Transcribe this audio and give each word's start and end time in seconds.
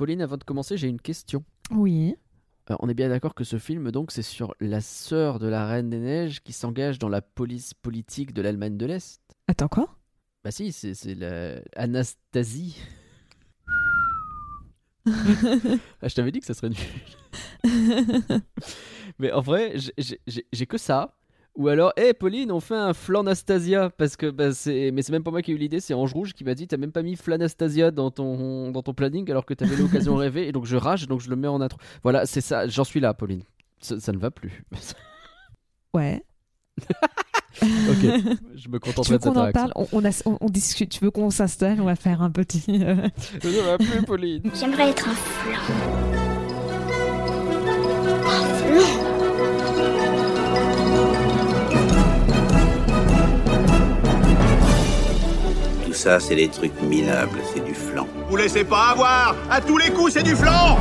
Pauline, 0.00 0.22
avant 0.22 0.38
de 0.38 0.44
commencer, 0.44 0.78
j'ai 0.78 0.88
une 0.88 0.98
question. 0.98 1.44
Oui. 1.70 2.16
Euh, 2.70 2.76
on 2.80 2.88
est 2.88 2.94
bien 2.94 3.10
d'accord 3.10 3.34
que 3.34 3.44
ce 3.44 3.58
film, 3.58 3.90
donc, 3.90 4.12
c'est 4.12 4.22
sur 4.22 4.54
la 4.58 4.80
sœur 4.80 5.38
de 5.38 5.46
la 5.46 5.66
Reine 5.66 5.90
des 5.90 5.98
Neiges 5.98 6.40
qui 6.42 6.54
s'engage 6.54 6.98
dans 6.98 7.10
la 7.10 7.20
police 7.20 7.74
politique 7.74 8.32
de 8.32 8.40
l'Allemagne 8.40 8.78
de 8.78 8.86
l'Est. 8.86 9.20
Attends, 9.46 9.68
quoi? 9.68 9.94
Bah 10.42 10.52
si, 10.52 10.72
c'est 10.72 10.94
c'est 10.94 11.14
la 11.14 11.60
Anastasie. 11.76 12.78
ah, 15.06 16.08
je 16.08 16.14
t'avais 16.14 16.32
dit 16.32 16.40
que 16.40 16.46
ça 16.46 16.54
serait 16.54 16.70
nul. 16.70 16.78
Mais 19.18 19.30
en 19.32 19.42
vrai, 19.42 19.74
j'ai 19.98 20.66
que 20.66 20.78
ça. 20.78 21.14
Ou 21.56 21.68
alors, 21.68 21.92
hé 21.96 22.14
Pauline, 22.14 22.52
on 22.52 22.60
fait 22.60 22.76
un 22.76 22.94
Flanastasia 22.94 23.90
parce 23.90 24.16
que 24.16 24.30
bah, 24.30 24.52
c'est, 24.52 24.92
mais 24.92 25.02
c'est 25.02 25.12
même 25.12 25.24
pas 25.24 25.30
moi 25.32 25.42
qui 25.42 25.50
ai 25.50 25.54
eu 25.54 25.58
l'idée, 25.58 25.80
c'est 25.80 25.94
Ange 25.94 26.14
Rouge 26.14 26.32
qui 26.32 26.44
m'a 26.44 26.54
dit 26.54 26.66
t'as 26.68 26.76
même 26.76 26.92
pas 26.92 27.02
mis 27.02 27.16
Flanastasia 27.16 27.90
dans 27.90 28.10
ton 28.10 28.70
dans 28.70 28.82
ton 28.82 28.94
planning 28.94 29.28
alors 29.30 29.44
que 29.44 29.52
t'avais 29.54 29.76
l'occasion 29.76 30.14
rêver 30.16 30.46
et 30.48 30.52
donc 30.52 30.64
je 30.64 30.76
rage 30.76 31.06
donc 31.08 31.20
je 31.20 31.28
le 31.28 31.36
mets 31.36 31.48
en 31.48 31.60
intro. 31.60 31.78
Voilà, 32.02 32.24
c'est 32.24 32.40
ça, 32.40 32.66
j'en 32.68 32.84
suis 32.84 33.00
là, 33.00 33.14
Pauline. 33.14 33.42
Ça, 33.80 33.98
ça 34.00 34.12
ne 34.12 34.18
va 34.18 34.30
plus. 34.30 34.64
Ouais. 35.92 36.22
ok, 37.60 38.02
je 38.54 38.68
me 38.68 38.78
veux 38.78 38.78
de 38.78 39.02
cette 39.02 39.22
qu'on 39.22 39.30
en 39.36 39.42
réaction. 39.42 39.52
parle? 39.52 39.72
On, 39.74 39.88
on 39.92 40.04
a- 40.04 40.22
on- 40.24 40.38
on 40.40 40.48
discute. 40.48 40.90
Tu 40.90 41.04
veux 41.04 41.10
qu'on 41.10 41.30
s'installe? 41.30 41.80
On 41.80 41.84
va 41.86 41.96
faire 41.96 42.22
un 42.22 42.30
petit. 42.30 42.62
euh, 42.84 43.08
Ça 43.42 43.48
ne 43.48 43.60
va 43.66 43.76
plus, 43.76 44.02
Pauline. 44.06 44.42
J'aimerais 44.54 44.90
être 44.90 45.08
un 45.08 45.14
flan. 45.14 45.60
Un 48.24 48.44
flan? 48.54 49.09
Ça, 56.00 56.18
c'est 56.18 56.34
des 56.34 56.48
trucs 56.48 56.80
minables, 56.80 57.38
c'est 57.52 57.62
du 57.62 57.74
flan. 57.74 58.06
Vous 58.30 58.36
laissez 58.36 58.64
pas 58.64 58.92
avoir 58.92 59.36
À 59.50 59.60
tous 59.60 59.76
les 59.76 59.90
coups, 59.90 60.14
c'est 60.14 60.22
du 60.22 60.34
flanc 60.34 60.78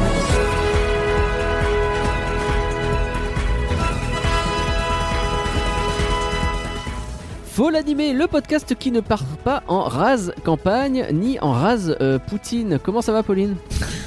Faut 7.51 7.70
l'animer, 7.70 8.13
le 8.13 8.27
podcast 8.27 8.73
qui 8.76 8.91
ne 8.91 9.01
part 9.01 9.26
pas 9.43 9.61
en 9.67 9.81
rase 9.81 10.34
campagne 10.45 11.05
ni 11.11 11.37
en 11.41 11.51
rase 11.51 11.98
euh, 11.99 12.17
Poutine. 12.17 12.79
Comment 12.81 13.01
ça 13.01 13.11
va, 13.11 13.21
Pauline? 13.21 13.57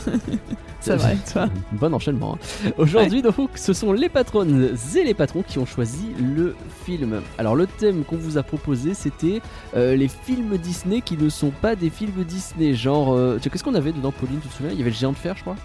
Ça 0.83 0.97
va, 0.97 1.13
et 1.13 1.19
toi 1.33 1.49
Bon 1.73 1.95
enchaînement. 1.95 2.37
hein. 2.67 2.71
Aujourd'hui, 2.77 3.23
donc, 3.23 3.51
ce 3.55 3.73
sont 3.73 3.93
les 3.93 4.09
patronnes 4.09 4.71
et 4.97 5.05
les 5.05 5.15
patrons 5.15 5.43
qui 5.47 5.59
ont 5.59 5.67
choisi 5.67 6.09
le 6.19 6.55
film. 6.85 7.23
Alors, 7.39 7.55
le 7.57 7.67
thème 7.67 8.05
qu'on 8.05 8.17
vous 8.17 8.37
a 8.37 8.43
proposé, 8.43 8.95
c'était 8.95 9.41
euh, 9.77 9.95
les 9.97 10.09
films 10.09 10.57
Disney 10.59 11.01
qui 11.01 11.17
ne 11.17 11.29
sont 11.29 11.51
pas 11.51 11.77
des 11.77 11.89
films 11.91 12.25
Disney. 12.25 12.75
Genre, 12.75 13.15
euh, 13.15 13.39
qu'est-ce 13.41 13.63
qu'on 13.65 13.75
avait 13.75 13.93
dedans, 13.93 14.13
Pauline 14.13 14.41
Tu 14.43 14.49
te 14.49 14.55
souviens? 14.55 14.73
Il 14.73 14.79
y 14.79 14.83
avait 14.83 14.91
le 14.91 14.97
géant 14.97 15.13
de 15.13 15.17
fer, 15.17 15.35
je 15.37 15.43
crois. 15.43 15.57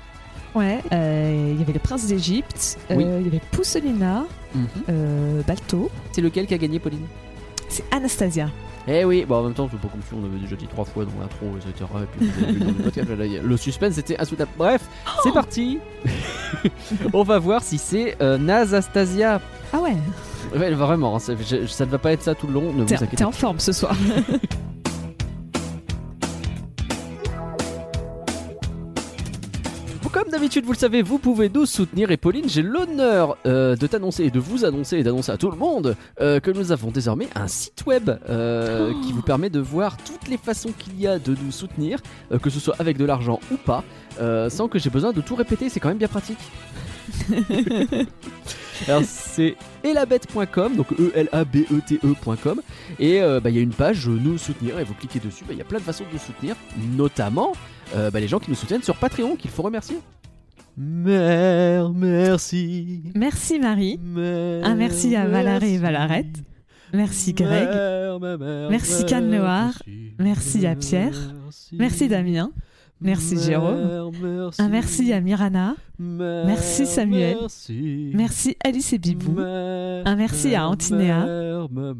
Ouais. 0.56 0.80
euh, 0.92 1.50
Il 1.54 1.60
y 1.60 1.62
avait 1.64 1.73
le 1.73 1.80
prince 1.80 2.06
d'Égypte. 2.08 2.78
Oui. 2.92 3.04
Il 3.20 3.26
y 3.26 3.28
avait 3.28 3.42
Pousselina. 3.52 4.26
euh, 4.90 5.42
Balto. 5.48 5.90
C'est 6.12 6.22
lequel 6.22 6.45
qui 6.48 6.54
a 6.54 6.58
gagné, 6.58 6.80
Pauline? 6.80 7.06
C'est 7.70 7.84
Anastasia. 7.92 8.50
Eh 8.90 9.04
oui, 9.04 9.26
bon 9.28 9.36
en 9.36 9.44
même 9.44 9.54
temps, 9.54 9.68
c'est 9.70 9.80
pas 9.80 9.90
comme 9.90 10.02
si 10.02 10.14
on 10.14 10.26
avait 10.26 10.40
déjà 10.40 10.56
dit 10.56 10.68
trois 10.68 10.86
fois 10.86 11.04
dans 11.04 11.20
l'intro, 11.20 11.48
etc. 11.58 11.90
Et 12.02 12.06
puis 12.18 12.28
vous 12.28 12.44
avez 12.44 12.54
vu 12.54 12.60
dans 12.60 12.68
le 12.68 12.74
podcast, 12.74 13.10
le 13.44 13.58
suspense 13.58 13.98
était 13.98 14.18
insoutenable. 14.20 14.52
Bref, 14.58 14.82
c'est 15.24 15.34
parti 15.34 15.80
On 17.14 17.24
va 17.24 17.38
voir 17.40 17.64
si 17.64 17.78
c'est 17.78 18.16
euh, 18.22 18.38
Nazastasia. 18.38 19.42
Ah 19.74 19.80
ouais. 19.80 19.98
Ouais, 20.58 20.72
vraiment, 20.72 21.18
hein, 21.18 21.20
ça 21.20 21.34
ne 21.34 21.90
va 21.92 21.98
pas 21.98 22.14
être 22.14 22.22
ça 22.24 22.34
tout 22.34 22.48
le 22.48 22.54
long, 22.54 22.72
ne 22.72 22.84
vous 22.84 22.94
inquiétez 22.94 23.18
t'es 23.18 23.24
en 23.26 23.32
forme 23.34 23.60
ce 23.60 23.74
soir. 23.74 23.96
Comme 30.18 30.30
d'habitude, 30.30 30.66
vous 30.66 30.72
le 30.72 30.78
savez, 30.80 31.04
vous 31.04 31.20
pouvez 31.20 31.48
nous 31.48 31.68
soutenir. 31.68 32.10
Et 32.10 32.18
Pauline, 32.18 32.50
j'ai 32.50 32.64
l'honneur 32.64 33.38
euh, 33.46 33.76
de 33.76 33.86
t'annoncer 33.86 34.23
et 34.23 34.32
de 34.32 34.40
vous 34.40 34.66
annoncer 34.66 34.98
et 34.98 35.04
d'annoncer 35.04 35.32
à 35.32 35.38
tout 35.38 35.52
le 35.52 35.58
monde 35.58 35.96
euh, 36.22 36.40
que 36.40 36.50
nous 36.50 36.72
avons 36.72 36.90
désormais 36.90 37.28
un 37.36 37.48
site 37.48 37.86
web 37.86 38.10
euh, 38.28 38.94
qui 39.04 39.14
vous 39.14 39.22
permet 39.22 39.52
de 39.52 39.60
voir 39.60 39.95
toutes 39.98 40.28
les 40.28 40.38
façons 40.38 40.72
qu'il 40.76 41.00
y 41.00 41.05
a 41.05 41.20
de 41.20 41.36
nous 41.45 41.52
soutenir, 41.52 42.00
que 42.42 42.50
ce 42.50 42.60
soit 42.60 42.73
avec 42.80 42.98
de 42.98 43.05
l'argent 43.05 43.39
ou 43.52 43.58
pas, 43.58 43.83
sans 44.50 44.67
que 44.67 44.80
j'ai 44.80 44.89
besoin 44.89 45.14
de 45.14 45.22
tout 45.22 45.36
répéter. 45.36 45.70
C'est 45.70 45.80
quand 45.80 45.89
même 45.89 46.00
bien 46.00 46.08
pratique. 46.08 46.39
Alors 48.88 49.04
c'est 49.05 49.55
elabette.com, 49.84 50.76
donc 50.76 50.92
e 50.94 51.11
l 51.16 51.30
a 51.32 51.44
b 51.44 51.66
e 51.72 51.82
t 51.86 51.99
e.com 52.04 52.61
et 52.99 53.22
euh, 53.22 53.39
bah, 53.39 53.49
il 53.49 53.55
y 53.55 53.60
a 53.60 53.61
une 53.61 53.73
page 53.73 54.08
euh, 54.08 54.11
nous 54.11 54.38
soutenir 54.38 54.80
et 54.80 54.84
vous 54.84 54.94
cliquez 54.94 55.20
dessus, 55.20 55.44
bah, 55.45 55.54
il 55.54 55.58
y 55.58 55.61
a 55.61 55.66
plein 55.66 55.80
de 55.80 55.84
façons 55.84 56.04
de 56.04 56.14
nous 56.14 56.20
soutenir, 56.20 56.55
notamment 56.95 57.54
euh, 57.95 58.11
bah, 58.11 58.20
les 58.20 58.27
gens 58.27 58.39
qui 58.39 58.49
nous 58.49 58.55
soutiennent 58.55 58.83
sur 58.83 58.95
Patreon 58.95 59.36
qu'il 59.36 59.52
faut 59.52 59.64
remercier. 59.64 59.98
Mère, 60.77 61.89
merci. 61.92 63.02
Merci 63.15 63.59
Marie. 63.59 63.99
Un 64.15 64.75
merci 64.75 65.15
à 65.15 65.27
Valaré 65.27 65.73
et 65.73 65.77
Valarette. 65.77 66.43
Merci 66.93 67.33
Greg. 67.33 67.67
Merci 68.70 69.05
Cannes 69.05 69.30
Noir. 69.30 69.73
Merci 70.20 70.65
à 70.67 70.75
Pierre. 70.75 71.33
Merci 71.73 72.08
Damien. 72.08 72.52
Merci 72.99 73.37
Jérôme. 73.39 74.11
Un 74.58 74.69
merci 74.69 75.14
à 75.14 75.21
Mirana. 75.21 75.75
Merci 75.99 76.86
Samuel. 76.86 77.37
Merci 78.14 78.55
Alice 78.64 78.93
et 78.93 78.98
Bibou. 78.98 79.39
Un 79.39 80.15
merci 80.15 80.55
à 80.55 80.67
Antinéa. 80.67 81.25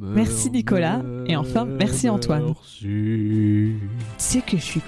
Merci 0.02 0.52
Nicolas. 0.52 1.02
Et 1.26 1.36
enfin, 1.36 1.66
merci 1.66 2.10
Antoine. 2.10 2.54
Tu 2.80 3.80
sais 4.18 4.42
que 4.42 4.58
je 4.58 4.64
suis 4.64 4.82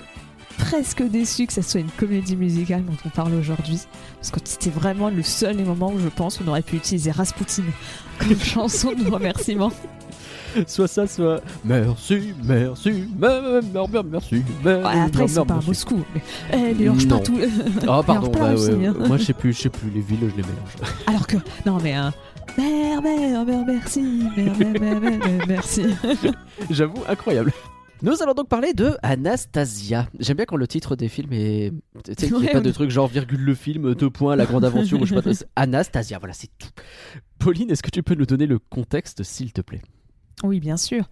presque 0.60 1.02
déçue 1.04 1.48
que 1.48 1.54
ça 1.54 1.62
soit 1.62 1.80
une 1.80 1.90
comédie 1.92 2.36
musicale 2.36 2.84
dont 2.86 2.98
on 3.06 3.10
parle 3.10 3.34
aujourd'hui. 3.34 3.80
Parce 4.18 4.30
que 4.32 4.40
c'était 4.44 4.70
vraiment 4.70 5.10
le 5.10 5.24
seul 5.24 5.58
moment 5.64 5.92
où 5.92 6.00
je 6.00 6.10
pense 6.10 6.38
qu'on 6.38 6.48
aurait 6.48 6.62
pu 6.62 6.76
utiliser 6.76 7.12
Rasputin 7.12 7.64
comme 8.20 8.40
chanson 8.44 8.94
de 8.94 9.10
remerciement. 9.10 9.72
Soit 10.66 10.88
ça, 10.88 11.06
soit 11.06 11.42
merci, 11.64 12.34
merci, 12.44 12.92
mer- 13.20 13.62
mer- 13.72 13.88
mer- 13.88 14.04
merci. 14.04 14.44
mer- 14.64 14.80
Ouais, 14.80 15.00
après, 15.02 15.24
ils 15.26 15.30
sont 15.30 15.46
pas 15.46 15.54
à 15.54 15.58
merci. 15.58 15.70
Moscou. 15.70 16.04
Mais, 16.16 16.22
eh, 16.54 16.74
mélange 16.74 17.08
pas 17.08 17.16
Non. 17.16 17.22
tout. 17.22 17.40
Ah 17.88 18.02
pardon, 18.06 18.32
bah, 18.32 18.54
aussi, 18.54 18.72
ouais, 18.72 18.88
hein. 18.88 18.96
moi 19.08 19.18
je 19.18 19.26
sais 19.26 19.34
plus, 19.34 19.54
je 19.54 19.60
sais 19.62 19.70
plus 19.70 19.90
les 19.92 20.02
villes, 20.02 20.18
je 20.22 20.26
les 20.36 20.42
mélange. 20.42 20.76
Alors 21.08 21.28
que, 21.28 21.38
non 21.68 21.78
mais, 21.84 21.96
euh, 21.98 22.10
mère, 22.58 23.00
mère, 23.02 23.46
mère, 23.46 23.64
merci, 23.68 24.02
mère, 24.36 24.58
mère, 24.58 25.00
mère, 25.00 25.20
merci. 25.48 25.84
J'avoue, 26.72 27.04
incroyable. 27.08 27.52
Nous 28.02 28.24
allons 28.24 28.34
donc 28.34 28.48
parler 28.48 28.74
de 28.74 28.96
Anastasia. 29.04 30.08
J'aime 30.20 30.38
bien 30.38 30.46
quand 30.46 30.56
le 30.56 30.68
titre 30.68 30.96
des 30.96 31.10
films 31.10 31.34
est. 31.34 31.72
Tu 32.06 32.14
sais, 32.18 32.28
qu'il 32.28 32.38
n'y 32.40 32.48
a 32.50 32.54
pas 32.54 32.60
de 32.62 32.72
truc 32.72 32.90
genre 32.90 33.08
virgule 33.08 33.42
le 33.42 33.56
film, 33.56 33.94
deux 33.94 34.10
points, 34.10 34.36
la 34.36 34.46
grande 34.46 34.64
aventure, 34.64 35.02
ou 35.02 35.06
je 35.06 35.16
sais 35.16 35.22
pas. 35.22 35.32
Anastasia, 35.62 36.18
voilà, 36.18 36.34
c'est 36.34 36.50
tout. 36.58 36.70
Pauline, 37.40 37.72
est-ce 37.72 37.84
que 37.84 37.90
tu 37.90 38.02
peux 38.04 38.16
nous 38.16 38.26
donner 38.26 38.46
le 38.46 38.60
contexte, 38.60 39.24
s'il 39.24 39.52
te 39.52 39.62
plaît? 39.62 39.82
Oui, 40.44 40.60
bien 40.62 40.78
sûr. 40.78 41.10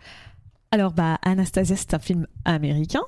Alors, 0.71 0.93
bah, 0.93 1.17
Anastasia, 1.23 1.75
c'est 1.75 1.93
un 1.93 1.99
film 1.99 2.25
américain 2.45 3.01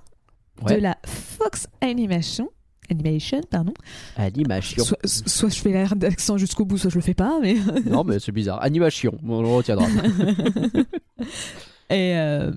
Ouais. 0.62 0.76
de 0.76 0.82
la 0.82 0.98
Fox 1.06 1.68
Animation. 1.80 2.50
Animation, 2.90 3.40
pardon. 3.50 3.74
Animation. 4.18 4.84
Soit, 4.84 4.98
soit 5.06 5.48
je 5.50 5.60
fais 5.62 5.72
l'air 5.72 5.96
d'accent 5.96 6.38
jusqu'au 6.38 6.66
bout, 6.66 6.78
soit 6.78 6.90
je 6.90 6.96
le 6.96 7.02
fais 7.02 7.14
pas, 7.14 7.40
mais. 7.42 7.56
non, 7.86 8.04
mais 8.04 8.20
c'est 8.20 8.34
bizarre. 8.34 8.62
Animation, 8.62 9.18
on 9.26 9.42
le 9.42 9.48
retiendra. 9.48 9.88
et, 11.90 12.18
euh, 12.18 12.52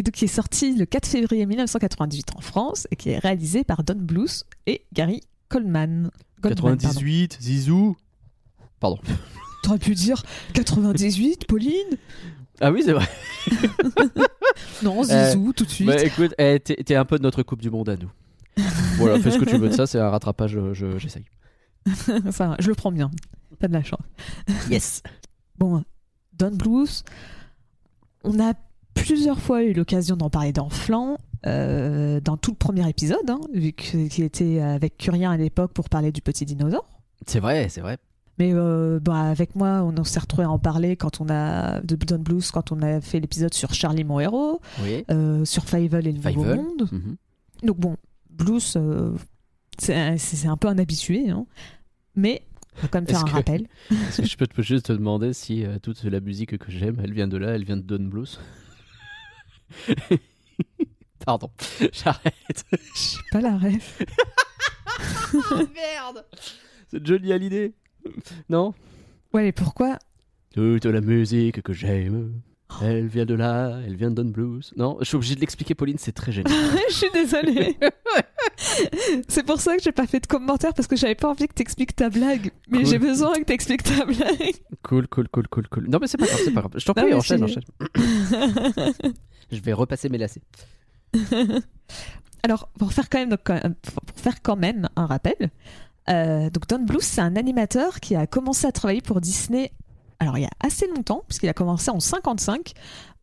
et 0.00 0.02
donc, 0.02 0.14
qui 0.14 0.24
est 0.24 0.28
sorti 0.28 0.74
le 0.76 0.86
4 0.86 1.06
février 1.06 1.44
1998 1.44 2.28
en 2.34 2.40
France 2.40 2.88
et 2.90 2.96
qui 2.96 3.10
est 3.10 3.18
réalisé 3.18 3.64
par 3.64 3.84
Don 3.84 3.96
Bluth 3.98 4.44
et 4.66 4.86
Gary 4.94 5.20
Coleman. 5.50 6.10
Goldman, 6.40 6.56
pardon. 6.62 6.76
98, 6.88 7.36
Zizou. 7.38 7.96
Pardon. 8.80 8.98
T'aurais 9.62 9.78
pu 9.78 9.94
dire 9.94 10.22
98, 10.54 11.46
Pauline 11.46 11.98
Ah 12.62 12.72
oui, 12.72 12.82
c'est 12.82 12.94
vrai. 12.94 13.06
Non, 14.82 15.02
Zizou, 15.04 15.52
tout 15.52 15.64
de 15.66 15.70
suite. 15.70 15.86
Bah 15.86 16.02
écoute, 16.02 16.34
eh, 16.38 16.58
t'es 16.60 16.76
t'es 16.76 16.94
un 16.94 17.04
peu 17.04 17.18
de 17.18 17.22
notre 17.22 17.42
Coupe 17.42 17.60
du 17.60 17.68
Monde 17.70 17.90
à 17.90 17.96
nous. 17.96 18.10
voilà, 18.96 19.18
fais 19.20 19.30
ce 19.30 19.38
que 19.38 19.44
tu 19.44 19.58
veux 19.58 19.68
de 19.68 19.74
ça, 19.74 19.86
c'est 19.86 19.98
un 20.00 20.08
rattrapage, 20.08 20.52
je- 20.52 20.72
je- 20.72 20.98
j'essaye. 20.98 21.24
Ça 22.30 22.48
va, 22.48 22.56
je 22.58 22.68
le 22.68 22.74
prends 22.74 22.90
bien. 22.92 23.10
T'as 23.58 23.68
de 23.68 23.74
la 23.74 23.82
chance. 23.82 24.00
Yes. 24.70 25.02
Bon, 25.58 25.84
Don 26.32 26.50
Bluth, 26.52 27.04
on 28.24 28.40
a 28.40 28.54
plusieurs 29.04 29.38
fois 29.40 29.62
eu 29.62 29.72
l'occasion 29.72 30.16
d'en 30.16 30.30
parler 30.30 30.52
dans 30.52 30.68
Flan, 30.70 31.16
euh, 31.46 32.20
dans 32.20 32.36
tout 32.36 32.50
le 32.52 32.56
premier 32.56 32.88
épisode, 32.88 33.28
hein, 33.28 33.40
vu 33.54 33.72
qu'il 33.72 34.22
était 34.22 34.60
avec 34.60 34.96
Curien 34.98 35.30
à 35.30 35.36
l'époque 35.36 35.72
pour 35.72 35.88
parler 35.88 36.12
du 36.12 36.20
petit 36.22 36.44
dinosaure. 36.44 36.88
C'est 37.26 37.40
vrai, 37.40 37.68
c'est 37.68 37.80
vrai. 37.80 37.98
Mais 38.38 38.52
euh, 38.54 38.98
bah, 39.00 39.20
avec 39.30 39.54
moi, 39.54 39.82
on 39.82 40.02
s'est 40.04 40.20
retrouvé 40.20 40.44
à 40.44 40.50
en 40.50 40.58
parler 40.58 40.96
quand 40.96 41.20
on 41.20 41.28
a 41.28 41.80
de 41.82 41.94
Don 41.96 42.18
Bluth, 42.20 42.50
quand 42.52 42.72
on 42.72 42.80
a 42.80 43.00
fait 43.02 43.20
l'épisode 43.20 43.52
sur 43.52 43.74
Charlie 43.74 44.04
mon 44.04 44.18
héros, 44.18 44.60
Oui. 44.82 45.04
euh, 45.10 45.44
sur 45.44 45.64
Fievel 45.64 46.06
et 46.06 46.12
le 46.12 46.16
Nouveau 46.18 46.30
Fievel. 46.30 46.56
Monde. 46.56 46.88
Mhm. 46.90 47.16
Donc 47.64 47.78
bon, 47.78 47.96
Bluth, 48.30 48.74
euh, 48.76 49.12
c'est 49.78 49.94
un- 50.46 50.56
peu 50.56 50.68
un 50.68 50.78
habitué, 50.78 51.28
hein. 51.28 51.44
mais 52.16 52.42
va 52.80 52.88
quand 52.88 52.98
même 52.98 53.08
faire 53.08 53.20
un 53.20 53.24
que- 53.24 53.30
rappel. 53.32 53.66
Est-ce 53.90 54.22
que 54.22 54.28
je 54.28 54.36
peux 54.38 54.46
te- 54.46 54.62
juste 54.62 54.86
te 54.86 54.92
demander 54.94 55.34
si 55.34 55.64
euh, 55.64 55.78
toute 55.82 56.02
la 56.04 56.20
musique 56.20 56.56
que 56.56 56.70
j'aime, 56.70 56.98
elle 57.04 57.12
vient 57.12 57.28
de 57.28 57.36
là, 57.36 57.48
elle 57.50 57.64
vient 57.64 57.76
de 57.76 57.82
Don 57.82 58.04
Bluth 58.04 58.40
Pardon, 61.24 61.50
j'arrête. 61.92 62.64
Je 62.94 62.98
sais 63.00 63.18
pas 63.30 63.40
la 63.40 63.56
ref. 63.58 64.02
merde 65.74 66.24
C'est 66.90 67.04
Johnny 67.06 67.32
Hallyday 67.32 67.72
Non? 68.48 68.74
Ouais, 69.32 69.42
mais 69.42 69.52
pourquoi? 69.52 69.98
Toute 70.54 70.84
la 70.86 71.00
musique 71.00 71.62
que 71.62 71.72
j'aime, 71.72 72.40
elle 72.82 73.06
vient 73.06 73.26
de 73.26 73.34
là, 73.34 73.78
elle 73.86 73.96
vient 73.96 74.10
de 74.10 74.22
Don 74.22 74.28
Blues. 74.30 74.72
Non, 74.76 74.96
je 75.00 75.04
suis 75.04 75.16
obligé 75.16 75.34
de 75.36 75.40
l'expliquer, 75.40 75.74
Pauline, 75.74 75.98
c'est 75.98 76.12
très 76.12 76.32
génial. 76.32 76.52
Je 76.88 76.94
suis 76.94 77.10
désolée. 77.12 77.76
c'est 79.28 79.44
pour 79.44 79.60
ça 79.60 79.76
que 79.76 79.82
j'ai 79.82 79.92
pas 79.92 80.06
fait 80.06 80.20
de 80.20 80.26
commentaire 80.26 80.74
parce 80.74 80.88
que 80.88 80.96
j'avais 80.96 81.14
pas 81.14 81.28
envie 81.28 81.46
que 81.46 81.54
t'expliques 81.54 81.94
ta 81.94 82.10
blague. 82.10 82.50
Mais 82.68 82.78
Cool. 82.78 82.86
j'ai 82.86 82.98
besoin 82.98 83.34
que 83.34 83.44
t'expliques 83.44 83.82
ta 83.84 84.04
blague. 84.04 84.54
cool, 84.82 85.06
cool, 85.08 85.28
cool, 85.28 85.46
cool, 85.48 85.68
cool. 85.68 85.88
Non, 85.88 85.98
mais 86.00 86.06
c'est 86.08 86.18
pas 86.18 86.26
grave, 86.26 86.40
c'est 86.44 86.50
pas 86.52 86.60
grave. 86.60 86.72
Je 86.76 86.84
t'en 86.84 86.94
prie, 86.94 87.14
enchaîne, 87.14 87.44
enchaîne. 87.44 87.62
Je 89.52 89.60
vais 89.60 89.72
repasser 89.72 90.08
mes 90.08 90.18
lacets. 90.18 90.42
Alors, 92.42 92.68
pour 92.78 92.92
faire 92.92 93.08
quand 93.10 93.18
même, 93.18 93.28
donc, 93.30 93.40
quand- 93.44 93.60
pour 93.82 94.02
faire 94.16 94.40
quand 94.42 94.56
même 94.56 94.88
un 94.96 95.06
rappel, 95.06 95.34
euh, 96.08 96.48
donc 96.50 96.66
Don 96.68 96.78
Bluth, 96.80 97.02
c'est 97.02 97.20
un 97.20 97.36
animateur 97.36 98.00
qui 98.00 98.16
a 98.16 98.26
commencé 98.26 98.66
à 98.66 98.72
travailler 98.72 99.02
pour 99.02 99.20
Disney. 99.20 99.72
Alors, 100.20 100.38
il 100.38 100.42
y 100.42 100.46
a 100.46 100.50
assez 100.60 100.86
longtemps, 100.86 101.22
puisqu'il 101.28 101.48
a 101.48 101.54
commencé 101.54 101.90
en 101.90 102.00
55 102.00 102.72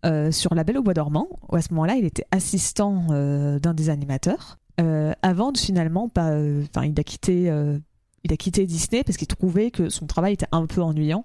euh, 0.05 0.31
sur 0.31 0.53
La 0.53 0.63
Belle 0.63 0.77
au 0.77 0.83
Bois 0.83 0.93
dormant. 0.93 1.27
Où 1.49 1.55
à 1.55 1.61
ce 1.61 1.69
moment-là, 1.73 1.95
il 1.95 2.05
était 2.05 2.25
assistant 2.31 3.07
euh, 3.11 3.59
d'un 3.59 3.73
des 3.73 3.89
animateurs. 3.89 4.57
Euh, 4.79 5.13
avant 5.23 5.51
de 5.51 5.57
finalement, 5.57 6.09
pas, 6.09 6.29
euh, 6.31 6.63
il 6.83 6.99
a 6.99 7.03
quitté, 7.03 7.49
euh, 7.49 7.79
il 8.23 8.31
a 8.31 8.37
quitté 8.37 8.65
Disney 8.67 9.03
parce 9.03 9.17
qu'il 9.17 9.27
trouvait 9.27 9.71
que 9.71 9.89
son 9.89 10.05
travail 10.05 10.33
était 10.33 10.47
un 10.51 10.65
peu 10.67 10.81
ennuyant. 10.81 11.23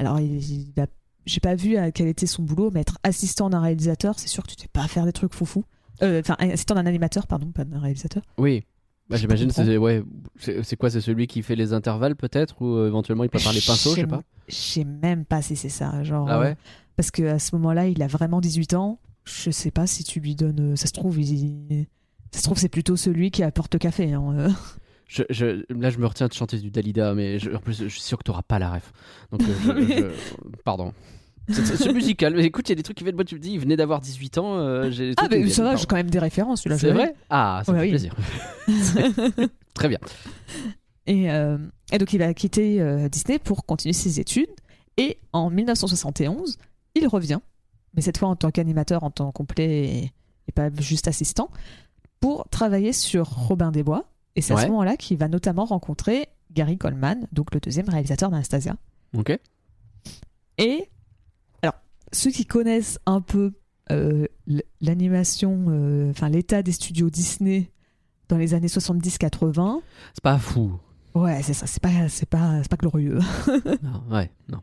Alors, 0.00 0.18
il 0.18 0.72
a- 0.78 0.86
j'ai 1.26 1.40
pas 1.40 1.54
vu 1.54 1.76
euh, 1.76 1.90
quel 1.94 2.08
était 2.08 2.26
son 2.26 2.42
boulot, 2.42 2.70
mais 2.72 2.80
être 2.80 2.98
assistant 3.02 3.50
d'un 3.50 3.60
réalisateur, 3.60 4.18
c'est 4.18 4.28
sûr 4.28 4.42
que 4.42 4.48
tu 4.50 4.56
t'es 4.56 4.68
pas 4.68 4.82
à 4.84 4.88
faire 4.88 5.04
des 5.04 5.12
trucs 5.12 5.34
foufou. 5.34 5.64
Euh, 6.02 6.20
Enfin, 6.20 6.36
assistant 6.38 6.74
d'un 6.74 6.86
animateur, 6.86 7.26
pardon, 7.26 7.50
pas 7.52 7.64
d'un 7.64 7.78
réalisateur. 7.78 8.22
Oui. 8.38 8.64
Bah, 9.08 9.16
J'imagine, 9.16 9.50
c'est 9.50 9.76
ouais, 9.76 10.02
c'est 10.62 10.76
quoi 10.76 10.88
C'est 10.88 11.00
celui 11.00 11.26
qui 11.26 11.42
fait 11.42 11.56
les 11.56 11.72
intervalles 11.72 12.14
peut-être 12.14 12.62
Ou 12.62 12.76
euh, 12.76 12.86
éventuellement 12.86 13.24
il 13.24 13.30
passe 13.30 13.42
par 13.42 13.52
les 13.52 13.60
pinceaux, 13.60 13.90
je 13.90 13.96
sais 14.02 14.06
pas. 14.06 14.22
Je 14.48 14.54
sais 14.54 14.84
même 14.84 15.24
pas 15.24 15.42
si 15.42 15.56
c'est 15.56 15.68
ça. 15.68 16.02
Genre, 16.04 16.28
Ah 16.30 16.38
ouais? 16.38 16.50
euh, 16.50 16.54
Parce 16.96 17.10
que 17.10 17.24
à 17.24 17.38
ce 17.40 17.54
moment-là, 17.56 17.88
il 17.88 18.00
a 18.02 18.06
vraiment 18.06 18.40
18 18.40 18.74
ans. 18.74 19.00
Je 19.24 19.50
sais 19.50 19.70
pas 19.72 19.86
si 19.88 20.04
tu 20.04 20.20
lui 20.20 20.36
donnes. 20.36 20.76
Ça 20.76 20.86
se 20.86 20.92
trouve, 20.92 21.20
il... 21.20 21.86
ça 22.30 22.38
se 22.38 22.44
trouve, 22.44 22.56
c'est 22.58 22.68
plutôt 22.68 22.96
celui 22.96 23.30
qui 23.32 23.42
apporte 23.42 23.74
le 23.74 23.78
café. 23.78 24.12
hein. 24.12 24.54
Je, 25.12 25.24
je- 25.28 25.64
là, 25.74 25.90
je 25.90 25.98
me 25.98 26.06
retiens 26.06 26.28
de 26.28 26.32
chanter 26.32 26.56
du 26.58 26.70
Dalida, 26.70 27.14
mais 27.14 27.40
je- 27.40 27.50
en 27.50 27.58
plus, 27.58 27.76
je 27.82 27.88
suis 27.88 28.00
sûr 28.00 28.16
que 28.16 28.22
t'auras 28.22 28.42
pas 28.42 28.60
la 28.60 28.74
ref. 28.74 28.92
Donc, 29.32 29.42
euh, 29.42 30.12
pardon. 30.64 30.92
C'est 31.48 31.92
musical. 31.92 32.32
Mais 32.36 32.44
écoute, 32.44 32.68
il 32.68 32.72
y 32.72 32.74
a 32.74 32.76
des 32.76 32.84
trucs 32.84 32.96
qui 32.96 33.02
viennent. 33.02 33.16
Moi, 33.16 33.24
tu 33.24 33.34
me 33.34 33.40
dis, 33.40 33.50
il 33.54 33.58
venait 33.58 33.76
d'avoir 33.76 34.00
18 34.00 34.38
ans. 34.38 34.54
euh, 34.58 34.88
j'ai 34.92 35.14
Ah, 35.16 35.26
mais 35.28 35.48
ça 35.48 35.64
va, 35.64 35.74
j'ai 35.74 35.84
quand 35.86 35.96
même 35.96 36.08
des 36.10 36.20
références. 36.20 36.62
celui-là, 36.62 36.78
C'est 36.78 36.92
vrai 36.92 37.12
Ah, 37.28 37.62
ça 37.66 37.72
Ouais, 37.72 37.78
fait 37.78 37.84
oui. 37.86 37.90
plaisir. 37.90 38.14
Très 39.74 39.88
bien. 39.88 39.98
Et, 41.06 41.28
euh, 41.32 41.58
et 41.92 41.98
donc, 41.98 42.12
il 42.12 42.18
va 42.18 42.32
quitter 42.34 42.80
euh, 42.80 43.08
Disney 43.08 43.40
pour 43.40 43.66
continuer 43.66 43.92
ses 43.94 44.20
études. 44.20 44.50
Et 44.96 45.18
en 45.32 45.50
1971, 45.50 46.56
il 46.94 47.08
revient, 47.08 47.38
mais 47.94 48.02
cette 48.02 48.18
fois 48.18 48.28
en 48.28 48.36
tant 48.36 48.50
qu'animateur 48.50 49.02
en 49.02 49.10
temps 49.10 49.32
complet 49.32 49.86
et, 49.88 50.12
et 50.48 50.52
pas 50.54 50.68
juste 50.78 51.08
assistant, 51.08 51.50
pour 52.20 52.46
travailler 52.50 52.92
sur 52.92 53.26
Robin 53.28 53.72
des 53.72 53.82
Bois. 53.82 54.04
Et 54.36 54.42
c'est 54.42 54.52
à 54.52 54.56
Ouais. 54.56 54.62
ce 54.64 54.68
moment-là 54.68 54.96
qu'il 54.96 55.16
va 55.18 55.28
notamment 55.28 55.64
rencontrer 55.64 56.28
Gary 56.52 56.78
Coleman, 56.78 57.26
donc 57.32 57.52
le 57.54 57.60
deuxième 57.60 57.88
réalisateur 57.88 58.30
d'Anastasia. 58.30 58.76
Ok. 59.16 59.38
Et 60.58 60.88
alors, 61.62 61.74
ceux 62.12 62.30
qui 62.30 62.46
connaissent 62.46 62.98
un 63.06 63.20
peu 63.20 63.52
euh, 63.90 64.26
l'animation, 64.80 65.66
euh, 65.68 66.10
enfin 66.10 66.28
l'état 66.28 66.62
des 66.62 66.72
studios 66.72 67.10
Disney 67.10 67.70
dans 68.28 68.36
les 68.36 68.54
années 68.54 68.68
70-80, 68.68 69.80
C'est 70.14 70.22
pas 70.22 70.38
fou. 70.38 70.78
ouais, 71.16 71.42
c'est 71.42 71.52
ça, 71.54 71.66
c'est 71.66 71.82
pas, 71.82 72.08
c'est 72.08 72.28
pas, 72.28 72.58
c'est 72.62 72.70
pas 72.70 72.76
glorieux. 72.76 73.18
Non, 73.82 74.02
ouais, 74.10 74.30
non. 74.48 74.58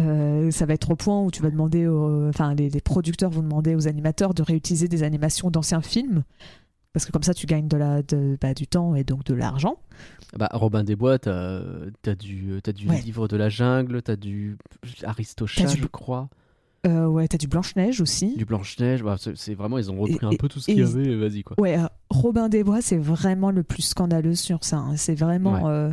Euh, 0.00 0.50
ça 0.50 0.64
va 0.66 0.74
être 0.74 0.90
au 0.90 0.96
point 0.96 1.22
où 1.22 1.30
tu 1.30 1.42
vas 1.42 1.50
demander, 1.50 1.86
enfin 1.86 2.54
les, 2.54 2.70
les 2.70 2.80
producteurs 2.80 3.30
vont 3.30 3.42
demander 3.42 3.74
aux 3.74 3.86
animateurs 3.88 4.32
de 4.34 4.42
réutiliser 4.42 4.88
des 4.88 5.02
animations 5.02 5.50
d'anciens 5.50 5.82
films. 5.82 6.24
Parce 6.92 7.06
que 7.06 7.12
comme 7.12 7.22
ça, 7.22 7.32
tu 7.34 7.46
gagnes 7.46 7.68
de 7.68 7.76
la, 7.76 8.02
de, 8.02 8.36
bah, 8.40 8.52
du 8.54 8.66
temps 8.66 8.94
et 8.94 9.02
donc 9.04 9.24
de 9.24 9.32
l'argent. 9.34 9.76
Bah, 10.36 10.48
Robin 10.52 10.84
des 10.84 10.94
Bois, 10.96 11.18
t'as 11.18 11.60
as 12.06 12.14
du, 12.14 12.60
t'as 12.62 12.72
du 12.72 12.88
Ouais. 12.88 13.00
livre 13.00 13.28
de 13.28 13.36
la 13.36 13.48
jungle, 13.48 14.02
t'as 14.02 14.16
du 14.16 14.58
Aristochat, 15.02 15.66
du- 15.66 15.80
je 15.82 15.86
crois, 15.86 16.28
Euh, 16.86 17.06
ouais, 17.06 17.28
t'as 17.28 17.38
du 17.38 17.46
Blanche-Neige 17.46 18.00
aussi. 18.00 18.36
du 18.36 18.44
Blanche-Neige. 18.44 19.02
Bah, 19.02 19.16
c'est 19.36 19.54
vraiment, 19.54 19.78
ils 19.78 19.90
ont 19.90 19.96
repris 20.00 20.18
Et- 20.20 20.34
un 20.34 20.36
peu 20.36 20.48
tout 20.48 20.58
ce 20.60 20.66
qu'il 20.66 20.78
y 20.78 20.82
avait. 20.82 21.14
Vas-y, 21.16 21.42
quoi. 21.44 21.58
Ouais, 21.60 21.78
euh, 21.78 21.86
Robin 22.10 22.48
des 22.48 22.64
Bois, 22.64 22.82
c'est 22.82 22.98
vraiment 22.98 23.50
le 23.50 23.62
plus 23.62 23.82
scandaleux 23.82 24.34
sur 24.34 24.64
ça. 24.64 24.78
hein. 24.78 24.96
C'est 24.96 25.14
vraiment. 25.14 25.64
Ouais. 25.64 25.70
euh, 25.70 25.92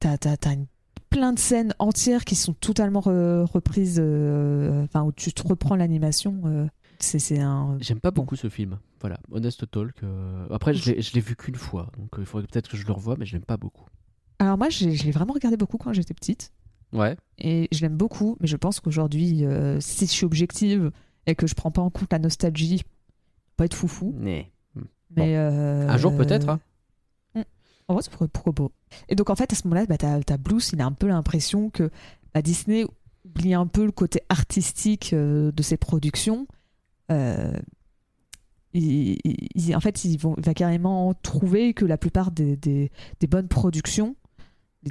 t'as, 0.00 0.16
une- 0.52 0.66
plein 1.10 1.32
de 1.32 1.38
scènes 1.38 1.74
entières 1.78 2.24
qui 2.24 2.34
sont 2.34 2.52
totalement 2.54 3.00
re- 3.00 3.44
reprises. 3.44 3.98
euh, 4.02 4.84
Enfin, 4.84 5.02
où 5.04 5.12
tu 5.12 5.32
te 5.32 5.46
reprends 5.46 5.76
l'animation. 5.76 6.40
euh, 6.46 6.66
c'est, 7.04 7.18
c'est 7.18 7.38
un. 7.40 7.76
J'aime 7.80 8.00
pas 8.00 8.10
beaucoup 8.10 8.36
ce 8.36 8.48
film. 8.48 8.78
Voilà, 9.00 9.18
Honest 9.30 9.70
Talk. 9.70 10.02
euh, 10.02 10.46
Après, 10.50 10.74
je 10.74 10.92
l'ai- 10.92 11.20
vu 11.20 11.36
qu'une 11.36 11.54
fois, 11.56 11.90
donc 11.98 12.18
euh, 12.18 12.22
il 12.22 12.26
faudrait 12.26 12.46
peut-être 12.46 12.68
que 12.70 12.76
je 12.76 12.86
le 12.86 12.92
revoie, 12.92 13.16
mais 13.18 13.26
je 13.26 13.34
l'aime 13.34 13.44
pas 13.44 13.56
beaucoup. 13.56 13.84
Alors, 14.38 14.58
moi, 14.58 14.68
je 14.70 14.86
l'ai 14.86 15.10
vraiment 15.10 15.32
regardé 15.34 15.56
beaucoup 15.56 15.76
quand 15.78 15.92
j'étais 15.92 16.14
petite. 16.14 16.52
Ouais. 16.92 17.16
Et 17.38 17.68
je 17.72 17.80
l'aime 17.80 17.96
beaucoup, 17.96 18.36
mais 18.40 18.46
je 18.46 18.56
pense 18.56 18.80
qu'aujourd'hui, 18.80 19.44
euh, 19.44 19.78
si 19.80 20.06
je 20.06 20.10
suis 20.10 20.24
objective 20.26 20.90
et 21.26 21.34
que 21.34 21.46
je 21.46 21.54
prends 21.54 21.70
pas 21.70 21.82
en 21.82 21.90
compte 21.90 22.12
la 22.12 22.18
nostalgie, 22.18 22.82
pas 23.56 23.64
être 23.66 23.74
foufou. 23.74 24.14
Mais... 24.16 24.50
Mais 25.16 25.36
euh, 25.36 25.88
Un 25.88 25.96
jour 25.96 26.16
peut-être. 26.16 26.48
hein. 26.48 26.60
Hmm. 27.34 27.42
En 27.88 27.94
vrai, 27.94 28.02
c'est 28.02 28.10
pourquoi. 28.10 28.70
Et 29.08 29.14
donc, 29.14 29.30
en 29.30 29.36
fait, 29.36 29.52
à 29.52 29.56
ce 29.56 29.66
moment-là, 29.68 29.86
bah, 29.86 29.96
t'as, 29.98 30.36
Blues, 30.38 30.70
il 30.72 30.80
a 30.80 30.86
un 30.86 30.92
peu 30.92 31.06
l'impression 31.06 31.70
que 31.70 31.90
bah, 32.34 32.42
Disney 32.42 32.84
oublie 33.24 33.54
un 33.54 33.66
peu 33.66 33.84
le 33.84 33.92
côté 33.92 34.20
artistique 34.28 35.14
de 35.14 35.62
ses 35.62 35.76
productions. 35.76 36.46
Euh, 37.12 37.52
il- 38.72 39.18
il- 39.24 39.48
il- 39.54 39.76
en 39.76 39.80
fait, 39.80 40.04
ils 40.04 40.16
vont, 40.18 40.34
il 40.38 40.44
va 40.44 40.54
carrément 40.54 41.14
trouver 41.22 41.74
que 41.74 41.84
la 41.84 41.96
plupart 41.96 42.30
des, 42.32 42.56
des- 42.56 42.90
des 43.20 43.26
bonnes 43.26 43.48
productions, 43.48 44.16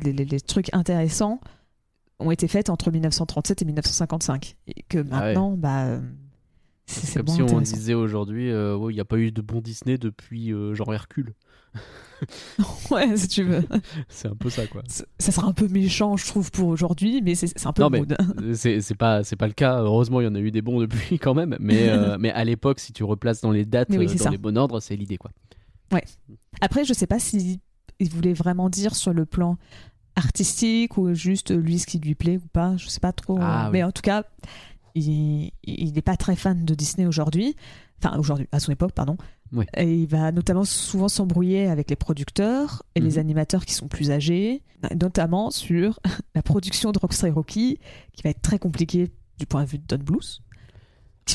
les, 0.04 0.14
les- 0.14 0.26
les 0.26 0.42
trucs 0.42 0.74
intéressants, 0.74 1.40
ont 2.20 2.32
été 2.32 2.48
faites 2.48 2.70
entre 2.70 2.92
1937 2.92 3.62
et 3.62 3.66
1955. 3.66 4.56
Et 4.68 4.84
que 4.88 5.00
maintenant, 5.00 5.52
bah, 5.58 5.86
euh, 5.86 6.02
C'est 6.86 7.24
comme 7.24 7.28
si 7.28 7.42
on 7.42 7.62
disait 7.62 7.94
aujourd'hui, 7.94 8.52
euh, 8.52 8.76
ouais, 8.76 8.92
il 8.92 8.96
n'y 8.96 9.02
a 9.02 9.06
pas 9.06 9.18
eu 9.18 9.32
de 9.32 9.42
bon 9.42 9.62
Disney 9.62 9.98
depuis 9.98 10.52
euh, 10.54 10.74
genre 10.74 10.94
Hercule. 10.94 11.34
Ouais, 12.92 13.18
si 13.18 13.28
tu 13.28 13.44
veux. 13.44 13.64
C'est 14.08 14.30
un 14.30 14.36
peu 14.36 14.50
ça, 14.50 14.66
quoi. 14.68 14.82
Ça 14.88 15.32
sera 15.32 15.48
un 15.48 15.52
peu 15.52 15.68
méchant, 15.68 16.16
je 16.16 16.26
trouve, 16.26 16.52
pour 16.52 16.70
aujourd'hui, 16.70 17.22
mais 17.22 17.36
c'est, 17.36 17.66
un 17.66 17.74
peu 17.74 17.82
Non, 17.82 17.90
le 17.90 18.00
mood. 18.00 18.16
c'est 18.56 18.96
pas 18.96 19.24
c'est 19.24 19.36
pas 19.36 19.48
le 19.48 19.54
cas. 19.54 19.80
Heureusement, 19.82 20.22
il 20.22 20.26
y 20.26 20.28
en 20.28 20.36
a 20.36 20.40
eu 20.40 20.52
des 20.52 20.62
bons 20.62 20.80
depuis 20.80 21.20
quand 21.20 21.34
même. 21.34 21.58
Mais 21.60 21.90
euh, 21.90 22.18
mais 22.20 22.32
à 22.32 22.46
l'époque, 22.46 22.80
si 22.80 22.94
tu 22.94 23.04
replaces 23.04 23.42
dans 23.42 23.52
les 23.52 23.66
dates, 23.66 23.90
oui, 23.90 24.06
dans 24.06 24.18
ça. 24.18 24.30
les 24.30 24.38
bons 24.38 24.56
ordres, 24.56 24.80
c'est 24.80 24.96
l'idée, 24.96 25.18
quoi. 25.18 25.32
Après, 26.62 26.86
je 26.86 26.94
sais 26.94 27.08
pas 27.08 27.20
si 27.20 27.60
il 28.00 28.10
voulait 28.10 28.34
vraiment 28.34 28.70
dire 28.70 28.96
sur 28.96 29.14
le 29.14 29.26
plan 29.26 29.58
artistique 30.16 30.98
ou 30.98 31.14
juste 31.14 31.52
lui 31.52 31.80
ce 31.80 31.88
qui 31.88 32.00
lui 32.00 32.16
plaît 32.16 32.38
ou 32.38 32.48
pas. 32.54 32.78
Je 32.78 32.88
sais 32.88 33.00
pas 33.00 33.12
trop. 33.12 33.38
Ah, 33.42 33.70
mais 33.72 33.80
oui. 33.80 33.90
en 33.90 33.92
tout 33.92 34.02
cas, 34.02 34.24
il 34.96 35.52
n'est 35.94 36.02
pas 36.02 36.18
très 36.18 36.36
fan 36.36 36.66
de 36.66 36.74
Disney 36.76 37.06
aujourd'hui. 37.08 37.56
Enfin, 38.04 38.18
aujourd'hui, 38.20 38.48
à 38.52 38.60
son 38.60 38.72
époque, 38.72 38.92
pardon. 38.92 39.18
Oui. 39.54 39.66
Et 39.78 40.02
il 40.02 40.08
va 40.08 40.32
notamment 40.32 40.66
souvent 40.66 41.08
s'embrouiller 41.08 41.68
avec 41.68 41.90
les 41.90 41.96
producteurs 41.96 42.84
et 42.96 43.00
les 43.00 43.12
Mhm. 43.14 43.20
animateurs 43.20 43.66
qui 43.66 43.74
sont 43.74 43.88
plus 43.88 44.12
âgés, 44.12 44.62
notamment 45.00 45.52
sur 45.52 46.00
la 46.36 46.42
production 46.42 46.92
de 46.92 47.00
Rocksteady 47.00 47.32
Rocky, 47.34 47.80
qui 48.14 48.24
va 48.24 48.32
être 48.32 48.42
très 48.42 48.60
compliquée 48.60 49.12
du 49.40 49.46
point 49.46 49.64
de 49.64 49.70
vue 49.70 49.78
de 49.78 49.86
Don 49.88 50.04
Bluth. 50.04 50.40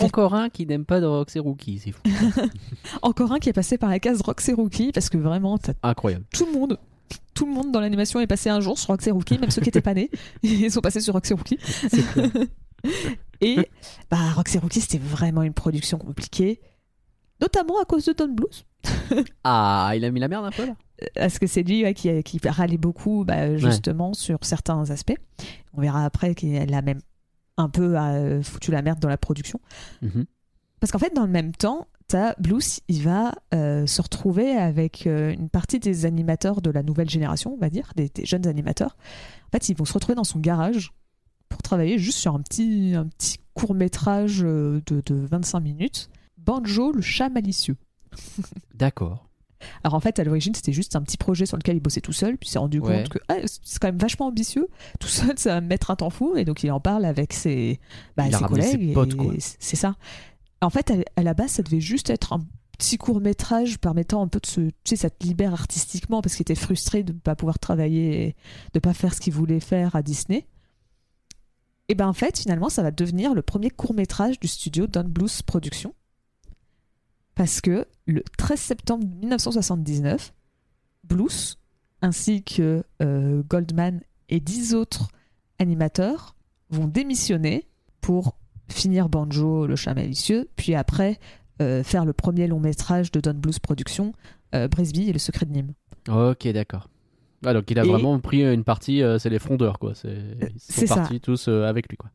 Encore 0.02 0.34
un 0.34 0.50
qui 0.50 0.66
n'aime 0.66 0.84
pas 0.84 1.00
de 1.00 1.06
Roxy 1.06 1.38
Rookie, 1.38 1.78
c'est 1.78 1.92
fou. 1.92 2.02
Encore 3.02 3.32
un 3.32 3.38
qui 3.38 3.48
est 3.48 3.54
passé 3.54 3.78
par 3.78 3.88
la 3.88 3.98
case 3.98 4.20
Roxy 4.20 4.52
Rookie, 4.52 4.92
parce 4.92 5.08
que 5.08 5.16
vraiment, 5.16 5.58
Incroyable. 5.82 6.24
tout 6.34 6.44
le 6.44 6.52
monde, 6.52 6.78
tout 7.32 7.46
le 7.46 7.52
monde 7.52 7.72
dans 7.72 7.80
l'animation 7.80 8.20
est 8.20 8.26
passé 8.26 8.50
un 8.50 8.60
jour 8.60 8.78
sur 8.78 8.88
Roxy 8.88 9.10
Rookie, 9.10 9.38
même 9.38 9.50
ceux 9.50 9.62
qui 9.62 9.70
étaient 9.70 9.80
pas 9.80 9.94
nés, 9.94 10.10
ils 10.42 10.70
sont 10.70 10.82
passés 10.82 11.00
sur 11.00 11.14
Roxy 11.14 11.32
Rookie. 11.32 11.58
Et 13.40 13.68
bah, 14.10 14.32
Roxy 14.34 14.58
Rookie, 14.58 14.80
c'était 14.80 14.98
vraiment 14.98 15.42
une 15.42 15.54
production 15.54 15.98
compliquée, 15.98 16.60
notamment 17.40 17.80
à 17.80 17.84
cause 17.84 18.04
de 18.04 18.12
Don 18.12 18.28
Bluth. 18.28 18.64
Ah, 19.44 19.92
il 19.96 20.04
a 20.04 20.10
mis 20.10 20.20
la 20.20 20.28
merde 20.28 20.44
un 20.44 20.50
peu 20.50 20.66
là. 20.66 20.76
Parce 21.14 21.38
que 21.38 21.46
c'est 21.46 21.62
lui 21.62 21.82
ouais, 21.82 21.94
qui, 21.94 22.22
qui 22.22 22.40
râlait 22.46 22.76
beaucoup, 22.76 23.24
bah, 23.24 23.56
justement, 23.56 24.12
sur 24.12 24.38
certains 24.42 24.90
aspects. 24.90 25.16
On 25.72 25.80
verra 25.80 26.04
après 26.04 26.34
qu'il 26.34 26.74
a 26.74 26.82
même 26.82 27.00
un 27.56 27.68
peu 27.68 27.98
euh, 27.98 28.42
foutu 28.42 28.70
la 28.70 28.82
merde 28.82 28.98
dans 29.00 29.08
la 29.08 29.16
production. 29.16 29.60
Mhm. 30.02 30.26
Parce 30.80 30.92
qu'en 30.92 30.98
fait, 30.98 31.14
dans 31.14 31.24
le 31.24 31.30
même 31.30 31.52
temps, 31.52 31.86
t'as 32.06 32.34
Blues, 32.38 32.80
il 32.88 33.02
va 33.02 33.32
euh, 33.54 33.86
se 33.86 34.00
retrouver 34.00 34.52
avec 34.52 35.06
euh, 35.06 35.32
une 35.32 35.48
partie 35.48 35.80
des 35.80 36.06
animateurs 36.06 36.62
de 36.62 36.70
la 36.70 36.82
nouvelle 36.82 37.10
génération, 37.10 37.54
on 37.54 37.58
va 37.58 37.68
dire, 37.68 37.92
des, 37.96 38.08
des 38.08 38.24
jeunes 38.24 38.46
animateurs. 38.46 38.96
En 39.48 39.50
fait, 39.52 39.68
ils 39.68 39.76
vont 39.76 39.84
se 39.84 39.92
retrouver 39.92 40.14
dans 40.14 40.24
son 40.24 40.38
garage 40.38 40.92
pour 41.48 41.62
travailler 41.62 41.98
juste 41.98 42.18
sur 42.18 42.34
un 42.34 42.40
petit, 42.40 42.94
un 42.94 43.06
petit 43.06 43.38
court 43.54 43.74
métrage 43.74 44.40
de, 44.40 44.82
de 44.86 45.14
25 45.14 45.60
minutes. 45.60 46.10
Banjo, 46.36 46.92
le 46.92 47.02
chat 47.02 47.28
malicieux. 47.28 47.76
D'accord. 48.74 49.28
Alors 49.82 49.94
en 49.94 50.00
fait, 50.00 50.18
à 50.18 50.24
l'origine, 50.24 50.54
c'était 50.54 50.72
juste 50.72 50.96
un 50.96 51.02
petit 51.02 51.16
projet 51.16 51.46
sur 51.46 51.56
lequel 51.56 51.76
il 51.76 51.80
bossait 51.80 52.00
tout 52.00 52.12
seul, 52.12 52.36
puis 52.36 52.48
s'est 52.48 52.58
rendu 52.58 52.80
Ouais. 52.80 53.02
compte 53.02 53.08
que 53.08 53.18
ah, 53.28 53.36
c'est 53.44 53.78
quand 53.78 53.88
même 53.88 53.98
vachement 53.98 54.26
ambitieux. 54.26 54.68
Tout 55.00 55.08
seul, 55.08 55.38
ça 55.38 55.54
va 55.54 55.60
me 55.60 55.66
mettre 55.66 55.90
un 55.90 55.96
temps 55.96 56.10
fou, 56.10 56.36
et 56.36 56.44
donc 56.44 56.62
il 56.62 56.70
en 56.70 56.80
parle 56.80 57.04
avec 57.04 57.32
ses, 57.32 57.80
bah, 58.16 58.30
ses 58.30 58.44
collègues. 58.44 58.94
C'est 59.38 59.76
ça. 59.76 59.96
En 60.60 60.70
fait, 60.70 60.92
à, 61.16 61.22
la 61.22 61.34
base, 61.34 61.50
ça 61.52 61.62
devait 61.62 61.80
juste 61.80 62.10
être 62.10 62.32
un 62.32 62.40
petit 62.78 62.98
court 62.98 63.20
métrage 63.20 63.78
permettant 63.78 64.22
un 64.22 64.28
peu 64.28 64.40
de 64.40 64.46
se, 64.46 64.60
tu 64.60 64.72
sais, 64.84 64.96
ça 64.96 65.10
te 65.10 65.24
libère 65.24 65.52
artistiquement 65.52 66.20
parce 66.22 66.34
qu'il 66.36 66.42
était 66.42 66.54
frustré 66.54 67.02
de 67.02 67.12
ne 67.12 67.18
pas 67.18 67.34
pouvoir 67.34 67.58
travailler, 67.58 68.28
et 68.28 68.36
de 68.74 68.78
pas 68.78 68.94
faire 68.94 69.14
ce 69.14 69.20
qu'il 69.20 69.32
voulait 69.32 69.60
faire 69.60 69.96
à 69.96 70.02
Disney. 70.02 70.46
Et 71.88 71.94
ben 71.94 72.06
en 72.06 72.12
fait, 72.12 72.38
finalement, 72.38 72.68
ça 72.68 72.82
va 72.82 72.90
devenir 72.90 73.34
le 73.34 73.42
premier 73.42 73.70
court 73.70 73.94
métrage 73.94 74.38
du 74.38 74.46
studio 74.46 74.86
Don 74.86 75.04
Bluth 75.04 75.42
Productions. 75.42 75.94
Parce 77.34 77.60
que 77.60 77.86
le 78.06 78.22
13 78.36 78.60
septembre 78.60 79.06
1979, 79.06 80.34
Bluth, 81.04 81.56
ainsi 82.02 82.42
que 82.42 82.84
euh, 83.00 83.42
Goldman 83.48 84.00
et 84.28 84.40
10 84.40 84.74
autres 84.74 85.08
animateurs, 85.58 86.34
vont 86.70 86.86
démissionner 86.86 87.66
pour 88.00 88.36
finir 88.68 89.08
Banjo, 89.08 89.66
le 89.66 89.76
chat 89.76 89.94
malicieux, 89.94 90.48
puis 90.56 90.74
après 90.74 91.18
euh, 91.62 91.82
faire 91.82 92.04
le 92.04 92.12
premier 92.12 92.46
long 92.46 92.60
métrage 92.60 93.10
de 93.10 93.20
Don 93.20 93.34
Bluth 93.34 93.60
Productions, 93.60 94.12
euh, 94.54 94.68
Brisby 94.68 95.08
et 95.08 95.12
le 95.12 95.18
secret 95.18 95.46
de 95.46 95.52
Nîmes. 95.52 95.72
Ok, 96.08 96.46
d'accord. 96.48 96.88
Ah, 97.44 97.54
donc 97.54 97.70
il 97.70 97.78
a 97.78 97.84
Et- 97.84 97.88
vraiment 97.88 98.18
pris 98.18 98.42
une 98.44 98.64
partie, 98.64 99.02
euh, 99.02 99.18
c'est 99.18 99.30
les 99.30 99.38
frondeurs, 99.38 99.78
quoi. 99.78 99.92
C'est, 99.94 100.16
ils 100.54 100.60
sont 100.60 100.86
ça. 100.86 100.94
partis 100.96 101.20
tous 101.20 101.48
euh, 101.48 101.64
avec 101.66 101.88
lui, 101.88 101.96
quoi. 101.96 102.10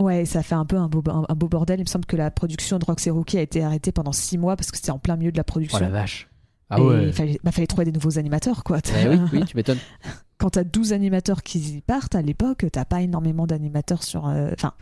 Ouais, 0.00 0.24
ça 0.24 0.44
fait 0.44 0.54
un 0.54 0.64
peu 0.64 0.76
un 0.76 0.86
beau, 0.88 1.02
un, 1.10 1.24
un 1.28 1.34
beau 1.34 1.48
bordel. 1.48 1.80
Il 1.80 1.82
me 1.82 1.88
semble 1.88 2.04
que 2.06 2.14
la 2.16 2.30
production 2.30 2.78
de 2.78 2.84
Roxy 2.84 3.10
Rookie 3.10 3.38
a 3.38 3.42
été 3.42 3.64
arrêtée 3.64 3.90
pendant 3.90 4.12
6 4.12 4.38
mois 4.38 4.54
parce 4.54 4.70
que 4.70 4.76
c'était 4.76 4.92
en 4.92 4.98
plein 5.00 5.16
milieu 5.16 5.32
de 5.32 5.36
la 5.36 5.42
Oh 5.42 5.50
production. 5.50 5.80
la 5.80 5.88
vache. 5.88 6.28
Ah 6.70 6.78
Et 6.78 6.82
ouais. 6.82 7.06
il 7.08 7.12
fallait, 7.12 7.40
bah, 7.42 7.50
fallait 7.50 7.66
trouver 7.66 7.84
des 7.86 7.92
nouveaux 7.92 8.16
animateurs, 8.18 8.62
quoi. 8.62 8.78
Eh 9.02 9.08
oui, 9.08 9.18
oui, 9.32 9.44
tu 9.44 9.56
m'étonnes. 9.56 9.78
Quand 10.38 10.50
t'as 10.50 10.62
12 10.62 10.92
animateurs 10.92 11.42
qui 11.42 11.82
partent, 11.84 12.14
à 12.14 12.22
l'époque, 12.22 12.64
t'as 12.70 12.84
pas 12.84 13.00
énormément 13.02 13.46
d'animateurs 13.48 14.04
sur... 14.04 14.28
euh, 14.28 14.50
Enfin, 14.52 14.72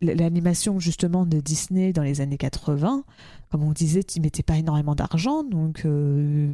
l'animation, 0.00 0.78
justement, 0.78 1.26
de 1.26 1.40
Disney 1.40 1.92
dans 1.92 2.02
les 2.02 2.20
années 2.20 2.38
80, 2.38 3.04
comme 3.50 3.62
on 3.64 3.72
disait, 3.72 4.02
tu 4.04 4.20
mettais 4.20 4.42
pas 4.42 4.56
énormément 4.56 4.94
d'argent. 4.94 5.42
Donc, 5.42 5.82
euh, 5.84 6.52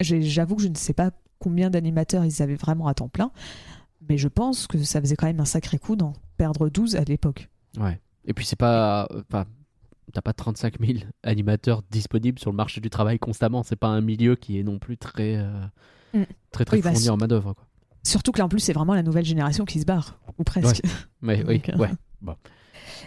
j'avoue 0.00 0.56
que 0.56 0.62
je 0.62 0.68
ne 0.68 0.74
sais 0.76 0.92
pas 0.92 1.10
combien 1.38 1.70
d'animateurs 1.70 2.24
ils 2.24 2.42
avaient 2.42 2.56
vraiment 2.56 2.86
à 2.86 2.94
temps 2.94 3.08
plein. 3.08 3.30
Mais 4.08 4.18
je 4.18 4.28
pense 4.28 4.66
que 4.66 4.78
ça 4.82 5.00
faisait 5.00 5.16
quand 5.16 5.26
même 5.26 5.40
un 5.40 5.44
sacré 5.44 5.78
coup 5.78 5.94
d'en 5.96 6.12
perdre 6.36 6.68
12 6.68 6.96
à 6.96 7.04
l'époque. 7.04 7.48
Ouais. 7.78 8.00
Et 8.24 8.32
puis 8.34 8.44
c'est 8.44 8.56
pas. 8.56 9.08
Enfin, 9.28 9.44
t'as 10.12 10.20
pas 10.22 10.32
35 10.32 10.80
000 10.80 10.98
animateurs 11.22 11.82
disponibles 11.90 12.38
sur 12.38 12.50
le 12.50 12.56
marché 12.56 12.80
du 12.80 12.90
travail 12.90 13.18
constamment. 13.18 13.62
C'est 13.62 13.76
pas 13.76 13.88
un 13.88 14.00
milieu 14.00 14.34
qui 14.36 14.58
est 14.58 14.62
non 14.64 14.78
plus 14.78 14.96
très. 14.98 15.36
euh, 15.36 15.50
Mm. 16.14 16.24
Très 16.50 16.66
très 16.66 16.76
Oui, 16.76 16.82
bah, 16.82 16.92
fourni 16.92 17.08
en 17.08 17.16
main-d'œuvre, 17.16 17.54
quoi. 17.54 17.64
Surtout 18.02 18.32
que 18.32 18.38
là, 18.38 18.44
en 18.44 18.48
plus, 18.50 18.60
c'est 18.60 18.74
vraiment 18.74 18.92
la 18.92 19.02
nouvelle 19.02 19.24
génération 19.24 19.64
qui 19.64 19.80
se 19.80 19.86
barre, 19.86 20.18
ou 20.38 20.44
presque. 20.44 20.82
Mais 21.22 21.42
oui, 21.48 21.62
euh, 21.70 21.76
ouais. 21.78 21.88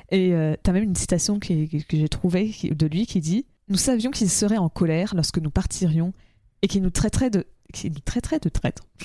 Et 0.10 0.34
euh, 0.34 0.56
t'as 0.63 0.72
même 0.72 0.84
une 0.86 0.96
citation 0.96 1.39
qui- 1.39 1.68
que, 1.68 1.98
j'ai 1.98 2.10
trouvée 2.10 2.51
de 2.63 2.88
lui 2.88 3.06
qui 3.06 3.20
dit 3.22 3.46
Nous 3.70 3.77
savions 3.77 4.10
qu'il 4.10 4.27
serait 4.30 4.58
en 4.58 4.70
colère 4.70 5.13
lorsque 5.15 5.38
nous 5.38 5.51
partirions 5.51 6.13
et 6.62 6.68
qu'il 6.68 6.82
nous 6.82 6.90
traiterait 6.90 7.30
de, 7.30 7.46
qu'il 7.74 7.92
nous 7.94 8.00
traiterait 8.00 8.40
de 8.40 8.50
traîtres. 8.50 8.84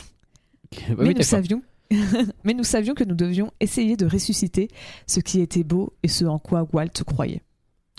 Bah 0.89 0.95
mais, 0.99 1.09
oui, 1.09 1.15
nous 1.17 1.23
savions, 1.23 1.63
mais 2.45 2.55
nous 2.55 2.63
savions 2.63 2.95
que 2.95 3.03
nous 3.03 3.17
devions 3.17 3.51
essayer 3.59 3.97
de 3.97 4.07
ressusciter 4.07 4.69
ce 5.09 5.19
qui 5.19 5.41
était 5.41 5.65
beau 5.65 5.93
et 6.05 6.09
ce 6.09 6.25
en 6.25 6.39
quoi 6.39 6.65
Walt 6.73 7.03
croyait. 7.05 7.43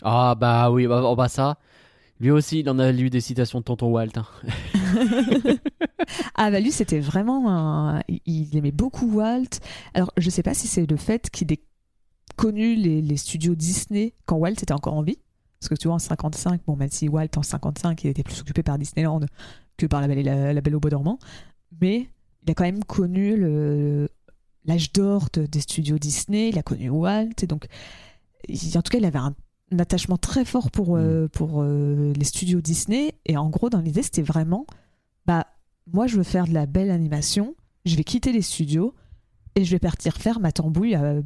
Ah 0.04 0.36
bah 0.40 0.72
oui, 0.72 0.88
bah, 0.88 1.02
oh, 1.04 1.16
bah 1.18 1.28
ça. 1.28 1.58
Lui 2.22 2.32
aussi, 2.32 2.60
il 2.62 2.70
en 2.70 2.80
a 2.80 2.92
lu 2.94 3.10
des 3.10 3.20
citations 3.20 3.60
de 3.60 3.66
Tonton 3.66 3.90
Walt. 3.92 4.12
hein. 4.16 4.26
Ah 6.36 6.52
bah 6.52 6.60
lui 6.60 6.72
c'était 6.72 7.00
vraiment 7.00 7.50
un... 7.50 8.02
il- 8.08 8.22
il 8.26 8.56
aimait 8.58 8.72
beaucoup 8.72 9.08
Walt. 9.18 9.60
Alors 9.94 10.12
je 10.18 10.30
sais 10.30 10.44
pas 10.44 10.54
si 10.54 10.68
c'est 10.68 10.90
le 10.90 10.98
fait 10.98 11.30
qu'il 11.30 11.52
ait 11.52 11.62
connu 12.36 12.76
les, 12.76 13.02
les 13.02 13.18
studios 13.18 13.56
Disney 13.56 14.14
quand 14.26 14.38
Walt 14.38 14.52
était 14.52 14.72
encore 14.74 14.94
en 14.94 15.02
vie. 15.04 15.18
Parce 15.62 15.70
que 15.70 15.76
tu 15.76 15.88
vois 15.88 15.96
en 15.96 16.00
55, 16.00 16.62
bon 16.66 16.76
même 16.76 16.90
si 16.90 17.08
Walt 17.08 17.28
en 17.38 17.44
55 17.44 18.04
il 18.04 18.08
était 18.10 18.24
plus 18.24 18.42
occupé 18.42 18.64
par 18.64 18.78
Disneyland 18.80 19.20
que 19.78 19.86
par 19.86 20.02
la 20.02 20.08
Belle, 20.08 20.18
et 20.18 20.24
la, 20.24 20.54
la 20.54 20.62
Belle 20.62 20.76
au 20.76 20.80
Bois 20.80 20.90
dormant, 20.90 21.20
mais 21.80 22.08
il 22.44 22.52
a 22.52 22.54
quand 22.56 22.64
même 22.64 22.84
connu 22.84 23.38
le 23.38 24.10
l'âge 24.66 24.92
d'or 24.92 25.28
de- 25.34 25.46
des 25.46 25.62
studios 25.62 25.98
Disney, 26.00 26.50
il 26.50 26.58
a 26.60 26.64
connu 26.64 26.90
Walt 26.90 27.30
et 27.44 27.48
donc 27.48 27.68
il- 28.48 28.76
en 28.78 28.82
tout 28.82 28.90
cas 28.92 28.98
il 28.98 29.06
avait 29.06 29.20
un, 29.20 29.36
un 29.72 29.80
attachement 29.80 30.18
très 30.18 30.46
fort 30.46 30.72
pour, 30.72 30.98
euh, 30.98 31.28
pour 31.28 31.62
euh, 31.62 32.12
les 32.16 32.26
studios 32.26 32.60
Disney. 32.62 33.14
Et 33.26 33.38
en 33.38 33.50
gros 33.50 33.70
dans 33.70 33.80
l'idée 33.82 34.02
c'était 34.04 34.22
vraiment 34.24 34.66
bah 35.28 35.46
moi 35.94 36.08
je 36.08 36.18
veux 36.18 36.24
faire 36.24 36.48
de 36.48 36.54
la 36.54 36.66
belle 36.66 36.90
animation, 36.92 37.56
je 37.86 37.96
vais 37.96 38.04
quitter 38.04 38.32
les 38.34 38.42
studios 38.42 38.96
et 39.56 39.64
je 39.64 39.72
vais 39.72 39.80
partir 39.80 40.18
faire 40.18 40.40
ma 40.40 40.52
tambouille 40.52 40.96
euh, 40.96 41.22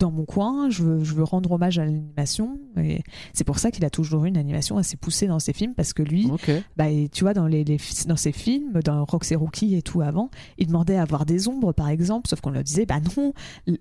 dans 0.00 0.10
mon 0.10 0.24
coin, 0.24 0.68
je 0.70 0.82
veux, 0.82 1.04
je 1.04 1.14
veux 1.14 1.22
rendre 1.22 1.52
hommage 1.52 1.78
à 1.78 1.84
l'animation 1.84 2.58
et 2.76 3.02
c'est 3.32 3.44
pour 3.44 3.58
ça 3.60 3.70
qu'il 3.70 3.84
a 3.84 3.90
toujours 3.90 4.24
eu 4.24 4.28
une 4.28 4.36
animation 4.36 4.76
assez 4.78 4.96
poussée 4.96 5.26
dans 5.28 5.38
ses 5.38 5.52
films 5.52 5.74
parce 5.74 5.92
que 5.92 6.02
lui, 6.02 6.28
bah, 6.76 6.86
tu 7.12 7.22
vois 7.24 7.34
dans, 7.34 7.46
les, 7.46 7.64
dans 8.06 8.16
ses 8.16 8.32
films, 8.32 8.80
dans 8.84 9.04
Rox 9.04 9.30
et 9.30 9.36
Rookie 9.36 9.74
et 9.76 9.82
tout 9.82 10.00
avant, 10.00 10.30
il 10.58 10.66
demandait 10.66 10.96
à 10.96 11.02
avoir 11.02 11.24
des 11.26 11.46
ombres 11.48 11.72
par 11.72 11.88
exemple, 11.88 12.28
sauf 12.28 12.40
qu'on 12.40 12.50
lui 12.50 12.62
disait 12.64 12.86
bah 12.86 12.98
non, 13.16 13.32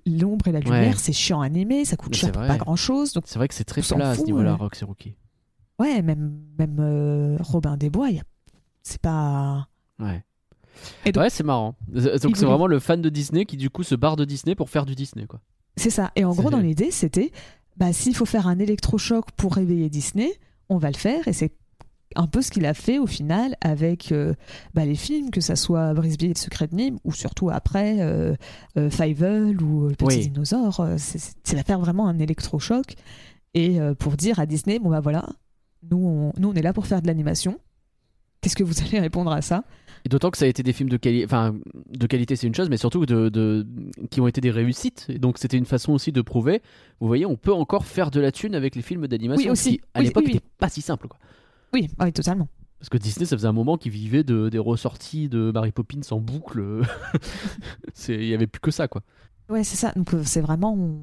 l'ombre 0.06 0.48
et 0.48 0.52
la 0.52 0.60
lumière 0.60 0.92
Ouais. 0.92 0.94
c'est 0.98 1.14
chiant 1.14 1.42
à 1.42 1.46
animer, 1.46 1.86
ça 1.86 1.96
coûte 1.96 2.14
cher 2.16 2.32
pour 2.32 2.42
pas 2.46 2.58
grand 2.58 2.76
chose, 2.76 3.14
donc 3.14 3.24
C'est 3.26 3.40
vrai 3.40 3.48
que 3.48 3.54
c'est 3.56 3.64
très 3.64 3.82
plat 3.82 4.10
à 4.12 4.16
ce 4.16 4.24
niveau-là, 4.24 4.52
euh. 4.52 4.56
Rox 4.56 4.82
et 4.82 4.86
Rookie. 4.86 5.16
ouais 5.80 6.02
même 6.02 6.40
même 6.60 6.78
euh, 6.80 7.38
Robin 7.40 7.78
des 7.78 7.90
Bois, 7.90 8.08
a- 8.08 8.24
c'est 8.84 9.02
pas 9.02 9.68
Ouais. 10.00 10.24
Et 11.06 11.12
donc- 11.12 11.24
ouais, 11.24 11.30
c'est 11.30 11.44
marrant. 11.44 11.76
Donc 11.90 12.04
c'est 12.04 12.28
voulait- 12.28 12.46
vraiment 12.46 12.68
le 12.68 12.80
fan 12.80 13.02
de 13.02 13.10
Disney 13.10 13.46
qui 13.46 13.58
du 13.58 13.70
coup 13.70 13.84
se 13.84 13.96
barre 13.96 14.16
de 14.16 14.24
Disney 14.26 14.56
pour 14.56 14.70
faire 14.70 14.86
du 14.86 14.96
Disney, 14.96 15.26
quoi. 15.26 15.42
C'est 15.78 15.90
ça. 15.90 16.12
Et 16.16 16.26
en 16.26 16.34
gros, 16.34 16.50
dans 16.50 16.60
l'idée, 16.60 16.92
c'était 16.92 17.32
bah, 17.78 17.94
s'il 17.94 18.16
faut 18.16 18.26
faire 18.26 18.48
un 18.48 18.60
électrochoc 18.60 19.32
pour 19.38 19.56
réveiller 19.56 19.90
Disney, 19.90 20.32
on 20.68 20.78
va 20.78 20.90
le 20.92 20.98
faire. 20.98 21.28
Et 21.28 21.34
c'est 21.34 21.54
un 22.16 22.28
peu 22.28 22.42
ce 22.42 22.52
qu'il 22.52 22.66
a 22.66 22.74
fait 22.74 22.98
au 23.00 23.06
final 23.06 23.56
avec 23.62 24.12
euh, 24.12 24.34
bah, 24.74 24.84
les 24.84 24.96
films, 24.96 25.30
que 25.32 25.42
ça 25.42 25.56
soit 25.56 25.94
Brisby 25.94 26.26
et 26.26 26.30
le 26.30 26.36
secret 26.36 26.68
de 26.68 26.76
Nîmes, 26.76 26.98
ou 27.04 27.14
surtout 27.14 27.50
après 27.50 27.98
euh, 28.02 28.36
euh, 28.78 28.90
Fievel 28.90 29.62
ou 29.62 29.86
euh, 29.86 29.90
Le 29.90 29.96
Petit 29.96 30.06
Oui. 30.18 30.28
Dinosaure. 30.28 30.80
Euh, 30.82 30.96
C'est 30.98 31.56
de 31.56 31.64
faire 31.64 31.80
vraiment 31.80 32.08
un 32.08 32.20
électrochoc. 32.20 32.96
Et 33.56 33.80
pour 33.98 34.16
dire 34.16 34.40
à 34.40 34.46
Disney, 34.46 34.78
bon 34.78 34.92
bah 34.92 35.00
voilà, 35.00 35.28
nous 35.90 35.98
on, 35.98 36.34
nous 36.40 36.50
on 36.50 36.54
est 36.54 36.62
là 36.62 36.72
pour 36.72 36.86
faire 36.86 37.02
de 37.02 37.08
l'animation. 37.08 37.60
Qu'est-ce 38.42 38.56
que 38.56 38.64
vous 38.64 38.80
allez 38.88 39.00
répondre 39.00 39.32
à 39.32 39.42
ça? 39.42 39.64
Et 40.06 40.10
d'autant 40.10 40.32
que 40.32 40.38
ça 40.38 40.46
a 40.46 40.48
été 40.48 40.64
des 40.64 40.74
films 40.74 40.90
de, 40.90 40.98
quali- 40.98 41.26
enfin, 41.26 41.56
de 41.90 42.08
qualité, 42.08 42.36
c'est 42.36 42.48
une 42.48 42.56
chose, 42.56 42.70
mais 42.70 42.78
surtout 42.78 43.06
de, 43.06 43.30
de- 43.30 43.66
qui 44.10 44.22
ont 44.22 44.28
été 44.28 44.42
des 44.42 44.52
réussites. 44.52 45.06
Et 45.10 45.20
donc 45.20 45.38
c'était 45.38 45.58
une 45.58 45.66
façon 45.66 45.92
aussi 45.94 46.12
de 46.12 46.22
prouver, 46.22 46.62
vous 47.00 47.08
voyez, 47.08 47.26
on 47.26 47.36
peut 47.36 47.54
encore 47.54 47.86
faire 47.86 48.12
de 48.12 48.20
la 48.20 48.32
thune 48.32 48.56
avec 48.56 48.76
les 48.76 48.82
films 48.82 49.08
d'animation. 49.08 49.46
Oui, 49.48 49.52
aussi. 49.52 49.78
qui, 49.78 49.84
à 49.94 50.00
Oui, 50.00 50.06
l'époque, 50.06 50.24
oui. 50.28 50.34
n'était 50.34 50.46
pas 50.58 50.70
si 50.70 50.82
simple. 50.82 51.08
Quoi. 51.08 51.20
Oui, 51.74 51.88
ah 52.00 52.06
oui, 52.06 52.14
totalement. 52.14 52.48
Parce 52.80 52.90
que 52.90 52.98
Disney, 52.98 53.26
ça 53.26 53.36
faisait 53.36 53.48
un 53.48 53.52
moment 53.54 53.78
qu'ils 53.78 53.92
vivaient 53.92 54.24
de, 54.24 54.48
des 54.48 54.58
ressorties 54.58 55.28
de 55.28 55.52
Mary 55.54 55.72
Poppins 55.74 56.00
en 56.12 56.20
boucle. 56.22 56.82
Il 58.08 58.26
y 58.26 58.34
avait 58.34 58.48
plus 58.48 58.62
que 58.62 58.72
ça, 58.72 58.88
quoi. 58.88 59.02
Ouais, 59.50 59.64
c'est 59.64 59.76
ça. 59.76 59.92
Donc 59.96 60.14
euh, 60.14 60.22
c'est 60.24 60.42
vraiment, 60.42 60.74
on, 60.74 61.02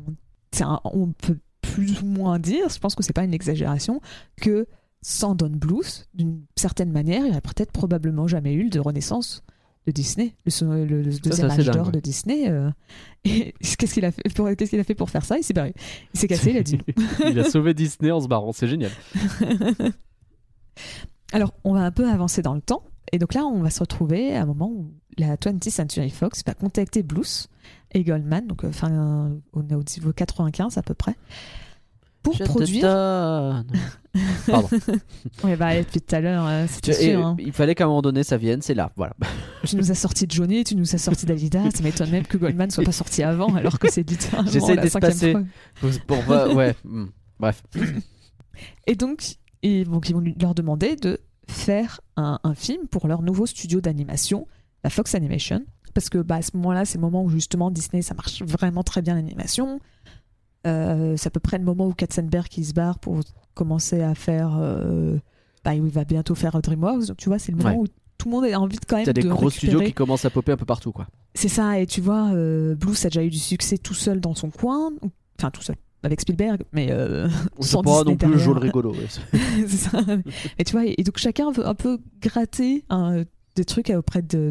un- 0.62 0.80
on 0.84 1.08
peut 1.12 1.36
plus 1.60 2.00
ou 2.00 2.06
moins 2.06 2.38
dire, 2.38 2.68
je 2.70 2.78
pense 2.78 2.94
que 2.94 3.02
c'est 3.02 3.12
pas 3.12 3.24
une 3.24 3.34
exagération, 3.34 4.00
que 4.40 4.66
sans 5.02 5.34
Don 5.34 5.50
Bluth, 5.50 6.08
d'une 6.14 6.42
certaine 6.56 6.90
manière, 6.92 7.24
il 7.24 7.30
n'y 7.30 7.36
a 7.36 7.40
peut-être 7.40 7.72
probablement 7.72 8.26
jamais 8.26 8.54
eu 8.54 8.68
de 8.70 8.80
renaissance 8.80 9.42
de 9.86 9.92
Disney, 9.92 10.34
le, 10.44 10.84
le- 10.84 11.02
le 11.02 11.18
deuxième 11.20 11.48
âge 11.50 11.64
d'or 11.66 11.86
ouais. 11.86 11.92
de 11.92 12.00
Disney. 12.00 12.50
euh, 12.50 12.70
et 13.24 13.54
qu'est-ce 13.78 13.94
qu'il 13.94 14.04
a 14.04 14.10
fait 14.10 14.22
pour 14.34 14.48
qu'est-ce 14.56 14.70
qu'il 14.70 14.80
a 14.80 14.84
fait 14.84 14.96
pour 14.96 15.10
faire 15.10 15.24
ça? 15.24 15.38
Il 15.38 15.44
s'est 15.44 15.54
barré. 15.54 15.74
Il 16.12 16.18
s'est 16.18 16.26
cassé, 16.26 16.50
il 16.50 16.56
a 16.56 16.62
dit 16.64 16.78
il 17.28 17.38
a 17.38 17.44
sauvé 17.48 17.72
Disney 17.72 18.10
en 18.10 18.20
se 18.20 18.26
barrant, 18.26 18.52
c'est 18.52 18.66
génial. 18.66 18.90
Alors, 21.32 21.52
on 21.64 21.72
va 21.74 21.80
un 21.80 21.90
peu 21.90 22.08
avancer 22.08 22.42
dans 22.42 22.54
le 22.54 22.60
temps. 22.60 22.82
Et 23.12 23.18
donc 23.18 23.34
là, 23.34 23.44
on 23.46 23.62
va 23.62 23.70
se 23.70 23.80
retrouver 23.80 24.34
à 24.36 24.42
un 24.42 24.46
moment 24.46 24.68
où 24.70 24.92
la 25.18 25.36
20th 25.36 25.70
Century 25.70 26.10
Fox 26.10 26.42
va 26.44 26.54
contacter 26.54 27.02
Bluth 27.02 27.48
et 27.92 28.02
Goldman, 28.04 28.46
donc 28.46 28.64
euh, 28.64 28.68
enfin, 28.68 29.38
on 29.52 29.68
est 29.68 29.74
au 29.74 29.82
niveau 29.96 30.12
95 30.12 30.76
à 30.78 30.82
peu 30.82 30.94
près, 30.94 31.14
pour 32.30 32.38
produire. 32.46 32.84
Pardon. 34.46 34.68
Oui, 35.44 35.56
bah, 35.56 35.76
depuis 35.78 36.00
tout 36.00 36.14
à 36.14 36.20
l'heure, 36.20 36.46
euh, 36.46 36.64
c'était 36.68 36.94
sûr. 36.94 37.24
hein. 37.26 37.36
Il 37.38 37.52
fallait 37.52 37.74
qu'à 37.74 37.84
un 37.84 37.88
moment 37.88 38.00
donné 38.02 38.22
ça 38.22 38.36
vienne, 38.38 38.62
c'est 38.62 38.72
là. 38.74 38.90
Voilà. 38.96 39.14
Tu 39.64 39.76
nous 39.76 39.90
as 39.90 39.94
sorti 39.94 40.26
de 40.26 40.32
Johnny, 40.32 40.64
tu 40.64 40.74
nous 40.74 40.94
as 40.94 40.98
sorti 40.98 41.26
d'Alida. 41.26 41.70
Ça 41.74 41.82
m'étonne 41.82 42.10
même 42.10 42.26
que 42.26 42.38
Goldman 42.38 42.70
soit 42.70 42.84
pas 42.84 42.92
sorti 42.92 43.22
avant, 43.22 43.54
alors 43.54 43.78
que 43.78 43.90
c'est 43.90 44.08
littéralement 44.08 44.50
J'essaie 44.50 44.76
d'espacer. 44.76 45.34
Pour, 46.06 46.22
pour 46.24 46.56
ouais. 46.56 46.74
hmm. 46.84 47.06
Bref. 47.38 47.62
Et 48.86 48.94
donc, 48.94 49.36
ils, 49.62 49.84
donc, 49.84 50.08
ils 50.08 50.14
vont 50.14 50.24
leur 50.40 50.54
demander 50.54 50.96
de 50.96 51.20
faire 51.48 52.00
un, 52.16 52.38
un 52.42 52.54
film 52.54 52.86
pour 52.88 53.06
leur 53.08 53.22
nouveau 53.22 53.44
studio 53.46 53.80
d'animation, 53.80 54.46
la 54.82 54.90
Fox 54.90 55.14
Animation. 55.14 55.62
Parce 55.94 56.08
que 56.10 56.18
bah, 56.18 56.36
à 56.36 56.42
ce 56.42 56.50
moment-là, 56.56 56.84
c'est 56.84 56.98
le 56.98 57.02
moment 57.02 57.22
où 57.24 57.28
justement 57.30 57.70
Disney, 57.70 58.02
ça 58.02 58.14
marche 58.14 58.42
vraiment 58.42 58.82
très 58.82 59.00
bien 59.02 59.14
l'animation. 59.14 59.80
Euh, 60.66 61.14
c'est 61.16 61.28
à 61.28 61.30
peu 61.30 61.40
près 61.40 61.58
le 61.58 61.64
moment 61.64 61.86
où 61.86 61.92
Katzenberg 61.92 62.48
il 62.56 62.64
se 62.66 62.72
barre 62.72 62.98
pour 62.98 63.20
commencer 63.54 64.02
à 64.02 64.14
faire 64.14 64.56
euh, 64.58 65.16
bah, 65.64 65.74
il 65.74 65.82
va 65.82 66.04
bientôt 66.04 66.34
faire 66.34 66.60
DreamWorks. 66.60 67.06
Donc, 67.06 67.16
tu 67.16 67.28
vois, 67.28 67.38
c'est 67.38 67.52
le 67.52 67.58
moment 67.58 67.70
Ouais. 67.70 67.76
où 67.78 67.86
tout 68.18 68.28
le 68.28 68.34
monde 68.34 68.44
a 68.46 68.58
envie 68.60 68.76
de 68.78 68.84
quand 68.84 68.96
même 68.96 69.04
T'as 69.04 69.12
des 69.12 69.22
de 69.22 69.28
gros 69.28 69.50
studios 69.50 69.80
qui 69.80 69.92
commencent 69.92 70.24
à 70.24 70.30
popper 70.30 70.52
un 70.52 70.56
peu 70.56 70.64
partout, 70.64 70.92
quoi. 70.92 71.06
C'est 71.34 71.48
ça, 71.48 71.78
et 71.78 71.86
tu 71.86 72.00
vois, 72.00 72.30
euh, 72.34 72.74
Blues 72.74 73.04
a 73.04 73.08
déjà 73.10 73.22
eu 73.22 73.28
du 73.30 73.38
succès 73.38 73.76
tout 73.78 73.92
seul 73.94 74.20
dans 74.20 74.34
son 74.34 74.48
coin, 74.50 74.90
enfin 75.38 75.50
tout 75.50 75.60
seul, 75.62 75.76
avec 76.02 76.20
Spielberg, 76.22 76.62
mais 76.72 76.88
euh, 76.90 77.28
C'est 77.60 77.68
sans 77.72 77.82
pas 77.82 78.04
non 78.04 78.16
plus 78.16 78.28
le 78.32 78.38
jeu 78.38 78.54
le 78.54 78.60
rigolo. 78.60 78.92
ouais. 78.92 79.06
C'est 79.66 79.68
ça. 79.68 80.00
Et 80.58 80.64
tu 80.64 80.72
vois, 80.72 80.86
et 80.86 81.02
donc 81.02 81.18
chacun 81.18 81.50
veut 81.52 81.66
un 81.66 81.74
peu 81.74 81.98
gratter 82.22 82.84
hein, 82.88 83.24
des 83.54 83.64
trucs 83.66 83.90
auprès 83.90 84.22
de, 84.22 84.50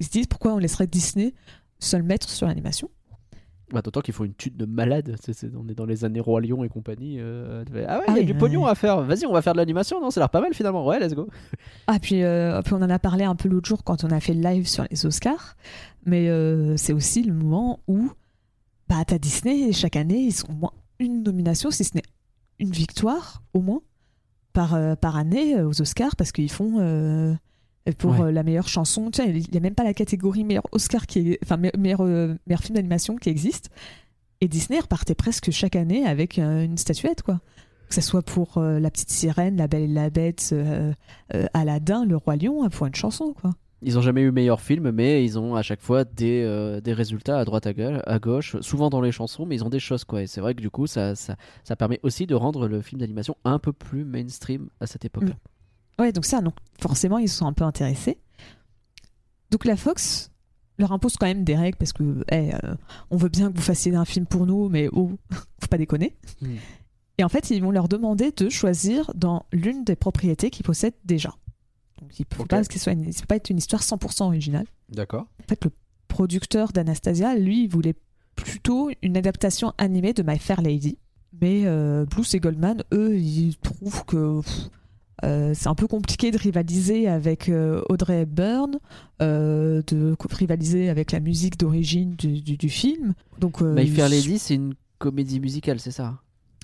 Ils 0.00 0.06
se 0.06 0.10
disent 0.10 0.26
pourquoi 0.26 0.54
on 0.54 0.58
laisserait 0.58 0.86
Disney 0.86 1.34
seul 1.78 2.02
maître 2.02 2.30
sur 2.30 2.46
l'animation. 2.46 2.88
Bah, 3.72 3.82
D'autant 3.82 4.00
qu'il 4.00 4.14
faut 4.14 4.24
une 4.24 4.34
tude 4.34 4.56
de 4.56 4.64
malade. 4.64 5.14
On 5.56 5.68
est 5.68 5.74
dans 5.74 5.84
les 5.84 6.04
années 6.04 6.20
Roi 6.20 6.40
Lion 6.40 6.64
et 6.64 6.68
compagnie. 6.68 7.16
euh, 7.20 7.64
ah 7.86 7.98
ouais, 7.98 8.04
il 8.08 8.14
Ah 8.14 8.18
y 8.18 8.20
a 8.20 8.24
du 8.24 8.34
pognon 8.34 8.64
à 8.66 8.74
faire. 8.74 9.02
Vas-y, 9.02 9.26
on 9.26 9.32
va 9.32 9.42
faire 9.42 9.52
de 9.52 9.58
l'animation. 9.58 10.00
Non, 10.00 10.10
ça 10.10 10.20
a 10.20 10.22
l'air 10.22 10.30
pas 10.30 10.40
mal 10.40 10.54
finalement. 10.54 10.86
Ouais, 10.86 10.98
let's 10.98 11.14
go. 11.14 11.28
Ah, 11.86 11.98
puis, 12.00 12.22
euh, 12.22 12.60
puis 12.62 12.72
on 12.74 12.78
en 12.82 12.88
a 12.90 12.98
parlé 12.98 13.24
un 13.24 13.34
peu 13.36 13.48
l'autre 13.48 13.68
jour 13.68 13.84
quand 13.84 14.04
on 14.04 14.10
a 14.10 14.20
fait 14.20 14.32
le 14.34 14.40
live 14.40 14.66
sur 14.66 14.84
les 14.90 15.04
Oscars, 15.06 15.56
mais 16.06 16.28
euh, 16.28 16.76
c'est 16.76 16.92
aussi 16.92 17.22
le 17.22 17.34
moment 17.34 17.80
où 17.88 18.10
bah, 18.88 19.04
t'as 19.06 19.18
Disney 19.18 19.70
chaque 19.72 19.96
année 19.96 20.20
ils 20.20 20.44
ont 20.46 20.52
au 20.52 20.56
moins 20.56 20.72
une 20.98 21.22
nomination, 21.22 21.70
si 21.70 21.84
ce 21.84 21.94
n'est 21.94 22.02
une 22.58 22.70
victoire 22.70 23.42
au 23.52 23.60
moins 23.60 23.82
par, 24.54 24.76
par 24.96 25.16
année 25.16 25.62
aux 25.62 25.80
Oscars 25.82 26.16
parce 26.16 26.32
qu'ils 26.32 26.50
font 26.50 27.36
pour 27.92 28.12
Ouais. 28.12 28.26
euh, 28.26 28.32
la 28.32 28.42
meilleure 28.42 28.68
chanson. 28.68 29.10
Vois, 29.14 29.24
il 29.26 29.44
n'y 29.50 29.56
a 29.56 29.60
même 29.60 29.74
pas 29.74 29.84
la 29.84 29.94
catégorie 29.94 30.44
meilleur 30.44 30.66
Oscar 30.72 31.06
qui 31.06 31.32
est, 31.32 31.38
enfin 31.44 31.56
me- 31.56 31.70
meilleur, 31.78 32.00
euh, 32.02 32.34
meilleur 32.46 32.60
film 32.62 32.76
d'animation 32.76 33.16
qui 33.16 33.28
existe. 33.28 33.70
Et 34.40 34.48
Disney 34.48 34.78
repartait 34.80 35.14
presque 35.14 35.50
chaque 35.50 35.76
année 35.76 36.04
avec 36.06 36.38
euh, 36.38 36.64
une 36.64 36.78
statuette 36.78 37.22
quoi. 37.22 37.40
Que 37.88 37.94
ce 37.94 38.00
soit 38.02 38.22
pour 38.22 38.58
euh, 38.58 38.78
La 38.78 38.90
Petite 38.90 39.10
Sirène, 39.10 39.56
La 39.56 39.66
Belle 39.66 39.82
et 39.82 39.86
la 39.88 40.10
Bête, 40.10 40.50
euh, 40.52 40.92
euh, 41.34 41.46
Aladdin, 41.54 42.04
Le 42.04 42.16
Roi 42.16 42.36
Lion, 42.36 42.68
pour 42.68 42.86
une 42.86 42.94
chanson 42.94 43.32
quoi. 43.40 43.50
Ils 43.80 43.96
ont 43.96 44.02
jamais 44.02 44.22
eu 44.22 44.32
meilleur 44.32 44.60
film, 44.60 44.90
mais 44.90 45.24
ils 45.24 45.38
ont 45.38 45.54
à 45.54 45.62
chaque 45.62 45.80
fois 45.80 46.02
des, 46.04 46.80
des 46.82 46.92
résultats 46.92 47.38
à 47.38 47.44
droite 47.44 47.64
à 47.68 47.72
gauche, 47.72 48.00
à 48.06 48.18
gauche, 48.18 48.56
souvent 48.60 48.90
dans 48.90 49.00
les 49.00 49.12
chansons, 49.12 49.46
mais 49.46 49.54
ils 49.54 49.62
ont 49.64 49.68
des 49.70 49.78
choses 49.78 50.02
quoi. 50.02 50.20
Et 50.22 50.26
c'est 50.26 50.40
vrai 50.40 50.54
que 50.56 50.60
du 50.60 50.68
coup, 50.68 50.88
ça, 50.88 51.14
ça, 51.14 51.36
ça 51.62 51.76
permet 51.76 52.00
aussi 52.02 52.26
de 52.26 52.34
rendre 52.34 52.66
le 52.66 52.82
film 52.82 53.00
d'animation 53.00 53.36
un 53.44 53.60
peu 53.60 53.72
plus 53.72 54.04
mainstream 54.04 54.68
à 54.80 54.86
cette 54.88 55.04
époque-là. 55.04 55.34
Ouais, 55.98 56.12
donc 56.12 56.24
ça, 56.24 56.40
donc 56.40 56.54
forcément, 56.80 57.18
ils 57.18 57.28
sont 57.28 57.46
un 57.46 57.52
peu 57.52 57.64
intéressés. 57.64 58.18
Donc 59.50 59.64
la 59.64 59.76
Fox 59.76 60.30
leur 60.78 60.92
impose 60.92 61.16
quand 61.16 61.26
même 61.26 61.44
des 61.44 61.56
règles 61.56 61.76
parce 61.76 61.92
que 61.92 62.24
eh, 62.30 62.54
euh, 62.54 62.74
on 63.10 63.16
veut 63.16 63.28
bien 63.28 63.50
que 63.50 63.56
vous 63.56 63.62
fassiez 63.62 63.94
un 63.94 64.04
film 64.04 64.26
pour 64.26 64.46
nous, 64.46 64.68
mais 64.68 64.88
oh, 64.92 65.12
faut 65.30 65.68
pas 65.68 65.78
déconner. 65.78 66.16
Hmm. 66.40 66.56
Et 67.18 67.24
en 67.24 67.28
fait, 67.28 67.50
ils 67.50 67.60
vont 67.60 67.72
leur 67.72 67.88
demander 67.88 68.30
de 68.30 68.48
choisir 68.48 69.10
dans 69.14 69.44
l'une 69.52 69.82
des 69.84 69.96
propriétés 69.96 70.50
qu'ils 70.50 70.64
possèdent 70.64 70.94
déjà. 71.04 71.34
Donc 72.00 72.16
il 72.18 72.22
ne 72.22 72.26
peut, 72.26 72.44
peut 72.44 73.26
pas 73.26 73.36
être 73.36 73.50
une 73.50 73.58
histoire 73.58 73.82
100% 73.82 74.22
originale. 74.24 74.66
D'accord. 74.88 75.26
En 75.42 75.48
fait, 75.48 75.64
le 75.64 75.72
producteur 76.06 76.72
d'Anastasia, 76.72 77.34
lui, 77.34 77.64
il 77.64 77.68
voulait 77.68 77.96
plutôt 78.36 78.90
une 79.02 79.16
adaptation 79.16 79.72
animée 79.78 80.12
de 80.12 80.22
My 80.22 80.38
Fair 80.38 80.62
Lady. 80.62 80.96
Mais 81.40 81.62
euh, 81.66 82.04
Blues 82.06 82.32
et 82.34 82.40
Goldman, 82.40 82.84
eux, 82.92 83.16
ils 83.18 83.56
trouvent 83.58 84.04
que 84.04 84.40
pff, 84.40 84.70
euh, 85.24 85.52
c'est 85.54 85.68
un 85.68 85.74
peu 85.74 85.86
compliqué 85.86 86.30
de 86.30 86.38
rivaliser 86.38 87.08
avec 87.08 87.48
euh, 87.48 87.82
Audrey 87.88 88.22
Hepburn, 88.22 88.78
euh, 89.22 89.82
de 89.86 90.16
rivaliser 90.32 90.88
avec 90.88 91.12
la 91.12 91.20
musique 91.20 91.58
d'origine 91.58 92.14
du, 92.14 92.40
du- 92.40 92.56
du 92.56 92.68
film. 92.68 93.14
Donc, 93.38 93.60
My 93.60 93.86
Fair 93.88 94.08
Lady, 94.08 94.38
c'est 94.38 94.54
une 94.54 94.74
comédie 94.98 95.40
musicale, 95.40 95.80
c'est 95.80 95.90
ça? 95.90 96.18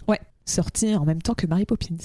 Ouais, 0.08 0.20
sorti 0.44 0.94
en 0.94 1.04
même 1.04 1.22
temps 1.22 1.34
que 1.34 1.46
Mary 1.46 1.64
Poppins. 1.64 1.96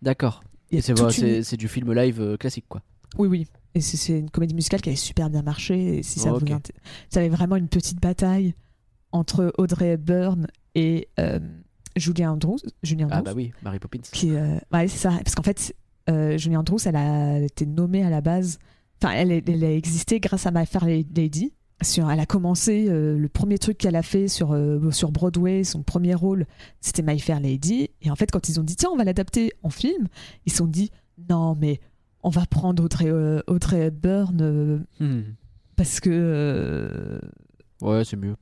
D'accord. 0.00 0.42
Et 0.70 0.80
c'est 0.80 0.98
une- 0.98 1.42
c'est 1.42 1.56
du 1.56 1.68
film 1.68 1.92
live 1.92 2.36
classique, 2.38 2.64
quoi. 2.68 2.82
Oui, 3.18 3.28
oui. 3.28 3.46
Et 3.74 3.80
c'est- 3.80 3.96
c'est 3.96 4.18
une 4.18 4.30
comédie 4.30 4.54
musicale 4.54 4.80
qui 4.80 4.88
avait 4.88 4.96
super 4.96 5.28
bien 5.30 5.42
marché. 5.42 5.98
Et 5.98 6.02
si 6.02 6.18
ça 6.18 6.32
Oh, 6.32 6.38
vous 6.38 6.46
ça 7.10 7.20
avait 7.20 7.28
vraiment 7.28 7.56
une 7.56 7.68
petite 7.68 8.00
bataille 8.00 8.54
entre 9.12 9.52
Audrey 9.58 9.90
Hepburn 9.92 10.46
et 10.74 11.08
Julia 11.96 12.32
Andrews. 12.32 12.58
Julia 12.82 13.06
Ah 13.10 13.18
Andrews, 13.18 13.24
bah 13.24 13.32
oui, 13.36 13.52
Mary 13.62 13.78
Poppins. 13.78 13.98
qui, 14.12 14.32
ouais, 14.32 14.60
c'est 14.88 14.96
ça. 14.96 15.10
Parce 15.22 15.34
qu'en 15.34 15.42
fait, 15.42 15.74
euh, 16.10 16.36
Julia 16.38 16.58
Andrews, 16.60 16.78
elle 16.86 16.96
a 16.96 17.38
été 17.40 17.66
nommée 17.66 18.02
à 18.02 18.10
la 18.10 18.20
base. 18.20 18.58
Enfin, 19.02 19.14
elle, 19.14 19.32
a 19.32 19.72
existé 19.72 20.20
grâce 20.20 20.46
à 20.46 20.50
My 20.50 20.66
Fair 20.66 20.84
Lady. 20.84 21.52
Sur, 21.82 22.08
elle 22.10 22.20
a 22.20 22.26
commencé 22.26 22.86
euh, 22.88 23.18
le 23.18 23.28
premier 23.28 23.58
truc 23.58 23.76
qu'elle 23.78 23.96
a 23.96 24.02
fait 24.02 24.28
sur, 24.28 24.52
euh, 24.52 24.92
sur 24.92 25.10
Broadway, 25.10 25.64
son 25.64 25.82
premier 25.82 26.14
rôle, 26.14 26.46
c'était 26.80 27.02
My 27.02 27.18
Fair 27.18 27.40
Lady. 27.40 27.90
Et 28.00 28.10
en 28.10 28.14
fait, 28.14 28.30
quand 28.30 28.48
ils 28.48 28.60
ont 28.60 28.62
dit 28.62 28.76
tiens, 28.76 28.90
on 28.92 28.96
va 28.96 29.02
l'adapter 29.02 29.52
en 29.64 29.70
film, 29.70 30.06
ils 30.46 30.52
se 30.52 30.58
sont 30.58 30.68
dit 30.68 30.90
non, 31.28 31.56
mais 31.60 31.80
on 32.22 32.30
va 32.30 32.46
prendre 32.46 32.84
Audrey, 32.84 33.10
Audrey 33.48 33.86
Hepburn 33.86 34.84
Hmm. 35.00 35.22
parce 35.74 35.98
que 35.98 37.20
Ouais, 37.80 38.04
c'est 38.04 38.16
mieux. 38.16 38.36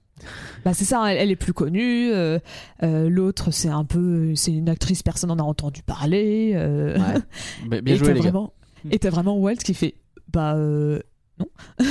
Bah 0.65 0.75
c'est 0.75 0.85
ça, 0.85 1.13
elle, 1.13 1.19
elle 1.19 1.31
est 1.31 1.37
plus 1.37 1.53
connue. 1.53 2.11
euh, 2.13 2.39
euh, 2.83 3.09
L'autre, 3.09 3.51
c'est 3.51 3.69
un 3.69 3.85
peu, 3.85 4.35
c'est 4.35 4.53
une 4.53 4.69
actrice, 4.69 5.03
personne 5.03 5.29
n'en 5.29 5.39
a 5.39 5.43
entendu 5.43 5.83
parler. 5.83 6.53
euh, 6.55 6.99
Ouais. 6.99 7.21
Bah, 7.69 7.81
bien 7.81 7.95
et 7.95 7.99
joué, 7.99 8.09
les 8.09 8.15
gars. 8.21 8.31
vraiment, 8.31 8.53
et 8.91 8.99
t'as 8.99 9.11
vraiment 9.11 9.37
Walt 9.39 9.57
qui 9.57 9.75
fait 9.75 9.95
bah 10.33 10.55
non. 10.57 11.47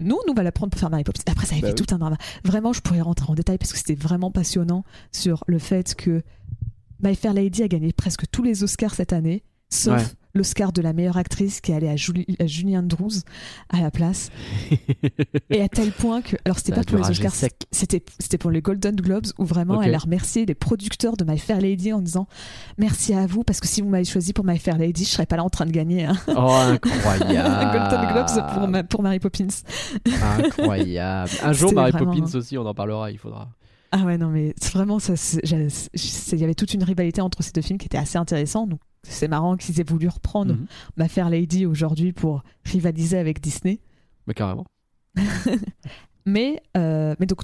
nous, 0.00 0.06
nous, 0.08 0.18
on 0.28 0.34
va 0.34 0.42
la 0.42 0.52
prendre 0.52 0.70
pour 0.70 0.80
faire 0.80 0.90
Mary 0.90 1.04
Poppins. 1.04 1.20
Après, 1.30 1.46
ça 1.46 1.54
avait 1.54 1.62
Bah 1.62 1.68
fait 1.68 1.80
oui. 1.80 1.86
tout 1.86 1.94
un 1.94 1.98
drama. 1.98 2.16
Vraiment, 2.44 2.72
je 2.72 2.80
pourrais 2.80 3.00
rentrer 3.00 3.26
en 3.30 3.34
détail 3.34 3.58
parce 3.58 3.72
que 3.72 3.78
c'était 3.78 3.94
vraiment 3.94 4.30
passionnant 4.30 4.84
sur 5.10 5.44
le 5.46 5.58
fait 5.58 5.94
que 5.94 6.22
My 7.02 7.14
Fair 7.14 7.34
Lady 7.34 7.62
a 7.62 7.68
gagné 7.68 7.92
presque 7.92 8.24
tous 8.30 8.42
les 8.42 8.62
Oscars 8.64 8.94
cette 8.94 9.12
année, 9.12 9.42
sauf 9.72 9.98
Ouais. 10.00 10.04
l'Oscar 10.34 10.72
de 10.72 10.80
la 10.80 10.92
meilleure 10.94 11.16
actrice 11.18 11.60
qui 11.60 11.72
est 11.72 11.74
allée 11.74 11.88
à, 11.88 11.96
Julie, 11.96 12.24
à 12.38 12.46
Julie 12.46 12.76
Andrews 12.76 13.10
à 13.68 13.80
la 13.80 13.90
place. 13.90 14.30
Et 15.50 15.60
à 15.62 15.68
tel 15.68 15.92
point 15.92 16.22
que. 16.22 16.36
Alors, 16.46 16.58
c'était 16.58 16.72
pas 16.72 16.84
pour 16.84 16.98
les 16.98 17.10
Oscars, 17.10 17.34
c'était 17.70 18.02
c'était 18.18 18.38
pour 18.38 18.50
les 18.50 18.62
Golden 18.62 18.96
Globes 18.96 19.26
où 19.38 19.44
vraiment 19.44 19.82
elle 19.82 19.94
a 19.94 19.98
remercié 19.98 20.46
les 20.46 20.54
producteurs 20.54 21.16
de 21.16 21.24
My 21.24 21.38
Fair 21.38 21.60
Lady 21.60 21.92
en 21.92 22.00
disant 22.00 22.26
merci 22.78 23.12
à 23.14 23.26
vous 23.26 23.44
parce 23.44 23.60
que 23.60 23.66
si 23.68 23.82
vous 23.82 23.88
m'avez 23.88 24.04
choisi 24.04 24.32
pour 24.32 24.44
My 24.46 24.58
Fair 24.58 24.78
Lady, 24.78 25.04
je 25.04 25.10
serais 25.10 25.26
pas 25.26 25.36
là 25.36 25.44
en 25.44 25.50
train 25.50 25.66
de 25.66 25.72
gagner 25.72 26.04
un 26.06 26.16
Oh, 26.28 26.50
incroyable. 26.50 27.78
Golden 27.90 28.12
Globes 28.12 28.54
pour, 28.54 28.68
ma- 28.68 28.84
pour 28.84 29.02
Mary 29.02 29.18
Poppins. 29.18 29.48
Incroyable. 30.38 31.30
Un 31.42 31.52
jour, 31.52 31.72
Mary 31.72 31.90
vraiment- 31.92 32.14
Poppins 32.14 32.38
aussi, 32.38 32.56
on 32.58 32.66
en 32.66 32.74
parlera, 32.74 33.10
il 33.10 33.18
faudra. 33.18 33.48
Ah 33.92 34.04
ouais, 34.04 34.16
non, 34.18 34.28
mais 34.28 34.54
vraiment, 34.72 34.98
il 34.98 36.38
y 36.40 36.44
avait 36.44 36.54
toute 36.54 36.72
une 36.74 36.82
rivalité 36.82 37.20
entre 37.20 37.42
ces 37.42 37.52
deux 37.52 37.60
films 37.60 37.78
qui 37.78 37.86
était 37.86 37.98
assez 37.98 38.16
intéressant. 38.18 38.66
Donc, 38.66 38.80
c'est 39.02 39.28
marrant 39.28 39.56
qu'ils 39.58 39.80
aient 39.80 39.84
voulu 39.88 40.08
reprendre 40.08 40.54
Mhm. 40.54 40.66
My 40.96 41.08
Fair 41.08 41.28
Lady 41.28 41.66
aujourd'hui 41.66 42.12
pour 42.12 42.42
rivaliser 42.64 43.18
avec 43.18 43.40
Disney. 43.40 43.80
Mais 44.26 44.34
carrément. 44.34 44.64
Mais, 46.24 46.62
euh, 46.76 47.14
mais 47.18 47.26
donc, 47.26 47.40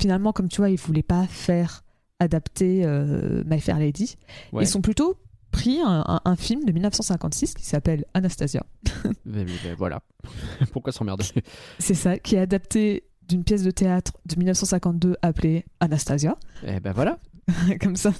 finalement, 0.00 0.32
comme 0.32 0.48
tu 0.48 0.56
vois, 0.62 0.70
ils 0.70 0.78
voulaient 0.78 1.02
pas 1.02 1.26
faire 1.26 1.84
adapter 2.18 2.82
euh, 2.84 3.42
My 3.46 3.60
Fair 3.60 3.78
Lady. 3.78 4.16
Ouais. 4.52 4.64
Ils 4.64 4.66
sont 4.66 4.80
plutôt 4.80 5.16
pris 5.50 5.80
un, 5.80 6.02
un- 6.06 6.20
un 6.24 6.36
film 6.36 6.64
de 6.64 6.72
1956 6.72 7.52
qui 7.54 7.66
s'appelle 7.66 8.06
Anastasia. 8.14 8.64
Mais- 9.26 9.44
mais- 9.44 9.52
mais 9.64 9.74
voilà. 9.74 10.02
Pourquoi 10.72 10.92
s'emmerder? 10.92 11.26
C'est 11.78 11.94
ça, 11.94 12.18
qui 12.18 12.36
est 12.36 12.38
adapté 12.38 13.04
d'une 13.28 13.44
pièce 13.44 13.62
de 13.62 13.70
théâtre 13.70 14.12
de 14.26 14.36
1952 14.36 15.16
appelée 15.22 15.64
Anastasia. 15.80 16.36
Eh 16.66 16.80
ben 16.80 16.92
voilà. 16.92 17.18
comme 17.80 17.96
ça, 17.96 18.12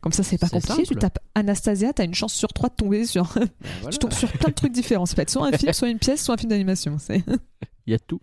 comme 0.00 0.12
ça, 0.12 0.22
c'est 0.22 0.38
pas 0.38 0.48
compliqué. 0.48 0.82
Tu 0.82 0.96
tapes 0.96 1.18
Anastasia, 1.34 1.92
t'as 1.92 2.04
une 2.04 2.14
chance 2.14 2.34
sur 2.34 2.52
trois 2.52 2.68
de 2.68 2.74
tomber 2.74 3.06
sur. 3.06 3.32
Ben 3.34 3.48
voilà. 3.80 3.90
tu 3.92 3.98
tombes 3.98 4.12
sur 4.12 4.30
plein 4.32 4.48
de 4.48 4.54
trucs 4.54 4.72
différents. 4.72 5.06
Ça 5.06 5.14
peut 5.14 5.22
être 5.22 5.30
soit 5.30 5.46
un 5.46 5.52
film, 5.52 5.72
soit 5.72 5.88
une 5.88 5.98
pièce, 5.98 6.22
soit 6.24 6.34
un 6.34 6.38
film 6.38 6.50
d'animation. 6.50 6.96
Il 7.08 7.90
y 7.90 7.94
a 7.94 7.98
tout. 7.98 8.20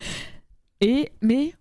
Et 0.81 1.11
mais 1.21 1.53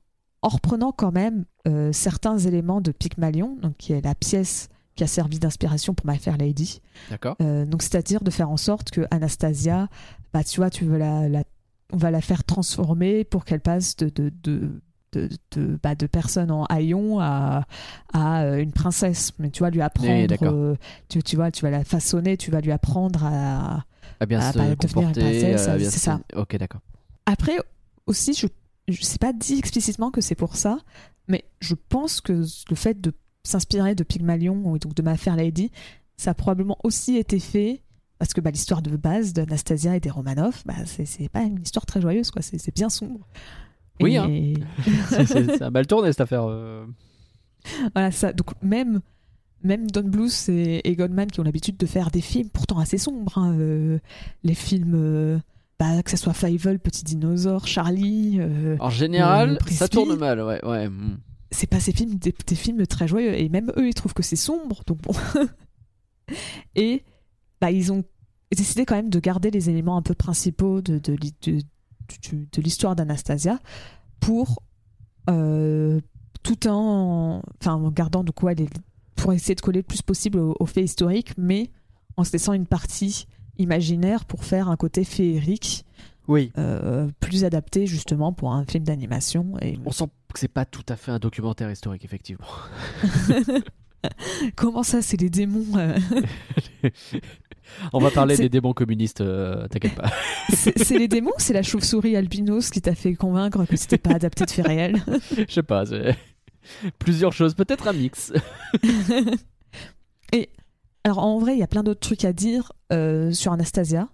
en 0.42 0.48
reprenant 0.48 0.92
quand 0.92 1.12
même 1.12 1.44
euh, 1.68 1.92
certains 1.92 2.38
éléments 2.38 2.80
de 2.80 2.92
Pygmalion, 2.92 3.56
donc 3.60 3.76
qui 3.76 3.92
est 3.92 4.00
la 4.00 4.14
pièce 4.14 4.68
qui 4.96 5.04
a 5.04 5.06
servi 5.06 5.38
d'inspiration 5.38 5.94
pour 5.94 6.06
My 6.06 6.18
Fair 6.18 6.36
Lady. 6.36 6.80
D'accord. 7.10 7.36
Euh, 7.40 7.64
donc 7.66 7.82
c'est-à-dire 7.82 8.22
de 8.22 8.30
faire 8.30 8.50
en 8.50 8.56
sorte 8.56 8.90
que 8.90 9.02
Anastasia, 9.10 9.88
bah 10.32 10.42
tu 10.42 10.56
vois, 10.60 10.70
tu 10.70 10.84
veux 10.84 10.98
la, 10.98 11.28
la- 11.28 11.44
on 11.92 11.96
va 11.96 12.10
la 12.10 12.20
faire 12.20 12.44
transformer 12.44 13.24
pour 13.24 13.44
qu'elle 13.44 13.60
passe 13.60 13.96
de 13.96 14.08
de 14.08 14.32
de 14.42 14.70
de, 15.12 15.28
de, 15.56 15.76
bah, 15.82 15.96
de 15.96 16.06
personne 16.06 16.52
en 16.52 16.66
haillon 16.66 17.18
à, 17.18 17.66
à 18.12 18.42
euh, 18.44 18.58
une 18.62 18.70
princesse 18.70 19.32
mais 19.40 19.50
tu 19.50 19.64
vas 19.64 19.70
lui 19.70 19.80
apprendre 19.82 20.36
euh, 20.42 20.76
tu, 21.08 21.20
tu 21.24 21.34
vois 21.34 21.50
tu 21.50 21.62
vas 21.62 21.70
la 21.70 21.82
façonner 21.82 22.36
tu 22.36 22.52
vas 22.52 22.60
lui 22.60 22.70
apprendre 22.70 23.24
à 23.24 23.84
À 24.20 24.26
bien 24.26 24.38
Ah, 24.40 24.52
se 24.52 24.58
bah, 24.58 24.76
devenir 24.76 25.08
une 25.08 25.14
princesse, 25.14 25.66
à 25.66 25.76
bien 25.76 25.90
c'est 25.90 25.98
se- 25.98 26.04
ça. 26.04 26.20
Ok, 26.36 26.56
d'accord. 26.58 26.80
après 27.26 27.56
aussi 28.06 28.34
je 28.34 28.46
je 28.86 29.02
sais 29.02 29.18
pas 29.18 29.32
dit 29.32 29.58
explicitement 29.58 30.12
que 30.12 30.20
c'est 30.20 30.36
pour 30.36 30.54
ça 30.54 30.78
mais 31.26 31.44
je 31.60 31.74
pense 31.74 32.20
que 32.20 32.44
le 32.70 32.76
fait 32.76 33.00
de 33.00 33.12
s'inspirer 33.42 33.96
de 33.96 34.04
Pygmalion 34.04 34.76
et 34.76 34.78
donc 34.78 34.94
de 34.94 35.02
Ma 35.02 35.16
Fair 35.16 35.34
Lady 35.34 35.72
ça 36.16 36.30
a 36.30 36.34
probablement 36.34 36.78
aussi 36.84 37.16
été 37.16 37.40
fait 37.40 37.82
parce 38.20 38.32
que 38.32 38.40
bah, 38.40 38.52
l'histoire 38.52 38.82
de 38.82 38.94
base 38.96 39.32
d'Anastasia 39.32 39.96
et 39.96 40.00
des 40.00 40.10
Romanov 40.10 40.62
bah, 40.66 40.74
c'est 40.84 41.28
pas 41.30 41.42
une 41.42 41.60
histoire 41.60 41.84
très 41.86 42.00
joyeuse 42.00 42.30
quoi 42.30 42.42
c'est 42.42 42.72
bien 42.74 42.88
sombre 42.88 43.26
Oui, 44.00 44.14
Et- 44.14 44.18
hein. 44.18 44.26
C'est- 45.26 45.60
a 45.62 45.70
mal 45.70 45.86
tourné 45.88 46.12
cette 46.12 46.20
affaire. 46.20 46.44
euh. 46.48 46.86
voilà 47.94 48.12
ça 48.12 48.32
donc 48.32 48.50
même 48.62 49.00
même 49.62 49.90
Don 49.90 50.04
Bluth 50.04 50.48
et, 50.48 50.88
et 50.88 50.94
Goldman 50.96 51.26
qui 51.30 51.40
ont 51.40 51.42
l'habitude 51.42 51.76
de 51.76 51.84
faire 51.86 52.10
des 52.10 52.20
films 52.22 52.48
pourtant 52.48 52.78
assez 52.78 52.96
sombres, 52.96 53.36
hein, 53.36 53.54
euh, 53.58 53.98
les 54.42 54.54
films, 54.54 54.94
euh, 54.94 55.38
bah, 55.78 56.02
que 56.02 56.10
ce 56.10 56.16
soit 56.16 56.32
Fievel, 56.32 56.78
Petit 56.78 57.04
Dinosaure, 57.04 57.66
Charlie. 57.66 58.40
En 58.80 58.88
général, 58.88 59.58
ça 59.68 59.86
tourne 59.88 60.16
mal, 60.16 60.40
ouais. 60.40 60.64
ouais. 60.64 60.88
mm. 60.88 61.18
c'est 61.50 61.66
pas 61.66 61.78
ces 61.80 61.92
films 61.92 62.14
des, 62.14 62.34
des 62.46 62.54
films 62.54 62.86
très 62.86 63.06
joyeux 63.06 63.34
et 63.38 63.48
même 63.50 63.70
eux 63.76 63.88
ils 63.88 63.92
trouvent 63.94 64.14
que 64.14 64.22
c'est 64.22 64.34
sombre 64.36 64.82
donc 64.86 65.02
bon 65.02 65.12
et 66.74 67.02
bah 67.60 67.70
ils 67.70 67.92
ont 67.92 68.04
décidé 68.56 68.84
quand 68.84 68.96
même 68.96 69.10
de 69.10 69.20
garder 69.20 69.50
les 69.50 69.70
éléments 69.70 69.96
un 69.96 70.02
peu 70.02 70.14
principaux 70.14 70.80
de, 70.80 70.98
de, 70.98 71.18
l'histoire 72.60 72.96
d'Anastasia 72.96 73.58
pour 74.18 74.62
euh, 75.28 76.00
tout 76.42 76.66
en 76.66 77.42
enfin 77.60 77.74
en 77.74 77.90
gardant 77.90 78.24
donc 78.24 78.42
ouais, 78.42 78.54
les- 78.54 78.68
pour 79.14 79.32
essayer 79.32 79.54
de 79.54 79.60
coller 79.60 79.80
le 79.80 79.84
plus 79.84 80.02
possible 80.02 80.38
aux, 80.38 80.56
aux 80.58 80.66
faits 80.66 80.84
historiques 80.84 81.32
mais 81.36 81.70
en 82.16 82.24
se 82.24 82.32
laissant 82.32 82.52
une 82.54 82.66
partie 82.66 83.26
imaginaire 83.58 84.24
pour 84.24 84.44
faire 84.44 84.68
un 84.68 84.76
côté 84.76 85.04
féerique 85.04 85.84
Oui. 86.26 86.50
euh, 86.58 87.08
plus 87.20 87.44
adapté 87.44 87.86
justement 87.86 88.32
pour 88.32 88.52
un 88.52 88.64
film 88.64 88.84
d'animation 88.84 89.56
et 89.60 89.78
On 89.84 89.92
sent 89.92 90.06
que 90.32 90.38
c'est 90.40 90.48
pas 90.48 90.64
tout 90.64 90.84
à 90.88 90.96
fait 90.96 91.10
un 91.10 91.18
documentaire 91.18 91.70
historique, 91.70 92.04
effectivement. 92.04 92.46
Comment 94.56 94.82
ça, 94.82 95.02
c'est 95.02 95.20
les 95.20 95.28
démons 95.28 95.76
euh, 95.76 95.98
On 97.92 97.98
va 97.98 98.10
parler 98.10 98.36
des 98.36 98.48
démons 98.48 98.72
communistes, 98.72 99.20
euh, 99.20 99.66
t'inquiète 99.68 99.94
pas. 99.94 100.10
C'est 100.52 100.98
les 100.98 101.08
démons 101.08 101.30
ou 101.30 101.40
c'est 101.40 101.52
la 101.54 101.62
chauve-souris 101.62 102.16
albinos 102.16 102.70
qui 102.70 102.80
t'a 102.80 102.94
fait 102.94 103.14
convaincre 103.14 103.64
que 103.64 103.76
c'était 103.76 103.98
pas 103.98 104.10
adapté 104.10 104.44
de 104.44 104.50
faits 104.50 104.66
réels 104.66 104.96
Je 105.48 105.52
sais 105.52 105.62
pas, 105.62 105.86
c'est 105.86 106.16
plusieurs 106.98 107.32
choses, 107.32 107.54
peut-être 107.54 107.86
un 107.88 107.92
mix. 107.92 108.32
Alors 111.04 111.18
en 111.18 111.38
vrai, 111.38 111.54
il 111.54 111.58
y 111.58 111.62
a 111.62 111.66
plein 111.66 111.82
d'autres 111.82 112.00
trucs 112.00 112.24
à 112.24 112.32
dire 112.32 112.72
euh, 112.92 113.32
sur 113.32 113.52
Anastasia. 113.52 114.08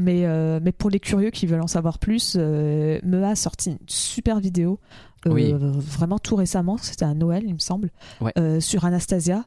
Mais, 0.00 0.24
euh, 0.24 0.58
mais 0.60 0.72
pour 0.72 0.90
les 0.90 0.98
curieux 0.98 1.30
qui 1.30 1.46
veulent 1.46 1.60
en 1.62 1.68
savoir 1.68 1.98
plus, 1.98 2.34
euh, 2.36 2.98
Mea 3.04 3.28
a 3.28 3.34
sorti 3.36 3.70
une 3.72 3.78
super 3.86 4.40
vidéo, 4.40 4.80
Oui. 5.26 5.54
vraiment 5.56 6.18
tout 6.18 6.34
récemment, 6.34 6.78
c'était 6.78 7.04
à 7.04 7.14
Noël, 7.14 7.44
il 7.46 7.54
me 7.54 7.58
semble, 7.60 7.90
Ouais. 8.20 8.32
sur 8.60 8.84
Anastasia. 8.84 9.44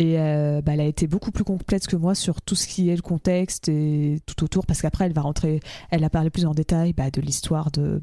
Et 0.00 0.18
euh, 0.18 0.60
bah, 0.60 0.74
elle 0.74 0.80
a 0.80 0.86
été 0.86 1.06
beaucoup 1.06 1.30
plus 1.30 1.44
complète 1.44 1.86
que 1.86 1.94
moi 1.94 2.14
sur 2.14 2.42
tout 2.42 2.56
ce 2.56 2.66
qui 2.66 2.88
est 2.88 2.96
le 2.96 3.02
contexte 3.02 3.68
et 3.68 4.20
tout 4.26 4.42
autour, 4.42 4.66
parce 4.66 4.82
qu'après, 4.82 5.06
elle 5.06 5.12
va 5.12 5.22
rentrer, 5.22 5.60
elle 5.90 6.02
a 6.02 6.10
parlé 6.10 6.30
plus 6.30 6.46
en 6.46 6.52
détail 6.52 6.92
bah, 6.92 7.10
de 7.10 7.20
l'histoire 7.20 7.70
de, 7.70 8.02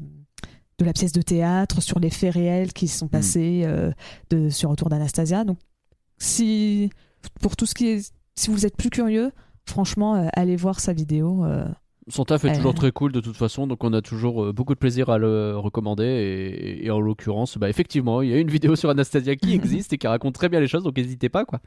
de 0.78 0.84
la 0.84 0.94
pièce 0.94 1.12
de 1.12 1.20
théâtre, 1.20 1.82
sur 1.82 2.00
les 2.00 2.10
faits 2.10 2.32
réels 2.32 2.72
qui 2.72 2.88
se 2.88 2.98
sont 2.98 3.08
passés 3.08 3.62
euh, 3.64 3.92
de, 4.30 4.48
sur 4.48 4.70
autour 4.70 4.88
d'Anastasia. 4.88 5.44
Donc, 5.44 5.58
si, 6.16 6.90
pour 7.40 7.56
tout 7.56 7.66
ce 7.66 7.74
qui 7.74 7.88
est, 7.88 8.12
si 8.36 8.50
vous 8.50 8.64
êtes 8.64 8.76
plus 8.76 8.90
curieux, 8.90 9.30
franchement, 9.66 10.14
euh, 10.14 10.28
allez 10.32 10.56
voir 10.56 10.80
sa 10.80 10.94
vidéo. 10.94 11.44
Son 12.08 12.24
taf 12.24 12.44
est 12.44 12.50
Euh. 12.50 12.54
toujours 12.56 12.74
très 12.74 12.90
cool 12.90 13.12
de 13.12 13.20
toute 13.20 13.36
façon, 13.36 13.66
donc 13.66 13.84
on 13.84 13.92
a 13.92 14.02
toujours 14.02 14.44
euh, 14.44 14.52
beaucoup 14.52 14.74
de 14.74 14.78
plaisir 14.78 15.08
à 15.08 15.18
le 15.18 15.56
recommander. 15.56 16.04
Et, 16.04 16.84
et 16.86 16.90
en 16.90 17.00
l'occurrence, 17.00 17.58
bah, 17.58 17.68
effectivement, 17.68 18.22
il 18.22 18.30
y 18.30 18.32
a 18.34 18.38
une 18.38 18.50
vidéo 18.50 18.74
sur 18.76 18.90
Anastasia 18.90 19.36
qui 19.36 19.52
existe 19.54 19.92
et 19.92 19.98
qui 19.98 20.06
raconte 20.06 20.34
très 20.34 20.48
bien 20.48 20.58
les 20.60 20.66
choses, 20.68 20.82
donc 20.82 20.96
n'hésitez 20.96 21.28
pas 21.28 21.44
quoi. 21.44 21.60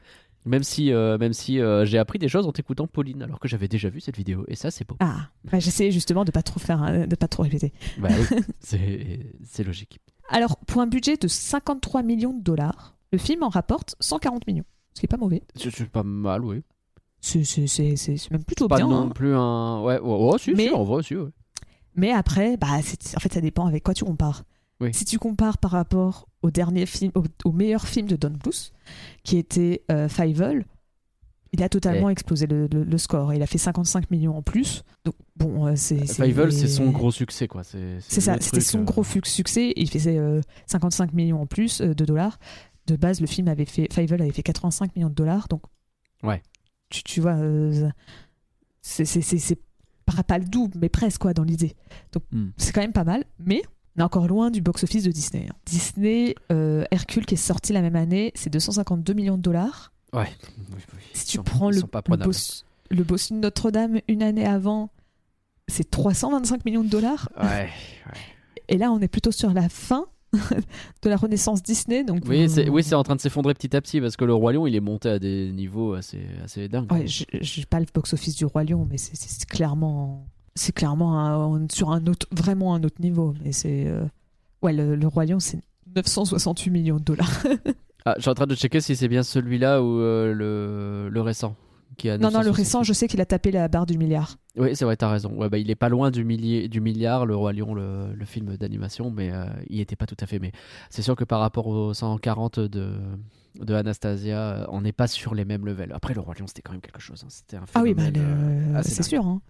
Même 0.44 0.62
si, 0.62 0.92
euh, 0.92 1.18
même 1.18 1.32
si 1.32 1.60
euh, 1.60 1.84
j'ai 1.86 1.98
appris 1.98 2.18
des 2.18 2.28
choses 2.28 2.46
en 2.46 2.52
t'écoutant 2.52 2.86
Pauline, 2.86 3.22
alors 3.22 3.40
que 3.40 3.48
j'avais 3.48 3.66
déjà 3.66 3.88
vu 3.88 4.00
cette 4.00 4.16
vidéo, 4.16 4.44
et 4.46 4.54
ça 4.56 4.70
c'est 4.70 4.86
beau. 4.86 4.96
Ah, 5.00 5.28
bah, 5.50 5.58
j'essayais 5.58 5.90
justement 5.90 6.24
de 6.24 6.30
pas 6.30 6.42
trop 6.42 6.60
faire, 6.60 7.06
de 7.08 7.16
pas 7.16 7.28
trop 7.28 7.42
répéter. 7.42 7.72
Bah 7.98 8.08
c'est 8.60 9.64
logique. 9.64 10.00
Alors, 10.28 10.56
pour 10.66 10.80
un 10.82 10.86
budget 10.86 11.16
de 11.16 11.28
53 11.28 12.02
millions 12.02 12.32
de 12.36 12.42
dollars, 12.42 12.96
le 13.12 13.18
film 13.18 13.42
en 13.42 13.48
rapporte 13.48 13.94
140 14.00 14.46
millions, 14.46 14.64
ce 14.94 15.00
qui 15.00 15.06
est 15.06 15.08
pas 15.08 15.16
mauvais. 15.16 15.42
C'est 15.54 15.88
pas 15.88 16.02
mal, 16.02 16.44
oui. 16.44 16.62
C'est 17.26 18.30
même 18.30 18.44
plutôt 18.44 18.68
Pas 18.68 18.76
bien. 18.76 18.88
non 18.88 19.06
hein. 19.06 19.08
plus 19.08 19.34
un. 19.34 19.82
Ouais, 19.82 19.98
ouais, 19.98 20.30
ouais, 20.32 20.38
si, 20.38 20.52
Mais- 20.52 20.68
si, 20.68 20.74
en 20.74 20.84
vrai, 20.84 21.02
si, 21.02 21.16
ouais. 21.16 21.28
Mais 21.94 22.12
après, 22.12 22.56
bah, 22.56 22.68
en 22.72 22.82
fait, 22.82 23.32
ça 23.32 23.40
dépend 23.40 23.66
avec 23.66 23.82
quoi 23.82 23.94
tu 23.94 24.04
compares. 24.04 24.44
Oui. 24.80 24.90
Si 24.92 25.04
tu 25.06 25.18
compares 25.18 25.56
par 25.58 25.70
rapport 25.70 26.28
au 26.42 26.50
dernier 26.50 26.84
film, 26.84 27.10
au, 27.14 27.22
au 27.46 27.52
meilleur 27.52 27.86
film 27.86 28.06
de 28.06 28.16
Don 28.16 28.30
Bluth, 28.30 28.72
qui 29.24 29.38
était 29.38 29.82
euh, 29.90 30.06
Fievel, 30.08 30.66
il 31.52 31.62
a 31.62 31.70
totalement 31.70 32.10
explosé 32.10 32.46
le, 32.46 32.66
le- 32.70 32.84
le 32.84 32.98
score. 32.98 33.32
Il 33.32 33.42
a 33.42 33.46
fait 33.46 33.56
55 33.56 34.10
millions 34.10 34.36
en 34.36 34.42
plus. 34.42 34.82
Donc 35.06 35.14
bon, 35.36 35.66
euh, 35.66 35.72
c'est 35.76 36.04
c'est- 36.06 36.22
Fievel, 36.22 36.52
c'est 36.52 36.68
son 36.68 36.90
gros 36.90 37.10
succès, 37.10 37.48
quoi. 37.48 37.64
C'est 37.64 37.98
ça, 38.20 38.36
c'était 38.40 38.60
son 38.60 38.80
euh, 38.80 38.82
gros 38.82 39.02
succès. 39.04 39.72
Il 39.76 39.88
faisait 39.90 40.18
euh, 40.18 40.42
55 40.66 41.14
millions 41.14 41.40
en 41.40 41.46
plus 41.46 41.80
euh, 41.80 41.94
de 41.94 42.04
dollars. 42.04 42.38
De 42.86 42.96
base, 42.96 43.22
le 43.22 43.26
film 43.26 43.48
avait 43.48 43.64
fait, 43.64 43.88
Fievel 43.90 44.20
avait 44.20 44.30
fait 44.32 44.42
85 44.42 44.94
millions 44.94 45.08
de 45.08 45.14
dollars. 45.14 45.48
Donc, 45.48 45.62
Ouais. 46.22 46.42
Tu, 46.88 47.02
tu 47.02 47.20
vois, 47.20 47.34
euh, 47.36 47.88
c'est 48.82 49.04
c'est- 49.04 49.22
c'est- 49.22 49.38
c'est 49.38 49.58
pas, 50.04 50.22
pas 50.22 50.38
le 50.38 50.44
double, 50.44 50.78
mais 50.80 50.88
presque 50.88 51.20
quoi 51.20 51.34
dans 51.34 51.42
l'idée. 51.42 51.74
Donc, 52.12 52.22
Hmm. 52.32 52.48
c'est 52.56 52.72
quand 52.72 52.80
même 52.80 52.92
pas 52.92 53.04
mal. 53.04 53.24
Mais 53.40 53.62
on 53.96 54.00
est 54.00 54.04
encore 54.04 54.28
loin 54.28 54.50
du 54.50 54.60
box-office 54.60 55.02
de 55.04 55.10
Disney. 55.10 55.46
hein. 55.50 55.54
Disney, 55.66 56.34
euh, 56.52 56.84
Hercule 56.90 57.26
qui 57.26 57.34
est 57.34 57.38
sorti 57.38 57.72
la 57.72 57.82
même 57.82 57.96
année, 57.96 58.30
c'est 58.34 58.50
252 58.50 59.14
millions 59.14 59.36
de 59.36 59.42
dollars. 59.42 59.92
Ouais. 60.12 60.28
Si 61.12 61.26
tu 61.26 61.36
sont- 61.38 61.42
prends 61.42 61.70
le, 61.70 61.80
le, 61.80 62.16
boss, 62.16 62.64
le 62.90 63.02
bossu 63.02 63.32
de 63.34 63.38
Notre-Dame 63.38 64.00
une 64.06 64.22
année 64.22 64.46
avant, 64.46 64.90
c'est 65.66 65.90
325 65.90 66.64
millions 66.64 66.84
de 66.84 66.88
dollars. 66.88 67.28
Ouais. 67.42 67.68
Et 68.68 68.78
là, 68.78 68.92
on 68.92 69.00
est 69.00 69.08
plutôt 69.08 69.32
sur 69.32 69.52
la 69.52 69.68
fin 69.68 70.06
de 71.02 71.08
la 71.08 71.16
renaissance 71.16 71.62
Disney. 71.62 72.04
Donc, 72.04 72.22
Oui, 72.26 72.48
c'est 72.48 72.66
euh, 72.68 72.70
oui, 72.70 72.82
c'est 72.82 72.94
en 72.94 73.02
train 73.02 73.16
de 73.16 73.20
s'effondrer 73.20 73.54
petit 73.54 73.74
à 73.76 73.80
petit 73.80 74.00
parce 74.00 74.16
que 74.16 74.24
le 74.24 74.34
Roi 74.34 74.52
Lion, 74.52 74.66
il 74.66 74.74
est 74.74 74.80
monté 74.80 75.08
à 75.08 75.18
des 75.18 75.50
niveaux 75.52 75.94
assez, 75.94 76.20
assez 76.44 76.68
dingues. 76.68 76.90
Ouais, 76.92 77.06
je 77.06 77.24
j'ai 77.40 77.64
pas 77.64 77.80
le 77.80 77.86
box-office 77.92 78.36
du 78.36 78.44
Roi 78.44 78.64
Lion, 78.64 78.86
mais 78.90 78.98
c'est- 78.98 79.16
c'est 79.16 79.46
clairement, 79.48 80.26
c'est 80.54 80.72
clairement 80.74 81.18
un- 81.54 81.66
sur 81.72 81.90
un 81.90 82.06
autre, 82.06 82.26
vraiment 82.32 82.74
un 82.74 82.82
autre 82.84 83.00
niveau. 83.00 83.34
Mais 83.44 83.52
c'est, 83.52 83.86
euh, 83.86 84.04
ouais, 84.62 84.72
le, 84.72 84.96
le 84.96 85.06
Roi 85.06 85.24
Lion, 85.26 85.40
c'est 85.40 85.60
968 85.94 86.70
millions 86.70 86.96
de 86.98 87.04
dollars. 87.04 87.30
Ah, 88.08 88.14
je 88.18 88.20
suis 88.20 88.30
en 88.30 88.34
train 88.34 88.46
de 88.46 88.54
checker 88.54 88.80
si 88.80 88.94
c'est 88.94 89.08
bien 89.08 89.24
celui-là 89.24 89.82
ou 89.82 89.98
euh, 89.98 90.32
le, 90.32 91.08
le 91.10 91.20
récent. 91.22 91.56
Qui 91.96 92.10
a 92.10 92.18
non, 92.18 92.30
non, 92.30 92.40
le 92.40 92.46
968. 92.50 92.56
récent, 92.62 92.82
je 92.82 92.92
sais 92.92 93.08
qu'il 93.08 93.20
a 93.20 93.26
tapé 93.26 93.50
la 93.50 93.68
barre 93.68 93.86
du 93.86 93.96
milliard. 93.96 94.36
Oui, 94.56 94.76
c'est 94.76 94.84
vrai, 94.84 94.96
t'as 94.96 95.10
raison. 95.10 95.30
Ouais, 95.34 95.48
bah, 95.48 95.56
il 95.58 95.70
est 95.70 95.74
pas 95.74 95.88
loin 95.88 96.10
du, 96.10 96.24
millier, 96.24 96.68
du 96.68 96.80
milliard, 96.82 97.24
le 97.24 97.34
Roi 97.34 97.52
Lion, 97.54 97.74
le, 97.74 98.12
le 98.14 98.24
film 98.26 98.56
d'animation, 98.56 99.10
mais 99.10 99.30
euh, 99.32 99.46
il 99.68 99.80
était 99.80 99.96
pas 99.96 100.06
tout 100.06 100.16
à 100.20 100.26
fait. 100.26 100.38
Mais 100.38 100.52
c'est 100.90 101.02
sûr 101.02 101.16
que 101.16 101.24
par 101.24 101.40
rapport 101.40 101.66
aux 101.66 101.94
140 101.94 102.60
de, 102.60 102.92
de 103.60 103.74
Anastasia, 103.74 104.38
euh, 104.38 104.66
on 104.68 104.82
n'est 104.82 104.92
pas 104.92 105.06
sur 105.06 105.34
les 105.34 105.44
mêmes 105.46 105.64
levels. 105.64 105.92
Après, 105.94 106.12
le 106.12 106.20
Roi 106.20 106.34
Lion, 106.38 106.46
c'était 106.46 106.62
quand 106.62 106.72
même 106.72 106.80
quelque 106.82 107.00
chose. 107.00 107.22
hein. 107.24 107.28
C'était 107.30 107.56
un 107.56 107.64
Ah 107.74 107.80
oui, 107.82 107.94
bah, 107.94 108.02
euh, 108.14 108.80
c'est 108.82 109.02
sûr. 109.02 109.24
hein. 109.26 109.40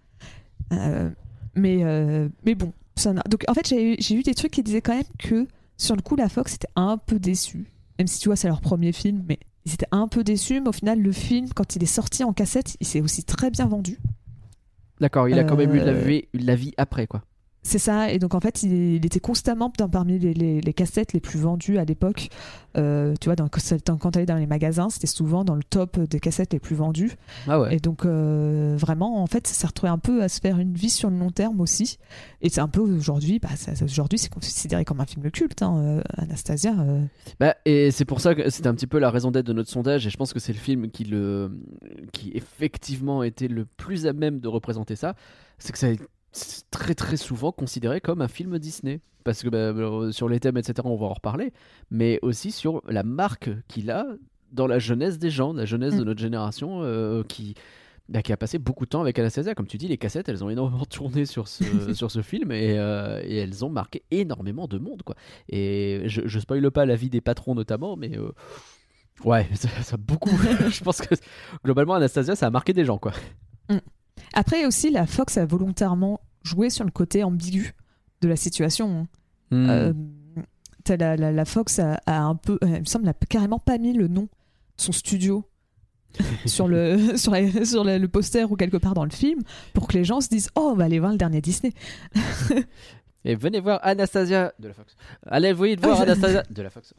Euh, 0.73 1.09
mais, 1.55 2.29
mais 2.45 2.55
bon, 2.55 2.73
ça 2.95 3.13
donc 3.29 3.43
en 3.47 3.53
fait, 3.53 3.67
j'ai 3.67 3.93
eu- 3.93 3.95
j'ai 3.99 4.15
eu 4.15 4.23
des 4.23 4.33
trucs 4.35 4.51
qui 4.51 4.63
disaient 4.63 4.81
quand 4.81 4.95
même 4.95 5.03
que 5.17 5.47
sur 5.77 5.95
le 5.95 6.01
coup, 6.01 6.15
la 6.15 6.29
Fox 6.29 6.55
était 6.55 6.67
un 6.75 6.97
peu 6.97 7.19
déçue. 7.19 7.71
Même 7.99 8.07
si 8.07 8.19
tu 8.19 8.29
vois, 8.29 8.35
c'est 8.35 8.47
leur 8.47 8.61
premier 8.61 8.91
film, 8.91 9.23
mais 9.27 9.39
ils 9.67 9.73
étaient 9.73 9.87
un 9.91 10.07
peu 10.07 10.23
déçus. 10.23 10.61
Mais 10.61 10.69
au 10.69 10.73
final, 10.73 10.99
le 11.01 11.11
film, 11.11 11.49
quand 11.53 11.75
il 11.75 11.83
est 11.83 11.85
sorti 11.85 12.23
en 12.23 12.31
cassette, 12.33 12.77
il 12.79 12.87
s'est 12.87 13.01
aussi 13.01 13.23
très 13.23 13.51
bien 13.51 13.65
vendu. 13.67 13.99
D'accord, 15.01 15.27
il 15.29 15.37
a 15.37 15.43
quand 15.43 15.57
même 15.57 15.75
eu 15.75 15.79
de 15.79 15.85
la 15.85 15.91
Euh, 15.91 16.01
vie, 16.05 16.23
la 16.33 16.55
vie 16.55 16.73
après, 16.77 17.05
quoi. 17.05 17.21
C'est 17.69 17.79
ça, 17.79 18.09
et 18.13 18.17
donc 18.17 18.33
en 18.33 18.39
fait, 18.39 18.63
il, 18.63 18.71
il 18.95 19.05
était 19.05 19.19
constamment 19.19 19.69
dans- 19.77 19.89
parmi 19.89 20.17
les, 20.17 20.33
les- 20.33 20.61
les 20.61 20.73
cassettes 20.73 21.11
les 21.11 21.19
plus 21.19 21.37
vendues 21.37 21.77
à 21.77 21.83
l'époque. 21.83 22.29
Euh, 22.77 23.13
tu 23.19 23.25
vois, 23.27 23.35
dans, 23.35 23.49
quand 23.49 23.59
quand 23.99 24.11
t'allais 24.11 24.25
dans 24.25 24.37
les 24.37 24.47
magasins, 24.47 24.89
c'était 24.89 25.07
souvent 25.07 25.43
dans 25.43 25.55
le 25.55 25.63
top 25.63 25.99
des 25.99 26.21
cassettes 26.21 26.53
les 26.53 26.59
plus 26.59 26.75
vendues. 26.77 27.11
Ah 27.45 27.59
ouais. 27.59 27.75
Et 27.75 27.79
donc, 27.79 28.05
euh, 28.05 28.75
vraiment, 28.79 29.21
en 29.21 29.27
fait, 29.27 29.47
ça 29.47 29.53
s'est 29.53 29.67
retrouvé 29.67 29.89
un 29.89 29.97
peu 29.97 30.23
à 30.23 30.29
se 30.29 30.39
faire 30.39 30.59
une 30.59 30.73
vie 30.75 30.89
sur 30.89 31.09
le 31.09 31.17
long 31.17 31.29
terme 31.29 31.59
aussi. 31.59 31.97
Et 32.41 32.47
c'est 32.47 32.61
un 32.61 32.69
peu 32.69 32.79
aujourd'hui, 32.79 33.39
bah, 33.39 33.49
aujourd'hui, 33.83 34.17
c'est 34.17 34.31
considéré 34.31 34.85
comme 34.85 35.01
un 35.01 35.05
film 35.05 35.29
culte, 35.29 35.61
hein, 35.61 35.77
euh, 35.77 36.01
Anastasia. 36.15 36.73
euh. 36.79 37.03
Bah, 37.41 37.55
et 37.65 37.91
c'est 37.91 38.05
pour 38.05 38.21
ça 38.21 38.33
que 38.33 38.49
c'était 38.49 38.67
un 38.69 38.75
petit 38.75 38.87
peu 38.87 38.99
la 38.99 39.09
raison 39.11 39.29
d'être 39.31 39.47
de 39.47 39.53
notre 39.53 39.69
sondage, 39.69 40.07
et 40.07 40.09
je 40.09 40.15
pense 40.17 40.31
que 40.31 40.39
c'est 40.39 40.53
le 40.53 40.59
film 40.59 40.89
qui, 40.89 41.03
le, 41.03 41.51
qui 42.13 42.31
effectivement 42.33 43.23
était 43.23 43.49
le 43.49 43.65
plus 43.65 44.07
à 44.07 44.13
même 44.13 44.39
de 44.39 44.47
représenter 44.47 44.95
ça. 44.95 45.15
C'est 45.57 45.73
que 45.73 45.79
ça 45.79 45.89
très 46.71 46.95
très 46.95 47.17
souvent 47.17 47.51
considéré 47.51 48.01
comme 48.01 48.21
un 48.21 48.27
film 48.27 48.57
Disney. 48.59 49.01
Parce 49.23 49.43
que 49.43 49.49
bah, 49.49 49.57
euh, 49.57 50.11
sur 50.11 50.29
les 50.29 50.39
thèmes, 50.39 50.57
etc., 50.57 50.75
on 50.85 50.95
va 50.95 51.07
en 51.07 51.13
reparler, 51.13 51.51
mais 51.91 52.17
aussi 52.21 52.51
sur 52.51 52.81
la 52.87 53.03
marque 53.03 53.49
qu'il 53.67 53.91
a 53.91 54.05
dans 54.53 54.67
la 54.67 54.79
jeunesse 54.79 55.19
des 55.19 55.29
gens, 55.29 55.51
la 55.51 55.65
jeunesse 55.65 55.95
de 55.95 56.01
Mm. 56.03 56.05
notre 56.05 56.21
génération 56.21 56.79
euh, 56.83 57.23
qui. 57.23 57.53
bah, 58.07 58.21
qui 58.21 58.31
a 58.31 58.37
passé 58.37 58.57
beaucoup 58.57 58.85
de 58.85 58.89
temps 58.89 59.01
avec 59.01 59.19
Anastasia. 59.19 59.53
Comme 59.53 59.67
tu 59.67 59.77
dis, 59.77 59.89
les 59.89 59.97
cassettes, 59.97 60.29
elles 60.29 60.45
ont 60.45 60.49
énormément 60.49 60.85
tourné 60.89 61.25
sur 61.25 61.49
ce, 61.49 61.65
sur 61.93 62.09
ce 62.09 62.21
film 62.21 62.53
et, 62.53 62.79
euh, 62.79 63.21
et 63.25 63.35
elles 63.35 63.65
ont 63.65 63.69
marqué 63.69 64.03
énormément 64.11 64.65
de 64.69 64.77
monde. 64.77 65.03
Quoi. 65.03 65.15
Et 65.49 66.03
je, 66.05 66.21
je 66.25 66.39
spoile 66.39 66.71
pas 66.71 66.85
la 66.85 66.95
vie 66.95 67.09
des 67.09 67.19
patrons 67.19 67.53
notamment, 67.53 67.97
mais 67.97 68.17
euh, 68.17 68.31
ouais, 69.25 69.49
ça, 69.55 69.67
ça 69.83 69.95
a 69.95 69.97
beaucoup. 69.97 70.29
je 70.69 70.81
pense 70.85 71.01
que 71.01 71.15
globalement, 71.65 71.95
Anastasia, 71.95 72.37
ça 72.37 72.47
a 72.47 72.49
marqué 72.49 72.71
des 72.71 72.85
gens. 72.85 72.97
quoi. 72.97 73.11
Après 74.39 74.65
aussi, 74.65 74.91
la 74.91 75.05
Fox 75.07 75.37
a 75.37 75.45
volontairement 75.45 76.19
joué 76.43 76.69
sur 76.69 76.85
le 76.85 76.91
côté 76.91 77.23
ambigu 77.23 77.73
de 78.21 78.27
la 78.27 78.35
situation. 78.35 78.99
hein. 79.01 79.07
Hmm. 79.51 79.69
Euh, 79.69 79.93
la, 80.97 81.17
la- 81.17 81.31
la 81.31 81.45
Fox 81.45 81.79
a, 81.79 81.99
a 82.05 82.21
un 82.21 82.35
peu, 82.35 82.59
euh, 82.63 82.67
il 82.75 82.79
me 82.81 82.85
semble, 82.85 83.05
n'a 83.05 83.13
carrément 83.13 83.59
pas 83.59 83.77
mis 83.77 83.93
le 83.93 84.07
nom 84.07 84.23
de 84.23 84.29
son 84.77 84.91
studio 84.93 85.43
sur, 86.45 86.67
le, 86.67 87.17
sur, 87.17 87.31
la- 87.31 87.65
sur 87.65 87.83
le 87.83 88.07
poster 88.07 88.49
ou 88.49 88.55
quelque 88.55 88.77
part 88.77 88.93
dans 88.93 89.03
le 89.03 89.09
film 89.11 89.41
pour 89.73 89.87
que 89.87 89.97
les 89.97 90.03
gens 90.05 90.21
se 90.21 90.29
disent 90.29 90.49
Oh, 90.55 90.69
on 90.71 90.75
va 90.75 90.85
aller 90.85 90.99
voir 90.99 91.11
le 91.11 91.17
dernier 91.17 91.41
Disney. 91.41 91.73
Et 93.29 93.35
venez 93.35 93.59
voir 93.59 93.79
Anastasia 93.83 94.53
de 94.57 94.69
la 94.69 94.73
Fox. 94.73 94.95
Allez, 95.27 95.51
vous 95.51 95.57
voyez 95.57 95.75
de 95.75 95.81
voir 95.81 95.97
Ah, 95.99 96.03
Anastasia 96.03 96.43
de 96.49 96.61
la 96.61 96.69
Fox. 96.69 96.93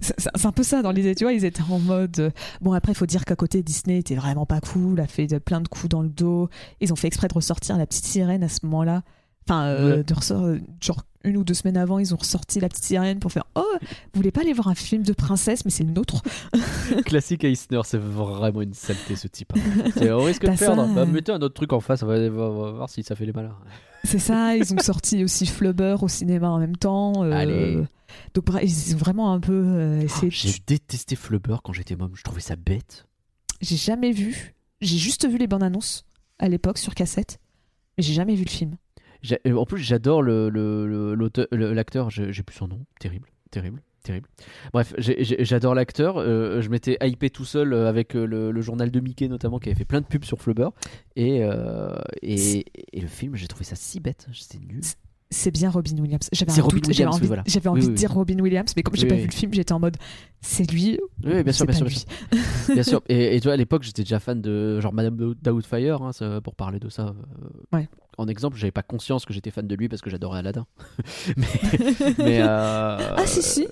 C'est 0.00 0.44
un 0.46 0.52
peu 0.52 0.62
ça 0.62 0.82
dans 0.82 0.90
l'idée, 0.90 1.14
tu 1.14 1.24
vois. 1.24 1.32
Ils 1.32 1.44
étaient 1.44 1.62
en 1.70 1.78
mode. 1.78 2.18
euh, 2.18 2.30
Bon, 2.60 2.72
après, 2.72 2.92
il 2.92 2.94
faut 2.96 3.06
dire 3.06 3.24
qu'à 3.24 3.36
côté, 3.36 3.62
Disney 3.62 3.98
était 3.98 4.16
vraiment 4.16 4.46
pas 4.46 4.60
cool, 4.60 4.98
a 5.00 5.06
fait 5.06 5.26
de- 5.26 5.38
plein 5.38 5.60
de 5.60 5.68
coups 5.68 5.88
dans 5.88 6.02
le 6.02 6.08
dos. 6.08 6.48
Ils 6.80 6.92
ont 6.92 6.96
fait 6.96 7.06
exprès 7.06 7.28
de 7.28 7.34
ressortir 7.34 7.78
la 7.78 7.86
petite 7.86 8.04
sirène 8.04 8.42
à 8.42 8.48
ce 8.48 8.60
moment-là. 8.66 9.02
Enfin, 9.48 9.64
euh, 9.66 9.96
Ouais. 9.98 10.02
de 10.04 10.14
ressort, 10.14 10.42
euh, 10.44 10.58
genre 10.80 11.02
une 11.22 11.36
ou 11.36 11.44
deux 11.44 11.54
semaines 11.54 11.76
avant, 11.76 11.98
ils 11.98 12.12
ont 12.12 12.16
ressorti 12.18 12.60
la 12.60 12.68
petite 12.68 12.84
sirène 12.84 13.18
pour 13.18 13.30
faire 13.30 13.44
Oh, 13.54 13.62
vous 13.80 13.86
voulez 14.14 14.30
pas 14.30 14.40
aller 14.40 14.52
voir 14.54 14.68
un 14.68 14.74
film 14.74 15.02
de 15.02 15.12
princesse, 15.12 15.64
mais 15.64 15.70
c'est 15.70 15.84
le 15.84 15.90
nôtre 15.92 16.22
Classique 17.06 17.44
Eisner, 17.44 17.80
c'est 17.84 18.00
vraiment 18.00 18.62
une 18.62 18.74
saleté 18.74 19.16
ce 19.16 19.28
type. 19.28 19.52
hein. 19.56 19.60
C'est 19.96 20.10
au 20.10 20.22
risque 20.22 20.42
de 20.46 20.56
ça, 20.56 20.66
perdre. 20.66 20.86
Bah, 20.94 21.02
euh. 21.02 21.06
mettez 21.06 21.32
un 21.32 21.40
autre 21.42 21.54
truc 21.54 21.72
en 21.74 21.80
face, 21.80 22.02
on 22.02 22.06
va, 22.06 22.14
on 22.14 22.30
va- 22.30 22.42
on 22.42 22.62
va 22.64 22.70
voir 22.72 22.88
si 22.90 23.02
ça 23.02 23.14
fait 23.14 23.26
les 23.26 23.32
malins. 23.32 23.56
C'est 24.04 24.18
ça, 24.18 24.56
ils 24.56 24.72
ont 24.74 24.78
sorti 24.78 25.24
aussi 25.24 25.46
Flubber 25.46 25.96
au 26.02 26.08
cinéma 26.08 26.48
en 26.50 26.58
même 26.58 26.76
temps. 26.76 27.24
euh, 27.24 27.32
Allez. 27.32 27.82
Donc, 28.34 28.44
ils 28.62 28.94
ont 28.94 28.98
vraiment 28.98 29.32
un 29.32 29.40
peu 29.40 29.52
euh, 29.52 29.98
Oh, 30.02 30.04
essayé. 30.04 30.28
de- 30.28 30.34
J'ai 30.34 30.58
détesté 30.66 31.16
Flubber 31.16 31.56
quand 31.64 31.72
j'étais 31.72 31.96
môme, 31.96 32.12
je 32.14 32.22
trouvais 32.22 32.40
ça 32.42 32.54
bête. 32.54 33.06
J'ai 33.60 33.76
jamais 33.76 34.12
vu. 34.12 34.54
J'ai 34.80 34.98
juste 34.98 35.28
vu 35.28 35.38
les 35.38 35.46
bandes 35.46 35.62
annonces 35.62 36.04
à 36.38 36.48
l'époque 36.48 36.78
sur 36.78 36.94
cassette, 36.94 37.38
mais 37.96 38.04
j'ai 38.04 38.12
jamais 38.12 38.34
vu 38.34 38.44
le 38.44 38.50
film. 38.50 38.76
Euh, 39.46 39.56
En 39.56 39.64
plus, 39.64 39.78
j'adore 39.78 40.20
le- 40.22 40.50
le- 40.50 40.86
le- 40.86 41.14
l'auteur- 41.14 41.46
le- 41.50 41.72
l'acteur, 41.72 42.10
j'ai 42.10 42.32
j'ai 42.32 42.42
plus 42.42 42.56
son 42.56 42.68
nom, 42.68 42.84
terrible, 43.00 43.28
terrible, 43.50 43.80
terrible. 44.04 44.28
Bref, 44.72 44.94
j'adore 44.98 45.74
l'acteur, 45.74 46.18
euh, 46.18 46.60
je 46.60 46.68
m'étais 46.68 46.96
hypé 47.02 47.30
tout 47.30 47.44
seul 47.44 47.72
euh, 47.72 47.88
avec 47.88 48.14
euh, 48.14 48.24
le, 48.26 48.52
le 48.52 48.60
journal 48.60 48.90
de 48.92 49.00
Mickey 49.00 49.26
notamment 49.26 49.58
qui 49.58 49.68
avait 49.70 49.76
fait 49.78 49.84
plein 49.84 50.00
de 50.00 50.06
pubs 50.06 50.24
sur 50.24 50.38
Flubber. 50.40 50.68
Et, 51.16 51.42
euh, 51.42 51.96
et, 52.22 52.64
et 52.92 53.00
le 53.00 53.08
film, 53.08 53.34
j'ai 53.34 53.48
trouvé 53.48 53.64
ça 53.64 53.74
si 53.74 53.98
bête, 53.98 54.28
c'était 54.32 54.58
nul. 54.64 54.82
C'est 55.30 55.50
bien 55.50 55.68
Robin 55.68 55.96
Williams. 55.98 56.28
J'avais 56.30 56.52
j'avais 56.52 56.62
Williams, 56.86 57.16
envie, 57.16 57.26
voilà. 57.26 57.42
Oui, 57.48 57.66
envie 57.66 57.80
oui, 57.80 57.86
de 57.86 57.90
oui. 57.92 57.94
dire 57.96 58.12
Robin 58.12 58.38
Williams, 58.38 58.72
mais 58.76 58.84
comme 58.84 58.94
j'ai 58.94 59.08
pas 59.08 59.16
vu 59.16 59.26
le 59.26 59.32
film, 59.32 59.52
j'étais 59.52 59.72
en 59.72 59.80
mode 59.80 59.96
c'est 60.42 60.70
lui. 60.70 61.00
Oui, 61.24 61.42
bien 61.42 61.52
sûr, 61.52 61.66
bien 61.66 61.74
sûr, 61.74 61.86
bien 61.86 61.96
sûr. 61.96 62.08
lui. 62.68 62.74
Bien 62.74 62.82
sûr. 62.84 63.02
Et, 63.08 63.34
et 63.34 63.40
toi, 63.40 63.54
à 63.54 63.56
l'époque, 63.56 63.82
j'étais 63.82 64.02
déjà 64.02 64.20
fan 64.20 64.40
de 64.40 64.78
genre 64.80 64.92
Madame 64.92 65.16
Doubtfire, 65.42 66.02
hein, 66.02 66.40
pour 66.42 66.54
parler 66.54 66.78
de 66.78 66.88
ça. 66.88 67.06
euh, 67.08 67.76
Ouais. 67.76 67.88
En 68.18 68.28
exemple, 68.28 68.56
j'avais 68.56 68.70
pas 68.70 68.82
conscience 68.82 69.24
que 69.24 69.32
j'étais 69.32 69.50
fan 69.50 69.66
de 69.66 69.74
lui 69.74 69.88
parce 69.88 70.00
que 70.02 70.10
j'adorais 70.10 70.38
Aladdin. 70.40 70.66
mais, 71.36 71.46
mais, 72.18 72.40
euh, 72.42 72.46
Ah, 73.16 73.26
si, 73.26 73.42
si. 73.42 73.66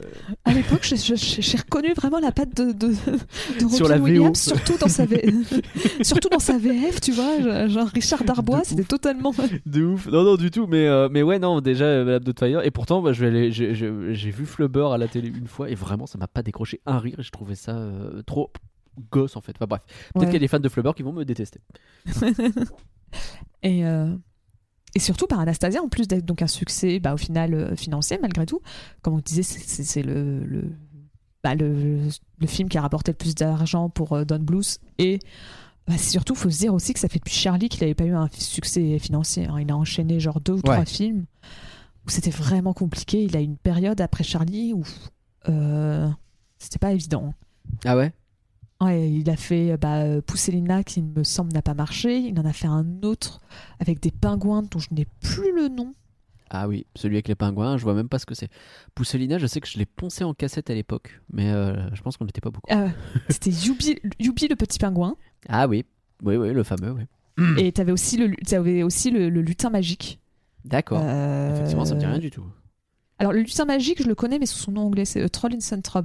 À 0.45 0.53
l'époque, 0.53 0.83
j'ai 0.85 1.57
reconnu 1.59 1.93
vraiment 1.95 2.19
la 2.19 2.33
patte 2.33 2.57
de, 2.57 2.73
de, 2.73 2.89
de 2.89 3.65
Robin 3.65 3.69
Sur 3.77 3.89
la 3.89 3.99
VO. 3.99 4.05
Williams, 4.05 4.41
surtout 4.41 4.77
dans 4.79 4.89
sa 4.89 5.07
V- 5.07 5.33
surtout 6.03 6.29
dans 6.29 6.39
sa 6.39 6.59
VF, 6.59 7.01
tu 7.01 7.13
vois, 7.13 7.69
genre 7.69 7.89
Richard 7.89 8.25
Darbois, 8.25 8.61
De 8.61 8.65
c'était 8.67 8.85
totalement. 8.85 9.33
De 9.67 9.85
ouf. 9.85 10.07
Non, 10.09 10.25
non, 10.25 10.37
du 10.37 10.51
tout. 10.51 10.67
Mais, 10.67 10.87
euh, 10.89 11.09
mais 11.11 11.23
ouais, 11.23 11.39
non, 11.39 11.61
déjà, 11.61 11.85
euh, 11.85 12.05
Madame 12.05 12.25
Doubtfire. 12.25 12.63
Et 12.65 12.71
pourtant, 12.71 13.01
bah, 13.03 13.13
je 13.13 13.51
j'ai- 13.51 14.31
vu 14.33 14.47
Flubber 14.47 14.89
à 14.93 14.99
la 14.99 15.09
télé 15.09 15.29
une 15.29 15.47
fois 15.47 15.69
et 15.71 15.75
vraiment, 15.75 16.07
ça 16.07 16.19
m'a 16.19 16.27
pas 16.29 16.43
décroché 16.43 16.81
un 16.87 16.99
rire. 16.99 17.17
Et 17.19 17.23
je 17.23 17.31
trouvais 17.31 17.55
ça 17.55 17.77
euh, 17.77 18.23
trop 18.23 18.51
gosse 19.11 19.37
en 19.37 19.41
fait. 19.41 19.53
Enfin 19.57 19.67
bref, 19.67 19.83
peut-être 19.87 20.17
Ouais. 20.17 20.25
qu'il 20.27 20.33
y 20.35 20.37
a 20.37 20.41
des 20.41 20.49
fans 20.49 20.59
de 20.59 20.69
Flubber 20.69 20.93
qui 20.97 21.03
vont 21.03 21.13
me 21.13 21.25
détester. 21.25 21.61
Et, 23.63 23.85
euh, 23.87 24.15
et 24.95 24.99
surtout 24.99 25.27
par 25.27 25.41
Anastasia, 25.41 25.83
en 25.83 25.89
plus 25.89 26.07
d'être 26.09 26.25
donc 26.27 26.43
un 26.43 26.47
succès 26.47 27.01
bah, 27.01 27.15
au 27.15 27.17
final 27.17 27.55
euh, 27.55 27.77
financier 27.77 28.19
malgré 28.21 28.47
tout. 28.47 28.61
Comme 29.03 29.15
on 29.15 29.19
disait, 29.19 29.43
c'est- 29.43 30.03
le, 30.03 30.45
le, 30.45 30.65
bah, 31.43 31.55
le, 31.55 31.99
le 32.39 32.47
film 32.47 32.69
qui 32.69 32.79
a 32.79 32.83
rapporté 32.83 33.13
le 33.13 33.17
plus 33.17 33.35
d'argent 33.35 33.89
pour 33.89 34.13
euh, 34.13 34.25
Don 34.25 34.39
Bluth. 34.41 34.79
Et 34.99 35.19
bah, 35.89 35.99
surtout, 35.99 36.35
faut 36.35 36.51
se 36.51 36.59
dire 36.59 36.75
aussi 36.75 36.93
que 36.95 37.01
ça 37.01 37.09
fait 37.09 37.19
depuis 37.19 37.35
Charlie 37.35 37.69
qu'il 37.69 37.81
n'avait 37.81 37.95
pas 37.95 38.05
eu 38.05 38.15
un 38.15 38.29
succès 38.33 38.99
financier. 38.99 39.47
hein. 39.47 39.59
Il 39.61 39.71
a 39.71 39.77
enchaîné 39.77 40.21
genre 40.21 40.41
deux 40.41 40.53
ou 40.53 40.57
Ouais. 40.57 40.63
trois 40.63 40.85
films 40.85 41.25
où 42.07 42.11
c'était 42.11 42.31
vraiment 42.31 42.73
compliqué. 42.75 43.23
Il 43.25 43.37
a 43.37 43.41
eu 43.41 43.45
une 43.45 43.57
période 43.57 44.01
après 44.01 44.25
Charlie 44.25 44.73
où 44.75 44.83
euh, 45.49 46.09
c'était 46.59 46.79
pas 46.79 46.93
évident. 46.93 47.33
Ah 47.85 47.97
ouais? 47.97 48.13
Ouais, 48.85 49.11
il 49.11 49.29
a 49.31 49.37
fait 49.37 49.77
bah, 49.77 49.99
euh, 50.03 50.21
Pousselina 50.23 50.83
qui 50.83 51.03
me 51.03 51.23
semble 51.25 51.53
n'a 51.53 51.63
pas 51.63 51.75
marché. 51.75 52.19
Il 52.19 52.39
en 52.41 52.45
a 52.45 52.53
fait 52.53 52.67
un 52.67 52.87
autre 53.03 53.41
avec 53.79 54.01
des 54.01 54.11
pingouins 54.11 54.63
dont 54.63 54.79
je 54.79 54.89
n'ai 54.93 55.07
plus 55.21 55.55
le 55.55 55.69
nom. 55.69 55.93
Ah 56.51 56.69
oui, 56.69 56.85
celui 56.97 57.17
avec 57.17 57.29
les 57.29 57.35
pingouins, 57.35 57.79
je 57.79 57.83
vois 57.83 57.95
même 57.95 58.09
pas 58.09 58.19
ce 58.19 58.27
que 58.27 58.35
c'est. 58.35 58.51
Pousselina, 58.95 59.39
je 59.39 59.47
sais 59.47 59.61
que 59.61 59.69
je 59.69 59.79
l'ai 59.79 59.87
poncé 59.87 60.23
en 60.23 60.35
cassette 60.35 60.69
à 60.69 60.75
l'époque, 60.75 61.21
mais 61.33 61.51
euh, 61.51 61.89
je 61.95 62.03
pense 62.03 62.17
qu'on 62.19 62.27
n'était 62.27 62.43
pas 62.43 62.51
beaucoup. 62.51 62.67
Ah, 62.71 62.89
C'était 63.31 63.51
Yubi, 63.51 63.99
Yubi 64.21 64.49
le 64.49 64.57
petit 64.57 64.79
pingouin. 64.79 65.17
Ah 65.49 65.67
oui, 65.67 65.87
oui, 66.23 66.37
oui, 66.37 66.53
le 66.53 66.63
fameux, 66.63 66.93
oui. 66.93 67.05
Et 67.59 67.73
t'avais 67.73 67.93
aussi 67.93 68.19
le, 68.19 68.35
t'avais 68.45 68.83
aussi 68.83 69.11
le, 69.11 69.31
le 69.31 69.41
lutin 69.41 69.71
magique. 69.71 70.21
D'accord. 70.67 71.01
Euh, 71.03 71.55
Effectivement, 71.55 71.87
ça 71.87 71.95
me 71.95 72.01
dit 72.01 72.07
rien 72.07 72.19
du 72.19 72.31
tout. 72.31 72.45
Alors 73.19 73.33
le 73.33 73.41
lutin 73.41 73.65
magique, 73.65 74.03
je 74.03 74.09
le 74.09 74.15
connais, 74.15 74.39
mais 74.39 74.47
sous 74.47 74.59
son 74.59 74.73
nom 74.73 74.83
anglais, 74.83 75.05
c'est 75.05 75.23
A 75.23 75.29
Troll 75.29 75.55
in 75.55 75.61
Central 75.61 76.05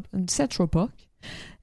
Park. 0.70 1.10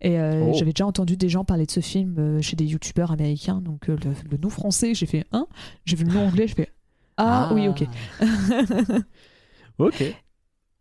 Et 0.04 0.20
euh, 0.20 0.44
Oh. 0.44 0.52
j'avais 0.52 0.72
déjà 0.74 0.86
entendu 0.86 1.16
des 1.16 1.30
gens 1.30 1.44
parler 1.44 1.64
de 1.64 1.70
ce 1.70 1.80
film 1.80 2.16
euh, 2.18 2.42
chez 2.42 2.56
des 2.56 2.66
youtubeurs 2.66 3.10
américains. 3.10 3.62
Donc 3.62 3.88
euh, 3.88 3.96
le, 4.04 4.12
le 4.30 4.36
nom 4.36 4.50
français, 4.50 4.94
j'ai 4.94 5.06
fait 5.06 5.24
un. 5.32 5.46
J'ai 5.86 5.96
vu 5.96 6.04
le 6.04 6.12
nom 6.12 6.26
anglais, 6.26 6.46
je 6.46 6.54
fais 6.54 6.68
ah, 7.16 7.52
oui, 7.54 7.68
ok. 7.68 7.84
ok. 9.78 10.02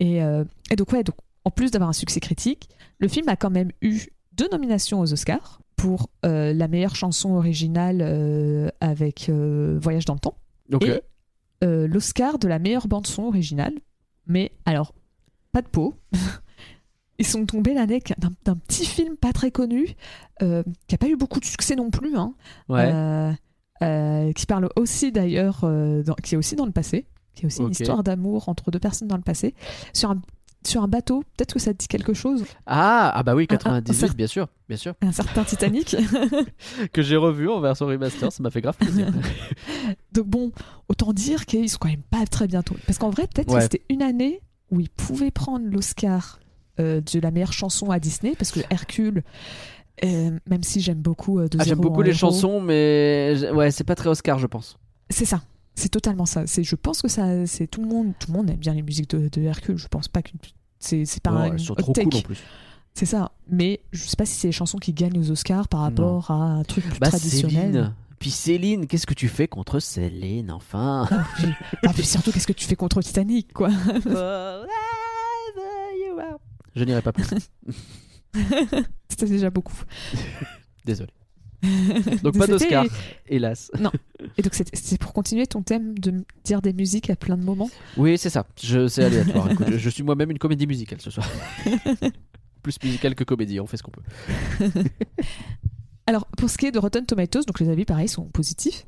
Et, 0.00 0.16
et 0.16 0.76
donc, 0.76 0.92
ouais, 0.92 1.04
donc, 1.04 1.14
en 1.44 1.50
plus 1.52 1.70
d'avoir 1.70 1.88
un 1.88 1.92
succès 1.92 2.18
critique, 2.18 2.68
le 2.98 3.06
film 3.06 3.28
a 3.28 3.36
quand 3.36 3.50
même 3.50 3.70
eu 3.82 4.00
deux 4.32 4.48
nominations 4.50 4.98
aux 4.98 5.12
Oscars 5.12 5.60
pour 5.76 6.10
la 6.24 6.66
meilleure 6.66 6.96
chanson 6.96 7.34
originale 7.34 8.72
avec 8.80 9.30
Voyage 9.30 10.06
dans 10.06 10.14
le 10.14 10.18
temps 10.18 10.36
et 10.80 11.00
l'Oscar 11.86 12.40
de 12.40 12.48
la 12.48 12.58
meilleure 12.58 12.88
bande-son 12.88 13.22
originale. 13.22 13.74
Mais 14.26 14.50
alors, 14.64 14.92
pas 15.52 15.62
de 15.62 15.68
peau. 15.68 15.94
Ils 17.18 17.26
sont 17.26 17.46
tombés 17.46 17.74
l'année 17.74 18.02
d'un 18.44 18.56
petit 18.56 18.86
film 18.86 19.16
pas 19.16 19.32
très 19.32 19.50
connu, 19.50 19.86
euh, 20.42 20.62
qui 20.88 20.94
a 20.94 20.98
pas 20.98 21.08
eu 21.08 21.16
beaucoup 21.16 21.38
de 21.40 21.44
succès 21.44 21.76
non 21.76 21.90
plus, 21.90 22.16
hein, 22.16 22.34
Ouais. 22.68 22.90
euh, 22.92 23.32
euh, 23.82 24.32
qui 24.32 24.46
parle 24.46 24.68
aussi 24.76 25.12
d'ailleurs, 25.12 25.64
qui 26.24 26.34
est 26.34 26.38
aussi 26.38 26.56
dans 26.56 26.66
le 26.66 26.72
passé, 26.72 27.06
qui 27.34 27.42
est 27.44 27.46
aussi 27.46 27.60
une 27.62 27.70
histoire 27.70 28.02
d'amour 28.02 28.48
entre 28.48 28.70
deux 28.70 28.78
personnes 28.80 29.08
dans 29.08 29.16
le 29.16 29.22
passé, 29.22 29.54
sur 29.92 30.10
un, 30.10 30.20
sur 30.66 30.82
un 30.82 30.88
bateau. 30.88 31.22
Peut-être 31.36 31.52
que 31.54 31.58
ça 31.60 31.72
te 31.72 31.78
dit 31.78 31.86
quelque 31.88 32.14
chose? 32.14 32.44
Ah, 32.66 33.12
ah 33.14 33.22
bah 33.22 33.34
oui, 33.36 33.42
un- 33.50 33.54
un 33.54 33.58
98, 33.58 33.94
certain- 33.94 34.14
bien 34.16 34.26
sûr, 34.26 34.48
bien 34.68 34.76
sûr. 34.78 34.94
Un 35.02 35.12
certain 35.12 35.44
Titanic. 35.44 35.94
Que 36.92 37.02
j'ai 37.02 37.16
revu 37.16 37.48
en 37.48 37.60
version 37.60 37.86
remaster, 37.86 38.32
ça 38.32 38.42
m'a 38.42 38.50
fait 38.50 38.60
grave 38.60 38.76
plaisir. 38.76 39.12
Donc 40.12 40.26
bon, 40.26 40.52
autant 40.88 41.12
dire 41.12 41.46
qu'ils 41.46 41.68
sont 41.68 41.78
quand 41.80 41.88
même 41.88 42.02
pas 42.02 42.24
très 42.26 42.46
bientôt. 42.48 42.76
Parce 42.86 42.98
qu'en 42.98 43.10
vrai, 43.10 43.26
peut-être 43.32 43.50
Ouais. 43.52 43.58
que 43.58 43.62
c'était 43.62 43.84
une 43.88 44.02
année 44.02 44.40
où 44.70 44.80
ils 44.80 44.90
pouvaient 44.90 45.30
prendre 45.30 45.66
l'Oscar 45.66 46.38
de 46.78 47.20
la 47.20 47.30
meilleure 47.30 47.52
chanson 47.52 47.90
à 47.90 47.98
Disney, 48.00 48.34
parce 48.36 48.50
que 48.50 48.60
Hercule, 48.70 49.22
euh, 50.04 50.38
même 50.48 50.62
si 50.62 50.80
j'aime 50.80 50.98
beaucoup 51.00 51.38
euh, 51.38 51.48
de 51.48 51.56
Ah, 51.60 51.64
j'aime 51.64 51.78
beaucoup 51.78 52.02
les 52.02 52.10
héros, 52.10 52.18
chansons, 52.18 52.60
mais 52.60 53.36
ouais, 53.52 53.70
c'est 53.70 53.84
pas 53.84 53.94
très 53.94 54.08
Oscar, 54.10 54.38
je 54.38 54.46
pense. 54.46 54.76
C'est 55.10 55.24
ça. 55.24 55.42
C'est 55.76 55.88
totalement 55.88 56.26
ça. 56.26 56.46
C'est, 56.46 56.62
je 56.64 56.76
pense 56.76 57.02
que 57.02 57.08
ça, 57.08 57.46
c'est 57.46 57.66
tout 57.66 57.80
le 57.82 57.88
monde, 57.88 58.12
tout 58.18 58.30
le 58.32 58.36
monde 58.38 58.50
aime 58.50 58.56
bien 58.56 58.74
les 58.74 58.82
musiques 58.82 59.10
de, 59.10 59.28
de 59.28 59.42
Hercule. 59.42 59.76
Je 59.76 59.88
pense 59.88 60.08
pas 60.08 60.22
qu'une, 60.22 60.38
c'est, 60.78 61.04
c'est 61.04 61.22
pas 61.22 61.32
Ouais, 61.32 61.48
elles 61.52 61.60
sont 61.60 61.74
trop 61.74 61.92
cool 61.92 62.14
en 62.14 62.20
plus. 62.22 62.42
C'est 62.92 63.06
ça. 63.06 63.32
Mais 63.48 63.80
je 63.90 64.04
sais 64.04 64.14
pas 64.16 64.24
si 64.24 64.34
c'est 64.34 64.48
les 64.48 64.52
chansons 64.52 64.78
qui 64.78 64.92
gagnent 64.92 65.18
aux 65.18 65.30
Oscars 65.32 65.66
par 65.68 65.80
rapport 65.80 66.30
à 66.30 66.34
un 66.34 66.62
truc 66.62 66.84
plus 66.88 66.98
Bah, 67.00 67.08
traditionnel. 67.08 67.72
Céline. 67.72 67.94
Puis 68.20 68.30
Céline, 68.30 68.86
qu'est-ce 68.86 69.06
que 69.06 69.14
tu 69.14 69.26
fais 69.28 69.48
contre 69.48 69.80
Céline, 69.80 70.52
enfin? 70.52 71.08
Ah, 71.10 71.24
puis, 71.36 71.48
ah, 71.86 71.92
puis 71.92 72.04
surtout, 72.04 72.30
qu'est-ce 72.30 72.46
que 72.46 72.52
tu 72.52 72.66
fais 72.66 72.76
contre 72.76 73.00
Titanic, 73.02 73.52
quoi? 73.52 73.70
Je 76.74 76.84
n'irai 76.84 77.02
pas 77.02 77.12
plus. 77.12 77.26
C'était 79.08 79.26
déjà 79.26 79.50
beaucoup. 79.50 79.76
Désolé. 80.84 81.10
Donc 82.22 82.36
pas 82.36 82.46
d'Oscar, 82.46 82.84
hélas. 83.26 83.70
Et 84.36 84.42
donc 84.42 84.54
c'est 84.54 84.98
pour 84.98 85.14
continuer 85.14 85.46
ton 85.46 85.62
thème 85.62 85.98
de 85.98 86.22
dire 86.44 86.60
des 86.60 86.74
musiques 86.74 87.08
à 87.08 87.16
plein 87.16 87.38
de 87.38 87.42
moments. 87.42 87.70
Oui, 87.96 88.18
c'est 88.18 88.28
ça. 88.28 88.46
C'est 88.56 89.02
aléatoire. 89.02 89.50
Écoute, 89.50 89.68
je, 89.70 89.78
je 89.78 89.88
suis 89.88 90.02
moi-même 90.02 90.30
une 90.30 90.38
comédie 90.38 90.66
musicale 90.66 91.00
ce 91.00 91.10
soir. 91.10 91.26
Plus 92.62 92.76
musicale 92.82 93.14
que 93.14 93.24
comédie, 93.24 93.60
on 93.60 93.66
fait 93.66 93.78
ce 93.78 93.82
qu'on 93.82 93.92
peut. 93.92 94.02
Alors 96.06 96.26
pour 96.36 96.50
ce 96.50 96.58
qui 96.58 96.66
est 96.66 96.70
de 96.70 96.78
Rotten 96.78 97.06
Tomatoes, 97.06 97.44
donc 97.46 97.60
les 97.60 97.70
avis 97.70 97.86
pareil 97.86 98.08
sont 98.08 98.24
positifs. 98.24 98.86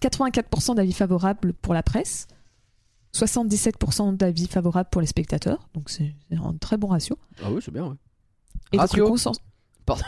84% 0.00 0.76
d'avis 0.76 0.92
favorables 0.92 1.52
pour 1.52 1.74
la 1.74 1.82
presse, 1.82 2.26
77% 3.14 4.16
d'avis 4.16 4.46
favorables 4.48 4.88
pour 4.90 5.00
les 5.00 5.06
spectateurs, 5.06 5.68
donc 5.74 5.88
c'est 5.88 6.14
un 6.32 6.54
très 6.54 6.76
bon 6.76 6.88
ratio. 6.88 7.16
Ah 7.42 7.48
oui, 7.50 7.60
c'est 7.64 7.72
bien, 7.72 7.86
ouais. 7.86 7.94
Et 8.72 8.76
Ratio. 8.78 9.04
le 9.04 9.10
consensus- 9.10 9.42
Pardon. 9.86 10.02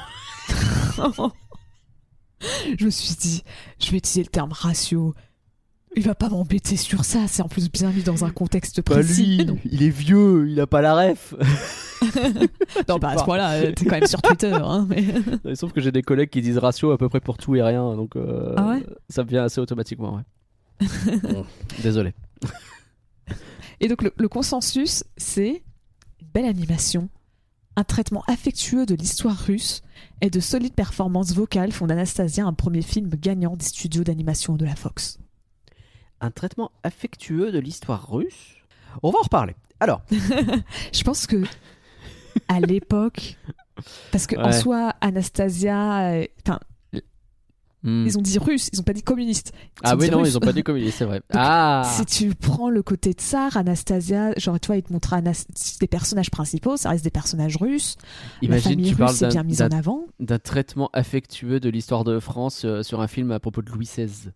je 2.78 2.84
me 2.84 2.90
suis 2.90 3.14
dit, 3.14 3.42
je 3.78 3.90
vais 3.90 3.98
utiliser 3.98 4.22
le 4.22 4.28
terme 4.28 4.52
ratio. 4.52 5.14
il 5.96 6.02
va 6.02 6.14
pas 6.14 6.28
m'embêter 6.28 6.76
sur 6.76 7.04
ça. 7.04 7.26
C'est 7.28 7.42
en 7.42 7.48
plus 7.48 7.70
bien 7.70 7.90
mis 7.92 8.02
dans 8.02 8.24
un 8.24 8.30
contexte 8.30 8.82
Pas 8.82 8.94
précis. 8.96 9.38
lui, 9.38 9.46
Non, 9.46 9.58
il 9.64 9.82
est 9.82 9.88
vieux, 9.90 10.48
il 10.48 10.60
a 10.60 10.66
pas 10.66 10.80
la 10.80 10.94
ref. 10.94 11.34
non 12.88 12.98
bah 12.98 13.10
à 13.10 13.18
ce 13.18 13.24
point-là, 13.24 13.52
euh, 13.52 13.72
t'es 13.72 13.86
quand 13.86 13.98
même 13.98 14.06
sur 14.06 14.20
Twitter. 14.20 14.52
Hein, 14.52 14.86
mais... 14.88 15.54
Sauf 15.54 15.72
que 15.72 15.80
j'ai 15.80 15.92
des 15.92 16.02
collègues 16.02 16.28
qui 16.28 16.42
disent 16.42 16.58
ratio 16.58 16.90
à 16.90 16.98
peu 16.98 17.08
près 17.08 17.20
pour 17.20 17.38
tout 17.38 17.54
et 17.56 17.62
rien, 17.62 17.94
donc 17.96 18.16
euh, 18.16 18.52
Ah 18.56 18.68
ouais? 18.70 18.86
ça 19.08 19.24
me 19.24 19.28
vient 19.28 19.44
assez 19.44 19.60
automatiquement. 19.62 20.16
Ouais. 20.16 20.88
Bon, 21.22 21.46
désolé. 21.82 22.12
Et 23.80 23.88
donc 23.88 24.02
le, 24.02 24.12
le 24.16 24.28
consensus, 24.28 25.04
c'est 25.16 25.62
une 26.20 26.28
belle 26.28 26.46
animation, 26.46 27.08
un 27.76 27.84
traitement 27.84 28.24
affectueux 28.26 28.86
de 28.86 28.94
l'histoire 28.94 29.36
russe 29.36 29.82
et 30.22 30.30
de 30.30 30.40
solides 30.40 30.74
performances 30.74 31.34
vocales 31.34 31.72
font 31.72 31.86
d'Anastasia 31.86 32.44
un 32.44 32.54
premier 32.54 32.82
film 32.82 33.10
gagnant 33.10 33.56
des 33.56 33.64
studios 33.66 34.02
d'animation 34.02 34.54
de 34.56 34.64
la 34.64 34.74
Fox. 34.74 35.18
Un 36.20 36.30
traitement 36.30 36.72
affectueux 36.82 37.52
de 37.52 37.58
l'histoire 37.58 38.10
russe? 38.10 38.56
On 39.02 39.10
va 39.10 39.18
en 39.18 39.22
reparler. 39.22 39.54
Alors, 39.78 40.00
Je 40.10 41.02
pense 41.04 41.26
que 41.26 41.42
à 42.48 42.60
l'époque, 42.60 43.36
parce 44.10 44.26
que 44.26 44.36
en 44.36 44.52
soi, 44.52 44.94
Anastasia, 45.02 46.22
enfin, 47.86 47.90
hmm. 48.02 48.06
ils 48.06 48.18
ont 48.18 48.22
dit 48.22 48.38
russe, 48.38 48.68
ils 48.72 48.80
ont 48.80 48.82
pas 48.82 48.92
dit 48.92 49.02
communiste. 49.02 49.52
ah 49.82 49.96
oui, 49.96 50.10
non, 50.10 50.18
russe. 50.20 50.30
ils 50.30 50.36
ont 50.36 50.40
pas 50.40 50.52
dit 50.52 50.62
communiste, 50.62 50.98
c'est 50.98 51.04
vrai. 51.04 51.22
ah 51.32 51.82
Si 51.96 52.04
tu 52.04 52.34
prends 52.34 52.68
le 52.70 52.82
côté 52.82 53.12
tsar, 53.12 53.56
Anastasia, 53.56 54.32
genre 54.36 54.58
tu 54.60 54.66
vois, 54.66 54.76
ils 54.76 54.82
te 54.82 54.92
montrent 54.92 55.12
Anas- 55.14 55.46
des 55.80 55.86
personnages 55.86 56.30
principaux, 56.30 56.76
ça 56.76 56.90
reste 56.90 57.04
des 57.04 57.10
personnages 57.10 57.56
russes. 57.56 57.96
Imagine, 58.42 58.82
tu 58.82 58.96
parles 58.96 59.16
d'un- 59.18 59.42
mise 59.42 59.62
en 59.62 59.68
avant. 59.70 60.06
d'un 60.20 60.38
traitement 60.38 60.90
affectueux 60.92 61.60
de 61.60 61.68
l'histoire 61.68 62.04
de 62.04 62.18
France 62.20 62.62
euh, 62.64 62.82
sur 62.82 63.00
un 63.00 63.06
film 63.08 63.30
à 63.30 63.40
propos 63.40 63.62
de 63.62 63.70
Louis 63.70 63.86
XVI. 63.86 64.30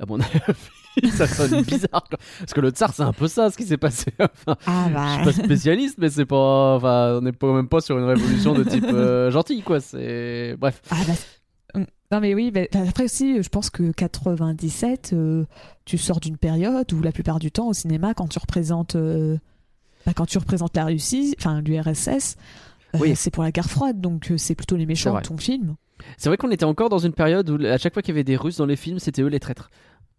À 0.00 0.06
mon 0.06 0.18
avis, 1.00 1.10
ça 1.12 1.26
sonne 1.28 1.62
bizarre. 1.62 2.04
quoi. 2.08 2.18
Parce 2.40 2.52
que 2.52 2.60
le 2.60 2.70
tsar, 2.70 2.92
c'est 2.92 3.02
un 3.02 3.12
peu 3.12 3.28
ça 3.28 3.50
ce 3.50 3.56
qui 3.56 3.64
s'est 3.64 3.76
passé. 3.76 4.12
Enfin, 4.18 4.56
Ah 4.66 4.86
je 4.88 4.94
bah. 4.94 5.14
suis 5.32 5.40
pas 5.40 5.44
spécialiste, 5.44 5.98
mais 5.98 6.10
c'est 6.10 6.26
pas. 6.26 6.74
Enfin, 6.76 7.18
on 7.18 7.20
n'est 7.20 7.32
même 7.42 7.68
pas 7.68 7.80
sur 7.80 7.96
une 7.98 8.04
révolution 8.04 8.54
de 8.54 8.64
type 8.64 8.84
euh, 8.88 9.30
gentil, 9.30 9.62
quoi. 9.62 9.78
C'est. 9.80 10.56
Bref. 10.58 10.82
Ah 10.90 10.96
bah. 11.06 11.12
Non 12.14 12.20
mais 12.20 12.32
oui, 12.32 12.52
après 12.74 13.02
aussi, 13.02 13.42
je 13.42 13.48
pense 13.48 13.70
que 13.70 13.90
97, 13.90 15.10
euh, 15.14 15.44
tu 15.84 15.98
sors 15.98 16.20
d'une 16.20 16.36
période 16.36 16.92
où 16.92 17.02
la 17.02 17.10
plupart 17.10 17.40
du 17.40 17.50
temps 17.50 17.66
au 17.66 17.72
cinéma, 17.72 18.14
quand 18.14 18.28
tu 18.28 18.38
représentes, 18.38 18.94
euh, 18.94 19.36
bah, 20.06 20.12
quand 20.14 20.24
tu 20.24 20.38
représentes 20.38 20.76
la 20.76 20.84
Russie, 20.84 21.34
enfin 21.40 21.60
l'URSS, 21.60 22.36
euh, 22.94 22.98
Oui. 23.00 23.16
c'est 23.16 23.32
pour 23.32 23.42
la 23.42 23.50
guerre 23.50 23.68
froide, 23.68 24.00
donc 24.00 24.32
c'est 24.36 24.54
plutôt 24.54 24.76
les 24.76 24.86
méchants 24.86 25.16
de 25.16 25.22
ton 25.22 25.36
film. 25.36 25.74
C'est 26.16 26.28
vrai 26.28 26.36
qu'on 26.36 26.52
était 26.52 26.64
encore 26.64 26.88
dans 26.88 27.00
une 27.00 27.14
période 27.14 27.50
où, 27.50 27.66
à 27.66 27.78
chaque 27.78 27.94
fois 27.94 28.00
qu'il 28.00 28.14
y 28.14 28.16
avait 28.16 28.22
des 28.22 28.36
Russes 28.36 28.58
dans 28.58 28.66
les 28.66 28.76
films, 28.76 29.00
c'était 29.00 29.22
eux 29.22 29.26
les 29.26 29.40
traîtres. 29.40 29.72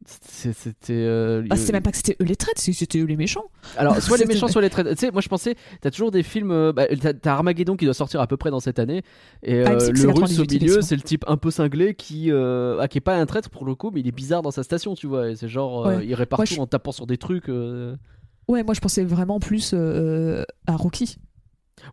C'était. 0.08 0.94
euh, 0.94 1.44
Bah, 1.50 1.56
c'est 1.56 1.74
même 1.74 1.82
pas 1.82 1.92
que 1.92 1.98
c'était 1.98 2.16
eux 2.22 2.26
les 2.26 2.36
traites, 2.36 2.56
que 2.64 2.72
c'était 2.74 3.00
eux 3.00 3.06
les 3.06 3.16
méchants. 3.18 3.46
Alors, 3.78 4.00
soit 4.02 4.18
les 4.18 4.26
méchants, 4.26 4.48
soit 4.48 4.62
les 4.62 4.70
traîtres. 4.70 4.92
Tu 4.92 4.98
sais, 4.98 5.12
moi 5.12 5.22
je 5.22 5.30
pensais, 5.30 5.56
t'as 5.82 5.90
toujours 5.92 6.12
des 6.12 6.22
films. 6.24 6.52
euh, 6.52 6.72
bah, 6.74 6.86
t'as 7.22 7.34
Armageddon 7.34 7.76
qui 7.76 7.86
doit 7.86 7.94
sortir 7.94 8.22
à 8.22 8.28
peu 8.28 8.38
près 8.38 8.52
dans 8.52 8.60
cette 8.60 8.78
année. 8.80 9.02
Et 9.42 9.64
Ah, 9.64 9.72
euh, 9.72 9.92
le 9.92 10.10
russe 10.10 10.38
au 10.40 10.44
98, 10.44 10.62
milieu, 10.62 10.82
c'est 10.82 10.96
le 10.96 11.02
type 11.02 11.24
un 11.28 11.38
peu 11.38 11.50
cinglé 11.50 11.96
qui, 11.96 12.32
euh, 12.32 12.78
ah, 12.80 12.88
qui 12.88 13.00
est 13.00 13.02
pas 13.02 13.16
un 13.16 13.26
traître 13.26 13.50
pour 13.50 13.66
le 13.66 13.74
coup, 13.76 13.90
mais 13.92 14.02
il 14.02 14.08
est 14.08 14.12
bizarre 14.12 14.42
dans 14.44 14.52
sa 14.52 14.64
station, 14.64 14.94
tu 14.96 15.08
vois. 15.08 15.30
Et 15.32 15.36
c'est 15.36 15.48
genre, 15.50 15.88
Ouais. 15.88 16.06
il 16.06 16.14
répare 16.14 16.40
tout 16.40 16.46
je- 16.54 16.60
en 16.60 16.68
tapant 16.68 16.92
sur 16.92 17.08
des 17.08 17.18
trucs. 17.18 17.48
Ouais, 17.48 18.64
moi 18.64 18.74
je 18.76 18.80
pensais 18.82 19.04
vraiment 19.04 19.40
plus 19.40 19.74
à 19.74 20.76
Rocky. 20.76 21.18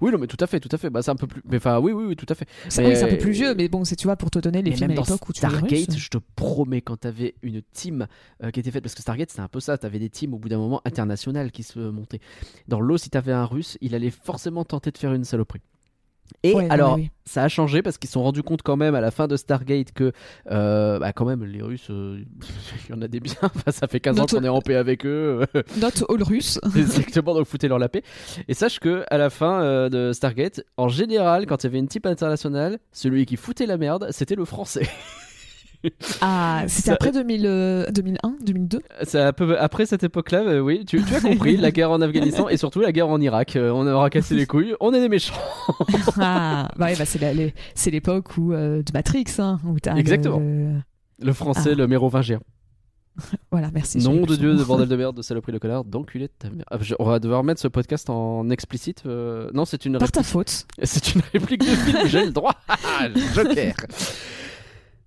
Oui, 0.01 0.11
non, 0.13 0.19
mais 0.19 0.27
tout 0.27 0.37
à 0.41 0.47
fait, 0.47 0.61
tout 0.61 0.69
à 0.73 0.79
fait. 0.79 0.91
Bah, 0.91 1.03
c'est 1.03 1.11
un 1.11 1.17
peu 1.17 1.27
plus. 1.27 1.43
Mais 1.45 1.57
enfin, 1.57 1.79
oui, 1.79 1.93
oui, 1.93 2.05
oui, 2.05 2.17
tout 2.17 2.27
à 2.29 2.35
fait. 2.35 2.47
C'est 2.69 2.83
Mais- 2.83 2.97
oui, 2.97 3.03
un 3.03 3.09
peu 3.09 3.19
plus 3.19 3.33
vieux, 3.33 3.55
mais 3.55 3.69
bon, 3.69 3.85
c'est 3.85 3.97
tu 3.97 4.07
vois 4.07 4.17
pour 4.17 4.31
te 4.31 4.39
donner 4.39 4.63
les 4.63 4.71
Mais 4.71 4.77
films 4.77 4.89
même 4.89 4.99
à 4.99 5.03
dans 5.03 5.15
l'époque 5.15 5.29
où 5.29 5.33
tu 5.33 5.39
Stargate, 5.39 5.97
je 5.97 6.09
te 6.09 6.19
promets, 6.37 6.81
quand 6.81 6.97
t'avais 6.99 7.35
une 7.43 7.63
team 7.73 8.07
euh, 8.43 8.51
qui 8.51 8.61
était 8.61 8.71
faite, 8.71 8.83
parce 8.83 8.95
que 8.95 9.03
Stargate 9.03 9.31
c'était 9.31 9.43
un 9.43 9.49
peu 9.49 9.61
ça, 9.61 9.79
t'avais 9.79 9.99
des 9.99 10.09
teams 10.11 10.35
au 10.35 10.39
bout 10.39 10.49
d'un 10.49 10.59
moment 10.59 10.81
internationales 10.85 11.51
qui 11.51 11.63
se 11.63 11.79
montaient. 11.79 12.21
Dans 12.69 12.81
l'eau, 12.81 12.97
si 12.97 13.11
t'avais 13.11 13.33
un 13.33 13.45
russe, 13.45 13.77
il 13.81 13.95
allait 13.95 14.11
forcément 14.11 14.65
tenter 14.65 14.91
de 14.91 14.99
faire 14.99 15.13
une 15.13 15.25
saloperie. 15.25 15.63
Et 16.43 16.55
Ouais, 16.55 16.67
alors, 16.71 16.97
oui. 16.97 17.11
ça 17.25 17.45
a 17.45 17.49
changé 17.49 17.83
parce 17.83 17.99
qu'ils 17.99 18.09
se 18.09 18.15
sont 18.15 18.23
rendus 18.23 18.43
compte 18.43 18.63
quand 18.63 18.77
même 18.77 18.95
à 18.95 19.01
la 19.01 19.11
fin 19.11 19.29
de 19.29 19.37
Stargate 19.37 19.93
que, 19.93 20.13
euh, 20.51 20.99
bah, 20.99 21.13
quand 21.13 21.25
même, 21.25 21.45
les 21.45 21.63
Russes, 21.63 21.89
euh, 21.91 22.23
il 22.89 22.95
y 22.95 22.99
en 22.99 23.03
a 23.03 23.09
des 23.09 23.21
biens. 23.21 23.35
Enfin, 23.43 23.71
ça 23.71 23.87
fait 23.87 24.01
15 24.01 24.21
ans 24.21 24.27
qu'on 24.27 24.43
est 24.45 24.49
en 24.49 24.61
paix 24.61 24.75
avec 24.77 25.07
eux. 25.07 25.45
Not 25.81 26.05
all 26.09 26.23
russe. 26.23 26.59
Exactement, 26.77 27.35
donc 27.35 27.47
foutez-leur 27.47 27.79
la 27.79 27.89
paix. 27.89 28.03
Et 28.49 28.55
sache 28.55 28.81
que 28.81 29.05
à 29.11 29.19
la 29.19 29.31
fin 29.31 29.63
euh, 29.63 29.89
de 29.89 30.13
Stargate, 30.13 30.63
en 30.77 30.89
général, 30.89 31.47
quand 31.47 31.63
il 31.65 31.67
y 31.67 31.69
avait 31.69 31.79
une 31.79 31.89
type 31.89 32.07
internationale, 32.07 32.79
celui 32.93 33.27
qui 33.27 33.37
foutait 33.37 33.67
la 33.67 33.79
merde, 33.79 34.09
c'était 34.11 34.35
le 34.37 34.45
français. 34.45 34.89
Ah, 36.21 36.65
c'était 36.69 36.89
Ça- 36.89 36.93
après 36.95 37.13
2000, 37.13 37.43
euh, 37.47 37.87
2001, 37.91 38.35
2002. 38.45 38.83
C'est 39.03 39.21
un 39.21 39.33
peu 39.33 39.59
après 39.59 39.87
cette 39.87 40.03
époque-là, 40.05 40.41
euh, 40.43 40.61
oui, 40.61 40.85
tu, 40.85 41.03
tu 41.03 41.15
as 41.15 41.21
compris, 41.21 41.57
la 41.57 41.71
guerre 41.71 41.91
en 41.91 42.01
Afghanistan 42.01 42.49
et 42.49 42.57
surtout 42.57 42.81
la 42.81 42.93
guerre 42.93 43.09
en 43.09 43.21
Irak. 43.21 43.57
Euh, 43.57 43.71
on 43.71 43.87
aura 43.87 44.11
cassé 44.11 44.35
les 44.35 44.47
couilles, 44.47 44.75
on 44.81 44.93
est 44.95 45.01
des 45.01 45.09
méchants. 45.09 45.35
Ah, 46.21 46.69
bah 46.77 46.87
ouais, 46.87 46.97
bah 46.97 47.05
c'est 47.05 47.21
la- 47.21 47.33
les- 47.33 47.55
c'est 47.75 47.91
l'époque 47.91 48.37
où 48.37 48.53
euh, 48.53 48.83
de 48.83 48.93
Matrix, 48.93 49.25
hein, 49.39 49.59
où 49.67 49.79
t'as 49.81 49.95
le- 49.95 50.01
Exactement. 50.01 50.39
le- 50.39 50.81
Le 51.21 51.33
français, 51.33 51.71
Ah. 51.73 51.77
le 51.77 51.87
mérovingien. 51.87 52.41
Voilà, 53.51 53.71
merci. 53.73 53.99
Nom 53.99 54.23
de 54.23 54.37
Dieu, 54.37 54.55
de 54.57 54.65
bordel 54.65 54.89
de 54.89 54.97
merde, 54.97 55.17
de 55.17 55.23
saloperie 55.23 55.53
de 55.53 55.59
connard, 55.59 55.85
d'enculé 55.85 56.29
de 56.29 56.33
ta 56.39 56.49
mère. 56.49 56.65
Ah, 56.71 56.79
je- 56.81 56.95
on 56.99 57.05
va 57.05 57.19
devoir 57.19 57.45
mettre 57.45 57.61
ce 57.61 57.69
podcast 57.69 58.09
en 58.09 58.49
explicite. 58.51 59.03
euh, 59.07 59.51
Non, 59.53 59.65
c'est 59.67 59.85
une, 59.85 59.93
Par 59.95 60.03
réplique... 60.03 60.15
ta 60.15 60.23
faute. 60.23 60.67
c'est 60.83 61.15
une 61.15 61.21
réplique 61.33 61.61
de 61.61 61.67
film, 61.67 61.99
j'ai 62.07 62.25
le 62.25 62.33
droit. 62.33 62.55
Joker. 63.35 63.75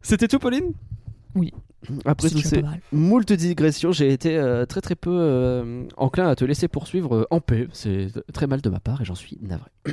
C'était 0.05 0.27
tout, 0.27 0.37
Pauline? 0.37 0.73
Oui. 1.33 1.51
Après 2.05 2.29
déjà 2.29 2.47
ces 2.47 2.63
moult 2.91 3.33
digressions, 3.33 3.91
j'ai 3.91 4.13
été 4.13 4.37
euh, 4.37 4.67
très 4.67 4.79
très 4.79 4.93
peu 4.93 5.09
euh, 5.11 5.85
enclin 5.97 6.27
à 6.27 6.35
te 6.35 6.45
laisser 6.45 6.67
poursuivre 6.67 7.15
euh, 7.15 7.27
en 7.31 7.39
paix. 7.39 7.67
C'est 7.73 8.09
très 8.31 8.45
mal 8.45 8.61
de 8.61 8.69
ma 8.69 8.79
part 8.79 9.01
et 9.01 9.05
j'en 9.05 9.15
suis 9.15 9.39
navré. 9.41 9.71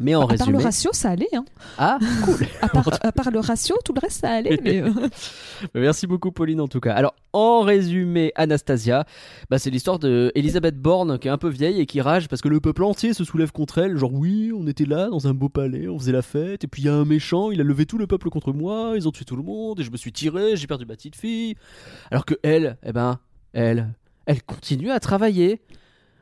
Mais 0.00 0.14
en 0.14 0.22
à 0.22 0.26
part 0.26 0.50
le 0.50 0.56
résumé, 0.56 0.64
ratio, 0.64 0.90
ça 0.92 1.10
allait. 1.10 1.28
Hein. 1.34 1.44
ah 1.78 1.98
cool. 2.24 2.46
À, 2.62 2.68
part, 2.68 2.88
à 3.02 3.12
part 3.12 3.30
le 3.30 3.40
ratio, 3.40 3.76
tout 3.84 3.92
le 3.92 4.00
reste, 4.00 4.20
ça 4.20 4.30
allait. 4.30 4.58
Mais, 4.64 4.82
euh, 4.82 4.90
Merci 5.74 6.06
beaucoup 6.06 6.32
Pauline 6.32 6.60
en 6.60 6.68
tout 6.68 6.80
cas. 6.80 6.94
Alors 6.94 7.14
en 7.32 7.60
résumé, 7.60 8.32
Anastasia, 8.34 9.04
bah, 9.50 9.58
c'est 9.58 9.70
l'histoire 9.70 9.98
de 9.98 10.32
Elisabeth 10.34 10.76
Borne 10.78 11.18
qui 11.18 11.28
est 11.28 11.30
un 11.30 11.38
peu 11.38 11.48
vieille 11.48 11.80
et 11.80 11.86
qui 11.86 12.00
rage 12.00 12.28
parce 12.28 12.42
que 12.42 12.48
le 12.48 12.60
peuple 12.60 12.82
entier 12.82 13.14
se 13.14 13.24
soulève 13.24 13.52
contre 13.52 13.78
elle. 13.78 13.96
Genre 13.96 14.12
oui, 14.12 14.52
on 14.56 14.66
était 14.66 14.86
là 14.86 15.08
dans 15.08 15.28
un 15.28 15.34
beau 15.34 15.48
palais, 15.48 15.88
on 15.88 15.98
faisait 15.98 16.12
la 16.12 16.22
fête 16.22 16.64
et 16.64 16.66
puis 16.66 16.82
il 16.82 16.86
y 16.86 16.88
a 16.88 16.94
un 16.94 17.04
méchant, 17.04 17.50
il 17.50 17.60
a 17.60 17.64
levé 17.64 17.86
tout 17.86 17.98
le 17.98 18.06
peuple 18.06 18.30
contre 18.30 18.52
moi, 18.52 18.92
ils 18.96 19.06
ont 19.06 19.12
tué 19.12 19.24
tout 19.24 19.36
le 19.36 19.42
monde 19.42 19.80
et 19.80 19.84
je 19.84 19.90
me 19.90 19.96
suis 19.96 20.12
tiré, 20.12 20.56
j'ai 20.56 20.66
perdu 20.66 20.86
ma 20.86 20.94
petite 20.94 21.16
fille. 21.16 21.54
Alors 22.10 22.24
que 22.24 22.34
elle, 22.42 22.78
eh 22.84 22.92
ben, 22.92 23.18
elle, 23.52 23.92
elle 24.26 24.42
continue 24.42 24.90
à 24.90 25.00
travailler. 25.00 25.60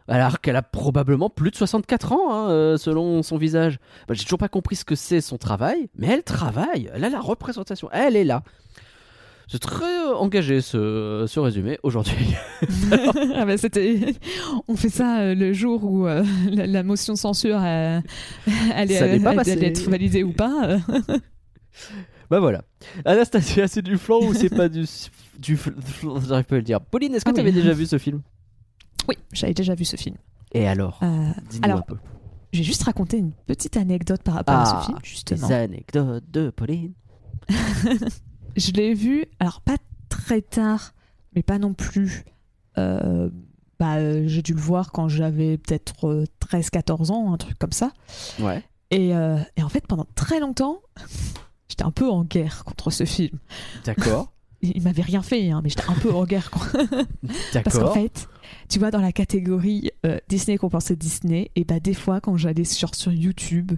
Alors 0.09 0.41
qu'elle 0.41 0.57
a 0.57 0.63
probablement 0.63 1.29
plus 1.29 1.51
de 1.51 1.57
64 1.57 2.13
ans, 2.13 2.33
hein, 2.33 2.51
euh, 2.51 2.77
selon 2.79 3.23
son 3.23 3.37
visage. 3.37 3.79
Bah, 4.09 4.15
J'ai 4.15 4.25
toujours 4.25 4.39
pas 4.39 4.49
compris 4.49 4.77
ce 4.77 4.85
que 4.85 4.95
c'est 4.95 5.21
son 5.21 5.37
travail, 5.37 5.91
mais 5.97 6.07
elle 6.09 6.23
travaille, 6.23 6.91
elle 6.95 7.05
a 7.05 7.11
la 7.11 7.21
représentation, 7.21 7.89
elle 7.93 8.17
est 8.17 8.25
là. 8.25 8.43
C'est 9.51 9.61
très 9.61 9.85
euh, 9.85 10.15
engagé 10.15 10.61
ce, 10.61 11.25
ce 11.27 11.41
résumé 11.41 11.79
aujourd'hui. 11.83 12.35
ah 13.35 13.47
bah, 13.47 13.57
c'était. 13.57 14.15
On 14.67 14.77
fait 14.77 14.91
ça 14.91 15.21
euh, 15.21 15.35
le 15.35 15.53
jour 15.55 15.85
où 15.85 16.07
euh, 16.07 16.23
la, 16.51 16.67
la 16.67 16.83
motion 16.83 17.17
censure 17.17 17.57
allait, 17.59 18.15
être 18.77 19.89
validée 19.91 20.23
ou 20.23 20.33
pas. 20.33 20.77
bah 22.31 22.41
voilà. 22.41 22.63
Anastasia, 23.07 23.69
c'est 23.69 23.83
du 23.83 23.97
flan 23.97 24.21
ou 24.21 24.35
c'est 24.35 24.55
pas 24.55 24.69
du. 24.69 24.85
du 25.39 25.59
J'arrive 26.29 26.45
pas 26.45 26.55
à 26.57 26.59
le 26.59 26.63
dire. 26.63 26.81
Pauline, 26.83 27.15
est-ce 27.15 27.25
que 27.25 27.31
Ah 27.31 27.35
tu 27.35 27.41
oui. 27.41 27.49
avais 27.49 27.53
déjà 27.59 27.73
vu 27.73 27.87
ce 27.87 27.97
film? 27.99 28.21
Oui, 29.09 29.17
j'avais 29.33 29.55
déjà 29.55 29.75
vu 29.75 29.85
ce 29.85 29.97
film. 29.97 30.17
Et 30.53 30.67
alors? 30.67 30.99
Euh, 31.03 31.31
alors, 31.63 31.79
un 31.81 31.83
peu. 31.83 31.97
je 32.53 32.59
vais 32.59 32.65
juste 32.65 32.83
raconter 32.85 33.19
une 33.19 33.33
petite 33.33 33.77
anecdote 33.77 34.23
par 34.23 34.35
rapport 34.35 34.55
à 34.55 34.63
Ah, 34.63 34.81
ce 34.83 34.87
film, 34.87 34.99
justement. 35.03 35.49
Des 35.49 35.55
anecdotes 35.55 36.25
de 36.31 36.51
Pauline. 36.51 36.93
Je 38.57 38.73
l'ai 38.73 38.95
vu, 38.95 39.25
alors 39.39 39.61
pas 39.61 39.77
très 40.09 40.43
tard, 40.43 40.93
mais 41.35 41.43
pas 41.43 41.59
non 41.59 41.75
plus. 41.75 42.25
euh, 42.77 43.31
bah, 43.79 43.97
euh, 43.99 44.25
j'ai 44.27 44.43
dû 44.43 44.55
le 44.55 44.61
voir 44.61 44.91
quand 44.91 45.09
j'avais 45.09 45.57
peut-être 45.57 46.09
euh, 46.09 46.25
13-14 46.51 47.13
ans, 47.13 47.33
un 47.33 47.37
truc 47.37 47.57
comme 47.59 47.71
ça. 47.73 47.93
Ouais. 48.41 48.65
Et, 48.91 49.15
euh, 49.15 49.39
et 49.57 49.63
en 49.63 49.69
fait, 49.69 49.87
pendant 49.87 50.07
très 50.17 50.41
longtemps, 50.41 50.81
j'étais 51.69 51.85
un 51.85 51.93
peu 51.93 52.11
en 52.11 52.25
guerre 52.25 52.65
contre 52.65 52.91
ce 52.91 53.05
film. 53.05 53.39
D'accord. 53.85 54.33
Il, 54.63 54.83
m'avait 54.83 55.03
rien 55.03 55.23
fait, 55.23 55.51
hein, 55.53 55.61
mais 55.63 55.69
j'étais 55.69 55.89
un 55.89 55.95
peu 55.95 56.13
en 56.13 56.25
guerre. 56.25 56.51
quoi. 56.51 56.67
Parce 56.73 57.77
qu'en 57.77 57.85
D'accord. 57.85 57.95
fait, 57.95 58.29
tu 58.69 58.79
vois, 58.79 58.91
dans 58.91 59.01
la 59.01 59.13
catégorie 59.13 59.91
euh, 60.07 60.19
Disney 60.29 60.59
qu'on 60.59 60.69
pensait 60.69 60.97
Disney, 60.97 61.51
et 61.57 61.65
bah 61.65 61.81
des 61.81 61.95
fois, 61.95 62.21
quand 62.21 62.37
j'allais 62.37 62.65
sur, 62.65 62.95
sur 62.95 63.13
YouTube, 63.13 63.73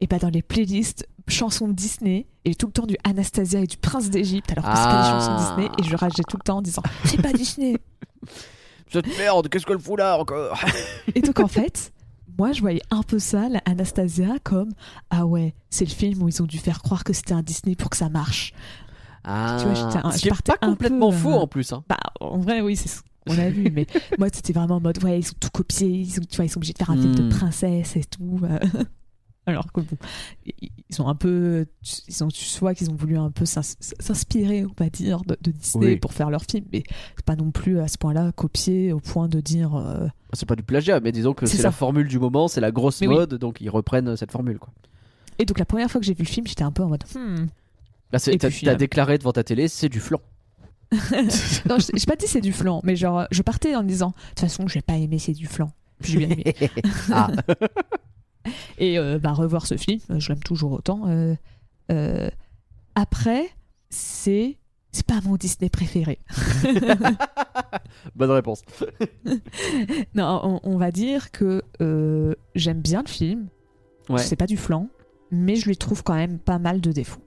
et 0.00 0.06
bah 0.06 0.18
dans 0.18 0.28
les 0.30 0.42
playlists 0.42 1.08
chansons 1.28 1.68
Disney, 1.68 2.26
et 2.44 2.54
tout 2.54 2.66
le 2.66 2.72
temps 2.72 2.86
du 2.86 2.96
Anastasia 3.04 3.60
et 3.60 3.66
du 3.66 3.76
Prince 3.76 4.10
d'Égypte, 4.10 4.52
alors 4.52 4.64
que 4.64 4.76
c'est 4.76 4.84
pas 4.84 5.02
des 5.02 5.08
chansons 5.08 5.36
Ah. 5.36 5.56
Disney, 5.56 5.70
et 5.78 5.82
je 5.82 5.96
rageais 5.96 6.22
tout 6.28 6.36
le 6.36 6.42
temps 6.42 6.58
en 6.58 6.62
disant 6.62 6.82
c'est 7.04 7.20
pas 7.20 7.32
Disney. 7.32 7.76
Cette 8.90 9.18
merde, 9.18 9.48
qu'est-ce 9.48 9.66
qu'elle 9.66 9.78
fout 9.78 9.98
là 9.98 10.18
encore? 10.18 10.58
Et 11.14 11.20
donc 11.20 11.40
en 11.40 11.48
fait, 11.48 11.92
moi 12.38 12.52
je 12.52 12.62
voyais 12.62 12.80
un 12.90 13.02
peu 13.02 13.18
ça, 13.18 13.50
la 13.50 13.58
Anastasia, 13.66 14.36
comme 14.42 14.70
ah 15.10 15.26
ouais, 15.26 15.54
c'est 15.68 15.84
le 15.84 15.90
film 15.90 16.22
où 16.22 16.28
ils 16.28 16.42
ont 16.42 16.46
dû 16.46 16.56
faire 16.58 16.80
croire 16.80 17.04
que 17.04 17.12
c'était 17.12 17.34
un 17.34 17.42
Disney 17.42 17.76
pour 17.76 17.90
que 17.90 17.98
ça 17.98 18.08
marche. 18.08 18.54
Ah, 19.24 19.58
Tu 19.60 19.66
vois, 19.66 19.74
ce 20.12 20.18
je 20.24 20.28
partais 20.30 20.52
pas 20.52 20.66
complètement 20.66 21.10
peu, 21.10 21.16
faux 21.16 21.32
euh, 21.34 21.40
en 21.40 21.46
plus. 21.46 21.70
Hein. 21.74 21.84
Bah, 21.86 21.98
en 22.20 22.38
vrai, 22.38 22.62
oui, 22.62 22.76
c'est 22.76 22.88
ce 23.28 23.36
qu'on 23.36 23.42
a 23.42 23.50
vu, 23.50 23.70
mais 23.72 23.86
moi, 24.18 24.28
c'était 24.32 24.52
vraiment 24.52 24.76
en 24.76 24.80
mode, 24.80 25.02
ouais, 25.04 25.20
ils 25.20 25.28
ont 25.28 25.36
tout 25.40 25.50
copié, 25.52 25.88
ils, 25.88 26.10
sont, 26.10 26.20
tu 26.22 26.36
vois, 26.36 26.44
ils 26.44 26.48
sont 26.48 26.58
obligés 26.58 26.72
de 26.72 26.78
faire 26.78 26.90
un 26.90 26.96
film 26.96 27.12
Hmm. 27.12 27.28
de 27.28 27.28
princesse 27.34 27.96
et 27.96 28.04
tout. 28.04 28.40
euh. 28.44 28.58
Alors 29.46 29.72
que 29.72 29.80
bon, 29.80 29.96
ils 30.90 31.00
ont 31.00 31.08
un 31.08 31.14
peu, 31.14 31.64
ils 32.06 32.22
ont, 32.22 32.28
tu 32.28 32.44
vois 32.60 32.74
qu'ils 32.74 32.90
ont 32.90 32.94
voulu 32.94 33.16
un 33.16 33.30
peu 33.30 33.46
s'ins- 33.46 33.62
s'inspirer, 33.80 34.66
on 34.66 34.74
va 34.76 34.90
dire, 34.90 35.22
de, 35.22 35.38
de 35.40 35.50
Disney 35.52 35.86
Oui. 35.86 35.96
pour 35.96 36.12
faire 36.12 36.28
leur 36.28 36.42
film, 36.42 36.66
mais 36.70 36.82
c'est 37.16 37.24
pas 37.24 37.34
non 37.36 37.50
plus 37.50 37.80
à 37.80 37.88
ce 37.88 37.96
point-là 37.96 38.30
copié 38.32 38.92
au 38.92 39.00
point 39.00 39.26
de 39.26 39.40
dire. 39.40 39.74
euh, 39.74 40.06
C'est 40.34 40.44
pas 40.46 40.54
du 40.54 40.62
plagiat, 40.62 41.00
mais 41.00 41.12
disons 41.12 41.32
que 41.32 41.46
C'est 41.46 41.62
la 41.62 41.72
formule 41.72 42.08
du 42.08 42.18
moment, 42.18 42.46
c'est 42.46 42.60
la 42.60 42.70
grosse 42.72 43.00
Mais 43.00 43.06
oui. 43.06 43.14
mode, 43.14 43.34
donc 43.36 43.62
ils 43.62 43.70
reprennent 43.70 44.16
cette 44.18 44.32
formule. 44.32 44.58
Quoi. 44.58 44.70
Et 45.38 45.46
donc 45.46 45.58
la 45.58 45.64
première 45.64 45.90
fois 45.90 45.98
que 46.00 46.06
j'ai 46.06 46.12
vu 46.14 46.24
le 46.24 46.28
film, 46.28 46.46
j'étais 46.46 46.64
un 46.64 46.72
peu 46.72 46.82
en 46.82 46.88
mode. 46.88 47.04
Hmm. 47.14 47.46
Là, 48.12 48.18
Et 48.26 48.36
t'as 48.36 48.74
déclaré 48.74 49.16
devant 49.16 49.32
ta 49.32 49.44
télé, 49.44 49.68
c'est 49.68 49.88
du 49.88 50.00
flan. 50.00 50.20
Non, 51.68 51.78
je- 51.78 51.92
j'ai 51.94 52.06
pas 52.06 52.16
dit 52.16 52.26
c'est 52.26 52.40
du 52.40 52.52
flan, 52.52 52.80
mais 52.84 52.96
genre, 52.96 53.26
je 53.30 53.42
partais 53.42 53.74
en 53.76 53.82
disant, 53.82 54.08
de 54.08 54.14
toute 54.30 54.40
façon, 54.40 54.66
je 54.68 54.74
vais 54.74 54.82
pas 54.82 54.96
aimer, 54.96 55.18
c'est 55.18 55.32
du 55.32 55.46
flan. 55.46 55.70
Puis 56.00 56.12
J'ai 56.12 56.18
bien 56.18 56.30
aimé. 56.30 56.54
ah, 57.12 57.30
Et 58.78 58.98
euh, 58.98 59.18
bah, 59.18 59.32
revoir 59.32 59.66
ce 59.66 59.76
film, 59.76 60.00
euh, 60.10 60.20
je 60.20 60.28
l'aime 60.30 60.42
toujours 60.42 60.72
autant. 60.72 61.02
Euh, 61.08 61.34
euh, 61.90 62.30
après, 62.94 63.48
c'est 63.90 64.56
c'est 64.92 65.04
pas 65.06 65.20
mon 65.22 65.36
Disney 65.36 65.68
préféré. 65.68 66.18
bonne 68.16 68.30
réponse. 68.30 68.62
Non, 70.14 70.40
on, 70.42 70.60
on 70.62 70.76
va 70.78 70.90
dire 70.90 71.30
que 71.30 71.62
j'aime 72.54 72.80
bien 72.80 73.02
le 73.02 73.08
film. 73.08 73.48
Ouais. 74.08 74.18
C'est 74.22 74.36
pas 74.36 74.46
du 74.46 74.56
flan, 74.56 74.88
mais 75.30 75.56
je 75.56 75.66
lui 75.66 75.76
trouve 75.76 76.02
quand 76.02 76.14
même 76.14 76.38
pas 76.38 76.58
mal 76.58 76.80
de 76.80 76.90
défauts. 76.92 77.20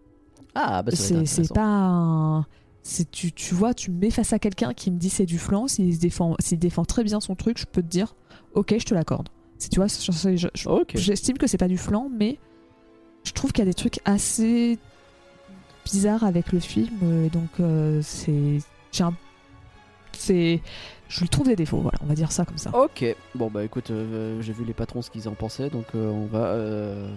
Ah, 0.56 0.82
bah 0.82 0.92
c'est 0.96 1.54
pas 1.54 1.64
un- 1.66 2.46
tu, 3.12 3.32
tu 3.32 3.54
vois 3.54 3.74
tu 3.74 3.92
me 3.92 4.00
mets 4.00 4.10
face 4.10 4.34
à 4.34 4.40
quelqu'un 4.40 4.74
qui 4.74 4.90
me 4.92 4.98
dit 4.98 5.10
c'est 5.10 5.26
du 5.26 5.38
flan 5.38 5.68
s'il 5.68 5.98
défend 6.00 6.36
s'il 6.40 6.58
défend 6.60 6.84
très 6.86 7.04
bien 7.04 7.20
son 7.20 7.36
truc 7.36 7.58
je 7.60 7.66
peux 7.66 7.82
te 7.82 7.88
dire 7.88 8.16
ok 8.56 8.76
je 8.80 8.86
te 8.86 8.94
l'accorde. 8.94 9.30
C'est 9.60 9.70
tu 9.70 9.78
vois 9.80 9.88
je- 9.88 10.48
je- 10.56 10.68
j'estime 10.98 11.38
que 11.38 11.46
c'est 11.48 11.58
pas 11.60 11.68
du 11.68 11.78
flan 11.78 12.10
mais 12.12 12.40
je 13.24 13.32
trouve 13.34 13.52
qu'il 13.52 13.64
y 13.64 13.68
a 13.68 13.70
des 13.70 13.76
trucs 13.76 14.00
assez 14.06 14.80
bizarres 15.86 16.24
avec 16.24 16.52
le 16.52 16.60
film 16.60 16.90
euh, 17.04 17.30
donc 17.30 17.50
euh, 17.60 18.02
c'est 18.04 18.60
j'ai 18.92 19.04
un- 19.04 19.14
c'est 20.18 20.62
je 21.10 21.20
lui 21.20 21.28
trouve 21.28 21.48
des 21.48 21.58
défauts 21.58 21.80
voilà 21.80 21.98
on 22.02 22.06
va 22.06 22.14
dire 22.16 22.32
ça 22.32 22.46
comme 22.46 22.58
ça 22.58 22.70
Ok, 22.74 23.04
bon 23.36 23.50
bah 23.50 23.66
écoute, 23.66 23.92
euh, 23.92 24.42
j'ai 24.42 24.54
vu 24.54 24.64
les 24.64 24.74
patrons 24.74 25.02
ce 25.02 25.10
qu'ils 25.12 25.28
en 25.28 25.34
pensaient, 25.34 25.70
donc 25.70 25.86
euh, 25.94 26.10
on 26.10 26.26
va, 26.26 26.46
euh, 26.46 27.14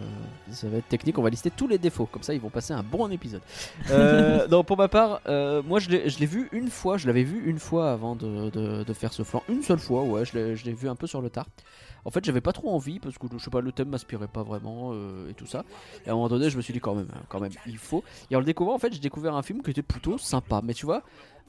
ça 0.50 0.68
va 0.68 0.78
être 0.78 0.88
technique, 0.88 1.16
on 1.18 1.22
va 1.22 1.30
lister 1.30 1.50
tous 1.50 1.68
les 1.68 1.78
défauts, 1.78 2.06
comme 2.06 2.22
ça 2.24 2.34
ils 2.34 2.40
vont 2.40 2.50
passer 2.50 2.72
un 2.72 2.82
bon 2.82 3.08
épisode. 3.12 3.42
Euh, 3.90 4.48
non, 4.50 4.64
pour 4.64 4.76
ma 4.76 4.88
part, 4.88 5.20
euh, 5.28 5.62
moi 5.62 5.78
je 5.78 5.90
l'ai 5.90 6.26
vu 6.26 6.48
une 6.50 6.70
fois, 6.70 6.96
je 6.96 7.06
l'avais 7.06 7.22
vu 7.22 7.42
une 7.48 7.60
fois 7.60 7.92
avant 7.92 8.16
de, 8.16 8.50
de- 8.50 8.82
de 8.82 8.92
faire 8.92 9.12
ce 9.12 9.22
flanc, 9.22 9.44
une 9.48 9.62
seule 9.62 9.78
fois, 9.78 10.02
ouais, 10.02 10.24
je 10.24 10.36
l'ai 10.64 10.72
vu 10.72 10.88
un 10.88 10.96
peu 10.96 11.06
sur 11.06 11.20
le 11.20 11.30
tard. 11.30 11.46
En 12.04 12.10
fait, 12.10 12.24
j'avais 12.24 12.40
pas 12.40 12.52
trop 12.52 12.70
envie 12.74 12.98
parce 13.00 13.16
que 13.16 13.26
je 13.32 13.42
sais 13.42 13.50
pas, 13.50 13.60
le 13.60 13.72
thème 13.72 13.88
m'inspirait 13.88 14.28
pas 14.28 14.42
vraiment 14.42 14.90
euh, 14.92 15.30
et 15.30 15.34
tout 15.34 15.46
ça. 15.46 15.64
Et 16.04 16.08
à 16.08 16.12
un 16.12 16.14
moment 16.16 16.28
donné, 16.28 16.50
je 16.50 16.56
me 16.56 16.62
suis 16.62 16.72
dit 16.72 16.80
quand 16.80 16.94
même, 16.94 17.08
hein, 17.14 17.22
quand 17.28 17.40
même, 17.40 17.52
il 17.66 17.78
faut. 17.78 18.04
Et 18.30 18.36
en 18.36 18.40
le 18.40 18.44
découvrant, 18.44 18.74
en 18.74 18.78
fait, 18.78 18.92
j'ai 18.92 19.00
découvert 19.00 19.34
un 19.34 19.42
film 19.42 19.62
qui 19.62 19.70
était 19.70 19.82
plutôt 19.82 20.18
sympa. 20.18 20.60
Mais 20.62 20.74
tu 20.74 20.84
vois, 20.84 21.02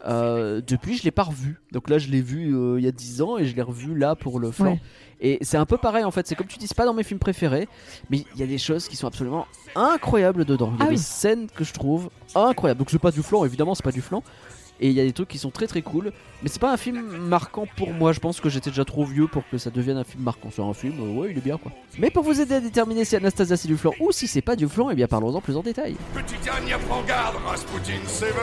euh, 0.06 0.62
depuis, 0.66 0.98
je 0.98 1.04
l'ai 1.04 1.12
pas 1.12 1.24
revu. 1.24 1.60
Donc 1.72 1.90
là, 1.90 1.98
je 1.98 2.10
l'ai 2.10 2.22
vu 2.22 2.56
euh, 2.56 2.80
il 2.80 2.86
y 2.86 2.88
a 2.88 2.92
10 2.92 3.22
ans 3.22 3.38
et 3.38 3.46
je 3.46 3.56
l'ai 3.56 3.62
revu 3.62 3.98
là 3.98 4.16
pour 4.16 4.40
le 4.40 4.52
flanc. 4.52 4.74
Ouais. 4.74 4.82
Et 5.22 5.38
c'est 5.42 5.58
un 5.58 5.66
peu 5.66 5.78
pareil 5.78 6.04
en 6.04 6.12
fait. 6.12 6.28
C'est 6.28 6.36
comme 6.36 6.48
tu 6.48 6.58
dis, 6.58 6.68
c'est 6.68 6.76
pas 6.76 6.86
dans 6.86 6.94
mes 6.94 7.04
films 7.04 7.20
préférés, 7.20 7.68
mais 8.10 8.26
il 8.34 8.40
y 8.40 8.44
a 8.44 8.48
des 8.48 8.58
choses 8.58 8.88
qui 8.90 8.98
sont 8.98 9.08
absolument 9.08 9.48
incroyables 9.74 10.44
dedans. 10.44 10.72
Il 10.74 10.80
y 10.80 10.82
a 10.82 10.86
Ah 10.86 10.90
des 10.90 10.96
oui. 10.96 11.02
scènes 11.02 11.48
que 11.48 11.64
je 11.64 11.74
trouve 11.74 12.10
incroyables. 12.36 12.78
Donc 12.80 12.90
c'est 12.90 13.00
pas 13.00 13.12
du 13.12 13.24
flanc, 13.24 13.46
évidemment, 13.46 13.76
c'est 13.76 13.84
pas 13.84 13.94
du 13.94 14.02
flanc. 14.02 14.24
Et 14.80 14.90
il 14.90 14.94
y 14.94 15.00
a 15.00 15.04
des 15.04 15.14
trucs 15.14 15.30
qui 15.30 15.38
sont 15.38 15.52
très 15.52 15.68
très 15.68 15.82
cool. 15.82 16.12
Mais 16.44 16.50
c'est 16.50 16.60
pas 16.60 16.72
un 16.74 16.78
film 16.78 17.02
marquant 17.18 17.66
pour 17.78 17.92
moi. 17.94 18.12
Je 18.12 18.20
pense 18.20 18.42
que 18.42 18.50
j'étais 18.50 18.70
déjà 18.70 18.86
trop 18.86 19.06
vieux 19.06 19.28
pour 19.28 19.44
que 19.50 19.58
ça 19.58 19.70
devienne 19.70 19.98
un 19.98 20.04
film 20.04 20.24
marquant. 20.24 20.50
C'est 20.52 20.62
un 20.62 20.74
film, 20.74 20.96
euh, 21.00 21.20
ouais, 21.20 21.32
il 21.32 21.38
est 21.38 21.42
bien 21.42 21.58
quoi. 21.58 21.72
Mais 21.98 22.10
pour 22.10 22.24
vous 22.24 22.42
aider 22.42 22.56
à 22.56 22.60
déterminer 22.60 23.06
si 23.06 23.16
Anastasia 23.16 23.56
c'est 23.58 23.68
du 23.68 23.78
flanc 23.78 23.94
ou 24.00 24.12
si 24.12 24.28
c'est 24.28 24.42
pas 24.42 24.56
du 24.56 24.68
flanc, 24.68 24.90
et 24.90 24.96
bien 24.96 25.08
parlons-en 25.08 25.42
plus 25.42 25.56
en 25.56 25.62
détail. 25.62 25.96
Petit 26.14 26.38
dernier, 26.44 26.74
prends 26.88 27.04
garde, 27.04 27.36
Rasputin 27.46 28.00
s'éveille. 28.06 28.34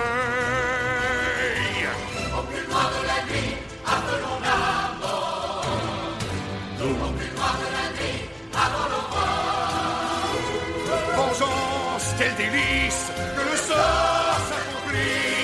Au 2.37 2.43
plus 2.45 2.67
loin 2.67 2.89
de 2.89 3.07
la 3.07 3.23
nuit, 3.31 3.55
appelons 3.87 4.41
la 4.43 4.97
mort. 5.01 5.67
Au 6.81 7.13
plus 7.13 7.31
loin 7.37 7.53
de 7.61 7.69
la 7.77 7.87
nuit, 7.99 8.21
avant. 8.55 8.89
Vengeance, 11.15 12.15
quel 12.19 12.35
délice, 12.37 13.11
que 13.37 13.51
le 13.51 13.57
sort 13.57 14.41
s'accomplisse. 14.49 15.42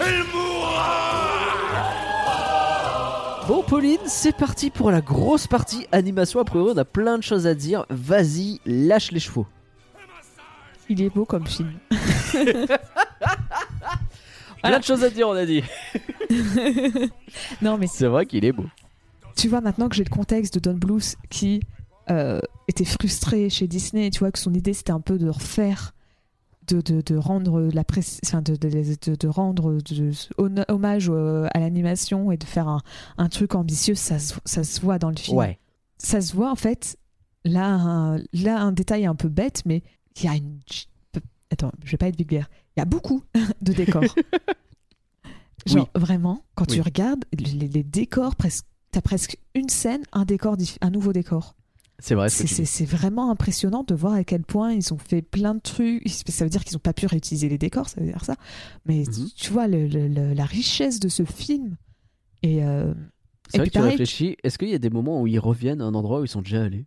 Elle 0.00 0.24
mourra. 0.32 0.94
Bon, 3.46 3.62
Pauline, 3.62 3.98
c'est 4.06 4.36
parti 4.36 4.70
pour 4.70 4.90
la 4.90 5.00
grosse 5.00 5.46
partie 5.46 5.86
animation. 5.92 6.40
A 6.40 6.44
priori, 6.44 6.72
on 6.74 6.78
a 6.78 6.84
plein 6.84 7.16
de 7.18 7.22
choses 7.22 7.46
à 7.46 7.54
dire. 7.54 7.86
Vas-y, 7.90 8.60
lâche 8.66 9.10
les 9.12 9.20
chevaux. 9.20 9.46
il 10.88 11.02
est 11.02 11.10
beau 11.10 11.24
comme 11.24 11.46
film 11.46 11.72
Plein 14.62 14.78
de 14.80 14.84
choses 14.84 15.04
à 15.04 15.10
dire, 15.10 15.28
on 15.28 15.32
a 15.32 15.46
dit. 15.46 15.62
non 17.62 17.78
mais 17.78 17.86
C'est 17.86 18.06
vrai 18.06 18.26
qu'il 18.26 18.44
est 18.44 18.52
beau. 18.52 18.66
tu 19.36 19.48
vois 19.48 19.60
maintenant 19.60 19.88
que 19.88 19.94
j'ai 19.96 20.04
le 20.04 20.10
contexte 20.10 20.54
de 20.54 20.60
Don 20.60 20.76
Bluth 20.76 21.16
qui 21.30 21.60
euh, 22.10 22.40
était 22.66 22.84
frustré 22.84 23.48
chez 23.50 23.66
Disney, 23.66 24.10
tu 24.10 24.18
vois 24.18 24.32
que 24.32 24.38
son 24.38 24.52
idée 24.54 24.72
c'était 24.74 24.92
un 24.92 25.00
peu 25.00 25.16
de 25.16 25.28
refaire, 25.28 25.92
de, 26.68 26.80
de, 26.80 27.00
de 27.00 27.16
rendre 27.16 27.60
la 27.72 27.82
enfin, 28.24 28.42
de, 28.42 28.54
de, 28.56 29.28
rendre 29.28 29.78
hommage 30.68 31.08
euh, 31.10 31.46
à 31.54 31.60
l'animation 31.60 32.30
et 32.32 32.36
de 32.36 32.44
faire 32.44 32.68
un, 32.68 32.80
un 33.16 33.28
truc 33.28 33.54
ambitieux, 33.54 33.94
ça, 33.94 34.18
se- 34.18 34.34
ça 34.44 34.64
se 34.64 34.80
voit 34.80 34.98
dans 34.98 35.10
le 35.10 35.16
film. 35.16 35.36
Ouais. 35.38 35.58
Ça 35.98 36.20
se 36.20 36.34
voit 36.34 36.50
en 36.50 36.56
fait. 36.56 36.96
Là, 37.44 37.66
un, 37.74 38.18
là, 38.32 38.60
un 38.60 38.72
détail 38.72 39.06
un 39.06 39.14
peu 39.14 39.28
bête, 39.28 39.62
mais 39.64 39.82
il 40.16 40.24
y 40.24 40.28
a 40.28 40.34
une. 40.36 40.58
Attends, 41.50 41.72
je 41.84 41.90
vais 41.92 41.96
pas 41.96 42.08
être 42.08 42.18
vulgaire. 42.18 42.50
Il 42.76 42.80
y 42.80 42.82
a 42.82 42.84
beaucoup 42.84 43.22
de 43.62 43.72
décors. 43.72 44.02
Genre, 45.66 45.88
vraiment, 45.94 46.44
quand 46.54 46.66
tu 46.66 46.76
Oui. 46.76 46.80
regardes 46.82 47.24
les, 47.36 47.68
les 47.68 47.82
décors, 47.82 48.36
presque, 48.36 48.64
t'as 48.90 49.00
presque 49.02 49.38
une 49.54 49.68
scène, 49.68 50.02
un 50.12 50.24
décor, 50.24 50.56
un 50.80 50.90
nouveau 50.90 51.12
décor. 51.12 51.54
C'est 52.00 52.14
vrai. 52.14 52.28
ce 52.28 52.46
C'est 52.64 52.84
vraiment 52.84 53.30
impressionnant 53.30 53.82
de 53.82 53.94
voir 53.94 54.12
à 54.12 54.22
quel 54.24 54.42
point 54.42 54.72
ils 54.72 54.94
ont 54.94 54.98
fait 54.98 55.20
plein 55.22 55.54
de 55.54 55.60
trucs. 55.60 56.06
Ça 56.08 56.44
veut 56.44 56.50
dire 56.50 56.62
qu'ils 56.64 56.76
n'ont 56.76 56.80
pas 56.80 56.92
pu 56.92 57.06
réutiliser 57.06 57.48
les 57.48 57.58
décors, 57.58 57.88
ça 57.88 58.00
veut 58.00 58.06
dire 58.06 58.24
ça. 58.24 58.36
Mais 58.86 59.02
tu- 59.04 59.20
Mhm. 59.20 59.28
tu 59.36 59.52
vois 59.52 59.66
le- 59.66 59.86
le- 59.88 60.06
le- 60.08 60.32
la 60.32 60.44
richesse 60.44 61.00
de 61.00 61.08
ce 61.08 61.24
film. 61.24 61.76
Et 62.44 62.64
euh, 62.64 62.94
C'est 63.50 63.58
vrai 63.58 63.66
que 63.68 63.72
tu 63.72 63.80
réfléchis. 63.80 64.36
Est-ce 64.44 64.58
qu'il 64.58 64.68
y 64.68 64.74
a 64.74 64.78
des 64.78 64.90
moments 64.90 65.20
où 65.22 65.26
ils 65.26 65.40
reviennent 65.40 65.80
à 65.80 65.84
un 65.86 65.94
endroit 65.94 66.20
où 66.20 66.24
ils 66.24 66.28
sont 66.28 66.42
déjà 66.42 66.62
allés? 66.62 66.86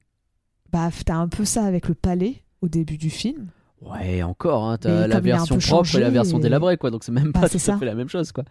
Bah, 0.72 0.90
t'as 1.06 1.16
un 1.18 1.28
peu 1.28 1.44
ça 1.44 1.66
avec 1.66 1.90
le 1.90 1.94
palais 1.96 2.44
au 2.62 2.70
début 2.70 2.98
du 2.98 3.10
film. 3.10 3.48
Ouais, 3.82 4.22
encore. 4.24 4.64
Hein, 4.70 4.78
T'as 4.78 5.08
la 5.08 5.20
version 5.20 5.58
propre 5.58 5.94
et 5.96 6.00
la 6.00 6.10
version 6.12 6.38
et- 6.38 6.42
délabrée, 6.42 6.78
quoi. 6.78 6.90
Donc 6.92 7.04
c'est 7.04 7.12
même 7.12 7.32
Bah, 7.34 7.42
pas 7.42 7.50
tout 7.50 7.58
à 7.58 7.60
ça. 7.60 7.78
fait 7.78 7.86
la 7.86 7.96
même 7.96 8.08
chose, 8.10 8.32
quoi. 8.32 8.46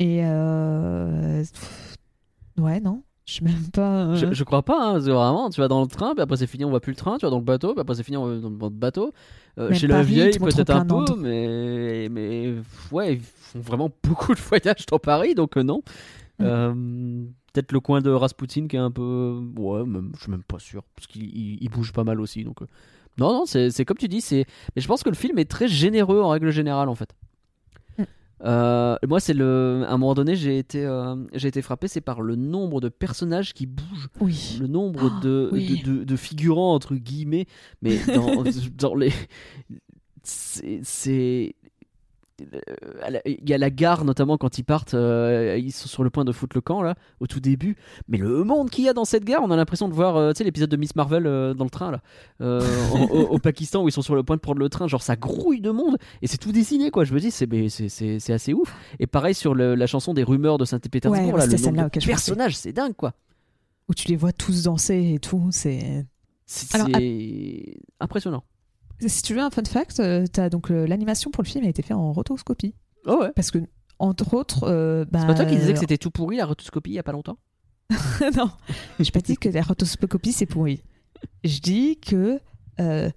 Et 0.00 0.20
euh... 0.24 1.44
ouais, 2.58 2.80
non, 2.80 3.02
je 3.26 3.34
sais 3.34 3.44
même 3.44 3.68
pas. 3.72 4.04
euh, 4.06 4.14
Je, 4.16 4.32
je 4.32 4.44
crois 4.44 4.62
pas, 4.62 4.78
hein, 4.88 4.92
parce 4.94 5.06
que 5.06 5.10
vraiment, 5.10 5.48
tu 5.50 5.60
vas 5.60 5.68
dans 5.68 5.80
le 5.80 5.86
train, 5.86 6.12
puis 6.14 6.22
après 6.22 6.36
c'est 6.36 6.46
fini, 6.46 6.64
on 6.64 6.70
voit 6.70 6.80
plus 6.80 6.92
le 6.92 6.96
train, 6.96 7.18
tu 7.18 7.26
vas 7.26 7.30
dans 7.30 7.38
le 7.38 7.44
bateau, 7.44 7.72
puis 7.72 7.80
après 7.80 7.94
c'est 7.94 8.02
fini, 8.02 8.16
on 8.16 8.26
va 8.26 8.36
dans 8.36 8.66
le 8.66 8.70
bateau. 8.70 9.12
Euh, 9.58 9.72
chez 9.74 9.86
Paris, 9.88 10.06
te 10.30 10.38
montrent 10.40 10.56
peut-être 10.56 10.70
un 10.70 10.84
peu, 11.04 11.14
mais, 11.18 12.08
mais 12.10 12.54
ouais, 12.90 13.14
ils 13.14 13.20
font 13.20 13.60
vraiment 13.60 13.90
beaucoup 14.02 14.34
de 14.34 14.40
voyages 14.40 14.86
dans 14.86 14.98
Paris, 14.98 15.34
donc 15.34 15.56
euh, 15.56 15.62
non. 15.62 15.82
Mm. 16.38 17.26
Peut-être 17.52 17.72
le 17.72 17.80
coin 17.80 18.00
de 18.00 18.10
Rasputin 18.10 18.66
qui 18.66 18.76
est 18.76 18.80
un 18.80 18.90
peu. 18.90 19.40
Ouais, 19.56 19.84
même, 19.84 20.12
je 20.16 20.22
suis 20.22 20.30
même 20.30 20.42
pas 20.42 20.58
sûr, 20.58 20.82
parce 20.96 21.06
qu'il 21.06 21.24
il- 21.24 21.58
il 21.60 21.68
bouge 21.68 21.92
pas 21.92 22.02
mal 22.04 22.20
aussi, 22.20 22.44
donc. 22.44 22.60
Non, 23.18 23.30
non, 23.32 23.44
c'est 23.44 23.70
c'est 23.70 23.84
comme 23.84 23.98
tu 23.98 24.08
dis, 24.08 24.22
c'est. 24.22 24.46
Mais 24.74 24.80
je 24.80 24.88
pense 24.88 25.02
que 25.02 25.10
le 25.10 25.14
film 25.14 25.38
est 25.38 25.44
très 25.50 25.68
généreux 25.68 26.20
en 26.22 26.30
règle 26.30 26.50
générale, 26.50 26.88
en 26.88 26.94
fait. 26.94 27.10
Euh, 28.44 28.96
moi, 29.06 29.20
c'est 29.20 29.34
le. 29.34 29.82
À 29.86 29.92
un 29.92 29.98
moment 29.98 30.14
donné, 30.14 30.34
j'ai 30.34 30.58
été, 30.58 30.84
euh, 30.84 31.14
j'ai 31.32 31.48
été 31.48 31.62
frappé, 31.62 31.86
c'est 31.88 32.00
par 32.00 32.22
le 32.22 32.34
nombre 32.36 32.80
de 32.80 32.88
personnages 32.88 33.54
qui 33.54 33.66
bougent 33.66 34.08
Oui. 34.20 34.58
le 34.60 34.66
nombre 34.66 35.12
Ah, 35.18 35.20
de, 35.22 35.48
oui. 35.52 35.80
de, 35.84 35.92
de- 35.98 36.04
de 36.04 36.16
figurants 36.16 36.74
entre 36.74 36.94
guillemets 36.96 37.46
mais 37.82 37.98
dans, 38.14 38.42
dans 38.78 38.94
les 38.94 39.12
c'est 40.22 40.80
c'est- 40.82 41.54
euh, 41.54 41.54
à 41.54 41.54
la- 41.54 41.54
il 42.40 43.48
y 43.48 43.54
a 43.54 43.58
la 43.58 43.70
gare 43.70 44.04
notamment 44.04 44.36
quand 44.38 44.58
ils 44.58 44.64
partent 44.64 44.94
euh, 44.94 45.56
ils 45.58 45.72
sont 45.72 45.88
sur 45.88 46.02
le 46.04 46.10
point 46.10 46.24
de 46.24 46.32
foutre 46.32 46.56
le 46.56 46.60
camp 46.60 46.82
là 46.82 46.94
au 47.20 47.26
tout 47.26 47.40
début. 47.40 47.76
Mais 48.08 48.18
le 48.18 48.44
monde 48.44 48.70
qu'il 48.70 48.84
y 48.84 48.88
a 48.88 48.92
dans 48.92 49.04
cette 49.04 49.24
gare 49.24 49.42
on 49.42 49.50
a 49.50 49.56
l'impression 49.56 49.88
de 49.88 49.94
voir 49.94 50.16
euh, 50.16 50.32
tu 50.32 50.38
sais 50.38 50.44
l'épisode 50.44 50.70
de 50.70 50.76
Miss 50.76 50.96
Marvel 50.96 51.26
euh, 51.26 51.54
dans 51.54 51.64
le 51.64 51.70
train 51.70 51.90
là. 51.90 52.00
Euh, 52.40 52.60
au, 53.10 53.18
au 53.34 53.38
Pakistan 53.38 53.82
où 53.84 53.88
ils 53.88 53.92
sont 53.92 54.02
sur 54.02 54.14
le 54.14 54.22
point 54.22 54.36
de 54.36 54.40
prendre 54.40 54.58
le 54.58 54.68
train 54.68 54.88
genre 54.88 55.02
ça 55.02 55.16
grouille 55.16 55.60
de 55.60 55.70
monde 55.70 55.96
et 56.22 56.26
c'est 56.26 56.38
tout 56.38 56.52
dessiné 56.52 56.90
quoi 56.90 57.04
je 57.04 57.14
me 57.14 57.20
dis 57.20 57.30
c'est 57.30 58.32
assez 58.32 58.52
ouf. 58.52 58.74
Et 58.98 59.06
pareil 59.06 59.34
sur 59.34 59.54
le- 59.54 59.74
la 59.74 59.86
chanson 59.86 60.14
des 60.14 60.22
rumeurs 60.22 60.58
de 60.58 60.64
Saint-Pétersbourg 60.64 61.34
Ouais, 61.34 61.38
là 61.38 61.46
le 61.46 61.52
nombre 61.52 61.90
de 61.90 62.06
personnages 62.06 62.56
c'est 62.56 62.72
dingue 62.72 62.94
quoi. 62.96 63.12
Où 63.88 63.94
tu 63.94 64.08
les 64.08 64.16
vois 64.16 64.32
tous 64.32 64.62
danser 64.62 65.14
et 65.14 65.18
tout, 65.18 65.48
c'est. 65.50 66.06
c'est 66.46 66.74
Alors, 66.76 66.86
c'est 66.94 67.74
impressionnant 67.98 68.44
si 69.08 69.22
tu 69.22 69.34
veux 69.34 69.40
un 69.40 69.50
fun 69.50 69.64
fact, 69.64 70.00
euh, 70.00 70.26
t'as 70.30 70.48
donc 70.48 70.70
euh, 70.70 70.86
l'animation 70.86 71.30
pour 71.30 71.42
le 71.42 71.48
film 71.48 71.64
a 71.64 71.68
été 71.68 71.82
faite 71.82 71.96
en 71.96 72.12
rotoscopie. 72.12 72.74
Oh 73.06 73.18
ouais. 73.20 73.32
Parce 73.34 73.50
que, 73.50 73.58
entre 73.98 74.34
autres. 74.34 74.64
euh, 74.64 75.04
bah, 75.10 75.20
C'est 75.20 75.26
pas 75.26 75.34
toi 75.34 75.44
qui 75.44 75.56
disais 75.56 75.72
que 75.72 75.78
c'était 75.78 75.98
tout 75.98 76.10
pourri 76.10 76.36
la 76.36 76.46
rotoscopie 76.46 76.90
il 76.90 76.94
y 76.94 76.98
a 76.98 77.02
pas 77.02 77.12
longtemps 77.12 77.38
non, 78.36 78.50
j'ai 79.00 79.10
pas 79.10 79.20
dit 79.20 79.36
que 79.36 79.48
la 79.50 79.60
rotoscopie 79.62 80.32
c'est 80.32 80.46
pourri. 80.46 80.82
Je 81.44 81.58
dis 81.60 81.98
que 81.98 82.40
euh, 82.80 83.10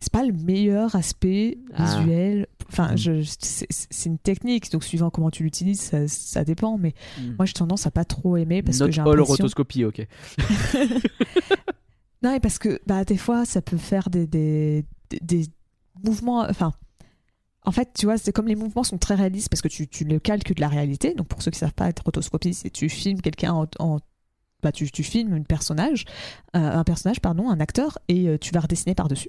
c'est 0.00 0.12
pas 0.12 0.24
le 0.24 0.32
meilleur 0.32 0.94
aspect 0.96 1.58
Ah. 1.74 1.84
visuel. 1.84 2.46
Enfin, 2.70 2.96
je, 2.96 3.22
c'est 3.22 4.08
une 4.08 4.18
technique, 4.18 4.72
donc 4.72 4.82
suivant 4.84 5.10
comment 5.10 5.30
tu 5.30 5.42
l'utilises, 5.42 5.80
ça, 5.80 6.08
ça 6.08 6.44
dépend. 6.44 6.78
Mais 6.78 6.94
moi, 7.36 7.44
j'ai 7.44 7.52
tendance 7.52 7.86
à 7.86 7.90
pas 7.90 8.04
trop 8.06 8.38
aimer 8.38 8.62
parce 8.62 8.80
Not 8.80 8.86
que 8.86 8.92
j'ai 8.92 9.02
all 9.02 9.20
rotoscopie, 9.20 9.84
ok. 9.84 10.06
Non, 12.22 12.32
et 12.34 12.40
parce 12.40 12.58
que 12.58 12.80
bah, 12.86 13.04
des 13.04 13.18
fois, 13.18 13.44
ça 13.44 13.60
peut 13.60 13.76
faire 13.76 14.08
des, 14.08 14.26
des, 14.26 14.84
des- 15.22 15.46
mouvements. 16.02 16.40
Enfin, 16.48 16.72
en 17.62 17.72
fait, 17.72 17.90
tu 17.96 18.06
vois, 18.06 18.18
c'est 18.18 18.32
comme 18.32 18.48
les 18.48 18.56
mouvements 18.56 18.84
sont 18.84 18.98
très 18.98 19.14
réalistes 19.14 19.48
parce 19.48 19.62
que 19.62 19.68
tu, 19.68 19.86
tu 19.88 20.04
le 20.04 20.18
calques 20.18 20.54
de 20.54 20.60
la 20.60 20.68
réalité. 20.68 21.14
Donc, 21.14 21.28
pour 21.28 21.40
ceux 21.42 21.50
qui 21.50 21.58
savent 21.58 21.72
pas 21.74 21.88
être 21.88 22.02
rotoscopie, 22.04 22.54
c'est 22.54 22.70
tu 22.70 22.88
filmes 22.88 23.20
quelqu'un 23.20 23.52
en. 23.52 23.66
en- 23.78 23.98
bah, 24.62 24.72
tu, 24.72 24.90
tu 24.90 25.02
filmes 25.02 25.34
un 25.34 25.42
personnage, 25.42 26.04
euh, 26.56 26.58
un 26.58 26.84
personnage, 26.84 27.20
pardon, 27.20 27.50
un 27.50 27.60
acteur, 27.60 27.98
et 28.08 28.28
euh, 28.28 28.38
tu 28.38 28.50
vas 28.52 28.60
redessiner 28.60 28.94
par-dessus. 28.94 29.28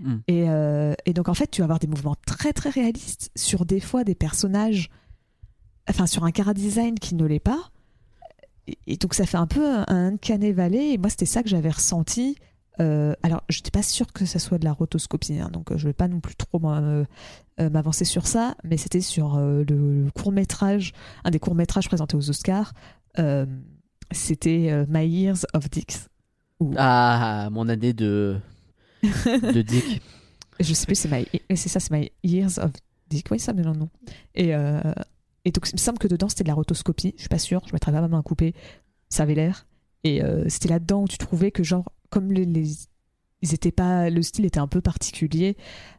Mm. 0.00 0.14
Et, 0.28 0.48
euh, 0.48 0.94
et 1.04 1.12
donc, 1.12 1.28
en 1.28 1.34
fait, 1.34 1.50
tu 1.50 1.60
vas 1.60 1.64
avoir 1.64 1.78
des 1.78 1.86
mouvements 1.88 2.16
très, 2.26 2.52
très 2.54 2.70
réalistes 2.70 3.30
sur 3.36 3.66
des 3.66 3.80
fois 3.80 4.02
des 4.04 4.14
personnages. 4.14 4.88
Enfin, 5.90 6.06
sur 6.06 6.24
un 6.24 6.30
cara 6.30 6.54
design 6.54 6.94
qui 6.98 7.14
ne 7.14 7.24
l'est 7.26 7.38
pas. 7.40 7.70
Et, 8.66 8.78
et 8.86 8.96
donc, 8.96 9.14
ça 9.14 9.26
fait 9.26 9.36
un 9.36 9.46
peu 9.46 9.66
un, 9.66 9.84
un 9.88 10.12
uncanny 10.12 10.52
valley. 10.52 10.92
Et 10.94 10.98
moi, 10.98 11.10
c'était 11.10 11.26
ça 11.26 11.42
que 11.42 11.48
j'avais 11.50 11.70
ressenti. 11.70 12.36
Euh, 12.80 13.14
alors, 13.22 13.42
je 13.48 13.58
n'étais 13.58 13.70
pas 13.70 13.82
sûre 13.82 14.12
que 14.12 14.24
ça 14.24 14.38
soit 14.38 14.58
de 14.58 14.64
la 14.64 14.72
rotoscopie, 14.72 15.38
hein, 15.38 15.50
donc 15.52 15.70
euh, 15.70 15.76
je 15.76 15.84
ne 15.84 15.90
vais 15.90 15.94
pas 15.94 16.08
non 16.08 16.20
plus 16.20 16.36
trop 16.36 16.60
euh, 16.64 17.04
m'avancer 17.58 18.04
sur 18.04 18.26
ça, 18.26 18.54
mais 18.64 18.76
c'était 18.76 19.00
sur 19.00 19.38
le, 19.38 20.08
court-métrage, 20.14 20.92
un 21.24 21.30
des 21.30 21.38
courts-métrages 21.38 21.88
présentés 21.88 22.16
aux 22.16 22.30
Oscars. 22.30 22.72
c'était 24.10 24.86
My 24.88 25.06
Years 25.06 25.44
of 25.54 25.70
Dicks. 25.70 26.08
Ah, 26.76 27.48
mon 27.50 27.68
année 27.68 27.92
de, 27.92 28.38
de 29.02 29.62
Dick. 29.62 30.02
Je 30.60 30.74
sais 30.74 30.86
plus, 30.86 30.94
c'est 30.94 31.10
My... 31.10 31.26
c'est 31.56 31.68
ça, 31.68 31.80
c'est 31.80 31.90
My 31.90 32.10
Years 32.22 32.58
of 32.58 32.70
Dick. 33.08 33.26
Oui, 33.30 33.38
ça 33.38 33.52
me 33.52 33.62
donne 33.62 33.72
le 33.72 33.78
nom. 33.80 33.90
Et, 34.34 34.54
euh, 34.54 34.80
et 35.44 35.50
donc, 35.50 35.68
il 35.70 35.74
me 35.74 35.78
semble 35.78 35.98
que 35.98 36.08
dedans, 36.08 36.28
c'était 36.28 36.44
de 36.44 36.48
la 36.48 36.54
rotoscopie. 36.54 37.14
Je 37.16 37.22
suis 37.22 37.28
pas 37.28 37.38
sûre, 37.38 37.62
je 37.66 37.72
mettrais 37.72 37.92
pas 37.92 38.00
ma 38.00 38.08
main 38.08 38.20
à 38.20 38.22
couper. 38.22 38.54
Ça 39.08 39.24
avait 39.24 39.34
l'air. 39.34 39.66
Et 40.04 40.22
euh, 40.22 40.48
c'était 40.48 40.68
là-dedans 40.68 41.02
où 41.02 41.08
tu 41.08 41.18
trouvais 41.18 41.50
que, 41.50 41.62
genre, 41.62 41.90
comme 42.12 42.30
les, 42.32 42.44
les- 42.44 42.76
ils 43.42 43.54
étaient 43.54 43.72
pas, 43.72 44.08
le 44.10 44.22
style 44.22 44.44
était 44.44 44.60
un 44.60 44.68
peu 44.68 44.80
particulier, 44.80 45.56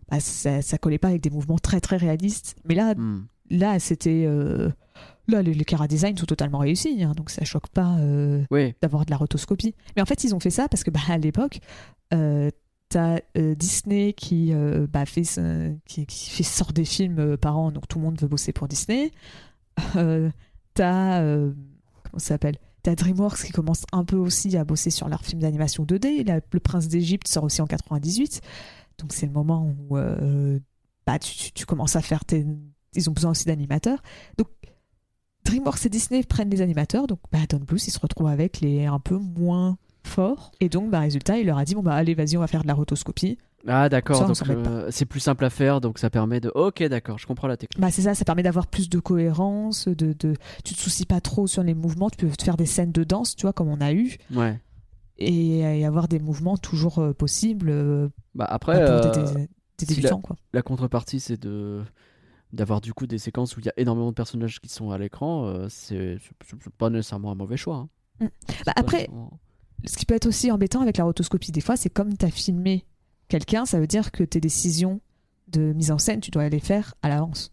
bah, 0.10 0.22
ça, 0.22 0.62
ça 0.62 0.78
collait 0.78 0.98
pas 0.98 1.10
avec 1.10 1.22
des 1.22 1.30
mouvements 1.30 1.58
très 1.60 1.82
très 1.82 1.98
réalistes. 1.98 2.56
Mais 2.64 2.76
là, 2.76 2.94
Hmm. 2.96 3.26
là 3.50 3.80
c'était. 3.80 4.24
euh, 4.26 4.70
Là, 5.30 5.42
les, 5.42 5.54
les 5.54 5.64
cara 5.64 5.88
design 5.88 6.18
sont 6.18 6.26
totalement 6.26 6.58
réussis, 6.60 7.02
hein, 7.02 7.14
donc 7.16 7.30
ça 7.30 7.46
choque 7.46 7.70
pas 7.70 7.96
euh, 8.00 8.44
Oui, 8.52 8.74
d'avoir 8.82 9.06
de 9.06 9.12
la 9.12 9.16
rotoscopie. 9.16 9.74
Mais 9.96 10.02
en 10.02 10.06
fait, 10.06 10.26
ils 10.26 10.36
ont 10.36 10.40
fait 10.42 10.50
ça 10.50 10.68
parce 10.68 10.84
que 10.84 10.92
bah, 10.92 11.00
à 11.08 11.18
l'époque, 11.18 11.62
euh, 12.14 12.50
t'as 12.90 13.20
euh, 13.38 13.56
Disney 13.56 14.12
qui, 14.12 14.52
bah, 14.92 15.06
fait, 15.06 15.24
qui, 15.86 16.06
qui 16.06 16.30
fait 16.30 16.44
sort 16.44 16.74
des 16.74 16.84
films 16.84 17.38
par 17.38 17.58
an, 17.58 17.72
donc 17.72 17.88
tout 17.88 18.00
le 18.00 18.04
monde 18.06 18.20
veut 18.20 18.28
bosser 18.28 18.52
pour 18.52 18.68
Disney. 18.68 19.12
T'as 20.74 21.22
comment 21.24 21.54
ça 22.18 22.20
s'appelle? 22.20 22.58
T'as 22.84 22.96
DreamWorks 22.96 23.44
qui 23.46 23.52
commence 23.52 23.84
un 23.94 24.04
peu 24.04 24.18
aussi 24.18 24.56
à 24.58 24.66
bosser 24.66 24.90
sur 24.90 25.08
leurs 25.10 25.24
films 25.26 25.42
d'animation 25.42 25.86
2D. 25.86 26.26
La- 26.26 26.42
le 26.52 26.60
Prince 26.60 26.88
d'Égypte 26.88 27.28
sort 27.28 27.46
aussi 27.46 27.62
en 27.62 27.68
98, 27.68 28.42
donc 29.00 29.14
c'est 29.14 29.26
le 29.26 29.32
moment 29.32 29.74
où 29.90 29.98
euh, 29.98 30.60
bah, 31.08 31.18
tu 31.20 31.66
commences 31.66 31.96
à 31.96 32.02
faire 32.02 32.26
tes. 32.26 32.46
Ils 32.96 33.10
ont 33.10 33.14
besoin 33.14 33.32
aussi 33.32 33.46
d'animateurs. 33.46 34.02
Donc 34.38 34.48
DreamWorks 35.46 35.86
et 35.86 35.90
Disney 35.90 36.24
prennent 36.24 36.50
les 36.50 36.62
animateurs, 36.62 37.08
donc 37.08 37.20
bah, 37.32 37.40
Don 37.50 37.60
Bluth 37.60 37.88
il 37.88 37.92
se 37.92 38.00
retrouve 38.00 38.28
avec 38.28 38.62
les 38.62 38.86
un 38.86 39.00
peu 39.00 39.18
moins 39.18 39.78
forts. 40.04 40.52
Et 40.60 40.68
donc, 40.70 40.90
bah, 40.90 41.00
résultat, 41.00 41.38
il 41.40 41.46
leur 41.48 41.58
a 41.58 41.66
dit 41.66 41.76
bon, 41.76 41.82
bah, 41.84 41.96
allez, 41.96 42.14
vas-y, 42.14 42.36
on 42.38 42.42
va 42.42 42.48
faire 42.48 42.64
de 42.64 42.68
la 42.68 42.74
rotoscopie. 42.74 43.38
Ah 43.68 43.88
d'accord, 43.88 44.28
donc 44.28 44.38
euh, 44.50 44.88
c'est 44.92 45.06
plus 45.06 45.20
simple 45.22 45.46
à 45.46 45.50
faire, 45.50 45.80
donc 45.80 45.98
ça 45.98 46.10
permet 46.10 46.42
de... 46.42 46.52
Ok 46.54 46.84
d'accord, 46.84 47.18
je 47.18 47.26
comprends 47.26 47.48
la 47.48 47.56
technique. 47.56 47.80
Bah, 47.82 47.92
c'est 47.92 48.02
ça, 48.02 48.14
ça 48.14 48.26
permet 48.26 48.44
d'avoir 48.44 48.68
plus 48.68 48.90
de 48.90 49.00
cohérence, 49.00 49.88
de, 49.88 50.12
de... 50.14 50.34
tu 50.66 50.74
te 50.76 50.80
soucies 50.80 51.06
pas 51.06 51.22
trop 51.22 51.48
sur 51.48 51.64
les 51.64 51.74
mouvements, 51.74 52.10
tu 52.10 52.18
peux 52.18 52.30
te 52.30 52.44
faire 52.44 52.58
des 52.58 52.66
scènes 52.66 52.92
de 52.92 53.04
danse, 53.06 53.36
tu 53.38 53.44
vois, 53.44 53.54
comme 53.54 53.70
on 53.70 53.80
a 53.80 53.94
eu, 53.94 54.18
Ouais. 54.36 54.60
et, 55.18 55.60
et 55.60 55.86
avoir 55.86 56.08
des 56.10 56.20
mouvements 56.20 56.58
toujours 56.58 57.00
euh, 57.00 57.14
possibles 57.14 57.70
euh, 57.70 58.10
Bah 58.36 58.46
après, 58.50 58.84
pour 58.86 59.12
des, 59.12 59.32
des- 59.34 59.48
des 59.78 59.86
si 59.86 59.96
débutants, 59.96 60.20
quoi. 60.22 60.36
la 60.54 60.62
contrepartie 60.62 61.20
c'est 61.20 61.42
de 61.42 61.82
d'avoir 62.52 62.82
du 62.82 62.94
coup 62.94 63.08
des 63.08 63.18
séquences 63.18 63.58
où 63.58 63.62
il 63.62 63.66
y 63.66 63.70
a 63.70 63.74
énormément 63.78 64.10
de 64.10 64.14
personnages 64.16 64.60
qui 64.62 64.70
sont 64.70 64.92
à 64.92 64.98
l'écran, 65.00 65.68
c'est 65.70 66.18
pas 66.78 66.90
nécessairement 66.92 67.32
un 67.32 67.36
mauvais 67.36 67.58
choix. 67.58 67.78
hein. 67.78 67.90
Mm. 68.20 68.28
Bah, 68.66 68.74
après, 68.76 68.98
nécessairement- 68.98 69.40
Ce 69.86 69.98
qui 69.98 70.06
peut 70.06 70.14
être 70.16 70.28
aussi 70.28 70.52
embêtant 70.52 70.82
avec 70.82 70.98
la 70.98 71.06
rotoscopie, 71.06 71.52
des 71.52 71.62
fois, 71.62 71.76
c'est 71.78 71.90
comme 71.90 72.16
tu 72.16 72.26
as 72.26 72.30
filmé 72.30 72.86
quelqu'un, 73.28 73.66
ça 73.66 73.80
veut 73.80 73.88
dire 73.88 74.12
que 74.12 74.24
tes 74.24 74.40
décisions 74.40 75.00
de 75.48 75.74
mise 75.74 75.92
en 75.92 75.98
scène, 75.98 76.20
tu 76.20 76.32
dois 76.32 76.48
les 76.50 76.60
faire 76.60 76.96
à 77.02 77.10
l'avance. 77.10 77.52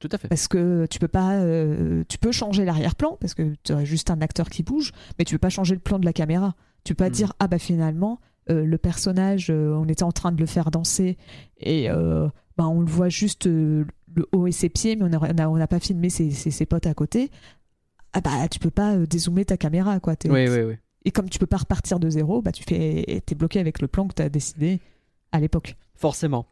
Tout 0.00 0.08
à 0.12 0.18
fait. 0.18 0.28
Parce 0.28 0.48
que 0.48 0.86
tu 0.90 0.98
peux 0.98 1.08
pas, 1.08 1.36
euh, 1.36 2.04
tu 2.08 2.18
peux 2.18 2.32
changer 2.32 2.66
l'arrière-plan 2.66 3.16
parce 3.20 3.32
que 3.32 3.54
tu 3.62 3.72
as 3.72 3.84
juste 3.84 4.10
un 4.10 4.20
acteur 4.20 4.50
qui 4.50 4.62
bouge, 4.62 4.92
mais 5.18 5.24
tu 5.24 5.34
peux 5.36 5.38
pas 5.38 5.48
changer 5.48 5.74
le 5.74 5.80
plan 5.80 5.98
de 5.98 6.04
la 6.04 6.12
caméra. 6.12 6.56
Tu 6.82 6.94
peux 6.94 7.04
pas 7.04 7.08
Mm. 7.08 7.12
dire 7.12 7.32
ah 7.38 7.48
bah 7.48 7.58
finalement 7.58 8.20
euh, 8.50 8.64
le 8.66 8.76
personnage, 8.76 9.46
euh, 9.50 9.72
on 9.72 9.86
était 9.88 10.02
en 10.02 10.12
train 10.12 10.30
de 10.32 10.38
le 10.38 10.44
faire 10.44 10.70
danser 10.70 11.16
et 11.58 11.88
bah, 11.88 12.68
on 12.68 12.80
le 12.80 12.86
voit 12.86 13.08
juste 13.08 13.46
le 13.46 13.86
haut 14.32 14.46
et 14.46 14.52
ses 14.52 14.68
pieds, 14.68 14.94
mais 14.96 15.04
on 15.04 15.08
n'a 15.08 15.18
on 15.22 15.38
a, 15.38 15.48
on 15.48 15.56
a 15.56 15.66
pas 15.66 15.80
filmé 15.80 16.10
ses, 16.10 16.30
ses- 16.32 16.50
ses 16.50 16.66
potes 16.66 16.86
à 16.86 16.92
côté. 16.92 17.30
Ah 18.12 18.20
bah 18.20 18.46
tu 18.50 18.58
peux 18.58 18.70
pas 18.70 18.96
dézoomer 18.98 19.46
ta 19.46 19.56
caméra 19.56 20.00
quoi. 20.00 20.16
Oui, 20.26 20.48
oui, 20.48 20.62
oui. 20.64 20.74
Et 21.04 21.10
comme 21.10 21.28
tu 21.28 21.38
peux 21.38 21.46
pas 21.46 21.58
repartir 21.58 21.98
de 22.00 22.08
zéro, 22.08 22.40
bah 22.42 22.52
tu 22.52 22.64
fais, 22.64 23.22
t'es 23.26 23.34
bloqué 23.34 23.58
avec 23.60 23.80
le 23.80 23.88
plan 23.88 24.06
que 24.08 24.14
tu 24.14 24.22
as 24.22 24.28
décidé 24.28 24.80
à 25.32 25.40
l'époque. 25.40 25.76
Forcément. 25.94 26.46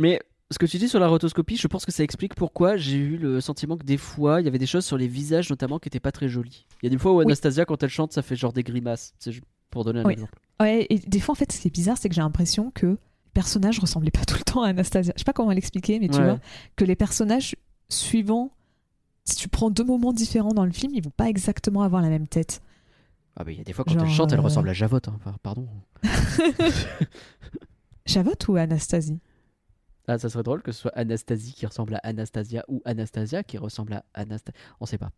Mais 0.00 0.20
ce 0.50 0.58
que 0.58 0.66
tu 0.66 0.78
dis 0.78 0.88
sur 0.88 1.00
la 1.00 1.08
rotoscopie, 1.08 1.56
je 1.56 1.66
pense 1.68 1.86
que 1.86 1.92
ça 1.92 2.02
explique 2.02 2.34
pourquoi 2.34 2.76
j'ai 2.76 2.96
eu 2.96 3.16
le 3.16 3.40
sentiment 3.40 3.76
que 3.76 3.84
des 3.84 3.96
fois, 3.96 4.40
il 4.40 4.44
y 4.44 4.48
avait 4.48 4.58
des 4.58 4.66
choses 4.66 4.84
sur 4.84 4.98
les 4.98 5.06
visages 5.08 5.48
notamment 5.48 5.78
qui 5.78 5.88
étaient 5.88 6.00
pas 6.00 6.12
très 6.12 6.28
jolies. 6.28 6.66
Il 6.82 6.86
y 6.86 6.88
a 6.88 6.90
des 6.90 6.98
fois 6.98 7.12
où 7.12 7.18
Oui. 7.18 7.24
Anastasia, 7.24 7.64
quand 7.64 7.82
elle 7.82 7.88
chante, 7.88 8.12
ça 8.12 8.22
fait 8.22 8.36
genre 8.36 8.52
des 8.52 8.62
grimaces. 8.62 9.14
C'est 9.18 9.32
pour 9.70 9.84
donner 9.84 10.00
un 10.00 10.04
Oui. 10.04 10.12
exemple. 10.14 10.38
Ouais, 10.60 10.86
et 10.90 10.98
des 10.98 11.20
fois, 11.20 11.32
en 11.32 11.36
fait, 11.36 11.50
ce 11.52 11.60
qui 11.60 11.68
est 11.68 11.70
bizarre, 11.70 11.96
c'est 11.96 12.08
que 12.08 12.14
j'ai 12.14 12.20
l'impression 12.20 12.70
que 12.72 12.86
le 12.86 12.98
personnage 13.32 13.78
ressemblait 13.78 14.10
pas 14.10 14.24
tout 14.26 14.36
le 14.36 14.42
temps 14.44 14.62
à 14.62 14.68
Anastasia. 14.68 15.12
Je 15.16 15.20
sais 15.20 15.24
pas 15.24 15.32
comment 15.32 15.52
l'expliquer, 15.52 15.98
mais 16.00 16.08
tu 16.08 16.18
Ouais. 16.18 16.24
vois, 16.24 16.38
que 16.76 16.84
les 16.84 16.96
personnages 16.96 17.56
suivants, 17.88 18.50
si 19.24 19.36
tu 19.36 19.48
prends 19.48 19.70
deux 19.70 19.84
moments 19.84 20.12
différents 20.12 20.52
dans 20.52 20.64
le 20.66 20.72
film, 20.72 20.92
ils 20.94 21.02
vont 21.02 21.12
pas 21.16 21.28
exactement 21.30 21.82
avoir 21.82 22.02
la 22.02 22.08
même 22.08 22.26
tête. 22.28 22.60
Ah 23.40 23.44
bah 23.44 23.52
il 23.52 23.56
y 23.58 23.60
a 23.62 23.64
des 23.64 23.72
fois 23.72 23.86
quand 23.86 23.94
Genre, 23.94 24.04
elle 24.04 24.10
chante, 24.10 24.32
elle 24.34 24.38
euh, 24.38 24.42
ressemble 24.42 24.68
à 24.68 24.74
Javotte. 24.74 25.08
hein. 25.08 25.14
Enfin, 25.16 25.34
pardon. 25.42 25.66
Javotte 28.04 28.48
ou 28.48 28.56
Anastasie? 28.56 29.18
Ah, 30.06 30.18
ça 30.18 30.28
serait 30.28 30.42
drôle 30.42 30.60
que 30.62 30.72
ce 30.72 30.80
soit 30.82 30.90
Anastasie 30.94 31.54
qui 31.54 31.64
ressemble 31.64 31.94
à 31.94 31.98
Anastasia 32.02 32.66
ou 32.68 32.82
Anastasia 32.84 33.42
qui 33.42 33.56
ressemble 33.56 33.94
à 33.94 34.04
Anastasia. 34.12 34.60
On 34.78 34.84
sait 34.84 34.98
pas. 34.98 35.08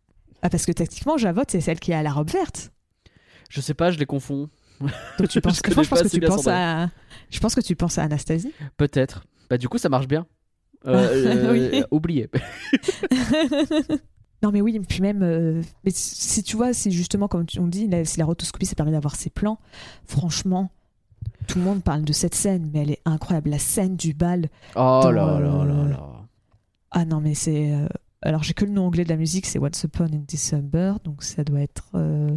Ah, 0.41 0.49
parce 0.49 0.65
que 0.65 0.71
techniquement, 0.71 1.17
Javotte, 1.17 1.51
c'est 1.51 1.59
celle 1.59 1.81
qui 1.81 1.91
a 1.91 2.01
la 2.01 2.13
robe 2.13 2.29
verte. 2.29 2.71
Je 3.49 3.59
sais 3.59 3.73
pas, 3.73 3.91
je 3.91 3.99
les 3.99 4.05
confonds. 4.05 4.49
Donc 5.19 5.27
tu 5.27 5.41
penses 5.41 5.57
Je 5.57 5.61
que, 5.61 5.71
connais 5.73 5.83
je 5.83 5.89
pense 5.89 5.89
pas 5.89 5.95
que 6.03 6.07
assez 6.07 6.15
tu 6.15 6.19
bien 6.21 6.29
penses 6.29 6.47
à, 6.47 6.89
je 7.29 7.39
pense 7.41 7.55
que 7.55 7.61
tu 7.61 7.75
penses 7.75 7.97
à 7.97 8.03
Anastasie. 8.03 8.53
Peut-être. 8.77 9.25
Bah 9.49 9.57
du 9.57 9.67
coup, 9.67 9.77
ça 9.77 9.89
marche 9.89 10.07
bien. 10.07 10.25
Euh, 10.85 11.51
Oui. 11.51 11.81
euh, 11.81 11.83
Oublié. 11.91 12.29
Non 14.43 14.51
mais 14.51 14.61
oui, 14.61 14.79
puis 14.87 15.01
même, 15.01 15.23
euh, 15.23 15.61
mais 15.83 15.91
si 15.93 16.43
tu 16.43 16.55
vois, 16.57 16.73
si 16.73 16.91
justement 16.91 17.27
comme 17.27 17.45
on 17.57 17.67
dit, 17.67 17.87
la, 17.87 18.05
si 18.05 18.19
la 18.19 18.25
rotoscopie 18.25 18.65
ça 18.65 18.75
permet 18.75 18.91
d'avoir 18.91 19.15
ces 19.15 19.29
plans, 19.29 19.59
franchement, 20.05 20.69
tout 21.47 21.57
le 21.59 21.63
monde 21.65 21.83
parle 21.83 22.03
de 22.03 22.13
cette 22.13 22.35
scène, 22.35 22.69
mais 22.73 22.81
elle 22.83 22.91
est 22.91 23.01
incroyable. 23.05 23.49
La 23.49 23.59
scène 23.59 23.95
du 23.95 24.13
bal. 24.13 24.49
Oh 24.75 24.99
Dans, 25.03 25.11
là 25.11 25.39
là 25.39 25.65
là 25.65 25.87
là. 25.89 26.09
Ah 26.91 27.05
non 27.05 27.21
mais 27.21 27.33
c'est, 27.33 27.73
euh, 27.73 27.87
alors 28.21 28.43
j'ai 28.43 28.53
que 28.53 28.65
le 28.65 28.71
nom 28.71 28.85
anglais 28.87 29.03
de 29.05 29.09
la 29.09 29.17
musique, 29.17 29.45
c'est 29.45 29.59
Once 29.59 29.81
Upon 29.83 30.05
in 30.05 30.23
December, 30.29 30.93
donc 31.03 31.23
ça 31.23 31.43
doit 31.43 31.61
être 31.61 31.85
euh, 31.95 32.29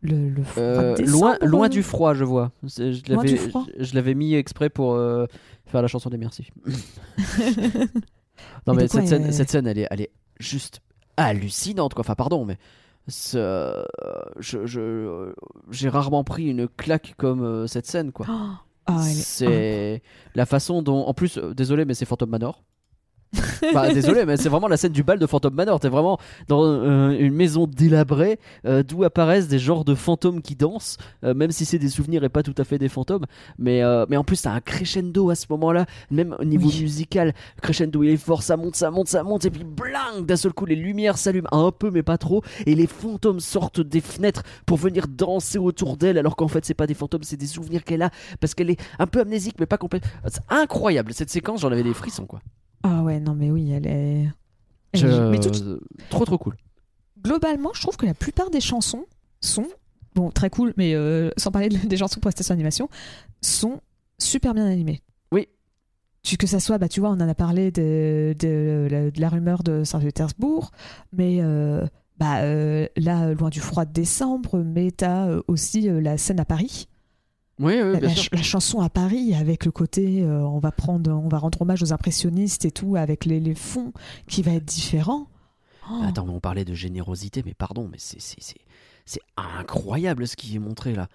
le, 0.00 0.34
Euh, 0.58 0.96
loin, 1.06 1.36
loin 1.42 1.68
du 1.68 1.82
froid, 1.82 2.14
je 2.14 2.24
vois. 2.24 2.50
C'est- 2.66 2.92
Je 2.92 3.12
Loin 3.12 3.22
du 3.24 3.34
l'avais, 3.34 3.48
froid. 3.48 3.66
je, 3.78 3.84
je 3.84 3.94
l'avais 3.94 4.14
mis 4.14 4.34
exprès 4.34 4.70
pour 4.70 4.94
euh, 4.94 5.26
faire 5.66 5.82
la 5.82 5.88
chanson 5.88 6.08
des 6.10 6.18
merci. 6.18 6.48
non 8.66 8.74
mais 8.74 8.88
cette, 8.88 9.06
scène, 9.08 9.32
cette 9.32 9.50
scène, 9.50 9.66
elle 9.66 9.78
est, 9.78 9.86
elle 9.90 10.00
est 10.00 10.10
juste 10.40 10.80
hallucinante. 11.16 11.94
Quoi. 11.94 12.02
Enfin, 12.02 12.14
pardon, 12.14 12.44
mais 12.44 12.58
euh, 13.34 13.84
je, 14.38 14.66
je, 14.66 15.32
j'ai 15.70 15.88
rarement 15.88 16.24
pris 16.24 16.46
une 16.46 16.68
claque 16.68 17.14
comme 17.16 17.42
euh, 17.42 17.66
cette 17.66 17.86
scène, 17.86 18.12
quoi. 18.12 18.26
Ah, 18.84 19.00
c'est 19.04 20.02
la 20.34 20.44
façon 20.44 20.82
dont, 20.82 21.04
en 21.06 21.14
plus, 21.14 21.38
euh, 21.38 21.54
désolé, 21.54 21.84
mais 21.84 21.94
c'est 21.94 22.04
Phantom 22.04 22.28
Manor. 22.28 22.64
Bah, 23.72 23.92
désolé, 23.92 24.24
mais 24.26 24.36
c'est 24.36 24.48
vraiment 24.48 24.68
la 24.68 24.76
scène 24.76 24.92
du 24.92 25.02
bal 25.02 25.18
de 25.18 25.26
Phantom 25.26 25.54
Manor. 25.54 25.80
T'es 25.80 25.88
vraiment 25.88 26.18
dans 26.48 26.64
euh, 26.64 27.16
une 27.18 27.32
maison 27.32 27.66
délabrée 27.66 28.38
euh, 28.66 28.82
d'où 28.82 29.04
apparaissent 29.04 29.48
des 29.48 29.58
genres 29.58 29.84
de 29.84 29.94
fantômes 29.94 30.42
qui 30.42 30.56
dansent, 30.56 30.98
euh, 31.24 31.32
même 31.32 31.50
si 31.50 31.64
c'est 31.64 31.78
des 31.78 31.88
souvenirs 31.88 32.24
et 32.24 32.28
pas 32.28 32.42
tout 32.42 32.54
à 32.58 32.64
fait 32.64 32.78
des 32.78 32.88
fantômes. 32.88 33.24
Mais, 33.58 33.82
mais 34.08 34.16
en 34.16 34.24
plus, 34.24 34.42
t'as 34.42 34.52
un 34.52 34.60
crescendo 34.60 35.30
à 35.30 35.34
ce 35.34 35.46
moment-là, 35.50 35.86
même 36.10 36.36
au 36.38 36.44
niveau 36.44 36.68
Oui. 36.68 36.82
musical. 36.82 37.34
Crescendo, 37.62 38.02
il 38.02 38.10
est 38.10 38.16
fort, 38.16 38.42
ça 38.42 38.56
monte, 38.56 38.76
ça 38.76 38.90
monte, 38.90 39.08
ça 39.08 39.22
monte, 39.22 39.44
et 39.44 39.50
puis 39.50 39.64
bling 39.64 40.26
D'un 40.26 40.36
seul 40.36 40.52
coup, 40.52 40.66
les 40.66 40.76
lumières 40.76 41.18
s'allument 41.18 41.48
un 41.52 41.70
peu, 41.70 41.90
mais 41.90 42.02
pas 42.02 42.18
trop, 42.18 42.42
et 42.66 42.74
les 42.74 42.86
fantômes 42.86 43.40
sortent 43.40 43.80
des 43.80 44.00
fenêtres 44.00 44.42
pour 44.66 44.76
venir 44.76 45.06
danser 45.08 45.58
autour 45.58 45.96
d'elle, 45.96 46.18
alors 46.18 46.36
qu'en 46.36 46.48
fait, 46.48 46.64
c'est 46.64 46.74
pas 46.74 46.86
des 46.86 46.94
fantômes, 46.94 47.22
c'est 47.22 47.36
des 47.36 47.46
souvenirs 47.46 47.84
qu'elle 47.84 48.02
a, 48.02 48.10
parce 48.40 48.54
qu'elle 48.54 48.70
est 48.70 48.80
un 48.98 49.06
peu 49.06 49.20
amnésique, 49.20 49.56
mais 49.58 49.66
pas 49.66 49.78
complètement. 49.78 50.10
C'est 50.26 50.42
incroyable 50.50 51.12
cette 51.14 51.30
séquence, 51.30 51.60
j'en 51.60 51.72
avais 51.72 51.82
des 51.82 51.94
frissons, 51.94 52.26
quoi. 52.26 52.40
Ah 52.82 53.02
ouais, 53.02 53.20
non 53.20 53.34
mais 53.34 53.50
oui, 53.50 53.70
elle 53.70 53.86
est. 53.86 54.26
elle 54.92 55.00
Je- 55.00 55.06
est- 55.06 55.30
Mais 55.30 55.38
tout- 55.40 55.78
Trop 56.10 56.24
trop 56.24 56.38
cool. 56.38 56.56
globalement, 57.22 57.70
je 57.74 57.80
trouve 57.82 57.96
que 57.96 58.06
la 58.06 58.14
plupart 58.14 58.50
des 58.50 58.60
chansons 58.60 59.06
sont 59.40 59.66
bon 60.14 60.30
très 60.30 60.50
cool, 60.50 60.74
mais 60.76 60.94
euh, 60.94 61.30
sans 61.36 61.50
parler 61.50 61.68
de- 61.68 61.86
des 61.86 61.96
chansons 61.96 62.20
pour 62.20 62.30
station 62.32 62.52
animation, 62.54 62.88
sont 63.40 63.80
super 64.18 64.54
bien 64.54 64.66
animées. 64.66 65.00
Oui. 65.32 65.48
Tu- 66.22 66.36
Que 66.36 66.46
ça 66.46 66.60
soit, 66.60 66.78
bah 66.78 66.88
tu 66.88 67.00
vois, 67.00 67.10
on 67.10 67.14
en 67.20 67.28
a 67.28 67.34
parlé 67.34 67.70
de, 67.70 68.34
de, 68.38 68.88
la, 68.90 69.10
de 69.10 69.20
la 69.20 69.28
rumeur 69.28 69.62
de 69.62 69.84
Saint-Pétersbourg, 69.84 70.70
mais 71.12 71.38
euh, 71.40 71.86
bah 72.18 72.40
euh, 72.42 72.86
là, 72.96 73.32
loin 73.34 73.48
du 73.50 73.60
froid 73.60 73.84
de 73.84 73.92
décembre, 73.92 74.58
mais 74.58 74.90
t'as 74.90 75.28
aussi 75.48 75.82
la 75.88 76.18
scène 76.18 76.40
à 76.40 76.44
Paris. 76.44 76.88
Oui, 77.58 77.74
oui, 77.74 77.92
la, 77.92 78.00
bien 78.00 78.08
la 78.08 78.14
sûr. 78.14 78.22
ch- 78.22 78.30
la 78.32 78.42
chanson 78.42 78.80
à 78.80 78.88
Paris 78.88 79.34
avec 79.34 79.64
le 79.64 79.70
côté 79.70 80.22
euh, 80.22 80.40
on 80.40 80.58
va 80.58 80.72
prendre 80.72 81.10
on 81.12 81.28
va 81.28 81.38
rendre 81.38 81.60
hommage 81.62 81.82
aux 81.82 81.92
impressionnistes 81.92 82.64
et 82.64 82.70
tout 82.70 82.96
avec 82.96 83.24
les, 83.24 83.40
les 83.40 83.54
fonds 83.54 83.92
qui 84.26 84.42
va 84.42 84.52
être 84.52 84.64
différent 84.64 85.26
Oh. 85.90 86.00
Attends, 86.04 86.24
mais 86.26 86.32
on 86.32 86.38
parlait 86.38 86.64
de 86.64 86.74
générosité, 86.74 87.42
mais 87.44 87.54
pardon, 87.54 87.88
mais 87.90 87.98
c'est 87.98 88.20
c'est 88.20 88.40
c'est 88.40 88.60
c'est 89.04 89.20
incroyable 89.36 90.28
ce 90.28 90.36
qui 90.36 90.54
est 90.54 90.60
montré 90.60 90.94
là. 90.94 91.08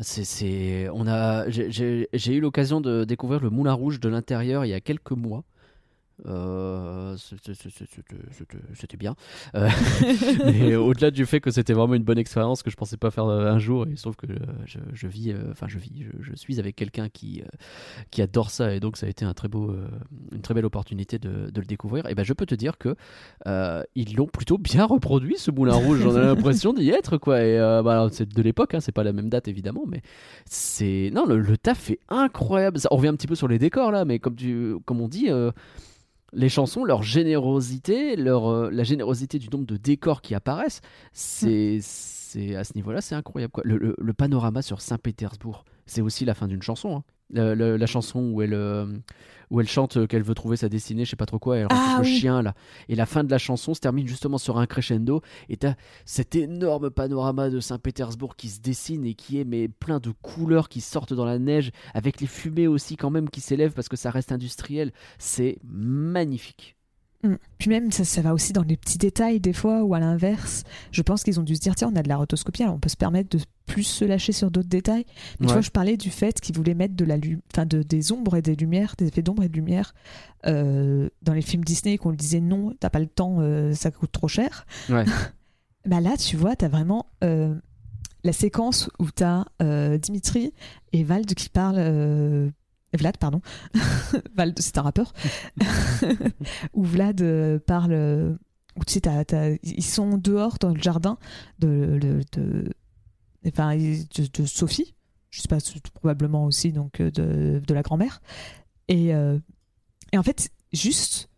C'est 0.00 0.24
c'est 0.24 0.88
on 0.94 1.06
a 1.06 1.46
j'ai 1.50 2.08
eu 2.34 2.40
l'occasion 2.40 2.80
de 2.80 3.04
découvrir 3.04 3.40
le 3.40 3.50
Moulin 3.50 3.74
Rouge 3.74 4.00
de 4.00 4.08
l'intérieur 4.08 4.64
il 4.64 4.70
y 4.70 4.72
a 4.74 4.80
quelques 4.80 5.12
mois. 5.12 5.44
Euh, 6.26 7.16
c'était- 7.16 8.96
bien. 8.96 9.16
Euh, 9.54 9.68
mais 10.44 10.74
au-delà 10.76 11.10
du 11.10 11.26
fait 11.26 11.40
que 11.40 11.50
c'était 11.50 11.72
vraiment 11.72 11.94
une 11.94 12.04
bonne 12.04 12.18
expérience 12.18 12.62
que 12.62 12.70
je 12.70 12.76
pensais 12.76 12.96
pas 12.96 13.10
faire 13.10 13.26
euh, 13.26 13.50
un 13.50 13.58
jour, 13.58 13.86
se 13.96 14.02
trouve 14.02 14.16
que 14.16 14.26
euh, 14.26 14.36
je, 14.66 14.78
je 14.92 15.06
vis, 15.08 15.32
euh, 15.32 15.50
enfin 15.50 15.66
je 15.68 15.78
vis, 15.78 16.04
je, 16.04 16.22
je 16.30 16.36
suis 16.36 16.60
avec 16.60 16.76
quelqu'un 16.76 17.08
qui 17.08 17.42
qui 18.10 18.22
adore 18.22 18.50
ça 18.50 18.74
et 18.74 18.80
donc 18.80 18.96
ça 18.96 19.06
a 19.06 19.08
été 19.08 19.24
un 19.24 19.34
très 19.34 19.48
beau, 19.48 19.74
une 20.32 20.40
très 20.40 20.54
belle 20.54 20.64
opportunité 20.64 21.18
de, 21.18 21.50
de 21.50 21.60
le 21.60 21.66
découvrir. 21.66 22.06
Et 22.08 22.14
ben 22.14 22.22
je 22.24 22.32
peux 22.32 22.46
te 22.46 22.54
dire 22.54 22.78
que 22.78 22.94
ils 23.94 24.14
l'ont 24.16 24.26
plutôt 24.26 24.58
bien 24.58 24.84
reproduit 24.84 25.36
ce 25.38 25.50
Moulin 25.50 25.74
Rouge. 25.74 26.00
J'en 26.00 26.16
ai 26.16 26.20
l'impression 26.24 26.72
d'y 26.72 26.90
être 26.90 27.18
quoi. 27.18 27.42
Et 27.42 27.58
bah, 27.58 28.08
c'est 28.12 28.28
de 28.32 28.42
l'époque, 28.42 28.74
hein, 28.74 28.80
c'est 28.80 28.92
pas 28.92 29.04
la 29.04 29.12
même 29.12 29.28
date 29.28 29.48
évidemment, 29.48 29.84
mais 29.86 30.02
c'est 30.46 31.10
non 31.12 31.26
le, 31.26 31.38
le 31.40 31.56
taf 31.58 31.90
est 31.90 31.98
incroyable. 32.08 32.78
Ça, 32.78 32.88
on 32.92 32.96
revient 32.96 33.08
un 33.08 33.16
petit 33.16 33.26
peu 33.26 33.34
sur 33.34 33.48
les 33.48 33.58
décors 33.58 33.90
là, 33.90 34.04
mais 34.04 34.18
comme 34.18 34.36
tu, 34.36 34.76
comme 34.84 35.00
on 35.00 35.08
dit. 35.08 35.28
Les 36.34 36.48
chansons, 36.48 36.84
leur 36.84 37.02
générosité, 37.02 38.16
leur, 38.16 38.46
euh, 38.48 38.70
la 38.70 38.84
générosité 38.84 39.38
du 39.38 39.48
nombre 39.48 39.66
de 39.66 39.76
décors 39.76 40.20
qui 40.22 40.34
apparaissent, 40.34 40.80
c'est 41.12 41.78
c'est 41.82 42.56
à 42.56 42.64
ce 42.64 42.72
niveau-là, 42.74 43.00
c'est 43.00 43.14
incroyable. 43.14 43.52
Quoi. 43.52 43.62
Le, 43.64 43.78
le- 43.78 43.94
le 43.96 44.12
panorama 44.12 44.60
sur 44.62 44.80
Saint-Pétersbourg, 44.80 45.64
c'est 45.86 46.00
aussi 46.02 46.24
la 46.24 46.34
fin 46.34 46.48
d'une 46.48 46.62
chanson. 46.62 46.96
hein. 46.96 47.02
La 47.34 47.86
chanson 47.86 48.20
où 48.32 48.42
elle, 48.42 48.54
euh, 48.54 48.86
où 49.50 49.60
elle 49.60 49.68
chante 49.68 50.06
qu'elle 50.06 50.22
veut 50.22 50.34
trouver 50.34 50.56
sa 50.56 50.68
destinée, 50.68 51.04
je 51.04 51.10
sais 51.10 51.16
pas 51.16 51.26
trop 51.26 51.38
quoi, 51.38 51.56
elle 51.58 51.66
rencontre 51.66 51.82
Ah 51.86 51.98
le 51.98 52.04
oui. 52.06 52.18
chien 52.18 52.42
là. 52.42 52.54
Et 52.88 52.94
la 52.94 53.06
fin 53.06 53.24
de 53.24 53.30
la 53.30 53.38
chanson 53.38 53.74
se 53.74 53.80
termine 53.80 54.06
justement 54.06 54.38
sur 54.38 54.58
un 54.58 54.66
crescendo. 54.66 55.20
Et 55.48 55.56
t'as 55.56 55.74
cet 56.04 56.34
énorme 56.36 56.90
panorama 56.90 57.50
de 57.50 57.60
Saint-Pétersbourg 57.60 58.36
qui 58.36 58.48
se 58.48 58.60
dessine 58.60 59.04
et 59.04 59.14
qui 59.14 59.40
est 59.40 59.44
mais 59.44 59.68
plein 59.68 60.00
de 60.00 60.12
couleurs 60.22 60.68
qui 60.68 60.80
sortent 60.80 61.12
dans 61.12 61.24
la 61.26 61.38
neige, 61.38 61.70
avec 61.92 62.20
les 62.20 62.26
fumées 62.26 62.66
aussi 62.68 62.96
quand 62.96 63.10
même 63.10 63.28
qui 63.28 63.40
s'élèvent 63.40 63.72
parce 63.72 63.88
que 63.88 63.96
ça 63.96 64.10
reste 64.10 64.32
industriel. 64.32 64.92
C'est 65.18 65.58
magnifique. 65.64 66.76
Mm. 67.24 67.36
Puis 67.58 67.70
même, 67.70 67.90
ça, 67.90 68.04
ça 68.04 68.22
va 68.22 68.34
aussi 68.34 68.52
dans 68.52 68.62
les 68.62 68.76
petits 68.76 68.98
détails 68.98 69.40
des 69.40 69.52
fois, 69.52 69.82
ou 69.82 69.94
à 69.94 69.98
l'inverse. 69.98 70.62
Je 70.92 71.02
pense 71.02 71.24
qu'ils 71.24 71.40
ont 71.40 71.42
dû 71.42 71.56
se 71.56 71.60
dire, 71.60 71.74
tiens, 71.74 71.90
on 71.92 71.96
a 71.96 72.02
de 72.02 72.08
la 72.08 72.16
rotoscopie, 72.16 72.62
alors 72.62 72.74
on 72.74 72.78
peut 72.78 72.88
se 72.88 72.96
permettre 72.96 73.36
de 73.36 73.42
plus 73.66 73.82
se 73.82 74.04
lâcher 74.04 74.32
sur 74.32 74.50
d'autres 74.50 74.68
détails. 74.68 75.06
Mais 75.40 75.46
tu 75.46 75.52
vois, 75.52 75.62
je 75.62 75.70
parlais 75.70 75.96
du 75.96 76.10
fait 76.10 76.40
qu'ils 76.40 76.54
voulaient 76.54 76.74
mettre 76.74 76.94
de 76.94 77.04
la 77.04 77.16
enfin, 77.52 77.66
de, 77.66 77.82
des 77.82 78.12
ombres 78.12 78.36
et 78.36 78.42
des 78.42 78.54
lumières, 78.54 78.94
des 78.98 79.08
effets 79.08 79.22
d'ombre 79.22 79.42
et 79.42 79.48
de 79.48 79.54
lumière 79.54 79.94
euh, 80.46 81.08
dans 81.22 81.32
les 81.32 81.42
films 81.42 81.64
Disney, 81.64 81.96
qu'on 81.96 82.10
lui 82.10 82.18
disait 82.18 82.40
non, 82.40 82.74
t'as 82.78 82.90
pas 82.90 83.00
le 83.00 83.06
temps, 83.06 83.36
euh, 83.40 83.72
ça 83.72 83.90
coûte 83.90 84.12
trop 84.12 84.28
cher. 84.28 84.66
Ouais. 84.90 85.04
bah 85.86 86.00
là, 86.00 86.16
tu 86.18 86.36
vois, 86.36 86.56
t'as 86.56 86.68
vraiment 86.68 87.06
euh, 87.24 87.54
la 88.22 88.32
séquence 88.32 88.90
où 88.98 89.10
t'as 89.10 89.44
Dimitri 89.98 90.52
et 90.92 91.04
Vald 91.04 91.34
qui 91.34 91.48
parlent. 91.48 92.52
Euh, 92.94 92.98
Vlad, 92.98 93.16
pardon. 93.18 93.40
C'est 94.58 94.78
un 94.78 94.82
rappeur. 94.82 95.12
où 96.72 96.84
Vlad 96.84 97.20
euh, 97.20 97.58
parle. 97.58 97.92
euh, 97.92 98.34
où 98.76 98.84
tu 98.84 98.94
sais, 98.94 99.58
ils 99.62 99.84
sont 99.84 100.18
dehors 100.18 100.56
dans 100.58 100.70
le 100.74 100.80
jardin 100.82 101.16
de, 101.60 101.98
de, 102.00 102.22
de- 102.32 102.72
enfin, 103.46 103.76
de, 103.76 104.26
de 104.42 104.46
Sophie. 104.46 104.94
Je 105.30 105.40
sais 105.42 105.48
pas, 105.48 105.58
probablement 105.94 106.44
aussi 106.44 106.72
donc 106.72 107.00
euh, 107.00 107.10
de, 107.10 107.74
la 107.74 107.82
grand-mère. 107.82 108.20
Et, 108.88 109.14
euh, 109.14 109.38
et 110.12 110.18
en 110.18 110.22
fait, 110.24 110.50
juste, 110.72 111.28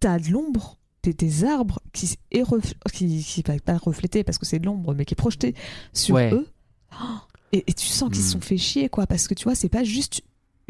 t'as 0.00 0.18
de 0.18 0.28
l'ombre 0.30 0.78
des, 1.02 1.14
des 1.14 1.44
arbres 1.44 1.80
qui 1.94 2.14
est 2.30 2.42
ref- 2.42 2.74
qui, 2.92 3.42
pas 3.64 3.78
refléter 3.78 4.22
parce 4.22 4.36
que 4.38 4.44
c'est 4.46 4.58
de 4.58 4.66
l'ombre, 4.66 4.94
mais 4.94 5.04
qui 5.06 5.14
est 5.14 5.16
projetée 5.16 5.54
sur 5.94 6.14
Ouais. 6.16 6.32
eux. 6.32 6.46
Oh 6.92 7.04
et, 7.52 7.64
et 7.66 7.72
tu 7.72 7.86
sens 7.86 8.10
qu'ils 8.10 8.22
se 8.22 8.32
sont 8.32 8.40
fait 8.42 8.58
chier, 8.58 8.88
quoi, 8.90 9.06
parce 9.06 9.28
que 9.28 9.34
tu 9.34 9.44
vois, 9.44 9.54
c'est 9.54 9.68
pas 9.70 9.84
juste 9.84 10.22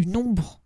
une 0.03 0.17
ombre 0.17 0.61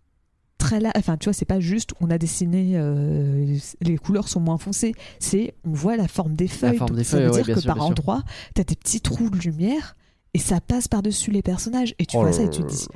très 0.57 0.79
là. 0.79 0.91
Enfin, 0.97 1.17
tu 1.17 1.25
vois, 1.25 1.33
c'est 1.33 1.45
pas 1.45 1.59
juste 1.59 1.93
on 2.01 2.09
a 2.09 2.17
dessiné, 2.17 2.73
euh, 2.75 3.57
les 3.81 3.97
couleurs 3.97 4.27
sont 4.27 4.39
moins 4.39 4.57
foncées. 4.57 4.93
C'est 5.19 5.53
on 5.63 5.71
voit 5.71 5.97
la 5.97 6.07
forme 6.07 6.35
des 6.35 6.47
feuilles. 6.47 6.77
forme 6.77 6.89
Donc, 6.89 6.97
des 6.97 7.03
ça 7.03 7.17
feuilles, 7.17 7.25
veut 7.27 7.31
ouais, 7.33 7.43
dire 7.43 7.55
que 7.55 7.61
sûr, 7.61 7.73
par 7.73 7.85
endroit, 7.85 8.23
t'as 8.53 8.63
des 8.63 8.75
petits 8.75 9.01
trous 9.01 9.29
de 9.29 9.37
lumière 9.37 9.95
et 10.33 10.39
ça 10.39 10.59
passe 10.59 10.87
par-dessus 10.87 11.31
les 11.31 11.41
personnages. 11.41 11.95
Et 11.99 12.05
tu 12.05 12.17
Oh 12.17 12.21
vois 12.21 12.33
ça 12.33 12.43
et 12.43 12.49
tu 12.49 12.63
te 12.63 12.67
dis 12.67 12.87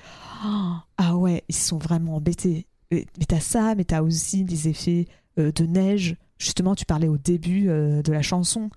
Oh, 0.46 0.74
ah 0.98 1.16
ouais, 1.18 1.44
ils 1.50 1.56
sont 1.56 1.78
vraiment 1.78 2.16
embêtés. 2.16 2.68
Mais 2.92 3.06
t'as 3.28 3.40
ça, 3.40 3.74
mais 3.76 3.86
t'as 3.86 4.02
aussi 4.02 4.44
des 4.44 4.68
effets 4.68 5.08
euh, 5.40 5.52
de 5.52 5.66
neige. 5.66 6.18
Justement, 6.40 6.76
tu 6.76 6.86
parlais 6.86 7.08
au 7.08 7.18
début 7.18 7.70
euh, 7.70 8.02
de 8.02 8.12
la 8.12 8.22
chanson. 8.22 8.70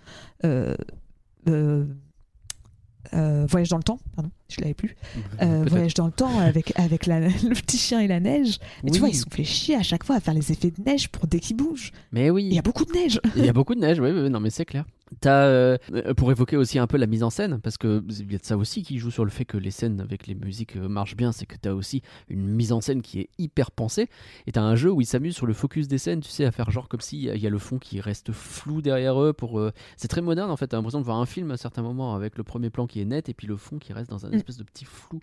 Euh, 3.13 3.47
Voyage 3.49 3.69
dans 3.69 3.77
le 3.77 3.83
temps, 3.83 3.99
pardon, 4.17 4.31
je 4.49 4.61
l'avais 4.61 4.75
plus. 4.75 4.97
Euh, 5.43 5.65
voyage 5.69 5.95
dans 5.95 6.07
le 6.07 6.13
temps 6.13 6.39
avec, 6.39 6.73
avec 6.79 7.07
la- 7.07 7.21
le 7.29 7.55
petit 7.55 7.77
chien 7.77 8.01
et 8.01 8.07
la 8.09 8.21
neige. 8.21 8.59
Mais 8.83 8.91
tu 8.91 8.95
Oui. 8.95 8.99
vois, 9.01 9.09
ils 9.11 9.15
se 9.17 9.23
sont 9.23 9.31
fait 9.31 9.45
chier 9.45 9.77
à 9.77 9.83
chaque 9.83 10.05
fois 10.05 10.17
à 10.17 10.21
faire 10.21 10.35
les 10.35 10.51
effets 10.53 10.71
de 10.71 10.83
neige 10.85 11.09
pour 11.09 11.27
dès 11.27 11.41
qu'ils 11.41 11.57
bougent. 11.57 11.93
Mais 12.13 12.31
oui. 12.31 12.45
Il 12.47 12.55
y 12.55 12.59
a 12.59 12.63
beaucoup 12.63 12.85
de 12.85 12.93
neige. 12.93 13.21
Il 13.37 13.45
y 13.45 13.49
a 13.49 13.53
beaucoup 13.55 13.75
de 13.75 13.81
neige, 13.81 14.01
oui, 14.01 14.11
oui, 14.11 14.31
non, 14.31 14.41
mais 14.41 14.51
c'est 14.51 14.65
clair. 14.65 14.85
T'as, 15.21 15.45
euh, 15.45 15.77
pour 16.17 16.31
évoquer 16.31 16.57
aussi 16.57 16.79
un 16.79 16.87
peu 16.87 16.97
la 16.97 17.07
mise 17.07 17.23
en 17.23 17.31
scène, 17.31 17.61
parce 17.63 17.77
que 17.77 18.03
il 18.09 18.33
y 18.33 18.35
a 18.35 18.39
de 18.39 18.45
ça 18.45 18.57
aussi 18.57 18.83
qui 18.83 18.99
joue 18.99 19.11
sur 19.11 19.25
le 19.25 19.31
fait 19.31 19.45
que 19.45 19.57
les 19.57 19.71
scènes 19.71 20.01
avec 20.01 20.27
les 20.27 20.35
musiques 20.35 20.77
euh, 20.77 20.89
marchent 20.89 21.17
bien, 21.17 21.33
c'est 21.33 21.47
que 21.47 21.57
t'as 21.61 21.73
aussi 21.73 22.03
une 22.29 22.47
mise 22.47 22.73
en 22.73 22.81
scène 22.81 23.03
qui 23.03 23.21
est 23.21 23.29
hyper 23.39 23.71
pensée, 23.71 24.09
et 24.47 24.53
t'as 24.53 24.63
un 24.63 24.75
jeu 24.77 24.91
où 24.91 25.01
ils 25.01 25.07
s'amusent 25.07 25.37
sur 25.37 25.47
le 25.47 25.53
focus 25.53 25.89
des 25.89 25.99
scènes, 25.99 26.21
tu 26.21 26.31
sais, 26.31 26.45
à 26.45 26.53
faire 26.53 26.71
genre 26.71 26.89
comme 26.89 27.01
si 27.01 27.23
il 27.25 27.37
y 27.39 27.47
a 27.47 27.51
le 27.51 27.59
fond 27.59 27.79
qui 27.79 28.01
reste 28.01 28.33
flou 28.33 28.83
derrière 28.83 29.21
eux. 29.23 29.33
Pour, 29.33 29.59
euh, 29.59 29.73
c'est 29.97 30.09
très 30.09 30.21
moderne 30.23 30.51
en 30.51 30.57
fait, 30.57 30.67
t'as 30.69 30.77
l'impression 30.77 31.01
de 31.01 31.05
voir 31.05 31.19
un 31.19 31.27
film 31.27 31.51
à 31.51 31.57
certains 31.57 31.83
moments 31.83 32.15
avec 32.15 32.37
le 32.37 32.43
premier 32.45 32.71
plan 32.71 32.87
qui 32.87 33.01
est 33.01 33.05
net 33.05 33.29
et 33.29 33.35
puis 33.35 33.47
le 33.47 33.57
fond 33.57 33.79
qui 33.79 33.93
reste 33.93 34.11
dans 34.11 34.27
un 34.27 34.31
Mm. 34.31 34.35
espèce 34.35 34.57
de 34.59 34.65
petit 34.65 34.85
flou 34.85 35.21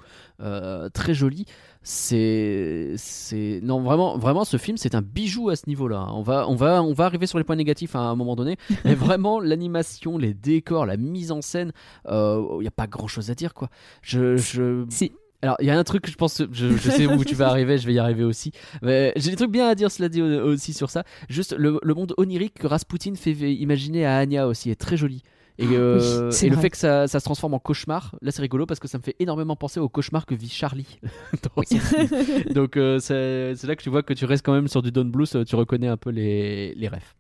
très 0.94 1.14
joli. 1.14 1.46
C'est, 1.84 2.94
c'est, 2.98 3.60
non 3.64 3.82
vraiment, 3.82 4.18
vraiment, 4.18 4.46
ce 4.46 4.58
film 4.58 4.78
c'est 4.78 4.96
un 4.96 5.02
bijou 5.02 5.50
à 5.50 5.56
ce 5.56 5.64
niveau-là. 5.68 6.08
On 6.14 6.22
va, 6.22 6.48
on 6.48 6.56
va, 6.56 6.82
on 6.82 6.94
va 6.94 7.06
arriver 7.06 7.28
sur 7.28 7.38
les 7.38 7.44
points 7.44 7.56
négatifs 7.56 7.96
à 7.96 8.00
un 8.00 8.16
moment 8.16 8.36
donné, 8.36 8.58
mais 8.86 8.96
vraiment 8.96 9.40
l'animation, 9.40 9.81
les 10.18 10.34
décors, 10.34 10.86
la 10.86 10.98
mise 10.98 11.32
en 11.32 11.42
scène, 11.42 11.72
il 12.10 12.58
n'y 12.62 12.68
a 12.68 12.72
pas 12.76 12.88
grand-chose 12.88 13.30
à 13.30 13.36
dire 13.36 13.54
quoi. 13.54 13.70
Je, 14.02 14.38
je... 14.38 14.86
Si. 14.90 15.12
Alors, 15.44 15.56
il 15.60 15.66
y 15.66 15.72
a 15.72 15.78
un 15.80 15.84
truc, 15.84 16.08
je 16.08 16.16
pense, 16.16 16.44
je, 16.52 16.70
je 16.78 16.90
sais 16.92 17.08
où 17.08 17.24
tu 17.26 17.34
vas 17.34 17.48
arriver, 17.48 17.80
je 17.80 17.88
vais 17.88 17.94
y 17.94 18.00
arriver 18.00 18.24
aussi. 18.24 18.52
Mais 18.84 19.12
J'ai 19.16 19.32
des 19.32 19.36
trucs 19.38 19.50
bien 19.50 19.68
à 19.68 19.74
dire, 19.74 19.90
cela 19.92 20.08
dit 20.08 20.22
au- 20.22 20.46
aussi 20.46 20.72
sur 20.72 20.92
ça. 20.92 21.04
Juste 21.30 21.56
le, 21.58 21.80
le 21.82 21.94
monde 21.96 22.14
onirique 22.18 22.54
que 22.60 22.68
Rasputin 22.68 23.16
fait 23.16 23.32
imaginer 23.34 24.06
à 24.06 24.18
Anya 24.18 24.48
aussi 24.48 24.70
est 24.70 24.76
très 24.80 24.98
joli. 24.98 25.24
Et, 25.62 25.68
euh, 25.74 26.32
oui, 26.32 26.48
et 26.48 26.50
le 26.50 26.58
fait 26.58 26.72
que 26.72 26.78
ça, 26.78 27.08
ça 27.08 27.20
se 27.20 27.24
transforme 27.24 27.54
en 27.54 27.60
cauchemar, 27.60 28.16
là 28.22 28.32
c'est 28.32 28.42
rigolo 28.42 28.66
parce 28.66 28.80
que 28.80 28.88
ça 28.88 28.98
me 28.98 29.04
fait 29.04 29.16
énormément 29.20 29.56
penser 29.56 29.80
au 29.80 29.90
cauchemar 29.90 30.26
que 30.26 30.34
vit 30.34 30.50
Charlie. 30.50 31.00
Donc 32.56 32.78
euh, 32.78 33.00
c'est 33.00 33.68
là 33.68 33.76
que 33.76 33.84
tu 33.84 33.92
vois 33.92 34.02
que 34.02 34.14
tu 34.14 34.26
restes 34.26 34.44
quand 34.44 34.54
même 34.54 34.68
sur 34.68 34.82
du 34.82 34.92
Don 34.92 35.06
Blues, 35.06 35.36
euh, 35.36 35.46
tu 35.46 35.56
reconnais 35.56 35.88
un 35.88 35.98
peu 35.98 36.10
les, 36.10 36.74
les 36.74 36.88
refs. 36.88 37.16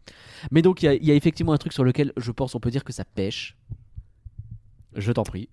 Mais 0.49 0.63
donc 0.63 0.81
il 0.81 0.91
y 0.91 1.05
y, 1.05 1.11
a 1.11 1.13
effectivement 1.13 1.53
un 1.53 1.57
truc 1.57 1.71
sur 1.71 1.83
lequel 1.83 2.13
je 2.17 2.31
pense 2.31 2.55
on 2.55 2.59
peut 2.59 2.71
dire 2.71 2.83
que 2.83 2.93
ça 2.93 3.05
pêche. 3.05 3.55
Je 4.95 5.11
t'en 5.11 5.23
prie. 5.23 5.47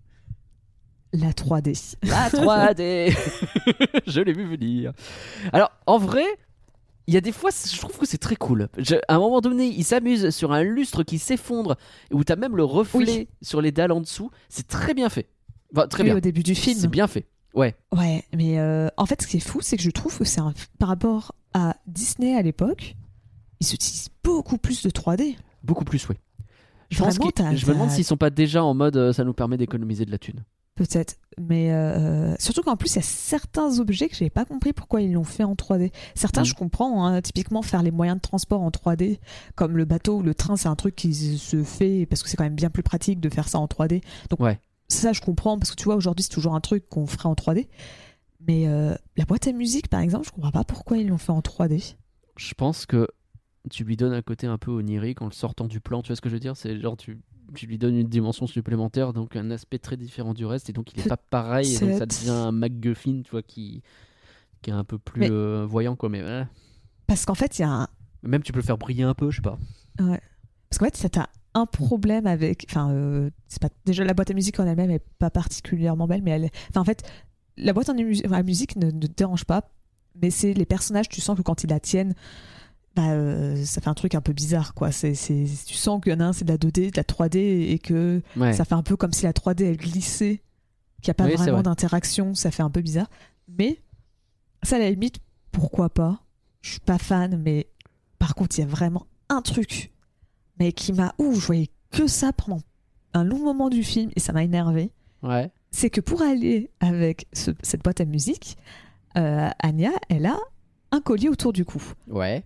La 1.12 1.30
3D. 1.30 1.96
La 2.02 2.28
3D 2.28 3.16
Je 4.06 4.20
l'ai 4.20 4.32
vu 4.32 4.44
venir. 4.44 4.92
Alors, 5.52 5.70
en 5.86 5.98
vrai, 5.98 6.26
il 7.08 7.14
y 7.14 7.16
a 7.16 7.20
des 7.20 7.32
fois, 7.32 7.50
je 7.50 7.76
trouve 7.78 7.96
que 7.98 8.06
c'est 8.06 8.18
très 8.18 8.36
cool. 8.36 8.68
Je- 8.78 8.94
à 9.08 9.16
un 9.16 9.18
moment 9.18 9.40
donné, 9.40 9.66
il 9.66 9.82
s'amuse 9.82 10.30
sur 10.30 10.52
un 10.52 10.62
lustre 10.62 11.02
qui 11.02 11.18
s'effondre, 11.18 11.76
et 12.10 12.14
où 12.14 12.22
t'as 12.22 12.36
même 12.36 12.56
le 12.56 12.62
reflet 12.64 13.28
sur 13.42 13.60
les 13.60 13.72
dalles 13.72 13.90
en 13.92 14.00
dessous. 14.00 14.30
C'est 14.48 14.68
très 14.68 14.94
bien 14.94 15.08
fait. 15.08 15.28
Enfin, 15.74 15.88
très 15.88 16.02
Oui, 16.02 16.10
bien. 16.10 16.16
au 16.16 16.20
début 16.20 16.42
du 16.42 16.54
film. 16.54 16.78
C'est 16.78 16.86
bien 16.88 17.06
fait. 17.08 17.26
Ouais. 17.54 17.74
Ouais, 17.96 18.22
mais 18.36 18.58
euh, 18.60 18.88
en 18.96 19.06
fait, 19.06 19.20
ce 19.22 19.26
qui 19.26 19.38
est 19.38 19.40
fou, 19.40 19.60
c'est 19.62 19.76
que 19.76 19.82
je 19.82 19.90
trouve 19.90 20.16
que 20.16 20.24
c'est 20.24 20.40
un... 20.40 20.52
par 20.78 20.88
rapport 20.90 21.34
à 21.54 21.76
Disney 21.86 22.36
à 22.36 22.42
l'époque, 22.42 22.94
ils 23.60 23.74
utilisent 23.74 24.10
beaucoup 24.22 24.58
plus 24.58 24.82
de 24.82 24.90
3D. 24.90 25.36
Beaucoup 25.64 25.84
plus, 25.84 26.08
oui. 26.08 26.16
Je, 26.90 26.98
Vraiment, 26.98 27.26
me 27.26 27.66
demande 27.66 27.90
s'ils 27.90 28.04
sont 28.04 28.16
pas 28.16 28.30
déjà 28.30 28.62
en 28.64 28.72
mode 28.74 28.96
euh, 28.96 29.12
ça 29.12 29.24
nous 29.24 29.34
permet 29.34 29.56
d'économiser 29.58 30.04
de 30.06 30.10
la 30.10 30.18
thune. 30.18 30.44
Peut-être, 30.78 31.16
mais 31.40 31.72
euh, 31.72 32.36
surtout 32.38 32.62
qu'en 32.62 32.76
plus 32.76 32.92
il 32.92 32.96
y 32.96 32.98
a 33.00 33.02
certains 33.02 33.80
objets 33.80 34.08
que 34.08 34.14
j'ai 34.14 34.30
pas 34.30 34.44
compris 34.44 34.72
pourquoi 34.72 35.02
ils 35.02 35.12
l'ont 35.12 35.24
fait 35.24 35.42
en 35.42 35.54
3D. 35.56 35.90
Certains 36.14 36.42
Mm. 36.42 36.44
je 36.44 36.54
comprends, 36.54 37.04
hein, 37.04 37.20
typiquement 37.20 37.62
faire 37.62 37.82
les 37.82 37.90
moyens 37.90 38.18
de 38.18 38.22
transport 38.22 38.62
en 38.62 38.70
3D, 38.70 39.18
comme 39.56 39.76
le 39.76 39.84
bateau 39.84 40.18
ou 40.18 40.22
le 40.22 40.36
train, 40.36 40.56
c'est 40.56 40.68
un 40.68 40.76
truc 40.76 40.94
qui 40.94 41.12
se 41.36 41.64
fait 41.64 42.06
parce 42.06 42.22
que 42.22 42.28
c'est 42.28 42.36
quand 42.36 42.44
même 42.44 42.54
bien 42.54 42.70
plus 42.70 42.84
pratique 42.84 43.18
de 43.18 43.28
faire 43.28 43.48
ça 43.48 43.58
en 43.58 43.66
3D. 43.66 44.02
Donc 44.30 44.38
Ouais. 44.38 44.60
ça 44.86 45.12
je 45.12 45.20
comprends 45.20 45.58
parce 45.58 45.70
que 45.72 45.76
tu 45.76 45.82
vois 45.86 45.96
aujourd'hui 45.96 46.22
c'est 46.22 46.28
toujours 46.32 46.54
un 46.54 46.60
truc 46.60 46.88
qu'on 46.88 47.06
ferait 47.08 47.28
en 47.28 47.34
3D. 47.34 47.66
Mais 48.46 48.68
euh, 48.68 48.94
la 49.16 49.24
boîte 49.24 49.48
à 49.48 49.52
musique 49.52 49.88
par 49.88 49.98
exemple, 49.98 50.26
je 50.26 50.30
comprends 50.30 50.52
pas 50.52 50.62
pourquoi 50.62 50.98
ils 50.98 51.08
l'ont 51.08 51.18
fait 51.18 51.32
en 51.32 51.40
3D. 51.40 51.96
Je 52.36 52.54
pense 52.54 52.86
que 52.86 53.08
tu 53.68 53.84
lui 53.84 53.96
donnes 53.96 54.12
un 54.12 54.22
côté 54.22 54.46
un 54.46 54.58
peu 54.58 54.70
onirique 54.70 55.22
en 55.22 55.26
le 55.26 55.32
sortant 55.32 55.66
du 55.66 55.80
plan. 55.80 56.02
Tu 56.02 56.08
vois 56.08 56.16
ce 56.16 56.20
que 56.20 56.28
je 56.28 56.34
veux 56.34 56.40
dire? 56.40 56.56
C'est 56.56 56.78
genre 56.80 56.96
tu, 56.96 57.18
tu 57.54 57.66
lui 57.66 57.78
donnes 57.78 57.96
une 57.96 58.08
dimension 58.08 58.46
supplémentaire, 58.46 59.12
donc 59.12 59.36
un 59.36 59.50
aspect 59.50 59.78
très 59.78 59.96
différent 59.96 60.34
du 60.34 60.46
reste, 60.46 60.70
et 60.70 60.72
donc 60.72 60.92
il 60.92 61.00
est 61.00 61.08
pas 61.08 61.16
pareil, 61.16 61.74
et 61.74 61.78
donc 61.78 61.98
ça 61.98 62.06
devient 62.06 62.30
un 62.30 62.52
MacGuffin, 62.52 63.22
tu 63.24 63.30
vois, 63.30 63.42
qui, 63.42 63.82
qui 64.62 64.70
est 64.70 64.74
un 64.74 64.84
peu 64.84 64.98
plus 64.98 65.20
Mais- 65.20 65.30
euh, 65.30 65.66
voyant, 65.68 65.96
quoi. 65.96 66.08
Mais. 66.08 66.22
Parce 67.06 67.24
qu'en 67.24 67.34
fait 67.34 67.58
il 67.58 67.62
y 67.62 67.64
a 67.64 67.70
un, 67.70 67.88
même 68.22 68.42
tu 68.42 68.52
peux 68.52 68.58
le 68.58 68.64
faire 68.64 68.78
briller 68.78 69.04
un 69.04 69.14
peu, 69.14 69.30
je 69.30 69.36
sais 69.36 69.42
pas. 69.42 69.58
Parce 69.96 70.78
qu'en 70.78 70.84
fait, 70.84 70.96
ça 70.96 71.08
t'as 71.08 71.26
un 71.54 71.66
problème 71.66 72.26
avec. 72.26 72.66
Enfin, 72.68 72.90
euh, 72.90 73.30
c'est 73.48 73.60
pas 73.60 73.70
déjà 73.84 74.04
la 74.04 74.14
boîte 74.14 74.30
à 74.30 74.34
musique 74.34 74.60
en 74.60 74.66
elle-même 74.66 74.90
est 74.90 75.02
pas 75.18 75.30
particulièrement 75.30 76.06
belle, 76.06 76.22
mais 76.22 76.32
elle. 76.32 76.50
Enfin, 76.70 76.80
en 76.80 76.84
fait, 76.84 77.02
la 77.56 77.72
boîte 77.72 77.88
à 77.88 78.42
musique 78.42 78.76
ne, 78.76 78.86
ne 78.90 79.06
te 79.06 79.12
dérange 79.16 79.44
pas, 79.44 79.70
mais 80.20 80.30
c'est 80.30 80.52
les 80.52 80.66
personnages. 80.66 81.08
Tu 81.08 81.20
sens 81.20 81.36
que 81.36 81.42
quand 81.42 81.64
ils 81.64 81.70
la 81.70 81.80
tiennent, 81.80 82.14
bah, 82.96 83.10
euh, 83.12 83.64
ça 83.64 83.80
fait 83.80 83.88
un 83.88 83.94
truc 83.94 84.14
un 84.14 84.20
peu 84.20 84.32
bizarre, 84.32 84.74
quoi. 84.74 84.90
C'est, 84.92 85.14
c'est, 85.14 85.44
tu 85.66 85.74
sens 85.74 86.00
qu'il 86.02 86.12
y 86.12 86.16
en 86.16 86.20
a 86.20 86.24
un 86.24 86.32
c'est 86.32 86.44
de 86.44 86.50
la 86.52 86.58
2D, 86.58 86.90
de 86.90 86.96
la 86.96 87.04
3D, 87.04 87.36
et 87.38 87.78
que 87.78 88.22
Ouais. 88.36 88.52
ça 88.52 88.64
fait 88.64 88.74
un 88.74 88.82
peu 88.82 88.96
comme 88.96 89.12
si 89.12 89.24
la 89.24 89.32
3D 89.32 89.64
elle 89.64 89.76
glissait, 89.76 90.42
qu'il 91.02 91.08
n'y 91.08 91.12
a 91.12 91.14
pas 91.14 91.26
Oui, 91.26 91.34
vraiment 91.36 91.52
vrai. 91.58 91.62
d'interaction. 91.62 92.34
Ça 92.34 92.50
fait 92.50 92.62
un 92.62 92.70
peu 92.70 92.80
bizarre. 92.80 93.08
Mais 93.48 93.80
ça, 94.62 94.76
à 94.76 94.78
la 94.80 94.90
limite, 94.90 95.18
pourquoi 95.52 95.88
pas? 95.90 96.20
Je 96.60 96.70
suis 96.72 96.80
pas 96.80 96.98
fan, 96.98 97.40
mais 97.40 97.68
par 98.18 98.34
contre, 98.34 98.58
il 98.58 98.62
y 98.62 98.64
a 98.64 98.66
vraiment 98.66 99.06
un 99.28 99.42
truc, 99.42 99.92
mais 100.58 100.72
qui 100.72 100.92
m'a. 100.92 101.14
Ouh, 101.18 101.34
je 101.34 101.46
voyais 101.46 101.68
que 101.92 102.06
ça 102.08 102.32
pendant 102.32 102.60
un 103.14 103.22
long 103.24 103.38
moment 103.38 103.70
du 103.70 103.84
film 103.84 104.10
et 104.16 104.20
ça 104.20 104.32
m'a 104.32 104.42
énervé. 104.42 104.90
Ouais. 105.22 105.50
C'est 105.70 105.88
que 105.90 106.00
pour 106.00 106.20
aller 106.22 106.70
avec 106.80 107.26
ce- 107.32 107.52
cette 107.62 107.82
boîte 107.84 108.00
à 108.00 108.04
musique, 108.04 108.56
euh, 109.16 109.48
Anya, 109.60 109.92
elle 110.08 110.26
a 110.26 110.36
un 110.90 111.00
collier 111.00 111.28
autour 111.28 111.52
du 111.52 111.64
cou. 111.64 111.82
Ouais. 112.08 112.44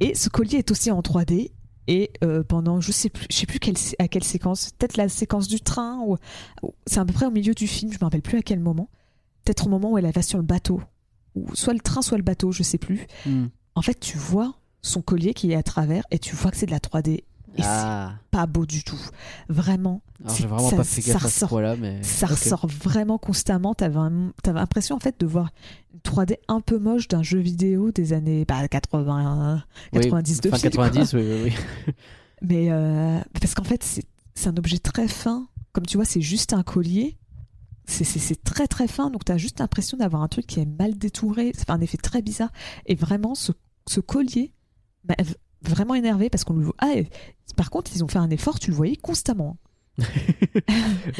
Et 0.00 0.14
ce 0.14 0.28
collier 0.28 0.58
est 0.58 0.70
aussi 0.70 0.90
en 0.90 1.00
3D. 1.00 1.52
Et 1.86 2.12
euh, 2.22 2.44
pendant, 2.44 2.80
je 2.80 2.92
sais 2.92 3.08
plus, 3.08 3.26
je 3.30 3.36
sais 3.36 3.46
plus 3.46 3.58
quelle, 3.58 3.74
à 3.98 4.06
quelle 4.06 4.22
séquence, 4.22 4.70
peut-être 4.78 4.96
la 4.96 5.08
séquence 5.08 5.48
du 5.48 5.60
train, 5.60 5.98
ou, 6.06 6.16
ou- 6.62 6.74
c'est 6.86 7.00
à 7.00 7.04
peu 7.04 7.12
près 7.12 7.26
au 7.26 7.30
milieu 7.32 7.52
du 7.54 7.66
film, 7.66 7.90
je 7.92 7.96
me 7.98 8.04
rappelle 8.04 8.22
plus 8.22 8.38
à 8.38 8.42
quel 8.42 8.60
moment. 8.60 8.88
Peut-être 9.44 9.66
au 9.66 9.70
moment 9.70 9.90
où 9.92 9.98
elle 9.98 10.08
va 10.12 10.22
sur 10.22 10.38
le 10.38 10.44
bateau, 10.44 10.80
ou 11.34 11.52
soit 11.54 11.72
le 11.72 11.80
train, 11.80 12.00
soit 12.02 12.18
le 12.18 12.22
bateau, 12.22 12.52
je 12.52 12.62
sais 12.62 12.78
plus. 12.78 13.06
Hmm. 13.26 13.46
En 13.74 13.82
fait, 13.82 13.98
tu 13.98 14.18
vois 14.18 14.54
son 14.82 15.02
collier 15.02 15.34
qui 15.34 15.50
est 15.50 15.56
à 15.56 15.62
travers 15.64 16.04
et 16.12 16.18
tu 16.18 16.36
vois 16.36 16.50
que 16.52 16.56
c'est 16.56 16.66
de 16.66 16.70
la 16.70 16.78
3D. 16.80 17.24
Et 17.60 17.64
Ah. 17.66 18.12
c'est 18.14 18.30
pas 18.30 18.46
beau 18.46 18.66
du 18.66 18.82
tout. 18.84 18.98
Vraiment. 19.48 20.02
Alors 20.20 20.34
c'est- 20.36 20.42
j'ai 20.42 20.48
vraiment 20.48 20.68
ça- 20.70 20.76
pas 20.76 20.84
fait 20.84 21.00
ça 21.02 21.12
gaffe 21.12 21.24
à 21.24 21.28
ce 21.28 21.34
ressort- 21.44 21.48
point-là, 21.48 21.76
mais. 21.76 22.02
Ça 22.02 22.26
ressort 22.26 22.66
vraiment 22.66 23.18
constamment. 23.18 23.74
T'avais 23.74 23.98
un- 23.98 24.32
t'avais 24.42 24.58
l'impression 24.60 24.96
en 24.96 25.00
fait 25.00 25.18
de 25.20 25.26
voir 25.26 25.50
une 25.94 26.00
3D 26.00 26.38
un 26.48 26.60
peu 26.60 26.78
moche 26.78 27.08
d'un 27.08 27.22
jeu 27.22 27.38
vidéo 27.38 27.90
des 27.92 28.12
années 28.12 28.44
bah, 28.44 28.66
80, 28.68 29.62
Oui, 29.92 30.00
90 30.00 30.40
de 30.40 30.50
fin 30.50 30.56
fil, 30.58 30.70
quoi. 30.70 30.88
90, 30.90 31.12
oui, 31.14 31.22
oui, 31.22 31.42
oui. 31.86 31.94
Mais 32.42 32.68
euh, 32.70 33.20
parce 33.40 33.54
qu'en 33.54 33.64
fait, 33.64 33.82
c'est 33.82 34.04
c'est 34.34 34.48
un 34.48 34.56
objet 34.56 34.78
très 34.78 35.08
fin. 35.08 35.48
Comme 35.72 35.84
tu 35.86 35.96
vois, 35.98 36.06
c'est 36.06 36.22
juste 36.22 36.52
un 36.54 36.62
collier. 36.62 37.16
C'est- 37.86 38.04
C'est 38.04 38.18
c'est 38.20 38.42
très 38.44 38.66
très 38.68 38.86
fin. 38.88 39.10
Donc, 39.10 39.24
tu 39.24 39.32
as 39.32 39.36
juste 39.36 39.58
l'impression 39.60 39.98
d'avoir 39.98 40.22
un 40.22 40.28
truc 40.28 40.46
qui 40.46 40.60
est 40.60 40.66
mal 40.78 40.96
détouré. 40.96 41.52
Ça 41.56 41.64
fait 41.64 41.72
un 41.72 41.80
effet 41.80 41.98
très 41.98 42.22
bizarre. 42.22 42.50
Et 42.86 42.94
vraiment, 42.94 43.34
ce, 43.34 43.52
ce 43.88 44.00
collier 44.00 44.54
m'a 45.08 45.14
v- 45.22 45.34
vraiment 45.62 45.94
énervé 45.94 46.30
parce 46.30 46.44
qu'on 46.44 46.54
le 46.54 46.64
voit. 46.64 46.74
Ah, 46.78 46.92
et 46.96 47.08
par 47.56 47.70
contre, 47.70 47.90
ils 47.94 48.02
ont 48.04 48.08
fait 48.08 48.18
un 48.18 48.30
effort. 48.30 48.58
Tu 48.58 48.70
le 48.70 48.76
voyais 48.76 48.96
constamment. 48.96 49.56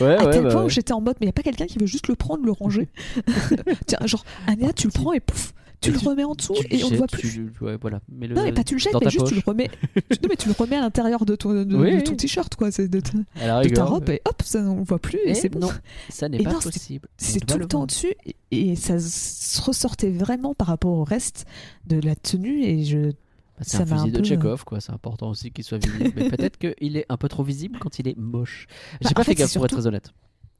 Ouais, 0.01 0.17
à 0.17 0.25
ouais, 0.25 0.31
tel 0.33 0.43
bah 0.45 0.51
point 0.51 0.61
ouais. 0.61 0.67
où 0.67 0.71
j'étais 0.71 0.93
en 0.93 1.01
mode, 1.01 1.17
mais 1.21 1.27
il 1.27 1.29
n'y 1.29 1.31
a 1.31 1.35
pas 1.35 1.43
quelqu'un 1.43 1.67
qui 1.67 1.79
veut 1.79 1.87
juste 1.87 2.09
le 2.09 2.15
prendre, 2.15 2.45
le 2.45 2.53
ranger. 2.53 2.89
Tiens, 3.87 3.99
genre, 4.07 4.25
Anya, 4.47 4.73
tu 4.73 4.87
le 4.87 4.93
prends 4.93 5.13
et 5.13 5.21
pouf, 5.21 5.53
tu 5.81 5.93
le 5.93 5.99
tu- 5.99 6.09
remets 6.09 6.25
en 6.25 6.35
dessous 6.35 6.55
Tu 6.55 6.75
et 6.77 6.85
on 6.85 6.91
le 6.91 6.97
voit 6.97 7.07
plus. 7.07 7.21
tu 7.31 7.53
Ouais, 7.65 7.77
voilà. 7.81 8.01
Mais 8.09 8.27
le... 8.27 8.35
Non, 8.35 8.43
mais 8.43 8.53
pas 8.53 8.65
tu 8.65 8.75
le 8.75 8.81
jettes, 8.81 8.95
mais 9.03 9.11
juste 9.11 9.27
tu 9.27 9.35
le 9.35 9.43
remets. 9.47 9.69
non, 9.97 10.29
mais 10.29 10.37
tu 10.37 10.49
le 10.49 10.55
remets 10.59 10.77
à 10.77 10.81
l'intérieur 10.81 11.27
de 11.27 11.37
ton, 11.37 11.51
de, 11.53 11.77
Oui, 11.77 11.91
de 11.91 11.97
oui. 11.97 12.05
ton 12.05 12.15
t-shirt, 12.17 12.55
quoi. 12.57 12.71
C'est 12.71 12.89
de, 12.89 13.01
de 13.01 13.69
ta 13.75 13.85
robe 13.85 14.09
et 14.09 14.23
hop, 14.27 14.43
ça, 14.45 14.61
on 14.61 14.77
le 14.79 14.85
voit 14.85 14.99
plus 14.99 15.19
et, 15.27 15.31
Et 15.31 15.35
c'est 15.35 15.49
bon. 15.51 15.61
non, 15.61 15.71
ça 16.09 16.29
n'est 16.29 16.43
pas 16.43 16.53
non, 16.53 16.61
possible. 16.61 17.09
C'est 17.19 17.45
tout 17.45 17.59
le 17.59 17.67
temps 17.67 17.85
dessus 17.87 18.15
et, 18.51 18.71
et 18.71 18.77
ça 18.77 18.99
se 18.99 19.61
ressortait 19.61 20.11
vraiment 20.11 20.55
par 20.55 20.69
rapport 20.69 20.93
au 20.93 21.05
reste 21.05 21.45
de 21.87 22.01
la 22.01 22.15
tenue 22.17 22.63
et 22.65 22.85
je. 22.85 23.13
Bah, 23.61 23.65
c'est 23.69 23.83
un 23.83 23.87
fusil 23.87 24.11
de 24.11 24.19
peu, 24.19 24.25
Chekhov, 24.25 24.65
quoi. 24.65 24.81
C'est 24.81 24.93
important 24.93 25.29
aussi 25.31 25.51
qu'il 25.53 25.65
soit 25.65 25.79
visible. 25.79 26.13
mais 26.17 26.29
peut-être 26.31 26.57
qu'il 26.59 26.97
est 26.97 27.07
un 27.09 27.17
peu 27.17 27.29
trop 27.29 27.43
visible 27.45 27.79
quand 27.79 27.99
il 27.99 28.09
est 28.09 28.17
moche. 28.17 28.67
J'ai 29.03 29.09
Bah, 29.11 29.15
pas 29.17 29.25
fait 29.25 29.33
fait, 29.33 29.37
gaffe 29.37 29.55
pour 29.55 29.65
être 29.67 29.73
très 29.73 29.87
honnête. 29.87 30.13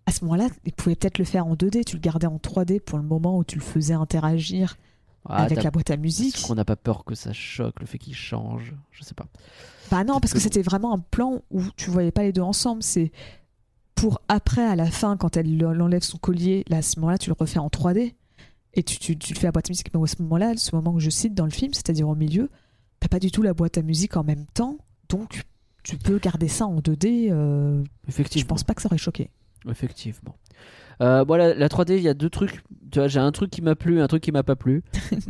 À 0.07 0.13
ce 0.13 0.25
moment-là, 0.25 0.49
ils 0.65 0.73
pouvaient 0.73 0.97
peut-être 0.97 1.19
le 1.19 1.25
faire 1.25 1.47
en 1.47 1.55
2D, 1.55 1.85
tu 1.85 1.97
le 1.97 2.01
gardais 2.01 2.27
en 2.27 2.37
3D 2.39 2.79
pour 2.81 2.99
le 2.99 3.05
moment 3.05 3.39
où 3.39 3.45
tu 3.45 3.57
le 3.57 3.63
faisais 3.63 3.95
interagir 3.95 4.77
Ah, 5.27 5.43
avec 5.45 5.63
la 5.63 5.71
boîte 5.71 5.91
à 5.91 5.97
musique. 5.97 6.43
qu'on 6.43 6.55
n'a 6.55 6.65
pas 6.65 6.77
peur 6.77 7.05
que 7.05 7.15
ça 7.15 7.33
choque, 7.33 7.81
le 7.81 7.87
fait 7.87 7.99
qu'il 7.99 8.15
change 8.15 8.75
Je 8.91 9.03
sais 9.03 9.15
pas. 9.15 9.27
Bah 9.91 10.05
non, 10.05 10.21
parce 10.21 10.33
que 10.33 10.39
que- 10.39 10.43
c'était 10.43 10.63
vraiment 10.63 10.93
un 10.95 10.99
plan 10.99 11.43
où 11.51 11.63
tu 11.77 11.91
voyais 11.91 12.11
pas 12.13 12.23
les 12.23 12.33
deux 12.33 12.43
ensemble. 12.43 12.83
C'est 12.83 13.13
pour 13.95 14.21
après, 14.29 14.63
à 14.65 14.77
la 14.77 14.91
fin, 14.91 15.17
quand 15.17 15.37
elle 15.37 15.57
le- 15.57 15.73
l'enlève 15.75 16.03
son 16.03 16.19
collier, 16.19 16.65
là, 16.69 16.79
à 16.79 16.83
ce 16.83 16.99
moment-là, 17.01 17.19
tu 17.19 17.31
le 17.31 17.37
refais 17.39 17.59
en 17.59 17.69
3D 17.69 18.15
et 18.75 18.83
tu, 18.83 18.99
tu, 18.99 19.17
tu 19.19 19.35
le 19.35 19.39
fais 19.39 19.47
à 19.49 19.53
boîte 19.53 19.69
à 19.69 19.71
musique. 19.73 19.91
Mais 19.95 20.03
à 20.03 20.07
ce 20.07 20.23
moment-là, 20.23 20.55
ce 20.57 20.75
moment 20.75 20.95
que 20.95 21.01
je 21.01 21.11
cite 21.11 21.35
dans 21.35 21.45
le 21.45 21.51
film, 21.51 21.73
c'est-à-dire 21.75 22.09
au 22.09 22.15
milieu, 22.15 22.51
t'as 23.01 23.09
pas 23.09 23.19
du 23.19 23.31
tout 23.31 23.43
la 23.43 23.55
boîte 23.55 23.79
à 23.79 23.83
musique 23.83 24.17
en 24.17 24.25
même 24.25 24.47
temps, 24.55 24.79
donc 25.09 25.43
tu 25.83 25.97
peux 25.97 26.19
garder 26.19 26.49
ça 26.49 26.67
en 26.67 26.81
2D. 26.81 27.31
euh, 27.31 27.83
je 28.05 28.11
Effectivement. 28.11 28.49
pense 28.51 28.65
pas 28.65 28.75
que 28.75 28.83
ça 28.83 28.87
aurait 28.89 28.99
choqué. 28.99 29.31
Effectivement. 29.69 30.37
Euh, 31.01 31.25
bon, 31.25 31.37
la, 31.37 31.55
la 31.55 31.69
3D, 31.69 31.97
il 31.97 32.03
y 32.03 32.09
a 32.09 32.15
deux 32.15 32.29
trucs. 32.29 32.63
Tu 32.93 32.99
vois, 32.99 33.09
j'ai 33.09 33.21
un 33.21 33.33
truc 33.33 33.51
qui 33.51 33.63
m'a 33.63 33.75
plu, 33.75 34.03
un 34.03 34.07
truc 34.07 34.23
qui 34.23 34.33
m'a 34.33 34.43
pas 34.43 34.57
plu. 34.57 34.83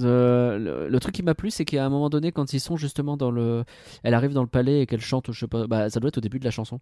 Euh, 0.00 0.58
le, 0.58 0.88
le 0.88 1.00
truc 1.00 1.14
qui 1.14 1.22
m'a 1.22 1.34
plu, 1.34 1.50
c'est 1.50 1.64
qu'à 1.66 1.84
un 1.84 1.88
moment 1.90 2.08
donné, 2.08 2.32
quand 2.32 2.52
ils 2.54 2.60
sont 2.60 2.76
justement 2.76 3.16
dans 3.18 3.30
le. 3.30 3.64
Elle 4.02 4.14
arrive 4.14 4.32
dans 4.32 4.40
le 4.42 4.48
palais 4.48 4.80
et 4.80 4.86
qu'elle 4.86 5.00
chante, 5.02 5.30
je 5.32 5.40
sais 5.40 5.46
pas, 5.46 5.66
bah, 5.66 5.90
ça 5.90 6.00
doit 6.00 6.08
être 6.08 6.16
au 6.18 6.22
début 6.22 6.38
de 6.38 6.44
la 6.44 6.50
chanson. 6.50 6.80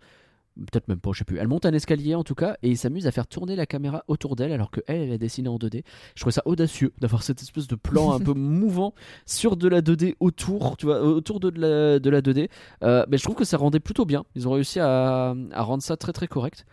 Peut-être 0.57 0.87
même 0.87 1.01
pas, 1.01 1.11
je 1.13 1.19
sais 1.19 1.25
plus. 1.25 1.39
Elle 1.39 1.49
monte 1.49 1.67
un 1.67 1.73
escalier 1.73 2.15
en 2.15 2.23
tout 2.23 2.37
cas 2.37 2.57
et 2.63 2.71
il 2.71 2.77
s'amuse 2.79 3.07
à 3.09 3.11
faire 3.11 3.27
tourner 3.27 3.57
la 3.57 3.67
caméra 3.67 4.05
autour 4.07 4.37
d'elle 4.37 4.53
alors 4.53 4.71
qu'elle, 4.71 4.85
elle 4.87 5.13
est 5.13 5.19
dessinée 5.19 5.49
en 5.49 5.57
2D. 5.57 5.83
Je 6.15 6.21
trouvais 6.21 6.33
ça 6.33 6.43
audacieux 6.45 6.93
d'avoir 7.01 7.25
cette 7.25 7.43
espèce 7.43 7.67
de 7.67 7.75
plan 7.75 8.13
un 8.13 8.21
peu 8.21 8.35
mouvant 8.35 8.95
sur 9.27 9.57
de 9.57 9.67
la 9.69 9.81
2D 9.81 10.15
autour, 10.21 10.77
tu 10.77 10.87
vois, 10.87 11.03
autour 11.03 11.41
de 11.41 11.49
la, 11.49 11.99
de 11.99 12.11
la 12.11 12.21
2D. 12.21 12.49
Euh, 12.83 13.05
mais 13.09 13.19
je 13.19 13.25
trouve 13.25 13.37
que 13.37 13.45
ça 13.45 13.57
rendait 13.57 13.81
plutôt 13.81 14.05
bien. 14.05 14.25
Ils 14.37 14.47
ont 14.47 14.53
réussi 14.53 14.79
à, 14.79 15.35
à 15.53 15.63
rendre 15.63 15.83
ça 15.83 15.97
très 15.97 16.13
très 16.13 16.29
correct. 16.29 16.67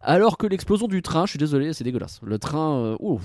Alors 0.00 0.36
que 0.36 0.46
l'explosion 0.46 0.88
du 0.88 1.02
train, 1.02 1.26
je 1.26 1.30
suis 1.30 1.38
désolé, 1.38 1.72
c'est 1.72 1.84
dégueulasse. 1.84 2.20
Le 2.22 2.38
train, 2.38 2.76
euh, 2.78 2.96
ouf. 3.00 3.22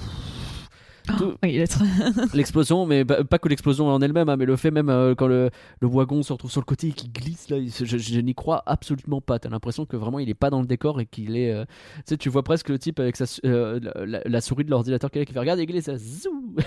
Tout- 1.18 1.34
oui, 1.44 1.62
très- 1.68 1.84
l'explosion, 2.34 2.86
mais 2.86 3.04
pas, 3.04 3.24
pas 3.26 3.38
que 3.38 3.50
l'explosion 3.50 3.88
en 3.88 4.02
elle-même, 4.02 4.30
hein, 4.30 4.38
mais 4.38 4.46
le 4.46 4.56
fait 4.56 4.72
même 4.72 4.90
euh, 4.90 5.14
quand 5.16 5.28
le, 5.28 5.50
le 5.82 5.88
wagon 5.88 6.24
se 6.24 6.32
retrouve 6.32 6.52
sur 6.52 6.62
le 6.62 6.66
côté 6.66 6.88
et 6.88 6.92
qu'il 6.94 7.12
glisse 7.12 7.50
là, 7.50 7.58
il- 7.58 7.70
je, 7.72 7.98
je 7.98 8.20
n'y 8.22 8.34
crois 8.34 8.64
absolument 8.66 9.20
pas. 9.20 9.40
T'as 9.40 9.50
l'impression 9.50 9.86
que 9.86 9.98
vraiment 9.98 10.20
il 10.20 10.30
est 10.30 10.34
pas 10.34 10.50
dans 10.50 10.62
le 10.62 10.68
décor 10.68 11.02
et 11.02 11.06
qu'il 11.06 11.36
est. 11.36 11.52
euh, 11.52 11.66
tu 11.98 12.02
sais, 12.06 12.18
tu 12.18 12.30
vois 12.30 12.44
presque 12.44 12.70
le 12.70 12.80
type 12.80 13.00
avec 13.00 13.18
sa, 13.18 13.26
euh, 13.46 13.80
la, 14.26 14.42
souris 14.42 14.64
de 14.64 14.70
l'ordinateur 14.70 15.12
qui 15.12 15.24
fait 15.26 15.40
regarde, 15.40 15.60
il 15.60 15.66
glisse, 15.66 15.86
ça 15.86 15.98
zou. 15.98 16.56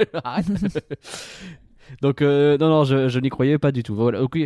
Donc 2.02 2.20
non 2.22 2.58
non, 2.58 2.84
je, 2.84 3.08
je 3.08 3.20
n'y 3.20 3.28
croyais 3.28 3.58
pas 3.58 3.72
du 3.72 3.82
tout. 3.82 3.94
Voilà, 3.94 4.22
ok. 4.22 4.38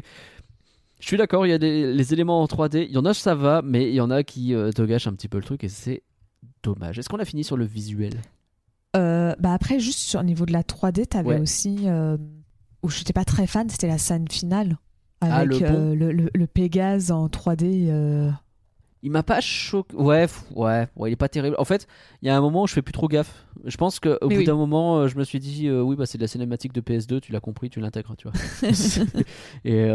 Je 1.00 1.06
suis 1.06 1.16
d'accord, 1.18 1.44
il 1.46 1.50
y 1.50 1.52
a 1.52 1.58
des, 1.58 1.92
les 1.92 2.12
éléments 2.14 2.40
en 2.42 2.46
3D, 2.46 2.86
il 2.88 2.92
y 2.92 2.98
en 2.98 3.04
a 3.04 3.12
ça 3.12 3.34
va, 3.34 3.60
mais 3.62 3.88
il 3.90 3.94
y 3.94 4.00
en 4.00 4.10
a 4.10 4.22
qui 4.22 4.54
te 4.74 4.82
gâchent 4.82 5.06
un 5.06 5.12
petit 5.12 5.28
peu 5.28 5.36
le 5.38 5.44
truc 5.44 5.62
et 5.62 5.68
c'est 5.68 6.02
dommage. 6.62 6.98
Est-ce 6.98 7.08
qu'on 7.08 7.18
a 7.18 7.24
fini 7.26 7.44
sur 7.44 7.56
le 7.56 7.64
visuel? 7.66 8.14
Euh, 8.96 9.34
bah 9.40 9.52
après, 9.52 9.80
juste 9.80 9.98
sur 9.98 10.20
le 10.20 10.26
niveau 10.26 10.46
de 10.46 10.52
la 10.52 10.62
3D, 10.62 11.06
t'avais 11.06 11.28
Ouais. 11.30 11.40
aussi. 11.40 11.80
euh, 11.86 12.16
où 12.82 12.90
j'étais 12.90 13.12
pas 13.14 13.24
très 13.24 13.46
fan, 13.46 13.68
c'était 13.70 13.88
la 13.88 13.98
scène 13.98 14.26
finale. 14.30 14.76
Ah, 15.22 15.36
Avec 15.36 15.60
le 15.60 15.66
euh, 15.66 15.94
le, 15.94 16.12
le- 16.12 16.30
le 16.34 16.46
Pégase 16.46 17.10
en 17.10 17.28
3D. 17.28 17.88
euh, 17.88 18.30
Il 19.02 19.10
m'a 19.10 19.22
pas 19.22 19.40
choqué. 19.40 19.96
Ouais, 19.96 20.26
ouais, 20.54 20.86
ouais, 20.96 21.08
il 21.10 21.12
est 21.14 21.16
pas 21.16 21.30
terrible. 21.30 21.56
En 21.58 21.64
fait, 21.64 21.86
il 22.20 22.26
y 22.26 22.30
a 22.30 22.36
un 22.36 22.40
moment 22.42 22.62
où 22.64 22.66
je 22.66 22.74
fais 22.74 22.82
plus 22.82 22.92
trop 22.92 23.08
gaffe. 23.08 23.46
Je 23.64 23.76
pense 23.78 24.00
qu'au 24.00 24.18
bout 24.20 24.28
oui. 24.28 24.44
d'un 24.44 24.54
moment, 24.54 25.08
je 25.08 25.16
me 25.16 25.24
suis 25.24 25.38
dit, 25.40 25.70
oui, 25.70 25.96
bah 25.96 26.04
c'est 26.04 26.18
de 26.18 26.22
la 26.22 26.28
cinématique 26.28 26.74
de 26.74 26.82
PS2, 26.82 27.20
tu 27.20 27.32
l'as 27.32 27.40
compris, 27.40 27.70
tu 27.70 27.80
l'intègres, 27.80 28.14
tu 28.18 28.28
vois. 28.28 28.38
et, 29.64 29.88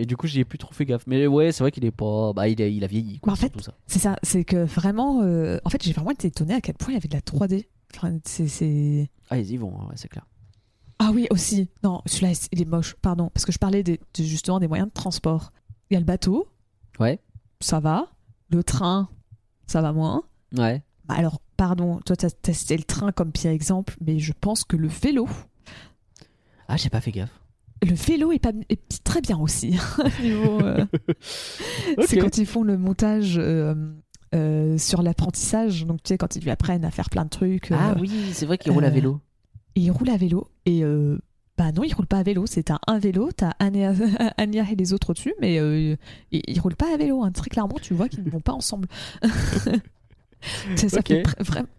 et 0.00 0.04
du 0.06 0.16
coup, 0.16 0.26
j'y 0.26 0.40
ai 0.40 0.44
plus 0.44 0.58
trop 0.58 0.72
fait 0.72 0.84
gaffe. 0.84 1.04
Mais 1.06 1.26
ouais, 1.28 1.52
c'est 1.52 1.62
vrai 1.62 1.70
qu'il 1.70 1.84
est 1.84 1.90
pas. 1.92 2.32
Bah, 2.32 2.48
il 2.48 2.60
a, 2.60 2.66
il 2.66 2.82
a 2.82 2.86
vieilli, 2.88 3.20
quoi. 3.20 3.32
Bah, 3.32 3.34
en 3.34 3.36
fait. 3.36 3.52
C'est 3.86 3.98
ça, 4.00 4.16
c'est 4.24 4.44
que 4.44 4.64
vraiment. 4.64 5.18
En 5.64 5.70
fait, 5.70 5.82
j'ai 5.82 5.92
vraiment 5.92 6.10
été 6.10 6.28
étonnée 6.28 6.54
à 6.54 6.60
quel 6.60 6.74
point 6.74 6.90
il 6.90 6.94
y 6.94 6.98
avait 6.98 7.08
de 7.08 7.14
la 7.14 7.20
3D. 7.20 7.66
Enfin, 7.96 8.18
c'est- 8.24 8.48
c'est. 8.48 9.10
Ah, 9.30 9.38
ils 9.38 9.50
y 9.50 9.56
vont, 9.56 9.70
ouais, 9.88 9.94
c'est 9.96 10.08
clair. 10.08 10.26
Ah 10.98 11.10
oui, 11.12 11.26
aussi. 11.30 11.68
Non, 11.82 12.00
celui-là, 12.06 12.32
il 12.52 12.62
est 12.62 12.64
moche, 12.64 12.94
pardon. 13.02 13.30
Parce 13.34 13.44
que 13.44 13.52
je 13.52 13.58
parlais 13.58 13.82
des, 13.82 13.98
de- 13.98 14.22
justement 14.24 14.60
des 14.60 14.68
moyens 14.68 14.88
de 14.88 14.92
transport. 14.94 15.52
Il 15.90 15.94
y 15.94 15.96
a 15.96 16.00
le 16.00 16.06
bateau, 16.06 16.48
Ouais, 17.00 17.18
ça 17.60 17.80
va. 17.80 18.06
Le 18.50 18.62
train, 18.62 19.08
ça 19.66 19.80
va 19.82 19.92
moins. 19.92 20.22
ouais. 20.56 20.82
Bah 21.06 21.14
alors, 21.16 21.40
pardon, 21.56 21.98
toi, 22.06 22.14
t'as 22.16 22.52
cité 22.52 22.76
le 22.76 22.84
train 22.84 23.10
comme 23.10 23.32
pire 23.32 23.50
exemple, 23.50 23.96
mais 24.00 24.20
je 24.20 24.32
pense 24.32 24.62
que 24.62 24.76
le 24.76 24.86
vélo, 24.86 25.28
Ah, 26.68 26.76
j'ai 26.76 26.90
pas 26.90 27.00
fait 27.00 27.10
gaffe. 27.10 27.40
le 27.82 27.92
vélo 27.94 28.30
est, 28.30 28.38
pas, 28.38 28.52
est 28.68 29.02
très 29.02 29.20
bien 29.20 29.36
aussi. 29.38 29.76
Niveau, 30.22 30.60
euh, 30.60 30.86
C'est 32.06 32.18
quand 32.18 32.38
ils 32.38 32.46
font 32.46 32.62
le 32.62 32.78
montage 32.78 33.36
euh, 33.38 33.74
euh, 34.34 34.78
sur 34.78 35.02
l'apprentissage, 35.02 35.86
donc 35.86 36.02
tu 36.02 36.08
sais, 36.08 36.18
quand 36.18 36.36
ils 36.36 36.42
lui 36.42 36.50
apprennent 36.50 36.84
à 36.84 36.90
faire 36.90 37.10
plein 37.10 37.24
de 37.24 37.30
trucs. 37.30 37.70
Ah 37.72 37.90
euh, 37.92 37.94
oui, 38.00 38.10
c'est 38.32 38.46
vrai 38.46 38.58
qu'il 38.58 38.72
roule 38.72 38.84
à 38.84 38.88
euh, 38.88 38.90
vélo. 38.90 39.20
Il 39.74 39.90
roule 39.90 40.10
à 40.10 40.16
vélo. 40.16 40.48
Et 40.66 40.82
bah 41.58 41.70
non, 41.72 41.82
il 41.84 41.92
roule 41.94 42.06
pas 42.06 42.18
à 42.18 42.22
vélo. 42.22 42.46
C'est 42.46 42.70
un, 42.70 42.78
un 42.86 42.98
vélo, 42.98 43.30
t'as 43.36 43.52
Anya, 43.58 43.92
Anya 44.38 44.64
et 44.72 44.74
les 44.74 44.92
autres 44.94 45.10
au-dessus, 45.10 45.34
mais 45.40 45.58
euh, 45.58 45.96
il, 46.30 46.40
il 46.48 46.60
roule 46.60 46.76
pas 46.76 46.92
à 46.92 46.96
vélo. 46.96 47.22
hein. 47.22 47.30
Très 47.30 47.50
clairement, 47.50 47.76
tu 47.80 47.92
vois 47.94 48.08
qu'ils 48.08 48.24
ne 48.24 48.30
vont 48.30 48.40
pas 48.40 48.52
ensemble. 48.52 48.88
ça, 50.76 50.88
ça 50.88 50.98
Ok. 50.98 51.08
fait 51.08 51.22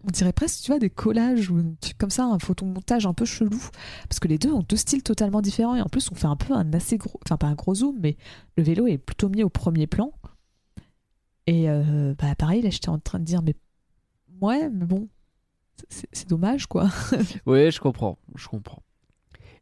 on 0.04 0.10
dirait 0.10 0.32
presque, 0.32 0.62
tu 0.62 0.70
vois, 0.70 0.78
des 0.78 0.90
collages 0.90 1.50
ou 1.50 1.56
un 1.56 1.74
truc 1.80 1.98
comme 1.98 2.10
ça, 2.10 2.24
un 2.24 2.38
photomontage 2.38 3.04
un 3.06 3.12
peu 3.14 3.24
chelou. 3.24 3.60
Parce 4.08 4.20
que 4.20 4.28
les 4.28 4.38
deux 4.38 4.52
ont 4.52 4.64
deux 4.66 4.76
styles 4.76 5.02
totalement 5.02 5.42
différents. 5.42 5.74
Et 5.76 5.80
en 5.82 5.86
plus, 5.88 6.10
on 6.10 6.14
fait 6.14 6.26
un 6.28 6.36
peu 6.36 6.54
un 6.54 6.72
assez 6.72 6.96
gros, 6.96 7.18
enfin 7.26 7.36
pas 7.36 7.48
un 7.48 7.54
gros 7.54 7.74
zoom, 7.74 7.96
mais 8.00 8.16
le 8.56 8.62
vélo 8.62 8.86
est 8.86 8.98
plutôt 8.98 9.28
mis 9.28 9.42
au 9.42 9.50
premier 9.50 9.86
plan. 9.86 10.12
Et 11.46 11.68
euh, 11.68 12.14
bah 12.18 12.34
pareil, 12.34 12.62
là, 12.62 12.70
j'étais 12.70 12.88
en 12.88 12.98
train 12.98 13.18
de 13.18 13.24
dire, 13.24 13.42
mais 13.42 13.54
ouais, 14.40 14.68
mais 14.70 14.86
bon, 14.86 15.08
c'est 15.88 16.28
dommage, 16.28 16.66
quoi. 16.66 16.88
Oui, 17.46 17.70
je 17.70 17.80
comprends, 17.80 18.18
je 18.34 18.48
comprends. 18.48 18.82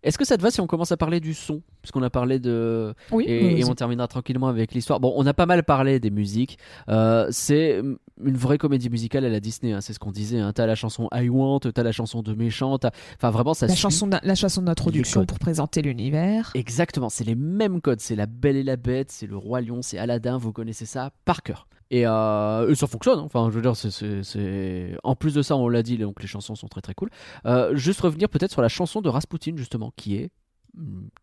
Est-ce 0.03 0.19
que 0.19 0.25
ça 0.25 0.37
te 0.37 0.43
va 0.43 0.51
si 0.51 0.61
on 0.61 0.67
commence 0.67 0.93
à 0.93 0.97
parler 0.97 1.21
du 1.21 1.33
son? 1.35 1.63
Puisqu'on 1.83 2.03
a 2.03 2.11
parlé 2.11 2.39
de... 2.39 2.95
Oui, 3.11 3.25
Et, 3.27 3.61
et 3.61 3.65
on 3.65 3.75
terminera 3.75 4.07
tranquillement 4.09 4.47
avec 4.49 4.73
l'histoire. 4.73 5.01
Bon, 5.01 5.13
on 5.17 5.27
a 5.27 5.35
pas 5.35 5.47
mal 5.47 5.65
parlé 5.65 5.99
des 6.01 6.11
musiques. 6.11 6.59
Euh, 6.89 7.27
c'est 7.31 7.83
une 8.25 8.37
vraie 8.37 8.57
comédie 8.59 8.89
musicale 8.89 9.25
à 9.25 9.29
la 9.29 9.41
Disney, 9.41 9.73
hein, 9.73 9.81
c'est 9.81 9.93
ce 9.93 9.99
qu'on 9.99 10.13
disait. 10.13 10.39
Hein. 10.39 10.53
T'as 10.55 10.67
la 10.67 10.77
chanson 10.77 11.09
I 11.13 11.29
Want, 11.29 11.59
t'as 11.61 11.83
la 11.83 11.93
chanson 11.93 12.23
de 12.23 12.35
Méchant, 12.35 12.79
t'as- 12.79 12.93
enfin 13.17 13.31
vraiment 13.31 13.53
ça 13.55 13.67
la 13.67 13.73
suit. 13.75 13.83
chanson, 13.83 14.09
la 14.23 14.35
chanson 14.35 14.63
d'introduction 14.63 15.27
pour 15.27 15.39
présenter 15.41 15.83
l'univers. 15.83 16.51
Exactement, 16.55 17.09
c'est 17.09 17.25
les 17.25 17.35
mêmes 17.35 17.81
codes. 17.81 18.01
C'est 18.01 18.15
La 18.17 18.27
Belle 18.27 18.57
et 18.57 18.63
la 18.63 18.77
Bête, 18.77 19.11
c'est 19.11 19.27
Le 19.27 19.37
Roi 19.37 19.61
Lion, 19.61 19.83
c'est 19.83 19.99
Aladdin, 19.99 20.39
vous 20.39 20.53
connaissez 20.53 20.87
ça 20.87 21.11
par 21.25 21.43
cœur. 21.43 21.67
Et, 21.91 22.07
euh, 22.07 22.71
et 22.71 22.75
ça 22.75 22.87
fonctionne, 22.87 23.19
hein. 23.19 23.23
enfin 23.27 23.49
je 23.51 23.57
veux 23.57 23.61
dire, 23.63 23.77
c'est- 23.77 23.91
c'est- 23.91 24.23
c'est... 24.23 24.97
En 25.03 25.15
plus 25.15 25.35
de 25.35 25.43
ça, 25.43 25.57
on 25.57 25.69
l'a 25.69 25.83
dit, 25.83 25.99
donc 25.99 26.23
les 26.23 26.27
chansons 26.29 26.55
sont 26.55 26.69
très 26.69 26.81
très 26.81 26.95
cool. 26.95 27.11
Euh, 27.45 27.75
juste 27.77 28.01
revenir 28.01 28.29
peut-être 28.31 28.51
sur 28.53 28.63
la 28.63 28.69
chanson 28.69 29.03
de 29.03 29.09
Rasputin, 29.11 29.53
justement, 29.57 29.93
qui 29.97 30.17
est 30.17 30.31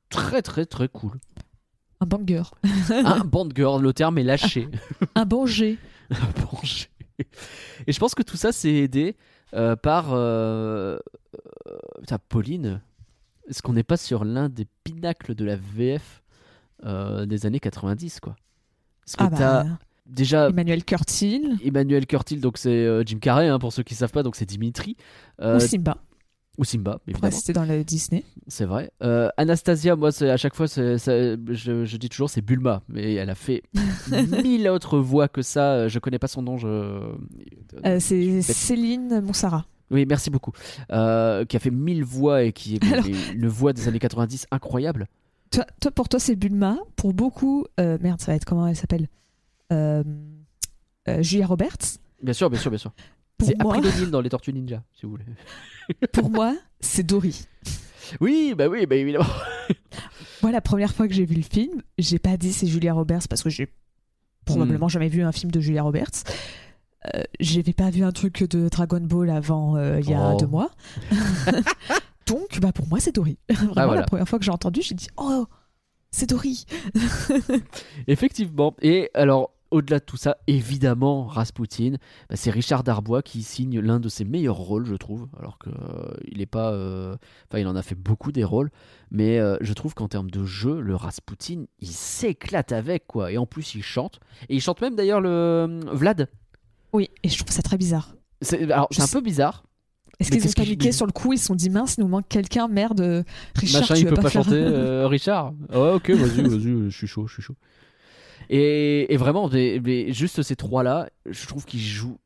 très 0.10 0.41
très 0.41 0.66
très 0.66 0.88
cool. 0.88 1.20
Un 2.02 2.06
banger. 2.06 2.43
Un 2.89 3.26
band 3.26 3.50
girl, 3.54 3.82
le 3.82 3.93
terme 3.93 4.18
est 4.18 4.24
lâché. 4.24 4.68
Un 5.16 5.26
banger. 5.26 5.78
Penché. 6.50 6.88
Et 7.86 7.91
je 7.91 8.00
pense 8.00 8.16
que 8.16 8.24
tout 8.24 8.38
ça, 8.38 8.52
c'est 8.52 8.74
aidé 8.74 9.18
euh, 9.54 9.76
par 9.76 10.14
euh, 10.14 10.97
euh, 11.68 11.78
putain, 12.00 12.18
Pauline. 12.30 12.82
Est-ce 13.50 13.62
qu'on 13.62 13.74
n'est 13.74 13.84
pas 13.84 13.97
sur 13.97 14.24
l'un 14.24 14.47
des 14.47 14.66
pinacles 14.84 15.36
de 15.36 15.43
la 15.43 15.56
VF 15.58 16.24
euh, 16.86 17.26
des 17.26 17.45
années 17.45 17.60
90, 17.60 18.20
quoi? 18.20 18.36
Parce 19.06 19.16
que 19.16 19.24
Ah 19.24 19.38
t'as 19.38 19.64
bah, 19.64 19.70
déjà 20.06 20.50
Emmanuel 20.50 20.86
Curtil 20.86 21.58
Emmanuel 21.64 22.06
Curtil, 22.06 22.39
donc 22.39 22.58
c'est 22.58 22.70
euh, 22.70 23.04
Jim 23.06 23.18
Carrey, 23.20 23.47
hein, 23.47 23.60
pour 23.60 23.74
ceux 23.74 23.84
qui 23.84 23.95
savent 23.95 24.12
pas, 24.12 24.24
donc 24.24 24.36
c'est 24.36 24.45
Dimitri. 24.45 24.95
Euh, 25.41 25.58
ou 25.58 25.60
Simba. 25.60 25.97
Ou 26.60 26.64
Simba, 26.66 26.99
évidemment. 27.07 27.32
c'était 27.32 27.53
dans 27.53 27.64
le 27.66 27.84
Disney. 27.84 28.24
C'est 28.47 28.66
vrai. 28.66 28.91
Euh, 29.01 29.30
Anastasia, 29.38 29.95
moi, 29.95 30.12
c'est- 30.12 30.30
à 30.30 30.38
chaque 30.38 30.53
fois, 30.53 30.68
je, 30.68 31.38
je 31.86 31.97
dis 31.97 32.10
toujours 32.10 32.30
c'est 32.30 32.41
Bulma, 32.41 32.84
mais 32.89 33.14
elle 33.16 33.30
a 33.30 33.36
fait 33.36 33.64
mille 34.43 34.68
autres 34.70 34.99
voix 34.99 35.28
que 35.28 35.41
ça. 35.41 35.88
Je 35.88 35.97
connais 35.99 36.20
pas 36.20 36.28
son 36.28 36.41
nom. 36.41 36.57
Je... 36.57 36.68
Euh, 36.68 37.99
c'est 37.99 38.41
Céline 38.41 39.22
Monsara. 39.22 39.66
Oui, 39.91 40.05
merci 40.07 40.30
beaucoup. 40.30 40.51
Euh, 40.91 41.45
qui 41.45 41.55
a 41.57 41.60
fait 41.60 41.72
mille 41.72 42.03
voix 42.03 42.43
et 42.43 42.51
qui 42.53 42.76
est 42.76 42.84
Alors- 42.93 43.05
une 43.34 43.47
voix 43.47 43.74
des 43.74 43.88
années 43.88 43.97
90 43.99 44.45
incroyable. 44.51 45.07
Toi, 45.51 45.66
toi, 45.82 45.89
pour 45.91 46.10
toi, 46.10 46.20
c'est 46.20 46.36
Bulma. 46.36 46.78
Pour 46.95 47.14
beaucoup, 47.14 47.66
euh, 47.80 47.97
merde, 48.01 48.20
ça 48.22 48.32
va 48.32 48.36
être 48.36 48.45
comment 48.45 48.68
elle 48.68 48.76
s'appelle? 48.76 49.07
Euh, 49.72 50.03
euh, 51.07 51.24
Julia 51.24 51.47
Roberts. 51.47 51.97
Bien 52.22 52.34
sûr, 52.34 52.49
bien 52.49 52.60
sûr, 52.60 52.70
bien 52.70 52.78
sûr. 52.78 52.91
Pour 53.39 53.47
C'est 53.47 53.61
moi, 53.63 53.77
April 53.77 54.11
dans 54.11 54.21
les 54.21 54.29
Tortues 54.29 54.53
Ninja, 54.53 54.83
si 54.93 55.05
vous 55.07 55.13
voulez. 55.13 55.25
pour 56.13 56.29
moi, 56.29 56.55
c'est 56.79 57.01
Dory. 57.03 57.47
Oui, 58.21 58.53
bah 58.55 58.67
oui, 58.67 58.85
bah 58.85 58.95
évidemment. 58.95 59.25
Moi, 60.41 60.51
la 60.53 60.61
première 60.61 60.93
fois 60.93 61.07
que 61.07 61.13
j'ai 61.13 61.25
vu 61.25 61.35
le 61.35 61.41
film, 61.41 61.81
j'ai 61.97 62.17
pas 62.19 62.37
dit 62.37 62.53
c'est 62.53 62.65
Julia 62.67 62.93
Roberts 62.93 63.27
parce 63.29 63.43
que 63.43 63.49
j'ai 63.49 63.67
probablement 64.45 64.85
Hmm. 64.85 64.89
jamais 64.89 65.09
vu 65.09 65.21
un 65.21 65.31
film 65.33 65.51
de 65.51 65.59
Julia 65.59 65.83
Roberts. 65.83 66.23
Euh, 67.13 67.23
J'avais 67.41 67.73
pas 67.73 67.89
vu 67.89 68.03
un 68.03 68.11
truc 68.13 68.43
de 68.49 68.67
Dragon 68.69 69.01
Ball 69.01 69.29
avant 69.29 69.75
euh, 69.75 69.99
il 69.99 70.09
y 70.09 70.13
a 70.13 70.33
Oh. 70.33 70.37
deux 70.39 70.47
mois. 70.47 70.69
Donc, 72.25 72.59
bah 72.61 72.71
pour 72.71 72.87
moi, 72.87 72.99
c'est 72.99 73.13
Dory. 73.13 73.37
Vraiment, 73.49 73.73
Ah, 73.75 73.85
voilà. 73.85 74.01
la 74.01 74.07
première 74.07 74.27
fois 74.29 74.39
que 74.39 74.45
j'ai 74.45 74.51
entendu, 74.51 74.81
j'ai 74.81 74.95
dit 74.95 75.07
Oh, 75.17 75.45
c'est 76.11 76.27
Dory. 76.29 76.65
Effectivement. 78.07 78.75
Et 78.81 79.09
alors, 79.13 79.51
au-delà 79.72 79.99
de 79.99 80.03
tout 80.03 80.17
ça, 80.17 80.38
évidemment, 80.47 81.26
Rasputin, 81.26 81.93
bah, 82.30 82.36
c'est 82.36 82.49
Richard 82.51 82.84
Darbois 82.84 83.22
qui 83.22 83.43
signe 83.43 83.80
l'un 83.80 83.99
de 83.99 84.09
ses 84.09 84.26
meilleurs 84.26 84.55
rôles, 84.55 84.86
je 84.86 84.95
trouve. 84.95 85.28
Alors 85.39 85.57
que 85.59 85.70
euh, 85.70 86.13
il 86.28 86.41
est 86.41 86.45
pas, 86.47 86.72
euh, 86.74 87.15
enfin, 87.49 87.59
il 87.59 87.67
en 87.67 87.76
a 87.76 87.82
fait 87.82 87.95
beaucoup 87.95 88.32
des 88.32 88.43
rôles, 88.43 88.72
mais 89.11 89.39
euh, 89.39 89.57
je 89.61 89.74
trouve 89.74 89.93
qu'en 89.93 90.07
termes 90.07 90.32
de 90.32 90.43
jeu, 90.45 90.80
le 90.82 90.95
Rasputin, 90.95 91.65
il 91.80 91.88
s'éclate 91.88 92.72
avec 92.72 93.05
quoi. 93.07 93.32
Et 93.32 93.38
en 93.38 93.45
plus, 93.45 93.76
il 93.76 93.84
chante. 93.84 94.20
Et 94.49 94.55
il 94.55 94.61
chante 94.61 94.82
même 94.82 94.95
d'ailleurs 94.95 95.22
le 95.22 95.30
euh, 95.30 95.80
Vlad. 95.93 96.28
Oui, 96.93 97.09
et 97.24 97.30
je 97.30 97.38
trouve 97.38 97.51
ça 97.53 97.61
très 97.61 97.78
bizarre. 97.78 98.15
C'est 98.41 98.63
alors, 98.72 98.88
Je 98.91 98.95
c'est 98.97 99.03
un 99.03 99.20
peu 99.20 99.22
bizarre. 99.24 99.63
Est-ce 100.20 100.32
qu'ils 100.32 100.39
ont 100.39 100.43
qu'est-ce 100.43 100.55
que 100.55 100.63
je- 100.63 100.67
paniqué 100.70 100.91
sur 100.91 101.05
le 101.05 101.11
coup 101.13 101.32
Ils 101.32 101.38
se 101.38 101.45
sont 101.45 101.55
dit 101.55 101.70
mince, 101.70 101.95
il 101.97 102.01
nous 102.01 102.09
manque 102.09 102.28
quelqu'un, 102.28 102.67
merde. 102.67 103.24
Richard, 103.55 103.82
Machin, 103.82 103.93
tu 103.93 104.01
il 104.01 104.03
vas 104.05 104.09
peut 104.09 104.15
pas, 104.17 104.22
pas 104.24 104.30
faire... 104.32 104.43
chanter, 104.43 104.55
euh, 104.65 105.07
Richard. 105.07 105.53
Ah, 105.72 105.93
ok, 105.95 106.09
vas-y, 106.09 106.41
vas-y, 106.41 106.89
je 106.89 106.97
suis 106.97 107.07
chaud, 107.07 107.26
je 107.28 107.34
suis 107.36 107.43
chaud. 107.43 107.55
Et, 108.50 109.14
et 109.14 109.18
vraiment, 109.18 109.50
juste 109.50 110.41
ces 110.41 110.56
trois-là, 110.56 111.10
je 111.30 111.45
trouve 111.47 111.66
qu'ils 111.66 111.80
jouent 111.82 112.18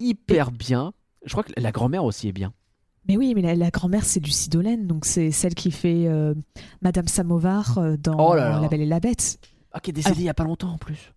hyper 0.00 0.50
bien. 0.50 0.92
Je 1.24 1.30
crois 1.32 1.44
que 1.44 1.52
la 1.56 1.72
grand-mère 1.72 2.04
aussi 2.04 2.28
est 2.28 2.32
bien. 2.32 2.52
Mais 3.08 3.16
oui, 3.16 3.32
mais 3.34 3.42
la, 3.42 3.54
la 3.54 3.70
grand-mère, 3.70 4.04
c'est 4.04 4.20
Lucie 4.20 4.48
Dolène, 4.48 4.86
donc 4.86 5.04
c'est 5.06 5.30
celle 5.32 5.54
qui 5.54 5.70
fait 5.72 6.06
euh, 6.06 6.34
Madame 6.82 7.08
Samovar 7.08 7.78
euh, 7.78 7.96
dans 7.96 8.16
Oh 8.30 8.34
là 8.34 8.50
là. 8.50 8.60
La 8.60 8.68
Belle 8.68 8.82
et 8.82 8.86
la 8.86 9.00
Bête. 9.00 9.38
Ah, 9.72 9.80
qui 9.80 9.90
est 9.90 9.92
décédée 9.94 10.20
il 10.20 10.24
y 10.24 10.28
a 10.28 10.34
pas 10.34 10.44
longtemps 10.44 10.70
en 10.72 10.78
plus. 10.78 11.12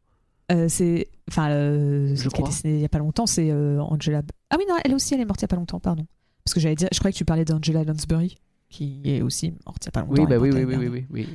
Euh, 0.51 0.68
c'est 0.70 1.10
enfin 1.30 1.49
euh, 1.51 2.16
Je 2.16 2.24
qui 2.24 2.30
crois. 2.30 2.47
est 2.47 2.51
décédée 2.51 2.76
il 2.76 2.82
y 2.82 2.86
a 2.86 2.89
pas 2.89 2.99
longtemps 2.99 3.26
c'est 3.26 3.49
euh, 3.49 3.80
Angela 3.82 4.22
ah 4.51 4.58
oui 4.60 4.66
non 4.70 4.76
elle 4.86 4.93
aussi 4.93 5.16
elle 5.16 5.22
est 5.22 5.26
morte 5.26 5.41
il 5.41 5.43
y 5.43 5.45
a 5.45 5.47
pas 5.47 5.56
longtemps 5.56 5.80
pardon 5.80 6.06
parce 6.43 6.53
que 6.53 6.60
j'allais 6.60 6.76
dire 6.76 6.88
je 6.93 6.99
croyais 6.99 7.14
que 7.14 7.18
tu 7.18 7.26
parlais 7.26 7.45
d'Angela 7.45 7.84
Lansbury 7.84 8.38
qui 8.70 9.01
est 9.06 9.24
aussi 9.24 9.56
morte 9.66 9.84
il 9.84 9.86
y 9.86 9.88
a 9.88 9.91
pas 9.91 10.01
longtemps 10.01 10.14
Oui, 10.22 10.28
bah 10.30 10.38
oui, 10.38 10.51
oui, 10.53 10.64
oui, 10.64 10.76
oui, 10.76 10.88
oui, 10.88 11.06
oui. 11.10 11.28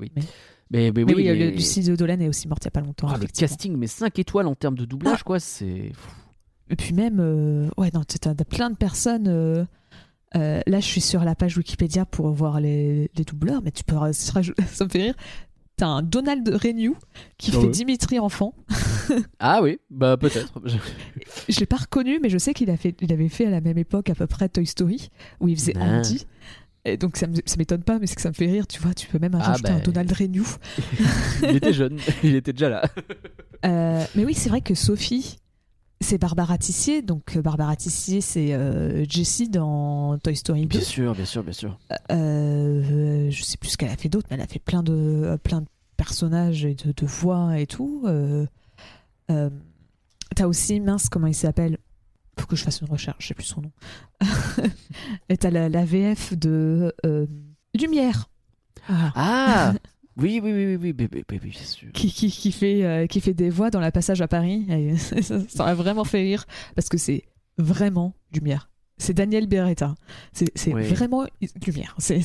Oui. 0.00 0.12
Mais- 0.14 0.22
Mais, 0.72 0.90
mais, 0.90 1.04
mais 1.04 1.14
oui, 1.14 1.28
oui, 1.28 1.38
mais- 1.38 1.42
euh, 1.48 1.50
Lucie 1.50 1.82
de 1.82 1.94
Dolène 1.94 2.22
est 2.22 2.28
aussi 2.28 2.48
morte 2.48 2.62
il 2.64 2.66
y 2.66 2.68
a 2.68 2.70
pas 2.72 2.80
longtemps 2.80 3.08
Ah, 3.10 3.18
le 3.18 3.26
casting, 3.26 3.76
mais 3.76 3.86
5 3.86 4.18
étoiles 4.18 4.46
en 4.46 4.54
termes 4.54 4.76
de 4.76 4.84
doublage, 4.86 5.22
quoi, 5.22 5.38
c'est. 5.38 5.92
et 6.70 6.76
puis 6.76 6.94
même 6.94 7.18
euh, 7.20 7.68
ouais 7.76 7.90
non 7.92 8.02
t'as 8.04 8.34
plein 8.44 8.70
de 8.70 8.76
personnes 8.76 9.28
euh, 9.28 9.64
euh, 10.36 10.60
là 10.66 10.80
je 10.80 10.86
suis 10.86 11.02
sur 11.02 11.22
la 11.24 11.34
page 11.34 11.58
Wikipédia 11.58 12.06
pour 12.06 12.30
voir 12.30 12.60
les, 12.60 13.10
les 13.14 13.24
doubleurs 13.24 13.60
mais 13.62 13.70
tu 13.70 13.84
peux 13.84 13.96
ça 14.12 14.40
me 14.40 14.88
fait 14.88 15.02
rire 15.02 15.14
t'as 15.76 15.86
un 15.88 16.02
Donald 16.02 16.48
Renew 16.48 16.94
qui 17.36 17.50
Ah 17.50 17.60
fait 17.60 17.66
ouais. 17.66 17.70
Dimitri 17.70 18.18
enfant 18.18 18.54
Ah 19.40 19.60
oui, 19.62 19.78
bah 19.90 20.16
peut-être. 20.16 20.52
Je 21.48 21.60
l'ai 21.60 21.66
pas 21.66 21.76
reconnu, 21.76 22.18
mais 22.22 22.28
je 22.28 22.38
sais 22.38 22.54
qu'il 22.54 22.70
a 22.70 22.76
fait, 22.76 22.94
il 23.00 23.12
avait 23.12 23.28
fait 23.28 23.46
à 23.46 23.50
la 23.50 23.60
même 23.60 23.76
époque 23.78 24.08
à 24.10 24.14
peu 24.14 24.26
près 24.26 24.48
Toy 24.48 24.64
Story, 24.64 25.10
où 25.40 25.48
il 25.48 25.56
faisait 25.56 25.74
Ah. 25.76 25.98
Andy. 25.98 26.24
Et 26.84 26.96
donc 26.96 27.16
ça 27.16 27.26
m'étonne 27.58 27.84
pas, 27.84 27.98
mais 28.00 28.06
c'est 28.08 28.16
que 28.16 28.20
ça 28.22 28.30
me 28.30 28.34
fait 28.34 28.46
rire, 28.46 28.66
tu 28.66 28.80
vois. 28.80 28.92
Tu 28.92 29.06
peux 29.06 29.18
même 29.20 29.34
Ah, 29.36 29.42
rajouter 29.50 29.70
bah. 29.70 29.76
un 29.76 29.80
Donald 29.80 30.10
Renew. 30.12 30.44
il 31.44 31.56
était 31.56 31.72
jeune, 31.72 31.98
il 32.24 32.34
était 32.34 32.52
déjà 32.52 32.68
là. 32.68 32.82
Euh, 33.64 34.04
mais 34.16 34.24
oui, 34.24 34.34
c'est 34.34 34.48
vrai 34.48 34.62
que 34.62 34.74
Sophie, 34.74 35.38
c'est 36.00 36.18
Barbara 36.18 36.58
Tissier. 36.58 37.00
Donc 37.00 37.36
euh, 37.36 37.42
Barbara 37.42 37.76
Tissier, 37.76 38.20
c'est 38.20 38.52
euh, 38.52 39.04
Jessie 39.08 39.48
dans 39.48 40.18
Toy 40.18 40.34
Story 40.34 40.62
2. 40.62 40.66
Bien 40.66 40.80
sûr, 40.80 41.14
bien 41.14 41.24
sûr, 41.24 41.44
bien 41.44 41.52
sûr. 41.52 41.78
Euh, 42.10 43.30
je 43.30 43.42
sais 43.44 43.56
plus 43.58 43.70
ce 43.70 43.76
qu'elle 43.76 43.90
a 43.90 43.96
fait 43.96 44.08
d'autre, 44.08 44.26
mais 44.30 44.36
elle 44.36 44.42
a 44.42 44.48
fait 44.48 44.58
plein 44.58 44.82
de, 44.82 45.38
plein 45.44 45.60
de 45.60 45.66
personnages 45.96 46.64
et 46.64 46.74
de, 46.74 46.90
de 46.90 47.06
voix 47.06 47.60
et 47.60 47.66
tout. 47.68 48.02
T'as 50.34 50.46
aussi, 50.46 50.80
mince, 50.80 51.08
comment 51.08 51.26
il 51.28 51.34
s'appelle? 51.34 51.78
pour 52.36 52.46
que 52.46 52.56
je 52.56 52.62
fasse 52.62 52.80
une 52.80 52.88
recherche, 52.88 53.16
je 53.20 53.28
sais 53.28 53.34
plus 53.34 53.44
son 53.44 53.62
nom. 53.62 53.72
et 55.28 55.36
t'as 55.36 55.50
la, 55.50 55.68
la, 55.68 55.84
VF 55.84 56.34
de 56.34 56.94
euh, 57.04 57.26
Lumière. 57.78 58.30
Ah, 58.88 59.12
ah 59.14 59.74
oui, 60.16 60.40
oui, 60.42 60.52
oui, 60.52 60.76
oui, 60.76 60.94
oui, 61.30 61.38
bien 61.38 61.52
sûr. 61.52 61.92
Qui, 61.92 62.10
qui, 62.12 62.30
qui 62.30 62.52
fait, 62.52 62.84
euh, 62.84 63.06
qui 63.06 63.20
fait 63.20 63.34
des 63.34 63.50
voix 63.50 63.70
dans 63.70 63.80
la 63.80 63.92
passage 63.92 64.20
à 64.20 64.28
Paris. 64.28 64.66
Et 64.70 64.96
ça, 65.22 65.46
ça 65.48 65.64
m'a 65.64 65.74
vraiment 65.74 66.04
fait 66.04 66.22
rire 66.22 66.44
parce 66.74 66.88
que 66.88 66.98
c'est 66.98 67.24
vraiment 67.58 68.14
Lumière. 68.32 68.70
C'est 68.98 69.14
Daniel 69.14 69.46
Beretta. 69.46 69.94
C'est 70.32 70.72
oui. 70.72 70.84
vraiment 70.84 71.26
Lumière. 71.66 71.94
C'est 71.98 72.20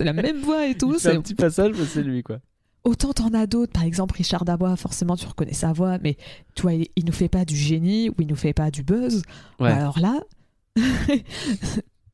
la 0.00 0.12
même 0.12 0.40
voix 0.40 0.66
et 0.66 0.74
tout. 0.74 0.98
C'est 0.98 1.14
un 1.14 1.20
petit 1.20 1.34
passage, 1.34 1.72
mais 1.78 1.84
c'est 1.84 2.02
lui, 2.02 2.22
quoi. 2.22 2.40
Autant 2.84 3.12
t'en 3.12 3.32
as 3.32 3.46
d'autres, 3.46 3.72
par 3.72 3.84
exemple 3.84 4.16
Richard 4.16 4.44
Dabois, 4.44 4.74
forcément 4.76 5.16
tu 5.16 5.26
reconnais 5.26 5.52
sa 5.52 5.72
voix, 5.72 5.98
mais 6.02 6.16
tu 6.54 6.62
vois, 6.62 6.74
il, 6.74 6.88
il 6.96 7.04
nous 7.04 7.12
fait 7.12 7.28
pas 7.28 7.44
du 7.44 7.56
génie 7.56 8.08
ou 8.10 8.14
il 8.18 8.26
nous 8.26 8.34
fait 8.36 8.52
pas 8.54 8.70
du 8.72 8.82
buzz. 8.82 9.22
Ouais. 9.60 9.70
Alors 9.70 10.00
là, 10.00 10.20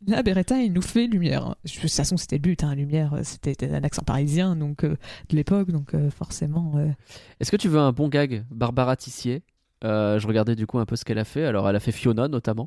là 0.07 0.23
Beretta 0.23 0.61
il 0.61 0.73
nous 0.73 0.83
fait 0.83 1.07
lumière. 1.07 1.55
De 1.65 1.71
toute 1.71 1.91
façon 1.91 2.17
c'était 2.17 2.37
le 2.37 2.43
but, 2.43 2.63
hein, 2.65 2.75
lumière, 2.75 3.19
c'était 3.23 3.71
un 3.73 3.83
accent 3.85 4.03
parisien 4.03 4.57
donc 4.57 4.85
euh, 4.85 4.97
de 5.31 5.37
l'époque, 5.37 5.71
donc 5.71 5.95
euh, 5.95 6.11
forcément. 6.11 6.73
euh, 6.77 6.89
Est-ce 7.41 7.51
que 7.51 7.57
tu 7.57 7.69
veux 7.69 7.79
un 7.81 7.93
bon 7.93 8.09
gag 8.09 8.45
Barbara 8.51 8.97
Tissier? 8.97 9.43
Euh, 9.85 10.19
je 10.19 10.27
regardais 10.27 10.57
du 10.57 10.67
coup 10.67 10.79
un 10.79 10.87
peu 10.87 10.97
ce 10.97 11.05
qu'elle 11.05 11.19
a 11.19 11.25
fait. 11.25 11.45
Alors, 11.45 11.69
elle 11.69 11.77
a 11.77 11.81
fait 11.81 11.93
Fiona 11.93 12.29
notamment. 12.29 12.67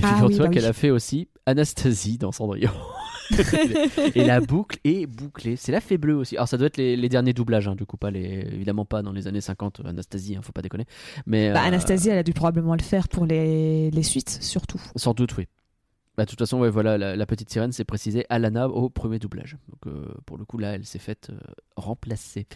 Mais 0.00 0.06
Ah 0.08 0.24
oui, 0.26 0.36
bah 0.38 0.48
qu'elle 0.48 0.62
oui. 0.62 0.68
a 0.68 0.72
fait 0.72 0.90
aussi 0.90 1.28
Anastasie 1.46 2.18
dans 2.18 2.32
Cendrillon. 2.32 2.70
et 4.14 4.24
la 4.24 4.40
boucle 4.40 4.78
est 4.84 5.06
bouclée. 5.06 5.56
C'est 5.56 5.72
la 5.72 5.80
fée 5.80 5.98
bleue 5.98 6.14
aussi. 6.14 6.36
Alors, 6.36 6.48
ça 6.48 6.56
doit 6.56 6.66
être 6.66 6.76
les, 6.76 6.96
les 6.96 7.08
derniers 7.08 7.32
doublages, 7.32 7.68
hein, 7.68 7.74
du 7.74 7.86
coup, 7.86 7.96
pas 7.96 8.10
les, 8.10 8.46
évidemment 8.52 8.84
pas 8.84 9.02
dans 9.02 9.12
les 9.12 9.26
années 9.26 9.40
50, 9.40 9.82
Anastasie, 9.84 10.36
hein, 10.36 10.40
faut 10.42 10.52
pas 10.52 10.62
déconner. 10.62 10.84
Mais, 11.26 11.52
bah, 11.52 11.62
euh, 11.62 11.68
Anastasie 11.68 12.10
elle 12.10 12.18
a 12.18 12.22
dû 12.22 12.32
probablement 12.32 12.74
le 12.74 12.82
faire 12.82 13.08
pour 13.08 13.26
les, 13.26 13.90
les 13.90 14.02
suites 14.02 14.38
surtout. 14.42 14.80
Sans 14.96 15.14
doute, 15.14 15.36
oui. 15.36 15.46
Bah, 16.16 16.24
de 16.24 16.30
toute 16.30 16.38
façon, 16.38 16.60
ouais, 16.60 16.70
voilà, 16.70 16.96
la, 16.96 17.16
la 17.16 17.26
petite 17.26 17.50
sirène 17.50 17.72
s'est 17.72 17.84
précisée 17.84 18.24
Alana 18.28 18.68
au 18.68 18.88
premier 18.88 19.18
doublage. 19.18 19.56
Donc, 19.68 19.86
euh, 19.92 20.06
pour 20.26 20.38
le 20.38 20.44
coup, 20.44 20.58
là, 20.58 20.74
elle 20.74 20.84
s'est 20.84 21.00
faite 21.00 21.30
euh, 21.30 21.36
remplacer. 21.76 22.46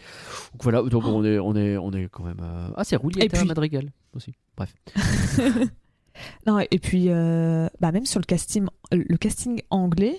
Donc 0.53 0.63
voilà, 0.63 0.83
donc 0.83 1.05
on, 1.05 1.25
est, 1.25 1.39
on, 1.41 1.57
est, 1.57 1.77
on 1.77 1.91
est 1.93 2.09
quand 2.09 2.23
même. 2.23 2.39
euh, 2.41 2.69
Ah, 2.77 2.85
c'est 2.85 2.95
Roulietta 2.97 3.25
Et 3.25 3.29
puis- 3.29 3.47
Madrigal 3.49 3.91
aussi. 4.15 4.35
Bref. 4.57 4.75
Non, 6.49 6.59
et 6.59 6.79
puis, 6.81 7.11
euh, 7.11 7.69
bah, 7.81 7.93
même 7.93 8.05
sur 8.05 8.19
le 8.19 8.25
casting, 8.25 8.67
le 8.91 9.17
casting 9.17 9.63
anglais, 9.71 10.19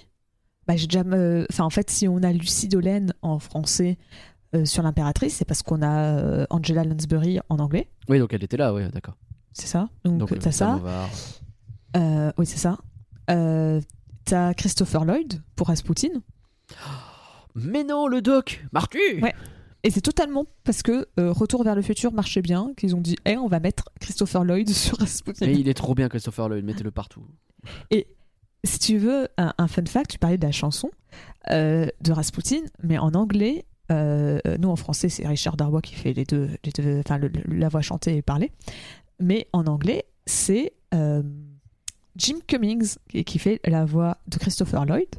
bah, 0.65 0.77
j'ai 0.77 0.87
déjà. 0.87 1.01
Enfin, 1.49 1.65
en 1.65 1.69
fait, 1.69 1.89
si 1.89 2.07
on 2.07 2.23
a 2.23 2.31
Lucie 2.31 2.69
Dolène 2.69 3.13
en 3.21 3.37
français 3.39 3.97
euh, 4.55 4.63
sur 4.63 4.81
l'impératrice, 4.81 5.35
c'est 5.35 5.45
parce 5.45 5.61
qu'on 5.61 5.81
a 5.81 6.15
euh, 6.17 6.45
Angela 6.51 6.85
Lansbury 6.85 7.39
en 7.49 7.59
anglais. 7.59 7.89
Oui, 8.07 8.17
donc 8.19 8.33
elle 8.33 8.43
était 8.45 8.55
là, 8.55 8.73
oui, 8.73 8.83
d'accord. 8.93 9.17
C'est 9.51 9.67
ça 9.67 9.89
Donc, 10.05 10.19
Donc, 10.19 10.39
t'as 10.39 10.49
euh, 10.49 10.51
ça. 10.51 10.79
Euh, 11.97 12.31
oui, 12.37 12.45
c'est 12.45 12.57
ça. 12.57 12.77
Euh, 13.29 13.81
t'as 14.25 14.53
Christopher 14.53 15.05
Lloyd 15.05 15.41
pour 15.55 15.67
Rasputin. 15.67 16.09
Mais 17.55 17.83
non, 17.83 18.07
le 18.07 18.21
doc 18.21 18.63
Marty 18.71 18.97
Ouais. 19.21 19.33
Et 19.83 19.91
c'est 19.91 20.01
totalement 20.01 20.45
parce 20.65 20.83
que 20.83 21.07
euh, 21.19 21.31
Retour 21.31 21.63
vers 21.63 21.73
le 21.75 21.81
futur 21.81 22.11
marchait 22.11 22.41
bien 22.41 22.73
qu'ils 22.75 22.95
ont 22.95 23.01
dit 23.01 23.15
Eh, 23.25 23.37
on 23.37 23.47
va 23.47 23.59
mettre 23.61 23.85
Christopher 24.01 24.43
Lloyd 24.43 24.69
sur 24.71 24.97
Rasputin. 24.97 25.45
Mais 25.47 25.53
il 25.53 25.69
est 25.69 25.73
trop 25.73 25.95
bien, 25.95 26.09
Christopher 26.09 26.49
Lloyd, 26.49 26.65
mettez-le 26.65 26.91
partout. 26.91 27.25
Si 28.65 28.77
tu 28.77 28.97
veux 28.97 29.29
un, 29.37 29.53
un 29.57 29.67
fun 29.69 29.85
fact, 29.85 30.11
tu 30.11 30.19
parlais 30.19 30.37
de 30.37 30.45
la 30.45 30.51
chanson 30.51 30.91
euh, 31.49 31.87
de 32.01 32.11
Rasputin, 32.11 32.59
mais 32.83 32.97
en 32.97 33.13
anglais, 33.13 33.63
euh, 33.89 34.37
nous 34.59 34.67
en 34.67 34.75
français, 34.75 35.07
c'est 35.07 35.25
Richard 35.25 35.55
Darbois 35.55 35.81
qui 35.81 35.95
fait 35.95 36.11
les 36.11 36.25
deux, 36.25 36.49
les 36.65 36.71
deux- 36.73 36.99
enfin 36.99 37.17
le- 37.17 37.29
le- 37.29 37.55
la 37.55 37.69
voix 37.69 37.81
chantée 37.81 38.17
et 38.17 38.21
parlée. 38.21 38.51
Mais 39.21 39.47
en 39.53 39.65
anglais, 39.65 40.03
c'est 40.25 40.73
Jim 42.15 42.37
Cummings 42.47 42.95
qui, 43.09 43.23
qui 43.23 43.39
fait 43.39 43.59
la 43.65 43.85
voix 43.85 44.17
de 44.27 44.37
Christopher 44.37 44.85
Lloyd. 44.85 45.09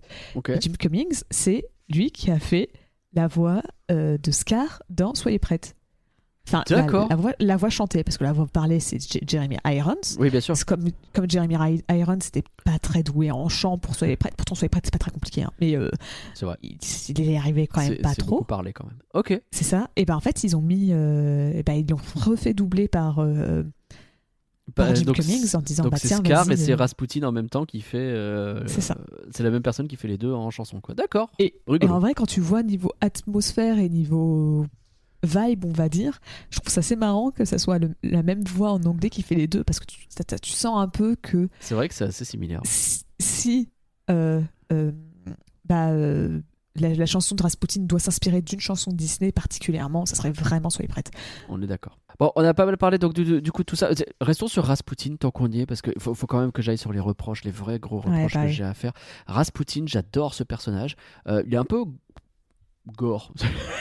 Jim 0.60 0.72
Cummings, 0.78 1.22
c'est 1.30 1.64
lui 1.88 2.10
qui 2.10 2.30
a 2.30 2.38
fait 2.38 2.70
la 3.12 3.26
voix 3.26 3.62
euh, 3.90 4.18
de 4.18 4.30
Scar 4.30 4.82
dans 4.90 5.14
Soyez 5.14 5.38
prête. 5.38 5.74
Enfin, 6.48 6.64
la- 6.70 7.14
voix, 7.16 7.32
la 7.38 7.56
voix 7.56 7.68
chantée, 7.70 8.02
parce 8.02 8.18
que 8.18 8.24
la 8.24 8.32
voix 8.32 8.46
parlée, 8.46 8.80
c'est 8.80 8.98
Jeremy 9.28 9.58
Irons. 9.64 9.94
Oui, 10.18 10.30
bien 10.30 10.40
sûr. 10.40 10.54
Comme, 10.66 10.88
comme 11.12 11.30
Jeremy 11.30 11.54
Irons, 11.90 12.18
c'était 12.22 12.42
pas 12.64 12.78
très 12.80 13.04
doué 13.04 13.30
en 13.30 13.48
chant 13.48 13.78
pour 13.78 13.94
Soyez 13.94 14.16
prête. 14.16 14.34
Pourtant, 14.36 14.56
Soyez 14.56 14.68
prête, 14.68 14.84
c'est 14.86 14.92
pas 14.92 14.98
très 14.98 15.12
compliqué. 15.12 15.42
hein. 15.42 15.52
Mais 15.60 15.76
euh, 15.76 15.90
C'est 16.34 16.46
vrai. 16.46 16.56
il, 16.62 16.76
il 17.08 17.30
est 17.30 17.36
arrivé 17.36 17.68
quand 17.68 17.80
même 17.82 17.98
pas 17.98 18.14
trop. 18.16 18.42
parlé 18.42 18.72
quand 18.72 18.84
même. 18.86 18.98
Ok. 19.14 19.40
C'est 19.52 19.62
ça. 19.64 19.90
Et 19.94 20.04
ben 20.04 20.16
en 20.16 20.20
fait, 20.20 20.42
ils 20.42 20.56
ont 20.56 20.62
mis. 20.62 20.88
euh, 20.90 21.62
ben, 21.64 21.74
ils 21.74 21.88
l'ont 21.88 21.98
refait 22.16 22.54
doubler 22.54 22.88
par, 22.88 23.20
euh, 23.20 23.62
par 23.62 23.70
Bah, 24.76 24.94
Jim 24.94 25.04
donc, 25.04 25.16
Cummings 25.16 25.54
en 25.54 25.60
disant 25.60 25.82
donc 25.84 25.92
bah 25.92 25.98
c'est 25.98 26.08
Scar 26.08 26.50
et 26.50 26.56
c'est 26.56 26.72
euh. 26.72 26.76
Rasputin 26.76 27.22
en 27.24 27.32
même 27.32 27.48
temps 27.48 27.64
qui 27.66 27.80
fait. 27.80 27.98
euh, 27.98 28.66
C'est 28.66 28.80
ça. 28.80 28.96
euh, 29.12 29.16
C'est 29.30 29.42
la 29.42 29.50
même 29.50 29.62
personne 29.62 29.88
qui 29.88 29.96
fait 29.96 30.08
les 30.08 30.18
deux 30.18 30.32
en 30.32 30.50
chanson, 30.50 30.80
quoi. 30.80 30.94
D'accord. 30.94 31.30
Et, 31.38 31.54
et 31.80 31.86
en 31.88 31.98
vrai, 31.98 32.14
quand 32.14 32.26
tu 32.26 32.40
vois 32.40 32.62
niveau 32.62 32.92
atmosphère 33.00 33.78
et 33.78 33.88
niveau 33.88 34.66
vibe, 35.22 35.64
on 35.66 35.72
va 35.72 35.88
dire, 35.88 36.18
je 36.50 36.60
trouve 36.60 36.72
ça 36.72 36.78
assez 36.80 36.96
marrant 36.96 37.30
que 37.30 37.44
ça 37.44 37.58
soit 37.58 37.78
le- 37.78 37.94
la 38.02 38.22
même 38.22 38.42
voix 38.44 38.70
en 38.72 38.82
anglais 38.84 39.10
qui 39.10 39.22
fait 39.22 39.34
les 39.34 39.46
deux 39.46 39.62
parce 39.64 39.78
que 39.80 39.84
tu, 39.86 40.06
sens 40.52 40.80
un 40.80 40.88
peu 40.88 41.14
que 41.20 41.48
C'est 41.60 41.74
vrai 41.74 41.88
que 41.88 41.94
c'est 41.94 42.04
assez 42.04 42.24
similaire. 42.24 42.60
si, 42.64 43.04
si, 43.18 43.68
euh, 44.10 44.40
bah, 45.66 45.90
la, 46.76 46.94
la 46.94 47.06
chanson 47.06 47.34
de 47.34 47.42
Rasputin 47.42 47.80
doit 47.82 47.98
s'inspirer 47.98 48.42
d'une 48.42 48.60
chanson 48.60 48.90
de 48.90 48.96
Disney 48.96 49.32
particulièrement, 49.32 50.06
ça 50.06 50.14
serait 50.14 50.30
vraiment 50.30 50.70
Soyez 50.70 50.88
prête. 50.88 51.10
On 51.48 51.60
est 51.62 51.66
d'accord. 51.66 51.98
Bon, 52.18 52.30
on 52.36 52.44
a 52.44 52.54
pas 52.54 52.66
mal 52.66 52.76
parlé 52.76 52.98
donc 52.98 53.14
du, 53.14 53.52
coup 53.52 53.62
de 53.62 53.66
tout 53.66 53.76
ça. 53.76 53.90
Restons 54.20 54.48
sur 54.48 54.64
Rasputin 54.64 55.16
tant 55.16 55.30
qu'on 55.30 55.50
y 55.50 55.60
est 55.60 55.66
parce 55.66 55.82
qu'il 55.82 55.98
faut, 55.98 56.14
faut 56.14 56.26
quand 56.26 56.40
même 56.40 56.52
que 56.52 56.62
j'aille 56.62 56.78
sur 56.78 56.92
les 56.92 57.00
reproches, 57.00 57.44
les 57.44 57.50
vrais 57.50 57.78
gros 57.78 58.02
Ouais, 58.02 58.24
reproches 58.24 58.42
que 58.42 58.48
j'ai 58.48 58.64
à 58.64 58.74
faire. 58.74 58.92
Rasputin, 59.26 59.84
j'adore 59.86 60.34
ce 60.34 60.44
personnage. 60.44 60.96
Euh, 61.26 61.42
il 61.46 61.54
est 61.54 61.56
un 61.56 61.64
peu 61.64 61.84
gore. 62.96 63.32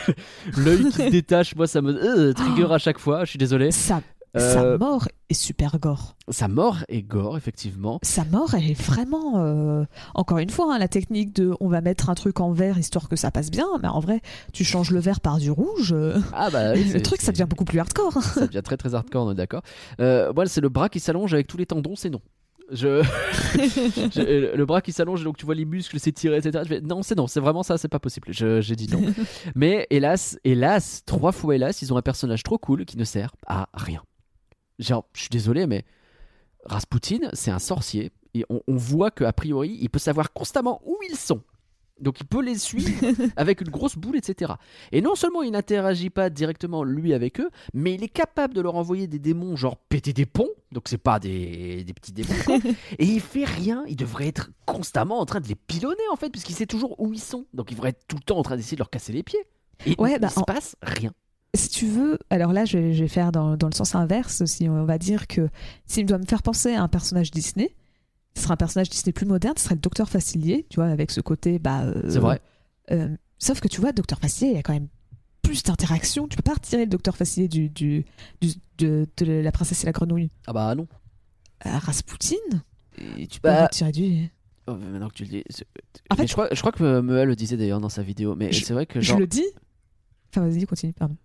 L'œil 0.57 0.89
qui 0.89 1.09
détache, 1.11 1.55
moi 1.55 1.67
ça 1.67 1.81
me 1.81 1.93
euh, 1.93 2.33
trigger 2.33 2.71
à 2.71 2.77
chaque 2.77 2.99
fois. 2.99 3.25
Je 3.25 3.31
suis 3.31 3.39
désolé. 3.39 3.69
Euh, 3.91 3.99
sa 4.36 4.77
mort 4.77 5.07
est 5.30 5.34
super 5.34 5.80
gore. 5.80 6.15
Sa 6.30 6.47
mort 6.47 6.77
est 6.88 7.01
gore 7.01 7.38
effectivement. 7.38 7.99
Sa 8.03 8.23
mort, 8.25 8.53
elle 8.53 8.69
est 8.69 8.80
vraiment. 8.80 9.39
euh, 9.43 9.84
Encore 10.13 10.38
une 10.38 10.49
fois, 10.49 10.73
hein, 10.73 10.80
la 10.80 10.88
technique 10.88 11.34
de 11.36 11.53
on 11.59 11.67
va 11.67 11.82
mettre 11.82 12.09
un 12.09 12.15
truc 12.15 12.39
en 12.39 12.51
vert 12.51 12.77
histoire 12.77 13.09
que 13.09 13.15
ça 13.15 13.32
passe 13.32 13.49
bien, 13.51 13.67
mais 13.82 13.88
en 13.88 13.99
vrai, 13.99 14.21
tu 14.53 14.63
changes 14.63 14.91
le 14.91 14.99
vert 14.99 15.19
par 15.21 15.38
du 15.38 15.49
rouge. 15.51 15.93
euh, 15.93 16.19
Ah 16.34 16.49
bah 16.51 16.73
oui, 16.73 16.84
le 16.93 17.01
truc, 17.01 17.21
ça 17.21 17.32
devient 17.32 17.47
beaucoup 17.49 17.65
plus 17.65 17.80
hardcore. 17.80 18.17
hein. 18.17 18.21
ça 18.36 18.47
devient 18.47 18.61
très 18.63 18.77
très 18.77 18.93
hardcore, 18.95 19.25
on 19.25 19.32
est 19.32 19.36
d'accord. 19.36 19.61
Euh, 19.99 20.32
moi, 20.34 20.45
c'est 20.45 20.61
le 20.61 20.69
bras 20.69 20.89
qui 20.89 20.99
s'allonge 20.99 21.34
avec 21.34 21.47
tous 21.47 21.57
les 21.57 21.65
tendons, 21.65 21.95
c'est 21.95 22.09
non. 22.09 22.21
Je... 22.71 23.01
je- 23.55 24.19
euh, 24.21 24.55
le 24.55 24.65
bras 24.65 24.82
qui 24.82 24.91
s'allonge, 24.91 25.23
donc 25.23 25.38
tu 25.38 25.45
vois 25.47 25.55
les 25.55 25.65
muscles 25.65 25.99
s'étirer, 25.99 26.38
etc. 26.38 26.63
Je 26.69 26.75
non, 26.86 27.01
c'est 27.01 27.15
non, 27.17 27.25
c'est 27.25 27.39
vraiment 27.39 27.63
ça, 27.63 27.80
c'est 27.80 27.88
pas 27.88 27.97
possible. 27.99 28.27
Je- 28.32 28.61
J'ai 28.61 28.75
dit 28.75 28.88
non. 28.91 29.01
Mais 29.55 29.88
hélas, 29.89 30.38
hélas, 30.43 31.01
trois 31.05 31.32
fois 31.32 31.55
hélas, 31.55 31.82
ils 31.82 31.91
ont 31.93 31.97
un 31.97 32.03
personnage 32.03 32.43
trop 32.43 32.59
cool 32.59 32.86
qui 32.86 32.97
ne 32.97 33.03
sert 33.05 33.32
à 33.47 33.69
rien. 33.73 34.03
Genre, 34.80 35.05
je 35.13 35.19
suis 35.21 35.30
désolé, 35.30 35.67
mais 35.67 35.84
Rasputin, 36.65 37.30
c'est 37.34 37.51
un 37.51 37.59
sorcier. 37.59 38.11
Et 38.34 38.45
on, 38.49 38.61
on 38.67 38.75
voit 38.75 39.11
qu'a 39.11 39.34
priori, 39.34 39.77
il 39.82 39.89
peut 39.89 39.99
savoir 39.99 40.34
constamment 40.34 40.82
où 40.86 40.97
ils 41.09 41.15
sont. 41.17 41.41
Donc 41.99 42.21
il 42.21 42.25
peut 42.25 42.41
les 42.41 42.57
suivre 42.57 42.89
avec 43.36 43.59
une 43.59 43.67
grosse 43.69 43.97
boule, 43.97 44.15
etc. 44.15 44.53
Et 44.93 45.01
non 45.01 45.15
seulement 45.15 45.41
il 45.43 45.51
n'interagit 45.51 46.09
pas 46.09 46.30
directement 46.30 46.84
lui 46.86 47.13
avec 47.13 47.41
eux, 47.41 47.49
mais 47.73 47.93
il 47.95 48.03
est 48.03 48.07
capable 48.09 48.53
de 48.53 48.61
leur 48.61 48.75
envoyer 48.75 49.07
des 49.07 49.19
démons, 49.19 49.57
genre 49.57 49.75
péter 49.75 50.13
des 50.13 50.25
ponts. 50.25 50.47
Donc 50.71 50.84
c'est 50.88 50.97
pas 50.97 51.19
des, 51.19 51.84
des 51.84 51.93
petits 51.93 52.13
démons. 52.13 52.30
quoi. 52.45 52.57
Et 52.99 53.05
il 53.05 53.19
fait 53.19 53.43
rien. 53.43 53.84
Il 53.88 53.97
devrait 53.97 54.27
être 54.27 54.49
constamment 54.65 55.19
en 55.19 55.25
train 55.25 55.41
de 55.41 55.47
les 55.49 55.55
pilonner 55.55 56.07
en 56.11 56.15
fait, 56.15 56.30
puisqu'il 56.30 56.55
sait 56.55 56.67
toujours 56.67 56.97
où 57.01 57.11
ils 57.11 57.19
sont. 57.19 57.45
Donc 57.53 57.71
il 57.71 57.75
devrait 57.75 57.89
être 57.89 58.05
tout 58.07 58.15
le 58.15 58.21
temps 58.23 58.38
en 58.38 58.43
train 58.43 58.55
d'essayer 58.55 58.77
de 58.77 58.82
leur 58.82 58.89
casser 58.91 59.11
les 59.11 59.23
pieds. 59.23 59.43
Et 59.86 59.95
Ouais, 59.99 60.13
il 60.13 60.19
bah, 60.19 60.30
se 60.30 60.39
en- 60.39 60.43
passe 60.43 60.77
rien. 60.82 61.11
Si 61.56 61.70
tu 61.70 61.88
veux, 61.88 62.20
alors 62.30 62.54
là, 62.54 62.66
je 62.66 62.78
vais, 62.78 62.93
je 62.93 63.02
vais 63.02 63.08
faire 63.08 63.32
dans, 63.32 63.58
dans 63.58 63.68
le 63.68 63.74
sens 63.74 63.95
inverse 63.95 64.41
aussi. 64.41 64.70
On 64.70 64.86
va 64.86 64.97
dire 64.97 65.28
que 65.28 65.50
s'il 65.86 66.06
doit 66.06 66.18
me 66.20 66.26
faire 66.26 66.43
penser 66.43 66.74
à 66.74 66.84
un 66.84 66.88
personnage 66.88 67.32
Disney, 67.32 67.76
ce 68.36 68.43
sera 68.43 68.54
un 68.54 68.58
personnage 68.58 68.89
Disney 68.89 69.12
plus 69.14 69.26
moderne, 69.26 69.56
ce 69.58 69.64
serait 69.64 69.76
le 69.76 69.82
Docteur 69.82 70.10
Facilier, 70.10 70.66
tu 70.70 70.76
vois, 70.76 70.88
avec 70.88 71.10
ce 71.12 71.22
côté. 71.22 71.58
Bah, 71.60 71.82
euh, 71.84 72.02
C'est 72.10 72.20
vrai. 72.20 72.39
euh, 72.91 73.10
sauf 73.39 73.60
que 73.60 73.68
tu 73.68 73.82
vois, 73.82 73.91
Docteur 73.91 74.20
Facilier, 74.20 74.52
il 74.52 74.56
y 74.56 74.60
a 74.60 74.64
quand 74.64 74.74
même 74.74 74.88
plus 75.41 75.64
d'interaction. 75.64 76.28
Tu 76.28 76.38
peux 76.38 76.43
pas 76.43 76.54
retirer 76.54 76.84
le 76.84 76.89
Docteur 76.91 77.18
Facilier 77.18 77.47
du, 77.47 77.70
du, 77.70 78.06
du- 78.41 78.54
de, 78.78 79.08
de 79.18 79.26
La 79.41 79.52
Princesse 79.52 79.82
et 79.84 79.86
la 79.88 79.91
Grenouille. 79.91 80.30
Ah 80.45 80.54
bah 80.54 80.76
non. 80.76 80.88
À 81.62 81.80
Rasputin, 81.80 82.36
et 83.18 83.28
tu 83.28 83.41
peux 83.41 83.50
Bah, 83.50 83.64
retirer 83.66 83.91
du. 83.91 84.30
Oh, 84.68 84.76
maintenant 84.76 85.10
que 85.10 85.16
tu 85.16 85.24
le 85.24 85.30
dis. 85.30 85.43
En 86.12 86.16
fait- 86.16 86.28
je, 86.28 86.32
crois, 86.34 86.47
je 86.52 86.60
crois 86.60 86.72
que 86.72 87.02
Meuel 87.02 87.28
le 87.28 87.36
disait 87.36 87.58
d'ailleurs 87.58 87.82
dans 87.82 87.89
sa 87.89 88.04
vidéo. 88.04 88.36
Mais 88.36 88.52
Je- 88.52 88.64
c'est 88.64 88.74
vrai 88.74 88.86
que 88.86 89.02
Je 89.02 89.08
genre. 89.08 89.20
le 89.20 89.26
dis 89.28 89.43
Enfin, 90.32 90.47
vas-y, 90.47 90.66
continue, 90.68 90.93
pardon. 90.93 91.16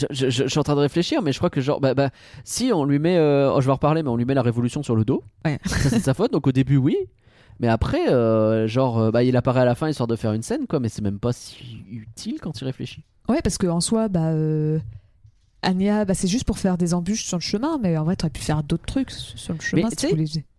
Je, 0.00 0.06
je- 0.10 0.30
je- 0.30 0.42
je 0.44 0.48
suis 0.48 0.58
en 0.58 0.62
train 0.62 0.74
de 0.74 0.80
réfléchir, 0.80 1.22
mais 1.22 1.32
je 1.32 1.38
crois 1.38 1.50
que 1.50 1.60
genre, 1.60 1.80
bah, 1.80 1.94
bah, 1.94 2.10
si 2.44 2.70
on 2.74 2.84
lui 2.84 2.98
met, 2.98 3.16
euh, 3.16 3.52
oh, 3.54 3.60
je 3.60 3.66
vais 3.66 3.72
en 3.72 3.74
reparler, 3.76 4.02
mais 4.02 4.08
on 4.10 4.16
lui 4.16 4.24
met 4.24 4.34
la 4.34 4.42
révolution 4.42 4.82
sur 4.82 4.96
le 4.96 5.04
dos. 5.04 5.22
Ouais. 5.44 5.58
Ça 5.66 5.90
c'est 5.90 5.98
de 5.98 6.04
sa 6.04 6.14
faute. 6.14 6.32
Donc 6.32 6.46
au 6.46 6.52
début 6.52 6.76
oui, 6.76 6.96
mais 7.60 7.68
après, 7.68 8.08
euh, 8.10 8.66
genre, 8.68 8.98
euh, 8.98 9.10
bah, 9.10 9.22
il 9.24 9.36
apparaît 9.36 9.60
à 9.60 9.64
la 9.64 9.74
fin 9.74 9.88
histoire 9.88 10.06
de 10.06 10.16
faire 10.16 10.32
une 10.32 10.42
scène, 10.42 10.66
quoi. 10.66 10.80
Mais 10.80 10.88
c'est 10.88 11.02
même 11.02 11.18
pas 11.18 11.32
si 11.32 11.82
utile 11.90 12.38
quand 12.40 12.60
il 12.60 12.64
réfléchit. 12.64 13.04
Ouais, 13.28 13.40
parce 13.42 13.58
qu'en 13.58 13.80
soi, 13.80 14.08
bah, 14.08 14.28
euh, 14.28 14.78
Anya, 15.62 16.04
bah, 16.04 16.14
c'est 16.14 16.28
juste 16.28 16.44
pour 16.44 16.58
faire 16.58 16.78
des 16.78 16.94
embûches 16.94 17.24
sur 17.24 17.36
le 17.36 17.42
chemin, 17.42 17.78
mais 17.82 17.98
en 17.98 18.04
vrai, 18.04 18.14
t'aurais 18.14 18.30
pu 18.30 18.40
faire 18.40 18.62
d'autres 18.62 18.86
trucs 18.86 19.10
sur 19.10 19.54
le 19.54 19.60
chemin 19.60 19.82
si. 19.90 20.06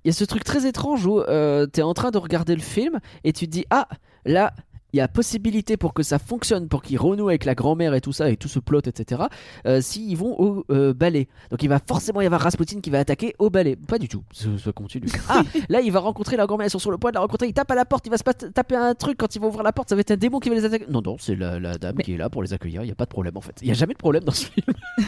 Il 0.04 0.08
y 0.08 0.10
a 0.10 0.14
ce 0.14 0.26
truc 0.26 0.44
très 0.44 0.68
étrange 0.68 1.06
où 1.06 1.20
euh, 1.22 1.66
t'es 1.68 1.82
en 1.82 1.94
train 1.94 2.12
de 2.12 2.18
regarder 2.18 2.56
le 2.56 2.62
film 2.62 3.00
et 3.24 3.32
tu 3.34 3.46
te 3.48 3.52
dis 3.52 3.66
ah 3.70 3.88
là 4.26 4.54
il 4.94 4.98
y 4.98 5.02
a 5.02 5.08
possibilité 5.08 5.78
pour 5.78 5.94
que 5.94 6.02
ça 6.04 6.18
fonctionne, 6.20 6.68
pour 6.68 6.82
qu'ils 6.82 6.98
renouent 6.98 7.30
avec 7.30 7.46
la 7.46 7.54
grand-mère 7.56 7.94
et 7.94 8.02
tout 8.02 8.12
ça, 8.12 8.30
et 8.30 8.38
tout 8.38 8.48
ce 8.48 8.60
plot, 8.60 8.82
etc. 8.86 9.24
euh, 9.68 9.82
S'ils 9.82 10.18
vont 10.18 10.36
au 10.40 10.66
euh, 10.72 10.94
ballet. 10.94 11.28
Donc 11.52 11.62
il 11.64 11.70
va 11.70 11.80
forcément 11.86 12.22
y 12.22 12.26
avoir 12.26 12.42
Rasputin 12.42 12.80
qui 12.82 12.90
va 12.90 13.00
attaquer 13.00 13.36
au 13.40 13.50
ballet. 13.50 13.76
Pas 13.76 14.00
du 14.00 14.08
tout, 14.08 14.24
ça, 14.32 14.48
ça 14.64 14.72
continue. 14.72 15.08
Ah, 15.30 15.44
là 15.70 15.82
il 15.82 15.92
va 15.92 16.00
rencontrer 16.00 16.38
la 16.38 16.46
grand-mère, 16.48 16.66
ils 16.68 16.72
sont 16.72 16.80
sur 16.80 16.90
le 16.92 16.98
point 16.98 17.12
de 17.12 17.16
la 17.16 17.22
rencontrer, 17.22 17.48
il 17.48 17.54
tape 17.54 17.70
à 17.72 17.76
la 17.76 17.86
porte, 17.86 18.08
il 18.08 18.10
va 18.10 18.18
se 18.18 18.24
taper 18.24 18.76
un 18.76 18.96
truc 18.96 19.18
quand 19.18 19.36
ils 19.36 19.40
vont 19.40 19.50
ouvrir 19.50 19.64
la 19.64 19.72
porte, 19.74 19.90
ça 19.90 19.96
va 19.96 20.02
être 20.02 20.12
un 20.12 20.18
démon 20.18 20.40
qui 20.40 20.50
va 20.50 20.56
les 20.56 20.66
attaquer. 20.66 20.86
Non, 20.90 21.02
non, 21.06 21.18
c'est 21.20 21.36
la, 21.36 21.60
la 21.60 21.78
dame 21.78 21.96
Mais- 21.98 22.04
qui 22.04 22.14
est 22.14 22.18
là 22.18 22.30
pour 22.30 22.42
les 22.42 22.54
accueillir, 22.54 22.82
il 22.82 22.86
n'y 22.86 22.92
a 22.92 22.96
pas 22.96 23.06
de 23.06 23.10
problème 23.12 23.38
en 23.38 23.42
fait. 23.42 23.56
Il 23.62 23.66
n'y 23.66 23.72
a 23.72 23.76
jamais 23.76 23.94
de 23.94 24.00
problème 24.00 24.24
dans 24.24 24.32
ce 24.32 24.46
film. 24.48 24.66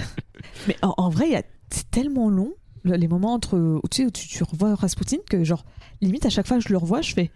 Mais 0.68 0.76
en, 0.82 0.94
en 0.98 1.10
vrai, 1.10 1.44
c'est 1.70 1.90
tellement 1.90 2.30
long, 2.30 2.54
le- 2.84 2.96
les 2.96 3.08
moments 3.08 3.34
entre 3.34 3.58
où 3.58 3.82
tu, 3.90 4.02
sais, 4.04 4.06
où 4.08 4.12
tu, 4.12 4.28
tu 4.28 4.44
revois 4.44 4.76
Rasputin, 4.76 5.18
que 5.30 5.44
genre, 5.44 5.66
limite, 6.02 6.26
à 6.26 6.30
chaque 6.30 6.48
fois 6.48 6.58
que 6.58 6.64
je 6.64 6.70
le 6.70 6.78
revois, 6.78 7.02
je 7.02 7.14
fais. 7.14 7.32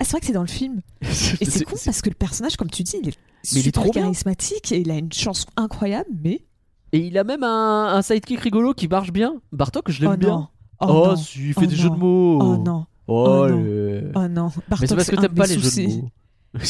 Ah, 0.00 0.04
c'est 0.04 0.12
vrai 0.12 0.20
que 0.20 0.26
c'est 0.26 0.32
dans 0.32 0.42
le 0.42 0.46
film. 0.48 0.80
Et 1.02 1.44
c'est 1.44 1.64
con 1.64 1.76
parce 1.84 2.02
que 2.02 2.08
le 2.08 2.14
personnage, 2.14 2.56
comme 2.56 2.70
tu 2.70 2.82
dis, 2.82 2.96
il 3.02 3.08
est 3.08 3.12
Mais 3.12 3.18
il 3.52 3.58
est 3.58 3.62
super 3.62 3.82
trop 3.82 3.90
charismatique 3.92 4.72
et 4.72 4.78
il 4.80 4.90
a 4.90 4.96
une 4.96 5.12
chanson 5.12 5.46
incroyable, 5.56 6.08
mais. 6.22 6.44
Et 6.92 6.98
il 6.98 7.18
a 7.18 7.24
même 7.24 7.42
un, 7.44 7.94
un 7.94 8.02
sidekick 8.02 8.40
rigolo 8.40 8.74
qui 8.74 8.88
marche 8.88 9.12
bien. 9.12 9.40
Bartok, 9.52 9.90
je 9.90 10.00
l'aime 10.00 10.12
oh 10.14 10.16
bien. 10.16 10.48
Oh, 10.80 11.08
Oh, 11.10 11.16
si, 11.16 11.48
il 11.48 11.54
fait 11.54 11.62
Oh 11.64 11.66
des 11.66 11.76
non. 11.76 11.82
jeux 11.82 11.90
de 11.90 11.96
mots. 11.96 12.38
Oh 12.40 12.56
non. 12.56 12.86
Oh, 13.08 13.46
non. 13.48 13.56
le- 13.56 14.12
Oh 14.14 14.28
non. 14.28 14.42
Bartok, 14.68 14.80
Mais 14.80 14.86
c'est 14.86 14.94
parce 14.96 15.10
que 15.10 15.16
t'aimes 15.16 15.34
pas 15.34 15.46
les 15.46 15.58
jeux 15.58 15.70
de 15.82 15.88
mots. 15.88 16.10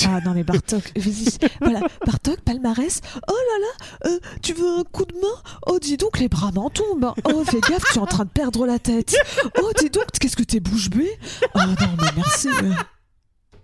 Ah 0.06 0.20
non 0.24 0.32
mais 0.34 0.42
Bartok, 0.42 0.92
voilà, 1.60 1.80
Bartok, 2.04 2.40
palmarès. 2.40 3.00
Oh 3.28 3.32
là 3.32 3.58
là, 3.60 4.10
euh, 4.10 4.18
tu 4.42 4.52
veux 4.52 4.66
un 4.80 4.82
coup 4.82 5.04
de 5.04 5.14
main? 5.14 5.42
Oh 5.68 5.78
dis 5.78 5.96
donc, 5.96 6.18
les 6.18 6.28
bras 6.28 6.50
m'en 6.50 6.68
tombent. 6.68 7.12
Oh 7.24 7.44
fais 7.44 7.60
gaffe, 7.60 7.84
tu 7.92 7.98
es 7.98 8.02
en 8.02 8.06
train 8.06 8.24
de 8.24 8.30
perdre 8.30 8.66
la 8.66 8.80
tête. 8.80 9.14
Oh 9.62 9.70
dis 9.78 9.88
donc, 9.88 10.04
qu'est-ce 10.20 10.36
que 10.36 10.42
t'es 10.42 10.58
bouche 10.58 10.90
bée? 10.90 11.12
Oh 11.54 11.58
non 11.58 11.86
mais 12.00 12.08
merci. 12.16 12.48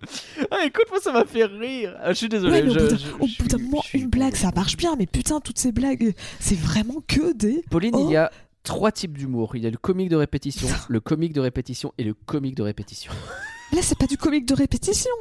Ah, 0.51 0.65
écoute, 0.65 0.85
moi 0.89 0.99
ça 1.01 1.11
m'a 1.11 1.25
fait 1.25 1.45
rire. 1.45 1.95
Ah, 2.01 2.09
je 2.13 2.17
suis 2.17 2.29
désolé. 2.29 2.61
Ouais, 2.61 2.69
au 2.69 2.73
je- 2.73 2.79
bout 2.79 2.87
d'un- 2.87 2.97
je- 2.97 3.23
au 3.23 3.27
je 3.27 3.37
bout 3.43 3.47
d'un 3.47 3.57
suis- 3.57 3.65
moment, 3.65 3.81
suis 3.81 3.99
une 4.01 4.09
blague, 4.09 4.35
ça 4.35 4.51
marche 4.55 4.77
bien, 4.77 4.95
mais 4.97 5.05
putain, 5.05 5.39
toutes 5.39 5.59
ces 5.59 5.71
blagues, 5.71 6.13
c'est 6.39 6.57
vraiment 6.57 7.01
que 7.07 7.33
des. 7.33 7.63
Pauline, 7.69 7.95
Oh. 7.95 8.05
il 8.07 8.11
y 8.13 8.15
a 8.17 8.31
trois 8.63 8.91
types 8.91 9.17
d'humour. 9.17 9.55
Il 9.55 9.63
y 9.63 9.67
a 9.67 9.69
le 9.69 9.77
comique 9.77 10.09
de 10.09 10.15
répétition, 10.15 10.67
le 10.89 10.99
comique 10.99 11.33
de 11.33 11.41
répétition 11.41 11.93
et 11.97 12.03
le 12.03 12.13
comique 12.13 12.55
de 12.55 12.63
répétition. 12.63 13.11
Là, 13.73 13.79
c'est 13.81 13.97
pas 13.97 14.07
du 14.07 14.17
comique 14.17 14.45
de 14.45 14.53
répétition. 14.55 15.11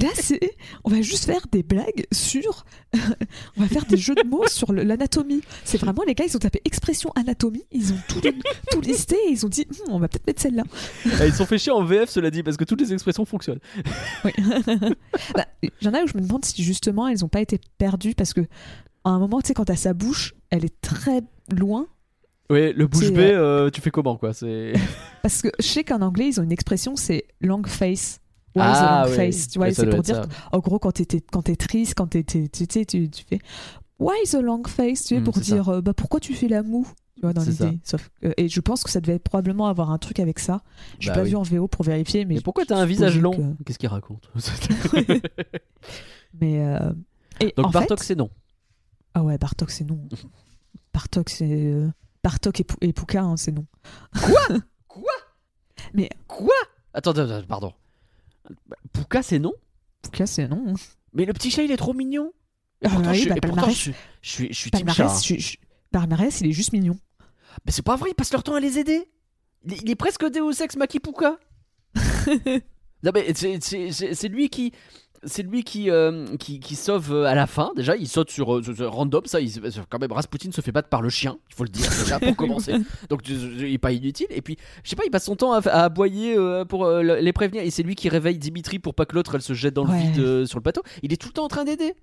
Là, 0.00 0.08
c'est. 0.14 0.40
On 0.84 0.90
va 0.90 1.02
juste 1.02 1.26
faire 1.26 1.46
des 1.50 1.62
blagues 1.62 2.06
sur. 2.12 2.64
on 3.56 3.62
va 3.62 3.68
faire 3.68 3.84
des 3.86 3.96
jeux 3.96 4.14
de 4.14 4.26
mots 4.26 4.46
sur 4.46 4.72
l'anatomie. 4.72 5.42
C'est 5.64 5.78
vraiment 5.78 6.02
les 6.06 6.14
gars, 6.14 6.24
ils 6.26 6.36
ont 6.36 6.40
tapé 6.40 6.60
expression 6.64 7.10
anatomie, 7.14 7.64
ils 7.72 7.92
ont 7.92 7.98
tout, 8.08 8.20
tout 8.70 8.80
listé 8.80 9.16
et 9.26 9.30
ils 9.30 9.46
ont 9.46 9.48
dit 9.48 9.66
Hum, 9.70 9.94
on 9.94 9.98
va 9.98 10.08
peut-être 10.08 10.26
mettre 10.26 10.42
celle-là. 10.42 10.64
Ah, 11.20 11.26
ils 11.26 11.32
se 11.32 11.38
sont 11.38 11.46
fait 11.46 11.58
chier 11.58 11.72
en 11.72 11.84
VF, 11.84 12.10
cela 12.10 12.30
dit, 12.30 12.42
parce 12.42 12.56
que 12.56 12.64
toutes 12.64 12.80
les 12.80 12.92
expressions 12.92 13.24
fonctionnent. 13.24 13.60
Oui. 14.24 14.32
bah, 15.34 15.46
il 15.62 15.70
y 15.82 15.88
en 15.88 15.94
a 15.94 16.02
où 16.02 16.06
je 16.06 16.16
me 16.16 16.22
demande 16.22 16.44
si 16.44 16.62
justement 16.62 17.06
elles 17.08 17.24
ont 17.24 17.28
pas 17.28 17.40
été 17.40 17.60
perdues 17.78 18.14
parce 18.14 18.32
que 18.32 18.40
à 19.04 19.10
un 19.10 19.18
moment, 19.18 19.40
tu 19.40 19.48
sais, 19.48 19.54
quand 19.54 19.66
t'as 19.66 19.76
sa 19.76 19.92
bouche, 19.92 20.34
elle 20.50 20.64
est 20.64 20.80
très 20.80 21.20
loin. 21.54 21.86
Ouais, 22.50 22.72
le 22.72 22.86
bouche 22.86 23.10
bée, 23.10 23.30
euh, 23.32 23.70
tu 23.70 23.80
fais 23.80 23.90
comment 23.90 24.16
quoi? 24.16 24.32
Parce 25.22 25.42
que 25.42 25.48
je 25.58 25.64
sais 25.64 25.84
qu'en 25.84 26.02
anglais, 26.02 26.28
ils 26.28 26.40
ont 26.40 26.42
une 26.42 26.52
expression, 26.52 26.96
c'est 26.96 27.26
long 27.40 27.62
face. 27.64 28.20
Why 28.54 28.62
Ah, 28.64 29.04
the 29.06 29.10
long 29.10 29.16
face 29.16 29.48
Tu 29.48 29.58
vois, 29.58 29.72
c'est 29.72 29.88
pour 29.90 30.02
dire. 30.02 30.22
En 30.52 30.58
gros, 30.60 30.78
quand 30.78 30.92
t'es 30.92 31.56
triste, 31.56 31.94
quand 31.96 32.06
t'es 32.08 32.22
tu 32.24 32.48
sais, 32.70 32.84
tu, 32.84 33.08
fais 33.28 33.38
Why 33.98 34.16
the 34.30 34.34
long 34.34 34.62
face 34.64 35.02
Tu 35.02 35.14
sais, 35.14 35.20
Mm, 35.20 35.24
pour 35.24 35.34
dire 35.38 35.68
euh, 35.68 35.80
bah 35.80 35.94
pourquoi 35.94 36.20
tu 36.20 36.34
fais 36.34 36.48
la 36.48 36.62
moue 36.62 36.86
Tu 37.16 37.22
vois, 37.22 37.32
dans 37.32 37.42
l'idée. 37.42 37.78
Sauf 37.84 38.10
que- 38.20 38.32
et 38.36 38.48
je 38.48 38.60
pense 38.60 38.84
que 38.84 38.90
ça 38.90 39.00
devait 39.00 39.18
probablement 39.18 39.66
avoir 39.66 39.90
un 39.90 39.98
truc 39.98 40.20
avec 40.20 40.38
ça. 40.38 40.62
Je 41.00 41.08
Bah 41.08 41.14
pas 41.16 41.22
oui. 41.22 41.30
vu 41.30 41.36
en 41.36 41.42
VO 41.42 41.68
pour 41.68 41.84
vérifier, 41.84 42.24
mais. 42.24 42.34
Mais 42.34 42.40
pourquoi 42.40 42.64
t'as 42.64 42.76
un 42.78 42.86
visage 42.86 43.18
long 43.20 43.56
Qu'est-ce 43.64 43.78
qu'il 43.78 43.88
raconte 43.88 44.30
Mais. 46.40 46.64
euh, 46.64 46.92
Et 47.40 47.52
Donc 47.56 47.66
en 47.66 47.70
Bartok, 47.70 47.98
fait... 48.00 48.04
c'est 48.06 48.14
non. 48.16 48.30
Ah 49.14 49.22
ouais, 49.22 49.38
Bartok, 49.38 49.70
c'est 49.70 49.84
non. 49.84 49.98
Bartok, 50.92 51.30
c'est. 51.30 51.48
euh, 51.50 51.88
Bartok 52.22 52.60
et, 52.60 52.64
Pou- 52.64 52.76
et 52.80 52.92
Pouka, 52.92 53.22
hein, 53.22 53.36
c'est 53.36 53.52
non. 53.52 53.66
Quoi? 56.28 56.54
Attends, 56.92 57.10
attends, 57.12 57.30
attends, 57.30 57.46
pardon. 57.46 57.72
Pouka, 58.92 59.22
c'est 59.22 59.38
non 59.38 59.52
Pouka, 60.02 60.26
c'est 60.26 60.48
non. 60.48 60.74
Mais 61.12 61.24
le 61.24 61.32
petit 61.32 61.50
chat, 61.50 61.62
il 61.62 61.70
est 61.70 61.76
trop 61.76 61.94
mignon. 61.94 62.32
Et 62.82 62.86
Ah 62.86 62.90
pourtant, 62.90 63.10
oui, 63.10 63.14
je, 63.16 63.20
suis- 63.20 63.28
bah, 63.30 63.36
et 63.36 63.40
pourtant, 63.40 63.68
je, 63.70 63.74
suis- 63.74 63.94
je 64.22 64.30
suis, 64.30 64.48
je 64.48 64.58
suis 64.58 64.70
team 64.70 64.88
chat. 64.88 65.04
Palmarès, 65.04 65.26
je- 65.26 65.38
je- 65.38 65.56
Palmarès, 65.90 66.40
il 66.40 66.48
est 66.48 66.52
juste 66.52 66.72
mignon. 66.72 66.98
Mais 67.64 67.72
c'est 67.72 67.82
pas 67.82 67.96
vrai, 67.96 68.10
ils 68.10 68.14
passent 68.14 68.32
leur 68.32 68.42
temps 68.42 68.54
à 68.56 68.60
les 68.60 68.78
aider. 68.78 69.08
Il, 69.66 69.82
il 69.84 69.90
est 69.90 69.94
presque 69.96 70.24
Deus 70.28 70.60
Ex 70.62 70.76
Maki 70.76 71.00
Pouka. 71.00 71.38
non 73.02 73.10
mais 73.14 73.32
c'est 73.34 74.28
lui 74.28 74.48
qui 74.50 74.72
c'est 75.26 75.42
lui 75.42 75.62
qui, 75.64 75.90
euh, 75.90 76.26
qui, 76.38 76.60
qui 76.60 76.74
sauve 76.76 77.12
euh, 77.12 77.24
à 77.24 77.34
la 77.34 77.46
fin. 77.46 77.72
Déjà, 77.76 77.96
il 77.96 78.08
saute 78.08 78.30
sur, 78.30 78.56
euh, 78.56 78.62
sur- 78.62 78.76
sur 78.76 78.92
random. 78.92 79.22
Ça, 79.26 79.40
il, 79.40 79.50
se- 79.50 79.60
quand 79.88 79.98
même, 79.98 80.12
Rasputin 80.12 80.50
se 80.52 80.60
fait 80.60 80.72
battre 80.72 80.88
par 80.88 81.02
le 81.02 81.08
chien. 81.08 81.36
Il 81.50 81.54
faut 81.54 81.64
le 81.64 81.70
dire 81.70 81.88
déjà 81.90 82.18
pour 82.20 82.34
commencer. 82.36 82.74
Donc, 83.08 83.28
il 83.28 83.64
est 83.72 83.78
pas 83.78 83.92
inutile. 83.92 84.26
Et 84.30 84.42
puis, 84.42 84.56
je 84.82 84.90
sais 84.90 84.96
pas, 84.96 85.04
il 85.04 85.10
passe 85.10 85.24
son 85.24 85.36
temps 85.36 85.52
à, 85.52 85.58
à 85.68 85.84
aboyer 85.84 86.36
euh, 86.36 86.64
pour 86.64 86.84
euh, 86.84 87.02
le- 87.02 87.16
les 87.20 87.32
prévenir. 87.32 87.62
Et 87.62 87.70
c'est 87.70 87.82
lui 87.82 87.94
qui 87.94 88.08
réveille 88.08 88.38
Dimitri 88.38 88.78
pour 88.78 88.94
pas 88.94 89.06
que 89.06 89.14
l'autre 89.14 89.34
elle 89.34 89.42
se 89.42 89.54
jette 89.54 89.74
dans 89.74 89.84
le 89.84 89.90
Ouais. 89.90 90.00
vide 90.12 90.46
sur 90.46 90.58
le 90.58 90.62
plateau. 90.62 90.82
Il 91.02 91.12
est 91.12 91.16
tout 91.16 91.28
le 91.28 91.32
temps 91.34 91.44
en 91.44 91.48
train 91.48 91.64
d'aider. 91.64 91.94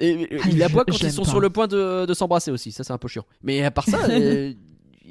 Et 0.00 0.28
Ah, 0.42 0.48
il 0.50 0.62
aboie 0.62 0.84
quand 0.84 1.00
ils 1.00 1.12
sont 1.12 1.22
pas. 1.22 1.28
sur 1.30 1.40
le 1.40 1.50
point 1.50 1.68
de, 1.68 2.04
de 2.06 2.14
s'embrasser 2.14 2.50
aussi. 2.50 2.72
Ça, 2.72 2.82
c'est 2.84 2.92
un 2.92 2.98
peu 2.98 3.06
chiant. 3.08 3.24
Mais 3.42 3.62
à 3.64 3.70
part 3.70 3.84
ça, 3.88 3.98
il 4.16 4.56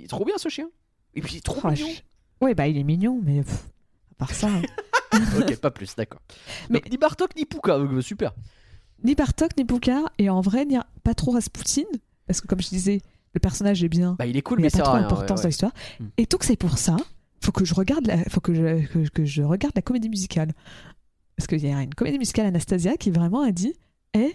est 0.03 0.07
trop 0.09 0.25
bien 0.25 0.35
ce 0.37 0.49
chien. 0.49 0.69
Et 1.15 1.21
puis, 1.21 1.35
il 1.35 1.37
est 1.37 1.41
trop 1.41 1.61
Oh, 1.63 1.69
mignon. 1.69 1.87
je- 1.89 2.45
Ouais, 2.45 2.53
bah 2.55 2.67
il 2.67 2.77
est 2.77 2.83
mignon, 2.83 3.21
mais 3.23 3.41
pff, 3.43 3.63
à 4.11 4.15
part 4.17 4.31
ça. 4.31 4.49
ok, 5.39 5.55
pas 5.57 5.71
plus, 5.71 5.95
d'accord. 5.95 6.21
Mais- 6.69 6.81
ni 6.89 6.97
Bartok 6.97 7.35
ni 7.35 7.45
Pouka, 7.45 7.75
euh, 7.77 8.01
super. 8.01 8.33
ni 9.03 9.15
Bartok 9.15 9.55
ni 9.57 9.65
Pouka, 9.65 10.01
et 10.17 10.29
en 10.29 10.41
vrai, 10.41 10.65
ni 10.65 10.77
pas 11.03 11.13
trop 11.13 11.31
Rasputin, 11.31 11.83
parce 12.27 12.41
que 12.41 12.47
comme 12.47 12.61
je 12.61 12.69
disais, 12.69 13.01
le 13.33 13.39
personnage 13.39 13.83
est 13.83 13.89
bien, 13.89 14.15
Bah, 14.19 14.25
il 14.25 14.37
est 14.37 14.41
cool, 14.41 14.59
mais 14.61 14.69
c'est 14.69 14.77
pas 14.79 14.83
trop 14.85 14.97
d'importance 14.97 15.37
ouais, 15.39 15.43
dans 15.43 15.47
l'histoire. 15.49 15.71
Mm. 15.99 16.05
Et 16.17 16.25
donc 16.25 16.43
c'est 16.43 16.55
pour 16.55 16.77
ça, 16.77 16.97
faut 17.43 17.51
que 17.51 17.65
je 17.65 17.73
regarde 17.73 18.05
la, 18.07 18.17
faut 18.25 18.39
que 18.41 18.53
je, 18.53 18.85
que, 18.87 19.09
que 19.09 19.25
je 19.25 19.41
regarde 19.41 19.73
la 19.75 19.81
comédie 19.81 20.09
musicale. 20.09 20.51
Parce 21.35 21.47
qu'il 21.47 21.65
y 21.65 21.71
a 21.73 21.81
une 21.81 21.93
comédie 21.95 22.19
musicale 22.19 22.45
Anastasia 22.45 22.95
qui 22.95 23.09
vraiment 23.09 23.41
a 23.41 23.51
dit, 23.51 23.73
eh, 24.13 24.31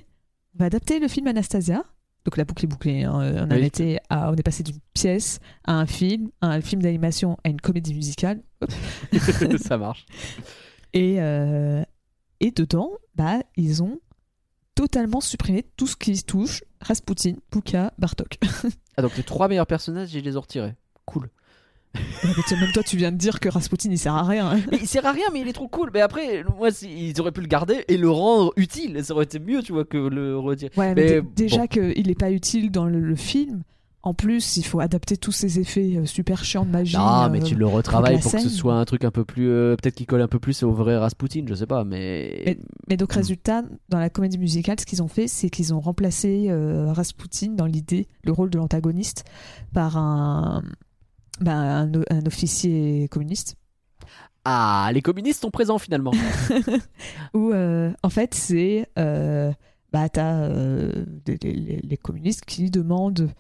on 0.55 0.59
va 0.59 0.64
adapter 0.66 0.99
le 0.99 1.07
film 1.07 1.29
Anastasia. 1.29 1.85
Donc 2.24 2.37
la 2.37 2.45
boucle 2.45 2.64
est 2.64 2.68
bouclée. 2.68 3.05
hein. 3.05 3.12
On, 3.14 3.51
a 3.53 3.55
Oui. 3.55 3.64
été 3.64 3.99
à- 4.11 4.31
on 4.33 4.35
est 4.35 4.43
passé 4.43 4.64
d'une 4.64 4.81
pièce 4.93 5.39
à 5.64 5.74
un 5.74 5.87
film, 5.87 6.29
à 6.41 6.49
un 6.49 6.61
film 6.61 6.83
d'animation 6.83 7.39
à 7.45 7.49
une 7.51 7.61
comédie 7.61 7.95
musicale. 7.95 8.43
Ouais. 8.61 8.68
ça 9.59 9.79
marche. 9.79 10.05
Et, 10.95 11.16
euh, 11.20 11.82
et 12.41 12.51
dedans, 12.51 12.93
bah, 13.14 13.41
ils 13.57 13.82
ont 13.82 14.01
totalement 14.74 15.20
supprimé 15.20 15.64
tout 15.76 15.86
ce 15.86 15.97
qui 15.97 16.16
se 16.16 16.24
touche 16.24 16.62
Rasputin, 16.80 17.34
Pouka, 17.51 17.93
Bartok. 17.99 18.39
Ah, 18.97 19.03
donc 19.03 19.16
les 19.16 19.22
trois 19.22 19.47
meilleurs 19.47 19.66
personnages, 19.68 20.09
je 20.11 20.18
les 20.18 20.34
ai 20.34 20.36
retirés. 20.39 20.74
Cool. 21.05 21.30
Même 22.24 22.72
toi, 22.74 22.82
tu 22.82 22.97
viens 22.97 23.12
de 23.12 23.16
dire 23.16 23.39
que 23.41 23.49
Rasputin, 23.49 23.91
il 23.93 23.99
sert 23.99 24.14
à 24.14 24.24
rien. 24.24 24.51
hein. 24.51 24.61
Mais 24.72 24.78
il 24.82 24.89
sert 24.89 25.07
à 25.07 25.12
rien, 25.12 25.26
mais 25.32 25.41
il 25.41 25.47
est 25.49 25.53
trop 25.53 25.68
cool. 25.68 25.91
Mais 25.95 26.01
après, 26.01 26.43
moi, 26.57 26.70
ils 26.82 27.20
auraient 27.20 27.30
pu 27.32 27.41
le 27.41 27.47
garder 27.47 27.84
et 27.86 27.97
le 27.97 28.11
rendre 28.11 28.53
utile. 28.57 29.03
Ça 29.05 29.14
aurait 29.14 29.24
été 29.24 29.39
mieux, 29.39 29.62
tu 29.62 29.72
vois, 29.72 29.84
que 29.84 29.97
le 29.97 30.36
retirer. 30.36 30.72
Ouais, 30.76 30.95
mais, 30.95 31.03
Mais 31.03 31.09
dé- 31.11 31.20
bon. 31.20 31.30
déjà 31.36 31.66
qu'il 31.68 32.07
n'est 32.09 32.14
pas 32.16 32.30
utile 32.32 32.70
dans 32.72 32.86
le, 32.86 32.99
le 33.01 33.14
film. 33.16 33.62
En 34.03 34.14
plus, 34.14 34.57
il 34.57 34.62
faut 34.64 34.80
adapter 34.80 35.16
tous 35.16 35.33
ces 35.33 35.58
effets 35.58 35.96
euh, 35.96 36.07
super 36.07 36.45
chiants 36.45 36.64
de 36.64 36.70
magie. 36.70 36.96
Non, 36.96 37.29
mais 37.30 37.41
euh, 37.41 37.45
tu 37.45 37.57
le 37.57 37.66
retravailles 37.66 38.20
pour 38.20 38.30
que 38.33 38.41
ce 38.41 38.49
soit 38.49 38.75
un 38.75 38.84
truc 38.84 39.04
un 39.04 39.11
peu 39.11 39.25
plus. 39.25 39.49
euh, 39.49 39.76
Peut-être 39.76 39.96
qui 39.96 40.07
colle 40.07 40.22
un 40.22 40.29
peu 40.29 40.38
plus 40.38 40.62
au 40.62 40.72
vrai 40.72 40.96
Rasputin, 40.96 41.45
je 41.46 41.54
sais 41.54 41.66
pas, 41.66 41.84
mais. 41.84 42.58
Mais 42.88 42.96
donc, 42.96 43.12
résultat, 43.12 43.62
dans 43.88 43.99
la 43.99 44.08
comédie 44.08 44.38
musicale, 44.38 44.79
ce 44.80 44.87
qu'ils 44.87 45.03
ont 45.03 45.08
fait, 45.08 45.26
c'est 45.29 45.50
qu'ils 45.50 45.75
ont 45.75 45.80
remplacé 45.80 46.49
Rasputin 46.88 47.53
dans 47.53 47.66
l'idée, 47.66 48.08
le 48.25 48.33
rôle 48.33 48.50
de 48.50 48.58
l'antagoniste, 48.58 49.25
par 49.72 49.96
un, 49.96 50.62
ben, 51.41 51.91
un, 52.11 52.26
officier 52.26 53.08
communiste. 53.08 53.57
Ah, 54.45 54.91
les 54.92 55.03
communistes 55.03 55.42
sont 55.42 55.50
présents 55.50 55.79
finalement. 55.79 56.12
euh, 57.34 57.92
en 58.03 58.11
fait 58.11 58.34
c'est 58.34 58.88
euh, 58.99 59.53
bah 59.92 60.08
t'as 60.08 60.41
euh, 60.41 61.04
les 61.26 61.99
communistes 61.99 62.45
qui 62.45 62.70
demandent 62.70 63.30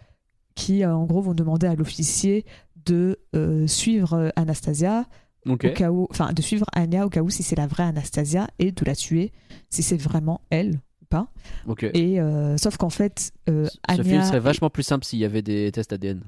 qui 0.58 0.82
euh, 0.82 0.92
en 0.94 1.04
gros 1.04 1.20
vont 1.22 1.34
demander 1.34 1.68
à 1.68 1.74
l'officier 1.76 2.44
de 2.84 3.20
euh, 3.36 3.66
suivre 3.68 4.14
euh, 4.14 4.28
Anastasia 4.34 5.06
au 5.46 5.56
cas 5.56 5.90
où 5.90 6.08
enfin 6.10 6.32
de 6.32 6.42
suivre 6.42 6.66
Anya 6.74 7.06
au 7.06 7.08
cas 7.08 7.22
où 7.22 7.30
si 7.30 7.42
c'est 7.42 7.56
la 7.56 7.66
vraie 7.68 7.84
Anastasia 7.84 8.48
et 8.58 8.72
de 8.72 8.84
la 8.84 8.94
tuer 8.96 9.32
si 9.70 9.82
c'est 9.82 9.96
vraiment 9.96 10.40
elle 10.50 10.80
ou 11.00 11.04
pas 11.08 11.28
Ok. 11.66 11.84
et 11.84 12.20
euh, 12.20 12.56
sauf 12.58 12.76
qu'en 12.76 12.90
fait 12.90 13.32
euh, 13.48 13.66
Ce 13.66 13.78
Anya 13.86 14.04
film 14.04 14.24
serait 14.24 14.40
vachement 14.40 14.68
plus 14.68 14.82
simple 14.82 15.04
s'il 15.04 15.20
y 15.20 15.24
avait 15.24 15.42
des 15.42 15.70
tests 15.72 15.92
ADN. 15.92 16.22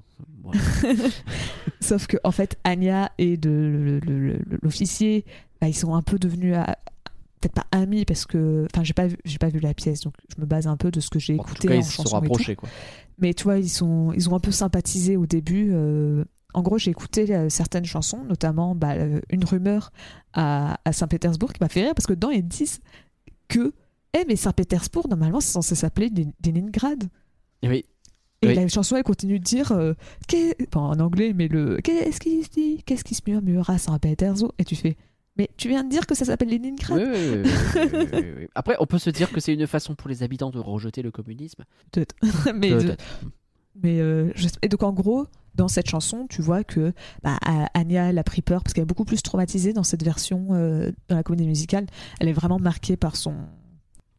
Sauf 1.81 2.07
que 2.07 2.17
en 2.25 2.31
fait, 2.31 2.59
Anya 2.65 3.11
et 3.19 3.37
de, 3.37 4.01
l'officier, 4.63 5.25
bah, 5.61 5.69
ils 5.69 5.75
sont 5.75 5.95
un 5.95 6.03
peu 6.03 6.19
devenus 6.19 6.57
à- 6.57 6.77
peut-être 7.41 7.55
pas 7.55 7.67
amis 7.73 8.05
parce 8.05 8.27
que 8.27 8.67
enfin 8.73 8.85
j'ai 8.85 8.93
pas 8.93 9.07
vu, 9.07 9.17
j'ai 9.25 9.39
pas 9.39 9.49
vu 9.49 9.59
la 9.61 9.73
pièce 9.75 10.01
donc 10.03 10.15
je 10.35 10.41
me 10.41 10.47
base 10.47 10.67
un 10.67 10.77
peu 10.77 10.91
de 10.91 11.01
ce 11.01 11.09
que 11.11 11.19
j'ai 11.19 11.35
En 11.35 11.43
tout 11.45 11.51
écouté 11.53 11.69
cas, 11.69 11.75
en 11.75 11.79
ils 11.79 11.85
se 11.85 11.93
sont 11.93 12.03
tout. 12.05 12.11
rapprochés, 12.11 12.55
quoi. 12.57 12.69
mais 13.19 13.33
tu 13.35 13.45
vois 13.45 13.59
ils 13.59 13.69
sont 13.71 14.13
ils 14.13 14.29
ont 14.29 14.35
un 14.37 14.41
peu 14.41 14.51
sympathisé 14.53 15.17
au 15.17 15.27
début 15.27 15.71
euh, 15.73 16.25
en 16.53 16.63
gros 16.63 16.77
j'ai 16.79 16.91
écouté 16.91 17.35
euh, 17.35 17.49
certaines 17.49 17.85
chansons 17.87 18.25
notamment 18.25 18.75
bah, 18.75 18.93
euh, 18.95 19.21
une 19.31 19.45
rumeur 19.45 19.91
à, 20.35 20.79
à 20.85 20.93
Saint-Pétersbourg 20.93 21.53
qui 21.53 21.63
m'a 21.63 21.69
fait 21.69 21.83
rire 21.83 21.95
parce 21.95 22.07
que 22.07 22.13
dedans 22.13 22.31
ils 22.31 22.47
disent 22.47 22.81
que 23.49 23.73
eh 24.13 24.25
mais 24.29 24.37
Saint-Pétersbourg 24.37 25.09
normalement 25.09 25.41
c'est 25.41 25.53
censé 25.53 25.75
s'appeler 25.75 26.11
Leningrad 26.45 27.05
Et 27.63 27.69
oui. 27.69 27.85
et 28.43 28.49
Oui. 28.49 28.55
la 28.55 28.69
chanson 28.69 28.97
elle 28.97 29.03
continue 29.05 29.39
de 29.39 29.45
dire 29.45 29.73
euh, 29.73 29.95
enfin, 30.69 30.81
en 30.81 31.01
anglais 31.01 31.33
mais 31.35 31.49
le 31.49 31.79
qu'est-ce 31.83 32.21
qui 32.21 32.43
se 32.43 32.51
dit 32.51 32.83
qu'est-ce 32.85 33.05
qui 33.05 33.15
se 33.15 33.23
murmure 33.27 33.71
à 33.71 33.79
Saint-Pétersbourg? 33.79 34.53
Et 34.59 34.65
tu 34.65 34.77
fais 34.77 34.97
mais 35.41 35.49
tu 35.57 35.69
viens 35.69 35.83
de 35.85 35.89
dire 35.89 36.07
que 36.07 36.15
ça 36.15 36.27
s'appelle 36.27 36.51
Leningrad 36.51 36.99
Oui, 36.99 37.43
oui, 37.43 38.23
oui. 38.37 38.49
Après, 38.55 38.77
on 38.79 38.85
peut 38.87 38.99
se 38.99 39.09
dire 39.09 39.31
que 39.33 39.41
c'est 39.41 39.55
une 39.55 39.67
façon 39.67 39.95
pour 39.95 40.09
les 40.11 40.23
habitants 40.23 40.51
de 40.51 40.59
rejeter 40.59 41.01
le 41.01 41.11
communisme. 41.11 41.65
peut-être 41.93 42.15
mais 42.55 42.71
Peut-être. 42.71 43.05
Mais 43.83 44.01
euh, 44.01 44.31
je- 44.35 44.49
et 44.61 44.69
donc 44.69 44.83
en 44.83 44.93
gros, 44.93 45.27
dans 45.55 45.69
cette 45.69 45.89
chanson, 45.89 46.27
tu 46.29 46.43
vois 46.43 46.63
que 46.65 46.93
bah, 47.23 47.39
Anya 47.73 48.11
elle 48.11 48.19
a 48.19 48.25
pris 48.25 48.43
peur 48.43 48.63
parce 48.63 48.75
qu'elle 48.75 48.83
est 48.83 48.87
beaucoup 48.87 49.05
plus 49.07 49.23
traumatisée 49.23 49.73
dans 49.73 49.85
cette 49.85 50.03
version 50.05 50.49
euh, 50.51 50.91
dans 51.09 51.17
la 51.17 51.23
comédie 51.23 51.47
musicale. 51.47 51.87
Elle 52.21 52.29
est 52.29 52.33
vraiment 52.35 52.59
marquée 52.59 52.97
par 52.99 53.17
son, 53.17 53.35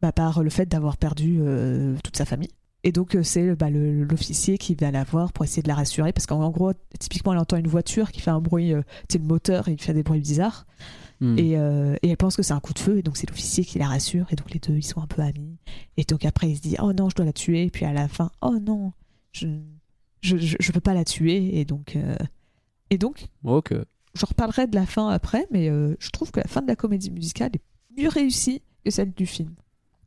bah, 0.00 0.10
par 0.10 0.42
le 0.42 0.50
fait 0.50 0.66
d'avoir 0.66 0.96
perdu 0.96 1.38
euh, 1.40 1.94
toute 2.02 2.16
sa 2.16 2.24
famille. 2.24 2.50
Et 2.84 2.90
donc 2.90 3.14
euh, 3.14 3.22
c'est 3.22 3.54
bah, 3.54 3.70
l'officier 3.70 4.58
qui 4.58 4.74
va 4.74 4.90
la 4.90 5.04
voir 5.04 5.32
pour 5.32 5.44
essayer 5.44 5.62
de 5.62 5.68
la 5.68 5.76
rassurer 5.76 6.12
parce 6.12 6.26
qu'en 6.26 6.40
en 6.42 6.50
gros, 6.50 6.72
typiquement, 6.98 7.32
elle 7.32 7.38
entend 7.38 7.56
une 7.58 7.68
voiture 7.68 8.10
qui 8.10 8.20
fait 8.20 8.30
un 8.32 8.40
bruit, 8.40 8.72
euh, 8.72 8.82
tu 9.08 9.12
sais, 9.12 9.18
le 9.18 9.24
moteur, 9.26 9.68
il 9.68 9.80
fait 9.80 9.94
des 9.94 10.02
bruits 10.02 10.20
bizarres. 10.20 10.66
Hmm. 11.22 11.38
Et, 11.38 11.56
euh, 11.56 11.94
et 12.02 12.08
elle 12.08 12.16
pense 12.16 12.34
que 12.34 12.42
c'est 12.42 12.52
un 12.52 12.58
coup 12.58 12.72
de 12.72 12.80
feu, 12.80 12.98
et 12.98 13.02
donc 13.02 13.16
c'est 13.16 13.30
l'officier 13.30 13.64
qui 13.64 13.78
la 13.78 13.86
rassure, 13.86 14.26
et 14.32 14.34
donc 14.34 14.50
les 14.50 14.58
deux 14.58 14.74
ils 14.74 14.82
sont 14.82 15.00
un 15.00 15.06
peu 15.06 15.22
amis. 15.22 15.56
Et 15.96 16.02
donc 16.02 16.24
après 16.24 16.50
il 16.50 16.56
se 16.56 16.62
dit 16.62 16.74
oh 16.82 16.92
non, 16.92 17.08
je 17.10 17.14
dois 17.14 17.24
la 17.24 17.32
tuer, 17.32 17.62
et 17.62 17.70
puis 17.70 17.84
à 17.84 17.92
la 17.92 18.08
fin 18.08 18.32
oh 18.40 18.58
non, 18.58 18.92
je 19.30 19.46
je, 20.20 20.36
je, 20.36 20.56
je 20.58 20.72
peux 20.72 20.80
pas 20.80 20.94
la 20.94 21.04
tuer, 21.04 21.60
et 21.60 21.64
donc 21.64 21.94
euh, 21.94 22.16
et 22.90 22.98
donc 22.98 23.28
je 23.44 24.26
reparlerai 24.26 24.66
de 24.66 24.74
la 24.74 24.84
fin 24.84 25.10
après, 25.10 25.46
mais 25.52 25.70
euh, 25.70 25.94
je 26.00 26.10
trouve 26.10 26.32
que 26.32 26.40
la 26.40 26.48
fin 26.48 26.60
de 26.60 26.66
la 26.66 26.74
comédie 26.74 27.12
musicale 27.12 27.52
est 27.54 28.02
mieux 28.02 28.08
réussie 28.08 28.60
que 28.84 28.90
celle 28.90 29.12
du 29.12 29.26
film. 29.26 29.54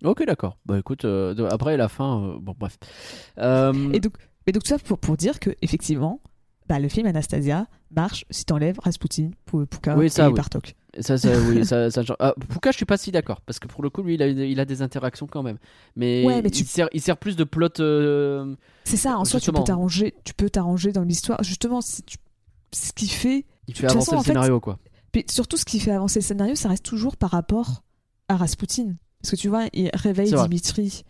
Ok, 0.04 0.26
d'accord. 0.26 0.58
Bah 0.66 0.78
écoute, 0.78 1.06
euh, 1.06 1.48
après 1.50 1.78
la 1.78 1.88
fin, 1.88 2.38
bon 2.42 2.54
bref. 2.60 2.78
Et 3.38 4.02
donc, 4.02 4.18
mais 4.46 4.52
donc 4.52 4.64
tout 4.64 4.70
ça 4.70 4.80
pour, 4.80 5.00
pour 5.00 5.16
dire 5.16 5.40
que 5.40 5.52
effectivement, 5.62 6.20
bah, 6.68 6.80
le 6.80 6.88
film 6.90 7.08
Anastasia 7.08 7.68
marche 7.96 8.26
si 8.30 8.46
t'enlèves 8.46 8.78
Rasputin, 8.84 9.32
Pouka 9.46 9.96
Oui, 9.96 10.10
ça, 10.10 10.26
et 10.26 10.28
oui. 10.28 10.34
Bartok. 10.34 10.76
Ça, 11.00 11.18
ça, 11.18 11.30
oui, 11.50 11.66
ça, 11.66 11.92
ça. 11.92 12.02
Ah, 12.20 12.34
Pouka, 12.50 12.72
je 12.72 12.78
suis 12.78 12.86
pas 12.86 12.98
si 12.98 13.12
d'accord 13.12 13.42
parce 13.42 13.60
que 13.60 13.68
pour 13.68 13.84
le 13.84 13.90
coup, 13.90 14.02
lui, 14.02 14.16
il 14.16 14.22
a, 14.24 14.28
il 14.28 14.60
a 14.60 14.66
des 14.66 14.82
interactions 14.82 15.28
quand 15.28 15.44
même. 15.44 15.58
Mais, 15.96 16.24
Ouais, 16.26 16.42
mais 16.42 16.50
tu- 16.50 16.64
il, 16.64 16.68
sert, 16.68 16.88
il 16.94 17.02
sert 17.02 17.18
plus 17.18 17.36
de 17.36 17.44
plot. 17.44 17.80
euh, 17.80 18.56
C'est 18.86 18.98
ça, 18.98 19.18
en 19.18 19.26
soi 19.26 19.40
tu 19.40 19.52
peux 19.52 19.64
t'arranger, 19.64 20.14
tu 20.24 20.34
peux 20.34 20.50
t'arranger 20.50 20.92
dans 20.92 21.04
l'histoire. 21.04 21.44
Justement, 21.44 21.82
si 21.82 22.02
tu- 22.04 22.18
ce 22.74 22.92
qui 22.94 23.08
fait 23.08 23.46
il 23.68 23.76
fait 23.76 23.88
avancer 23.88 24.06
façon, 24.12 24.16
le 24.18 24.24
fait, 24.24 24.28
scénario, 24.30 24.60
quoi. 24.60 24.80
Puis 25.12 25.24
surtout, 25.30 25.58
ce 25.58 25.66
qui 25.66 25.80
fait 25.80 25.92
avancer 25.92 26.20
le 26.20 26.26
scénario, 26.26 26.56
ça 26.56 26.70
reste 26.70 26.84
toujours 26.86 27.16
par 27.18 27.32
rapport 27.32 27.84
à 28.28 28.36
Rasputin. 28.38 28.96
Parce 29.22 29.32
que 29.32 29.36
tu 29.38 29.48
vois, 29.50 29.66
il 29.74 29.90
réveille. 29.94 30.32
Dimitri 30.34 31.04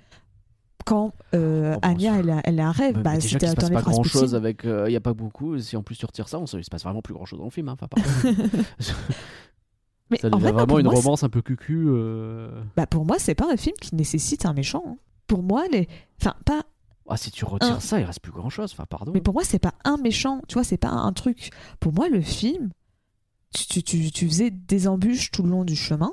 quand 0.85 1.11
euh, 1.33 1.73
Oh, 1.75 1.79
bon, 1.81 1.87
Anya, 1.89 2.13
c'est- 2.13 2.19
elle 2.19 2.29
a, 2.29 2.41
elle 2.45 2.59
a 2.61 2.67
un 2.67 2.71
rêve. 2.71 3.01
Bah, 3.01 3.19
si 3.19 3.27
déjà 3.33 3.39
qu'il 3.39 3.49
se 3.49 3.55
passe 3.55 3.69
pas 3.71 3.81
grand 3.81 4.03
chose 4.03 4.33
Rasputin- 4.33 4.37
avec. 4.37 4.63
Il 4.63 4.93
y 4.93 4.95
a 4.95 5.01
pas 5.01 5.13
beaucoup. 5.13 5.57
Si 5.59 5.75
en 5.75 5.83
plus 5.83 5.95
tu 5.97 6.05
retires 6.05 6.29
ça, 6.29 6.39
on 6.39 6.45
se, 6.45 6.55
il 6.57 6.63
se 6.63 6.69
passe 6.69 6.83
vraiment 6.83 7.01
plus 7.01 7.13
grand 7.13 7.25
chose 7.25 7.39
dans 7.39 7.45
le 7.45 7.51
film. 7.51 7.67
hein. 7.69 7.73
Enfin, 7.79 7.87
pardon. 7.87 8.09
Mais 10.11 10.17
ça 10.19 10.27
en 10.27 10.31
devient 10.37 10.43
vrai, 10.43 10.51
vraiment 10.51 10.77
une 10.79 10.85
moi, 10.85 10.93
romance 10.95 11.23
un 11.23 11.29
peu 11.29 11.41
cucu. 11.41 11.85
euh. 11.87 12.61
bah, 12.75 12.85
pour 12.85 13.05
moi, 13.05 13.17
c'est 13.17 13.33
pas 13.35 13.51
un 13.51 13.57
film 13.57 13.75
qui 13.81 13.95
nécessite 13.95 14.45
un 14.45 14.53
méchant. 14.53 14.83
hein. 14.87 14.97
Pour 15.27 15.41
moi, 15.41 15.63
les... 15.71 15.87
enfin, 16.21 16.35
pas... 16.45 16.61
Ah, 17.09 17.17
si 17.17 17.31
tu 17.31 17.43
retires 17.45 17.75
Un- 17.75 17.79
ça, 17.79 17.99
il 17.99 18.03
reste 18.03 18.19
plus 18.19 18.31
grand 18.31 18.49
chose. 18.49 18.71
Enfin, 18.71 18.85
pardon. 18.87 19.11
mais 19.13 19.21
pour 19.21 19.33
moi, 19.33 19.43
c'est 19.43 19.57
pas 19.59 19.73
un 19.83 19.97
méchant. 19.97 20.41
Tu 20.47 20.53
vois, 20.53 20.63
c'est 20.63 20.77
pas 20.77 20.89
un 20.89 21.11
truc. 21.13 21.49
Pour 21.79 21.91
moi, 21.93 22.07
le 22.09 22.21
film, 22.21 22.69
tu, 23.55 23.65
tu, 23.67 23.83
tu, 23.83 24.11
tu 24.11 24.27
faisais 24.27 24.51
des 24.51 24.87
embûches 24.87 25.31
tout 25.31 25.41
le 25.43 25.49
long 25.49 25.63
du 25.65 25.75
chemin, 25.75 26.11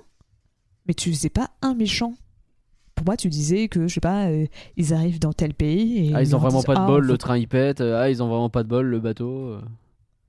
mais 0.87 0.95
tu 0.95 1.11
faisais 1.13 1.31
pas 1.31 1.51
un 1.61 1.75
méchant. 1.75 2.15
Pour 3.03 3.11
moi, 3.11 3.17
tu 3.17 3.29
disais 3.29 3.67
que, 3.67 3.89
je 3.89 3.95
sais 3.95 4.01
pas, 4.01 4.27
euh, 4.27 4.47
ils 4.77 4.95
arrivent 4.95 5.19
dans 5.19 5.33
tel 5.33 5.55
pays 5.55 6.11
et 6.11 6.15
Ah, 6.15 6.23
ils 6.23 6.37
ont 6.37 6.39
vraiment 6.39 6.59
disent, 6.59 6.67
pas 6.67 6.75
de 6.77 6.81
Ah, 6.81 6.87
bol, 6.87 7.05
le 7.05 7.13
faut 7.15 7.17
train 7.17 7.37
il 7.37 7.49
pète. 7.49 7.81
Ah, 7.81 8.09
ils 8.09 8.23
ont 8.23 8.29
vraiment 8.29 8.49
pas 8.49 8.63
de 8.63 8.69
bol, 8.69 8.87
le 8.87 9.01
bateau. 9.01 9.49
euh. 9.49 9.61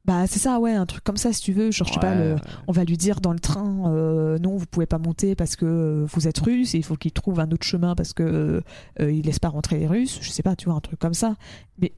Bah 0.06 0.26
c'est 0.26 0.40
ça, 0.40 0.60
ouais, 0.60 0.74
un 0.74 0.88
truc 0.88 1.04
comme 1.04 1.18
ça 1.18 1.32
si 1.34 1.42
tu 1.42 1.54
veux. 1.54 1.70
Genre, 1.70 1.88
je 1.88 1.94
sais 1.94 2.00
pas, 2.00 2.14
Ouais, 2.16 2.18
le- 2.30 2.34
ouais. 2.34 2.40
on 2.68 2.72
va 2.72 2.84
lui 2.84 2.98
dire 2.98 3.22
dans 3.22 3.32
le 3.32 3.38
train, 3.40 3.94
euh, 3.94 4.40
non, 4.40 4.58
vous 4.58 4.66
pouvez 4.66 4.88
pas 4.88 4.98
monter 4.98 5.36
parce 5.36 5.56
que 5.56 6.04
vous 6.12 6.28
êtes 6.28 6.40
russe 6.40 6.74
et 6.74 6.80
il 6.80 6.84
faut 6.84 6.96
qu'il 6.96 7.12
trouve 7.12 7.40
un 7.40 7.52
autre 7.52 7.64
chemin 7.64 7.94
parce 7.94 8.12
que 8.14 8.64
euh, 9.00 9.12
il 9.12 9.22
laisse 9.22 9.38
pas 9.38 9.50
rentrer 9.50 9.78
les 9.78 9.86
Russes. 9.88 10.18
Je 10.20 10.32
sais 10.32 10.42
pas, 10.42 10.56
tu 10.56 10.66
vois, 10.66 10.74
un 10.74 10.82
truc 10.82 10.98
comme 11.00 11.14
ça. 11.14 11.36
Mais 11.78 11.94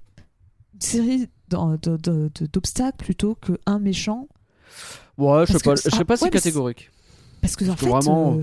une 0.73 0.81
série 0.81 1.29
d'obstacles 1.49 2.97
plutôt 2.97 3.35
qu'un 3.35 3.79
méchant. 3.79 4.27
Ouais, 5.17 5.45
je 5.47 5.53
sais 5.53 5.59
que 5.59 5.63
pas, 5.63 5.75
je 5.75 5.89
serais 5.89 6.05
pas 6.05 6.17
si 6.17 6.25
ouais, 6.25 6.29
mais 6.33 6.37
catégorique. 6.39 6.91
Parce 7.41 7.55
que 7.55 7.65
en 7.69 7.73
que 7.75 7.79
fait, 7.79 7.89
vraiment, 7.89 8.39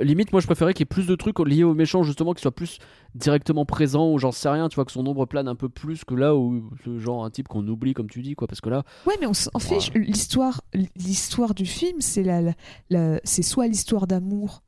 Limite, 0.00 0.32
moi 0.32 0.40
je 0.40 0.46
préférais 0.46 0.74
qu'il 0.74 0.82
y 0.82 0.84
ait 0.84 0.86
plus 0.86 1.06
de 1.06 1.14
trucs 1.16 1.38
liés 1.40 1.64
aux 1.64 1.74
méchants, 1.74 2.02
justement, 2.04 2.34
qui 2.34 2.42
soient 2.42 2.54
plus 2.54 2.78
directement 3.14 3.64
présents, 3.64 4.12
ou 4.12 4.18
j'en 4.18 4.30
sais 4.32 4.48
rien, 4.48 4.68
tu 4.68 4.76
vois, 4.76 4.84
que 4.84 4.92
son 4.92 5.06
ombre 5.06 5.26
plane 5.26 5.48
un 5.48 5.54
peu 5.56 5.68
plus 5.68 6.04
que 6.04 6.14
là 6.14 6.36
où 6.36 6.70
ce 6.84 6.98
genre 7.00 7.24
un 7.24 7.30
type 7.30 7.48
qu'on 7.48 7.66
oublie, 7.66 7.92
comme 7.94 8.08
tu 8.08 8.22
dis, 8.22 8.34
quoi. 8.34 8.46
Parce 8.46 8.60
que 8.60 8.70
là, 8.70 8.84
ouais, 9.06 9.14
mais 9.20 9.26
on 9.26 9.34
s'en 9.34 9.50
fiche. 9.58 9.90
L'histoire, 9.94 10.60
l'histoire 10.96 11.54
du 11.54 11.66
film, 11.66 12.00
c'est 12.00 12.22
la, 12.22 12.40
la- 12.40 12.54
la- 12.90 13.20
c'est 13.24 13.42
soit 13.42 13.66
l'histoire 13.66 14.06
d'amour 14.06 14.62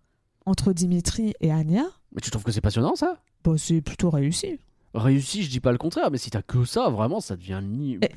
entre 0.46 0.72
Dimitri 0.72 1.34
et 1.40 1.50
Anya. 1.52 1.84
mais 2.12 2.20
tu 2.20 2.30
trouves 2.30 2.44
que 2.44 2.52
c'est 2.52 2.60
passionnant 2.60 2.96
ça? 2.96 3.18
Bah, 3.44 3.52
c'est 3.56 3.80
plutôt 3.80 4.10
réussi. 4.10 4.58
Réussi, 4.94 5.42
je 5.42 5.50
dis 5.50 5.60
pas 5.60 5.72
le 5.72 5.78
contraire, 5.78 6.10
mais 6.10 6.18
si 6.18 6.30
t'as 6.30 6.42
que 6.42 6.64
ça, 6.64 6.88
vraiment, 6.88 7.20
ça 7.20 7.36
devient 7.36 7.60
ni. 7.62 7.98
Eh, 8.02 8.08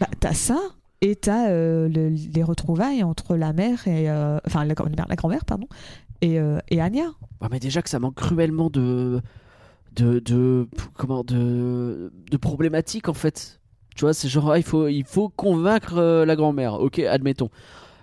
Bah, 0.00 0.06
t'as 0.20 0.34
ça 0.34 0.58
et 1.00 1.16
t'as 1.16 1.50
euh, 1.50 1.88
le- 1.88 2.08
les 2.10 2.42
retrouvailles 2.44 3.02
entre 3.02 3.34
la 3.36 3.52
mère 3.52 3.88
et 3.88 4.08
euh, 4.08 4.38
enfin 4.46 4.64
la 4.64 4.74
grand-mère 4.74 5.44
pardon 5.44 5.66
et, 6.22 6.38
euh, 6.38 6.58
et 6.68 6.80
Anya. 6.80 7.12
Ouais, 7.40 7.48
mais 7.50 7.60
déjà 7.60 7.82
que 7.82 7.90
ça 7.90 7.98
manque 7.98 8.14
cruellement 8.14 8.70
de. 8.70 9.20
de. 9.96 10.20
de. 10.20 10.68
comment. 10.94 11.24
de. 11.24 12.10
de 12.30 12.36
problématiques 12.38 13.08
en 13.08 13.14
fait. 13.14 13.60
Tu 13.94 14.06
vois, 14.06 14.14
c'est 14.14 14.28
genre, 14.28 14.52
ah, 14.52 14.58
il, 14.58 14.64
faut, 14.64 14.88
il 14.88 15.04
faut 15.04 15.28
convaincre 15.28 15.98
euh, 15.98 16.24
la 16.24 16.34
grand-mère. 16.34 16.80
Ok, 16.80 16.98
admettons. 17.00 17.50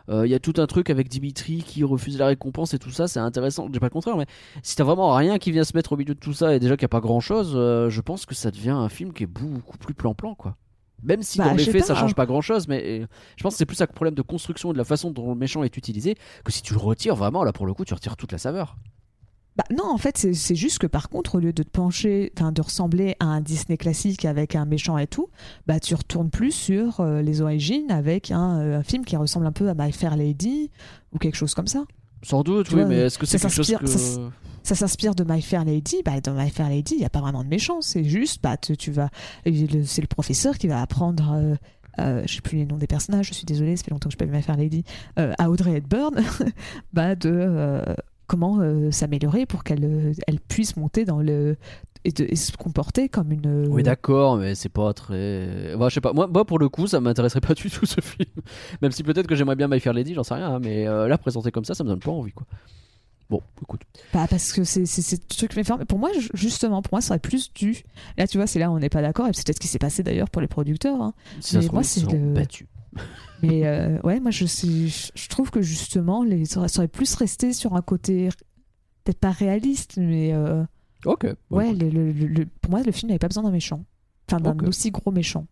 Euh, 0.09 0.27
Il 0.27 0.29
y 0.29 0.35
a 0.35 0.39
tout 0.39 0.53
un 0.57 0.67
truc 0.67 0.91
avec 0.91 1.07
Dimitri 1.07 1.63
qui 1.63 1.83
refuse 1.83 2.19
la 2.19 2.27
récompense 2.27 2.75
et 2.75 2.79
tout 2.79 2.91
ça, 2.91 3.07
c'est 3.07 3.19
intéressant. 3.19 3.65
Je 3.67 3.71
dis 3.71 3.79
pas 3.79 3.87
le 3.87 3.91
contraire, 3.91 4.17
mais 4.17 4.27
si 4.61 4.75
t'as 4.75 4.83
vraiment 4.83 5.15
rien 5.15 5.39
qui 5.39 5.51
vient 5.51 5.63
se 5.63 5.75
mettre 5.75 5.93
au 5.93 5.97
milieu 5.97 6.13
de 6.13 6.19
tout 6.19 6.33
ça 6.33 6.53
et 6.53 6.59
déjà 6.59 6.77
qu'il 6.77 6.83
n'y 6.83 6.89
a 6.89 6.89
pas 6.89 6.99
grand 6.99 7.19
chose, 7.19 7.53
je 7.53 8.01
pense 8.01 8.25
que 8.25 8.35
ça 8.35 8.51
devient 8.51 8.69
un 8.69 8.89
film 8.89 9.13
qui 9.13 9.23
est 9.23 9.27
beaucoup 9.27 9.77
plus 9.77 9.93
plan-plan 9.93 10.35
quoi. 10.35 10.55
Même 11.03 11.23
si 11.23 11.37
Bah, 11.37 11.45
dans 11.45 11.53
les 11.53 11.63
faits 11.63 11.81
pas, 11.81 11.87
ça 11.87 11.95
change 11.95 12.11
hein. 12.11 12.15
pas 12.15 12.25
grand 12.25 12.41
chose, 12.41 12.67
mais 12.67 13.01
euh, 13.01 13.07
je 13.37 13.43
pense 13.43 13.53
que 13.53 13.57
c'est 13.57 13.65
plus 13.65 13.81
un 13.81 13.87
problème 13.87 14.15
de 14.15 14.21
construction 14.21 14.71
et 14.71 14.73
de 14.73 14.77
la 14.77 14.83
façon 14.85 15.11
dont 15.11 15.29
le 15.29 15.35
méchant 15.35 15.63
est 15.63 15.77
utilisé 15.77 16.15
que 16.43 16.51
si 16.51 16.61
tu 16.61 16.73
le 16.73 16.79
retires 16.79 17.15
vraiment, 17.15 17.43
là 17.43 17.53
pour 17.53 17.65
le 17.65 17.73
coup, 17.73 17.85
tu 17.85 17.93
retires 17.93 18.17
toute 18.17 18.31
la 18.31 18.37
saveur. 18.37 18.77
Bah 19.55 19.65
non 19.75 19.89
en 19.89 19.97
fait 19.97 20.17
c'est 20.17 20.33
c'est 20.33 20.55
juste 20.55 20.77
que 20.77 20.87
par 20.87 21.09
contre 21.09 21.35
au 21.35 21.39
lieu 21.39 21.51
de 21.51 21.63
te 21.63 21.69
pencher 21.69 22.31
enfin 22.37 22.53
de 22.53 22.61
ressembler 22.61 23.17
à 23.19 23.25
un 23.25 23.41
Disney 23.41 23.75
classique 23.75 24.23
avec 24.23 24.55
un 24.55 24.63
méchant 24.63 24.97
et 24.97 25.07
tout 25.07 25.27
bah 25.67 25.81
tu 25.81 25.95
retournes 25.95 26.29
plus 26.29 26.51
sur 26.51 27.01
euh, 27.01 27.21
les 27.21 27.41
origines 27.41 27.91
avec 27.91 28.31
un, 28.31 28.59
euh, 28.59 28.79
un 28.79 28.83
film 28.83 29.03
qui 29.03 29.17
ressemble 29.17 29.45
un 29.47 29.51
peu 29.51 29.67
à 29.67 29.73
My 29.73 29.91
Fair 29.91 30.15
Lady 30.15 30.71
ou 31.11 31.17
quelque 31.17 31.35
chose 31.35 31.55
comme 31.55 31.67
ça. 31.67 31.83
Sans 32.21 32.43
doute, 32.43 32.67
Tu 32.67 32.75
oui, 32.75 32.81
vois, 32.81 32.89
mais 32.89 32.97
est-ce 32.97 33.17
que 33.17 33.25
c'est 33.25 33.39
quelque 33.39 33.53
chose 33.53 33.75
que. 33.77 34.29
ça 34.63 34.75
s'inspire 34.75 35.15
de 35.15 35.23
My 35.23 35.41
Fair 35.41 35.65
Lady. 35.65 35.97
Bah, 36.05 36.19
dans 36.21 36.33
My 36.33 36.49
Fair 36.49 36.69
Lady, 36.69 36.95
il 36.95 36.99
n'y 36.99 37.05
a 37.05 37.09
pas 37.09 37.21
vraiment 37.21 37.43
de 37.43 37.49
méchant. 37.49 37.81
C'est 37.81 38.03
juste, 38.03 38.41
bah, 38.43 38.57
tu, 38.57 38.75
tu 38.77 38.91
vas, 38.91 39.09
c'est 39.45 40.01
le 40.01 40.07
professeur 40.07 40.57
qui 40.57 40.67
va 40.67 40.81
apprendre. 40.81 41.31
Euh, 41.33 41.55
euh, 41.99 42.23
je 42.25 42.35
sais 42.35 42.41
plus 42.41 42.57
les 42.59 42.65
noms 42.65 42.77
des 42.77 42.87
personnages. 42.87 43.27
Je 43.27 43.33
suis 43.33 43.45
désolée, 43.45 43.75
ça 43.75 43.83
fait 43.83 43.91
longtemps 43.91 44.09
que 44.09 44.15
je 44.17 44.23
n'ai 44.23 44.29
pas 44.29 44.31
vu 44.31 44.37
My 44.37 44.43
Fair 44.43 44.57
Lady. 44.57 44.83
euh, 45.17 45.33
à 45.37 45.49
Audrey 45.49 45.75
Hepburn, 45.77 46.15
bah, 46.93 47.15
de 47.15 47.29
euh, 47.31 47.81
comment 48.27 48.59
euh, 48.59 48.91
s'améliorer 48.91 49.45
pour 49.45 49.63
qu'elle 49.63 50.13
elle 50.27 50.39
puisse 50.39 50.77
monter 50.77 51.03
dans 51.03 51.19
le 51.19 51.57
et, 52.05 52.11
de- 52.11 52.25
et 52.29 52.35
se 52.35 52.55
comporter 52.55 53.09
comme 53.09 53.31
une. 53.31 53.67
Oui, 53.69 53.83
d'accord, 53.83 54.37
mais 54.37 54.55
c'est 54.55 54.69
pas 54.69 54.93
très. 54.93 55.75
Bah, 55.77 55.89
je 55.89 55.95
sais 55.95 56.01
pas. 56.01 56.13
Moi, 56.13 56.27
moi, 56.27 56.45
pour 56.45 56.59
le 56.59 56.69
coup, 56.69 56.87
ça 56.87 56.99
m'intéresserait 56.99 57.41
pas 57.41 57.53
du 57.55 57.69
tout 57.69 57.85
ce 57.85 57.99
film. 58.01 58.29
Même 58.81 58.91
si 58.91 59.03
peut-être 59.03 59.27
que 59.27 59.35
j'aimerais 59.35 59.55
bien 59.55 59.67
My 59.67 59.79
Fair 59.79 59.93
Lady, 59.93 60.13
j'en 60.13 60.23
sais 60.23 60.33
rien. 60.35 60.55
hein, 60.55 60.59
mais 60.61 60.87
euh, 60.87 61.07
là, 61.07 61.17
présenté 61.17 61.51
comme 61.51 61.65
ça, 61.65 61.73
ça 61.75 61.83
me 61.83 61.89
donne 61.89 61.99
pas 61.99 62.11
envie, 62.11 62.31
quoi. 62.31 62.45
Bon, 63.29 63.43
écoute. 63.61 63.81
Bah, 64.11 64.25
parce 64.27 64.51
que 64.53 64.63
c'est 64.63 64.85
ce 64.87 65.15
truc 65.15 65.55
mais. 65.55 65.63
Pour 65.85 65.99
moi, 65.99 66.09
ju- 66.17 66.29
justement, 66.33 66.81
pour 66.81 66.95
moi, 66.95 67.01
ça 67.01 67.11
aurait 67.13 67.19
plus 67.19 67.53
dû. 67.53 67.83
Là, 68.17 68.25
tu 68.27 68.37
vois, 68.37 68.47
c'est 68.47 68.57
là 68.59 68.71
où 68.71 68.73
on 68.75 68.79
n'est 68.79 68.89
pas 68.89 69.01
d'accord. 69.03 69.27
Et 69.27 69.31
c'est 69.33 69.45
peut-être 69.45 69.57
ce 69.57 69.61
qui 69.61 69.67
s'est 69.67 69.77
passé 69.77 70.01
d'ailleurs 70.01 70.29
pour 70.31 70.41
les 70.41 70.47
producteurs. 70.47 70.99
hein. 71.01 71.13
Si 71.39 71.51
ça 71.51 71.57
Mais 71.57 71.61
se 71.63 71.67
trouve, 71.67 71.75
moi, 71.75 71.83
c'est 71.83 72.11
le- 72.11 72.33
battus. 72.33 72.67
Mais 73.43 73.67
euh, 73.67 73.99
ouais, 74.03 74.19
moi 74.19 74.31
je, 74.31 74.45
je 74.47 75.27
trouve 75.29 75.51
que 75.51 75.61
justement, 75.61 76.23
les, 76.23 76.45
ça 76.45 76.59
aurait- 76.59 76.67
ça 76.69 76.79
aurait 76.79 76.87
plus 76.87 77.13
resté 77.13 77.53
sur 77.53 77.75
un 77.75 77.81
côté 77.83 78.29
peut-être 79.03 79.19
pas 79.19 79.29
réaliste, 79.31 79.97
mais 79.97 80.33
euh, 80.33 80.63
Ok. 81.05 81.25
ouais, 81.49 81.73
le- 81.73 81.89
le- 81.89 82.11
le- 82.11 82.27
le- 82.27 82.45
pour 82.61 82.71
moi 82.71 82.83
le 82.83 82.91
film 82.91 83.09
n'avait 83.09 83.19
pas 83.19 83.27
besoin 83.27 83.43
d'un 83.43 83.51
méchant, 83.51 83.83
enfin 84.27 84.39
d'un 84.41 84.51
aussi 84.67 84.91
gros 84.91 85.11
méchant. 85.11 85.45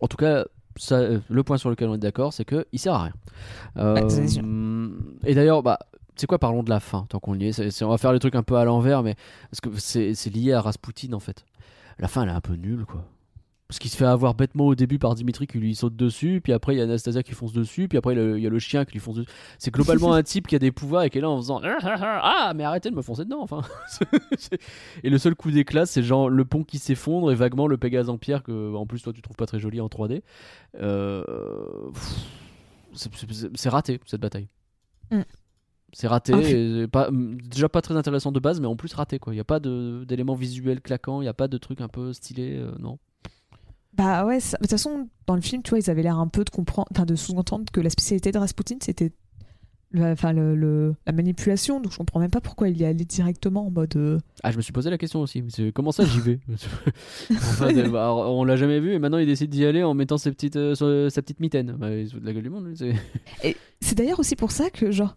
En 0.00 0.06
tout 0.08 0.16
cas, 0.16 0.44
ça, 0.76 0.96
euh, 0.96 1.20
le 1.28 1.42
point 1.42 1.58
sur 1.58 1.70
lequel 1.70 1.88
on 1.88 1.94
est 1.94 1.98
d'accord, 1.98 2.32
c'est 2.32 2.44
que 2.44 2.66
il 2.72 2.78
sert 2.78 2.94
à 2.94 3.02
rien. 3.04 3.12
C'est 4.08 4.28
sûr. 4.28 4.42
et 5.24 5.34
d'ailleurs, 5.34 5.62
bah, 5.62 5.78
sais 6.16 6.26
quoi, 6.26 6.38
parlons 6.38 6.62
de 6.62 6.70
la 6.70 6.80
fin, 6.80 7.06
tant 7.08 7.18
qu'on 7.20 7.34
y 7.38 7.48
est. 7.48 7.52
C'est- 7.52 7.70
c'est- 7.70 7.84
on 7.84 7.90
va 7.90 7.98
faire 7.98 8.12
les 8.12 8.18
trucs 8.18 8.34
un 8.34 8.42
peu 8.42 8.56
à 8.56 8.64
l'envers, 8.64 9.02
mais 9.02 9.14
parce 9.50 9.60
que 9.60 9.68
c'est 9.78 10.14
c'est 10.14 10.30
lié 10.30 10.52
à 10.52 10.60
Rasputin 10.60 11.12
en 11.12 11.20
fait. 11.20 11.44
La 11.98 12.08
fin, 12.08 12.22
elle 12.22 12.28
est 12.28 12.32
un 12.32 12.40
peu 12.40 12.54
nulle, 12.54 12.84
quoi. 12.86 13.04
Parce 13.68 13.78
qu'il 13.80 13.90
se 13.90 13.96
fait 13.98 14.06
avoir 14.06 14.34
bêtement 14.34 14.64
au 14.66 14.74
début 14.74 14.98
par 14.98 15.14
Dimitri 15.14 15.46
qui 15.46 15.58
lui 15.58 15.74
saute 15.74 15.94
dessus, 15.94 16.40
puis 16.42 16.54
après 16.54 16.74
il 16.74 16.78
y 16.78 16.80
a 16.80 16.84
Anastasia 16.84 17.22
qui 17.22 17.32
fonce 17.34 17.52
dessus, 17.52 17.86
puis 17.86 17.98
après 17.98 18.14
il 18.14 18.40
y 18.42 18.46
a 18.46 18.48
le- 18.48 18.58
chien 18.58 18.86
qui 18.86 18.92
lui 18.94 18.98
fonce 19.00 19.16
dessus. 19.16 19.28
C'est 19.58 19.70
globalement 19.70 20.12
un 20.14 20.22
type 20.22 20.46
qui 20.46 20.56
a 20.56 20.58
des 20.58 20.72
pouvoirs 20.72 21.02
et 21.02 21.10
qui 21.10 21.18
est 21.18 21.20
là 21.20 21.28
en 21.28 21.36
faisant 21.36 21.60
Ah, 21.62 22.52
mais 22.56 22.64
arrêtez 22.64 22.88
de 22.90 22.94
me 22.96 23.02
foncer 23.02 23.26
dedans, 23.26 23.42
enfin. 23.42 23.60
Et 25.04 25.10
le 25.10 25.18
seul 25.18 25.34
coup 25.34 25.50
d'éclat, 25.50 25.84
c'est 25.84 26.02
genre 26.02 26.30
le 26.30 26.44
pont 26.46 26.64
qui 26.64 26.78
s'effondre 26.78 27.30
et 27.30 27.34
vaguement 27.34 27.66
le 27.66 27.76
Pégase 27.76 28.08
en 28.08 28.16
pierre 28.16 28.42
que, 28.42 28.74
en 28.74 28.86
plus, 28.86 29.02
toi 29.02 29.12
tu 29.12 29.20
trouves 29.20 29.36
pas 29.36 29.44
très 29.46 29.58
joli 29.58 29.82
en 29.82 29.88
3D. 29.88 30.22
Euh, 30.80 31.22
c'est- 32.94 33.68
raté 33.68 34.00
cette 34.06 34.20
bataille. 34.22 34.48
Mm. 35.10 35.20
C'est 35.92 36.06
raté, 36.08 36.32
Ah, 36.34 36.40
et 36.42 36.86
pas, 36.86 37.10
déjà 37.12 37.68
pas 37.68 37.80
très 37.82 37.96
intéressant 37.96 38.32
de 38.32 38.40
base, 38.40 38.60
mais 38.60 38.66
en 38.66 38.76
plus 38.76 38.92
raté 38.94 39.18
quoi. 39.18 39.34
Il 39.34 39.36
y 39.36 39.40
a 39.40 39.44
pas 39.44 39.60
d'éléments 39.60 40.34
visuels 40.34 40.80
claquants, 40.80 41.20
il 41.22 41.26
y 41.26 41.28
a 41.28 41.34
pas 41.34 41.48
de 41.48 41.58
trucs 41.58 41.80
un 41.82 41.88
peu 41.88 42.12
stylés, 42.14 42.56
euh, 42.58 42.72
non. 42.78 42.98
Bah 43.98 44.24
ouais, 44.24 44.40
ça- 44.40 44.56
de 44.56 44.62
toute 44.62 44.70
façon, 44.70 45.08
dans 45.26 45.34
le 45.34 45.40
film, 45.42 45.62
tu 45.62 45.70
vois, 45.70 45.78
ils 45.80 45.90
avaient 45.90 46.02
l'air 46.02 46.18
un 46.18 46.28
peu 46.28 46.44
de 46.44 46.50
comprendre, 46.50 46.88
enfin 46.92 47.04
de 47.04 47.14
sous-entendre 47.16 47.64
que 47.70 47.80
la 47.80 47.90
spécialité 47.90 48.30
de 48.32 48.38
Rasputin, 48.38 48.76
c'était 48.80 49.12
enfin 49.98 50.32
le, 50.32 50.54
le- 50.54 50.94
la 51.06 51.12
manipulation. 51.12 51.80
Donc 51.80 51.92
je 51.92 51.98
comprends 51.98 52.20
même 52.20 52.30
pas 52.30 52.40
pourquoi 52.40 52.68
il 52.68 52.76
y 52.78 52.84
allait 52.84 53.04
directement 53.04 53.66
en 53.66 53.70
mode. 53.70 53.96
euh, 53.96 54.18
Ah, 54.42 54.52
je 54.52 54.56
me 54.56 54.62
suis 54.62 54.72
posé 54.72 54.88
la 54.90 54.98
question 54.98 55.20
aussi. 55.20 55.42
Comment 55.74 55.92
ça 55.92 56.04
j'y 56.04 56.20
vais 56.20 56.38
Enfin, 57.32 57.72
bah, 57.88 58.14
On 58.14 58.44
l'a 58.44 58.56
jamais 58.56 58.80
vu 58.80 58.92
et 58.92 58.98
maintenant 58.98 59.18
il 59.18 59.26
décide 59.26 59.50
d'y 59.50 59.64
aller 59.64 59.82
en 59.82 59.94
mettant 59.94 60.18
ses 60.18 60.30
petites, 60.30 60.56
euh, 60.56 60.74
sa 61.10 61.22
petite 61.22 61.40
mitaine. 61.40 61.72
Bah, 61.72 61.90
il 61.94 62.06
se 62.06 62.12
fout 62.14 62.20
de 62.22 62.26
la 62.26 62.32
gueule 62.34 62.42
du 62.44 62.50
monde. 62.50 62.72
c'est- 62.76 62.94
C'est 63.80 63.94
d'ailleurs 63.96 64.20
aussi 64.20 64.36
pour 64.36 64.50
ça 64.52 64.70
que, 64.70 64.90
genre, 64.90 65.16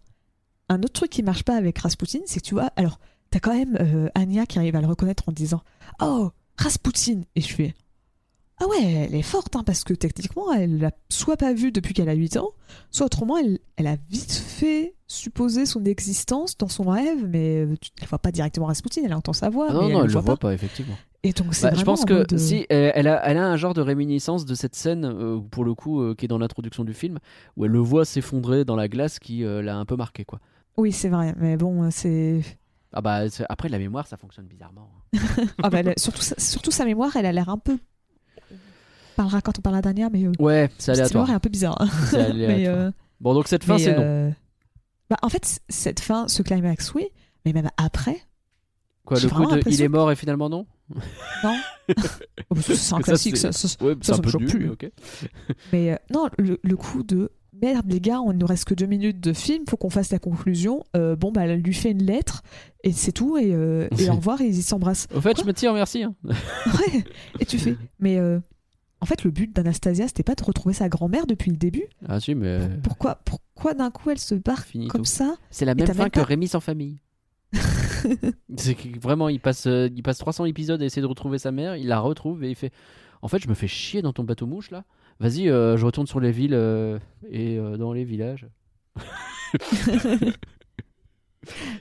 un 0.68 0.78
autre 0.78 0.92
truc 0.92 1.10
qui 1.10 1.22
marche 1.22 1.42
pas 1.44 1.56
avec 1.56 1.78
Rasputin, 1.78 2.20
c'est 2.26 2.40
que 2.40 2.44
tu 2.46 2.54
vois, 2.54 2.70
alors, 2.76 2.98
t'as 3.30 3.40
quand 3.40 3.54
même 3.54 3.76
euh, 3.80 4.08
Anya 4.14 4.46
qui 4.46 4.58
arrive 4.58 4.76
à 4.76 4.80
le 4.80 4.86
reconnaître 4.86 5.28
en 5.28 5.32
disant 5.32 5.60
Oh, 6.00 6.30
Rasputin 6.56 7.22
Et 7.36 7.40
je 7.42 7.52
fais 7.52 7.74
Ah 8.60 8.68
ouais, 8.68 8.82
elle 9.08 9.14
est 9.14 9.22
forte, 9.22 9.56
hein, 9.56 9.62
parce 9.64 9.82
que 9.82 9.92
techniquement, 9.94 10.52
elle 10.52 10.78
l'a 10.78 10.92
soit 11.08 11.36
pas 11.36 11.52
vu 11.52 11.72
depuis 11.72 11.94
qu'elle 11.94 12.08
a 12.08 12.14
8 12.14 12.36
ans, 12.36 12.50
soit 12.90 13.06
autrement, 13.06 13.36
elle, 13.36 13.58
elle 13.76 13.88
a 13.88 13.96
vite 14.10 14.32
fait 14.32 14.94
supposer 15.08 15.66
son 15.66 15.84
existence 15.84 16.56
dans 16.56 16.68
son 16.68 16.84
rêve, 16.84 17.26
mais 17.28 17.56
euh, 17.64 17.74
tu 17.80 17.90
ne 18.00 18.06
vois 18.06 18.18
pas 18.20 18.30
directement 18.30 18.66
Rasputin, 18.66 19.02
elle 19.04 19.14
entend 19.14 19.32
sa 19.32 19.50
voix. 19.50 19.66
Ah 19.70 19.72
mais 19.72 19.78
non, 19.80 19.86
elle 19.88 19.92
non, 19.94 20.02
le 20.04 20.12
voit 20.12 20.20
voit 20.20 20.36
pas. 20.36 20.48
pas, 20.48 20.54
effectivement. 20.54 20.96
Et 21.24 21.32
donc, 21.32 21.54
c'est 21.54 21.70
Bah, 21.70 21.76
je 21.76 21.84
pense 21.84 22.02
en 22.02 22.04
que 22.04 22.14
euh, 22.34 22.38
si 22.38 22.66
elle, 22.68 23.08
a, 23.08 23.20
elle 23.26 23.38
a 23.38 23.46
un 23.46 23.56
genre 23.56 23.74
de 23.74 23.80
réminiscence 23.80 24.44
de 24.44 24.54
cette 24.54 24.74
scène, 24.76 25.04
euh, 25.04 25.38
pour 25.38 25.64
le 25.64 25.74
coup, 25.74 26.00
euh, 26.00 26.14
qui 26.14 26.24
est 26.24 26.28
dans 26.28 26.38
l'introduction 26.38 26.84
du 26.84 26.94
film, 26.94 27.18
où 27.56 27.64
elle 27.64 27.70
le 27.72 27.78
voit 27.80 28.04
s'effondrer 28.04 28.64
dans 28.64 28.76
la 28.76 28.88
glace 28.88 29.18
qui 29.18 29.44
euh, 29.44 29.60
l'a 29.62 29.76
un 29.76 29.84
peu 29.84 29.96
marqué. 29.96 30.24
quoi. 30.24 30.38
Oui, 30.76 30.92
c'est 30.92 31.08
vrai, 31.08 31.34
mais 31.36 31.56
bon, 31.56 31.90
c'est. 31.90 32.42
Ah 32.92 33.00
bah, 33.00 33.22
après, 33.48 33.68
la 33.68 33.78
mémoire, 33.78 34.06
ça 34.06 34.16
fonctionne 34.16 34.46
bizarrement. 34.46 34.88
Ah 35.62 35.70
bah, 35.70 35.80
elle- 35.80 35.94
surtout, 35.98 36.22
surtout 36.38 36.70
sa 36.70 36.84
mémoire, 36.84 37.14
elle 37.16 37.26
a 37.26 37.32
l'air 37.32 37.48
un 37.48 37.58
peu. 37.58 37.78
On 39.12 39.16
parlera 39.16 39.40
quand 39.42 39.58
on 39.58 39.62
parlera 39.62 39.82
d'Anya, 39.82 40.08
mais. 40.12 40.24
euh, 40.26 40.32
Ouais, 40.38 40.70
c'est 40.78 40.92
aléatoire. 40.92 41.30
est 41.30 41.34
un 41.34 41.38
peu 41.40 41.48
bizarre. 41.50 41.78
C'est 42.10 42.20
aléatoire. 42.20 42.58
mais, 42.58 42.66
euh, 42.68 42.90
Bon, 43.20 43.34
donc 43.34 43.46
cette 43.48 43.64
fin, 43.64 43.78
c'est 43.78 43.94
non. 43.94 44.02
euh, 44.02 44.30
bah, 45.10 45.16
en 45.22 45.28
fait, 45.28 45.60
cette 45.68 46.00
fin, 46.00 46.26
ce 46.28 46.42
climax, 46.42 46.92
oui, 46.94 47.06
mais 47.44 47.52
même 47.52 47.68
après, 47.76 48.16
Quoi, 49.04 49.18
le 49.20 49.28
coup 49.28 49.46
de 49.46 49.62
il 49.68 49.82
est 49.82 49.88
mort 49.88 50.10
et 50.10 50.16
finalement 50.16 50.48
non? 50.48 50.66
Non. 51.44 51.56
Oh, 52.50 52.56
ça, 52.56 52.74
c'est 52.74 52.94
un 52.94 52.98
Que 52.98 53.04
ça, 53.04 53.12
classique, 53.12 53.36
c'est- 53.36 53.52
ça, 53.52 53.68
ça- 53.68 53.84
Ouais, 53.84 53.94
ça, 54.02 54.14
ça 54.14 54.22
me 54.22 54.28
choque 54.28 54.46
plus. 54.46 54.70
mais. 54.70 54.92
Mais 55.72 55.92
euh, 55.92 55.96
non, 56.12 56.28
le, 56.38 56.58
le 56.62 56.76
coup 56.76 57.02
de 57.02 57.30
merde, 57.60 57.86
les 57.90 58.00
gars, 58.00 58.20
on 58.20 58.32
ne 58.32 58.38
nous 58.38 58.46
reste 58.46 58.64
que 58.64 58.74
deux 58.74 58.86
minutes 58.86 59.20
de 59.20 59.32
film, 59.32 59.64
faut 59.68 59.76
qu'on 59.76 59.90
fasse 59.90 60.10
la 60.10 60.18
conclusion. 60.18 60.84
Euh, 60.96 61.16
bon, 61.16 61.32
bah, 61.32 61.46
elle 61.46 61.60
lui 61.60 61.74
fait 61.74 61.90
une 61.92 62.02
lettre 62.04 62.42
et 62.84 62.92
c'est 62.92 63.12
tout, 63.12 63.36
et, 63.38 63.52
euh, 63.54 63.88
et 63.98 64.08
au 64.10 64.14
revoir, 64.14 64.40
et 64.40 64.46
ils 64.46 64.62
s'embrassent. 64.62 65.06
Au 65.14 65.20
fait, 65.20 65.34
Quoi 65.34 65.42
je 65.44 65.48
me 65.48 65.52
tire, 65.52 65.72
merci. 65.74 66.02
hein. 66.04 66.14
Ouais, 66.24 67.04
et 67.40 67.44
tu 67.46 67.58
fais. 67.58 67.76
Mais 68.00 68.18
euh, 68.18 68.38
en 69.02 69.06
fait, 69.06 69.24
le 69.24 69.30
but 69.30 69.54
d'Anastasia, 69.54 70.06
c'était 70.06 70.22
pas 70.22 70.34
de 70.36 70.42
retrouver 70.44 70.74
sa 70.74 70.88
grand-mère 70.88 71.26
depuis 71.26 71.50
le 71.50 71.56
début. 71.56 71.84
Ah 72.08 72.20
si, 72.20 72.34
mais 72.34 72.60
Pourquoi, 72.82 73.16
pourquoi 73.24 73.74
d'un 73.74 73.90
coup 73.90 74.10
elle 74.10 74.18
se 74.18 74.34
barre 74.36 74.62
Finito. 74.64 74.90
comme 74.92 75.04
ça 75.04 75.34
c'est 75.50 75.64
la 75.64 75.74
même 75.74 75.86
fin 75.86 75.94
même 75.94 76.10
que 76.10 76.20
pas- 76.20 76.26
Rémi 76.26 76.46
sans 76.48 76.60
famille. 76.60 77.00
c'est 78.56 78.76
vraiment, 79.00 79.28
il 79.28 79.40
passe, 79.40 79.66
euh, 79.66 79.88
il 79.94 80.02
passe 80.02 80.18
300 80.18 80.44
épisodes 80.46 80.80
à 80.80 80.84
essayer 80.84 81.02
de 81.02 81.06
retrouver 81.06 81.38
sa 81.38 81.50
mère, 81.52 81.76
il 81.76 81.88
la 81.88 82.00
retrouve 82.00 82.42
et 82.44 82.48
il 82.50 82.54
fait 82.56 82.72
En 83.20 83.28
fait, 83.28 83.38
je 83.40 83.48
me 83.48 83.54
fais 83.54 83.68
chier 83.68 84.00
dans 84.02 84.12
ton 84.12 84.24
bateau 84.24 84.46
mouche 84.46 84.70
là. 84.70 84.84
Vas-y, 85.20 85.48
euh, 85.50 85.76
je 85.76 85.84
retourne 85.84 86.06
sur 86.06 86.18
les 86.20 86.32
villes 86.32 86.54
euh, 86.54 86.98
et 87.28 87.58
euh, 87.58 87.76
dans 87.76 87.92
les 87.92 88.04
villages. 88.04 88.46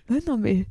Ouais, 0.10 0.20
non, 0.28 0.38
mais 0.38 0.66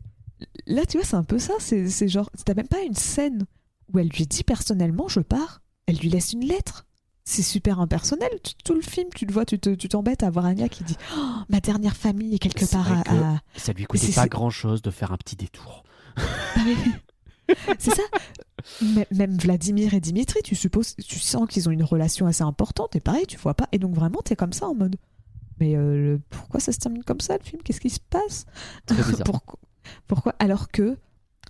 là, 0.67 0.85
tu 0.87 0.99
vois, 0.99 1.07
c'est 1.07 1.17
un 1.17 1.25
peu 1.25 1.39
ça. 1.39 1.55
C'est 1.59 1.89
c'est 1.89 2.09
genre, 2.09 2.31
t'as 2.45 2.55
même 2.55 2.69
pas 2.69 2.83
une 2.83 2.95
scène 2.95 3.47
où 3.93 3.99
elle 3.99 4.09
lui 4.09 4.27
dit 4.27 4.45
personnellement, 4.45 5.09
je 5.09 5.21
pars. 5.21 5.63
Elle 5.91 5.97
lui 5.99 6.09
laisse 6.09 6.33
une 6.33 6.45
lettre. 6.47 6.87
C'est 7.25 7.43
super 7.43 7.81
impersonnel. 7.81 8.31
Tout, 8.43 8.53
tout 8.65 8.75
le 8.75 8.81
film, 8.81 9.09
tu 9.15 9.27
le 9.27 9.33
vois, 9.33 9.45
tu 9.45 9.59
te- 9.59 9.75
tu 9.75 9.89
t'embêtes 9.89 10.23
à 10.23 10.31
voir 10.31 10.47
Anya 10.47 10.69
qui 10.69 10.85
dit 10.85 10.97
Oh, 11.17 11.21
Ma 11.49 11.61
dernière 11.61 11.97
famille 11.97 12.35
est 12.35 12.39
quelque 12.39 12.65
part 12.65 12.91
à. 13.09 13.41
Ça 13.57 13.73
lui 13.73 13.85
coûtait 13.85 14.07
pas 14.13 14.23
c'est- 14.23 14.29
grand 14.29 14.51
chose 14.51 14.83
de 14.83 14.91
faire 14.91 15.13
un 15.13 15.17
petit 15.17 15.37
détour. 15.37 15.85
C'est 17.79 17.95
ça. 17.95 18.03
M- 18.83 19.05
Même 19.11 19.37
Vladimir 19.37 19.95
et 19.95 20.01
Dimitri, 20.01 20.41
tu 20.45 20.55
supposes, 20.55 20.95
tu 20.97 21.19
sens 21.19 21.49
qu'ils 21.49 21.69
ont 21.69 21.73
une 21.73 21.83
relation 21.83 22.27
assez 22.27 22.43
importante. 22.43 22.95
Et 22.97 23.01
pareil, 23.01 23.27
tu 23.27 23.37
vois 23.39 23.55
pas. 23.55 23.67
Et 23.73 23.79
donc 23.79 23.95
vraiment, 23.95 24.21
t'es 24.25 24.37
comme 24.37 24.53
ça 24.53 24.69
en 24.69 24.75
mode. 24.75 24.97
Mais 25.59 25.77
euh, 25.77 25.97
le- 26.15 26.21
pourquoi 26.31 26.61
ça 26.61 26.73
se 26.73 26.79
termine 26.79 27.03
comme 27.05 27.21
ça 27.21 27.37
le 27.37 27.43
film? 27.45 27.61
Qu'est-ce 27.63 27.81
qui 27.81 27.91
se 27.91 28.01
passe? 28.01 28.47
Pourquoi, 29.25 29.59
pourquoi? 30.07 30.35
Alors 30.39 30.69
que 30.69 30.97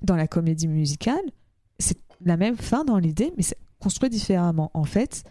dans 0.02 0.16
la 0.16 0.26
comédie 0.26 0.68
musicale, 0.68 1.20
c'est 1.78 1.98
la 2.24 2.36
même 2.36 2.56
fin 2.56 2.84
dans 2.84 2.98
l'idée, 2.98 3.32
mais 3.36 3.42
c'est 3.42 3.58
construit 3.80 4.10
différemment. 4.10 4.70
En 4.74 4.84
fait, 4.84 5.24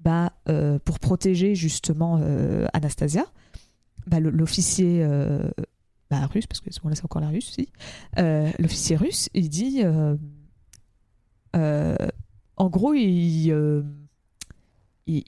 bah, 0.00 0.32
euh, 0.48 0.78
pour 0.78 0.98
protéger 0.98 1.54
justement 1.54 2.18
euh, 2.22 2.66
Anastasia, 2.72 3.26
bah, 4.06 4.20
l'officier 4.20 5.02
euh, 5.02 5.50
bah, 6.10 6.26
russe, 6.26 6.46
parce 6.46 6.60
que 6.60 6.70
c'est 6.72 7.04
encore 7.04 7.20
la 7.20 7.28
russe 7.28 7.56
euh, 8.18 8.50
l'officier 8.58 8.96
russe, 8.96 9.28
il 9.34 9.50
dit, 9.50 9.82
en 11.54 12.68
gros, 12.68 12.94
il 12.94 13.52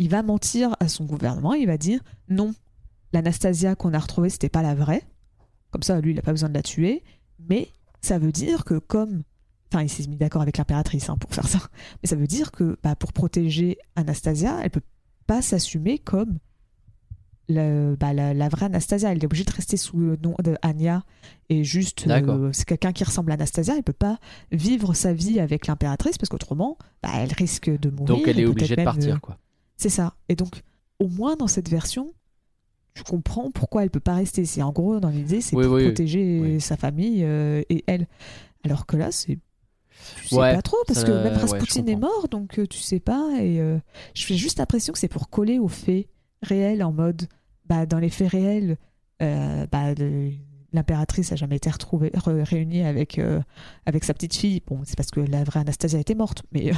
va 0.09 0.22
mentir 0.22 0.76
à 0.80 0.89
son 0.89 1.05
gouvernement, 1.05 1.52
il 1.55 1.66
va 1.66 1.76
dire 1.76 2.01
non, 2.28 2.55
l'Anastasia 3.12 3.74
qu'on 3.74 3.93
a 3.93 3.98
retrouvée, 3.98 4.30
c'était 4.30 4.48
pas 4.48 4.62
la 4.62 4.74
vraie. 4.74 5.02
Comme 5.70 5.82
ça, 5.82 6.01
lui, 6.01 6.12
il 6.12 6.16
n'a 6.16 6.22
pas 6.22 6.32
besoin 6.32 6.48
de 6.48 6.55
la 6.55 6.62
tuer. 6.62 7.02
Mais 7.48 7.68
ça 8.01 8.18
veut 8.18 8.32
dire 8.32 8.64
que 8.64 8.78
comme... 8.78 9.22
Enfin, 9.73 9.82
il 9.82 9.89
s'est 9.89 10.07
mis 10.07 10.16
d'accord 10.16 10.43
avec 10.43 10.59
l'impératrice 10.59 11.09
hein, 11.09 11.16
pour 11.19 11.35
faire 11.35 11.49
ça. 11.49 11.59
Mais 12.03 12.09
ça 12.09 12.16
veut 12.16 12.27
dire 12.27 12.53
que 12.53 12.77
bah, 12.82 12.94
pour 12.94 13.12
protéger 13.12 13.78
Anastasia, 13.97 14.59
elle 14.62 14.70
peut 14.70 14.82
pas 15.27 15.40
s'assumer 15.40 15.99
comme 15.99 16.39
bah, 17.49 18.12
la, 18.12 18.35
la 18.35 18.49
vraie 18.49 18.66
Anastasia. 18.66 19.12
Elle 19.12 19.19
est 19.23 19.24
obligée 19.24 19.44
de 19.44 19.53
rester 19.53 19.77
sous 19.77 19.97
le 19.99 20.16
nom 20.23 20.35
de 20.43 20.57
Anya. 20.62 21.05
Et 21.49 21.65
juste, 21.65 22.07
euh, 22.07 22.51
c'est 22.53 22.65
quelqu'un 22.66 22.93
qui 22.93 23.05
ressemble 23.05 23.31
à 23.31 23.35
Anastasia. 23.35 23.74
Elle 23.77 23.82
peut 23.82 23.93
pas 23.93 24.19
vivre 24.51 24.94
sa 24.94 25.12
vie 25.12 25.40
avec 25.40 25.66
l'impératrice 25.66 26.19
parce 26.19 26.28
qu'autrement, 26.28 26.78
bah, 27.03 27.11
elle 27.15 27.32
risque 27.32 27.70
de 27.70 27.90
mourir. 27.90 28.07
Donc 28.16 28.28
elle 28.28 28.40
est 28.40 28.47
obligée 28.47 28.77
de 28.77 28.85
partir 28.85 29.16
euh, 29.16 29.19
quoi. 29.19 29.39
c'est 29.77 29.89
ça. 29.90 30.15
Et 30.28 30.36
donc, 30.36 30.62
au 30.99 31.09
moins 31.09 31.36
dans 31.36 31.49
cette 31.49 31.69
version, 31.69 32.12
tu 32.94 33.03
comprends 33.05 33.51
pourquoi 33.51 33.82
elle 33.82 33.90
peut 33.90 34.01
pas 34.01 34.15
rester. 34.15 34.44
C'est 34.44 34.62
en 34.62 34.73
gros, 34.73 35.01
dans 35.01 35.09
l'idée, 35.09 35.40
c'est 35.40 35.57
Oui, 35.57 35.65
pour 35.65 35.74
oui, 35.74 35.85
protéger 35.85 36.40
oui. 36.43 36.61
sa 36.61 36.77
famille 36.77 37.24
euh, 37.24 37.62
et 37.70 37.85
elle. 37.86 38.07
Alors 38.65 38.86
que 38.86 38.97
là, 38.97 39.11
c'est. 39.12 39.39
Tu 40.16 40.29
sais 40.29 40.37
Ouais, 40.37 40.55
pas 40.55 40.62
trop, 40.62 40.77
parce 40.87 41.05
que 41.05 41.11
même 41.11 41.33
ouais, 41.35 41.35
je 41.35 41.47
Rasputin 41.47 41.87
est 41.87 41.95
comprends. 41.95 42.09
mort, 42.09 42.29
donc 42.29 42.59
euh, 42.59 42.66
tu 42.66 42.79
sais 42.79 43.01
pas. 43.01 43.29
Et 43.41 43.61
euh, 43.61 43.79
je 44.15 44.24
fais 44.24 44.35
juste 44.37 44.59
l'impression 44.59 44.93
que 44.93 44.99
c'est 44.99 45.09
pour 45.09 45.29
coller 45.31 45.59
aux 45.59 45.69
faits 45.69 46.09
réels, 46.43 46.83
en 46.83 46.93
mode. 46.93 47.29
Bah, 47.66 47.87
dans 47.87 47.99
les 47.99 48.11
faits 48.11 48.31
réels, 48.31 48.77
euh, 49.23 49.66
bah, 49.70 49.95
le- 49.95 50.33
l'impératrice 50.73 51.33
a 51.33 51.37
jamais 51.37 51.57
été 51.57 51.70
retrouvée, 51.70 52.11
re- 52.11 52.43
réunie 52.43 52.83
avec, 52.83 53.19
euh, 53.19 53.41
avec 53.87 54.05
sa 54.05 54.15
petite 54.15 54.35
fille. 54.35 54.62
Bon, 54.66 54.81
c'est 54.85 54.97
parce 54.97 55.11
que 55.11 55.20
la 55.20 55.45
vraie 55.45 55.61
Anastasia 55.61 55.99
était 56.01 56.15
morte, 56.15 56.43
mais. 56.53 56.73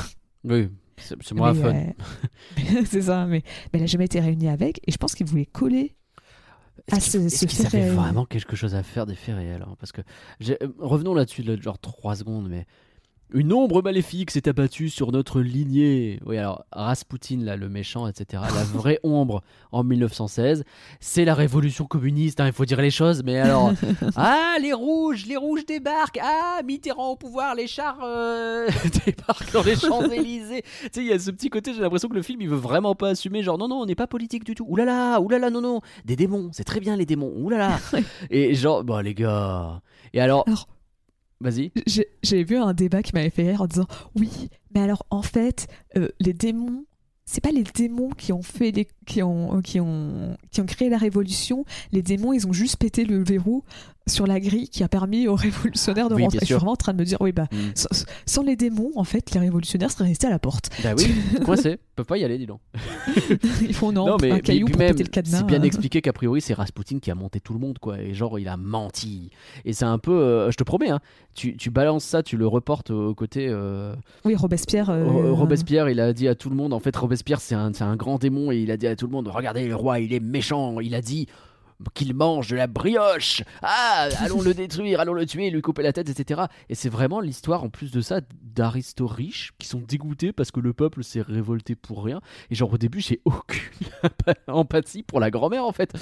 Oui, 0.44 0.68
c'est 0.98 1.32
moins 1.32 1.54
fun. 1.54 1.74
euh, 1.74 1.84
c'est 2.86 3.02
ça, 3.02 3.24
mais, 3.26 3.42
mais 3.44 3.70
elle 3.74 3.80
n'a 3.80 3.86
jamais 3.86 4.04
été 4.04 4.20
réunie 4.20 4.48
avec. 4.48 4.80
Et 4.86 4.92
je 4.92 4.96
pense 4.98 5.14
qu'il 5.14 5.26
voulait 5.26 5.46
coller. 5.46 5.94
à 6.92 7.00
ce- 7.00 7.28
ce 7.28 7.46
qu'ils 7.46 7.66
fait 7.66 7.78
réel. 7.78 7.92
vraiment 7.94 8.26
quelque 8.26 8.56
chose 8.56 8.74
à 8.74 8.82
faire 8.82 9.06
des 9.06 9.14
faits 9.14 9.36
réels 9.36 9.62
hein 9.66 9.74
Parce 9.80 9.92
que 9.92 10.02
revenons 10.78 11.14
là-dessus, 11.14 11.42
là, 11.42 11.56
genre 11.56 11.78
3 11.78 12.16
secondes, 12.16 12.48
mais 12.48 12.66
Une 13.32 13.52
ombre 13.52 13.82
maléfique 13.82 14.30
s'est 14.30 14.48
abattue 14.48 14.90
sur 14.90 15.10
notre 15.10 15.40
lignée. 15.40 16.20
Oui, 16.24 16.38
alors 16.38 16.64
Rasputin, 16.70 17.38
là, 17.40 17.56
le 17.56 17.68
méchant, 17.68 18.06
etc. 18.06 18.42
La 18.42 18.62
vraie 18.72 19.00
ombre 19.02 19.42
en 19.72 19.82
1916, 19.82 20.64
c'est 21.00 21.24
la 21.24 21.34
révolution 21.34 21.84
communiste. 21.86 22.40
hein, 22.40 22.46
il 22.46 22.52
faut 22.52 22.64
dire 22.64 22.80
les 22.80 22.90
choses. 22.90 23.22
Mais 23.24 23.38
alors, 23.38 23.72
ah, 24.16 24.54
les 24.60 24.72
rouges, 24.72 25.26
les 25.26 25.36
rouges 25.36 25.66
débarquent. 25.66 26.20
Ah, 26.22 26.60
Mitterrand 26.64 27.10
au 27.10 27.16
pouvoir, 27.16 27.54
les 27.54 27.66
chars 27.66 27.98
euh, 28.04 28.68
débarquent 29.06 29.52
dans 29.52 29.62
les 29.62 29.76
Champs 29.76 30.08
Élysées. 30.08 30.62
tu 30.62 30.88
sais, 30.92 31.00
il 31.00 31.06
y 31.06 31.12
a 31.12 31.18
ce 31.18 31.30
petit 31.30 31.50
côté. 31.50 31.74
J'ai 31.74 31.80
l'impression 31.80 32.08
que 32.08 32.14
le 32.14 32.22
film, 32.22 32.40
il 32.40 32.48
veut 32.48 32.56
vraiment 32.56 32.94
pas 32.94 33.08
assumer. 33.08 33.42
Genre, 33.42 33.58
non, 33.58 33.68
non, 33.68 33.80
on 33.80 33.86
n'est 33.86 33.94
pas 33.96 34.06
politique 34.06 34.44
du 34.44 34.54
tout. 34.54 34.76
Là 34.76 34.84
là, 34.84 35.50
non, 35.50 35.60
non, 35.60 35.80
des 36.04 36.14
démons. 36.14 36.50
C'est 36.52 36.64
très 36.64 36.80
bien 36.80 36.96
les 36.96 37.06
démons. 37.06 37.48
Là. 37.48 37.78
Et 38.30 38.54
genre, 38.54 38.84
bon, 38.84 39.02
les 39.02 39.14
gars. 39.14 39.80
Et 40.12 40.20
alors, 40.20 40.44
Alors, 40.46 40.68
vas-y. 41.44 41.70
J'ai 42.22 42.44
vu 42.44 42.56
un 42.56 42.72
débat 42.72 43.02
qui 43.02 43.12
m'avait 43.14 43.30
fait 43.30 43.48
rire 43.50 43.62
en 43.62 43.66
disant 43.66 43.86
oui, 44.16 44.48
mais 44.74 44.80
alors 44.80 45.06
en 45.10 45.22
fait, 45.22 45.68
euh, 45.96 46.08
les 46.18 46.32
démons, 46.32 46.84
c'est 47.26 47.42
pas 47.42 47.52
les 47.52 47.62
démons 47.62 48.10
qui 48.10 48.32
ont 48.32 48.42
fait 48.42 48.70
les, 48.70 48.88
qui 49.06 49.22
ont 49.22 49.60
qui 49.62 49.78
ont 49.80 50.36
qui 50.50 50.60
ont 50.60 50.66
créé 50.66 50.88
la 50.88 50.98
révolution. 50.98 51.64
Les 51.92 52.02
démons, 52.02 52.32
ils 52.32 52.46
ont 52.46 52.52
juste 52.52 52.78
pété 52.78 53.04
le 53.04 53.22
verrou 53.22 53.62
sur 54.06 54.26
la 54.26 54.38
grille 54.38 54.68
qui 54.68 54.82
a 54.82 54.88
permis 54.88 55.28
aux 55.28 55.34
révolutionnaires 55.34 56.08
de 56.10 56.14
Oui, 56.14 56.22
rentrer. 56.24 56.40
Je 56.40 56.44
suis 56.44 56.54
vraiment 56.54 56.72
en 56.72 56.76
train 56.76 56.92
de 56.92 56.98
me 56.98 57.04
dire 57.04 57.18
oui 57.20 57.32
bah 57.32 57.46
Mm. 57.50 57.56
sans, 57.74 58.04
sans 58.26 58.42
les 58.42 58.54
démons, 58.56 58.90
en 58.96 59.04
fait, 59.04 59.30
les 59.32 59.40
révolutionnaires 59.40 59.90
seraient 59.90 60.08
restés 60.08 60.26
à 60.26 60.30
la 60.30 60.38
porte. 60.38 60.70
Bah 60.82 60.90
oui, 60.96 61.06
coincé. 61.44 61.78
Ils 61.94 61.96
peuvent 61.96 62.06
pas 62.06 62.18
y 62.18 62.24
aller, 62.24 62.36
dis 62.38 62.46
donc. 62.46 62.60
Ils 63.62 63.74
font 63.74 63.92
non, 63.92 64.06
Non, 64.06 64.16
mais, 64.20 64.30
un 64.30 64.34
mais- 64.34 64.40
caillou 64.40 64.66
puis 64.66 64.72
pour 64.72 64.78
même, 64.80 64.90
péter 64.90 65.04
le 65.04 65.08
cadenas. 65.10 65.38
c'est 65.38 65.46
bien 65.46 65.60
euh. 65.60 65.64
expliqué 65.64 66.02
qu'a 66.02 66.12
priori 66.12 66.40
c'est 66.40 66.54
Rasputin 66.54 66.98
qui 66.98 67.10
a 67.10 67.14
monté 67.14 67.40
tout 67.40 67.52
le 67.54 67.60
monde, 67.60 67.78
quoi. 67.78 68.00
Et 68.00 68.12
genre, 68.14 68.38
il 68.38 68.48
a 68.48 68.56
menti. 68.56 69.30
Et 69.64 69.72
c'est 69.72 69.84
un 69.84 69.98
peu, 69.98 70.12
euh, 70.12 70.50
je 70.50 70.56
te 70.56 70.64
promets, 70.64 70.90
hein, 70.90 71.00
tu, 71.34 71.56
tu 71.56 71.70
balances 71.70 72.04
ça, 72.04 72.22
tu 72.22 72.36
le 72.36 72.46
reportes 72.46 72.90
au 72.90 73.14
côté. 73.14 73.46
euh, 73.48 73.94
Oui, 74.24 74.34
Robespierre. 74.34 74.90
euh, 74.90 75.04
Ro- 75.06 75.34
Robespierre, 75.34 75.88
il 75.88 76.00
a 76.00 76.12
dit 76.12 76.28
à 76.28 76.34
tout 76.34 76.50
le 76.50 76.56
monde, 76.56 76.72
en 76.72 76.80
fait, 76.80 76.94
Robespierre, 76.96 77.40
c'est 77.40 77.54
un, 77.54 77.72
c'est 77.72 77.84
un 77.84 77.96
grand 77.96 78.18
démon, 78.18 78.50
et 78.52 78.58
il 78.58 78.70
a 78.70 78.76
dit 78.76 78.86
à 78.88 78.96
tout 78.96 79.06
le 79.06 79.12
monde, 79.12 79.28
regardez, 79.28 79.66
le 79.66 79.76
roi, 79.76 80.00
il 80.00 80.12
est 80.12 80.20
méchant. 80.20 80.80
Il 80.80 80.94
a 80.94 81.00
dit 81.00 81.26
qu'il 81.94 82.14
mange 82.14 82.48
de 82.48 82.56
la 82.56 82.66
brioche. 82.66 83.42
Ah, 83.62 84.08
allons 84.18 84.42
le 84.42 84.54
détruire, 84.54 85.00
allons 85.00 85.14
le 85.14 85.26
tuer, 85.26 85.50
lui 85.50 85.62
couper 85.62 85.82
la 85.82 85.92
tête, 85.92 86.08
etc. 86.08 86.42
Et 86.68 86.74
c'est 86.74 86.88
vraiment 86.88 87.20
l'histoire, 87.20 87.64
en 87.64 87.70
plus 87.70 87.90
de 87.90 88.00
ça, 88.00 88.20
d'aristos 88.42 89.10
riches 89.10 89.52
qui 89.58 89.66
sont 89.66 89.80
dégoûtés 89.80 90.32
parce 90.32 90.50
que 90.50 90.60
le 90.60 90.72
peuple 90.72 91.04
s'est 91.04 91.22
révolté 91.22 91.74
pour 91.74 92.04
rien. 92.04 92.20
Et 92.50 92.54
genre, 92.54 92.72
au 92.72 92.78
début, 92.78 93.00
j'ai 93.00 93.20
aucune 93.24 93.88
empathie 94.48 95.02
pour 95.02 95.20
la 95.20 95.30
grand-mère, 95.30 95.64
en 95.64 95.72
fait. 95.72 95.92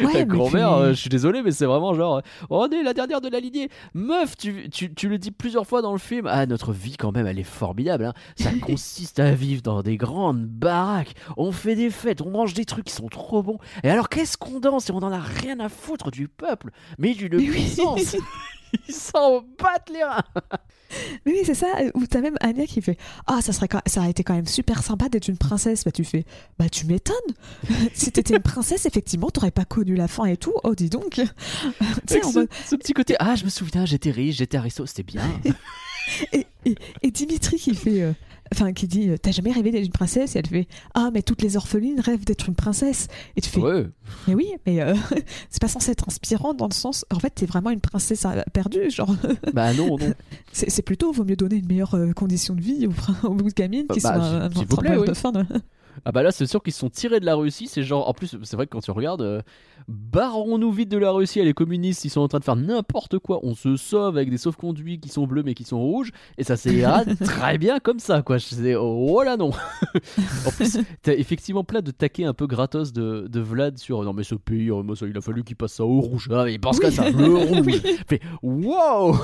Ouais, 0.00 0.24
grand-mère, 0.26 0.74
puis- 0.74 0.82
euh, 0.84 0.88
je 0.90 1.00
suis 1.00 1.08
désolé, 1.10 1.42
mais 1.42 1.50
c'est 1.50 1.66
vraiment 1.66 1.94
genre, 1.94 2.16
euh, 2.18 2.20
on 2.50 2.68
est 2.70 2.82
la 2.82 2.94
dernière 2.94 3.20
de 3.20 3.28
la 3.28 3.40
lignée. 3.40 3.68
Meuf, 3.94 4.36
tu, 4.36 4.68
tu, 4.70 4.92
tu 4.94 5.08
le 5.08 5.18
dis 5.18 5.30
plusieurs 5.30 5.66
fois 5.66 5.82
dans 5.82 5.92
le 5.92 5.98
film. 5.98 6.26
Ah, 6.30 6.46
notre 6.46 6.72
vie, 6.72 6.96
quand 6.96 7.12
même, 7.12 7.26
elle 7.26 7.38
est 7.38 7.42
formidable. 7.42 8.04
hein. 8.06 8.14
Ça 8.36 8.50
consiste 8.62 9.20
à 9.20 9.32
vivre 9.32 9.62
dans 9.62 9.82
des 9.82 9.96
grandes 9.96 10.44
baraques. 10.46 11.14
On 11.36 11.52
fait 11.52 11.76
des 11.76 11.90
fêtes, 11.90 12.20
on 12.22 12.30
mange 12.30 12.54
des 12.54 12.64
trucs 12.64 12.84
qui 12.86 12.94
sont 12.94 13.08
trop 13.08 13.42
bons. 13.42 13.58
Et 13.82 13.90
alors, 13.90 14.08
qu'est-ce 14.08 14.36
qu'on 14.36 14.60
danse? 14.60 14.88
Et 14.88 14.92
on 14.92 14.98
en 14.98 15.12
a 15.12 15.20
rien 15.20 15.60
à 15.60 15.68
foutre 15.68 16.10
du 16.10 16.28
peuple, 16.28 16.70
mais 16.98 17.14
d'une 17.14 17.34
oui. 17.36 17.76
Ils 18.88 18.94
s'en 18.94 19.40
battent 19.58 19.90
les 19.92 20.02
reins. 20.04 20.22
Mais 21.26 21.32
oui, 21.32 21.40
c'est 21.44 21.54
ça. 21.54 21.66
Ou 21.94 22.06
t'as 22.06 22.20
même 22.20 22.36
Anya 22.40 22.66
qui 22.66 22.80
fait 22.80 22.96
Ah, 23.26 23.40
ça, 23.42 23.52
serait, 23.52 23.66
quand- 23.68 23.82
ça 23.86 24.00
aurait 24.00 24.10
été 24.10 24.22
quand 24.22 24.34
même 24.34 24.46
super 24.46 24.82
sympa 24.82 25.08
d'être 25.08 25.28
une 25.28 25.36
princesse. 25.38 25.84
Bah, 25.84 25.90
tu 25.90 26.04
fais 26.04 26.24
Bah, 26.58 26.68
tu 26.68 26.86
m'étonnes. 26.86 27.14
si 27.94 28.12
t'étais 28.12 28.36
une 28.36 28.42
princesse, 28.42 28.86
effectivement, 28.86 29.30
t'aurais 29.30 29.50
pas 29.50 29.64
connu 29.64 29.94
la 29.96 30.08
fin 30.08 30.24
et 30.26 30.36
tout. 30.36 30.52
Oh, 30.62 30.74
dis 30.74 30.90
donc. 30.90 31.14
tu 32.08 32.22
ce, 32.22 32.34
mode- 32.34 32.48
ce 32.66 32.76
petit 32.76 32.92
côté, 32.92 33.16
ah, 33.18 33.34
je 33.34 33.44
me 33.44 33.50
souviens, 33.50 33.84
j'étais 33.86 34.10
riche, 34.10 34.36
j'étais 34.36 34.56
aristo, 34.56 34.86
c'était 34.86 35.02
bien. 35.02 35.22
et, 36.32 36.46
et- 36.64 36.76
et 37.02 37.10
Dimitri 37.10 37.56
qui 37.56 37.74
fait. 37.74 38.02
euh, 38.02 38.12
Enfin, 38.52 38.72
qui 38.72 38.86
dit 38.86 39.08
euh, 39.10 39.16
T'as 39.16 39.30
jamais 39.32 39.50
rêvé 39.52 39.70
d'être 39.70 39.84
une 39.84 39.90
princesse? 39.92 40.36
Et 40.36 40.38
elle 40.38 40.46
fait 40.46 40.68
Ah, 40.94 41.10
mais 41.12 41.22
toutes 41.22 41.42
les 41.42 41.56
orphelines 41.56 41.98
rêvent 42.00 42.24
d'être 42.24 42.48
une 42.48 42.54
princesse. 42.54 43.08
Et 43.36 43.40
tu 43.40 43.48
fais 43.50 43.60
ouais. 43.60 43.86
Mais 44.28 44.34
oui, 44.34 44.48
mais 44.66 44.80
euh, 44.82 44.94
c'est 45.50 45.60
pas 45.60 45.68
censé 45.68 45.90
être 45.92 46.04
inspirant 46.08 46.54
dans 46.54 46.68
le 46.68 46.74
sens. 46.74 47.04
En 47.12 47.18
fait, 47.18 47.30
t'es 47.30 47.46
vraiment 47.46 47.70
une 47.70 47.80
princesse 47.80 48.26
perdue. 48.52 48.90
Genre, 48.90 49.14
Bah 49.52 49.72
non, 49.74 49.96
non. 49.98 50.12
c'est 50.52 50.82
plutôt 50.82 51.12
Vaut 51.12 51.24
mieux 51.24 51.36
donner 51.36 51.56
une 51.56 51.66
meilleure 51.66 51.94
euh, 51.94 52.12
condition 52.12 52.54
de 52.54 52.60
vie 52.60 52.86
aux, 52.86 53.28
aux 53.28 53.34
gamines 53.56 53.86
qui 53.92 54.00
Bah, 54.00 54.14
sont 54.14 54.24
s'il- 54.24 54.34
un, 54.34 54.40
un 54.42 54.50
s'il 54.50 54.58
vous 54.58 54.76
plaît, 54.76 54.76
travailleur 54.76 55.02
oui. 55.02 55.08
de 55.08 55.14
fin. 55.14 55.32
de- 55.32 55.44
Ah 56.04 56.12
bah 56.12 56.22
là 56.22 56.30
c'est 56.32 56.46
sûr 56.46 56.62
qu'ils 56.62 56.72
se 56.72 56.80
sont 56.80 56.90
tirés 56.90 57.20
de 57.20 57.26
la 57.26 57.34
Russie, 57.34 57.66
c'est 57.68 57.82
genre 57.82 58.08
en 58.08 58.12
plus 58.12 58.36
c'est 58.42 58.56
vrai 58.56 58.66
que 58.66 58.72
quand 58.72 58.80
tu 58.80 58.90
regardes 58.90 59.22
euh, 59.22 59.40
barrons-nous 59.88 60.72
vite 60.72 60.88
de 60.88 60.98
la 60.98 61.10
Russie, 61.10 61.42
les 61.42 61.54
communistes 61.54 62.04
ils 62.04 62.10
sont 62.10 62.20
en 62.20 62.28
train 62.28 62.38
de 62.38 62.44
faire 62.44 62.56
n'importe 62.56 63.18
quoi, 63.18 63.40
on 63.42 63.54
se 63.54 63.76
sauve 63.76 64.16
avec 64.16 64.30
des 64.30 64.38
sauve-conduits 64.38 64.98
qui 65.00 65.08
sont 65.08 65.26
bleus 65.26 65.42
mais 65.44 65.54
qui 65.54 65.64
sont 65.64 65.80
rouges 65.80 66.10
et 66.38 66.44
ça 66.44 66.56
s'ira 66.56 67.04
très 67.24 67.58
bien 67.58 67.78
comme 67.80 67.98
ça 67.98 68.22
quoi, 68.22 68.38
je 68.38 68.46
sais 68.46 68.74
oh 68.76 69.22
là 69.22 69.36
non. 69.36 69.50
en 70.46 70.50
plus 70.50 70.78
t'as 71.02 71.12
effectivement 71.14 71.64
plein 71.64 71.80
de 71.80 71.90
taquets 71.90 72.24
un 72.24 72.34
peu 72.34 72.46
gratos 72.46 72.92
de, 72.92 73.26
de 73.28 73.40
Vlad 73.40 73.78
sur 73.78 74.02
non 74.02 74.12
mais 74.12 74.24
ce 74.24 74.34
pays 74.34 74.70
euh, 74.70 74.82
moi, 74.82 74.96
ça, 74.96 75.06
il 75.06 75.16
a 75.16 75.20
fallu 75.20 75.44
qu'il 75.44 75.56
passe 75.56 75.74
ça 75.74 75.84
au 75.84 76.00
rouge, 76.00 76.28
ah, 76.32 76.44
mais 76.44 76.54
il 76.54 76.60
pense 76.60 76.76
Oui. 76.78 76.82
qu'à 76.86 76.90
ça, 76.90 77.10
le 77.10 77.34
rouge. 77.34 77.60
Oui. 77.66 77.80
Fait 78.08 78.20
wow 78.42 79.16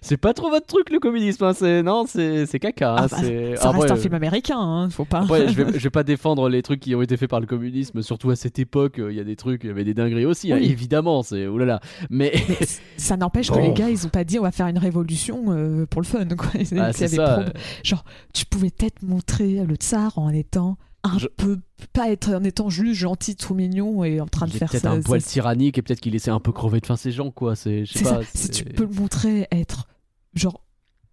C'est 0.00 0.16
pas 0.16 0.32
trop 0.32 0.48
votre 0.50 0.66
truc 0.66 0.90
le 0.90 0.98
communisme, 1.00 1.44
hein, 1.44 1.52
c'est 1.52 1.82
non 1.82 2.04
c'est 2.06 2.46
c'est 2.46 2.58
caca. 2.58 2.92
hein, 2.92 2.96
Ah 2.98 3.08
bah, 3.10 3.16
c'est- 3.20 3.56
Ça 3.56 3.70
reste 3.70 3.90
un 3.90 3.94
euh, 3.94 3.98
film 4.12 4.22
américain, 4.22 4.58
hein, 4.58 4.90
faut 4.90 5.04
pas. 5.04 5.20
après, 5.22 5.48
je 5.48 5.62
vais, 5.62 5.72
je 5.78 5.82
vais 5.82 5.90
pas 5.90 6.02
défendre 6.04 6.48
les 6.48 6.62
trucs 6.62 6.80
qui 6.80 6.94
ont 6.94 7.02
été 7.02 7.16
faits 7.16 7.30
par 7.30 7.40
le 7.40 7.46
communisme, 7.46 8.02
surtout 8.02 8.30
à 8.30 8.36
cette 8.36 8.58
époque. 8.58 8.98
euh, 8.98 9.10
Il 9.12 9.16
y 9.16 9.20
a 9.20 9.24
des 9.24 9.36
trucs, 9.36 9.64
il 9.64 9.68
y 9.68 9.70
avait 9.70 9.84
des 9.84 9.94
dingueries 9.94 10.26
aussi, 10.26 10.52
hein, 10.52 10.58
évidemment. 10.58 11.22
C'est 11.22 11.46
oulala. 11.46 11.80
Mais 12.10 12.32
Mais 12.48 12.58
ça 12.96 13.16
n'empêche 13.16 13.50
que 13.50 13.58
les 13.58 13.72
gars, 13.72 13.90
ils 13.90 14.06
ont 14.06 14.10
pas 14.10 14.24
dit 14.24 14.38
on 14.38 14.42
va 14.42 14.52
faire 14.52 14.66
une 14.68 14.78
révolution 14.78 15.44
euh, 15.48 15.86
pour 15.86 16.00
le 16.00 16.06
fun. 16.06 16.26
Quoi. 16.26 16.48
Ah, 16.54 16.58
ils 16.60 16.66
c'est 16.94 17.04
avaient 17.04 17.16
ça. 17.16 17.44
Genre, 17.82 18.04
tu 18.32 18.44
pouvais 18.46 18.70
peut-être 18.70 19.02
montrer 19.02 19.64
le 19.66 19.74
tsar 19.76 20.18
en 20.18 20.30
étant 20.30 20.76
un 21.04 21.18
Je- 21.18 21.26
peu. 21.28 21.58
Pas 21.92 22.10
être 22.10 22.32
en 22.32 22.44
étant 22.44 22.70
juste 22.70 22.94
gentil, 23.00 23.34
tout 23.34 23.54
mignon 23.54 24.04
et 24.04 24.20
en 24.20 24.26
train 24.26 24.46
de 24.46 24.52
Il 24.52 24.58
faire 24.58 24.70
peut-être 24.70 24.82
ça. 24.84 24.90
un 24.92 24.96
ça- 25.02 25.06
poil 25.06 25.22
tyrannique 25.22 25.76
et 25.78 25.82
peut-être 25.82 26.00
qu'il 26.00 26.12
laissait 26.12 26.30
un 26.30 26.38
peu 26.40 26.52
crever 26.52 26.80
de 26.80 26.86
faim 26.86 26.96
ses 26.96 27.10
gens, 27.10 27.30
quoi. 27.32 27.56
C'est, 27.56 27.84
je 27.84 27.92
sais 27.92 27.98
C'est 28.00 28.04
ça. 28.04 28.14
pas. 28.18 28.22
Si 28.34 28.50
tu 28.50 28.64
peux 28.64 28.84
le 28.84 28.94
montrer 28.94 29.48
être. 29.50 29.88
Genre, 30.34 30.61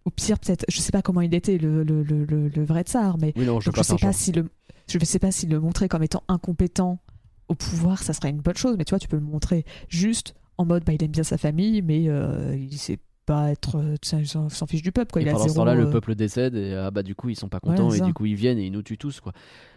au 0.04 0.10
pire, 0.10 0.38
peut-être. 0.38 0.64
Je 0.68 0.80
sais 0.80 0.92
pas 0.92 1.02
comment 1.02 1.20
il 1.20 1.34
était, 1.34 1.58
le, 1.58 1.82
le, 1.84 2.02
le, 2.02 2.24
le- 2.24 2.64
vrai 2.64 2.82
tsar, 2.82 3.18
mais. 3.18 3.32
Oui, 3.36 3.44
non, 3.46 3.60
je 3.60 3.70
je 3.74 3.82
sais 3.82 3.96
pas 3.96 4.12
si 4.12 4.32
le. 4.32 4.48
Je 4.88 4.98
sais 5.04 5.18
pas 5.18 5.30
si 5.30 5.46
le 5.46 5.60
montrer 5.60 5.88
comme 5.88 6.02
étant 6.02 6.22
incompétent 6.28 6.98
au 7.48 7.54
pouvoir, 7.54 8.02
ça 8.02 8.12
serait 8.12 8.30
une 8.30 8.40
bonne 8.40 8.56
chose, 8.56 8.76
mais 8.78 8.84
tu 8.84 8.90
vois, 8.90 8.98
tu 8.98 9.08
peux 9.08 9.16
le 9.16 9.22
montrer 9.22 9.64
juste 9.88 10.34
en 10.58 10.64
mode 10.64 10.84
bah, 10.84 10.92
il 10.92 11.02
aime 11.02 11.10
bien 11.10 11.22
sa 11.22 11.38
famille, 11.38 11.80
mais 11.82 12.04
euh, 12.08 12.56
il 12.56 12.76
sait 12.78 12.98
pas 13.26 13.50
être. 13.50 13.76
euh, 13.76 13.96
il 14.18 14.26
s'en 14.26 14.48
fiche 14.66 14.82
du 14.82 14.92
peuple, 14.92 15.12
quoi. 15.12 15.22
Et 15.22 15.24
il 15.24 15.28
a 15.28 15.32
pendant 15.32 15.48
ce 15.48 15.54
temps-là, 15.54 15.74
le 15.74 15.86
euh, 15.86 15.90
peuple 15.90 16.14
décède 16.14 16.54
et 16.54 16.74
ah 16.74 16.90
bah 16.90 17.02
du 17.02 17.14
coup 17.14 17.28
ils 17.28 17.36
sont 17.36 17.48
pas 17.48 17.60
contents 17.60 17.92
et 17.92 17.98
ça. 17.98 18.04
du 18.04 18.14
coup 18.14 18.26
ils 18.26 18.34
viennent 18.34 18.58
et 18.58 18.66
ils 18.66 18.72
nous 18.72 18.82
tuent 18.82 18.98
tous 18.98 19.20
quoi. 19.20 19.32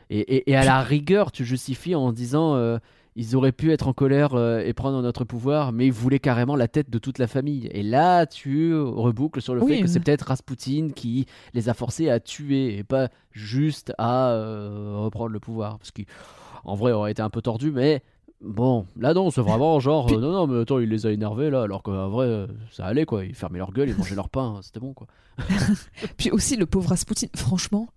Et, 0.09 0.19
et, 0.19 0.51
et 0.51 0.55
à 0.55 0.63
la 0.65 0.81
rigueur, 0.81 1.31
tu 1.31 1.45
justifies 1.45 1.95
en 1.95 2.11
disant 2.11 2.55
euh, 2.55 2.77
ils 3.15 3.35
auraient 3.35 3.51
pu 3.51 3.71
être 3.71 3.87
en 3.87 3.93
colère 3.93 4.33
euh, 4.33 4.59
et 4.59 4.73
prendre 4.73 5.01
notre 5.01 5.23
pouvoir, 5.23 5.71
mais 5.71 5.85
ils 5.87 5.93
voulaient 5.93 6.19
carrément 6.19 6.55
la 6.55 6.67
tête 6.67 6.89
de 6.89 6.97
toute 6.97 7.19
la 7.19 7.27
famille. 7.27 7.67
Et 7.71 7.83
là, 7.83 8.25
tu 8.25 8.75
reboucles 8.75 9.41
sur 9.41 9.53
le 9.55 9.61
Oui, 9.63 9.75
fait 9.75 9.81
que 9.81 9.87
c'est 9.87 9.99
peut-être 9.99 10.27
Rasputin 10.27 10.89
qui 10.95 11.25
les 11.53 11.69
a 11.69 11.73
forcés 11.73 12.09
à 12.09 12.19
tuer 12.19 12.77
et 12.77 12.83
pas 12.83 13.09
juste 13.31 13.93
à 13.97 14.31
euh, 14.31 14.95
reprendre 14.97 15.29
le 15.31 15.39
pouvoir, 15.39 15.77
parce 15.77 15.91
qu'en 15.91 16.75
vrai, 16.75 16.91
aurait 16.91 17.11
été 17.11 17.21
un 17.21 17.29
peu 17.29 17.41
tordu, 17.41 17.71
mais 17.71 18.01
Bon, 18.45 18.87
là 18.97 19.13
non, 19.13 19.31
c'est 19.31 19.39
vraiment 19.39 19.79
genre, 19.79 20.11
euh, 20.11 20.19
non, 20.19 20.33
non, 20.33 20.47
mais 20.47 20.59
attends, 20.63 20.79
il 20.79 20.89
les 20.89 21.05
a 21.05 21.11
énervés 21.11 21.49
là, 21.49 21.61
alors 21.61 21.81
qu'en 21.81 22.09
vrai, 22.09 22.45
ça 22.71 22.85
allait 22.85 23.05
quoi, 23.05 23.23
ils 23.23 23.33
fermaient 23.35 23.59
leur 23.59 23.71
gueule, 23.71 23.87
ils 23.87 23.95
mangeaient 23.95 24.15
leur 24.15 24.27
pain, 24.27 24.59
c'était 24.61 24.81
bon 24.81 24.93
quoi. 24.93 25.07
Puis 26.17 26.29
aussi, 26.29 26.57
le 26.57 26.65
pauvre 26.65 26.89
Rasputin, 26.89 27.27
franchement, 27.37 27.87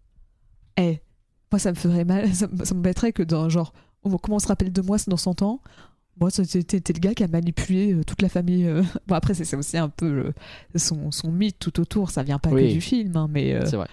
eh, 0.79 1.01
moi, 1.51 1.59
ça 1.59 1.71
me 1.71 1.75
ferait 1.77 2.05
mal, 2.05 2.29
ça, 2.35 2.47
me- 2.47 2.65
ça 2.65 2.75
m'embêterait 2.77 3.13
que 3.13 3.25
dans 3.25 3.49
genre, 3.49 3.73
comment 4.23 4.37
on 4.37 4.41
se 4.41 4.49
rappelle 4.49 4.73
de 4.73 4.81
moi 4.83 4.97
dans 5.07 5.17
100 5.17 5.43
ans? 5.43 5.61
Moi, 6.19 6.31
c'était 6.31 6.93
le 6.95 6.99
gars 6.99 7.15
qui 7.15 7.25
a 7.25 7.29
manipulé 7.29 7.93
euh, 7.93 8.03
toute 8.05 8.23
la 8.23 8.29
famille. 8.31 8.65
euh. 8.67 8.83
Bon, 9.07 9.15
après, 9.15 9.35
c'est 9.35 9.55
aussi 9.57 9.77
un 9.77 9.89
peu 9.91 10.33
son, 10.75 11.11
son 11.11 11.31
mythe 11.31 11.59
tout 11.59 11.79
autour. 11.81 12.11
Ça 12.11 12.23
vient 12.23 12.39
pas 12.39 12.51
Oui. 12.51 12.69
que 12.69 12.73
du 12.73 12.81
film, 12.81 13.15
hein, 13.17 13.29
mais 13.31 13.53
euh, 13.53 13.67
C'est 13.67 13.77
vrai. 13.77 13.87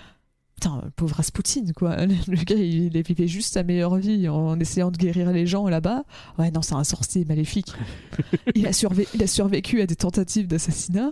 putain, 0.56 0.80
le 0.86 0.90
pauvre 0.92 1.16
Rasputin, 1.18 1.66
quoi. 1.76 1.98
Le 2.06 2.44
gars, 2.46 2.56
il, 2.56 2.96
il 2.96 3.04
vivait 3.04 3.28
juste 3.28 3.52
sa 3.54 3.64
meilleure 3.64 3.96
vie 3.98 4.30
en 4.30 4.58
essayant 4.58 4.90
de 4.90 4.98
guérir 4.98 5.34
les 5.34 5.46
gens 5.46 5.68
là-bas. 5.68 6.04
Ouais, 6.40 6.50
non, 6.52 6.62
c'est 6.62 6.76
un 6.76 6.86
sorcier 6.86 7.26
maléfique. 7.26 7.74
il, 8.56 8.66
a 8.68 8.72
survé- 8.72 9.08
il 9.14 9.22
a 9.22 9.28
survécu 9.28 9.82
à 9.82 9.86
des 9.86 9.98
tentatives 9.98 10.48
d'assassinat. 10.48 11.12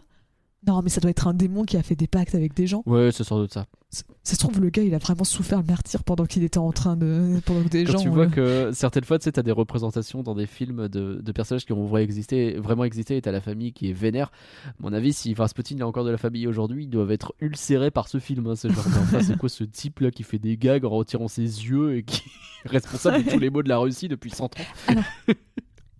Non, 0.66 0.82
mais 0.82 0.90
ça 0.90 1.02
doit 1.02 1.12
être 1.12 1.28
un 1.28 1.34
démon 1.34 1.66
qui 1.66 1.76
a 1.76 1.84
fait 1.84 1.96
des 1.96 2.08
pactes 2.08 2.36
avec 2.36 2.54
des 2.54 2.68
gens. 2.68 2.84
Ouais, 2.86 3.10
c'est 3.12 3.24
sans 3.26 3.38
doute 3.40 3.52
ça. 3.54 3.66
Ça 3.92 4.36
se 4.36 4.38
trouve, 4.38 4.62
le 4.62 4.70
gars, 4.70 4.84
il 4.84 4.94
a 4.96 5.00
vraiment 5.00 5.26
souffert 5.26 5.60
le 5.60 5.66
martyr 5.66 6.04
pendant 6.06 6.26
qu'il 6.26 6.44
était 6.44 6.60
en 6.60 6.72
train 6.72 6.96
de. 6.96 7.42
pendant 7.46 7.62
que 7.64 7.68
des 7.68 7.84
Quand 7.84 7.94
gens. 7.94 8.00
tu 8.00 8.08
vois 8.08 8.28
euh, 8.38 8.70
que 8.70 8.72
certaines 8.74 9.04
fois, 9.04 9.20
tu 9.20 9.26
sais, 9.26 9.34
t'as 9.34 9.42
des 9.42 9.52
représentations 9.52 10.24
dans 10.24 10.34
des 10.34 10.46
films 10.46 10.88
de, 10.88 11.20
de 11.22 11.32
personnages 11.34 11.66
qui 11.66 11.74
ont 11.74 11.84
vrai 11.86 12.04
existé, 12.04 12.54
vraiment 12.54 12.86
existé 12.86 13.18
et 13.18 13.22
t'as 13.22 13.32
la 13.34 13.42
famille 13.42 13.74
qui 13.74 13.90
est 13.90 13.94
vénère. 13.94 14.32
À 14.66 14.74
mon 14.80 14.94
avis, 14.94 15.12
si 15.12 15.34
Rasputin 15.34 15.78
a 15.82 15.86
encore 15.86 16.06
de 16.06 16.10
la 16.10 16.18
famille 16.18 16.48
aujourd'hui, 16.48 16.86
ils 16.86 16.90
doivent 16.90 17.12
être 17.12 17.34
ulcérés 17.42 17.92
par 17.92 18.08
ce 18.08 18.20
film. 18.20 18.48
Hein. 18.48 18.54
Genre, 18.56 18.72
enfin, 18.88 19.22
c'est 19.22 19.38
quoi 19.38 19.50
ce 19.50 19.66
type-là 19.66 20.12
qui 20.12 20.24
fait 20.24 20.40
des 20.40 20.56
gags 20.56 20.86
en 20.86 20.90
retirant 20.90 21.28
ses 21.28 21.42
yeux 21.42 21.98
et 21.98 22.04
qui 22.04 22.24
est 22.66 22.70
responsable 22.70 23.26
de 23.26 23.30
tous 23.30 23.40
les 23.40 23.50
maux 23.50 23.64
de 23.64 23.70
la 23.70 23.78
Russie 23.80 24.08
depuis 24.08 24.30
100 24.30 24.46
ans? 24.46 24.96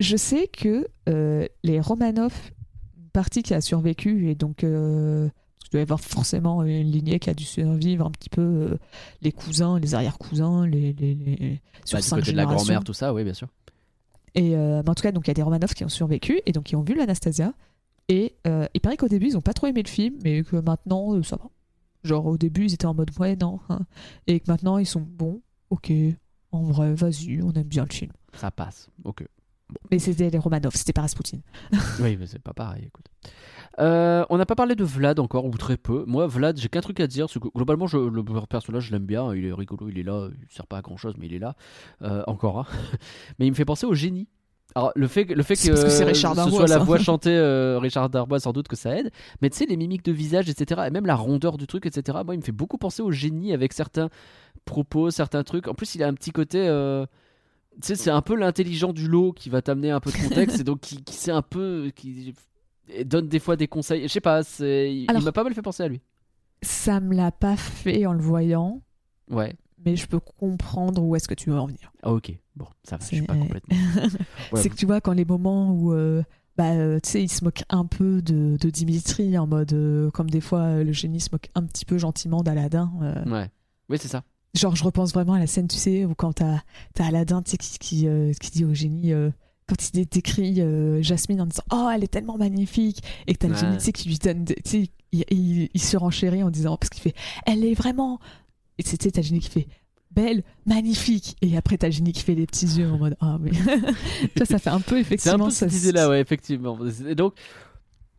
Je 0.00 0.16
sais 0.16 0.48
que 0.48 0.86
euh, 1.08 1.46
les 1.62 1.78
Romanov, 1.80 2.32
partie 3.12 3.42
qui 3.42 3.52
a 3.52 3.60
survécu 3.60 4.30
et 4.30 4.34
donc 4.34 4.64
euh, 4.64 5.28
il 5.72 5.76
doit 5.76 5.80
y 5.80 5.82
avoir 5.82 6.00
forcément 6.00 6.62
une 6.64 6.90
lignée 6.90 7.18
qui 7.18 7.30
a 7.30 7.34
dû 7.34 7.44
survivre 7.44 8.06
un 8.06 8.10
petit 8.10 8.28
peu 8.28 8.42
euh, 8.42 8.78
les 9.22 9.32
cousins, 9.32 9.78
les 9.78 9.94
arrière-cousins, 9.94 10.66
les, 10.66 10.92
les, 10.92 11.14
les- 11.14 11.60
sur 11.84 11.96
Bah, 11.96 12.02
du 12.02 12.06
cinq 12.08 12.16
côté 12.18 12.32
de 12.32 12.36
la 12.36 12.44
grand-mère, 12.44 12.84
tout 12.84 12.92
ça, 12.92 13.14
oui, 13.14 13.24
bien 13.24 13.32
sûr. 13.34 13.48
Et 14.34 14.54
euh, 14.56 14.82
mais 14.84 14.90
en 14.90 14.94
tout 14.94 15.02
cas, 15.02 15.12
donc 15.12 15.26
il 15.26 15.28
y 15.28 15.32
a 15.32 15.34
des 15.34 15.42
Romanov 15.42 15.72
qui 15.74 15.84
ont 15.84 15.88
survécu 15.88 16.40
et 16.46 16.52
donc 16.52 16.64
qui 16.64 16.76
ont 16.76 16.82
vu 16.82 16.94
l'Anastasia. 16.94 17.52
Et 18.08 18.34
euh, 18.46 18.66
il 18.74 18.80
paraît 18.80 18.96
qu'au 18.96 19.08
début, 19.08 19.26
ils 19.28 19.36
ont 19.36 19.40
pas 19.42 19.52
trop 19.54 19.66
aimé 19.66 19.82
le 19.82 19.88
film, 19.88 20.16
mais 20.24 20.42
que 20.42 20.56
maintenant, 20.56 21.14
euh, 21.14 21.22
ça 21.22 21.36
va. 21.36 21.48
Genre 22.04 22.26
au 22.26 22.36
début, 22.36 22.64
ils 22.66 22.74
étaient 22.74 22.86
en 22.86 22.94
mode 22.94 23.10
ouais, 23.18 23.36
non. 23.36 23.60
hein. 23.68 23.80
Et 24.26 24.40
que 24.40 24.50
maintenant, 24.50 24.78
ils 24.78 24.86
sont 24.86 25.00
bon, 25.06 25.40
ok, 25.70 25.92
en 26.50 26.62
vrai, 26.64 26.94
vas-y, 26.94 27.40
on 27.42 27.52
aime 27.52 27.62
bien 27.62 27.84
le 27.88 27.92
film. 27.94 28.10
Ça 28.34 28.50
passe. 28.50 28.88
Ok. 29.04 29.24
Mais 29.90 29.98
c'était 29.98 30.30
les 30.30 30.38
Romanov, 30.38 30.74
c'était 30.74 30.92
pas 30.92 31.02
Rasputin. 31.02 31.38
Oui, 32.00 32.16
mais 32.18 32.26
c'est 32.26 32.38
pas 32.38 32.52
pareil, 32.52 32.84
écoute. 32.86 33.06
Euh, 33.78 34.24
on 34.28 34.36
n'a 34.36 34.46
pas 34.46 34.54
parlé 34.54 34.74
de 34.74 34.84
Vlad 34.84 35.18
encore, 35.18 35.44
ou 35.46 35.50
très 35.56 35.76
peu. 35.76 36.04
Moi, 36.06 36.26
Vlad, 36.26 36.58
j'ai 36.58 36.68
qu'un 36.68 36.80
truc 36.80 37.00
à 37.00 37.06
dire. 37.06 37.26
que 37.28 37.38
globalement, 37.38 37.86
je, 37.86 37.96
le 37.96 38.22
personnage, 38.46 38.84
je 38.84 38.92
l'aime 38.92 39.06
bien. 39.06 39.34
Il 39.34 39.46
est 39.46 39.52
rigolo, 39.52 39.88
il 39.88 39.98
est 39.98 40.02
là. 40.02 40.28
Il 40.30 40.54
sert 40.54 40.66
pas 40.66 40.78
à 40.78 40.82
grand 40.82 40.96
chose, 40.96 41.14
mais 41.18 41.26
il 41.26 41.34
est 41.34 41.38
là. 41.38 41.54
Euh, 42.02 42.22
encore 42.26 42.58
un. 42.60 42.66
mais 43.38 43.46
il 43.46 43.50
me 43.50 43.56
fait 43.56 43.64
penser 43.64 43.86
au 43.86 43.94
génie. 43.94 44.28
Alors, 44.74 44.92
le 44.94 45.06
fait, 45.06 45.26
que- 45.26 45.34
le 45.34 45.42
fait 45.42 45.54
que, 45.54 45.68
parce 45.68 45.98
ce 45.98 46.34
Darbois, 46.34 46.50
soit 46.50 46.66
la 46.66 46.78
voix 46.78 46.98
chantée 46.98 47.34
euh, 47.34 47.78
Richard 47.78 48.08
Darbois, 48.08 48.40
sans 48.40 48.52
doute 48.52 48.68
que 48.68 48.76
ça 48.76 48.96
aide. 48.96 49.10
Mais 49.42 49.50
tu 49.50 49.58
sais, 49.58 49.66
les 49.66 49.76
mimiques 49.76 50.04
de 50.04 50.12
visage, 50.12 50.48
etc., 50.48 50.82
et 50.86 50.90
même 50.90 51.04
la 51.04 51.14
rondeur 51.16 51.58
du 51.58 51.66
truc, 51.66 51.84
etc., 51.84 52.18
moi, 52.24 52.34
il 52.34 52.38
me 52.38 52.42
fait 52.42 52.52
beaucoup 52.52 52.78
penser 52.78 53.02
au 53.02 53.10
génie 53.10 53.52
avec 53.52 53.72
certains 53.74 54.08
propos, 54.64 55.10
certains 55.10 55.42
trucs. 55.42 55.68
En 55.68 55.74
plus, 55.74 55.94
il 55.94 56.02
a 56.02 56.08
un 56.08 56.14
petit 56.14 56.30
côté. 56.30 56.66
Tu 57.80 57.86
sais, 57.88 57.94
c'est 57.96 58.10
un 58.10 58.22
peu 58.22 58.34
l'intelligent 58.36 58.92
du 58.92 59.08
lot 59.08 59.32
qui 59.32 59.48
va 59.50 59.62
t'amener 59.62 59.90
un 59.90 60.00
peu 60.00 60.10
de 60.12 60.16
contexte 60.28 60.60
et 60.60 60.64
donc 60.64 60.80
qui, 60.80 61.02
qui 61.02 61.14
sait 61.14 61.32
un 61.32 61.42
peu. 61.42 61.90
qui 61.94 62.34
donne 63.04 63.28
des 63.28 63.38
fois 63.38 63.56
des 63.56 63.68
conseils. 63.68 64.02
Je 64.02 64.08
sais 64.08 64.20
pas, 64.20 64.42
il, 64.60 65.06
il 65.10 65.22
m'a 65.24 65.32
pas 65.32 65.44
mal 65.44 65.54
fait 65.54 65.62
penser 65.62 65.82
à 65.82 65.88
lui. 65.88 66.00
Ça 66.62 67.00
me 67.00 67.14
l'a 67.14 67.32
pas 67.32 67.56
fait 67.56 68.06
en 68.06 68.12
le 68.12 68.20
voyant, 68.22 68.82
Ouais. 69.30 69.54
mais 69.84 69.96
je 69.96 70.06
peux 70.06 70.20
comprendre 70.20 71.02
où 71.02 71.16
est-ce 71.16 71.26
que 71.26 71.34
tu 71.34 71.50
veux 71.50 71.58
en 71.58 71.66
venir. 71.66 71.92
Ah, 72.02 72.12
ok. 72.12 72.32
Bon, 72.54 72.66
ça 72.84 72.96
va, 72.98 73.02
je 73.04 73.16
suis 73.16 73.22
pas 73.22 73.34
complètement. 73.34 73.76
C'est 74.54 74.68
que 74.68 74.74
tu 74.76 74.86
vois, 74.86 75.00
quand 75.00 75.12
les 75.12 75.24
moments 75.24 75.72
où. 75.72 75.92
euh, 75.92 76.22
bah, 76.58 76.72
euh, 76.72 77.00
tu 77.02 77.08
sais, 77.08 77.22
il 77.22 77.30
se 77.30 77.42
moque 77.44 77.62
un 77.70 77.86
peu 77.86 78.20
de, 78.20 78.58
de 78.60 78.70
Dimitri, 78.70 79.38
en 79.38 79.46
mode. 79.46 79.72
euh, 79.72 80.10
comme 80.10 80.28
des 80.28 80.42
fois, 80.42 80.84
le 80.84 80.92
génie 80.92 81.18
se 81.20 81.30
moque 81.32 81.48
un 81.54 81.62
petit 81.64 81.86
peu 81.86 81.96
gentiment 81.96 82.42
d'Aladin. 82.42 82.92
euh. 83.02 83.24
Ouais. 83.24 83.50
Oui, 83.88 83.96
c'est 83.98 84.08
ça. 84.08 84.22
Genre, 84.54 84.76
je 84.76 84.84
repense 84.84 85.12
vraiment 85.14 85.32
à 85.32 85.38
la 85.38 85.46
scène, 85.46 85.66
tu 85.68 85.76
sais, 85.78 86.04
où 86.04 86.14
quand 86.14 86.34
t'as 86.34 86.60
as 86.98 87.10
sais, 87.46 87.56
qui, 87.56 87.78
qui, 87.78 88.06
euh, 88.08 88.32
qui 88.40 88.50
dit 88.50 88.64
au 88.64 88.74
génie. 88.74 89.12
euh, 89.12 89.30
quand 89.68 89.88
il 89.88 89.92
dé- 89.92 90.04
décrit 90.04 90.60
euh, 90.60 91.00
Jasmine 91.02 91.40
en 91.40 91.46
disant 91.46 91.62
Oh, 91.72 91.88
elle 91.94 92.04
est 92.04 92.08
tellement 92.08 92.36
magnifique 92.36 93.00
Et 93.26 93.32
que 93.34 93.38
t'as 93.38 93.48
le 93.48 93.54
génie, 93.54 93.78
tu 93.78 93.84
sais, 93.84 93.92
qui 93.92 94.08
lui 94.08 94.18
donne. 94.18 94.44
des- 94.44 94.56
Tu 94.56 94.62
sais, 94.70 94.90
il, 95.12 95.24
il, 95.30 95.68
il 95.72 95.80
se 95.80 95.96
renchérit 95.96 96.42
en 96.42 96.50
disant 96.50 96.76
Parce 96.76 96.90
qu'il 96.90 97.00
fait 97.02 97.14
Elle 97.46 97.64
est 97.64 97.74
vraiment. 97.74 98.18
Et 98.78 98.82
tu 98.82 98.90
sais, 98.90 98.96
t'as 98.98 99.20
le 99.22 99.26
génie 99.26 99.40
qui 99.40 99.48
fait 99.50 99.68
Belle, 100.10 100.42
magnifique 100.66 101.36
Et 101.40 101.56
après, 101.56 101.78
t'as 101.78 101.86
le 101.86 101.92
génie 101.94 102.12
qui 102.12 102.22
fait 102.22 102.34
les 102.34 102.44
petits 102.46 102.66
yeux 102.66 102.90
en 102.90 102.98
mode 102.98 103.16
Ah, 103.20 103.38
mais. 103.40 103.50
tu 103.52 103.58
vois, 104.36 104.44
ça 104.46 104.58
fait 104.58 104.68
un 104.68 104.80
peu 104.80 104.96
C'est 104.96 104.96
un 104.96 105.00
effectivement. 105.00 105.44
peu 105.46 105.50
ça- 105.50 105.68
cette 105.70 105.80
idée-là, 105.80 106.10
ouais, 106.10 106.20
effectivement. 106.20 106.76
Et 107.08 107.14
donc, 107.14 107.32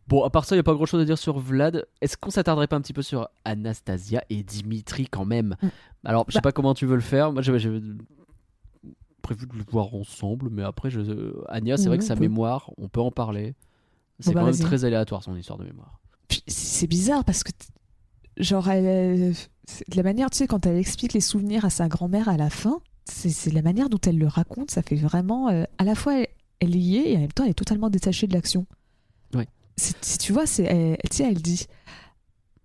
bon, 0.08 0.22
à 0.24 0.30
part 0.30 0.44
ça, 0.44 0.54
il 0.54 0.58
n'y 0.58 0.60
a 0.60 0.64
pas 0.64 0.74
grand-chose 0.74 1.00
à 1.00 1.04
dire 1.04 1.18
sur 1.18 1.38
Vlad. 1.38 1.86
Est-ce 2.00 2.16
qu'on 2.16 2.30
s'attarderait 2.30 2.66
pas 2.66 2.76
un 2.76 2.80
petit 2.80 2.92
peu 2.92 3.02
sur 3.02 3.28
Anastasia 3.44 4.22
et 4.30 4.42
Dimitri 4.42 5.06
quand 5.08 5.24
même? 5.24 5.56
Mm. 5.62 5.68
Alors, 6.04 6.24
je 6.28 6.32
sais 6.32 6.38
Bah- 6.38 6.42
pas 6.42 6.52
comment 6.52 6.74
tu 6.74 6.86
veux 6.86 6.94
le 6.96 7.00
faire. 7.00 7.32
Moi, 7.32 7.42
j'avais 7.42 7.60
prévu 9.22 9.46
de 9.46 9.54
le 9.56 9.64
voir 9.70 9.94
ensemble, 9.94 10.48
mais 10.50 10.62
après, 10.62 10.90
je... 10.90 11.00
Anya, 11.48 11.76
c'est 11.76 11.88
vrai 11.88 11.98
que 11.98 12.04
sa 12.04 12.14
peut. 12.14 12.20
mémoire, 12.20 12.70
on 12.76 12.88
peut 12.88 13.00
en 13.00 13.10
parler. 13.10 13.54
C'est 14.20 14.32
bah, 14.34 14.40
quand 14.40 14.46
même 14.46 14.58
très 14.58 14.84
aléatoire 14.84 15.22
son 15.22 15.34
histoire 15.36 15.58
de 15.58 15.64
mémoire. 15.64 15.98
C'est 16.46 16.86
bizarre 16.86 17.24
parce 17.24 17.42
que, 17.42 17.50
genre, 18.36 18.68
elle, 18.68 19.34
c'est 19.64 19.88
de 19.90 19.96
la 19.96 20.02
manière, 20.02 20.30
tu 20.30 20.38
sais, 20.38 20.46
quand 20.46 20.66
elle 20.66 20.76
explique 20.76 21.14
les 21.14 21.20
souvenirs 21.20 21.64
à 21.64 21.70
sa 21.70 21.88
grand-mère 21.88 22.28
à 22.28 22.36
la 22.36 22.50
fin, 22.50 22.80
c'est 23.06 23.30
c'est 23.30 23.50
la 23.50 23.62
manière 23.62 23.88
dont 23.88 23.98
elle 24.06 24.18
le 24.18 24.26
raconte, 24.26 24.70
ça 24.70 24.82
fait 24.82 24.96
vraiment. 24.96 25.48
euh, 25.48 25.64
à 25.78 25.84
la 25.84 25.94
fois, 25.94 26.18
elle, 26.20 26.28
elle 26.60 26.76
y 26.76 26.96
est 26.96 27.12
et 27.12 27.16
en 27.16 27.20
même 27.20 27.32
temps, 27.32 27.44
elle 27.44 27.50
est 27.50 27.54
totalement 27.54 27.90
détachée 27.90 28.26
de 28.26 28.34
l'action. 28.34 28.66
Si 29.76 30.18
tu 30.18 30.32
vois, 30.32 30.46
c'est, 30.46 30.62
elle, 30.64 30.96
tu 31.10 31.16
sais, 31.16 31.24
elle 31.24 31.40
dit 31.42 31.66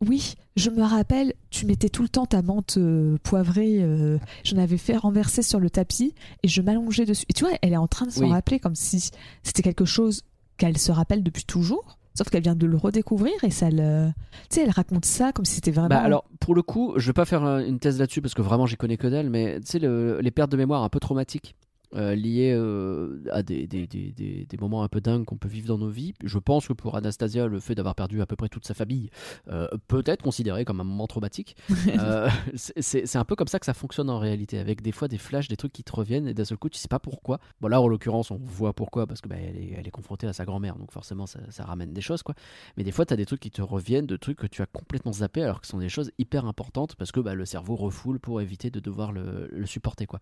Oui, 0.06 0.36
je 0.56 0.70
me 0.70 0.82
rappelle, 0.84 1.34
tu 1.50 1.66
mettais 1.66 1.90
tout 1.90 2.04
le 2.04 2.10
temps 2.10 2.26
ta 2.26 2.42
menthe 2.42 2.78
euh, 2.78 3.18
poivrée, 3.24 3.78
euh, 3.82 4.18
j'en 4.44 4.58
avais 4.58 4.78
fait 4.78 4.96
renverser 4.96 5.42
sur 5.42 5.60
le 5.60 5.70
tapis 5.70 6.14
et 6.44 6.48
je 6.48 6.62
m'allongeais 6.62 7.06
dessus. 7.06 7.26
Et 7.30 7.34
tu 7.34 7.44
vois, 7.46 7.54
elle 7.62 7.74
est 7.74 7.78
en 7.78 7.88
train 7.88 8.06
de 8.06 8.12
s'en 8.12 8.26
Oui. 8.26 8.32
rappeler 8.32 8.60
comme 8.60 8.76
si 8.76 9.10
c'était 9.44 9.62
quelque 9.62 9.86
chose 9.86 10.22
qu'elle 10.58 10.78
se 10.78 10.92
rappelle 10.92 11.24
depuis 11.24 11.44
toujours. 11.46 11.98
Sauf 12.18 12.30
qu'elle 12.30 12.44
vient 12.44 12.56
de 12.56 12.66
le 12.66 12.76
redécouvrir 12.76 13.34
et 13.44 13.52
ça 13.52 13.70
le. 13.70 14.10
Tu 14.50 14.56
sais, 14.56 14.64
elle 14.64 14.72
raconte 14.72 15.06
ça 15.06 15.32
comme 15.32 15.46
si 15.46 15.56
c'était 15.56 15.72
vraiment. 15.72 15.90
Bah 15.90 16.02
alors, 16.02 16.26
pour 16.42 16.54
le 16.54 16.62
coup, 16.62 16.94
je 16.98 17.08
vais 17.08 17.14
pas 17.14 17.24
faire 17.26 17.46
euh, 17.46 17.60
une 17.66 17.80
thèse 17.80 17.98
là-dessus 18.00 18.22
parce 18.22 18.34
que 18.34 18.42
vraiment 18.42 18.66
j'y 18.66 18.76
connais 18.76 18.98
que 18.98 19.08
dalle, 19.08 19.30
mais 19.30 19.60
tu 19.62 19.68
sais, 19.68 19.80
le- 19.80 20.20
les 20.20 20.32
pertes 20.32 20.52
de 20.52 20.58
mémoire 20.58 20.84
un 20.84 20.90
peu 20.90 21.00
traumatiques 21.00 21.56
euh, 21.96 22.16
liées 22.16 22.54
euh, 22.56 23.22
à 23.32 23.42
des, 23.44 23.66
des, 23.68 23.88
des, 23.88 24.12
des, 24.12 24.46
des 24.46 24.58
moments 24.58 24.84
un 24.84 24.88
peu 24.88 25.02
dingues 25.02 25.26
qu'on 25.26 25.38
peut 25.38 25.48
vivre 25.50 25.68
dans 25.68 25.78
nos 25.78 25.90
vies. 25.90 26.14
Je 26.24 26.38
pense 26.40 26.68
que 26.68 26.74
pour 26.74 26.96
Anastasia, 26.96 27.48
le 27.48 27.60
fait 27.60 27.76
d'avoir 27.76 27.96
perdu 27.96 28.22
à 28.22 28.26
peu 28.26 28.36
près 28.36 28.50
toute 28.50 28.66
sa 28.66 28.74
famille 28.74 29.10
euh, 29.50 29.68
peut 29.88 30.04
être 30.06 30.22
considéré 30.22 30.66
comme 30.66 30.80
un 30.82 30.84
moment 30.86 31.08
traumatique. 31.08 31.56
Euh, 32.00 32.30
c'est- 32.56 33.16
un 33.16 33.26
peu 33.26 33.36
comme 33.36 33.48
ça 33.48 33.60
que 33.60 33.66
ça 33.66 33.74
fonctionne 33.74 34.10
en 34.10 34.20
réalité, 34.20 34.60
avec 34.60 34.82
des 34.82 34.92
fois 34.92 35.08
des 35.08 35.18
flashs, 35.18 35.48
des 35.48 35.58
trucs 35.58 35.74
qui 35.74 35.84
te 35.84 35.92
reviennent 35.94 36.28
et 36.28 36.34
d'un 36.34 36.46
seul 36.46 36.58
coup 36.58 36.70
tu 36.70 36.78
sais 36.80 36.88
pas 36.88 37.00
pourquoi. 37.00 37.40
Bon 37.62 37.68
là 37.68 37.82
en 37.82 37.88
l'occurrence 37.88 38.32
on 38.32 38.38
voit 38.38 38.74
pourquoi 38.74 39.08
parce 39.08 39.20
que 39.22 39.28
bah, 39.28 39.36
elle, 39.38 39.58
est, 39.58 39.74
elle 39.78 39.88
est 39.88 39.92
confrontée 39.92 40.28
à 40.28 40.34
sa 40.34 40.46
grand-mère, 40.46 40.76
donc 40.78 40.92
forcément 40.92 41.26
ça, 41.26 41.40
ça 41.50 41.66
ramène 41.66 41.92
des 41.94 42.02
choses 42.02 42.24
quoi. 42.24 42.36
Mais 42.78 42.84
des 42.84 42.92
fois, 42.92 43.06
tu 43.06 43.14
as 43.14 43.18
des 43.18 43.26
trucs 43.26 43.40
qui 43.42 43.52
te 43.52 43.62
reviennent, 43.62 44.06
de 44.06 44.16
trucs 44.18 44.38
que 44.38 44.48
tu 44.48 44.62
as 44.62 44.66
complètement 44.68 45.12
zappé, 45.12 45.42
alors 45.44 45.60
que 45.62 45.68
ce 45.68 45.72
sont 45.72 45.80
des 45.80 45.90
choses 45.90 46.12
hyper 46.20 46.46
importantes 46.46 46.96
parce 46.96 47.12
que 47.12 47.20
bah, 47.20 47.34
le 47.34 47.46
cerveau 47.46 47.76
refoule 47.76 48.20
pour 48.20 48.40
éviter 48.42 48.70
de 48.70 48.80
devoir 48.80 49.12
le, 49.12 49.50
le 49.52 49.66
supporter. 49.66 50.06
quoi. 50.06 50.20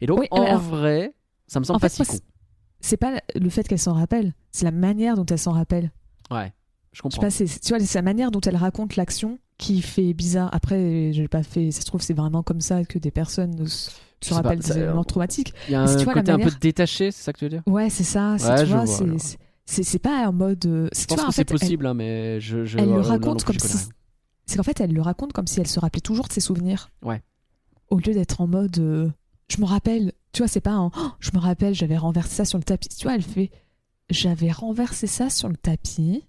Et 0.00 0.06
donc, 0.06 0.18
Oui, 0.20 0.26
en 0.30 0.42
alors- 0.42 0.60
vrai, 0.60 1.09
ça 1.50 1.60
me 1.60 1.64
semble 1.64 1.76
En 1.76 1.80
pas 1.80 1.88
fait, 1.88 2.04
si 2.04 2.10
moi, 2.10 2.18
con. 2.18 2.24
c'est- 2.80 2.96
pas 2.96 3.20
le 3.34 3.50
fait 3.50 3.66
qu'elle 3.66 3.78
s'en 3.78 3.94
rappelle, 3.94 4.34
c'est 4.52 4.64
la 4.64 4.70
manière 4.70 5.16
dont 5.16 5.26
elle 5.26 5.38
s'en 5.38 5.52
rappelle. 5.52 5.90
Ouais, 6.30 6.46
je 6.46 6.50
Je 6.92 6.96
sais 6.98 7.02
comprends. 7.02 7.20
pas, 7.22 7.30
c'est- 7.30 7.60
tu 7.62 7.68
vois, 7.74 7.80
c'est 7.84 7.98
la 7.98 8.02
manière 8.02 8.30
dont 8.30 8.40
elle 8.40 8.56
raconte 8.56 8.96
l'action 8.96 9.38
qui 9.58 9.82
fait 9.82 10.12
bizarre. 10.14 10.48
Après, 10.52 11.12
je 11.12 11.20
l'ai 11.22 11.28
pas 11.28 11.42
fait. 11.42 11.70
Ça 11.70 11.80
se 11.80 11.86
trouve, 11.86 12.00
c'est 12.02 12.14
vraiment 12.14 12.42
comme 12.42 12.60
ça 12.60 12.84
que 12.84 12.98
des 12.98 13.10
personnes 13.10 13.66
se, 13.66 13.90
Je 14.22 14.28
pas, 14.30 14.36
rappellent 14.36 14.60
des 14.60 14.72
événements 14.78 15.04
traumatiques. 15.04 15.52
Il 15.68 15.72
y 15.72 15.74
a 15.74 15.86
si 15.86 15.94
un 15.94 15.96
tu 15.98 16.04
vois 16.04 16.14
côté 16.14 16.30
un 16.32 16.38
peu 16.38 16.50
détaché, 16.60 17.10
c'est 17.10 17.22
ça 17.22 17.32
que 17.32 17.38
tu 17.38 17.44
veux 17.46 17.50
dire? 17.50 17.62
Ouais, 17.66 17.90
c'est 17.90 18.04
ça. 18.04 18.32
Ouais, 18.34 18.60
tu 18.60 18.66
je 18.66 18.74
vois, 18.74 18.86
c'est- 18.86 19.98
pas 19.98 20.26
en 20.28 20.32
mode. 20.32 20.64
euh, 20.66 20.88
Je 20.96 21.04
pense 21.06 21.18
vois, 21.18 21.28
que 21.28 21.34
c'est 21.34 21.40
elle- 21.42 21.58
possible, 21.58 21.86
hein, 21.86 21.94
mais 21.94 22.40
je. 22.40 22.64
je 22.64 22.78
elle 22.78 22.88
euh, 22.90 22.94
le 22.94 23.00
raconte 23.00 23.44
comme 23.44 23.56
je 23.60 23.66
si. 23.66 23.88
C'est 24.46 24.56
qu'en 24.56 24.62
fait, 24.62 24.80
elle 24.80 24.92
le 24.92 25.02
raconte 25.02 25.32
comme 25.32 25.46
si 25.46 25.60
elle 25.60 25.68
se 25.68 25.78
rappelait 25.78 26.00
toujours 26.00 26.26
de 26.26 26.32
ses 26.32 26.40
souvenirs. 26.40 26.90
Ouais. 27.02 27.22
Au 27.88 27.98
lieu 27.98 28.12
d'être 28.14 28.40
en 28.40 28.46
mode. 28.46 28.78
euh, 28.78 29.08
je 29.48 29.60
me 29.60 29.66
rappelle. 29.66 30.12
Tu 30.32 30.38
vois, 30.42 30.48
c'est 30.48 30.60
pas 30.60 30.76
en. 30.76 30.90
Oh, 30.96 31.10
je 31.20 31.30
me 31.34 31.38
rappelle, 31.38 31.74
j'avais 31.74 31.96
renversé 31.96 32.34
ça 32.36 32.44
sur 32.44 32.58
le 32.58 32.64
tapis. 32.64 32.88
Tu 32.88 33.04
vois, 33.04 33.14
elle 33.14 33.22
fait. 33.22 33.50
J'avais 34.10 34.50
renversé 34.50 35.06
ça 35.06 35.30
sur 35.30 35.48
le 35.48 35.56
tapis. 35.56 36.24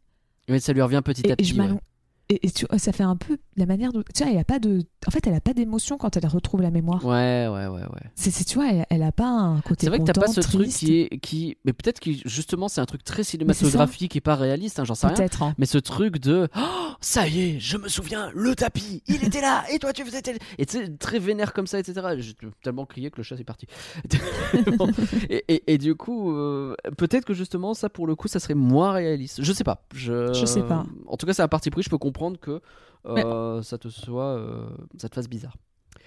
Mais 0.50 0.60
ça 0.60 0.74
lui 0.74 0.82
revient 0.82 1.02
petit 1.04 1.22
Et, 1.26 1.30
à 1.30 1.34
et 1.34 1.36
petit. 1.38 1.46
je 1.54 1.60
ouais. 1.60 1.70
Et, 2.30 2.48
et 2.48 2.52
tu 2.52 2.66
vois, 2.70 2.80
ça 2.80 2.92
fait 2.92 3.04
un 3.04 3.16
peu 3.16 3.38
la 3.58 3.66
manière 3.66 3.92
dont. 3.92 4.02
Tu 4.16 4.24
vois, 4.24 4.32
elle 4.32 4.38
a 4.40 4.44
pas 4.44 4.60
de. 4.60 4.82
En 5.08 5.12
fait, 5.12 5.26
elle 5.28 5.34
a 5.34 5.42
pas 5.42 5.54
d'émotion 5.54 5.98
quand 5.98 6.16
elle 6.18 6.26
retrouve 6.28 6.62
la 6.62 6.72
mémoire. 6.72 7.04
Ouais, 7.06 7.48
ouais, 7.52 7.68
ouais, 7.68 7.82
ouais. 7.82 8.10
C'est, 8.16 8.32
c'est- 8.32 8.44
tu 8.46 8.56
vois, 8.56 8.72
elle, 8.72 8.86
elle 8.90 9.04
a 9.04 9.12
pas 9.12 9.28
un 9.28 9.60
côté. 9.62 9.86
C'est 9.86 9.90
vrai 9.90 10.00
que 10.00 10.04
t'as 10.04 10.14
pas 10.14 10.28
content, 10.28 10.34
ce 10.34 10.42
truc 10.42 10.68
qui 10.70 11.00
est. 11.02 11.20
Qui... 11.20 11.58
Mais 11.66 11.74
peut-être 11.74 12.00
que 12.00 12.12
justement 12.26 12.68
c'est 12.70 12.82
un 12.82 12.86
truc 12.86 13.04
très 13.04 13.24
cinématographique 13.24 14.16
et 14.16 14.22
pas 14.22 14.36
réaliste, 14.36 14.80
hein, 14.80 14.86
j'en 14.86 14.96
sais 14.96 15.08
rien. 15.08 15.16
Peut-être. 15.16 15.44
hein. 15.44 15.54
Mais 15.58 15.66
ce 15.66 15.78
truc 15.78 16.20
de 16.20 16.48
Oh, 16.56 16.62
ça 17.02 17.28
y 17.28 17.42
est, 17.42 17.60
je 17.60 17.78
me 17.78 17.88
souviens, 17.88 18.32
le 18.34 18.56
tapis, 18.56 19.04
il 19.08 19.24
était 19.24 19.42
là, 19.42 19.64
et 19.74 19.80
toi 19.80 19.92
tu 19.94 20.04
faisais 20.06 20.22
tel. 20.22 20.38
Et 20.58 20.66
tu 20.66 20.78
sais, 20.78 20.90
très 20.98 21.20
vénère 21.20 21.54
comme 21.54 21.68
ça, 21.68 21.80
etc. 21.80 22.02
J'ai 22.18 22.34
tellement 22.64 22.86
crié 22.86 23.12
que 23.12 23.18
le 23.18 23.24
chat 23.24 23.36
est 23.40 23.44
parti. 23.44 23.68
Bon. 24.78 24.90
et, 25.30 25.44
et- 25.48 25.74
et 25.74 25.78
du 25.78 25.96
coup, 25.96 26.32
euh, 26.32 26.76
peut-être 26.98 27.26
que 27.26 27.34
justement, 27.34 27.74
ça 27.74 27.90
pour 27.90 28.08
le 28.08 28.16
coup, 28.16 28.28
ça 28.28 28.40
serait 28.40 28.54
moins 28.54 28.92
réaliste. 28.94 29.42
Je 29.44 29.54
sais 29.54 29.64
pas. 29.64 29.84
Je, 29.94 30.34
Je 30.34 30.46
sais 30.46 30.62
pas. 30.64 30.86
En 31.08 31.18
tout 31.18 31.26
cas, 31.26 31.34
c'est 31.34 31.42
un 31.42 31.48
parti 31.48 31.70
pris, 31.70 31.84
je 31.84 31.90
peux 31.90 31.98
comprendre 31.98 32.40
que 32.40 32.62
euh, 33.06 33.62
ça 33.62 33.78
te 33.78 33.88
soit. 33.90 34.36
euh, 34.38 34.66
ça 34.98 35.10
te 35.10 35.16
fasse 35.16 35.28
bizarre. 35.30 35.56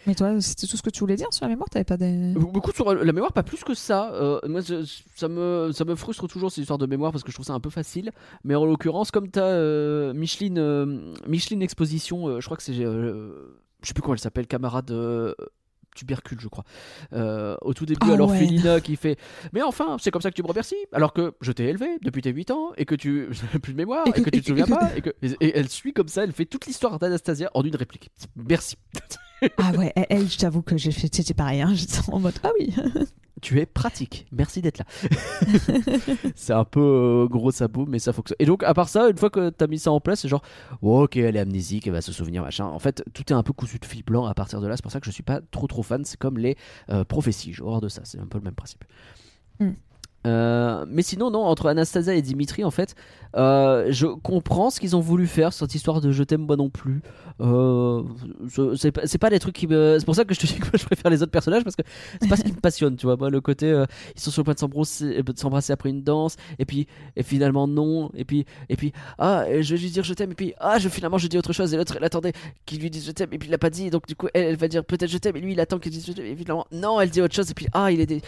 Mais 0.07 0.15
toi, 0.15 0.39
c'était 0.41 0.66
tout 0.66 0.77
ce 0.77 0.83
que 0.83 0.91
tu 0.91 1.01
voulais 1.01 1.16
dire 1.16 1.29
sur 1.33 1.45
la 1.47 1.49
mémoire? 1.49 1.69
T'avais 1.71 1.85
pas 1.85 1.97
des. 1.97 2.35
Beaucoup 2.35 2.73
sur 2.73 2.93
la 2.95 3.12
mémoire, 3.12 3.33
pas 3.33 3.43
plus 3.43 3.65
que 3.65 3.73
ça. 3.75 4.12
Euh, 4.12 4.39
moi, 4.47 4.61
je- 4.61 4.85
ça, 5.16 5.29
me, 5.29 5.71
ça 5.73 5.85
me 5.87 5.95
frustre 5.95 6.27
toujours 6.29 6.53
ces 6.53 6.61
histoires 6.61 6.79
de 6.79 6.85
mémoire 6.87 7.11
parce 7.11 7.25
que 7.25 7.31
je 7.31 7.37
trouve 7.37 7.47
ça 7.47 7.55
un 7.55 7.61
peu 7.61 7.71
facile. 7.71 8.11
Mais 8.45 8.55
en 8.55 8.66
l'occurrence, 8.66 9.11
comme 9.11 9.31
tu 9.31 9.39
as 9.39 10.12
Micheline, 10.12 10.59
euh, 10.59 11.15
Micheline 11.27 11.62
Exposition, 11.62 12.29
euh, 12.29 12.41
je 12.41 12.45
crois 12.47 12.57
que 12.59 12.62
c'est. 12.62 12.79
euh, 12.85 13.57
je 13.83 13.89
sais 13.89 13.95
plus 13.95 14.03
comment 14.03 14.15
elle 14.15 14.21
s'appelle, 14.21 14.47
camarade. 14.47 14.91
Tubercule 15.95 16.39
je 16.41 16.49
crois 16.49 16.65
Euh, 17.12 17.57
au 17.62 17.73
tout 17.75 17.87
début 17.87 18.01
Ah 18.03 18.12
alors 18.15 18.31
ouais. 18.31 18.39
Félina 18.39 18.81
qui 18.81 18.97
fait 18.97 19.16
mais 19.53 19.62
enfin 19.62 19.97
c'est 20.01 20.11
comme 20.11 20.23
ça 20.23 20.31
que 20.31 20.37
tu 20.37 20.43
me 20.43 20.49
remercies 20.49 20.75
alors 20.93 21.12
que 21.12 21.35
je 21.41 21.53
t'ai 21.53 21.65
élevé 21.65 21.87
depuis 22.03 22.23
tes 22.23 22.31
8 22.33 22.51
ans 22.51 22.73
et 22.77 22.85
que 22.85 22.95
tu 22.95 23.29
n'as 23.53 23.59
plus 23.61 23.73
de 23.73 23.79
mémoire 23.79 24.07
Et 24.07 24.11
et 24.11 24.12
que- 24.12 24.21
que, 24.23 24.31
tu 24.31 24.43
te 24.43 24.47
souviens 24.49 24.65
que- 24.66 24.71
pas 24.71 24.91
et, 24.97 25.01
que, 25.01 25.11
et 25.23 25.57
elle 25.59 25.69
suit 25.69 25.93
comme 25.93 26.09
ça 26.09 26.25
elle 26.25 26.33
fait 26.33 26.47
toute 26.47 26.66
l'histoire 26.66 26.99
d'Anastasia 26.99 27.51
en 27.55 27.62
une 27.62 27.77
réplique 27.77 28.11
merci 28.37 28.77
Ah 29.59 29.73
ouais, 29.73 29.93
elle, 29.95 30.07
elle, 30.09 30.29
je 30.31 30.39
t'avoue 30.39 30.62
que 30.62 30.77
j'ai 30.79 30.91
fait. 30.91 31.15
C'était 31.15 31.35
pareil, 31.35 31.61
hein. 31.61 31.73
J'étais 31.75 31.99
en 32.11 32.19
mode. 32.19 32.33
Ah 32.43 32.51
oui 32.59 32.75
Tu 33.45 33.61
es 33.61 33.66
pratique. 33.66 34.27
Merci 34.33 34.62
d'être 34.62 34.79
là. 34.79 34.87
c'est 36.35 36.55
un 36.55 36.65
peu 36.65 36.81
euh, 36.81 37.29
gros 37.29 37.51
sabot, 37.51 37.85
mais 37.85 37.99
ça 37.99 38.15
fonctionne. 38.15 38.37
Et 38.39 38.47
donc, 38.47 38.62
à 38.62 38.73
part 38.73 38.89
ça, 38.89 39.11
une 39.11 39.19
fois 39.19 39.29
que 39.29 39.51
t'as 39.51 39.66
mis 39.66 39.79
ça 39.79 39.93
en 39.93 40.01
place, 40.01 40.21
c'est 40.21 40.29
genre, 40.29 40.41
oh, 40.81 41.03
ok, 41.03 41.19
elle 41.19 41.37
est 41.37 41.41
amnésique, 41.41 41.87
elle 41.87 41.93
va 41.93 42.01
se 42.01 42.11
souvenir, 42.11 42.43
machin. 42.43 42.65
En 42.65 42.79
fait, 42.79 43.05
tout 43.12 43.23
est 43.31 43.37
un 43.37 43.43
peu 43.43 43.53
cousu 43.53 43.79
de 43.79 43.85
fil 43.85 44.03
blanc 44.03 44.25
à 44.25 44.33
partir 44.33 44.62
de 44.62 44.66
là. 44.66 44.77
C'est 44.77 44.83
pour 44.83 44.93
ça 44.93 44.99
que 44.99 45.05
je 45.05 45.11
suis 45.11 45.23
pas 45.23 45.43
trop 45.51 45.66
trop 45.66 45.83
fan. 45.83 46.07
C'est 46.07 46.19
comme 46.19 46.39
les 46.39 46.57
euh, 46.89 47.05
prophéties. 47.05 47.53
J'ai 47.53 47.62
horreur 47.62 47.83
de 47.83 47.91
ça. 47.91 48.01
C'est 48.05 48.19
un 48.19 48.27
peu 48.27 48.39
le 48.39 48.45
même 48.45 48.55
principe. 48.55 48.83
Hmm. 49.61 49.73
Euh, 50.27 50.85
mais 50.89 51.03
sinon, 51.03 51.31
non, 51.31 51.45
entre 51.45 51.67
Anastasia 51.69 52.15
et 52.15 52.23
Dimitri, 52.23 52.65
en 52.65 52.71
fait, 52.71 52.95
euh, 53.37 53.87
je 53.91 54.07
comprends 54.07 54.71
ce 54.71 54.81
qu'ils 54.81 54.97
ont 54.97 55.01
voulu 55.01 55.27
faire, 55.27 55.53
cette 55.53 55.75
histoire 55.75 56.01
de 56.01 56.13
je 56.13 56.23
t'aime 56.23 56.47
moi 56.47 56.57
non 56.57 56.71
plus. 56.71 57.03
Euh, 57.41 58.03
je- 58.47 58.75
c'est 58.75 59.19
pas, 59.19 59.31
des 59.31 59.39
trucs 59.41 59.55
qui 59.57 59.67
me. 59.67 59.99
C'est 59.99 60.05
pour 60.05 60.15
ça 60.15 60.25
que 60.25 60.35
je 60.35 60.41
te 60.41 60.47
dis 60.47 60.55
que 60.55 60.65
moi, 60.65 60.73
je 60.75 60.85
préfère 60.85 61.11
les 61.11 61.23
autres 61.23 61.33
personnages 61.33 61.65
parce 61.65 61.77
que 61.77 61.83
c'est 62.23 62.29
pas 62.29 62.37
ce 62.37 62.43
qui 62.45 62.53
me 62.53 62.61
passionne, 62.61 62.97
tu 62.97 63.07
vois. 63.07 63.17
Moi, 63.17 63.29
le 63.31 63.41
côté, 63.41 63.85
ils 64.15 64.21
sont 64.21 64.31
sur 64.31 64.41
le 64.41 64.45
point 64.45 64.55
de 64.55 65.39
s'embrasser, 65.39 65.73
après 65.73 65.91
une 65.91 66.03
danse, 66.03 66.37
et 66.59 66.65
puis, 66.65 66.87
et 67.17 67.23
finalement, 67.23 67.67
non, 67.67 68.11
et 68.15 68.25
puis, 68.25 68.47
et 68.69 68.77
puis, 68.77 68.93
ah, 69.19 69.45
je 69.61 69.75
vais 69.75 69.81
lui 69.81 69.91
dire 69.91 70.05
je 70.05 70.15
t'aime, 70.15 70.31
et 70.33 70.35
puis, 70.35 70.55
ah, 70.61 70.79
je, 70.79 70.89
finalement, 70.89 71.19
je 71.19 71.27
dis 71.27 71.37
autre 71.39 71.53
chose, 71.53 71.75
et 71.75 71.77
l'autre, 71.77 71.95
elle 71.97 72.05
attendait 72.05 72.33
qu'il 72.67 72.81
lui 72.81 72.91
dise 72.91 73.05
je 73.07 73.13
t'aime, 73.13 73.31
et 73.33 73.39
puis 73.39 73.49
il 73.49 73.51
l'a 73.51 73.59
pas 73.59 73.71
dit, 73.71 73.91
donc 73.91 74.07
du 74.07 74.15
coup, 74.15 74.29
elle, 74.33 74.57
va 74.57 74.69
dire 74.69 74.85
peut-être 74.85 75.11
je 75.11 75.19
t'aime, 75.19 75.37
et 75.37 75.41
lui, 75.41 75.53
il 75.53 75.61
attend 75.61 75.79
qu'il 75.79 75.93
dise 75.93 76.07
je 76.07 76.13
t'aime, 76.13 76.27
et 76.27 76.37
finalement, 76.37 76.67
non, 76.73 77.01
elle 77.01 77.11
dit 77.11 77.21
autre 77.21 77.35
chose, 77.35 77.51
et 77.51 77.55
puis, 77.55 77.67
ah, 77.73 77.91
il 77.91 78.01
est. 78.01 78.07
Des... 78.07 78.23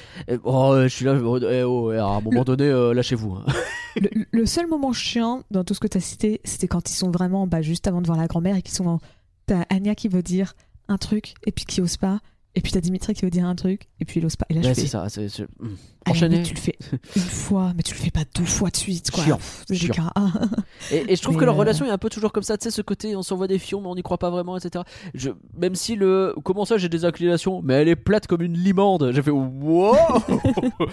Oh, 0.44 0.74
je 0.82 0.88
suis 0.88 1.04
là, 1.04 1.14
eh, 1.50 1.62
oh, 1.62 1.85
à 1.92 2.04
un 2.04 2.20
moment 2.20 2.44
donné, 2.44 2.64
euh, 2.64 2.92
lâchez-vous. 2.94 3.34
hein. 3.34 3.44
Le, 3.98 4.10
le 4.30 4.44
seul 4.46 4.66
moment 4.66 4.92
chiant 4.92 5.42
dans 5.50 5.64
tout 5.64 5.72
ce 5.72 5.80
que 5.80 5.86
tu 5.86 5.96
as 5.96 6.02
cité, 6.02 6.42
c'était 6.44 6.68
quand 6.68 6.90
ils 6.90 6.94
sont 6.94 7.10
vraiment 7.10 7.46
bah, 7.46 7.62
juste 7.62 7.86
avant 7.88 8.02
de 8.02 8.06
voir 8.06 8.18
la 8.18 8.26
grand-mère 8.26 8.54
et 8.56 8.62
qu'ils 8.62 8.74
sont. 8.74 8.86
en- 8.86 9.00
T'as 9.46 9.62
Anya 9.70 9.94
qui 9.94 10.08
veut 10.08 10.22
dire 10.22 10.52
un 10.88 10.98
truc 10.98 11.34
et 11.46 11.52
puis 11.52 11.64
qui 11.64 11.80
ose 11.80 11.96
pas. 11.96 12.18
Et 12.58 12.62
puis 12.62 12.72
t'as 12.72 12.80
Dimitri 12.80 13.12
qui 13.14 13.22
veut 13.22 13.30
dire 13.30 13.44
un 13.44 13.54
truc 13.54 13.86
et 14.00 14.04
puis 14.06 14.18
il 14.18 14.24
ose 14.26 14.34
pas. 14.34 14.46
Et 14.48 14.54
là, 14.54 14.62
Ouais, 14.62 14.68
je 14.74 14.80
fais. 14.80 14.86
ça, 14.86 15.08
c'est. 15.10 15.26
hmm. 15.60 15.76
Enchaîner. 16.08 16.42
tu 16.42 16.54
le 16.54 16.60
fais 16.60 16.76
une 17.16 17.20
fois, 17.22 17.72
mais 17.76 17.82
tu 17.82 17.92
le 17.94 18.00
fais 18.00 18.10
pas 18.10 18.22
deux 18.34 18.44
fois 18.44 18.70
de 18.70 18.76
suite, 18.76 19.10
quoi. 19.10 19.22
Chiant, 19.24 19.38
c'est 19.68 19.74
chiant. 19.76 20.10
Et, 20.92 21.12
et 21.12 21.16
je 21.16 21.22
trouve 21.22 21.34
Mais, 21.34 21.40
que 21.40 21.44
leur 21.44 21.54
euh, 21.54 21.58
relation 21.58 21.84
est 21.84 21.90
un 21.90 21.98
peu 21.98 22.08
toujours 22.08 22.32
comme 22.32 22.42
ça, 22.44 22.56
tu 22.56 22.64
sais, 22.64 22.70
ce 22.70 22.80
côté 22.80 23.14
on 23.16 23.22
s'envoie 23.22 23.46
des 23.48 23.58
fions 23.58 23.80
mais 23.80 23.88
on 23.88 23.94
n'y 23.94 24.02
croit 24.02 24.16
pas 24.18 24.30
vraiment, 24.30 24.56
etc. 24.56 24.84
Je, 25.14 25.30
même 25.56 25.74
si 25.74 25.96
le. 25.96 26.34
Comment 26.44 26.64
ça 26.64 26.78
j'ai 26.78 26.88
des 26.88 27.04
inclinations 27.04 27.60
Mais 27.62 27.74
elle 27.74 27.88
est 27.88 27.96
plate 27.96 28.26
comme 28.26 28.40
une 28.42 28.56
limande. 28.56 29.10
J'ai 29.12 29.22
fait 29.22 29.30
wow 29.30 29.96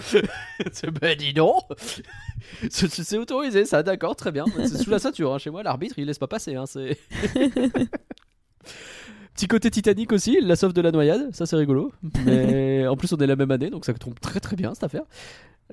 C'est- 0.72 0.90
Ben 1.00 1.16
dis 1.16 1.32
donc 1.32 1.62
C'est 2.70 2.90
c'est 2.92 3.16
autorisé, 3.18 3.64
ça, 3.64 3.82
d'accord, 3.82 4.16
très 4.16 4.32
bien. 4.32 4.44
C'est 4.66 4.76
sous 4.82 4.90
la 4.90 4.98
ceinture, 4.98 5.32
hein. 5.32 5.38
chez 5.38 5.50
moi, 5.50 5.62
l'arbitre 5.62 5.94
il 5.98 6.04
laisse 6.06 6.18
pas 6.18 6.26
passer. 6.28 6.56
Hein, 6.56 6.64
c'est. 6.66 6.98
Petit 9.34 9.48
côté 9.48 9.70
Titanic 9.70 10.12
aussi, 10.12 10.38
la 10.40 10.54
sauve 10.56 10.72
de 10.72 10.80
la 10.80 10.92
noyade, 10.92 11.34
ça 11.34 11.44
c'est 11.46 11.56
rigolo. 11.56 11.92
Mais 12.24 12.86
en 12.88 12.96
plus 12.96 13.12
on 13.12 13.16
est 13.18 13.26
la 13.26 13.36
même 13.36 13.50
année, 13.50 13.70
donc 13.70 13.84
ça 13.84 13.92
tombe 13.94 14.18
très 14.20 14.40
très 14.40 14.54
bien 14.56 14.72
cette 14.74 14.84
affaire. 14.84 15.02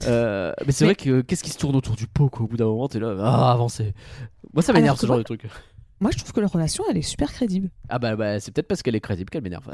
Euh, 0.05 0.51
mais 0.65 0.71
c'est 0.71 0.85
Mais- 0.85 0.93
vrai 0.93 0.95
que 0.95 1.21
qu'est-ce 1.21 1.43
qui 1.43 1.49
se 1.51 1.57
tourne 1.57 1.75
autour 1.75 1.95
du 1.95 2.07
pot 2.07 2.29
quoi, 2.29 2.45
au 2.45 2.47
bout 2.47 2.57
d'un 2.57 2.65
moment 2.65 2.87
t'es 2.87 2.99
là, 2.99 3.15
ah 3.19 3.51
avancez. 3.51 3.93
Moi 4.53 4.63
ça 4.63 4.73
m'énerve 4.73 4.97
ce 4.97 5.05
genre 5.05 5.15
moi- 5.15 5.19
de 5.19 5.23
truc. 5.23 5.43
Moi, 5.99 6.09
je 6.11 6.17
trouve 6.17 6.31
que 6.33 6.39
leur 6.39 6.51
relation, 6.51 6.83
elle 6.89 6.97
est 6.97 7.03
super 7.03 7.31
crédible. 7.31 7.69
Ah 7.87 7.99
bah, 7.99 8.15
bah 8.15 8.39
c'est 8.39 8.51
peut-être 8.51 8.67
parce 8.67 8.81
qu'elle 8.81 8.95
est 8.95 8.99
crédible 9.01 9.29
qu'elle 9.29 9.43
m'énerve. 9.43 9.69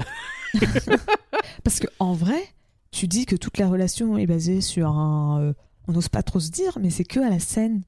Parce 1.64 1.80
que 1.80 1.88
en 2.00 2.14
vrai, 2.14 2.42
tu 2.92 3.08
dis 3.08 3.26
que 3.26 3.36
toute 3.38 3.58
la 3.58 3.68
relation 3.70 4.18
est 4.18 4.26
basée 4.26 4.60
sur 4.62 4.90
un. 4.90 5.42
euh, 5.42 5.54
on 5.88 5.94
n'ose 5.94 6.10
pas 6.10 6.24
trop 6.24 6.42
se 6.42 6.52
dire, 6.52 6.78
mais 6.82 6.90
c'est 6.90 7.06
que 7.06 7.22
à 7.22 7.30
la 7.30 7.40
scène 7.40 7.84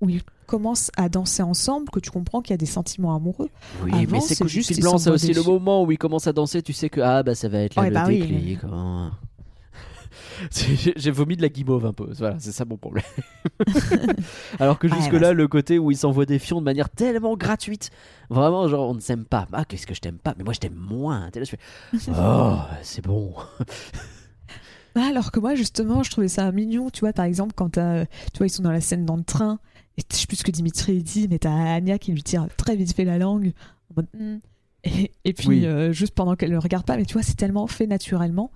où- 0.00 0.08
ils 0.08 0.22
commencent 0.46 0.90
à 0.96 1.08
danser 1.08 1.42
ensemble 1.42 1.88
que 1.90 2.00
tu 2.00 2.10
comprends 2.10 2.40
qu'il 2.42 2.52
y 2.52 2.54
a 2.54 2.58
des 2.58 2.66
sentiments 2.66 3.14
amoureux. 3.14 3.50
Oui, 3.82 3.90
Avant, 3.92 4.04
mais 4.10 4.20
c'est 4.20 4.34
c'est 4.34 4.48
juste 4.48 4.70
ils 4.70 4.80
blanc, 4.80 4.98
c'est 4.98 5.04
s'envoient 5.04 5.14
aussi 5.16 5.26
des 5.28 5.34
le 5.34 5.42
moment 5.42 5.82
où 5.84 5.90
il 5.92 5.98
commence 5.98 6.26
à 6.26 6.32
danser, 6.32 6.62
tu 6.62 6.72
sais 6.72 6.88
que 6.90 7.00
ah 7.00 7.22
bah 7.22 7.34
ça 7.34 7.48
va 7.48 7.58
être 7.60 7.76
Ouais, 7.80 7.88
le 7.88 7.94
bah 7.94 8.04
oui, 8.06 8.18
déclic. 8.18 8.58
hein. 8.64 9.12
C'est- 10.50 10.92
J'ai 10.96 11.10
vomi 11.10 11.36
de 11.36 11.42
la 11.42 11.48
guimauve 11.48 11.86
un 11.86 11.92
peu, 11.92 12.08
voilà, 12.18 12.36
c'est 12.38 12.52
ça 12.52 12.64
mon 12.64 12.76
problème. 12.76 13.04
Alors 14.60 14.78
que 14.78 14.88
jusque-là, 14.88 15.32
le 15.32 15.48
côté 15.48 15.78
où 15.78 15.90
il 15.90 15.96
s'envoie 15.96 16.26
des 16.26 16.38
fions 16.38 16.60
de 16.60 16.64
manière 16.64 16.88
tellement 16.90 17.36
gratuite, 17.36 17.90
vraiment, 18.30 18.68
genre 18.68 18.90
on 18.90 18.94
ne 18.94 19.00
s'aime 19.00 19.24
pas. 19.24 19.46
Ah, 19.52 19.64
qu'est-ce 19.64 19.86
que 19.86 19.94
je 19.94 20.00
t'aime 20.00 20.18
pas? 20.18 20.34
Mais 20.38 20.44
moi 20.44 20.52
je 20.52 20.60
t'aime 20.60 20.74
moins. 20.74 21.28
T'es 21.30 21.40
là, 21.40 21.44
je 21.44 21.50
fais 21.50 21.58
Oh, 22.16 22.56
c'est 22.82 23.04
bon. 23.04 23.34
Ah, 24.96 25.06
Alors 25.10 25.32
que 25.32 25.40
moi, 25.40 25.54
justement, 25.56 26.02
je 26.04 26.10
trouvais 26.10 26.28
ça 26.28 26.50
mignon, 26.52 26.88
tu 26.90 27.00
vois, 27.00 27.12
par 27.12 27.24
exemple, 27.24 27.52
quand 27.56 27.70
t'as, 27.70 28.04
tu 28.06 28.38
vois, 28.38 28.46
ils 28.46 28.50
sont 28.50 28.62
dans 28.62 28.70
la 28.70 28.80
scène 28.80 29.04
dans 29.04 29.16
le 29.16 29.24
train, 29.24 29.58
et 29.98 30.02
je 30.10 30.16
sais 30.16 30.26
plus 30.26 30.36
ce 30.36 30.44
que 30.44 30.50
Dimitri 30.50 31.02
dit, 31.02 31.28
mais 31.28 31.38
t'as 31.38 31.50
Anya 31.52 31.98
qui 31.98 32.12
lui 32.12 32.22
tire 32.22 32.46
très 32.56 32.76
vite 32.76 32.94
fait 32.94 33.04
la 33.04 33.18
langue, 33.18 33.52
en 33.90 33.94
mode, 33.96 34.06
Hmm. 34.18 34.38
et, 34.84 35.12
et 35.24 35.32
puis 35.32 35.48
Oui. 35.48 35.66
euh, 35.66 35.92
juste 35.92 36.14
pendant 36.14 36.34
qu'elle 36.36 36.50
le 36.50 36.58
regarde 36.58 36.84
pas, 36.84 36.96
mais 36.96 37.04
tu 37.04 37.14
vois, 37.14 37.22
c'est 37.22 37.36
tellement 37.36 37.66
fait 37.66 37.86
naturellement 37.86 38.50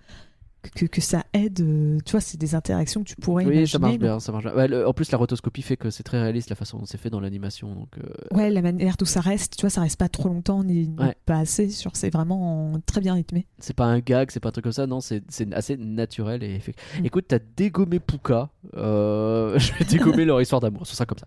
que, 0.75 0.87
que 0.87 1.01
ça 1.01 1.25
aide, 1.33 1.61
euh, 1.61 1.99
tu 2.05 2.13
vois, 2.13 2.21
c'est 2.21 2.39
des 2.39 2.55
interactions 2.55 3.03
que 3.03 3.09
tu 3.09 3.17
pourrais 3.17 3.45
Oui, 3.45 3.53
imaginer. 3.55 3.67
ça 3.67 3.79
marche 3.79 3.99
bien, 3.99 4.21
ça 4.21 4.33
marche 4.33 4.45
bien. 4.45 4.55
Ouais, 4.55 4.69
le- 4.69 4.87
en 4.87 4.93
plus, 4.93 5.11
la 5.11 5.19
rotoscopie 5.19 5.63
fait 5.63 5.77
que 5.77 5.91
c'est 5.91 6.03
très 6.03 6.21
réaliste 6.21 6.51
la 6.51 6.57
façon 6.57 6.79
dont 6.79 6.85
c'est 6.87 6.99
fait 6.99 7.11
dans 7.11 7.21
l'animation. 7.21 7.75
Donc, 7.75 7.89
euh, 7.99 8.37
Ouais, 8.37 8.51
la 8.51 8.63
manière 8.63 8.97
dont 8.97 9.05
ça 9.07 9.21
reste, 9.21 9.57
tu 9.57 9.63
vois, 9.63 9.71
ça 9.71 9.81
reste 9.81 9.99
pas 9.99 10.09
trop 10.09 10.29
longtemps 10.29 10.63
ni, 10.65 10.89
ni 10.89 10.97
Ouais. 10.99 11.15
pas 11.27 11.39
assez, 11.39 11.69
sur 11.71 11.97
c'est 11.97 12.11
vraiment 12.11 12.73
très 12.87 13.01
bien 13.01 13.15
rythmé. 13.15 13.47
c'est 13.59 13.75
pas 13.75 13.87
un 13.87 13.99
gag, 14.01 14.31
c'est 14.31 14.41
pas 14.41 14.51
un 14.51 14.53
truc 14.53 14.65
comme 14.65 14.73
ça, 14.73 14.87
non, 14.87 15.01
c'est 15.01 15.23
c'est 15.29 15.53
assez 15.55 15.77
naturel. 15.77 16.43
Et 16.43 16.59
Mm. 17.01 17.05
Écoute, 17.07 17.25
t'as 17.29 17.39
dégommé 17.57 17.99
Puka, 18.01 18.51
euh, 18.77 19.59
je 19.59 19.73
vais 19.75 19.85
dégommer 19.85 20.25
leur 20.25 20.41
histoire 20.41 20.61
d'amour, 20.61 20.87
ce 20.87 20.95
sera 20.95 21.07
comme 21.07 21.19
ça. 21.19 21.27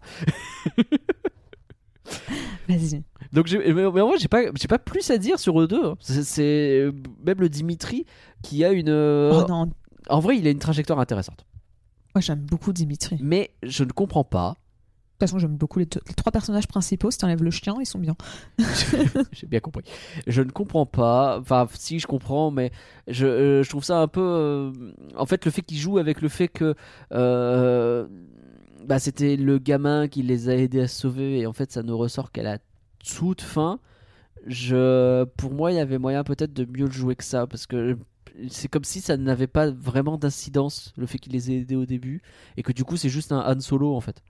Vas-y. 2.68 3.04
Donc, 3.32 3.50
mais, 3.52 3.86
en 3.86 3.92
vrai, 3.92 4.18
j'ai 4.20 4.28
pas, 4.28 4.42
j'ai 4.60 4.68
pas 4.68 4.80
plus 4.80 5.10
à 5.12 5.18
dire 5.18 5.40
sur 5.40 5.60
eux 5.62 5.68
deux. 5.68 5.84
hein. 5.86 5.96
C'est- 6.00 6.24
C'est 6.24 6.80
euh, 6.82 6.92
même 7.26 7.40
le 7.40 7.50
Dimitri 7.50 8.06
qui 8.42 8.64
a 8.66 8.72
une. 8.72 8.90
euh, 8.90 9.32
Oh 9.34 9.46
non, 9.48 9.70
en 10.10 10.20
vrai, 10.20 10.38
il 10.38 10.48
a 10.48 10.50
une 10.52 10.60
trajectoire 10.60 11.00
intéressante. 11.00 11.46
moi 12.16 12.22
j'aime 12.22 12.40
beaucoup 12.42 12.74
Dimitri. 12.74 13.18
De 13.18 13.24
Mais 13.24 13.52
je 13.64 13.84
ne 13.84 13.92
comprends 13.92 14.24
pas. 14.24 14.58
toute 15.12 15.20
façon, 15.30 15.38
j'aime 15.40 15.56
beaucoup 15.56 15.78
les, 15.80 15.86
deux- 15.86 16.02
les 16.08 16.14
trois 16.16 16.32
personnages 16.32 16.68
principaux. 16.68 17.12
Si 17.12 17.18
t'enlèves 17.20 17.44
le 17.44 17.52
chien, 17.52 17.76
ils 17.80 17.86
sont 17.86 18.00
bien. 18.00 18.16
J'ai 19.32 19.46
bien 19.48 19.60
compris. 19.60 19.84
Je 20.28 20.42
ne 20.42 20.50
comprends 20.50 20.86
pas. 20.88 21.38
Enfin, 21.40 21.68
si 21.74 22.00
je 22.00 22.08
comprends, 22.08 22.50
mais 22.52 22.72
je, 23.08 23.26
euh, 23.28 23.64
je 23.64 23.70
trouve 23.70 23.84
ça 23.84 24.00
un 24.00 24.08
peu. 24.08 24.22
euh, 24.22 24.72
En 25.16 25.26
fait, 25.28 25.46
le 25.46 25.52
fait 25.52 25.62
qu'ils 25.62 25.78
jouent 25.78 26.00
avec 26.00 26.22
le 26.22 26.30
fait 26.30 26.48
que. 26.48 26.74
euh, 27.12 28.08
Bah, 28.86 28.98
c'était 28.98 29.36
le 29.38 29.60
gamin 29.60 30.08
qui 30.08 30.24
les 30.24 30.50
a 30.50 30.56
aidés 30.56 30.82
à 30.82 30.88
se 30.88 31.00
sauver, 31.02 31.40
et 31.42 31.46
en 31.46 31.54
fait, 31.54 31.72
ça 31.72 31.84
ne 31.84 31.92
ressort 31.92 32.32
qu'à 32.32 32.42
la 32.42 32.58
toute 33.08 33.42
fin. 33.42 33.80
Je, 34.48 35.24
pour 35.38 35.54
moi, 35.54 35.72
il 35.72 35.76
y 35.76 35.80
avait 35.80 36.00
moyen 36.00 36.24
peut-être 36.24 36.52
de 36.54 36.66
mieux 36.66 36.86
le 36.88 36.92
jouer 36.92 37.16
que 37.16 37.24
ça, 37.24 37.46
parce 37.46 37.68
que 37.68 37.96
c'est 38.50 38.68
comme 38.68 38.84
si 38.84 39.02
ça 39.02 39.18
n'avait 39.18 39.48
pas 39.48 39.70
vraiment 39.72 40.18
d'incidence, 40.18 40.94
le 40.98 41.06
fait 41.06 41.18
qu'il 41.20 41.34
les 41.34 41.52
ait 41.52 41.58
aidés 41.58 41.76
au 41.76 41.86
début, 41.86 42.22
et 42.58 42.64
que 42.64 42.72
du 42.72 42.84
coup, 42.84 42.98
c'est 42.98 43.10
juste 43.10 43.32
un 43.32 43.40
Han 43.46 43.60
Solo 43.60 43.96
en 43.96 44.02
fait. 44.02 44.22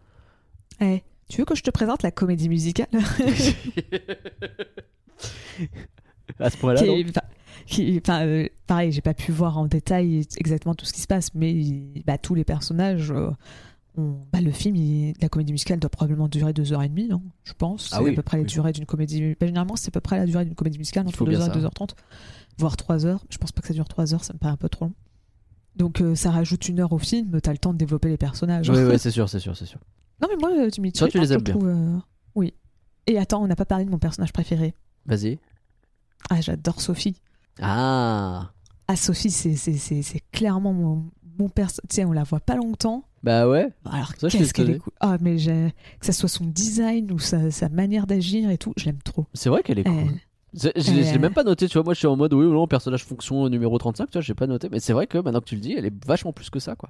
Eh, 0.82 1.04
tu 1.30 1.38
veux 1.40 1.46
que 1.46 1.56
je 1.56 1.64
te 1.64 1.70
présente 1.72 2.04
la 2.04 2.12
comédie 2.12 2.50
musicale 2.50 2.88
à 6.40 6.50
ce 6.50 6.58
point-là, 6.58 6.82
qui 6.82 6.88
non 6.88 7.02
enfin, 7.10 7.22
qui- 7.68 8.00
enfin, 8.04 8.26
euh, 8.26 8.48
pareil, 8.68 8.92
j'ai 8.92 9.02
pas 9.02 9.14
pu 9.14 9.32
voir 9.32 9.58
en 9.58 9.66
détail 9.68 10.26
exactement 10.38 10.76
tout 10.76 10.86
ce 10.86 10.94
qui 10.94 11.02
se 11.02 11.08
passe, 11.08 11.34
mais 11.36 11.54
bah, 12.06 12.18
tous 12.18 12.36
les 12.36 12.44
personnages. 12.44 13.12
euh, 13.12 13.30
bah, 13.98 14.40
le 14.42 14.52
film, 14.52 14.76
il- 14.78 15.14
la 15.22 15.28
comédie 15.30 15.52
musicale 15.52 15.78
doit 15.80 15.90
probablement 15.90 16.30
durer 16.30 16.54
deux 16.54 16.72
heures 16.74 16.82
et 16.82 16.88
demie, 16.90 17.10
hein, 17.12 17.22
je 17.44 17.52
pense. 17.54 17.90
Ah 17.92 17.98
c'est 17.98 18.04
oui, 18.06 18.12
à 18.12 18.14
peu 18.14 18.22
près 18.22 18.38
la 18.38 18.44
durée 18.46 18.72
d'une 18.72 18.86
comédie. 18.86 19.36
bah, 19.40 19.46
généralement, 19.48 19.76
c'est 19.76 19.90
à 19.90 19.92
peu 19.92 20.00
près 20.00 20.18
la 20.18 20.26
durée 20.26 20.46
d'une 20.46 20.56
comédie 20.56 20.78
musicale, 20.78 21.06
entre 21.08 21.18
faut 21.18 21.26
2 21.26 21.32
bien 21.32 21.42
heures 21.42 21.50
et 21.58 21.62
ça. 21.62 21.68
2h30, 21.68 21.92
voire 22.58 22.78
3 22.78 23.06
heures. 23.06 23.24
Je 23.30 23.38
pense 23.38 23.52
pas 23.52 23.62
que 23.62 23.68
ça 23.68 23.74
dure 23.74 23.88
3 23.88 24.14
heures, 24.14 24.24
ça 24.24 24.34
me 24.34 24.40
paraît 24.40 24.54
un 24.54 24.58
peu 24.58 24.70
trop 24.70 24.86
long. 24.86 24.94
Donc 25.76 26.02
euh, 26.02 26.16
ça 26.16 26.32
rajoute 26.32 26.68
une 26.68 26.80
heure 26.82 26.92
au 26.92 26.98
film, 27.00 27.40
t'as 27.42 27.52
le 27.52 27.58
temps 27.58 27.72
de 27.74 27.78
développer 27.78 28.10
les 28.10 28.18
personnages. 28.18 28.70
Oui, 28.70 28.78
c'est 29.00 29.12
sûr, 29.12 29.30
c'est 29.30 29.40
sûr, 29.40 29.56
c'est 29.56 29.66
sûr. 29.66 29.80
Non 30.22 30.28
mais 30.30 30.38
moi, 30.40 30.52
euh, 30.52 30.70
Dimitri, 30.70 31.00
Toi, 31.00 31.08
tu 31.08 31.20
les 31.20 31.34
aimes 31.34 31.42
bien. 31.42 31.56
trouve, 31.56 31.68
euh, 31.70 31.98
Oui. 32.36 32.54
Et 33.08 33.18
attends, 33.18 33.42
on 33.42 33.48
n'a 33.48 33.56
pas 33.56 33.66
parlé 33.66 33.86
de 33.86 33.90
mon 33.90 33.98
personnage 33.98 34.32
préféré. 34.34 34.76
Vas-y. 35.06 35.40
Ah, 36.30 36.40
j'adore 36.42 36.82
Sophie. 36.82 37.16
Ah. 37.62 38.52
Ah, 38.88 38.96
Sophie, 38.96 39.32
c'est, 39.32 39.56
c'est, 39.56 39.74
c'est, 39.78 40.02
c'est 40.02 40.22
clairement 40.32 40.74
mon, 40.74 41.10
mon 41.40 41.50
personnage. 41.50 41.88
Tu 41.90 41.96
sais, 41.96 42.06
on 42.06 42.12
la 42.12 42.24
voit 42.24 42.40
pas 42.40 42.56
longtemps. 42.56 43.06
Bah 43.24 43.48
ouais. 43.48 43.70
Alors, 43.86 44.14
qu'est-ce 44.16 44.54
qu'elle 44.54 44.70
est 44.72 44.78
cool. 44.80 44.94
Ah, 45.00 45.18
mais 45.22 45.38
que 45.38 46.06
ça 46.06 46.12
soit 46.14 46.30
son 46.30 46.46
design 46.46 47.12
ou 47.12 47.20
sa, 47.20 47.50
sa 47.52 47.70
manière 47.70 48.06
d'agir 48.08 48.50
et 48.50 48.58
tout, 48.58 48.74
je 48.78 48.86
l'aime 48.86 49.02
trop. 49.02 49.26
C'est 49.34 49.50
vrai 49.50 49.64
qu'elle 49.64 49.80
est 49.80 49.84
cool. 49.84 49.94
Elle- 49.94 50.20
Je 50.54 50.92
l'ai 50.92 51.04
je 51.04 51.12
l'ai 51.14 51.18
même 51.20 51.34
pas 51.34 51.44
noté, 51.44 51.68
tu 51.68 51.74
vois. 51.78 51.84
Moi, 51.84 51.94
je 51.94 52.00
suis 52.00 52.08
en 52.08 52.16
mode, 52.18 52.34
oui 52.34 52.46
ou 52.46 52.52
non, 52.54 52.68
personnage 52.68 53.06
fonction 53.06 53.48
numéro 53.50 53.78
35, 53.78 54.08
tu 54.08 54.12
vois, 54.14 54.22
j'ai 54.22 54.34
pas 54.34 54.48
noté. 54.48 54.68
Mais 54.70 54.80
c'est 54.80 54.94
vrai 54.94 55.08
que 55.08 55.18
maintenant 55.18 55.40
que 55.40 55.46
tu 55.46 55.56
le 55.56 55.62
dis, 55.62 55.74
elle 55.74 55.86
est 55.86 56.06
vachement 56.06 56.34
plus 56.34 56.50
que 56.50 56.60
ça, 56.60 56.76
quoi. 56.76 56.90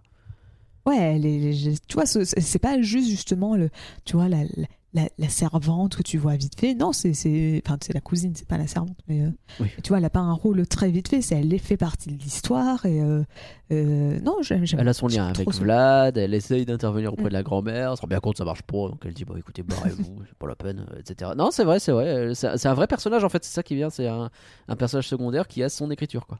Ouais, 0.88 0.98
elle 0.98 1.26
est, 1.28 1.54
je- 1.54 1.70
tu 1.88 1.94
vois, 1.94 2.08
ce- 2.08 2.24
c'est 2.24 2.58
pas 2.60 2.82
juste 2.82 3.08
justement 3.10 3.56
le, 3.56 3.70
tu 4.04 4.16
vois, 4.16 4.28
la, 4.30 4.44
la, 4.44 4.68
la 4.94 5.30
servante 5.30 5.96
que 5.96 6.02
tu 6.04 6.18
vois 6.18 6.36
vite 6.36 6.60
fait. 6.60 6.74
Non, 6.76 6.92
c'est, 6.92 7.14
c'est, 7.14 7.62
enfin, 7.66 7.78
c'est 7.82 7.94
la 7.94 8.02
cousine, 8.02 8.34
c'est 8.36 8.48
pas 8.48 8.58
la 8.58 8.68
servante, 8.68 8.98
mais 9.08 9.22
euh, 9.22 9.30
Oui. 9.62 9.68
tu 9.84 9.90
vois, 9.90 10.00
elle 10.00 10.06
a 10.06 10.10
pas 10.10 10.20
un 10.20 10.34
rôle 10.34 10.68
très 10.68 10.92
vite 10.92 11.08
fait. 11.08 11.22
C'est 11.22 11.36
elle 11.36 11.58
fait 11.60 11.78
partie 11.78 12.10
de 12.16 12.22
l'histoire 12.22 12.86
et 12.86 13.02
euh, 13.02 13.24
euh, 13.72 14.20
non, 14.20 14.38
j'aime. 14.42 14.66
Elle 14.78 14.88
a 14.88 14.94
son 14.94 15.08
lien 15.08 15.28
avec 15.28 15.52
son- 15.54 15.62
Vlad, 15.64 16.18
elle 16.18 16.34
essaye 16.34 16.66
d'intervenir 16.66 17.14
auprès 17.14 17.26
Mm. 17.26 17.30
de 17.30 17.34
la 17.34 17.44
grand-mère, 17.44 17.92
elle 17.92 17.96
se 17.98 18.02
rend 18.02 18.08
bien 18.08 18.20
compte 18.20 18.34
que 18.34 18.40
ça 18.40 18.46
marche 18.46 18.64
pas, 18.64 18.90
donc 18.90 19.02
elle 19.06 19.14
dit, 19.14 19.24
bah 19.24 19.36
écoutez, 19.38 19.64
barrez-vous, 19.64 20.24
c'est 20.28 20.38
pas 20.38 20.48
la 20.48 20.56
peine, 20.56 20.86
etc. 21.00 21.32
Non, 21.38 21.52
c'est 21.52 21.64
vrai, 21.64 21.80
c'est 21.80 21.92
vrai. 21.94 22.34
C'est 22.36 22.58
c'est 22.58 22.68
un 22.68 22.74
vrai 22.74 22.88
personnage, 22.88 23.24
en 23.24 23.30
fait, 23.30 23.44
c'est 23.46 23.54
ça 23.54 23.64
qui 23.64 23.76
vient, 23.76 23.90
c'est 23.90 24.08
un, 24.08 24.30
un 24.68 24.76
personnage 24.76 25.08
secondaire 25.08 25.48
qui 25.48 25.64
a 25.64 25.70
son 25.70 25.90
écriture, 25.92 26.28
quoi. 26.28 26.40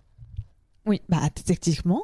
Oui, 0.86 1.02
bah 1.10 1.22
techniquement, 1.46 2.04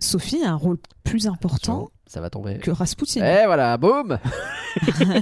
Sophie 0.00 0.42
a 0.44 0.50
un 0.52 0.56
rôle 0.56 0.78
plus 1.04 1.26
important 1.26 1.90
Ça 2.06 2.20
va 2.20 2.30
tomber. 2.30 2.58
que 2.58 2.70
Rasputin. 2.70 3.20
Eh 3.24 3.46
voilà, 3.46 3.76
boum 3.76 4.18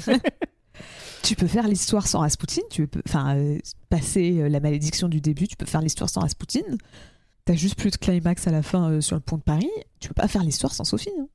Tu 1.22 1.34
peux 1.34 1.46
faire 1.48 1.66
l'histoire 1.66 2.06
sans 2.06 2.20
Rasputin, 2.20 2.62
tu 2.70 2.86
peux 2.86 3.02
enfin 3.08 3.36
euh, 3.36 3.58
passer 3.88 4.38
euh, 4.40 4.48
la 4.48 4.60
malédiction 4.60 5.08
du 5.08 5.20
début, 5.20 5.48
tu 5.48 5.56
peux 5.56 5.66
faire 5.66 5.80
l'histoire 5.80 6.08
sans 6.08 6.20
Rasputin. 6.20 6.60
T'as 7.44 7.54
juste 7.54 7.74
plus 7.76 7.90
de 7.90 7.96
climax 7.96 8.46
à 8.46 8.52
la 8.52 8.62
fin 8.62 8.90
euh, 8.90 9.00
sur 9.00 9.16
le 9.16 9.20
pont 9.22 9.36
de 9.36 9.42
Paris, 9.42 9.68
tu 9.98 10.08
peux 10.08 10.14
pas 10.14 10.28
faire 10.28 10.42
l'histoire 10.44 10.72
sans 10.72 10.84
Sophie. 10.84 11.10
hein. 11.18 11.26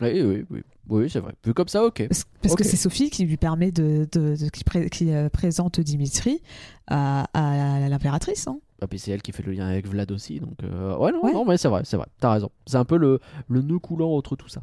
Oui, 0.00 0.22
oui, 0.22 0.44
oui. 0.50 0.62
Oui, 0.88 1.08
c'est 1.10 1.20
vrai. 1.20 1.32
Vu 1.44 1.54
comme 1.54 1.68
ça, 1.68 1.84
ok. 1.84 2.06
Parce, 2.08 2.24
parce 2.42 2.52
Ok. 2.54 2.58
que 2.58 2.64
c'est 2.64 2.76
Sophie 2.76 3.10
qui 3.10 3.24
lui 3.24 3.36
permet 3.36 3.70
de, 3.72 4.06
de- 4.12 4.36
de- 4.36 4.48
qui, 4.50 4.62
pré- 4.64 4.90
qui, 4.90 5.12
euh, 5.12 5.28
présente 5.28 5.80
Dimitri 5.80 6.42
à, 6.88 7.26
à 7.32 7.88
l'impératrice. 7.88 8.46
hein. 8.48 8.58
Et 8.82 8.86
puis 8.86 8.98
c'est 8.98 9.12
elle 9.12 9.22
qui 9.22 9.32
fait 9.32 9.42
le 9.44 9.52
lien 9.52 9.66
avec 9.66 9.86
Vlad 9.86 10.10
aussi, 10.12 10.40
donc 10.40 10.56
euh, 10.62 10.96
ouais 10.98 11.12
non, 11.12 11.24
Ouais. 11.24 11.32
non 11.32 11.44
mais 11.44 11.56
c'est 11.56 11.68
vrai, 11.68 11.82
c'est 11.84 11.96
vrai, 11.96 12.06
t'as 12.20 12.32
raison. 12.32 12.50
C'est 12.66 12.76
un 12.76 12.84
peu 12.84 12.96
le, 12.98 13.20
le 13.48 13.62
nœud 13.62 13.78
coulant 13.78 14.10
entre 14.16 14.36
tout 14.36 14.48
ça. 14.48 14.62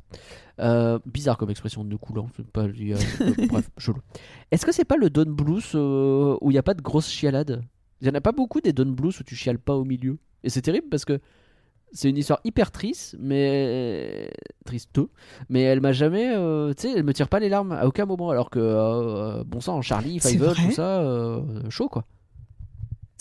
Euh, 0.59 0.99
bizarre 1.05 1.37
comme 1.37 1.49
expression 1.49 1.83
nœud 1.83 1.97
coulant, 1.97 2.27
pas 2.53 2.63
à- 2.63 2.65
euh, 2.65 2.95
bref, 3.49 3.69
chelou. 3.77 3.99
Est-ce 4.51 4.65
que 4.65 4.71
c'est 4.71 4.85
pas 4.85 4.97
le 4.97 5.09
Don 5.09 5.25
Blues 5.31 5.73
où 5.75 6.51
il 6.51 6.53
y 6.53 6.57
a 6.57 6.63
pas 6.63 6.73
de 6.73 6.81
grosse 6.81 7.09
chialade 7.09 7.63
Il 8.01 8.07
y 8.07 8.11
en 8.11 8.13
a 8.13 8.21
pas 8.21 8.31
beaucoup 8.33 8.61
des 8.61 8.73
Don 8.73 8.85
Blues 8.91 9.19
où 9.19 9.23
tu 9.23 9.35
chiales 9.35 9.59
pas 9.59 9.75
au 9.75 9.85
milieu. 9.85 10.17
Et 10.43 10.49
c'est 10.49 10.61
terrible 10.61 10.87
parce 10.89 11.05
que 11.05 11.19
c'est 11.93 12.09
une 12.09 12.17
histoire 12.17 12.39
hyper 12.43 12.71
triste, 12.71 13.15
mais 13.19 14.29
triste, 14.65 14.91
mais 15.49 15.61
elle 15.63 15.81
m'a 15.81 15.91
jamais, 15.93 16.33
euh, 16.35 16.73
tu 16.73 16.83
sais, 16.87 16.93
elle 16.95 17.03
me 17.03 17.13
tire 17.13 17.27
pas 17.27 17.39
les 17.39 17.49
larmes 17.49 17.71
à 17.73 17.85
aucun 17.85 18.05
moment, 18.05 18.29
alors 18.29 18.49
que 18.49 18.59
euh, 18.59 19.43
bon 19.45 19.59
sang, 19.61 19.81
Charlie, 19.81 20.19
C'est 20.21 20.31
Five 20.31 20.43
vrai 20.43 20.53
tout 20.55 20.71
ça, 20.71 21.01
euh, 21.01 21.41
chaud 21.69 21.89
quoi. 21.89 22.05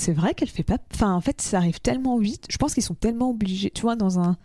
C'est 0.00 0.14
vrai 0.14 0.32
qu'elle 0.32 0.48
fait 0.48 0.62
pas. 0.62 0.78
Enfin, 0.94 1.12
en 1.12 1.20
fait, 1.20 1.42
ça 1.42 1.58
arrive 1.58 1.78
tellement 1.80 2.16
vite. 2.16 2.46
Je 2.48 2.56
pense 2.56 2.72
qu'ils 2.72 2.82
sont 2.82 2.94
tellement 2.94 3.28
obligés. 3.28 3.70
Tu 3.70 3.82
vois, 3.82 3.96
dans 3.96 4.18
un. 4.18 4.38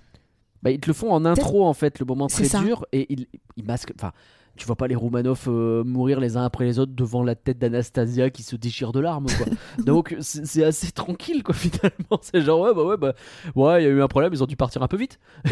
Bah, 0.61 0.69
ils 0.72 0.82
te 0.82 0.88
le 0.88 0.94
font 0.94 1.14
en 1.14 1.23
intro 1.23 1.65
en 1.65 1.73
fait, 1.73 1.99
le 1.99 2.06
moment 2.06 2.27
très 2.27 2.44
ça. 2.44 2.60
dur, 2.60 2.86
et 2.91 3.06
ils, 3.14 3.27
ils 3.56 3.64
masquent. 3.64 3.94
Enfin, 3.95 4.11
tu 4.57 4.65
vois 4.65 4.76
pas 4.76 4.88
les 4.88 4.95
Romanov 4.95 5.44
euh, 5.48 5.84
mourir 5.84 6.19
les 6.19 6.38
uns 6.38 6.45
après 6.45 6.65
les 6.65 6.80
autres 6.80 6.94
devant 6.95 7.23
la 7.23 7.36
tête 7.36 7.57
d'Anastasia 7.60 8.30
qui 8.30 8.41
se 8.44 8.56
déchire 8.56 8.91
de 8.94 8.99
larmes 9.02 9.27
quoi. 9.38 9.45
Donc 9.86 10.15
c'est 10.22 10.64
assez 10.64 10.91
tranquille 10.91 11.44
quoi 11.44 11.53
finalement. 11.53 12.19
C'est 12.22 12.41
genre 12.41 12.61
ouais 12.61 12.73
bah 12.73 12.84
ouais 12.84 12.98
bah 12.98 13.14
ouais 13.56 13.84
il 13.84 13.86
y 13.86 13.88
a 13.88 13.91
eu 13.91 14.02
un 14.02 14.07
problème, 14.07 14.32
ils 14.34 14.41
ont 14.44 14.48
dû 14.48 14.56
partir 14.56 14.82
un 14.84 14.88
peu 14.88 14.98
vite. 14.98 15.19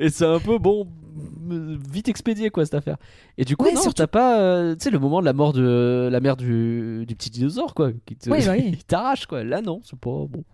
et 0.00 0.08
c'est 0.10 0.26
un 0.26 0.38
peu 0.40 0.58
bon 0.58 0.88
vite 1.90 2.08
expédié 2.08 2.50
quoi 2.50 2.64
cette 2.64 2.74
affaire. 2.74 2.96
Et 3.38 3.44
du 3.44 3.56
coup 3.56 3.64
Ouais, 3.64 3.72
non 3.72 3.80
surtout- 3.82 3.94
t'as 3.98 4.06
pas 4.06 4.40
euh, 4.40 4.74
tu 4.74 4.84
sais 4.84 4.90
le 4.90 4.98
moment 4.98 5.20
de 5.20 5.24
la 5.26 5.32
mort 5.32 5.52
de 5.52 6.08
la 6.10 6.20
mère 6.20 6.36
du, 6.36 7.04
du 7.06 7.14
petit 7.16 7.30
dinosaure 7.30 7.74
quoi 7.74 7.90
qui 8.04 8.16
te- 8.16 8.28
bah 8.30 8.36
t'arrache 8.88 9.26
quoi. 9.26 9.44
Là 9.44 9.62
non 9.62 9.80
c'est 9.84 9.98
pas 9.98 10.10
bon. 10.28 10.44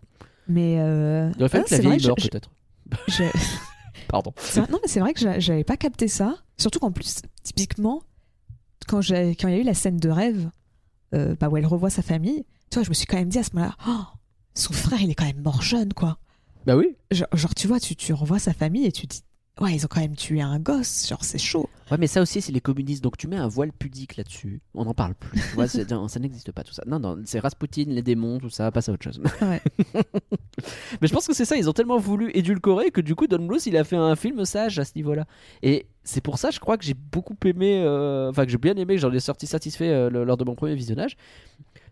Mais. 0.49 0.75
Il 0.75 1.35
aurait 1.41 1.49
fallu 1.49 1.65
que 1.65 1.71
la 1.75 1.79
vieille 1.81 2.07
meure 2.07 2.17
peut-être. 2.17 2.51
je- 3.09 3.23
Pardon. 4.13 4.33
c'est 4.39 4.61
vrai- 4.61 4.71
Non, 4.71 4.79
mais 4.81 4.89
c'est 4.89 5.01
vrai 5.01 5.13
que 5.15 5.19
j'a- 5.21 5.41
j'avais 5.41 5.65
pas 5.65 5.77
capté 5.77 6.07
ça. 6.07 6.37
Surtout 6.59 6.79
qu'en 6.79 6.93
plus, 6.93 7.17
typiquement, 7.43 8.03
quand 8.87 9.01
il 9.01 9.17
y 9.43 9.45
a 9.45 9.59
eu 9.59 9.63
la 9.65 9.75
scène 9.75 9.97
de 9.97 10.09
rêve, 10.11 10.51
euh, 11.15 11.35
bah, 11.41 11.49
où 11.49 11.57
elle 11.57 11.67
revoit 11.67 11.91
sa 11.91 12.03
famille, 12.03 12.45
tu 12.71 12.75
vois, 12.79 12.85
je 12.85 12.91
me 12.91 12.95
suis 12.95 13.07
quand 13.07 13.17
même 13.17 13.29
dit 13.29 13.39
à 13.39 13.43
ce 13.43 13.51
moment-là, 13.55 13.75
oh, 13.89 14.05
son 14.55 14.73
frère, 14.73 15.01
il 15.01 15.11
est 15.11 15.15
quand 15.15 15.25
même 15.25 15.41
mort 15.43 15.63
jeune, 15.63 15.93
quoi. 15.95 16.19
Bah 16.67 16.77
oui. 16.77 16.95
Genre, 17.11 17.27
genre, 17.33 17.55
tu 17.55 17.67
vois, 17.67 17.81
tu, 17.81 17.97
tu 17.97 18.13
revois 18.13 18.39
sa 18.39 18.53
famille 18.53 18.85
et 18.87 18.93
tu 18.93 19.09
te 19.09 19.17
dis, 19.17 19.25
ouais, 19.61 19.75
ils 19.75 19.85
ont 19.85 19.89
quand 19.89 20.01
même 20.01 20.17
tué 20.17 20.41
un 20.41 20.59
gosse, 20.59 21.07
genre, 21.09 21.23
c'est 21.25 21.39
chaud. 21.39 21.69
Ouais, 21.91 21.99
mais 21.99 22.07
ça 22.07 22.23
aussi, 22.23 22.41
c'est 22.41 22.53
les 22.53 22.61
communistes. 22.61 23.03
Donc 23.05 23.17
tu 23.19 23.29
mets 23.29 23.37
un 23.37 23.49
voile 23.49 23.71
pudique 23.73 24.17
là-dessus. 24.17 24.61
On 24.75 24.85
n'en 24.85 24.95
parle 24.95 25.15
plus. 25.15 25.39
Tu 25.41 25.55
vois, 25.55 25.69
c'est- 25.69 25.91
non, 25.91 26.09
ça 26.09 26.21
n'existe 26.21 26.51
pas 26.53 26.65
tout 26.65 26.73
ça. 26.73 26.83
Non, 26.87 26.99
non, 26.99 27.19
c'est 27.27 27.39
Rasputin, 27.39 27.85
les 27.89 28.03
démons, 28.03 28.39
tout 28.39 28.49
ça, 28.51 28.71
passe 28.71 28.89
à 28.89 28.93
autre 28.93 29.05
chose. 29.05 29.21
Ouais. 29.43 29.61
mais 31.01 31.09
je 31.09 31.13
pense 31.13 31.27
que 31.27 31.35
c'est 31.35 31.45
ça. 31.45 31.57
Ils 31.57 31.69
ont 31.69 31.73
tellement 31.73 31.99
voulu 31.99 32.31
édulcorer 32.35 32.91
que 32.91 33.01
du 33.01 33.15
coup, 33.15 33.27
Don 33.27 33.45
Bluth, 33.45 33.67
il 33.67 33.77
a 33.77 33.85
fait 33.85 33.97
un 33.97 34.17
film 34.17 34.45
sage 34.45 34.79
à 34.79 34.85
ce 34.85 34.93
niveau-là. 34.97 35.27
Et 35.63 35.87
c'est 36.05 36.21
pour 36.23 36.39
ça, 36.39 36.51
je 36.51 36.59
crois 36.61 36.79
que 36.79 36.85
j'ai 36.85 36.95
beaucoup 36.95 37.37
aimé. 37.45 37.83
euh, 37.85 38.31
Enfin, 38.31 38.45
que 38.45 38.51
j'ai 38.51 38.59
bien 38.59 38.75
aimé, 38.77 38.95
que 38.95 39.01
j'en 39.01 39.13
ai 39.13 39.21
sorti 39.21 39.47
satisfait 39.47 39.89
euh, 39.91 40.09
lors 40.25 40.37
de 40.37 40.45
mon 40.45 40.55
premier 40.55 40.75
visionnage. 40.75 41.17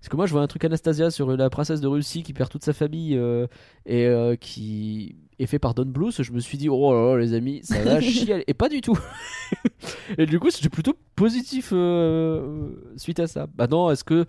Parce 0.00 0.08
que 0.08 0.16
moi, 0.16 0.24
je 0.26 0.32
vois 0.32 0.40
un 0.40 0.46
truc 0.46 0.64
Anastasia 0.64 1.10
sur 1.10 1.36
la 1.36 1.50
princesse 1.50 1.82
de 1.82 1.86
Russie 1.86 2.22
qui 2.22 2.32
perd 2.32 2.48
toute 2.48 2.64
sa 2.64 2.72
famille 2.72 3.16
euh, 3.18 3.46
et 3.84 4.08
qui 4.40 5.16
est 5.42 5.46
fait 5.46 5.58
par 5.58 5.74
Don 5.74 5.86
Bluth. 5.86 6.22
Je 6.22 6.32
me 6.32 6.40
suis 6.40 6.58
dit, 6.58 6.68
oh 6.68 6.92
là 6.92 7.12
là, 7.12 7.18
les 7.18 7.34
amis, 7.34 7.60
ça 7.62 7.82
va 7.82 8.00
chier. 8.00 8.44
Et 8.46 8.54
pas 8.54 8.68
du 8.68 8.80
tout. 8.80 8.98
et 10.18 10.26
du 10.26 10.38
coup, 10.40 10.50
j'étais 10.50 10.68
plutôt 10.68 10.94
positif 11.16 11.70
euh, 11.72 12.68
suite 12.96 13.20
à 13.20 13.26
ça. 13.26 13.46
Maintenant, 13.58 13.90
est-ce 13.90 14.04
que. 14.04 14.26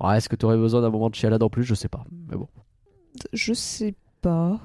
Oh, 0.00 0.10
est-ce 0.10 0.28
que 0.28 0.36
tu 0.36 0.44
aurais 0.46 0.56
besoin 0.56 0.80
d'un 0.80 0.90
moment 0.90 1.10
de 1.10 1.14
chialade 1.14 1.42
en 1.42 1.48
plus? 1.50 1.64
Je 1.64 1.74
sais 1.74 1.88
pas. 1.88 2.04
Mais 2.30 2.36
bon. 2.36 2.48
Je 3.32 3.52
sais 3.52 3.94
pas. 4.22 4.60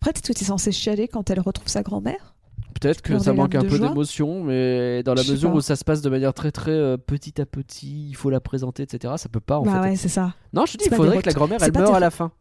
Après, 0.00 0.12
que 0.12 0.20
tu 0.20 0.32
es 0.32 0.44
censé 0.44 0.72
chialer 0.72 1.06
quand 1.06 1.30
elle 1.30 1.40
retrouve 1.40 1.68
sa 1.68 1.82
grand-mère? 1.82 2.34
Peut-être 2.80 3.02
que 3.02 3.18
ça 3.18 3.32
manque 3.32 3.54
un 3.54 3.64
peu 3.64 3.78
d'émotion, 3.78 4.42
mais 4.42 5.02
dans 5.04 5.14
la 5.14 5.22
mesure 5.22 5.50
pas. 5.50 5.56
où 5.56 5.60
ça 5.60 5.76
se 5.76 5.84
passe 5.84 6.00
de 6.02 6.08
manière 6.10 6.34
très 6.34 6.50
très 6.50 6.72
euh, 6.72 6.96
petit 6.96 7.40
à 7.40 7.46
petit, 7.46 8.08
il 8.08 8.16
faut 8.16 8.28
la 8.30 8.40
présenter, 8.40 8.82
etc. 8.82 9.14
Ça 9.18 9.28
peut 9.28 9.38
pas 9.40 9.58
en 9.60 9.62
Bah 9.62 9.74
fait. 9.82 9.90
ouais, 9.90 9.96
c'est 9.96 10.08
ça. 10.08 10.34
Non, 10.52 10.66
je 10.66 10.72
te 10.72 10.78
dis, 10.78 10.88
il 10.90 10.94
faudrait 10.96 11.20
que 11.22 11.26
la 11.26 11.32
grand-mère 11.34 11.62
elle 11.62 11.72
meure 11.72 11.94
à 11.94 12.00
la 12.00 12.10
fin. 12.10 12.32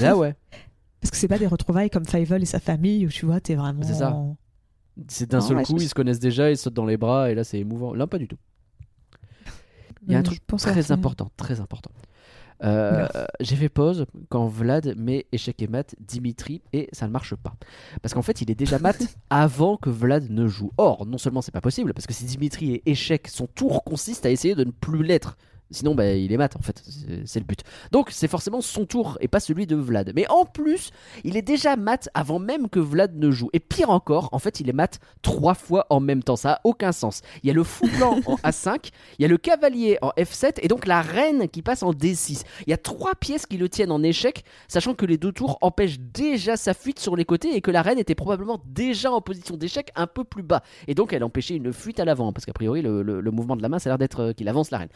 Là 0.00 0.16
ouais. 0.16 0.34
Parce 1.02 1.10
que 1.10 1.16
c'est 1.16 1.28
pas 1.28 1.38
des 1.38 1.48
retrouvailles 1.48 1.90
comme 1.90 2.06
Fievel 2.06 2.42
et 2.42 2.46
sa 2.46 2.60
famille 2.60 3.06
où 3.06 3.10
tu 3.10 3.26
vois, 3.26 3.40
t'es 3.40 3.56
vraiment. 3.56 3.82
C'est 3.82 3.94
ça. 3.94 4.16
C'est 5.08 5.30
d'un 5.30 5.40
seul 5.40 5.56
ouais, 5.56 5.64
coup, 5.64 5.76
ils 5.78 5.88
se 5.88 5.94
connaissent 5.94 6.20
déjà, 6.20 6.50
ils 6.50 6.56
sautent 6.56 6.74
dans 6.74 6.86
les 6.86 6.96
bras, 6.96 7.30
et 7.30 7.34
là 7.34 7.44
c'est 7.44 7.58
émouvant. 7.58 7.92
Là, 7.92 8.06
pas 8.06 8.18
du 8.18 8.28
tout. 8.28 8.36
Il 10.06 10.12
y 10.12 10.16
a 10.16 10.18
un 10.18 10.22
truc 10.22 10.38
je 10.38 10.44
pense 10.46 10.66
avoir 10.66 10.82
très 10.82 10.92
important, 10.92 11.30
très 11.36 11.60
important. 11.60 11.90
Euh, 12.64 13.08
J'ai 13.40 13.56
fait 13.56 13.68
pause 13.68 14.06
quand 14.28 14.46
Vlad 14.46 14.94
met 14.96 15.26
échec 15.32 15.60
et 15.62 15.66
mat 15.66 15.96
Dimitri 15.98 16.62
et 16.72 16.88
ça 16.92 17.06
ne 17.06 17.12
marche 17.12 17.34
pas. 17.34 17.54
Parce 18.02 18.14
qu'en 18.14 18.22
fait, 18.22 18.40
il 18.40 18.50
est 18.50 18.54
déjà 18.54 18.78
mat 18.78 18.96
avant 19.30 19.76
que 19.76 19.90
Vlad 19.90 20.30
ne 20.30 20.46
joue. 20.46 20.70
Or, 20.76 21.06
non 21.06 21.18
seulement 21.18 21.42
c'est 21.42 21.52
pas 21.52 21.60
possible, 21.60 21.92
parce 21.94 22.06
que 22.06 22.12
si 22.12 22.24
Dimitri 22.24 22.74
est 22.74 22.82
échec, 22.86 23.26
son 23.28 23.46
tour 23.46 23.82
consiste 23.82 24.26
à 24.26 24.30
essayer 24.30 24.54
de 24.54 24.64
ne 24.64 24.70
plus 24.70 25.02
l'être. 25.02 25.36
Sinon, 25.72 25.94
bah, 25.94 26.12
il 26.12 26.32
est 26.32 26.36
mat, 26.36 26.54
en 26.56 26.62
fait. 26.62 26.82
C'est- 27.26 27.40
le 27.40 27.44
but. 27.46 27.60
Donc, 27.90 28.10
c'est 28.10 28.28
forcément 28.28 28.60
son 28.60 28.86
tour 28.86 29.18
et 29.20 29.26
pas 29.28 29.40
celui 29.40 29.66
de 29.66 29.74
Vlad. 29.76 30.12
Mais 30.14 30.26
en 30.28 30.44
plus, 30.44 30.90
il 31.24 31.36
est 31.36 31.42
déjà 31.42 31.76
mat 31.76 32.08
avant 32.14 32.38
même 32.38 32.68
que 32.68 32.78
Vlad 32.78 33.16
ne 33.16 33.30
joue. 33.30 33.48
Et 33.52 33.60
pire 33.60 33.90
encore, 33.90 34.28
en 34.32 34.38
fait, 34.38 34.60
il 34.60 34.68
est 34.68 34.72
mat 34.74 35.00
trois 35.22 35.54
fois 35.54 35.86
en 35.90 35.98
même 36.00 36.22
temps. 36.22 36.36
Ça 36.36 36.52
a 36.54 36.60
aucun 36.64 36.92
sens. 36.92 37.22
Il 37.42 37.48
y 37.48 37.50
a 37.50 37.54
le 37.54 37.64
fou 37.64 37.86
blanc 37.96 38.18
en 38.26 38.34
A5, 38.44 38.90
il 39.18 39.22
y 39.22 39.24
a 39.24 39.28
le 39.28 39.38
cavalier 39.38 39.98
en 40.02 40.10
F7 40.16 40.58
et 40.62 40.68
donc 40.68 40.86
la 40.86 41.02
reine 41.02 41.48
qui 41.48 41.62
passe 41.62 41.82
en 41.82 41.92
D6. 41.92 42.42
Il 42.66 42.70
y 42.70 42.72
a 42.74 42.76
trois 42.78 43.14
pièces 43.14 43.46
qui 43.46 43.56
le 43.56 43.68
tiennent 43.68 43.90
en 43.92 44.02
échec, 44.02 44.44
sachant 44.68 44.94
que 44.94 45.06
les 45.06 45.16
deux 45.18 45.32
tours 45.32 45.58
empêchent 45.62 45.98
déjà 45.98 46.56
sa 46.56 46.74
fuite 46.74 46.98
sur 46.98 47.16
les 47.16 47.24
côtés 47.24 47.56
et 47.56 47.60
que 47.60 47.70
la 47.70 47.82
reine 47.82 47.98
était 47.98 48.14
probablement 48.14 48.60
déjà 48.66 49.10
en 49.10 49.20
position 49.20 49.56
d'échec 49.56 49.90
un 49.96 50.06
peu 50.06 50.24
plus 50.24 50.42
bas. 50.42 50.62
Et 50.88 50.94
donc, 50.94 51.12
elle 51.12 51.24
empêchait 51.24 51.56
une 51.56 51.72
fuite 51.72 51.98
à 52.00 52.04
l'avant, 52.04 52.32
parce 52.32 52.44
qu'a 52.44 52.52
priori, 52.52 52.82
le, 52.82 53.02
le- 53.02 53.20
le 53.20 53.30
mouvement 53.30 53.56
de 53.56 53.62
la 53.62 53.68
main, 53.68 53.78
ça 53.78 53.88
a 53.88 53.92
l'air 53.92 53.98
d'être 53.98 54.20
euh, 54.20 54.32
qu'il 54.32 54.48
avance 54.48 54.70
la 54.70 54.78
reine. 54.78 54.88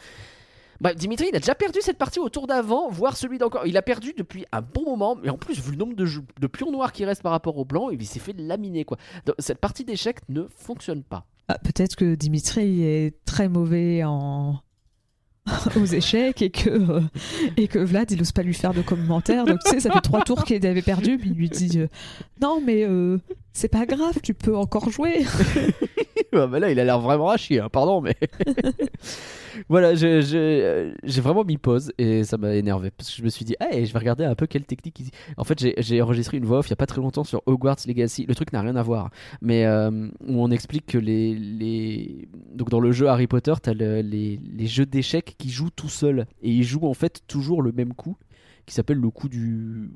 Bah, 0.79 0.93
Dimitri, 0.93 1.27
il 1.31 1.35
a 1.35 1.39
déjà 1.39 1.55
perdu 1.55 1.79
cette 1.81 1.97
partie 1.97 2.19
au 2.19 2.29
tour 2.29 2.47
d'avant, 2.47 2.89
voire 2.89 3.17
celui 3.17 3.37
d'encore. 3.37 3.65
Il 3.65 3.77
a 3.77 3.81
perdu 3.81 4.13
depuis 4.17 4.45
un 4.51 4.61
bon 4.61 4.85
moment, 4.85 5.15
mais 5.21 5.29
en 5.29 5.37
plus, 5.37 5.59
vu 5.59 5.71
le 5.71 5.77
nombre 5.77 5.95
de, 5.95 6.47
pions 6.47 6.71
noirs 6.71 6.91
qui 6.91 7.05
restent 7.05 7.23
par 7.23 7.31
rapport 7.31 7.57
au 7.57 7.65
blanc, 7.65 7.89
il 7.89 8.05
s'est 8.05 8.19
fait 8.19 8.33
laminer 8.37 8.85
quoi. 8.85 8.97
Cette 9.39 9.59
partie 9.59 9.85
d'échec 9.85 10.19
ne 10.29 10.43
fonctionne 10.55 11.03
pas. 11.03 11.25
Ah, 11.47 11.57
Peut-être 11.59 11.95
que 11.95 12.15
Dimitri 12.15 12.83
est 12.83 13.15
très 13.25 13.49
mauvais 13.49 14.03
aux 15.75 15.85
échecs 15.85 16.41
et 16.41 16.49
que 16.49 16.69
euh, 16.69 17.01
et 17.55 17.67
que 17.67 17.79
Vlad 17.79 18.11
il 18.11 18.21
ose 18.21 18.31
pas 18.31 18.43
lui 18.43 18.53
faire 18.53 18.73
de 18.73 18.81
commentaires 18.81 19.45
donc 19.45 19.59
tu 19.63 19.71
sais 19.71 19.79
ça 19.79 19.91
fait 19.91 20.01
trois 20.01 20.23
tours 20.23 20.43
qu'il 20.43 20.65
avait 20.65 20.81
perdu 20.81 21.17
puis 21.17 21.29
il 21.29 21.35
lui 21.35 21.49
dit 21.49 21.79
euh, 21.79 21.87
non 22.41 22.61
mais 22.65 22.83
euh, 22.83 23.17
c'est 23.57 23.67
pas 23.69 23.85
grave 23.85 24.19
tu 24.21 24.33
peux 24.33 24.55
encore 24.55 24.89
jouer 24.89 25.25
Ah, 26.33 26.45
bah 26.45 26.59
là, 26.59 26.69
il 26.71 26.79
a 26.79 26.83
l'air 26.83 26.99
vraiment 26.99 27.29
à 27.29 27.37
chier, 27.37 27.59
hein, 27.61 27.69
pardon, 27.71 28.01
mais. 28.01 28.15
voilà, 29.69 29.95
j'ai 29.95 30.91
vraiment 31.21 31.43
mis 31.43 31.57
pause 31.57 31.91
et 31.97 32.23
ça 32.23 32.37
m'a 32.37 32.53
énervé 32.55 32.91
parce 32.91 33.09
que 33.09 33.15
je 33.17 33.23
me 33.23 33.29
suis 33.29 33.45
dit, 33.45 33.55
ah, 33.59 33.67
je 33.71 33.91
vais 33.91 33.99
regarder 33.99 34.23
un 34.25 34.35
peu 34.35 34.45
quelle 34.45 34.65
technique. 34.65 35.13
En 35.37 35.43
fait, 35.43 35.57
j'ai- 35.77 36.01
enregistré 36.01 36.37
une 36.37 36.45
voix 36.45 36.59
off 36.59 36.67
il 36.67 36.71
y 36.71 36.73
a 36.73 36.75
pas 36.77 36.85
très 36.85 37.01
longtemps 37.01 37.23
sur 37.23 37.41
Hogwarts 37.45 37.77
Legacy. 37.87 38.25
Le 38.27 38.35
truc 38.35 38.51
n'a 38.53 38.61
rien 38.61 38.75
à 38.75 38.83
voir, 38.83 39.09
mais 39.41 39.65
euh, 39.65 39.89
où 40.27 40.41
on 40.43 40.51
explique 40.51 40.85
que 40.85 40.97
les, 40.97 41.33
les. 41.35 42.27
Donc, 42.53 42.69
dans 42.69 42.79
le 42.81 42.91
jeu 42.91 43.07
Harry 43.07 43.27
Potter, 43.27 43.53
t'as 43.61 43.73
le- 43.73 44.01
les, 44.01 44.39
les 44.43 44.67
jeux 44.67 44.85
d'échecs 44.85 45.35
qui 45.37 45.49
jouent 45.49 45.71
tout 45.71 45.89
seuls 45.89 46.25
et 46.41 46.51
ils 46.51 46.63
jouent 46.63 46.87
en 46.87 46.93
fait 46.93 47.21
toujours 47.27 47.61
le 47.61 47.71
même 47.71 47.93
coup 47.93 48.17
qui 48.65 48.73
s'appelle 48.75 48.97
le 48.99 49.09
coup 49.09 49.29
du. 49.29 49.91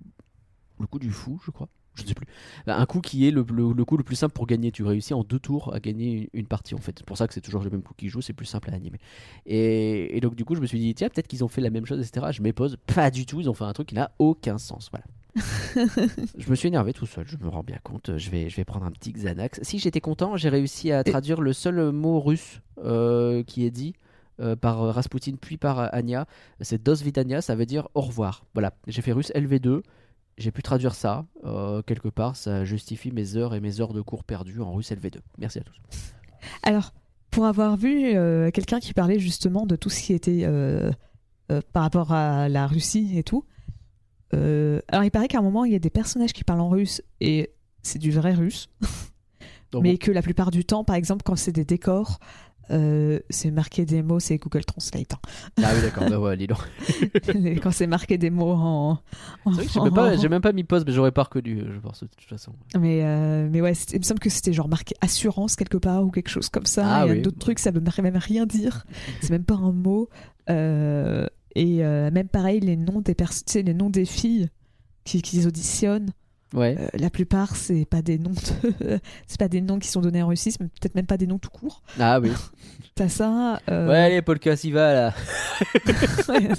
Le 0.80 0.88
coup 0.88 0.98
du 1.00 1.12
fou, 1.12 1.40
je 1.46 1.52
crois. 1.52 1.68
Je 1.96 2.04
ne 2.04 2.08
sais 2.08 2.14
plus. 2.14 2.26
Un 2.68 2.86
coup 2.86 3.02
qui 3.02 3.28
est 3.28 3.32
le, 3.32 3.46
le- 3.52 3.74
le 3.74 3.86
coup 3.86 3.98
le 3.98 4.04
plus 4.04 4.16
simple 4.16 4.34
pour 4.34 4.48
gagner. 4.48 4.72
Tu 4.72 4.84
réussis 4.84 5.14
en 5.14 5.24
deux 5.24 5.40
tours 5.40 5.74
à 5.74 5.80
gagner 5.82 6.14
une, 6.34 6.40
une 6.42 6.48
partie 6.48 6.74
en 6.74 6.78
fait. 6.78 6.96
C'est 6.98 7.06
pour 7.06 7.18
ça 7.18 7.28
que 7.28 7.34
c'est 7.34 7.42
toujours 7.42 7.62
le 7.64 7.70
même 7.70 7.82
coup 7.84 7.94
qui 7.98 8.08
joue, 8.08 8.22
c'est 8.22 8.32
plus 8.34 8.46
simple 8.46 8.70
à 8.72 8.76
animer. 8.76 8.98
Et, 9.46 10.16
et 10.16 10.22
donc 10.22 10.36
du 10.36 10.46
coup 10.46 10.56
je 10.56 10.62
me 10.62 10.66
suis 10.68 10.80
dit, 10.80 10.94
tiens, 10.96 11.10
peut-être 11.10 11.28
qu'ils 11.28 11.44
ont 11.44 11.50
fait 11.50 11.62
la 11.62 11.70
même 11.70 11.86
chose, 11.86 12.00
etc. 12.00 12.28
Je 12.32 12.42
m'épose. 12.42 12.78
Pas 12.96 13.12
du 13.12 13.26
tout, 13.26 13.42
ils 13.42 13.50
ont 13.50 13.54
fait 13.54 13.66
un 13.66 13.74
truc 13.74 13.88
qui 13.90 13.96
n'a 13.96 14.12
aucun 14.20 14.58
sens. 14.58 14.90
Voilà. 14.92 15.06
je 16.38 16.50
me 16.50 16.56
suis 16.56 16.68
énervé 16.68 16.94
tout 16.94 17.06
seul, 17.06 17.26
je 17.28 17.38
me 17.38 17.48
rends 17.48 17.64
bien 17.64 17.80
compte. 17.84 18.18
Je 18.18 18.30
vais, 18.30 18.50
je 18.50 18.56
vais 18.56 18.66
prendre 18.66 18.86
un 18.86 18.92
petit 18.92 19.12
Xanax. 19.14 19.60
Si 19.64 19.80
j'étais 19.80 20.02
content, 20.02 20.38
j'ai 20.38 20.50
réussi 20.50 20.92
à 20.92 21.04
traduire 21.04 21.42
le 21.42 21.54
seul 21.54 21.92
mot 21.92 22.20
russe 22.20 22.62
euh, 22.84 23.44
qui 23.44 23.66
est 23.66 23.72
dit. 23.72 23.94
euh, 24.40 24.56
par 24.56 24.82
euh, 24.82 24.92
Rasputin 24.92 25.34
puis 25.40 25.58
par 25.58 25.94
Anya, 25.94 26.26
c'est 26.62 26.82
Dos 26.82 26.96
Vidania, 26.96 27.42
ça 27.42 27.56
veut 27.56 27.66
dire 27.66 27.88
au 27.94 28.02
revoir. 28.02 28.46
Voilà, 28.54 28.74
j'ai 28.88 29.02
fait 29.02 29.12
russe 29.12 29.32
LV2, 29.36 29.82
j'ai 30.42 30.52
pu 30.52 30.62
traduire 30.62 30.94
ça 30.96 31.26
euh, 31.46 31.82
quelque 31.82 32.10
part. 32.10 32.36
Ça 32.36 32.66
justifie 32.66 33.12
mes 33.12 33.38
heures 33.38 33.56
et 33.56 33.60
mes 33.60 33.80
heures 33.80 33.94
de 33.94 34.02
cours 34.02 34.24
perdues 34.24 34.62
en 34.62 34.74
russe 34.74 34.92
LV2. 34.92 35.20
Merci 35.38 35.60
à 35.60 35.62
tous. 35.62 35.80
Alors, 36.64 36.94
pour 37.30 37.46
avoir 37.46 37.78
vu 37.78 38.16
euh, 38.16 38.52
quelqu'un 38.52 38.80
qui 38.80 38.94
parlait 38.94 39.20
justement 39.20 39.66
de 39.66 39.76
tout 39.76 39.90
ce 39.90 40.02
qui 40.02 40.14
était 40.14 40.42
euh, 40.44 40.92
par 41.72 41.84
rapport 41.84 42.12
à 42.12 42.50
la 42.50 42.68
Russie 42.68 43.18
et 43.18 43.24
tout, 43.24 43.46
alors 44.34 45.04
il 45.04 45.12
paraît 45.12 45.28
qu'à 45.28 45.40
un 45.40 45.42
moment, 45.42 45.66
il 45.66 45.74
y 45.74 45.76
a 45.76 45.80
des 45.80 45.90
personnages 45.90 46.32
qui 46.32 46.46
parlent 46.46 46.62
en 46.62 46.70
russe 46.70 47.02
et 47.20 47.52
c'est 47.84 48.00
du 48.00 48.12
vrai 48.12 48.34
russe, 48.34 48.70
mais 49.82 49.98
que 49.98 50.12
la 50.12 50.22
plupart 50.22 50.52
du 50.52 50.64
temps, 50.64 50.86
par 50.86 50.96
exemple, 50.96 51.24
quand 51.24 51.36
c'est 51.36 51.52
des 51.52 51.66
décors, 51.66 52.20
euh, 52.72 53.20
c'est 53.30 53.52
marqué 53.52 53.86
des 53.86 54.02
mots, 54.02 54.20
c'est 54.20 54.38
Google 54.38 54.64
Translate. 54.66 55.14
hein. 55.14 55.20
Ah 55.64 55.72
oui, 55.76 55.82
d'accord. 55.82 56.10
bah 56.10 56.20
ouais, 56.20 56.38
dis 56.38 56.48
donc. 56.48 56.60
Quand 57.62 57.72
c'est 57.72 57.88
marqué 57.88 58.18
des 58.18 58.30
mots 58.30 58.52
en. 58.54 59.00
en- 59.46 59.52
C'est 59.52 59.56
vrai 59.58 59.66
que 59.66 59.72
j'ai 59.74 59.80
même, 59.82 59.94
pas- 59.94 60.18
j'ai 60.18 60.30
même 60.30 60.42
pas 60.42 60.54
mis 60.54 60.64
pause, 60.64 60.84
mais 60.86 60.92
j'aurais 60.94 61.12
pas 61.12 61.24
reconnu, 61.24 61.64
je 61.74 61.80
pense, 61.80 62.04
de 62.04 62.08
toute 62.08 62.28
façon. 62.30 62.54
Mais, 62.80 63.02
euh, 63.04 63.48
mais 63.52 63.62
ouais, 63.62 63.74
il 63.94 64.00
me 64.00 64.04
semble 64.04 64.20
que 64.20 64.30
c'était 64.30 64.54
genre 64.54 64.68
marqué 64.70 64.96
assurance 65.02 65.56
quelque 65.56 65.78
part 65.78 66.04
ou 66.04 66.12
quelque 66.12 66.30
chose 66.30 66.50
comme 66.50 66.66
ça. 66.66 66.86
Ah 66.88 67.06
il 67.06 67.10
y 67.10 67.12
a 67.12 67.16
oui. 67.16 67.22
d'autres 67.22 67.40
trucs, 67.40 67.60
ça 67.60 67.72
veut 67.72 67.82
même 68.02 68.18
rien 68.18 68.46
dire. 68.46 68.86
C'est 69.22 69.32
même 69.32 69.44
pas 69.44 69.56
un 69.56 69.72
mot. 69.72 70.10
Euh, 70.50 71.28
et 71.56 71.84
euh, 71.84 72.10
même 72.12 72.28
pareil, 72.28 72.60
les 72.62 72.78
noms 72.78 73.02
des 73.02 73.14
les 73.64 73.74
noms 73.74 73.90
des 73.90 74.06
filles 74.06 74.50
qui, 75.04 75.22
qui 75.22 75.46
auditionnent, 75.46 76.12
Ouais. 76.54 76.76
euh, 76.80 76.88
la 76.94 77.10
plupart, 77.10 77.56
c'est 77.56 77.86
pas 77.86 78.02
des 78.02 78.18
noms 78.18 78.32
de- 78.32 79.00
c'est 79.28 79.40
pas 79.40 79.48
des 79.48 79.62
noms 79.62 79.80
qui 79.80 79.88
sont 79.88 80.02
donnés 80.02 80.22
en 80.22 80.28
Russie, 80.28 80.52
c'est 80.52 80.60
peut-être 80.60 80.96
même 80.96 81.06
pas 81.06 81.18
des 81.18 81.28
noms 81.28 81.40
tout 81.40 81.50
court. 81.50 81.82
Ah 82.00 82.20
oui. 82.20 82.32
T'as 82.96 83.08
ça. 83.10 83.62
euh, 83.70 83.88
Ouais, 83.88 83.98
allez, 83.98 84.22
Polka 84.22 84.56
Siva, 84.58 84.94
là. 84.94 85.14
ouais. 86.30 86.50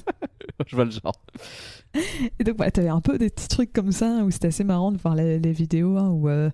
je 0.66 0.74
vois 0.76 0.86
le 0.86 0.90
genre. 0.90 1.12
Et 2.38 2.44
donc, 2.44 2.56
voilà, 2.56 2.70
t'avais 2.70 2.88
un 2.88 3.02
peu 3.02 3.18
des 3.18 3.28
petits 3.28 3.48
trucs 3.48 3.72
comme 3.72 3.92
ça 3.92 4.22
où 4.24 4.30
c'était 4.30 4.48
assez 4.48 4.64
marrant 4.64 4.92
de 4.92 4.96
voir 4.98 5.14
les, 5.14 5.38
les 5.38 5.52
vidéos 5.52 5.98
hein, 5.98 6.08
où, 6.08 6.28
euh, 6.30 6.48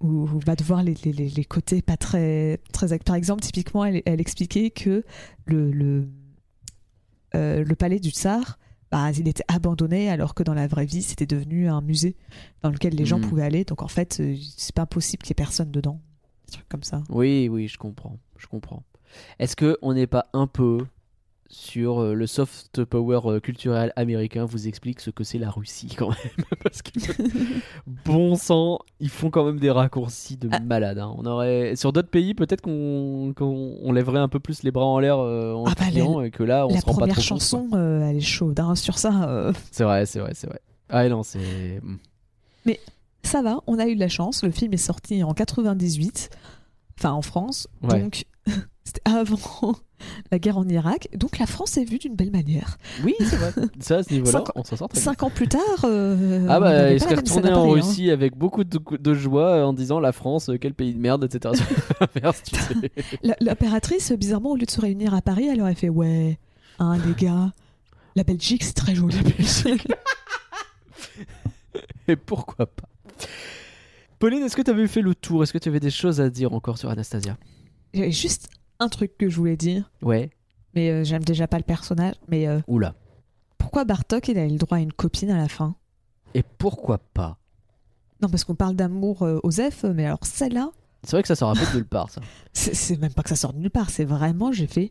où, 0.00 0.28
où, 0.28 0.38
bah, 0.46 0.54
de 0.54 0.62
voir 0.62 0.84
les, 0.84 0.94
les, 1.04 1.12
les- 1.12 1.28
les 1.28 1.44
côtés 1.44 1.82
pas 1.82 1.96
très, 1.96 2.60
très. 2.72 2.96
Par 3.00 3.16
exemple, 3.16 3.42
typiquement, 3.42 3.84
elle, 3.84 4.02
elle 4.06 4.20
expliquait 4.20 4.70
que 4.70 5.04
le, 5.46 5.72
le, 5.72 6.08
euh, 7.34 7.64
le 7.64 7.74
palais 7.74 7.98
du 7.98 8.10
tsar, 8.10 8.58
bah, 8.90 9.10
il 9.12 9.26
était 9.28 9.44
abandonné 9.48 10.10
alors 10.10 10.34
que 10.34 10.42
dans 10.42 10.54
la 10.54 10.66
vraie 10.66 10.86
vie, 10.86 11.02
c'était 11.02 11.26
devenu 11.26 11.68
un 11.68 11.80
musée 11.80 12.16
dans 12.62 12.70
lequel 12.70 12.94
les 12.94 13.04
gens 13.04 13.18
Mhm. 13.18 13.28
pouvaient 13.28 13.42
aller. 13.42 13.64
Donc, 13.64 13.82
en 13.82 13.88
fait, 13.88 14.18
euh, 14.20 14.36
c'est 14.56 14.74
pas 14.74 14.86
possible 14.86 15.22
qu'il 15.22 15.30
y 15.30 15.32
ait 15.32 15.42
personne 15.44 15.70
dedans. 15.70 16.00
Des 16.46 16.52
trucs 16.52 16.68
comme 16.68 16.84
ça. 16.84 17.02
Oui, 17.08 17.48
oui, 17.50 17.66
je 17.68 17.78
comprends. 17.78 18.18
Je 18.38 18.46
comprends. 18.46 18.82
Est-ce 19.38 19.56
que 19.56 19.76
on 19.82 19.94
n'est 19.94 20.06
pas 20.06 20.26
un 20.32 20.46
peu 20.46 20.78
sur 21.48 22.00
euh, 22.02 22.14
le 22.14 22.26
soft 22.26 22.84
power 22.84 23.20
euh, 23.24 23.40
culturel 23.40 23.92
américain 23.96 24.44
vous 24.44 24.68
explique 24.68 25.00
ce 25.00 25.10
que 25.10 25.24
c'est 25.24 25.38
la 25.38 25.50
Russie 25.50 25.94
quand 25.96 26.08
même 26.08 26.46
parce 26.62 26.82
que 26.82 26.90
bon 28.04 28.36
sang 28.36 28.80
ils 29.00 29.10
font 29.10 29.30
quand 29.30 29.44
même 29.44 29.58
des 29.58 29.70
raccourcis 29.70 30.36
de 30.36 30.48
Ah. 30.52 30.60
malade 30.60 30.98
hein. 30.98 31.14
on 31.16 31.24
aurait 31.26 31.76
sur 31.76 31.92
d'autres 31.92 32.10
pays 32.10 32.34
peut-être 32.34 32.60
qu'on 32.60 33.34
on 33.38 33.92
lèverait 33.92 34.20
un 34.20 34.28
peu 34.28 34.40
plus 34.40 34.62
les 34.62 34.70
bras 34.70 34.86
en 34.86 34.98
l'air 34.98 35.18
euh, 35.18 35.54
en 35.54 35.64
Ah 35.66 35.74
bah, 35.78 36.24
et 36.24 36.30
que 36.30 36.42
là 36.42 36.66
on 36.66 36.74
la 36.74 36.80
se 36.80 36.86
rend 36.86 36.92
pas 36.92 36.98
première 37.00 37.14
trop 37.16 37.22
compte, 37.22 37.40
chanson, 37.40 37.68
euh, 37.74 38.08
elle 38.08 38.16
est 38.16 38.20
chaude 38.20 38.58
hein, 38.60 38.74
sur 38.74 38.98
ça. 38.98 39.28
euh. 39.28 39.52
c'est 39.70 39.84
vrai 39.84 40.06
c'est 40.06 40.18
vrai 40.20 40.32
c'est 40.34 40.48
vrai 40.48 40.60
ah 40.88 41.08
non 41.08 41.22
c'est 41.22 41.80
hmm. 41.82 41.96
Ça 43.26 43.42
va, 43.42 43.60
on 43.66 43.80
a 43.80 43.88
eu 43.88 43.96
de 43.96 44.00
la 44.00 44.08
chance. 44.08 44.44
Le 44.44 44.52
film 44.52 44.72
est 44.72 44.76
sorti 44.76 45.24
en 45.24 45.34
98, 45.34 46.30
enfin 46.96 47.10
en 47.10 47.22
France. 47.22 47.66
Ouais. 47.82 48.00
Donc, 48.00 48.24
c'était 48.86 49.00
avant 49.04 49.74
la 50.30 50.38
guerre 50.38 50.56
en 50.58 50.68
Irak. 50.68 51.08
Donc, 51.14 51.38
la 51.38 51.46
France 51.46 51.76
est 51.76 51.84
vue 51.84 51.98
d'une 51.98 52.14
belle 52.14 52.30
manière. 52.30 52.78
oui 53.04 53.14
c'est 53.18 53.36
vrai 53.36 53.52
ça 53.80 53.96
à 53.98 54.02
ce 54.04 54.12
niveau 54.12 54.26
là 54.26 54.32
Cinq- 54.32 54.48
on 54.54 54.62
s'en 54.64 54.76
sort 54.76 54.88
très 54.88 55.00
bien 55.00 55.04
Cinq 55.12 55.22
ans 55.24 55.30
plus 55.30 55.48
tard, 55.48 55.60
euh, 55.84 56.46
Ah 56.48 56.60
bah 56.60 56.92
il 56.92 57.00
serait 57.00 57.16
retourné 57.16 57.50
en 57.52 57.66
Paris, 57.66 57.80
hein. 57.80 57.84
Russie 57.84 58.10
avec 58.10 58.36
beaucoup 58.36 58.62
de, 58.64 58.78
de 58.98 59.14
joie 59.14 59.66
en 59.66 59.72
disant 59.72 59.98
la 60.00 60.12
France, 60.12 60.48
euh, 60.50 60.56
quel 60.58 60.72
pays 60.74 60.94
de 60.94 60.98
merde, 61.00 61.24
etc. 61.24 61.54
L'impératrice, 63.40 64.12
bizarrement, 64.12 64.52
au 64.52 64.56
lieu 64.56 64.66
de 64.66 64.70
se 64.70 64.80
réunir 64.80 65.14
à 65.14 65.20
Paris, 65.22 65.48
elle 65.48 65.60
aurait 65.60 65.74
fait 65.74 65.88
Ouais, 65.88 66.38
hein, 66.78 66.96
les 67.06 67.14
gars, 67.14 67.52
la 68.14 68.22
Belgique, 68.24 68.62
c'est 68.64 68.72
très 68.74 68.94
joli. 68.94 69.16
Et 72.08 72.16
pourquoi 72.16 72.66
pas 72.66 72.84
Pauline, 74.18 74.42
est-ce 74.44 74.56
que 74.56 74.62
tu 74.62 74.70
avais 74.70 74.86
fait 74.86 75.02
le 75.02 75.14
tour? 75.14 75.42
Est-ce 75.42 75.52
que 75.52 75.58
tu 75.58 75.68
avais 75.68 75.80
des 75.80 75.90
choses 75.90 76.20
à 76.20 76.30
dire 76.30 76.52
encore 76.54 76.78
sur 76.78 76.88
Anastasia? 76.88 77.36
Juste 77.92 78.48
un 78.78 78.88
truc 78.88 79.16
que 79.18 79.28
je 79.28 79.36
voulais 79.36 79.56
dire, 79.56 79.90
Ouais. 80.02 80.30
mais 80.74 80.90
euh, 80.90 81.04
j'aime 81.04 81.24
déjà 81.24 81.46
pas 81.46 81.58
le 81.58 81.64
personnage. 81.64 82.14
Mais 82.28 82.46
euh, 82.48 82.60
Oula. 82.68 82.94
pourquoi 83.58 83.84
Bartok, 83.84 84.28
il 84.28 84.38
a 84.38 84.44
eu 84.46 84.50
le 84.50 84.58
droit 84.58 84.78
à 84.78 84.80
une 84.80 84.92
copine 84.92 85.30
à 85.30 85.36
la 85.38 85.48
fin? 85.48 85.74
Et 86.34 86.42
pourquoi 86.42 86.98
pas? 86.98 87.38
Non, 88.22 88.28
parce 88.28 88.44
qu'on 88.44 88.54
parle 88.54 88.76
d'amour 88.76 89.22
euh, 89.22 89.38
aux 89.42 89.50
F, 89.52 89.84
mais 89.84 90.06
alors 90.06 90.24
celle-là, 90.24 90.70
C'est 91.02 91.12
vrai 91.12 91.22
que 91.22 91.28
ça 91.28 91.36
sort 91.36 91.50
un 91.50 91.54
peu 91.54 91.66
de 91.66 91.76
nulle 91.76 91.86
part, 91.86 92.10
ça. 92.10 92.20
C'est- 92.52 92.74
C'est 92.74 92.96
même 93.00 93.12
pas 93.12 93.22
que 93.22 93.28
ça 93.28 93.36
sort 93.36 93.52
de 93.52 93.58
nulle 93.58 93.70
part, 93.70 93.90
c'est 93.90 94.04
vraiment, 94.04 94.52
j'ai 94.52 94.66
fait. 94.66 94.90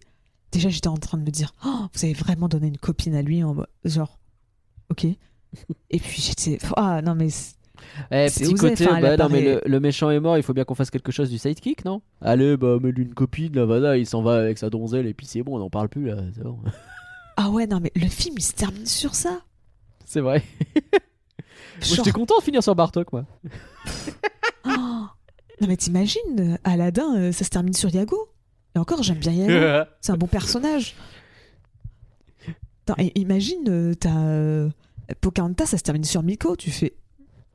Déjà, 0.51 0.69
j'étais 0.69 0.87
en 0.87 0.95
train 0.97 1.17
de 1.17 1.23
me 1.23 1.31
dire, 1.31 1.53
Oh, 1.65 1.87
vous 1.93 2.05
avez 2.05 2.13
vraiment 2.13 2.47
donné 2.47 2.67
une 2.67 2.77
copine 2.77 3.15
à 3.15 3.21
lui 3.21 3.43
en 3.43 3.55
genre, 3.83 4.19
ok. 4.89 5.05
Et 5.89 5.99
puis 5.99 6.21
j'étais, 6.21 6.57
ah 6.77 7.01
non 7.01 7.15
mais 7.15 7.29
c'est- 7.29 7.55
Eh, 8.11 8.27
petit 8.27 8.45
osé, 8.45 8.55
côté, 8.55 8.85
bah, 8.85 9.17
non, 9.17 9.29
mais 9.29 9.41
le, 9.41 9.61
le 9.65 9.79
méchant 9.79 10.09
est 10.09 10.19
mort, 10.19 10.37
il 10.37 10.43
faut 10.43 10.53
bien 10.53 10.63
qu'on 10.63 10.75
fasse 10.75 10.91
quelque 10.91 11.11
chose 11.11 11.29
du 11.29 11.37
sidekick, 11.37 11.85
non? 11.85 12.01
Allez, 12.21 12.57
bah, 12.57 12.77
mets-lui 12.81 13.03
une 13.03 13.13
copine, 13.13 13.55
là, 13.55 13.65
voilà, 13.65 13.97
il 13.97 14.05
s'en 14.05 14.21
va 14.21 14.35
avec 14.35 14.57
sa 14.57 14.69
donzelle, 14.69 15.07
et 15.07 15.13
puis 15.13 15.25
c'est 15.25 15.43
bon, 15.43 15.55
on 15.55 15.59
n'en 15.59 15.69
parle 15.69 15.89
plus, 15.89 16.05
là, 16.07 16.17
c'est 16.35 16.43
bon. 16.43 16.59
ah 17.37 17.49
ouais 17.49 17.67
non 17.67 17.79
mais 17.81 17.91
le 17.95 18.07
film 18.07 18.35
il 18.37 18.43
se 18.43 18.53
termine 18.53 18.85
sur 18.85 19.15
ça. 19.15 19.41
C'est 20.05 20.21
vrai. 20.21 20.43
Moi, 20.75 20.99
Genre, 21.81 21.95
j'étais 21.97 22.11
content 22.11 22.37
de 22.37 22.43
finir 22.43 22.63
sur 22.63 22.73
Bartok, 22.73 23.11
moi. 23.11 23.25
oh. 24.65 24.69
non 24.69 25.67
mais 25.67 25.75
t'imagines, 25.75 26.39
euh, 26.39 26.57
Aladdin, 26.63 27.17
euh, 27.17 27.31
ça 27.33 27.43
se 27.43 27.49
termine 27.49 27.73
sur 27.73 27.89
Yago. 27.89 28.29
Et 28.75 28.79
encore, 28.79 29.03
j'aime 29.03 29.17
bien 29.17 29.33
Yago, 29.33 29.85
c'est 29.99 30.13
un 30.13 30.17
bon 30.17 30.27
personnage. 30.27 30.95
Attends, 32.87 33.01
imagine, 33.15 33.65
euh, 33.67 33.93
t'as 33.93 34.69
Pocahontas, 35.19 35.65
ça 35.65 35.77
se 35.77 35.83
termine 35.83 36.05
sur 36.05 36.23
Miko, 36.23 36.55
tu 36.55 36.71
fais. 36.71 36.95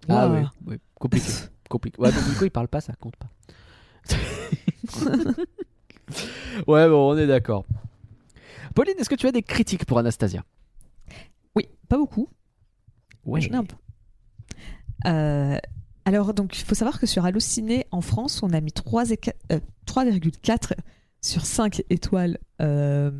Ah 0.08 0.28
oui, 0.28 0.40
oui, 0.66 0.76
compliqué. 0.98 1.26
compliqué. 1.68 2.00
Ouais, 2.00 2.10
Nico, 2.28 2.44
il 2.44 2.50
parle 2.50 2.68
pas, 2.68 2.80
ça 2.80 2.92
compte 2.94 3.16
pas. 3.16 3.28
ouais, 6.66 6.88
bon, 6.88 7.12
on 7.12 7.16
est 7.18 7.26
d'accord. 7.26 7.64
Pauline, 8.74 8.94
est-ce 8.98 9.08
que 9.08 9.14
tu 9.14 9.26
as 9.26 9.32
des 9.32 9.42
critiques 9.42 9.84
pour 9.84 9.98
Anastasia? 9.98 10.44
Oui, 11.54 11.68
pas 11.88 11.96
beaucoup. 11.96 12.28
Ouais. 13.24 13.40
Ai 13.44 13.54
un 13.54 13.64
peu. 13.64 13.76
Euh, 15.06 15.58
alors, 16.04 16.34
donc, 16.34 16.58
il 16.58 16.64
faut 16.64 16.74
savoir 16.74 16.98
que 16.98 17.06
sur 17.06 17.24
Allociné, 17.24 17.86
en 17.90 18.00
France, 18.00 18.42
on 18.42 18.50
a 18.52 18.60
mis 18.60 18.72
3 18.72 19.10
et 19.10 19.16
qua- 19.16 19.34
euh, 19.52 19.60
3,4 19.86 20.74
sur 21.20 21.44
5 21.44 21.82
étoiles 21.90 22.38
euh, 22.60 23.10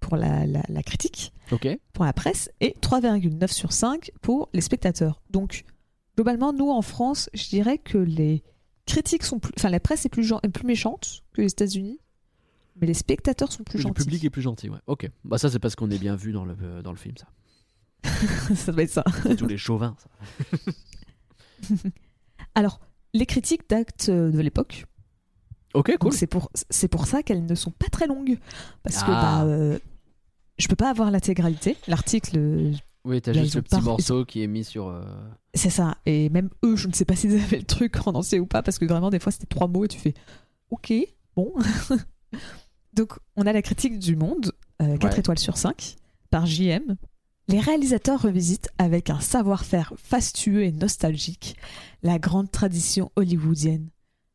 pour 0.00 0.16
la, 0.16 0.46
la- 0.46 0.62
la 0.68 0.82
critique, 0.82 1.32
pour 1.92 2.04
la 2.04 2.12
presse, 2.12 2.50
et 2.60 2.74
3,9 2.80 3.48
sur 3.52 3.72
5 3.72 4.10
pour 4.20 4.48
les 4.52 4.60
spectateurs. 4.60 5.22
Donc, 5.30 5.64
globalement, 6.18 6.52
nous, 6.52 6.68
en 6.70 6.82
France, 6.82 7.30
je 7.32 7.48
dirais 7.48 7.78
que 7.78 7.96
les 7.96 8.42
critiques 8.86 9.22
sont 9.22 9.38
plus... 9.38 9.52
Enfin, 9.56 9.68
la 9.70 9.78
presse 9.78 10.04
est 10.04 10.08
plus, 10.08 10.32
est 10.42 10.48
plus 10.48 10.66
méchante 10.66 11.22
que 11.32 11.42
les 11.42 11.52
États-Unis, 11.52 12.00
mais 12.80 12.88
les 12.88 12.94
spectateurs 12.94 13.52
sont 13.52 13.62
plus 13.62 13.78
le 13.78 13.82
gentils. 13.84 14.02
public 14.02 14.24
est 14.24 14.30
plus 14.30 14.42
gentil, 14.42 14.68
ouais. 14.68 14.80
Ok. 14.88 15.08
Bah, 15.24 15.38
ça, 15.38 15.48
c'est 15.48 15.60
parce 15.60 15.76
qu'on 15.76 15.90
est 15.92 15.98
bien 15.98 16.16
vu 16.16 16.32
dans 16.32 16.44
le, 16.44 16.56
euh, 16.60 16.82
dans 16.82 16.90
le 16.90 16.96
film, 16.96 17.14
ça. 17.16 17.28
ça 18.56 18.72
doit 18.72 18.82
être 18.82 18.90
ça. 18.90 19.04
C'est 19.22 19.36
tous 19.36 19.46
les 19.46 19.58
chauvins, 19.58 19.94
ça. 19.98 20.72
Alors, 22.56 22.80
les 23.14 23.26
critiques 23.26 23.68
d'actes 23.70 24.08
euh, 24.08 24.30
de 24.32 24.40
l'époque, 24.40 24.86
Ok, 25.74 25.96
cool. 26.00 26.12
c'est 26.12 26.26
pour 26.26 26.50
c'est 26.70 26.88
pour 26.88 27.06
ça 27.06 27.22
qu'elles 27.22 27.44
ne 27.46 27.54
sont 27.54 27.70
pas 27.70 27.88
très 27.88 28.06
longues 28.06 28.38
parce 28.82 29.02
que 29.02 29.10
Ah. 29.10 29.44
bah 29.44 29.44
euh, 29.46 29.78
je 30.58 30.66
peux 30.66 30.76
pas 30.76 30.90
avoir 30.90 31.10
l'intégralité. 31.10 31.76
L'article 31.86 32.38
euh, 32.38 32.72
Oui, 33.08 33.20
t'as 33.22 33.32
juste 33.32 33.54
le 33.56 33.62
petit 33.62 33.80
morceau 33.80 34.24
qui 34.24 34.42
est 34.42 34.46
mis 34.46 34.64
sur. 34.64 34.88
euh, 34.88 35.02
c'est 35.54 35.70
ça 35.70 35.96
et 36.06 36.28
même 36.28 36.50
eux 36.64 36.76
je 36.76 36.86
ne 36.88 36.92
sais 36.92 37.04
pas 37.04 37.16
s'ils 37.16 37.34
avaient 37.40 37.56
le 37.58 37.64
truc 37.64 38.06
en 38.06 38.12
entier 38.14 38.38
ou 38.38 38.46
pas 38.46 38.62
parce 38.62 38.78
que 38.78 38.84
vraiment 38.84 39.10
des 39.10 39.18
fois 39.18 39.32
c'était 39.32 39.46
trois 39.46 39.66
mots 39.66 39.84
et 39.84 39.88
tu 39.88 39.98
fais 39.98 40.14
ok 40.70 40.92
bon. 41.34 41.52
Donc 42.94 43.18
on 43.36 43.46
a 43.46 43.52
la 43.52 43.62
critique 43.62 43.98
du 43.98 44.14
Monde 44.16 44.52
4 44.78 45.04
Ouais. 45.04 45.18
étoiles 45.18 45.38
sur 45.38 45.56
5 45.56 45.96
par 46.30 46.46
JM. 46.46 46.96
Les 47.48 47.60
réalisateurs 47.60 48.20
revisitent 48.20 48.68
avec 48.78 49.08
un 49.08 49.20
savoir-faire 49.20 49.94
fastueux 49.96 50.64
et 50.64 50.72
nostalgique 50.72 51.56
la 52.02 52.18
grande 52.18 52.50
tradition 52.50 53.10
hollywoodienne 53.16 53.88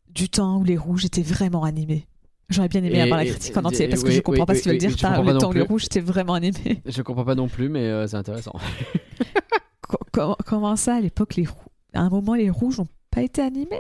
du 0.10 0.30
temps 0.30 0.58
où 0.58 0.64
les 0.64 0.78
rouges 0.78 1.06
étaient 1.06 1.22
vraiment 1.22 1.64
animés. 1.64 2.08
J'aurais 2.50 2.68
bien 2.68 2.84
aimé 2.84 2.98
Et- 2.98 3.02
avoir 3.02 3.18
la 3.18 3.26
et- 3.26 3.30
critique 3.30 3.56
en 3.58 3.62
et- 3.62 3.66
entier 3.68 3.88
parce 3.88 4.04
que 4.04 4.10
oui, 4.10 4.16
je 4.16 4.22
comprends 4.22 4.42
oui, 4.42 4.46
pas 4.46 4.56
ce 4.56 4.62
qu'ils 4.62 4.72
veulent 4.74 4.82
oui, 4.82 4.88
dire 4.88 4.90
oui, 5.22 5.32
le 5.34 5.38
temps 5.38 5.52
rouges 5.68 5.86
étaient 5.86 6.00
vraiment 6.02 6.34
animés. 6.34 6.82
Je 6.86 7.02
comprends 7.02 7.26
pas 7.26 7.36
non 7.36 7.48
plus, 7.48 7.70
mais 7.70 7.82
euh, 7.88 8.06
c'est 8.08 8.18
intéressant. 8.18 8.54
Co- 9.88 9.98
comment- 10.12 10.38
comment 10.46 10.76
ça 10.76 10.96
à 10.96 11.02
l'époque 11.02 11.36
les 11.36 11.48
À 11.94 12.02
un 12.02 12.10
moment 12.10 12.36
les 12.36 12.50
rouges 12.50 12.80
n'ont 12.80 12.88
pas 13.12 13.22
été 13.22 13.42
animés? 13.42 13.80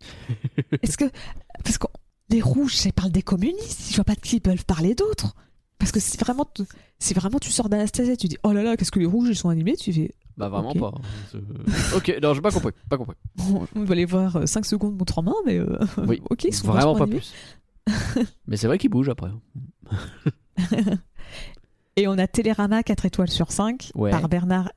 Est-ce 0.82 0.96
que 0.96 1.04
parce 1.64 1.78
que 1.78 1.86
les 2.30 2.40
rouges, 2.42 2.76
ça 2.76 2.90
parle 2.92 3.10
des 3.10 3.22
communistes, 3.22 3.88
je 3.90 3.96
vois 3.96 4.04
pas 4.04 4.14
de 4.14 4.20
qui 4.20 4.36
ils 4.36 4.40
peuvent 4.40 4.64
parler 4.66 4.94
d'autres. 4.94 5.34
Parce 5.78 5.92
que 5.92 6.00
si 6.00 6.16
vraiment, 6.18 6.44
tu- 6.54 6.62
si 6.98 7.14
vraiment 7.14 7.38
tu 7.38 7.50
sors 7.50 7.68
d'Anastasia, 7.68 8.16
tu 8.16 8.26
dis 8.28 8.36
oh 8.42 8.52
là 8.52 8.62
là, 8.62 8.76
qu'est-ce 8.76 8.90
que 8.90 8.98
les 8.98 9.06
rouges 9.06 9.28
ils 9.30 9.36
sont 9.36 9.48
animés, 9.48 9.76
tu 9.76 9.92
fais 9.92 10.12
Bah 10.36 10.48
vraiment 10.48 10.74
pas. 10.74 10.92
ok, 11.96 12.18
non, 12.22 12.34
j'ai 12.34 12.40
pas 12.40 12.50
compris. 12.50 12.72
Pas 12.88 12.96
compris. 12.98 13.16
On, 13.38 13.66
on 13.76 13.84
va 13.84 13.94
les 13.94 14.04
voir 14.04 14.46
5 14.46 14.64
secondes 14.66 14.96
montre 14.98 15.18
en 15.18 15.22
main, 15.22 15.34
mais 15.46 15.58
euh, 15.58 15.78
Oui, 16.06 16.20
ok, 16.30 16.44
ils 16.44 16.54
sont 16.54 16.66
Vraiment 16.68 16.94
pas 16.96 17.04
animés. 17.04 17.20
plus. 17.20 17.32
Mais 18.46 18.56
c'est 18.56 18.66
vrai 18.66 18.78
qu'il 18.78 18.90
bouge 18.90 19.08
après. 19.08 19.30
Et 21.96 22.06
on 22.06 22.16
a 22.18 22.26
Télérama 22.26 22.82
4 22.82 23.06
étoiles 23.06 23.30
sur 23.30 23.50
5 23.50 23.90
Ouais. 23.94 24.10
par 24.10 24.28
Bernard 24.28 24.70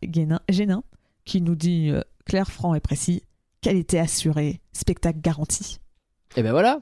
Génin 0.49 0.83
qui 1.25 1.41
nous 1.41 1.55
dit 1.55 1.89
euh, 1.91 2.01
clair, 2.25 2.49
franc 2.49 2.73
et 2.73 2.79
précis, 2.79 3.23
qualité 3.61 3.99
assurée, 3.99 4.59
spectacle 4.73 5.19
garanti. 5.21 5.79
Et 6.35 6.43
ben 6.43 6.51
voilà. 6.51 6.81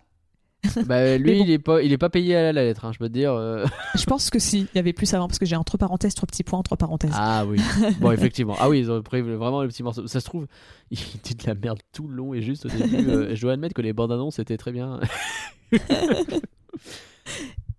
bah 0.86 1.18
lui, 1.18 1.38
bon. 1.40 1.44
il 1.46 1.52
est 1.52 1.60
pas, 1.60 1.82
il 1.82 1.92
est 1.94 1.98
pas 1.98 2.10
payé 2.10 2.36
à 2.36 2.52
la 2.52 2.64
lettre. 2.64 2.84
hein, 2.86 2.92
je 2.94 3.00
peux 3.00 3.08
te 3.08 3.14
dire. 3.14 3.34
euh. 3.34 3.66
Je 3.96 4.04
pense 4.06 4.30
que 4.30 4.40
si, 4.40 4.60
il 4.62 4.68
y 4.76 4.80
avait 4.80 4.92
plus 4.94 5.14
avant 5.14 5.28
parce 5.28 5.40
que 5.40 5.46
j'ai 5.46 5.56
entre 5.56 5.78
parenthèses, 5.78 6.14
trois 6.16 6.28
petits 6.28 6.44
points, 6.44 6.60
entre 6.60 6.76
parenthèses. 6.76 7.12
Ah 7.14 7.46
oui. 7.46 7.60
Bon, 8.02 8.12
effectivement. 8.14 8.56
Ah 8.60 8.70
oui, 8.70 8.80
ils 8.80 8.92
ont 8.92 9.02
pris 9.02 9.22
vraiment 9.22 9.62
le 9.62 9.70
petit 9.70 9.84
morceau. 9.84 10.06
Ça 10.08 10.20
se 10.20 10.26
trouve, 10.26 10.48
il 10.92 10.98
dit 11.24 11.36
de 11.36 11.48
la 11.48 11.56
merde 11.56 11.80
tout 11.94 12.08
le 12.08 12.16
long 12.16 12.34
et 12.34 12.42
juste 12.42 12.66
au 12.66 12.70
début. 12.70 13.08
euh, 13.10 13.36
je 13.36 13.42
dois 13.42 13.54
admettre 13.54 13.74
que 13.74 13.82
les 13.82 13.94
bandes 13.94 14.12
annonces 14.12 14.40
étaient 14.40 14.58
très 14.58 14.72
bien. 14.74 15.00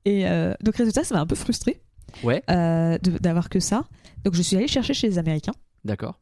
Et 0.04 0.26
euh, 0.26 0.54
donc 0.62 0.76
résultat, 0.76 1.04
ça 1.04 1.14
m'a 1.14 1.20
un 1.20 1.26
peu 1.26 1.36
frustré 1.36 1.80
Ouais. 2.24 2.42
d'avoir 2.48 3.48
que 3.48 3.60
ça. 3.60 3.84
Donc 4.24 4.34
je 4.34 4.42
suis 4.42 4.56
allée 4.56 4.68
chercher 4.68 4.94
chez 4.94 5.08
les 5.08 5.18
Américains. 5.18 5.52
D'accord. 5.84 6.18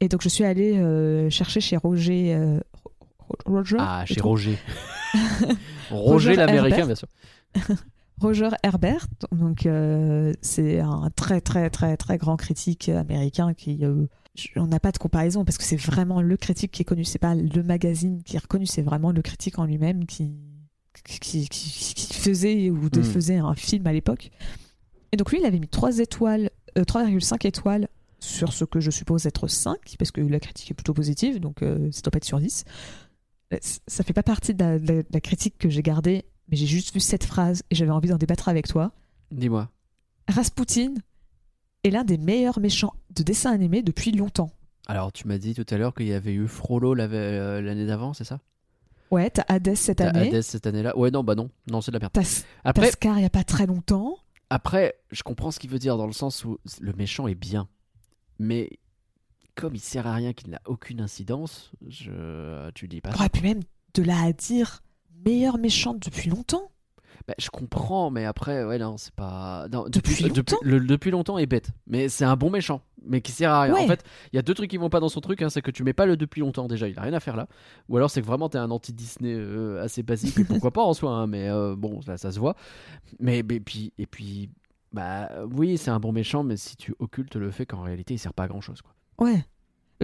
Et 0.00 0.08
donc 0.08 0.22
je 0.22 0.28
suis 0.28 0.44
allée 0.44 1.30
chercher 1.30 1.60
chez 1.60 1.76
Roger. 1.76 2.36
Ro- 3.46 3.52
Roger 3.56 3.76
Ah, 3.80 4.04
chez. 4.06 4.20
Roger. 4.20 4.58
Roger 5.90 6.36
l'américain, 6.36 6.86
bien 6.86 6.94
sûr. 6.94 7.08
Roger 8.20 8.50
Herbert, 8.62 9.06
donc 9.32 9.66
euh, 9.66 10.32
c'est 10.42 10.78
un 10.80 11.10
très 11.16 11.40
très 11.40 11.70
très 11.70 11.96
très 11.96 12.18
grand 12.18 12.36
critique 12.36 12.88
américain 12.88 13.52
qui 13.52 13.84
euh, 13.84 14.06
on 14.54 14.66
n'a 14.68 14.78
pas 14.78 14.92
de 14.92 14.98
comparaison 14.98 15.44
parce 15.44 15.58
que 15.58 15.64
c'est 15.64 15.76
vraiment 15.80 16.22
le 16.22 16.36
critique 16.36 16.70
qui 16.70 16.82
est 16.82 16.84
connu, 16.84 17.04
c'est 17.04 17.18
pas 17.18 17.34
le 17.34 17.62
magazine 17.64 18.22
qui 18.22 18.36
est 18.36 18.38
reconnu, 18.38 18.66
c'est 18.66 18.82
vraiment 18.82 19.10
le 19.10 19.22
critique 19.22 19.58
en 19.58 19.64
lui-même 19.64 20.06
qui 20.06 20.30
qui, 21.04 21.18
qui, 21.18 21.48
qui- 21.48 21.94
qui 21.94 22.14
faisait 22.14 22.70
ou 22.70 22.88
défaisait 22.90 23.38
un 23.38 23.54
film 23.54 23.86
à 23.88 23.92
l'époque. 23.92 24.30
Et 25.10 25.16
donc 25.16 25.32
lui, 25.32 25.38
il 25.40 25.44
avait 25.46 25.58
mis 25.58 25.66
3 25.68 25.98
étoiles, 25.98 26.50
euh, 26.78 26.84
3,5 26.84 27.44
étoiles 27.46 27.88
sur 28.20 28.52
ce 28.52 28.64
que 28.64 28.78
je 28.78 28.90
suppose 28.92 29.26
être 29.26 29.48
5 29.48 29.76
parce 29.98 30.12
que 30.12 30.20
la 30.20 30.38
critique 30.38 30.70
est 30.70 30.74
plutôt 30.74 30.94
positive, 30.94 31.40
donc 31.40 31.62
euh, 31.62 31.88
ça 31.90 32.02
doit 32.02 32.12
pas 32.12 32.18
être 32.18 32.24
sur 32.24 32.38
10. 32.38 32.64
Euh, 33.52 33.58
Ça 33.86 34.04
fait 34.04 34.12
pas 34.12 34.22
partie 34.22 34.54
de 34.54 34.64
la, 34.64 34.78
de 34.78 35.18
critique 35.18 35.58
que 35.58 35.68
j'ai 35.68 35.82
gardée, 35.82 36.24
mais 36.48 36.56
j'ai 36.56 36.66
juste 36.66 36.92
vu 36.94 37.00
cette 37.00 37.24
phrase 37.24 37.62
et 37.70 37.74
j'avais 37.74 37.90
envie 37.90 38.08
d'en 38.08 38.16
débattre 38.18 38.48
avec 38.48 38.66
toi. 38.66 38.92
Dis-moi. 39.30 39.70
Rasputin 40.28 40.94
est 41.84 41.90
l'un 41.90 42.04
des 42.04 42.18
meilleurs 42.18 42.60
méchants 42.60 42.94
de 43.14 43.22
dessin 43.22 43.52
animé 43.52 43.82
depuis 43.82 44.12
longtemps. 44.12 44.50
Alors, 44.86 45.12
tu 45.12 45.26
m'as 45.28 45.38
dit 45.38 45.54
tout 45.54 45.66
à 45.70 45.76
l'heure 45.76 45.94
qu'il 45.94 46.06
y 46.06 46.12
avait 46.12 46.32
eu 46.34 46.48
Frollo 46.48 46.96
euh, 46.96 47.60
l'année 47.60 47.86
d'avant, 47.86 48.12
c'est 48.12 48.24
ça? 48.24 48.40
Ouais, 49.10 49.30
t'as 49.30 49.44
Hades 49.48 49.74
cette 49.74 49.98
T'as 49.98 50.08
année, 50.08 50.28
Hades 50.28 50.42
cette 50.42 50.66
année-là? 50.66 50.96
Ouais, 50.96 51.10
non, 51.10 51.22
bah 51.22 51.34
non. 51.34 51.50
Non, 51.70 51.80
c'est 51.80 51.90
de 51.90 51.96
la 51.96 52.00
merde. 52.00 52.12
t'as 52.12 52.42
Après, 52.64 52.90
Scar 52.90 53.18
il 53.18 53.22
y 53.22 53.26
a 53.26 53.30
pas 53.30 53.44
très 53.44 53.66
longtemps. 53.66 54.16
Après, 54.50 54.96
je 55.10 55.22
comprends 55.22 55.50
ce 55.50 55.58
qu'il 55.58 55.70
veut 55.70 55.78
dire 55.78 55.96
dans 55.96 56.06
le 56.06 56.12
sens 56.12 56.44
où 56.44 56.58
le 56.80 56.92
méchant 56.94 57.26
est 57.26 57.34
bien. 57.34 57.68
Mais 58.38 58.70
comme 59.54 59.74
il 59.74 59.80
sert 59.80 60.06
à 60.06 60.14
rien, 60.14 60.32
qu'il 60.32 60.50
n'a 60.50 60.60
aucune 60.66 61.00
incidence, 61.00 61.72
je... 61.88 62.70
tu 62.72 62.88
dis 62.88 63.00
pas 63.00 63.10
On 63.10 63.12
ça. 63.12 63.18
aurait 63.20 63.28
pu 63.28 63.42
même 63.42 63.60
de 63.94 64.02
là 64.02 64.22
à 64.24 64.32
dire 64.32 64.80
meilleur 65.24 65.58
méchant 65.58 65.94
depuis 65.94 66.30
longtemps. 66.30 66.70
Bah, 67.28 67.34
je 67.38 67.50
comprends, 67.50 68.10
mais 68.10 68.24
après, 68.24 68.64
ouais, 68.64 68.78
non, 68.78 68.96
c'est 68.96 69.14
pas. 69.14 69.68
non, 69.70 69.84
Depuis 69.88 70.24
longtemps 70.24 70.56
le, 70.62 70.80
depuis 70.80 71.12
longtemps 71.12 71.38
est 71.38 71.46
bête. 71.46 71.70
Mais 71.86 72.08
c'est 72.08 72.24
un 72.24 72.34
bon 72.34 72.50
méchant, 72.50 72.80
mais 73.04 73.20
qui 73.20 73.30
sert 73.30 73.52
à 73.52 73.62
rien. 73.62 73.74
Ouais. 73.74 73.84
En 73.84 73.86
fait, 73.86 74.02
il 74.32 74.36
y 74.36 74.38
a 74.40 74.42
deux 74.42 74.54
trucs 74.54 74.68
qui 74.70 74.76
vont 74.76 74.88
pas 74.90 74.98
dans 74.98 75.08
son 75.08 75.20
truc. 75.20 75.40
hein, 75.40 75.48
c'est 75.48 75.62
que 75.62 75.70
tu 75.70 75.84
mets 75.84 75.92
pas 75.92 76.06
le 76.06 76.16
depuis 76.16 76.40
longtemps 76.40 76.66
déjà, 76.66 76.88
il 76.88 76.98
a 76.98 77.02
rien 77.02 77.12
à 77.12 77.20
faire 77.20 77.36
là. 77.36 77.46
Ou 77.88 77.96
alors 77.96 78.10
c'est 78.10 78.20
que 78.22 78.26
vraiment 78.26 78.48
t'es 78.48 78.58
un 78.58 78.72
anti-Disney 78.72 79.34
euh, 79.34 79.80
assez 79.84 80.02
basique, 80.02 80.36
et 80.38 80.44
pourquoi 80.44 80.72
pas 80.72 80.82
en 80.82 80.94
soi, 80.94 81.12
hein, 81.12 81.26
mais 81.28 81.48
euh, 81.48 81.76
bon, 81.76 82.00
là, 82.08 82.16
ça 82.16 82.32
se 82.32 82.40
voit. 82.40 82.56
Mais, 83.20 83.44
mais 83.48 83.60
puis, 83.60 83.92
et 83.98 84.06
puis, 84.06 84.50
bah 84.92 85.30
oui, 85.48 85.78
c'est 85.78 85.90
un 85.90 86.00
bon 86.00 86.10
méchant, 86.10 86.42
mais 86.42 86.56
si 86.56 86.76
tu 86.76 86.92
occultes 86.98 87.36
le 87.36 87.52
fait 87.52 87.66
qu'en 87.66 87.82
réalité 87.82 88.14
il 88.14 88.18
sert 88.18 88.34
pas 88.34 88.44
à 88.44 88.48
grand 88.48 88.60
chose, 88.62 88.82
quoi. 88.82 88.94
Ouais. 89.22 89.44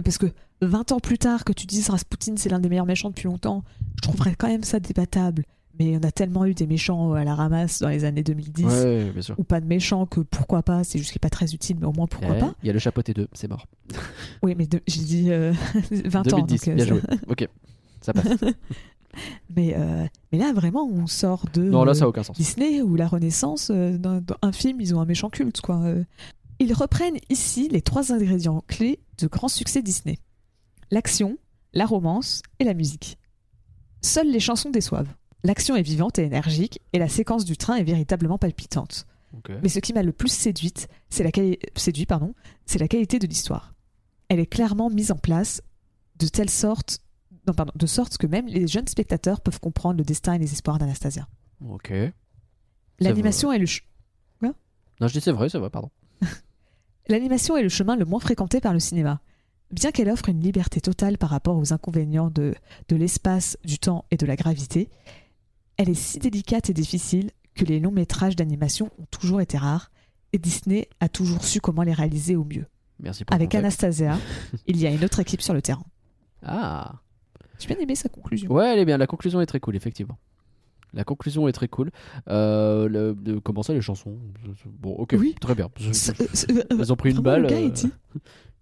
Parce 0.03 0.17
que 0.17 0.27
20 0.61 0.91
ans 0.93 0.99
plus 0.99 1.17
tard 1.17 1.43
que 1.43 1.51
tu 1.53 1.65
dises 1.65 1.89
Rasputin 1.89 2.33
c'est 2.37 2.49
l'un 2.49 2.59
des 2.59 2.69
meilleurs 2.69 2.85
méchants 2.85 3.09
depuis 3.09 3.25
longtemps, 3.27 3.63
je 3.97 4.01
trouverais 4.01 4.35
quand 4.35 4.47
même 4.47 4.63
ça 4.63 4.79
débattable. 4.79 5.43
Mais 5.77 5.95
on 5.97 6.05
a 6.05 6.11
tellement 6.11 6.45
eu 6.45 6.53
des 6.53 6.67
méchants 6.67 7.13
à 7.13 7.23
la 7.23 7.35
ramasse 7.35 7.79
dans 7.79 7.87
les 7.87 8.03
années 8.03 8.23
2010. 8.23 8.65
Ouais, 8.65 9.11
bien 9.11 9.21
sûr. 9.21 9.35
Ou 9.37 9.43
pas 9.45 9.61
de 9.61 9.65
méchants 9.65 10.05
que 10.05 10.19
pourquoi 10.19 10.61
pas, 10.61 10.83
c'est 10.83 10.99
juste 10.99 11.11
qu'il 11.11 11.19
n'est 11.19 11.29
pas 11.29 11.29
très 11.29 11.53
utile, 11.53 11.77
mais 11.79 11.85
au 11.85 11.93
moins 11.93 12.05
pourquoi 12.07 12.35
Eh, 12.35 12.39
pas. 12.39 12.53
Il 12.63 12.67
y 12.67 12.69
a 12.69 12.73
le 12.73 12.79
chapeauté 12.79 13.13
2, 13.13 13.27
c'est 13.33 13.47
mort. 13.47 13.65
Oui, 14.43 14.55
mais 14.57 14.67
j'ai 14.87 15.03
dit 15.03 15.31
euh, 15.31 15.53
20 15.91 16.33
ans. 16.33 16.37
2010, 16.39 16.59
donc, 16.59 16.67
euh, 16.67 16.75
bien 16.75 16.85
joué. 16.85 17.01
Ok, 17.29 17.47
ça 18.01 18.11
passe. 18.11 18.27
Mais, 19.55 19.73
euh, 19.77 20.05
mais 20.31 20.37
là, 20.37 20.53
vraiment, 20.53 20.85
on 20.85 21.07
sort 21.07 21.45
de 21.53 21.63
non, 21.63 21.83
là, 21.83 21.93
ça 21.93 22.03
euh, 22.03 22.05
a 22.05 22.09
aucun 22.09 22.23
sens. 22.23 22.35
Disney 22.37 22.81
ou 22.81 22.95
la 22.95 23.07
Renaissance. 23.07 23.71
euh, 23.73 23.97
dans, 23.97 24.21
dans 24.21 24.35
un 24.41 24.51
film, 24.51 24.79
ils 24.81 24.93
ont 24.93 25.01
un 25.01 25.05
méchant 25.05 25.29
culte. 25.29 25.61
Quoi. 25.61 25.81
Ils 26.59 26.73
reprennent 26.73 27.17
ici 27.29 27.69
les 27.69 27.81
trois 27.81 28.11
ingrédients 28.11 28.63
clés 28.67 28.99
de 29.17 29.27
grands 29.27 29.47
succès 29.47 29.81
Disney 29.81 30.19
l'action, 30.91 31.37
la 31.73 31.85
romance 31.85 32.41
et 32.57 32.63
la 32.63 32.73
musique. 32.73 33.17
Seules 34.01 34.31
les 34.31 34.39
chansons 34.39 34.71
déçoivent. 34.71 35.13
L'action 35.43 35.75
est 35.75 35.83
vivante 35.83 36.17
et 36.17 36.23
énergique, 36.23 36.79
et 36.93 36.99
la 36.99 37.07
séquence 37.07 37.45
du 37.45 37.57
train 37.57 37.75
est 37.75 37.83
véritablement 37.83 38.37
palpitante. 38.39 39.05
Mais 39.61 39.69
ce 39.69 39.77
qui 39.79 39.93
m'a 39.93 40.01
le 40.01 40.11
plus 40.11 40.29
séduite, 40.31 40.87
c'est 41.09 41.23
la, 41.23 41.29
quali- 41.31 41.59
séduit, 41.75 42.07
pardon, 42.07 42.33
c'est 42.65 42.79
la 42.79 42.87
qualité 42.87 43.19
de 43.19 43.27
l'histoire. 43.27 43.75
Elle 44.29 44.39
est 44.39 44.47
clairement 44.47 44.89
mise 44.89 45.11
en 45.11 45.17
place 45.17 45.61
de 46.17 46.27
telle 46.27 46.49
sorte, 46.49 46.99
non, 47.47 47.53
pardon, 47.53 47.71
de 47.75 47.85
sorte 47.85 48.17
que 48.17 48.25
même 48.25 48.47
les 48.47 48.65
jeunes 48.67 48.87
spectateurs 48.87 49.41
peuvent 49.41 49.59
comprendre 49.59 49.99
le 49.99 50.03
destin 50.03 50.33
et 50.33 50.39
les 50.39 50.51
espoirs 50.53 50.79
d'Anastasia. 50.79 51.27
Ok. 51.69 51.93
L'animation 52.99 53.51
est 53.53 53.59
le 53.59 53.67
ch- 53.67 53.85
Non, 54.41 55.07
je 55.07 55.13
dis 55.13 55.21
c'est 55.21 55.31
vrai, 55.31 55.47
c'est 55.49 55.59
vrai, 55.59 55.69
pardon. 55.69 55.91
L'animation 57.09 57.57
est 57.57 57.63
le 57.63 57.69
chemin 57.69 57.95
le 57.95 58.05
moins 58.05 58.19
fréquenté 58.19 58.61
par 58.61 58.71
le 58.71 58.79
cinéma. 58.79 59.19
Bien 59.71 59.91
qu'elle 59.91 60.09
offre 60.09 60.29
une 60.29 60.41
liberté 60.41 60.79
totale 60.79 61.17
par 61.17 61.31
rapport 61.31 61.57
aux 61.57 61.73
inconvénients 61.73 62.29
de, 62.29 62.53
de 62.87 62.95
l'espace, 62.95 63.57
du 63.63 63.79
temps 63.79 64.05
et 64.11 64.17
de 64.17 64.25
la 64.25 64.35
gravité, 64.35 64.89
elle 65.77 65.89
est 65.89 65.95
si 65.95 66.19
délicate 66.19 66.69
et 66.69 66.73
difficile 66.73 67.31
que 67.55 67.65
les 67.65 67.79
longs 67.79 67.91
métrages 67.91 68.35
d'animation 68.35 68.91
ont 68.99 69.05
toujours 69.11 69.41
été 69.41 69.57
rares 69.57 69.91
et 70.33 70.37
Disney 70.37 70.87
a 70.99 71.09
toujours 71.09 71.43
su 71.43 71.59
comment 71.59 71.83
les 71.83 71.93
réaliser 71.93 72.35
au 72.35 72.43
mieux. 72.43 72.65
Merci 72.99 73.25
pour 73.25 73.35
Avec. 73.35 73.55
Anastasia, 73.55 74.17
il 74.67 74.77
y 74.77 74.85
a 74.85 74.91
une 74.91 75.03
autre 75.03 75.19
équipe 75.19 75.41
sur 75.41 75.53
le 75.53 75.61
terrain. 75.61 75.85
Ah. 76.43 76.95
J'ai 77.57 77.67
bien 77.67 77.77
aimé 77.77 77.95
sa 77.95 78.09
conclusion. 78.09 78.51
Ouais, 78.51 78.73
elle 78.73 78.79
est 78.79 78.85
bien. 78.85 78.97
La 78.97 79.07
conclusion 79.07 79.41
est 79.41 79.45
très 79.45 79.59
cool, 79.59 79.75
effectivement. 79.75 80.17
La 80.93 81.03
conclusion 81.03 81.47
est 81.47 81.51
très 81.51 81.67
cool. 81.67 81.91
Euh, 82.29 82.87
le- 82.89 83.39
comment 83.39 83.61
ça, 83.63 83.73
les 83.73 83.81
chansons? 83.81 84.17
Bon, 84.65 84.93
ok, 84.93 85.15
Oui. 85.19 85.35
très 85.39 85.53
bien. 85.55 85.69
C'est- 85.91 86.19
euh, 86.19 86.25
euh, 86.71 86.77
Elles 86.79 86.91
ont 86.91 86.95
pris 86.95 87.11
une 87.11 87.19
balle. 87.19 87.43
Le 87.43 87.47
gars, 87.47 87.57
euh, 87.57 87.61
il 87.61 87.71
dit, 87.71 87.91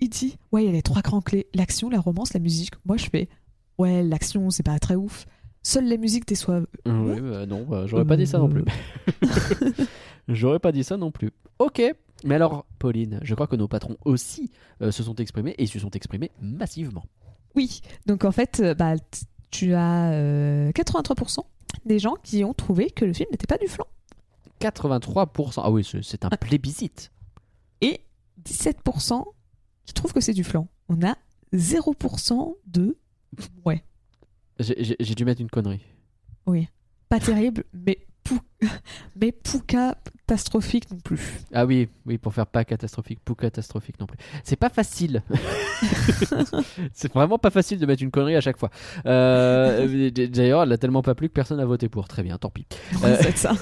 il 0.01 0.09
dit, 0.09 0.37
ouais, 0.51 0.63
il 0.63 0.65
y 0.67 0.69
a 0.69 0.73
les 0.73 0.81
trois 0.81 1.01
grands 1.01 1.21
clés 1.21 1.47
l'action, 1.55 1.89
la 1.89 1.99
romance, 1.99 2.33
la 2.33 2.39
musique. 2.39 2.73
Moi, 2.85 2.97
je 2.97 3.05
fais, 3.09 3.29
ouais, 3.77 4.03
l'action, 4.03 4.49
c'est 4.49 4.63
pas 4.63 4.77
très 4.79 4.95
ouf. 4.95 5.25
Seules 5.63 5.85
les 5.85 5.97
musiques 5.97 6.27
déçoivent. 6.27 6.67
euh, 6.87 7.01
ouais, 7.15 7.21
bah, 7.21 7.45
non, 7.45 7.63
bah, 7.63 7.85
j'aurais 7.87 8.05
pas 8.05 8.15
dit 8.17 8.27
ça 8.27 8.37
non 8.39 8.49
plus. 8.49 8.63
j'aurais 10.27 10.59
pas 10.59 10.71
dit 10.71 10.83
ça 10.83 10.97
non 10.97 11.11
plus. 11.11 11.31
Ok. 11.59 11.81
Mais 12.23 12.35
alors, 12.35 12.65
Pauline, 12.79 13.19
je 13.21 13.35
crois 13.35 13.47
que 13.47 13.55
nos 13.55 13.67
patrons 13.67 13.95
aussi 14.03 14.51
euh, 14.81 14.91
se 14.91 15.03
sont 15.03 15.15
exprimés 15.15 15.55
et 15.57 15.67
se 15.67 15.77
sont 15.79 15.91
exprimés 15.91 16.31
massivement. 16.41 17.03
Oui, 17.55 17.81
donc 18.05 18.25
en 18.25 18.31
fait, 18.31 18.59
euh, 18.59 18.73
bah, 18.73 18.95
tu 19.51 19.73
as 19.73 20.11
euh, 20.13 20.71
83% 20.71 21.39
des 21.85 21.99
gens 21.99 22.15
qui 22.23 22.43
ont 22.43 22.53
trouvé 22.53 22.89
que 22.89 23.05
le 23.05 23.13
film 23.13 23.29
n'était 23.31 23.47
pas 23.47 23.57
du 23.57 23.67
flan. 23.67 23.85
83%. 24.59 25.61
Ah 25.63 25.71
oui, 25.71 25.83
c'est- 25.83 26.25
un 26.25 26.29
plébiscite. 26.29 27.11
Et 27.81 28.01
17% 28.43 29.23
qui 29.85 29.93
trouvent 29.93 30.13
que 30.13 30.21
c'est 30.21 30.33
du 30.33 30.43
flan. 30.43 30.67
On 30.89 31.01
a 31.05 31.15
0% 31.53 32.55
de... 32.65 32.97
Ouais, 33.65 33.83
J'ai 34.59 35.15
dû 35.15 35.25
mettre 35.25 35.41
une 35.41 35.49
connerie. 35.49 35.83
pas 37.09 37.19
terrible, 37.19 37.63
mais, 37.73 37.99
pou... 38.23 38.39
mais 39.15 39.31
pouca 39.31 39.97
catastrophique 40.27 40.91
non 40.91 40.97
plus. 40.97 41.39
Ah 41.53 41.65
oui, 41.65 41.87
oui, 42.05 42.17
pour 42.17 42.33
faire 42.33 42.47
pas 42.47 42.65
catastrophique, 42.65 43.19
pour 43.23 43.37
catastrophique 43.37 43.97
non 43.99 44.05
plus. 44.07 44.17
C'est 44.43 44.57
pas 44.57 44.69
facile. 44.69 45.23
c'est 46.93 47.11
vraiment 47.13 47.37
pas 47.37 47.49
facile 47.49 47.79
de 47.79 47.85
mettre 47.85 48.03
une 48.03 48.11
connerie 48.11 48.35
à 48.35 48.41
chaque 48.41 48.57
fois. 48.57 48.69
Euh, 49.05 50.09
D'ailleurs, 50.11 50.63
elle 50.63 50.71
a 50.73 50.77
tellement 50.77 51.01
pas 51.01 51.15
plu 51.15 51.29
que 51.29 51.33
personne 51.33 51.57
n'a 51.57 51.65
voté 51.65 51.87
pour. 51.87 52.07
Très 52.09 52.23
bien, 52.23 52.37
tant 52.37 52.49
pis. 52.49 52.65
Euh, 53.03 53.15
ça. 53.35 53.53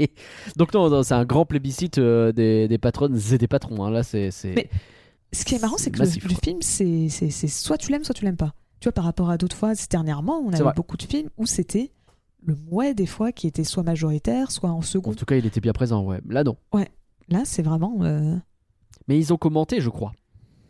Donc 0.56 0.72
non, 0.72 0.88
non, 0.88 1.02
c'est 1.02 1.14
un 1.14 1.24
grand 1.24 1.44
plébiscite 1.44 1.98
euh, 1.98 2.32
des, 2.32 2.66
des 2.68 2.78
patronnes 2.78 3.18
et 3.32 3.36
des 3.38 3.48
patrons. 3.48 3.84
hein. 3.84 3.90
Là, 3.90 4.02
c'est 4.02 4.30
Mais- 4.44 4.70
Ce 5.32 5.44
qui 5.44 5.54
est 5.56 5.60
marrant, 5.60 5.76
c'est 5.76 5.90
que 5.90 5.98
Massif, 5.98 6.24
le, 6.24 6.34
film, 6.42 6.62
c'est 6.62 7.08
soit 7.48 7.76
tu 7.76 7.90
l'aimes, 7.90 8.04
soit 8.04 8.14
tu 8.14 8.24
l'aimes 8.24 8.36
pas. 8.36 8.54
Tu 8.80 8.84
vois, 8.86 8.92
par 8.92 9.04
rapport 9.04 9.28
à 9.30 9.36
d'autres 9.36 9.56
fois, 9.56 9.72
dernièrement, 9.90 10.38
on 10.38 10.52
avait 10.52 10.62
vrai. 10.62 10.72
beaucoup 10.74 10.96
de 10.96 11.02
films 11.02 11.28
où 11.36 11.46
c'était 11.46 11.90
le 12.46 12.54
mouet 12.54 12.94
des 12.94 13.06
fois 13.06 13.32
qui 13.32 13.46
était 13.46 13.64
soit 13.64 13.82
majoritaire, 13.82 14.50
soit 14.50 14.70
en 14.70 14.78
En 14.78 14.82
second. 14.82 15.12
tout 15.14 15.24
cas, 15.26 15.36
il 15.36 15.44
était 15.46 15.60
bien 15.60 15.72
présent. 15.72 16.02
Ouais. 16.04 16.20
Là, 16.28 16.44
non. 16.44 16.56
Là, 17.28 17.42
c'est 17.44 17.62
vraiment. 17.62 17.98
euh, 18.04 18.36
Mais 19.08 19.18
ils 19.18 19.32
ont 19.32 19.36
commenté, 19.36 19.80
je 19.80 19.90
crois. 19.90 20.12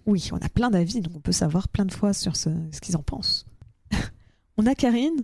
Oui, 0.06 0.28
on 0.32 0.36
a 0.38 0.48
plein 0.48 0.70
d'avis, 0.70 1.00
donc 1.00 1.14
on 1.16 1.20
peut 1.20 1.32
savoir 1.32 1.68
plein 1.68 1.84
de 1.84 1.92
fois 1.92 2.12
sur 2.12 2.34
ce, 2.36 2.48
ce 2.72 2.80
qu'ils 2.80 2.96
en 2.96 3.02
pensent. 3.02 3.44
on 4.56 4.64
a 4.66 4.74
Karine, 4.74 5.22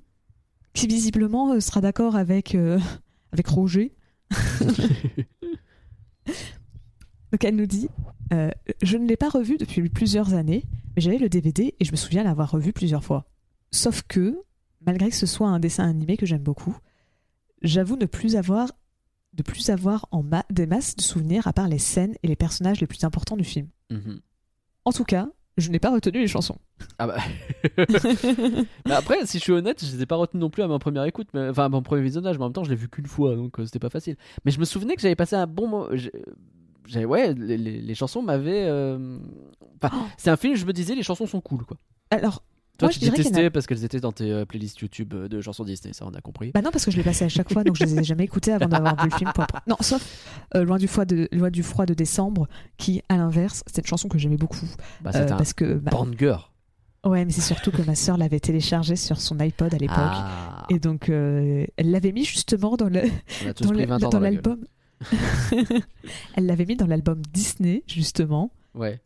qui 0.74 0.86
visiblement 0.86 1.52
euh, 1.52 1.60
sera 1.60 1.80
d'accord 1.80 2.16
avec, 2.16 2.54
euh, 2.54 2.78
avec 3.32 3.46
Roger. 3.48 3.94
donc 7.32 7.44
elle 7.44 7.56
nous 7.56 7.66
dit 7.66 7.88
euh, 8.32 8.50
Je 8.82 8.96
ne 8.98 9.06
l'ai 9.06 9.16
pas 9.16 9.28
revu 9.28 9.56
depuis 9.56 9.88
plusieurs 9.88 10.34
années, 10.34 10.64
mais 10.96 11.02
j'avais 11.02 11.18
le 11.18 11.28
DVD 11.28 11.74
et 11.78 11.84
je 11.84 11.92
me 11.92 11.96
souviens 11.96 12.24
l'avoir 12.24 12.50
revu 12.50 12.72
plusieurs 12.72 13.04
fois. 13.04 13.24
Sauf 13.70 14.02
que, 14.02 14.38
malgré 14.86 15.10
que 15.10 15.16
ce 15.16 15.26
soit 15.26 15.48
un 15.48 15.58
dessin 15.60 15.88
animé 15.88 16.16
que 16.16 16.26
j'aime 16.26 16.42
beaucoup, 16.42 16.76
j'avoue 17.62 17.96
ne 17.96 18.06
plus 18.06 18.36
avoir 18.36 18.72
de 19.34 19.42
plus 19.42 19.70
avoir 19.70 20.06
en 20.10 20.22
ma 20.22 20.44
des 20.50 20.66
masses 20.66 20.94
de 20.94 21.00
souvenirs 21.00 21.46
à 21.46 21.52
part 21.54 21.66
les 21.68 21.78
scènes 21.78 22.14
et 22.22 22.28
les 22.28 22.36
personnages 22.36 22.80
les 22.80 22.86
plus 22.86 23.02
importants 23.04 23.36
du 23.36 23.44
film. 23.44 23.68
Mhm. 23.90 24.20
En 24.84 24.92
tout 24.92 25.04
cas, 25.04 25.28
je 25.56 25.70
n'ai 25.70 25.78
pas 25.78 25.90
retenu 25.90 26.18
les 26.20 26.28
chansons. 26.28 26.58
Ah 26.98 27.06
bah. 27.06 27.16
Mais 28.86 28.92
après, 28.92 29.24
si 29.26 29.38
je 29.38 29.42
suis 29.42 29.52
honnête, 29.52 29.84
je 29.84 29.90
les 29.96 30.02
ai 30.02 30.06
pas 30.06 30.16
retenus 30.16 30.40
non 30.40 30.50
plus 30.50 30.62
à 30.62 30.68
ma 30.68 30.78
première 30.78 31.04
écoute, 31.04 31.28
mais... 31.32 31.48
enfin 31.48 31.64
à 31.66 31.68
mon 31.68 31.82
premier 31.82 32.02
visionnage, 32.02 32.36
mais 32.38 32.44
en 32.44 32.48
même 32.48 32.52
temps, 32.52 32.64
je 32.64 32.70
l'ai 32.70 32.76
vu 32.76 32.88
qu'une 32.88 33.06
fois, 33.06 33.34
donc 33.36 33.58
euh, 33.58 33.64
c'était 33.64 33.78
pas 33.78 33.90
facile. 33.90 34.16
Mais 34.44 34.50
je 34.50 34.58
me 34.60 34.64
souvenais 34.64 34.94
que 34.96 35.00
j'avais 35.02 35.16
passé 35.16 35.36
un 35.36 35.46
bon 35.46 35.68
moment. 35.68 35.88
Ouais, 37.06 37.32
les, 37.34 37.56
les- 37.56 37.80
les 37.80 37.94
chansons 37.94 38.22
m'avaient. 38.22 38.66
euh, 38.68 39.18
Enfin, 39.82 39.94
Oh. 39.96 40.06
c'est 40.18 40.30
un 40.30 40.36
film, 40.36 40.54
je 40.56 40.66
me 40.66 40.72
disais, 40.72 40.94
les 40.94 41.02
chansons 41.02 41.26
sont 41.26 41.40
cool, 41.40 41.64
quoi. 41.64 41.76
Alors, 42.10 42.42
Toi, 42.78 42.88
Moi, 42.88 42.92
tu 42.98 43.04
a- 43.06 43.10
détestais 43.10 43.50
parce 43.50 43.66
qu'elles 43.66 43.84
étaient 43.84 44.00
dans 44.00 44.12
tes 44.12 44.32
euh, 44.32 44.44
playlists 44.44 44.80
YouTube 44.80 45.12
euh, 45.14 45.28
de 45.28 45.40
chansons 45.40 45.62
Disney, 45.62 45.92
ça 45.92 46.04
on 46.06 46.14
a 46.14 46.20
compris. 46.20 46.50
bah 46.52 46.62
non, 46.62 46.70
parce 46.70 46.84
que 46.84 46.90
je 46.90 46.96
l'ai 46.96 47.02
passé 47.02 47.24
à 47.24 47.28
chaque 47.28 47.52
fois, 47.52 47.62
donc 47.64 47.76
je 47.76 47.84
les 47.84 47.98
ai 48.00 48.02
jamais 48.04 48.24
écoutées 48.24 48.52
avant 48.52 48.66
d'avoir 48.66 48.96
vu 49.02 49.10
le 49.10 49.16
film. 49.16 49.30
point. 49.34 49.46
Non, 49.68 49.76
sauf 49.80 50.02
euh, 50.56 50.64
Loin, 50.64 50.78
du 50.78 50.88
froid 50.88 51.04
de, 51.04 51.28
Loin 51.32 51.50
du 51.50 51.62
froid 51.62 51.86
de 51.86 51.94
décembre, 51.94 52.48
qui, 52.78 53.02
à 53.08 53.16
l'inverse, 53.18 53.62
c'est 53.66 53.82
une 53.82 53.86
chanson 53.86 54.08
que 54.08 54.18
j'aimais 54.18 54.36
beaucoup. 54.38 54.66
Bah, 55.02 55.10
euh, 55.14 55.28
un 55.30 55.36
parce 55.36 55.52
que, 55.52 55.74
bah, 55.74 55.90
banger. 55.92 56.36
ouais, 57.04 57.24
mais 57.24 57.30
c'est 57.30 57.40
surtout 57.42 57.70
que 57.70 57.82
ma 57.82 57.94
sœur 57.94 58.16
l'avait 58.16 58.40
téléchargé 58.40 58.96
sur 58.96 59.20
son 59.20 59.38
iPod 59.38 59.72
à 59.74 59.78
l'époque. 59.78 59.96
Ah, 59.98 60.66
Et 60.70 60.78
donc, 60.78 61.08
euh, 61.10 61.66
elle 61.76 61.90
l'avait 61.90 62.12
mis 62.12 62.24
justement 62.24 62.76
dans 62.76 62.88
tous 62.88 63.64
dans 63.64 63.70
pris 63.70 63.80
le- 63.82 63.86
20 63.86 63.96
ans 63.96 63.98
dans 63.98 64.08
dans 64.08 64.18
la 64.20 64.30
gueule. 64.30 64.42
l'album. 64.44 64.64
elle 66.36 66.46
l'avait 66.46 66.64
mis 66.66 66.76
dans 66.76 66.86
l'album 66.86 67.20
Disney, 67.32 67.82
justement. 67.86 68.50
Ouais. 68.74 69.00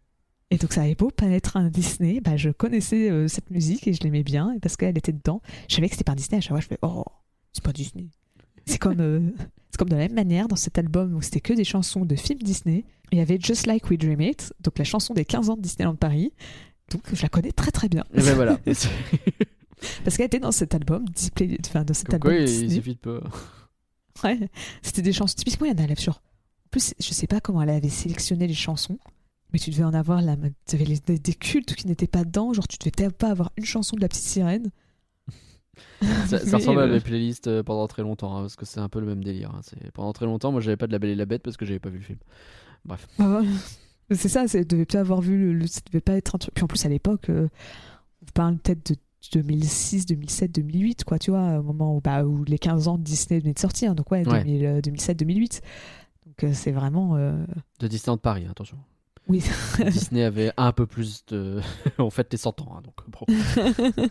Et 0.50 0.58
donc 0.58 0.72
ça 0.72 0.82
avait 0.82 0.94
beau 0.94 1.10
pas 1.10 1.26
être 1.26 1.56
un 1.56 1.68
Disney, 1.70 2.20
bah 2.20 2.36
je 2.36 2.50
connaissais 2.50 3.10
euh, 3.10 3.26
cette 3.26 3.50
musique 3.50 3.88
et 3.88 3.92
je 3.92 4.00
l'aimais 4.02 4.22
bien 4.22 4.52
et 4.52 4.60
parce 4.60 4.76
qu'elle 4.76 4.96
était 4.96 5.12
dedans. 5.12 5.42
Je 5.68 5.74
savais 5.74 5.88
que 5.88 5.94
c'était 5.94 6.04
pas 6.04 6.12
un 6.12 6.16
Disney, 6.16 6.38
à 6.38 6.40
chaque 6.40 6.50
fois 6.52 6.60
je 6.60 6.66
fais 6.68 6.78
oh, 6.82 7.04
c'est 7.52 7.64
pas 7.64 7.72
Disney. 7.72 8.06
C'est 8.64 8.78
comme 8.78 9.00
euh, 9.00 9.20
c'est 9.70 9.78
comme 9.78 9.88
de 9.88 9.96
la 9.96 10.02
même 10.02 10.14
manière 10.14 10.46
dans 10.46 10.56
cet 10.56 10.78
album 10.78 11.14
où 11.14 11.22
c'était 11.22 11.40
que 11.40 11.52
des 11.52 11.64
chansons 11.64 12.04
de 12.04 12.14
films 12.14 12.38
Disney. 12.40 12.84
Il 13.12 13.18
y 13.18 13.20
avait 13.20 13.38
Just 13.40 13.66
Like 13.66 13.88
We 13.90 13.98
Dream 13.98 14.20
It, 14.20 14.52
donc 14.62 14.78
la 14.78 14.84
chanson 14.84 15.14
des 15.14 15.24
15 15.24 15.50
ans 15.50 15.56
de 15.56 15.62
Disneyland 15.62 15.96
Paris. 15.96 16.32
Donc 16.92 17.02
je 17.12 17.20
la 17.22 17.28
connais 17.28 17.50
très 17.52 17.72
très 17.72 17.88
bien. 17.88 18.04
Et 18.14 18.20
ben 18.22 18.34
voilà. 18.34 18.58
Parce 20.04 20.16
qu'elle 20.16 20.26
était 20.26 20.40
dans 20.40 20.52
cet 20.52 20.74
album, 20.74 21.04
display, 21.08 21.58
enfin 21.66 21.84
dans 21.84 21.92
cet 21.94 22.06
Comme 22.06 22.14
album 22.14 22.30
quoi, 22.30 22.40
il 22.40 22.46
Disney. 22.46 22.74
suffit 22.74 22.94
de 22.94 23.00
peu. 23.00 23.20
Ouais, 24.24 24.38
c'était 24.80 25.02
des 25.02 25.12
chansons. 25.12 25.34
Typiquement, 25.36 25.66
il 25.66 25.76
y 25.76 25.80
en 25.80 25.84
a 25.84 25.86
là 25.86 25.96
sur. 25.96 26.14
En 26.14 26.68
plus, 26.70 26.94
je 26.98 27.12
sais 27.12 27.26
pas 27.26 27.40
comment 27.40 27.60
elle 27.62 27.70
avait 27.70 27.88
sélectionné 27.88 28.46
les 28.46 28.54
chansons, 28.54 28.98
mais 29.56 29.60
tu 29.60 29.70
devais 29.70 29.84
en 29.84 29.94
avoir. 29.94 30.20
Tu 30.66 30.76
avais 30.76 30.84
les- 30.84 30.98
des, 30.98 31.18
des 31.18 31.32
cultes 31.32 31.74
qui 31.74 31.86
n'étaient 31.86 32.06
pas 32.06 32.24
dedans. 32.24 32.52
Genre, 32.52 32.68
tu 32.68 32.76
devais 32.78 32.90
peut-être 32.90 33.16
pas 33.16 33.30
avoir 33.30 33.52
une 33.56 33.64
chanson 33.64 33.96
de 33.96 34.02
la 34.02 34.08
petite 34.08 34.24
sirène. 34.24 34.70
Ça, 36.26 36.38
ça 36.38 36.56
ressemble 36.58 36.80
à 36.80 36.82
euh, 36.84 36.92
mes 36.92 37.00
playlists 37.00 37.46
euh, 37.48 37.62
pendant 37.62 37.86
très 37.86 38.02
longtemps, 38.02 38.36
hein, 38.36 38.40
parce 38.42 38.56
que 38.56 38.64
c'est 38.66 38.80
un 38.80 38.88
peu 38.90 39.00
le 39.00 39.06
même 39.06 39.22
délire. 39.24 39.50
hein. 39.54 39.60
Pendant 39.94 40.12
très 40.12 40.26
longtemps, 40.26 40.52
moi 40.52 40.60
j'avais 40.60 40.76
pas 40.76 40.86
de 40.86 40.92
la 40.92 40.98
Belle 40.98 41.10
et 41.10 41.14
la 41.14 41.24
Bête 41.26 41.42
parce 41.42 41.56
que 41.56 41.64
j'avais 41.66 41.78
pas 41.78 41.88
vu 41.90 41.98
le 41.98 42.04
film. 42.04 42.18
Bref. 42.84 43.06
Ah 43.18 43.40
ouais. 43.40 43.46
C'est 44.14 44.28
ça, 44.28 44.46
ça 44.46 44.62
devait 44.62 44.84
peut-être 44.84 44.94
avoir 45.00 45.20
vu. 45.22 45.36
Le, 45.38 45.52
le- 45.54 45.66
ça 45.66 45.80
devait 45.86 46.00
pas 46.02 46.12
être 46.14 46.34
un 46.34 46.38
truc. 46.38 46.54
Puis 46.54 46.64
en 46.64 46.66
plus, 46.66 46.84
à 46.84 46.88
l'époque, 46.90 47.28
euh, 47.30 47.48
on 48.22 48.26
parle 48.32 48.56
peut-être 48.58 48.92
de 48.92 48.96
2006, 49.32 50.06
2007, 50.06 50.52
2008, 50.52 51.04
quoi, 51.04 51.18
tu 51.18 51.30
vois, 51.30 51.58
au 51.58 51.62
moment 51.62 51.96
où, 51.96 52.00
bah, 52.00 52.24
où 52.24 52.44
les 52.44 52.58
15 52.58 52.88
ans 52.88 52.98
de 52.98 53.02
Disney 53.02 53.40
venaient 53.40 53.54
de 53.54 53.58
sortir. 53.58 53.94
Donc, 53.94 54.10
ouais, 54.12 54.26
Ouais. 54.28 54.44
2000, 54.44 54.64
euh, 54.66 54.80
2007, 54.80 55.18
2008. 55.18 55.62
Donc, 56.26 56.44
euh, 56.44 56.50
c'est 56.54 56.72
vraiment. 56.72 57.16
De 57.80 57.88
Disneyland 57.88 58.18
Paris, 58.18 58.44
hein, 58.46 58.50
attention. 58.52 58.78
Oui. 59.28 59.42
Disney 59.90 60.22
avait 60.22 60.52
un 60.56 60.72
peu 60.72 60.86
plus 60.86 61.24
de. 61.26 61.60
en 61.98 62.10
fait, 62.10 62.30
les 62.32 62.38
100 62.38 62.60
ans, 62.62 62.76
hein, 62.76 62.82
donc 62.82 62.94
bon. 63.08 63.26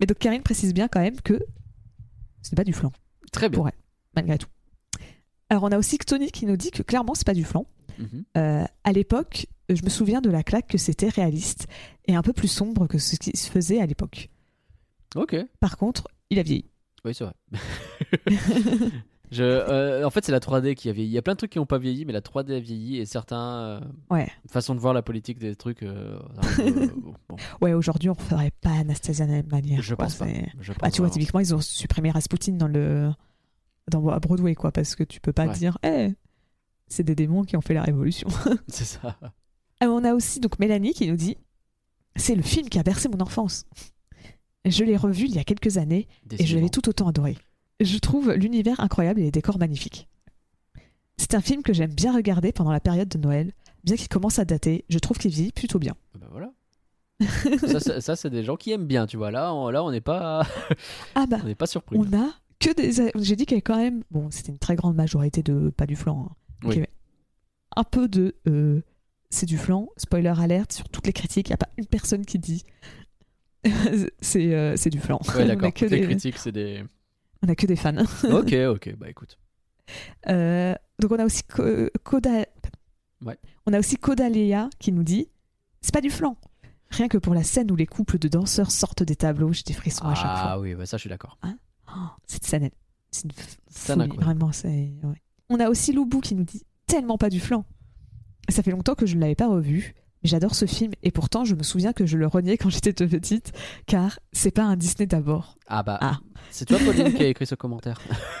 Mais 0.00 0.06
donc, 0.06 0.18
Karine 0.18 0.42
précise 0.42 0.72
bien 0.72 0.88
quand 0.88 1.00
même 1.00 1.20
que 1.20 1.38
ce 2.42 2.50
n'est 2.52 2.56
pas 2.56 2.64
du 2.64 2.72
flan. 2.72 2.90
Très 3.32 3.48
bien. 3.50 3.58
Pour 3.58 3.68
elle, 3.68 3.74
malgré 4.16 4.38
tout. 4.38 4.48
Alors, 5.50 5.64
on 5.64 5.68
a 5.72 5.78
aussi 5.78 5.98
Tony 5.98 6.30
qui 6.30 6.46
nous 6.46 6.56
dit 6.56 6.70
que 6.70 6.82
clairement, 6.82 7.14
c'est 7.14 7.26
pas 7.26 7.34
du 7.34 7.44
flan. 7.44 7.66
Mhm. 7.98 8.24
Euh, 8.36 8.64
à 8.84 8.92
l'époque, 8.92 9.46
je 9.68 9.82
me 9.82 9.90
souviens 9.90 10.20
de 10.20 10.30
la 10.30 10.42
claque 10.42 10.68
que 10.68 10.78
c'était 10.78 11.08
réaliste 11.08 11.66
et 12.06 12.14
un 12.14 12.22
peu 12.22 12.32
plus 12.32 12.48
sombre 12.48 12.86
que 12.86 12.98
ce 12.98 13.16
qui 13.16 13.36
se 13.36 13.50
faisait 13.50 13.80
à 13.80 13.86
l'époque. 13.86 14.30
Ok, 15.16 15.36
Par 15.60 15.76
contre, 15.76 16.08
il 16.30 16.38
a 16.38 16.42
vieilli. 16.42 16.70
oui, 17.04 17.14
c'est 17.14 17.24
vrai. 17.24 17.34
Je, 19.30 19.42
euh, 19.44 20.06
en 20.06 20.10
fait, 20.10 20.24
c'est 20.24 20.32
la 20.32 20.40
3D 20.40 20.74
qui 20.74 20.88
a 20.88 20.92
vieilli. 20.92 21.10
Il 21.10 21.12
y 21.12 21.18
a 21.18 21.22
plein 21.22 21.34
de 21.34 21.38
trucs 21.38 21.50
qui 21.52 21.58
n'ont 21.58 21.66
pas 21.66 21.78
vieilli, 21.78 22.04
mais 22.04 22.12
la 22.12 22.20
3D 22.22 22.56
a 22.56 22.60
vieilli 22.60 22.98
et 22.98 23.04
certains. 23.06 23.58
euh, 23.60 23.80
Ouais. 24.10 24.28
façons 24.48 24.74
de 24.74 24.80
voir 24.80 24.94
la 24.94 25.02
politique 25.02 25.38
des 25.38 25.54
trucs. 25.56 25.82
euh, 25.82 26.18
euh, 26.60 26.86
bon, 27.28 27.36
Ouais, 27.60 27.72
aujourd'hui, 27.74 28.08
on 28.10 28.14
ne 28.14 28.18
ferait 28.20 28.52
pas 28.60 28.70
Anastasia 28.70 29.26
de 29.26 29.30
la 29.32 29.36
même 29.38 29.50
manière. 29.50 29.82
je 29.82 29.94
quoi, 29.94 30.06
pense 30.06 30.16
pas. 30.16 30.26
Bah, 30.80 30.90
tu 30.90 31.00
vois, 31.02 31.10
typiquement, 31.10 31.40
ils 31.40 31.54
ont 31.54 31.60
supprimé 31.60 32.10
Rasputin 32.10 32.52
dans 32.52 32.68
le 32.68 33.10
dans 33.90 34.06
à 34.08 34.18
Broadway, 34.20 34.54
quoi, 34.54 34.70
parce 34.72 34.94
que 34.94 35.02
tu 35.04 35.20
peux 35.20 35.32
pas 35.32 35.46
Ouais. 35.46 35.54
dire, 35.54 35.78
Eh, 35.82 36.08
c'est 36.88 37.04
des 37.04 37.14
démons 37.14 37.42
qui 37.44 37.56
ont 37.56 37.60
fait 37.62 37.74
la 37.74 37.82
révolution. 37.82 38.28
C'est 38.68 38.84
ça. 38.84 39.18
Ah, 39.80 39.86
on 39.88 40.04
a 40.04 40.12
aussi 40.14 40.40
donc 40.40 40.58
Mélanie 40.58 40.92
qui 40.92 41.06
nous 41.08 41.16
dit 41.16 41.36
c'est 42.16 42.34
le 42.34 42.42
film 42.42 42.68
qui 42.68 42.78
a 42.78 42.82
bercé 42.82 43.08
mon 43.08 43.20
enfance. 43.20 43.64
Je 44.64 44.82
l'ai 44.84 44.96
revu 44.96 45.24
il 45.26 45.34
y 45.34 45.38
a 45.38 45.44
quelques 45.44 45.78
années 45.78 46.08
et 46.36 46.44
je 46.44 46.56
l'avais 46.56 46.68
tout 46.68 46.88
autant 46.88 47.08
adoré. 47.08 47.36
Je 47.80 47.98
trouve 47.98 48.32
l'univers 48.32 48.80
incroyable 48.80 49.20
et 49.20 49.24
les 49.24 49.30
décors 49.30 49.58
magnifiques. 49.58 50.08
C'est 51.16 51.34
un 51.34 51.40
film 51.40 51.62
que 51.62 51.72
j'aime 51.72 51.92
bien 51.92 52.14
regarder 52.14 52.52
pendant 52.52 52.72
la 52.72 52.80
période 52.80 53.08
de 53.08 53.18
Noël, 53.18 53.52
bien 53.84 53.96
qu'il 53.96 54.08
commence 54.08 54.38
à 54.38 54.44
dater. 54.44 54.84
Je 54.88 54.98
trouve 54.98 55.18
qu'il 55.18 55.30
vieillit 55.30 55.52
plutôt 55.52 55.78
bien. 55.78 55.94
Bah 56.18 56.26
voilà. 56.30 56.52
ça, 57.66 57.80
c'est- 57.80 58.00
ça, 58.00 58.14
c'est 58.16 58.30
des 58.30 58.44
gens 58.44 58.56
qui 58.56 58.70
aiment 58.70 58.86
bien, 58.86 59.06
tu 59.06 59.16
vois. 59.16 59.30
Là, 59.30 59.52
on, 59.52 59.70
là, 59.70 59.82
on 59.84 59.90
n'est 59.90 60.00
pas, 60.00 60.46
Ah 61.14 61.26
bah, 61.26 61.38
on 61.42 61.46
n'est 61.46 61.54
pas 61.56 61.66
surpris. 61.66 61.96
on 61.98 62.04
a 62.16 62.30
que 62.60 62.72
des. 62.74 63.10
J'ai 63.16 63.36
dit 63.36 63.44
qu'il 63.46 63.52
y 63.52 63.58
avait 63.58 63.62
quand 63.62 63.76
même. 63.76 64.02
Bon, 64.10 64.30
c'était 64.30 64.50
une 64.52 64.58
très 64.58 64.76
grande 64.76 64.94
majorité 64.96 65.42
de 65.42 65.70
pas 65.70 65.86
du 65.86 65.96
flan. 65.96 66.28
hein. 66.30 66.34
Oui. 66.64 66.82
Un 67.76 67.84
peu 67.84 68.08
de. 68.08 68.34
euh, 68.48 68.80
c'est 69.30 69.46
du 69.46 69.58
flan. 69.58 69.88
Spoiler 69.96 70.32
alerte 70.38 70.72
sur 70.72 70.88
toutes 70.88 71.06
les 71.06 71.12
critiques. 71.12 71.48
Il 71.48 71.50
n'y 71.52 71.54
a 71.54 71.58
pas 71.58 71.68
une 71.76 71.86
personne 71.86 72.24
qui 72.24 72.38
dit. 72.38 72.64
c'est 74.20 74.54
euh, 74.54 74.76
c'est 74.76 74.90
du 74.90 75.00
flan. 75.00 75.20
Ouais, 75.36 75.44
d'accord. 75.46 75.68
a 75.68 75.72
Toutes 75.72 75.90
les 75.90 76.00
des, 76.00 76.06
critiques, 76.06 76.38
c'est 76.38 76.52
des. 76.52 76.82
On 77.42 77.48
a 77.48 77.54
que 77.54 77.66
des 77.66 77.76
fans. 77.76 77.96
ok, 78.30 78.52
ok. 78.70 78.96
Bah 78.98 79.08
écoute. 79.08 79.38
Euh, 80.28 80.74
donc 81.00 81.12
on 81.12 81.18
a 81.18 81.24
aussi 81.24 81.42
Ko- 81.44 81.88
Koda. 82.04 82.44
Ouais. 83.24 83.38
On 83.66 83.72
a 83.72 83.78
aussi 83.78 83.96
Kodalea 83.96 84.68
qui 84.78 84.92
nous 84.92 85.02
dit 85.02 85.28
c'est 85.80 85.92
pas 85.94 86.00
du 86.00 86.10
flan. 86.10 86.36
Rien 86.90 87.08
que 87.08 87.18
pour 87.18 87.34
la 87.34 87.42
scène 87.42 87.70
où 87.70 87.76
les 87.76 87.86
couples 87.86 88.18
de 88.18 88.28
danseurs 88.28 88.70
sortent 88.70 89.02
des 89.02 89.16
tableaux, 89.16 89.52
j'ai 89.52 89.62
des 89.62 89.74
frissons 89.74 90.06
à 90.06 90.14
chaque 90.14 90.24
fois. 90.24 90.50
Ah 90.52 90.60
oui, 90.60 90.74
bah 90.74 90.86
ça, 90.86 90.96
je 90.96 91.02
suis 91.02 91.10
d'accord. 91.10 91.38
Oh, 91.44 91.98
cette 92.26 92.44
scène, 92.44 92.64
elle- 92.64 92.70
c'est 93.10 93.24
une 93.24 93.30
Scène 93.70 94.06
vraiment. 94.14 94.52
c'est 94.52 94.68
ouais. 95.02 95.22
On 95.50 95.60
a 95.60 95.68
aussi 95.70 95.92
Loubou 95.92 96.20
qui 96.20 96.34
nous 96.34 96.44
dit 96.44 96.62
tellement 96.86 97.16
pas 97.18 97.30
du 97.30 97.40
flan. 97.40 97.64
Ça 98.50 98.62
fait 98.62 98.70
longtemps 98.70 98.94
que 98.94 99.06
je 99.06 99.14
ne 99.16 99.20
l'avais 99.20 99.34
pas 99.34 99.48
revu, 99.48 99.94
mais 100.22 100.28
j'adore 100.30 100.54
ce 100.54 100.64
film 100.66 100.92
et 101.02 101.10
pourtant 101.10 101.44
je 101.44 101.54
me 101.54 101.62
souviens 101.62 101.92
que 101.92 102.04
je 102.06 102.16
le 102.18 102.26
reniais 102.26 102.56
quand 102.58 102.68
j'étais 102.70 102.92
toute 102.92 103.10
petite, 103.10 103.52
car 103.86 104.18
c'est 104.32 104.50
pas 104.50 104.64
un 104.64 104.76
Disney 104.76 105.06
d'abord. 105.06 105.56
Ah 105.66 105.82
bah. 105.82 105.98
Ah. 106.00 106.18
C'est 106.50 106.64
toi, 106.64 106.78
Pauline, 106.84 107.12
qui 107.14 107.22
a 107.22 107.26
écrit 107.28 107.46
ce 107.46 107.54
commentaire. 107.54 108.00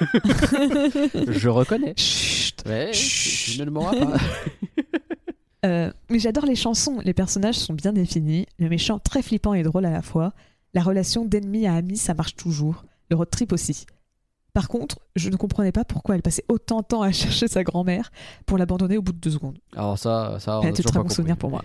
je 1.28 1.48
reconnais. 1.48 1.94
Chut. 1.96 2.62
Ouais, 2.66 2.92
Chut. 2.92 3.52
tu 3.54 3.60
ne 3.60 3.64
le 3.64 3.70
mourras 3.70 3.94
pas. 3.96 4.16
Euh, 5.66 5.90
mais 6.08 6.20
j'adore 6.20 6.46
les 6.46 6.54
chansons, 6.54 7.00
les 7.04 7.12
personnages 7.12 7.56
sont 7.56 7.74
bien 7.74 7.92
définis, 7.92 8.46
le 8.60 8.68
méchant 8.68 9.00
très 9.00 9.22
flippant 9.22 9.54
et 9.54 9.64
drôle 9.64 9.86
à 9.86 9.90
la 9.90 10.02
fois, 10.02 10.32
la 10.72 10.82
relation 10.82 11.24
d'ennemi 11.24 11.66
à 11.66 11.74
ami 11.74 11.96
ça 11.96 12.14
marche 12.14 12.36
toujours, 12.36 12.84
le 13.10 13.16
road 13.16 13.28
trip 13.28 13.52
aussi. 13.52 13.84
Par 14.52 14.68
contre, 14.68 15.00
je 15.16 15.30
ne 15.30 15.36
comprenais 15.36 15.72
pas 15.72 15.84
pourquoi 15.84 16.14
elle 16.14 16.22
passait 16.22 16.44
autant 16.48 16.80
de 16.82 16.86
temps 16.86 17.02
à 17.02 17.10
chercher 17.12 17.48
sa 17.48 17.64
grand-mère 17.64 18.12
pour 18.46 18.56
l'abandonner 18.56 18.98
au 18.98 19.02
bout 19.02 19.10
de 19.12 19.18
deux 19.18 19.32
secondes. 19.32 19.58
Alors 19.74 19.98
ça, 19.98 20.36
ça, 20.38 20.60
on 20.60 20.62
a 20.62 20.68
a 20.68 20.72
toujours 20.72 20.92
très 20.92 21.00
pas 21.00 21.02
compris. 21.02 21.16
souvenirs 21.16 21.36
pour 21.36 21.50
moi. 21.50 21.64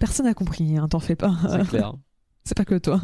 Personne 0.00 0.26
n'a 0.26 0.34
compris, 0.34 0.76
hein, 0.76 0.88
t'en 0.88 0.98
fais 0.98 1.16
pas. 1.16 1.36
C'est 1.48 1.68
clair. 1.68 1.94
C'est 2.44 2.56
pas 2.56 2.64
que 2.64 2.76
toi. 2.78 3.00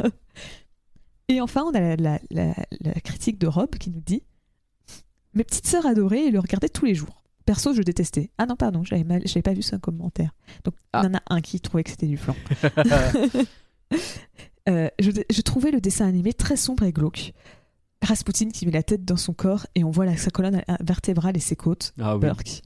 Et 1.28 1.40
enfin, 1.40 1.62
on 1.64 1.70
a 1.74 1.80
la, 1.80 1.96
la- 1.96 2.20
la- 2.30 2.54
la 2.80 2.92
critique 3.00 3.38
de 3.38 3.46
Rob 3.46 3.70
qui 3.76 3.90
nous 3.90 4.00
dit 4.04 4.22
Mes 5.34 5.44
petites 5.44 5.66
sœurs 5.66 5.86
adoraient 5.86 6.26
et 6.26 6.30
le 6.30 6.38
regardaient 6.38 6.68
tous 6.68 6.84
les 6.84 6.94
jours. 6.94 7.22
Perso, 7.46 7.74
je 7.74 7.82
détestais. 7.82 8.30
Ah 8.38 8.46
non, 8.46 8.56
pardon, 8.56 8.84
j'avais 8.84 9.04
mal, 9.04 9.22
j'avais 9.26 9.42
pas 9.42 9.52
vu 9.52 9.62
ce 9.62 9.76
commentaire. 9.76 10.34
Donc, 10.64 10.74
Ah. 10.92 11.02
il 11.02 11.06
y 11.06 11.10
en 11.10 11.14
a 11.18 11.22
un 11.28 11.40
qui 11.40 11.60
trouvait 11.60 11.84
que 11.84 11.90
c'était 11.90 12.06
du 12.06 12.16
flan. 12.16 12.34
Euh, 14.66 14.88
je, 14.98 15.10
je 15.30 15.40
trouvais 15.42 15.70
le 15.70 15.78
dessin 15.82 16.06
animé 16.06 16.32
très 16.32 16.56
sombre 16.56 16.84
et 16.84 16.92
glauque. 16.92 17.34
Rasputin 18.00 18.48
qui 18.48 18.64
met 18.64 18.72
la 18.72 18.82
tête 18.82 19.04
dans 19.04 19.18
son 19.18 19.34
corps 19.34 19.66
et 19.74 19.84
on 19.84 19.90
voit 19.90 20.06
la, 20.06 20.16
sa 20.16 20.30
colonne 20.30 20.62
vertébrale 20.80 21.36
et 21.36 21.40
ses 21.40 21.54
côtes. 21.54 21.92
ah 22.00 22.14
oui. 22.16 22.20
Burke. 22.22 22.62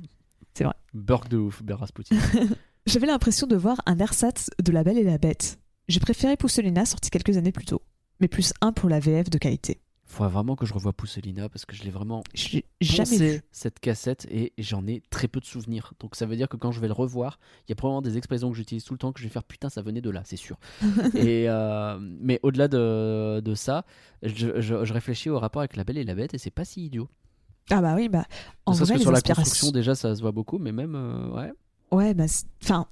C'est 0.54 0.62
vrai. 0.62 0.74
Burk 0.94 1.28
de 1.28 1.38
ouf, 1.38 1.60
Rasputin. 1.68 2.16
J'avais 2.86 3.08
l'impression 3.08 3.48
de 3.48 3.56
voir 3.56 3.80
un 3.86 3.98
ersatz 3.98 4.48
de 4.62 4.70
La 4.70 4.84
Belle 4.84 4.98
et 4.98 5.02
la 5.02 5.18
Bête. 5.18 5.58
J'ai 5.88 5.98
préféré 5.98 6.36
Pousselina, 6.36 6.86
sorti 6.86 7.10
quelques 7.10 7.36
années 7.36 7.50
plus 7.50 7.64
tôt. 7.64 7.82
Mais 8.20 8.28
plus 8.28 8.52
un 8.60 8.72
pour 8.72 8.88
la 8.88 9.00
VF 9.00 9.30
de 9.30 9.38
qualité. 9.38 9.80
Faudrait 10.10 10.32
vraiment 10.32 10.56
que 10.56 10.64
je 10.64 10.72
revoie 10.72 10.94
Pousselina 10.94 11.50
parce 11.50 11.66
que 11.66 11.76
je 11.76 11.82
l'ai 11.84 11.90
vraiment 11.90 12.24
Je 12.34 12.60
jamais 12.80 13.18
vu. 13.18 13.42
cette 13.52 13.78
cassette 13.78 14.26
et 14.30 14.54
j'en 14.56 14.86
ai 14.86 15.02
très 15.10 15.28
peu 15.28 15.38
de 15.38 15.44
souvenirs. 15.44 15.92
Donc 16.00 16.16
ça 16.16 16.24
veut 16.24 16.34
dire 16.34 16.48
que 16.48 16.56
quand 16.56 16.72
je 16.72 16.80
vais 16.80 16.86
le 16.86 16.94
revoir, 16.94 17.38
il 17.66 17.70
y 17.70 17.72
a 17.72 17.76
probablement 17.76 18.00
des 18.00 18.16
expressions 18.16 18.50
que 18.50 18.56
j'utilise 18.56 18.84
tout 18.84 18.94
le 18.94 18.98
temps 18.98 19.12
que 19.12 19.20
je 19.20 19.24
vais 19.24 19.30
faire 19.30 19.44
putain 19.44 19.68
ça 19.68 19.82
venait 19.82 20.00
de 20.00 20.08
là, 20.08 20.22
c'est 20.24 20.36
sûr. 20.36 20.58
et 21.14 21.44
euh, 21.50 21.98
mais 22.00 22.40
au-delà 22.42 22.68
de, 22.68 23.40
de 23.40 23.54
ça, 23.54 23.84
je, 24.22 24.58
je- 24.62 24.84
je 24.84 24.92
réfléchis 24.94 25.28
au 25.28 25.38
rapport 25.38 25.60
avec 25.60 25.76
La 25.76 25.84
Belle 25.84 25.98
et 25.98 26.04
la 26.04 26.14
Bête 26.14 26.32
et 26.32 26.38
c'est 26.38 26.50
pas 26.50 26.64
si 26.64 26.86
idiot. 26.86 27.08
Ah 27.70 27.82
bah 27.82 27.94
oui, 27.94 28.08
bah 28.08 28.24
en 28.64 28.72
vrai, 28.72 28.94
que 28.94 29.00
sur 29.02 29.12
la 29.12 29.20
construction 29.20 29.70
déjà 29.72 29.94
ça 29.94 30.16
se 30.16 30.22
voit 30.22 30.32
beaucoup, 30.32 30.56
mais 30.56 30.72
même 30.72 30.94
euh, 30.94 31.28
ouais. 31.36 31.52
Ouais, 31.92 32.14
bah 32.14 32.24
enfin, 32.62 32.86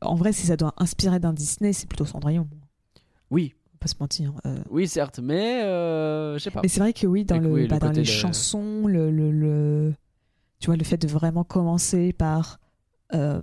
en 0.00 0.14
vrai, 0.14 0.32
si 0.32 0.46
ça 0.46 0.56
doit 0.56 0.72
inspirer 0.76 1.18
d'un 1.18 1.32
Disney, 1.32 1.72
c'est 1.72 1.88
plutôt 1.88 2.04
Cendrillon. 2.04 2.48
On 2.52 3.34
Oui, 3.34 3.54
pas 3.78 3.88
se 3.88 3.94
mentir. 4.00 4.32
euh. 4.46 4.58
oui 4.70 4.86
certes, 4.88 5.20
mais 5.22 5.62
euh, 5.62 6.34
je 6.38 6.44
sais 6.44 6.50
pas. 6.50 6.60
Mais 6.62 6.68
c'est 6.68 6.80
vrai 6.80 6.92
que 6.92 7.06
oui, 7.06 7.24
dans, 7.24 7.38
que 7.38 7.44
le, 7.44 7.50
oui, 7.52 7.62
le 7.62 7.68
bah, 7.68 7.78
dans 7.78 7.90
les 7.92 8.00
de- 8.02 8.04
chansons, 8.04 8.86
le, 8.86 9.10
le, 9.10 9.30
le- 9.30 9.94
tu 10.60 10.66
vois, 10.66 10.76
le 10.76 10.84
fait 10.84 10.96
de 10.98 11.08
vraiment 11.08 11.44
commencer 11.44 12.12
par, 12.12 12.58
euh, 13.14 13.40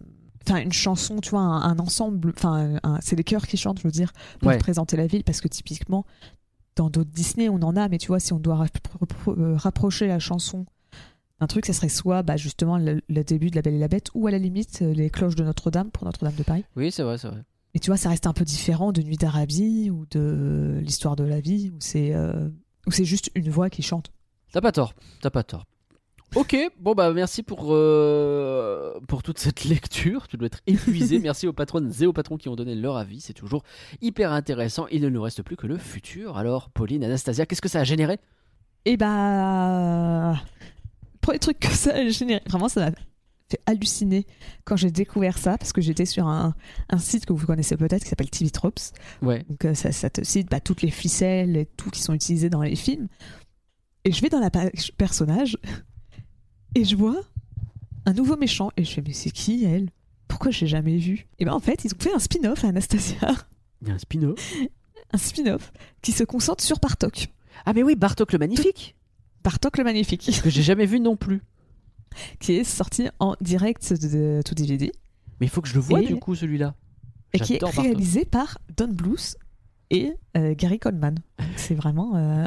enfin, 0.48 0.60
une 0.62 0.74
chanson, 0.74 1.20
tu 1.22 1.30
vois, 1.32 1.40
un, 1.41 1.62
un 1.62 1.80
ensemble, 1.80 2.34
enfin, 2.36 2.78
un- 2.84 2.99
c'est 3.02 3.16
les 3.16 3.24
chœurs 3.24 3.48
qui 3.48 3.57
chantent, 3.57 3.80
je 3.80 3.84
veux 3.88 3.91
dire, 3.91 4.12
pour 4.40 4.49
Ouais. 4.49 4.57
présenter 4.57 4.98
la 4.98 5.07
ville, 5.07 5.24
parce 5.24 5.41
que 5.41 5.48
typiquement, 5.48 6.06
dans 6.76 6.90
d'autres 6.90 7.12
Disney, 7.12 7.48
on 7.49 7.56
en 7.62 7.76
a, 7.78 7.88
mais 7.88 7.98
tu 7.98 8.07
vois, 8.07 8.20
si 8.20 8.34
on 8.34 8.40
doit 8.40 8.66
euh, 9.30 9.56
rapprocher 9.56 10.07
la 10.07 10.20
chanson 10.20 10.66
d'un 11.40 11.48
truc, 11.48 11.66
ça 11.66 11.74
serait 11.74 11.90
soit, 11.90 12.22
bah, 12.24 12.38
justement, 12.38 12.78
le, 12.78 13.02
le 13.10 13.24
début 13.24 13.49
de 13.49 13.56
La 13.56 13.62
Belle 13.62 13.76
et 13.76 13.80
la 13.80 13.88
Bête, 13.88 14.07
ou 14.14 14.28
à 14.28 14.32
la 14.32 14.38
limite, 14.38 14.80
les 14.82 15.10
cloches 15.10 15.36
de 15.36 15.44
Notre-Dame 15.44 15.90
pour 15.91 16.06
Notre-Dame 16.06 16.36
de 16.36 16.44
Paris. 16.44 16.66
Oui, 16.76 16.91
c'est 16.91 17.03
vrai, 17.03 17.18
c'est 17.18 17.28
vrai. 17.30 17.41
Mais 17.76 17.80
tu 17.80 17.89
vois, 17.89 17.97
ça 17.97 18.07
reste 18.07 18.26
un 18.26 18.31
peu 18.31 18.45
différent 18.45 18.93
de 18.93 19.02
Nuit 19.02 19.18
d'Arabie 19.18 19.89
ou 19.89 20.06
de 20.10 20.80
l'histoire 20.81 21.18
de 21.18 21.26
la 21.26 21.41
vie, 21.41 21.73
où 21.76 21.77
c'est 21.81 22.15
euh, 22.15 22.47
où 22.88 22.91
c'est 22.91 23.03
juste 23.03 23.31
une 23.35 23.49
voix 23.49 23.69
qui 23.69 23.81
chante. 23.81 24.14
T'as 24.53 24.61
pas 24.61 24.72
tort, 24.72 24.93
t'as 25.22 25.30
pas 25.30 25.43
tort. 25.43 25.65
Ok, 26.35 26.56
bon 26.80 26.93
bah 26.93 27.11
merci 27.11 27.43
pour, 27.43 27.68
euh, 27.72 28.97
pour 29.10 29.23
toute 29.23 29.39
cette 29.39 29.65
lecture. 29.65 30.30
Tu 30.30 30.38
dois 30.38 30.45
être 30.45 30.61
épuisé. 30.68 31.19
merci 31.23 31.47
aux 31.47 31.53
patronnes 31.53 31.91
et 31.99 32.06
aux 32.06 32.14
patrons 32.14 32.38
qui 32.38 32.47
ont 32.47 32.56
donné 32.56 32.76
leur 32.76 32.95
avis. 32.95 33.19
C'est 33.19 33.34
toujours 33.34 33.64
hyper 34.02 34.31
intéressant. 34.31 34.88
Il 34.88 35.02
ne 35.02 35.10
nous 35.10 35.22
reste 35.22 35.43
plus 35.43 35.57
que 35.57 35.68
le 35.68 35.77
futur. 35.77 36.38
Alors, 36.38 36.69
Pauline, 36.69 37.03
Anastasia, 37.03 37.45
qu'est-ce 37.45 37.61
que 37.61 37.68
ça 37.68 37.81
a 37.81 37.84
généré? 37.84 38.19
Et 38.85 38.95
bah. 38.95 40.41
Premier 41.19 41.39
truc 41.39 41.60
que 41.60 41.68
ça 41.68 41.93
a 41.93 42.07
généré. 42.07 42.41
Vraiment, 42.47 42.69
ça 42.69 42.89
m'a 42.89 42.91
fait 43.49 43.59
halluciner 43.65 44.26
quand 44.63 44.76
j'ai 44.76 44.91
découvert 44.91 45.38
ça, 45.38 45.57
parce 45.57 45.73
que 45.73 45.81
j'étais 45.81 46.05
sur 46.05 46.27
un, 46.27 46.55
un 46.89 46.97
site 46.97 47.26
que 47.26 47.34
vous 47.34 47.45
connaissez 47.45 47.77
peut-être 47.77 48.03
qui 48.03 48.09
s'appelle 48.09 48.30
TV 48.30 48.49
Tropes. 48.49 48.80
Ouais. 49.22 49.45
Donc, 49.49 49.65
euh, 49.65 49.73
ça, 49.73 49.91
ça 49.91 50.09
te 50.09 50.23
cite 50.23 50.49
bah, 50.49 50.59
toutes 50.59 50.81
les 50.81 50.91
ficelles 50.91 51.55
et 51.57 51.65
tout 51.65 51.89
qui 51.89 52.01
sont 52.01 52.13
utilisées 52.13 52.49
dans 52.49 52.63
les 52.63 52.76
films. 52.76 53.07
Et 54.03 54.11
je 54.11 54.22
vais 54.22 54.30
dans 54.30 54.39
la 54.39 54.49
page 54.49 54.91
personnage 54.97 55.57
et 56.76 56.84
je 56.84 56.95
vois 56.95 57.22
un 58.05 58.13
nouveau 58.13 58.38
méchant. 58.38 58.72
Et 58.77 58.84
je 58.84 58.91
fais, 58.91 59.03
mais 59.05 59.13
c'est 59.13 59.31
qui 59.31 59.65
elle? 59.65 59.89
Pourquoi 60.27 60.51
je 60.51 60.61
l'ai 60.61 60.67
jamais 60.67 60.97
vu 60.97 61.27
Et 61.39 61.45
ben 61.45 61.53
en 61.53 61.59
fait, 61.59 61.85
ils 61.85 61.93
ont 61.93 61.99
fait 61.99 62.13
un 62.13 62.19
spin-off 62.19 62.63
à 62.65 62.69
Anastasia. 62.69 63.31
Il 63.81 63.88
y 63.88 63.91
a 63.91 63.93
un 63.93 63.99
spin-off? 63.99 64.53
Un 65.11 65.17
spin-off 65.17 65.72
qui 66.01 66.11
se 66.11 66.23
concentre 66.23 66.63
sur 66.63 66.80
Bartok. 66.80 67.30
Ah 67.65 67.73
mais 67.73 67.84
oui, 67.84 67.95
Bartok 67.95 68.34
le 68.34 68.39
magnifique. 68.39 68.95
Bartok 69.43 69.77
le 69.77 69.84
Magnifique, 69.84 70.41
Que 70.43 70.49
j'ai 70.49 70.63
jamais 70.63 70.88
vu 70.88 70.99
non 70.99 71.15
plus. 71.15 71.41
Qui 72.40 72.54
est 72.54 72.64
sorti 72.64 73.08
en 73.20 73.36
direct 73.42 73.94
de 73.94 74.42
tout 74.46 74.56
DVD 74.56 74.92
Mais 75.40 75.48
il 75.48 75.50
faut 75.50 75.62
que 75.62 75.68
je 75.68 75.76
le 75.76 75.80
voie 75.82 76.02
Et- 76.02 76.08
du 76.08 76.16
coup 76.18 76.36
celui-là. 76.36 76.76
et 77.34 77.40
qui 77.40 77.56
est 77.56 77.64
réalisé 77.64 78.26
par 78.26 78.58
Don 78.78 78.88
Bluth 78.90 79.36
et 79.92 80.14
euh, 80.38 80.54
Gary 80.56 80.80
Coleman. 80.80 81.16
C'est 81.58 81.76
vraiment. 81.76 82.16
euh, 82.16 82.46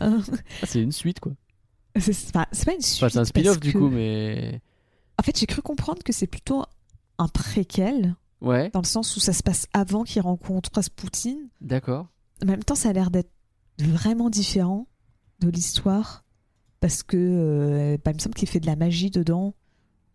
Ah, 0.62 0.66
c'est 0.66 0.82
une 0.82 0.92
suite 0.92 1.20
quoi. 1.20 1.32
c'est 2.00 2.32
pas, 2.32 2.46
pas 2.46 2.74
une 2.74 2.80
suite. 2.80 3.02
Enfin, 3.02 3.08
c'est 3.08 3.18
un 3.18 3.24
spin-off 3.24 3.60
du 3.60 3.72
que- 3.72 3.78
coup, 3.78 3.88
mais. 3.88 4.60
En 5.18 5.22
fait, 5.24 5.36
j'ai 5.38 5.46
cru 5.46 5.62
comprendre 5.62 6.02
que 6.04 6.12
c'est 6.12 6.26
plutôt 6.28 6.64
un 7.18 7.26
préquel, 7.28 8.14
Ouais, 8.40 8.70
dans 8.70 8.80
le 8.80 8.86
sens 8.86 9.16
où 9.16 9.20
ça 9.20 9.32
se 9.32 9.42
passe 9.42 9.66
avant 9.72 10.04
qu'il 10.04 10.22
rencontre 10.22 10.70
Rasputin. 10.74 11.36
d'accord. 11.60 12.06
En 12.42 12.46
même 12.46 12.62
temps, 12.62 12.76
ça 12.76 12.90
a 12.90 12.92
l'air 12.92 13.10
d'être 13.10 13.30
vraiment 13.80 14.30
différent 14.30 14.86
de 15.40 15.48
l'histoire, 15.48 16.24
parce 16.78 17.02
que 17.02 17.16
euh, 17.16 17.96
bah, 18.04 18.12
il 18.12 18.14
me 18.14 18.20
semble 18.20 18.36
qu'il 18.36 18.48
fait 18.48 18.60
de 18.60 18.66
la 18.66 18.76
magie 18.76 19.10
dedans, 19.10 19.54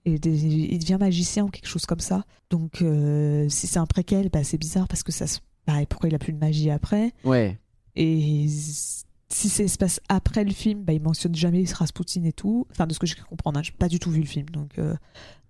et 0.05 0.19
des- 0.19 0.45
il 0.45 0.79
devient 0.79 0.97
magicien 0.99 1.45
ou 1.45 1.49
quelque 1.49 1.67
chose 1.67 1.85
comme 1.85 1.99
ça. 1.99 2.23
Donc, 2.49 2.81
euh, 2.81 3.47
si 3.49 3.67
c'est 3.67 3.79
un 3.79 3.85
préquel, 3.85 4.29
bah, 4.29 4.43
c'est 4.43 4.57
bizarre, 4.57 4.87
parce 4.87 5.03
que 5.03 5.11
ça 5.11 5.27
se... 5.27 5.39
bah, 5.67 5.81
et 5.81 5.85
pourquoi 5.85 6.09
il 6.09 6.15
a 6.15 6.19
plus 6.19 6.33
de 6.33 6.39
magie 6.39 6.69
après? 6.69 7.11
Ouais. 7.23 7.57
Et 7.95 8.45
si 8.47 9.49
ça 9.49 9.67
se 9.67 9.77
passe 9.77 9.99
après 10.09 10.43
le 10.43 10.51
film, 10.51 10.83
bah, 10.83 10.93
il 10.93 11.01
mentionne 11.01 11.35
jamais 11.35 11.63
Rasputin 11.71 12.23
et 12.25 12.33
tout. 12.33 12.67
Enfin, 12.71 12.85
de 12.87 12.93
ce 12.93 12.99
que 12.99 13.07
j'ai 13.07 13.15
comprendre, 13.15 13.59
hein, 13.59 13.63
j'ai 13.63 13.71
pas 13.71 13.87
du 13.87 13.99
tout 13.99 14.11
vu 14.11 14.19
le 14.21 14.27
film, 14.27 14.47
donc... 14.49 14.77
euh, 14.79 14.95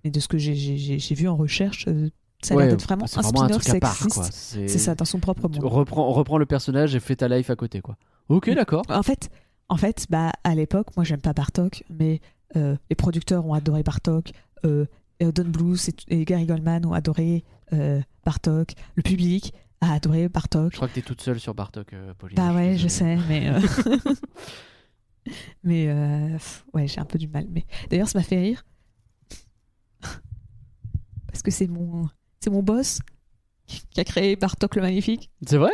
mais 0.03 0.11
de 0.11 0.19
ce 0.19 0.27
que 0.27 0.37
j'ai- 0.37 0.53
vu 1.15 1.27
en 1.29 1.35
recherche, 1.37 1.85
euh, 1.87 2.09
ça 2.43 2.53
a 2.53 2.57
Ouais, 2.57 2.63
l'air 2.65 2.73
d'être 2.75 2.83
vraiment 2.85 3.05
un 3.05 3.07
spin-off 3.07 3.63
quoi. 4.09 4.23
C'est 4.31 4.67
ça, 4.77 4.95
dans 4.95 5.05
son 5.05 5.19
propre 5.19 5.43
monde. 5.47 5.63
reprends, 5.63 6.11
reprends 6.11 6.37
le 6.37 6.45
personnage 6.45 6.93
et 6.93 6.99
fais 6.99 7.15
ta 7.15 7.29
life 7.29 7.49
à 7.49 7.55
côté 7.55 7.79
quoi. 7.79 7.95
Ok, 8.27 8.53
d'accord. 8.53 8.83
En 8.89 9.01
fait, 9.03 9.29
en 9.69 9.77
fait, 9.77 10.05
bah 10.09 10.33
à 10.43 10.55
l'époque, 10.55 10.87
moi 10.97 11.05
j'aime 11.05 11.21
pas 11.21 11.31
Bartok, 11.31 11.85
mais 11.89 12.19
les 12.55 12.95
producteurs 12.95 13.45
ont 13.45 13.53
adoré 13.53 13.83
Bartok, 13.83 14.31
euh, 14.65 14.85
Don 15.19 15.45
Bluth 15.45 15.89
et, 16.09 16.21
et 16.21 16.25
Gary 16.25 16.45
Goldman 16.45 16.85
ont 16.85 16.93
adoré 16.93 17.43
euh, 17.71 18.01
Bartok, 18.25 18.73
le 18.95 19.03
public 19.03 19.53
a 19.81 19.93
adoré 19.93 20.29
Bartok. 20.29 20.71
Je 20.71 20.77
crois 20.77 20.87
que 20.87 20.93
t'es 20.93 21.01
toute 21.01 21.21
seule 21.21 21.39
sur 21.39 21.53
Bartok, 21.53 21.93
euh, 21.93 22.13
Pauline. 22.13 22.35
Bah 22.35 22.53
ouais, 22.53 22.77
je 22.77 22.87
sais, 22.87 23.17
mais 23.27 23.49
euh, 23.49 23.59
mais 25.63 25.87
euh, 25.87 26.37
ouais, 26.73 26.87
j'ai 26.87 26.99
un 26.99 27.05
peu 27.05 27.17
du 27.17 27.27
mal. 27.27 27.47
Mais 27.49 27.65
d'ailleurs, 27.89 28.07
ça 28.07 28.19
m'a 28.19 28.23
fait 28.23 28.39
rire 28.39 28.65
parce 31.27 31.41
que 31.41 31.51
c'est 31.51 31.67
mon 31.67 32.09
c'est 32.39 32.49
mon 32.49 32.63
boss 32.63 32.99
qui 33.65 33.99
a 33.99 34.03
créé 34.03 34.35
Bartok 34.35 34.75
le 34.75 34.81
magnifique. 34.81 35.31
C'est 35.45 35.57
vrai? 35.57 35.71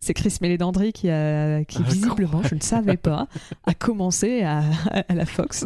C'est 0.00 0.14
Chris 0.14 0.36
Mélédandri 0.40 0.92
qui, 0.92 1.08
a, 1.08 1.64
qui 1.64 1.78
Ah, 1.78 1.88
visiblement, 1.88 2.42
je 2.42 2.56
ne 2.56 2.60
savais 2.60 2.96
pas, 2.96 3.28
a 3.64 3.72
commencé 3.72 4.42
à, 4.42 4.64
à 4.90 5.14
la 5.14 5.24
Fox. 5.26 5.64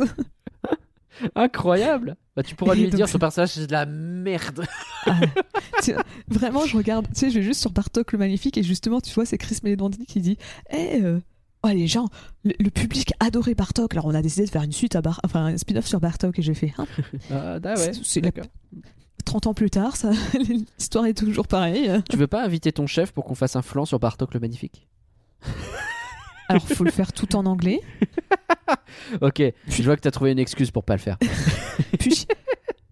Incroyable 1.34 2.16
Bah 2.36 2.42
tu 2.42 2.54
pourras 2.54 2.74
lui 2.74 2.88
dire, 2.90 3.08
ce 3.08 3.18
personnage 3.18 3.50
c'est 3.50 3.66
de 3.66 3.72
la 3.72 3.86
merde. 3.86 4.64
Ah, 5.08 6.02
vraiment, 6.26 6.66
je 6.66 6.76
regarde, 6.76 7.06
tu 7.14 7.20
sais, 7.20 7.30
je 7.30 7.36
vais 7.38 7.42
juste 7.44 7.60
sur 7.60 7.70
Bartok 7.70 8.10
le 8.12 8.18
Magnifique 8.18 8.58
et 8.58 8.64
justement, 8.64 9.00
tu 9.00 9.12
vois, 9.14 9.24
c'est 9.24 9.38
Chris 9.38 9.58
Mélédandri 9.62 10.04
qui 10.04 10.20
dit 10.20 10.36
Eh, 10.70 11.00
euh, 11.00 11.20
oh, 11.62 11.68
les 11.68 11.86
gens, 11.86 12.08
le, 12.44 12.52
le 12.58 12.70
public 12.70 13.12
adorait 13.20 13.54
Bartok, 13.54 13.92
alors 13.92 14.06
on 14.06 14.14
a 14.14 14.22
décidé 14.22 14.46
de 14.46 14.50
faire 14.50 14.62
une 14.64 14.72
suite 14.72 14.96
à 14.96 15.02
Bar 15.02 15.20
enfin, 15.22 15.44
un 15.46 15.56
spin-off 15.58 15.86
sur 15.86 16.00
Bartok 16.00 16.38
et 16.40 16.42
j'ai 16.42 16.54
fait 16.54 16.72
Hein, 16.78 16.86
Ah 17.30 17.58
ah 17.62 17.68
ouais, 17.68 17.76
C'est- 17.76 18.00
c'est 18.02 18.20
la- 18.20 18.30
d'accord. 18.32 18.50
30 19.24 19.46
ans 19.46 19.54
plus 19.54 19.70
tard, 19.70 19.96
ça, 19.96 20.10
l'histoire 20.78 21.06
est 21.06 21.14
toujours 21.14 21.46
pareille. 21.46 21.90
Tu 22.10 22.16
veux 22.16 22.26
pas 22.26 22.44
inviter 22.44 22.72
ton 22.72 22.86
chef 22.88 23.12
pour 23.12 23.24
qu'on 23.24 23.34
fasse 23.36 23.54
un 23.54 23.62
flanc 23.62 23.84
sur 23.84 24.00
Bartok 24.00 24.34
le 24.34 24.40
Magnifique? 24.40 24.88
Alors, 26.48 26.66
faut 26.68 26.84
le 26.84 26.90
faire 26.90 27.12
tout 27.12 27.36
en 27.36 27.46
anglais. 27.46 27.80
Ok, 29.20 29.42
je 29.68 29.82
vois 29.84 29.96
que 29.96 30.00
t'as 30.00 30.10
trouvé 30.10 30.32
une 30.32 30.38
excuse 30.38 30.70
pour 30.70 30.82
pas 30.82 30.94
le 30.94 31.00
faire. 31.00 31.18
Puis, 32.00 32.26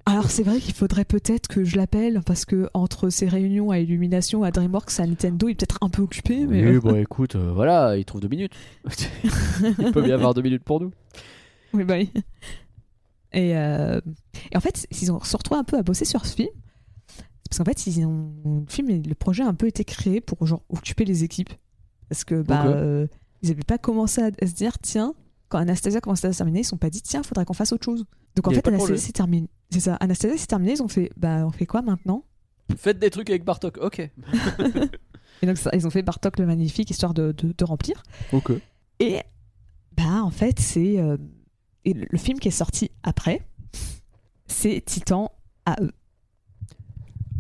alors 0.07 0.31
c'est 0.31 0.43
vrai 0.43 0.59
qu'il 0.59 0.75
faudrait 0.75 1.05
peut-être 1.05 1.49
que 1.49 1.65
je 1.65 1.77
l'appelle 1.77 2.21
parce 2.25 2.45
que 2.45 2.69
entre 2.75 3.11
ses 3.11 3.27
réunions 3.27 3.71
à 3.71 3.79
Illumination, 3.79 4.45
à 4.45 4.51
DreamWorks, 4.51 5.01
à 5.01 5.07
Nintendo, 5.07 5.49
il 5.49 5.53
est 5.53 5.55
peut-être 5.55 5.79
un 5.81 5.89
peu 5.89 6.03
occupé. 6.03 6.47
Mais 6.47 6.65
Oui, 6.65 6.79
bon 6.83 6.97
écoute, 6.97 7.37
euh, 7.37 7.53
voilà, 7.53 7.97
il 7.97 8.05
trouve 8.05 8.21
deux 8.21 8.29
minutes. 8.29 8.53
il 9.79 9.93
peut 9.93 10.03
bien 10.03 10.15
avoir 10.15 10.35
deux 10.35 10.43
minutes 10.43 10.63
pour 10.63 10.81
nous. 10.81 10.93
oui, 11.73 11.85
bah 11.85 11.95
oui. 11.97 12.11
Et, 13.33 13.57
euh, 13.57 14.01
et 14.53 14.57
en 14.57 14.61
fait, 14.61 14.87
ils 14.93 15.11
ont 15.11 15.21
se 15.23 15.37
retrouvés 15.37 15.59
un 15.59 15.65
peu 15.65 15.77
à 15.77 15.83
bosser 15.83 16.05
sur 16.05 16.25
ce 16.25 16.37
film. 16.37 16.51
Parce 17.51 17.59
qu'en 17.59 17.65
fait, 17.65 17.87
ils 17.87 18.05
ont, 18.07 18.33
le 18.45 18.73
film, 18.73 18.91
et 18.91 19.01
le 19.01 19.15
projet 19.15 19.43
a 19.43 19.47
un 19.47 19.55
peu 19.55 19.67
été 19.67 19.85
créé 19.85 20.21
pour 20.21 20.47
genre 20.47 20.63
occuper 20.69 21.05
les 21.05 21.25
équipes. 21.25 21.51
Parce 22.09 22.25
que 22.25 22.43
bah, 22.43 22.67
euh, 22.67 23.07
ils 23.45 23.51
n'avaient 23.51 23.63
pas 23.63 23.79
commencé 23.79 24.21
à, 24.23 24.31
à 24.41 24.47
se 24.47 24.55
dire, 24.55 24.79
tiens, 24.81 25.15
quand 25.49 25.59
Anastasia 25.59 26.01
commençait 26.01 26.27
à 26.27 26.33
se 26.33 26.39
terminer, 26.39 26.61
ils 26.61 26.63
ne 26.63 26.67
sont 26.67 26.77
pas 26.77 26.91
dit, 26.91 27.03
tiens, 27.03 27.21
il 27.23 27.27
faudrait 27.27 27.45
qu'on 27.45 27.55
fasse 27.55 27.73
autre 27.73 27.85
chose. 27.85 28.05
Donc 28.35 28.49
en 28.49 28.51
fait, 28.51 28.67
Anastasia 28.67 28.97
s'est 28.97 29.13
terminée. 29.13 29.49
C'est 29.71 29.81
ça, 29.81 29.95
Anastasia 29.97 30.37
s'est 30.37 30.47
terminée, 30.47 30.73
ils 30.73 30.83
ont 30.83 30.89
fait, 30.89 31.11
bah, 31.17 31.47
on 31.47 31.51
fait 31.51 31.67
quoi 31.67 31.83
maintenant? 31.83 32.25
Faites 32.77 32.99
des 32.99 33.11
trucs 33.11 33.31
avec 33.31 33.45
Bartok, 33.45 33.79
ok. 33.79 33.99
Et 35.43 35.47
donc 35.47 35.59
ça, 35.59 35.71
ils 35.75 35.87
ont 35.87 35.91
fait 35.91 36.03
Bartok 36.03 36.39
le 36.39 36.47
Magnifique, 36.47 36.91
histoire 36.91 37.15
de, 37.15 37.33
de, 37.33 37.55
de 37.57 37.65
remplir. 37.65 38.03
Ok. 38.33 38.53
Et 39.01 39.21
bah 39.97 40.23
en 40.23 40.31
fait, 40.31 40.59
c'est 40.59 40.99
euh, 40.99 41.17
et 41.85 41.95
le, 41.95 42.19
film 42.19 42.39
qui 42.39 42.49
est 42.49 42.53
sorti 42.53 42.91
après, 43.03 43.47
c'est 44.47 44.83
Titan 44.85 45.33
AE. 45.67 45.91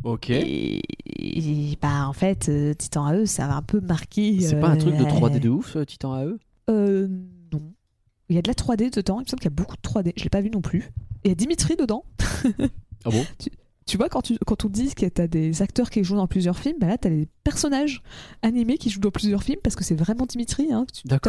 Ok. 0.04 0.30
Et, 0.30 0.80
et, 1.16 1.78
bah 1.80 2.06
en 2.06 2.12
fait, 2.12 2.48
euh, 2.48 2.74
Titan 2.74 3.08
AE, 3.08 3.26
ça 3.26 3.46
va 3.48 3.56
un 3.56 3.62
peu 3.62 3.80
marqué. 3.80 4.38
C'est 4.40 4.60
pas 4.60 4.68
un 4.68 4.76
truc 4.76 4.96
de 4.96 5.02
euh, 5.02 5.06
3D 5.06 5.40
de 5.40 5.48
ouf, 5.48 5.76
euh, 5.76 5.84
Titan 5.84 6.14
AE 6.16 6.36
Euh, 6.70 7.08
non. 7.52 7.62
Il 8.28 8.36
y 8.36 8.38
a 8.38 8.42
de 8.42 8.48
la 8.48 8.54
3D 8.54 8.94
dedans. 8.94 9.18
Il 9.20 9.24
me 9.24 9.28
semble 9.28 9.40
qu'il 9.40 9.50
y 9.50 9.52
a 9.52 9.56
beaucoup 9.56 9.76
de 9.76 9.82
3D. 9.82 10.12
Je 10.16 10.24
l'ai 10.24 10.30
pas 10.30 10.40
vu 10.40 10.50
non 10.50 10.60
plus. 10.60 10.92
Et 11.24 11.26
il 11.26 11.28
y 11.28 11.32
a 11.32 11.34
Dimitri 11.34 11.76
dedans. 11.76 12.04
Ah 13.04 13.10
bon? 13.10 13.24
Tu 13.86 13.98
vois, 13.98 14.08
quand, 14.08 14.22
tu, 14.22 14.38
quand 14.46 14.64
on 14.64 14.70
dit 14.70 14.94
que 14.94 15.04
t'as 15.04 15.26
des 15.26 15.60
acteurs 15.60 15.90
qui 15.90 16.02
jouent 16.04 16.16
dans 16.16 16.26
plusieurs 16.26 16.58
films, 16.58 16.78
bah 16.80 16.86
là, 16.86 16.96
t'as 16.96 17.10
des 17.10 17.28
personnages 17.44 18.02
animés 18.40 18.78
qui 18.78 18.88
jouent 18.88 19.00
dans 19.00 19.10
plusieurs 19.10 19.42
films 19.42 19.58
parce 19.62 19.76
que 19.76 19.84
c'est 19.84 19.94
vraiment 19.94 20.24
Dimitri. 20.24 20.72
Hein. 20.72 20.86
Tu 20.90 21.02
tapes 21.06 21.26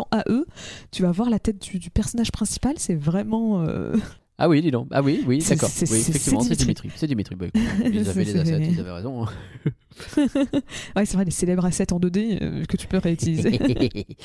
en 0.00 0.08
AE, 0.12 0.44
tu 0.90 1.00
vas 1.02 1.12
voir 1.12 1.30
la 1.30 1.38
tête 1.38 1.62
du, 1.62 1.78
du 1.78 1.88
personnage 1.88 2.30
principal, 2.30 2.74
c'est 2.76 2.94
vraiment. 2.94 3.62
euh, 3.62 3.96
Ah 4.36 4.48
oui, 4.48 4.60
dis 4.62 4.70
donc. 4.72 4.88
Ah 4.90 5.00
oui, 5.02 5.22
oui, 5.26 5.40
C'est- 5.40 5.54
d'accord. 5.54 5.68
c'est- 5.68 5.90
Oui, 5.92 6.00
c'est- 6.00 6.10
effectivement, 6.10 6.40
c'est 6.40 6.48
c'est 6.50 6.56
Dimitri. 6.56 6.90
C'est 6.96 7.06
Dimitri. 7.06 7.36
Bah, 7.36 7.46
écoute, 7.46 7.62
ils 7.92 8.08
avaient 8.08 8.24
les 8.24 8.32
C'est- 8.32 8.38
assets, 8.40 8.64
c'est- 8.64 8.72
ils 8.72 8.80
avaient 8.80 8.90
raison. 8.90 9.26
ouais, 10.16 11.06
c'est 11.06 11.14
vrai, 11.14 11.24
les 11.24 11.30
célèbres 11.30 11.64
assets 11.64 11.92
en 11.92 12.00
2D 12.00 12.38
euh, 12.42 12.64
que 12.64 12.76
tu 12.76 12.86
peux 12.86 12.98
réutiliser. 12.98 13.58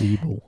Oui, 0.00 0.18
bon. 0.24 0.40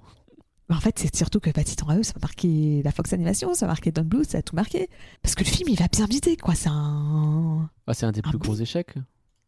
en 0.70 0.80
fait, 0.80 0.98
c'est 0.98 1.14
surtout 1.14 1.40
que 1.40 1.50
Petit 1.50 1.76
en 1.84 1.90
AE, 1.90 2.02
ça 2.02 2.14
a 2.16 2.20
marqué 2.20 2.80
la 2.82 2.90
Fox 2.92 3.12
Animation, 3.12 3.52
ça 3.54 3.66
a 3.66 3.68
marqué 3.68 3.92
Don 3.92 4.02
Bluth, 4.04 4.30
ça 4.30 4.38
a 4.38 4.42
tout 4.42 4.56
marqué. 4.56 4.88
Parce 5.22 5.34
que 5.34 5.44
le 5.44 5.48
film, 5.50 5.68
il 5.68 5.78
va 5.78 5.88
bien 5.88 6.06
vider, 6.06 6.36
quoi. 6.36 6.54
C'est 6.54 6.70
un. 6.70 7.68
Ah, 7.86 7.92
c'est 7.94 8.06
un 8.06 8.12
des 8.12 8.22
plus 8.22 8.38
gros 8.38 8.54
échecs? 8.54 8.94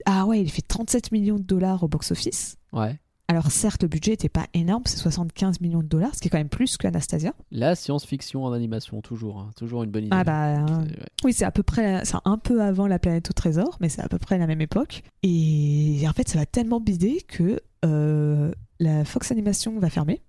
Ah 0.07 0.27
ouais, 0.27 0.41
il 0.43 0.51
fait 0.51 0.61
37 0.63 1.13
millions 1.13 1.37
de 1.39 1.43
dollars 1.43 1.83
au 1.83 1.89
box-office. 1.89 2.57
Ouais. 2.73 2.99
Alors 3.27 3.51
certes, 3.51 3.83
le 3.83 3.89
budget 3.89 4.13
était 4.13 4.29
pas 4.29 4.47
énorme, 4.53 4.83
c'est 4.85 4.99
75 4.99 5.61
millions 5.63 5.79
de 5.81 5.87
dollars, 5.87 6.15
ce 6.15 6.21
qui 6.21 6.29
est 6.29 6.31
quand 6.31 6.37
même 6.39 6.51
plus 6.51 6.77
qu'Anastasia. 6.77 7.33
La 7.51 7.75
science-fiction 7.75 8.45
en 8.45 8.53
animation, 8.53 9.01
toujours. 9.01 9.39
hein. 9.41 9.51
Toujours 9.57 9.83
une 9.83 9.91
bonne 9.91 10.05
idée. 10.05 10.15
Ah 10.17 10.25
bah 10.25 10.59
euh, 10.59 10.79
ouais. 10.83 10.89
oui, 11.25 11.33
c'est 11.33 11.47
à 11.47 11.51
peu 11.51 11.63
près, 11.63 12.05
c'est 12.05 12.19
un 12.27 12.37
peu 12.37 12.63
avant 12.63 12.87
La 12.87 12.99
planète 12.99 13.31
au 13.31 13.33
trésor, 13.33 13.79
mais 13.81 13.89
c'est 13.89 14.03
à 14.03 14.09
peu 14.09 14.19
près 14.19 14.37
la 14.37 14.47
même 14.47 14.61
époque. 14.61 15.03
Et 15.23 16.05
en 16.07 16.13
fait, 16.13 16.29
ça 16.29 16.39
va 16.39 16.45
tellement 16.45 16.81
bider 16.81 17.23
que 17.27 17.61
euh, 17.87 18.53
la 18.79 19.07
Fox 19.07 19.31
Animation 19.33 19.79
va 19.79 19.89
fermer. 19.89 20.21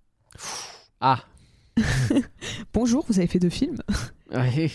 Ah. 1.01 1.25
Bonjour, 2.73 3.05
vous 3.09 3.19
avez 3.19 3.27
fait 3.27 3.39
deux 3.39 3.49
films. 3.49 3.77
Ouais. 4.33 4.71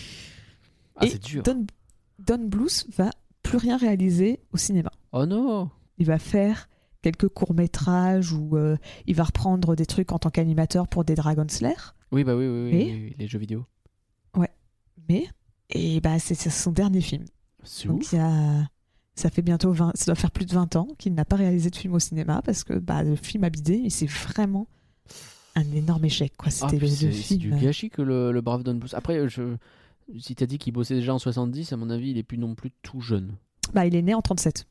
Ah, 0.95 1.05
c'est 1.07 1.23
dur. 1.23 1.41
Don, 1.41 1.65
Don 2.19 2.37
Bluth 2.45 2.85
va 2.95 3.09
plus 3.41 3.57
rien 3.57 3.77
réaliser 3.77 4.39
au 4.53 4.57
cinéma. 4.57 4.91
Oh 5.11 5.25
non. 5.25 5.71
Il 5.97 6.05
va 6.05 6.19
faire 6.19 6.69
quelques 7.01 7.27
courts 7.29 7.53
métrages 7.53 8.33
ou 8.33 8.57
euh, 8.57 8.77
il 9.07 9.15
va 9.15 9.23
reprendre 9.23 9.75
des 9.75 9.85
trucs 9.85 10.11
en 10.11 10.19
tant 10.19 10.29
qu'animateur 10.29 10.87
pour 10.87 11.03
des 11.03 11.15
Dragon 11.15 11.45
Slayer. 11.47 11.75
Oui, 12.11 12.23
bah 12.23 12.35
oui, 12.35 12.45
oui, 12.47 12.69
oui, 12.71 12.77
Et 12.79 12.83
oui, 12.85 13.01
oui, 13.05 13.15
les 13.17 13.27
jeux 13.27 13.39
vidéo. 13.39 13.65
Mais 15.09 15.27
et 15.69 15.99
bah 16.01 16.19
c'est 16.19 16.35
son 16.35 16.71
dernier 16.71 17.01
film. 17.01 17.25
C'est 17.63 17.87
Donc 17.87 18.01
ouf. 18.01 18.13
il 18.13 18.17
y 18.17 18.19
a 18.19 18.67
ça 19.15 19.29
fait 19.29 19.41
bientôt 19.41 19.71
20, 19.71 19.91
ça 19.95 20.05
doit 20.05 20.15
faire 20.15 20.31
plus 20.31 20.45
de 20.45 20.53
20 20.53 20.75
ans 20.77 20.87
qu'il 20.97 21.13
n'a 21.13 21.25
pas 21.25 21.35
réalisé 21.35 21.69
de 21.69 21.75
film 21.75 21.93
au 21.93 21.99
cinéma 21.99 22.41
parce 22.43 22.63
que 22.63 22.73
bah, 22.73 23.03
le 23.03 23.15
film 23.15 23.43
a 23.43 23.49
bidé 23.49 23.73
et 23.73 23.89
c'est 23.89 24.05
vraiment 24.09 24.67
un 25.55 25.69
énorme 25.73 26.05
échec 26.05 26.33
quoi. 26.37 26.47
Ah, 26.61 26.69
C'était 26.69 26.79
le, 26.79 26.87
c'est 26.87 27.35
du 27.37 27.53
euh, 27.53 27.57
gâchis 27.57 27.89
que 27.89 28.01
le, 28.01 28.31
le 28.31 28.41
brave 28.41 28.63
Don 28.63 28.75
Bluth. 28.75 28.93
Après, 28.93 29.27
je... 29.27 29.55
si 30.17 30.33
t'as 30.35 30.45
dit 30.45 30.57
qu'il 30.57 30.73
bossait 30.73 30.95
déjà 30.95 31.13
en 31.13 31.19
70, 31.19 31.73
à 31.73 31.77
mon 31.77 31.89
avis, 31.89 32.11
il 32.11 32.17
est 32.17 32.23
plus 32.23 32.37
non 32.37 32.55
plus 32.55 32.71
tout 32.81 33.01
jeune. 33.01 33.35
Bah 33.73 33.85
il 33.85 33.95
est 33.95 34.01
né 34.01 34.13
en 34.13 34.21
37. 34.21 34.65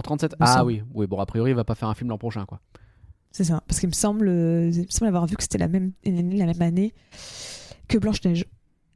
En 0.00 0.02
37 0.02 0.32
me 0.32 0.36
Ah 0.40 0.46
semble. 0.54 0.64
oui, 0.66 0.82
oui, 0.94 1.06
bon, 1.06 1.18
a 1.20 1.26
priori, 1.26 1.50
il 1.50 1.54
va 1.54 1.64
pas 1.64 1.74
faire 1.74 1.88
un 1.88 1.94
film 1.94 2.08
l'an 2.08 2.16
prochain, 2.16 2.46
quoi. 2.46 2.58
C'est 3.32 3.44
ça. 3.44 3.62
Parce 3.68 3.78
qu'il 3.80 3.88
me 3.90 3.94
semble, 3.94 4.28
euh, 4.28 4.70
il 4.72 4.80
me 4.80 4.86
semble 4.88 5.08
avoir 5.08 5.26
vu 5.26 5.36
que 5.36 5.42
c'était 5.42 5.58
la 5.58 5.68
même, 5.68 5.92
la 6.06 6.64
année 6.64 6.94
que 7.86 7.98
Blanche-Neige. 7.98 8.46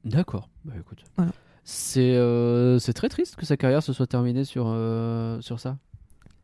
D'accord. 0.07 0.49
Bah 0.65 0.73
écoute. 0.81 1.05
Voilà. 1.17 1.31
C'est 1.63 2.15
euh, 2.17 2.79
c'est 2.79 2.95
très 2.95 3.11
triste 3.11 3.37
que 3.37 3.45
sa 3.45 3.59
carrière 3.59 3.83
se 3.83 3.93
soit 3.93 4.07
terminée 4.07 4.45
sur, 4.45 4.65
euh, 4.69 5.41
sur 5.43 5.61
ça. 5.61 5.77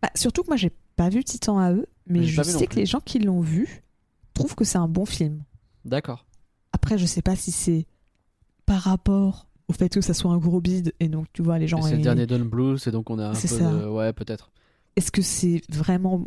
Bah, 0.03 0.11
surtout 0.15 0.43
que 0.43 0.49
moi 0.49 0.57
j'ai 0.57 0.73
pas 0.97 1.09
vu 1.09 1.25
Titan 1.25 1.59
à 1.59 1.73
eux, 1.73 1.87
mais 2.07 2.21
Mais 2.21 2.27
je 2.27 2.43
sais 2.43 2.67
que 2.67 2.77
les 2.77 2.87
gens 2.87 3.01
qui 3.01 3.19
l'ont 3.19 3.41
vu 3.41 3.83
trouvent 4.35 4.55
que 4.55 4.65
c'est 4.65 4.79
un 4.79 4.89
bon 4.89 5.07
film. 5.07 5.43
D'accord. 5.87 6.27
Après, 6.73 6.99
je 6.99 7.07
sais 7.07 7.23
pas 7.23 7.35
si 7.35 7.51
c'est 7.51 7.87
par 8.67 8.81
rapport 8.83 9.47
au 9.71 9.73
fait 9.73 9.89
que 9.89 10.01
ça 10.01 10.15
soit 10.15 10.33
un 10.33 10.39
gros 10.39 10.61
bide 10.61 10.93
et 10.99 11.09
donc 11.09 11.27
tu 11.33 11.43
vois 11.43 11.59
les 11.61 11.69
gens. 11.69 11.81
C'est 11.83 11.97
le 11.97 12.03
dernier 12.03 12.27
Don 12.27 12.41
Bluth, 12.41 12.85
et 12.87 12.91
donc 12.91 13.09
on 13.09 13.19
a 13.21 13.29
un 13.29 13.33
peu 13.33 13.39
C'est 13.39 13.47
ça. 13.49 13.71
de... 13.71 13.87
Ouais, 13.87 14.13
peut-être. 14.13 14.51
Est-ce 14.97 15.13
que 15.13 15.23
c'est 15.23 15.63
vraiment 15.71 16.19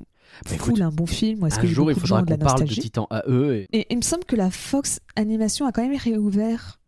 Bah, 0.45 0.51
écoute, 0.55 0.79
un 0.79 0.89
bon 0.89 1.05
film 1.05 1.45
est-ce 1.45 1.59
a 1.59 1.65
jour, 1.65 1.91
il 1.91 1.99
faudra 1.99 2.23
qu'on 2.23 2.37
parle 2.37 2.61
de 2.63 2.73
Titan 2.73 3.07
AE. 3.11 3.67
Et... 3.73 3.79
Et 3.81 3.87
il 3.91 3.97
me 3.97 4.01
semble 4.01 4.23
que 4.23 4.37
la 4.37 4.49
Fox 4.49 5.01
Animation 5.17 5.65
a 5.67 5.71
quand 5.73 5.85
même 5.87 5.97
réouvert 5.97 6.79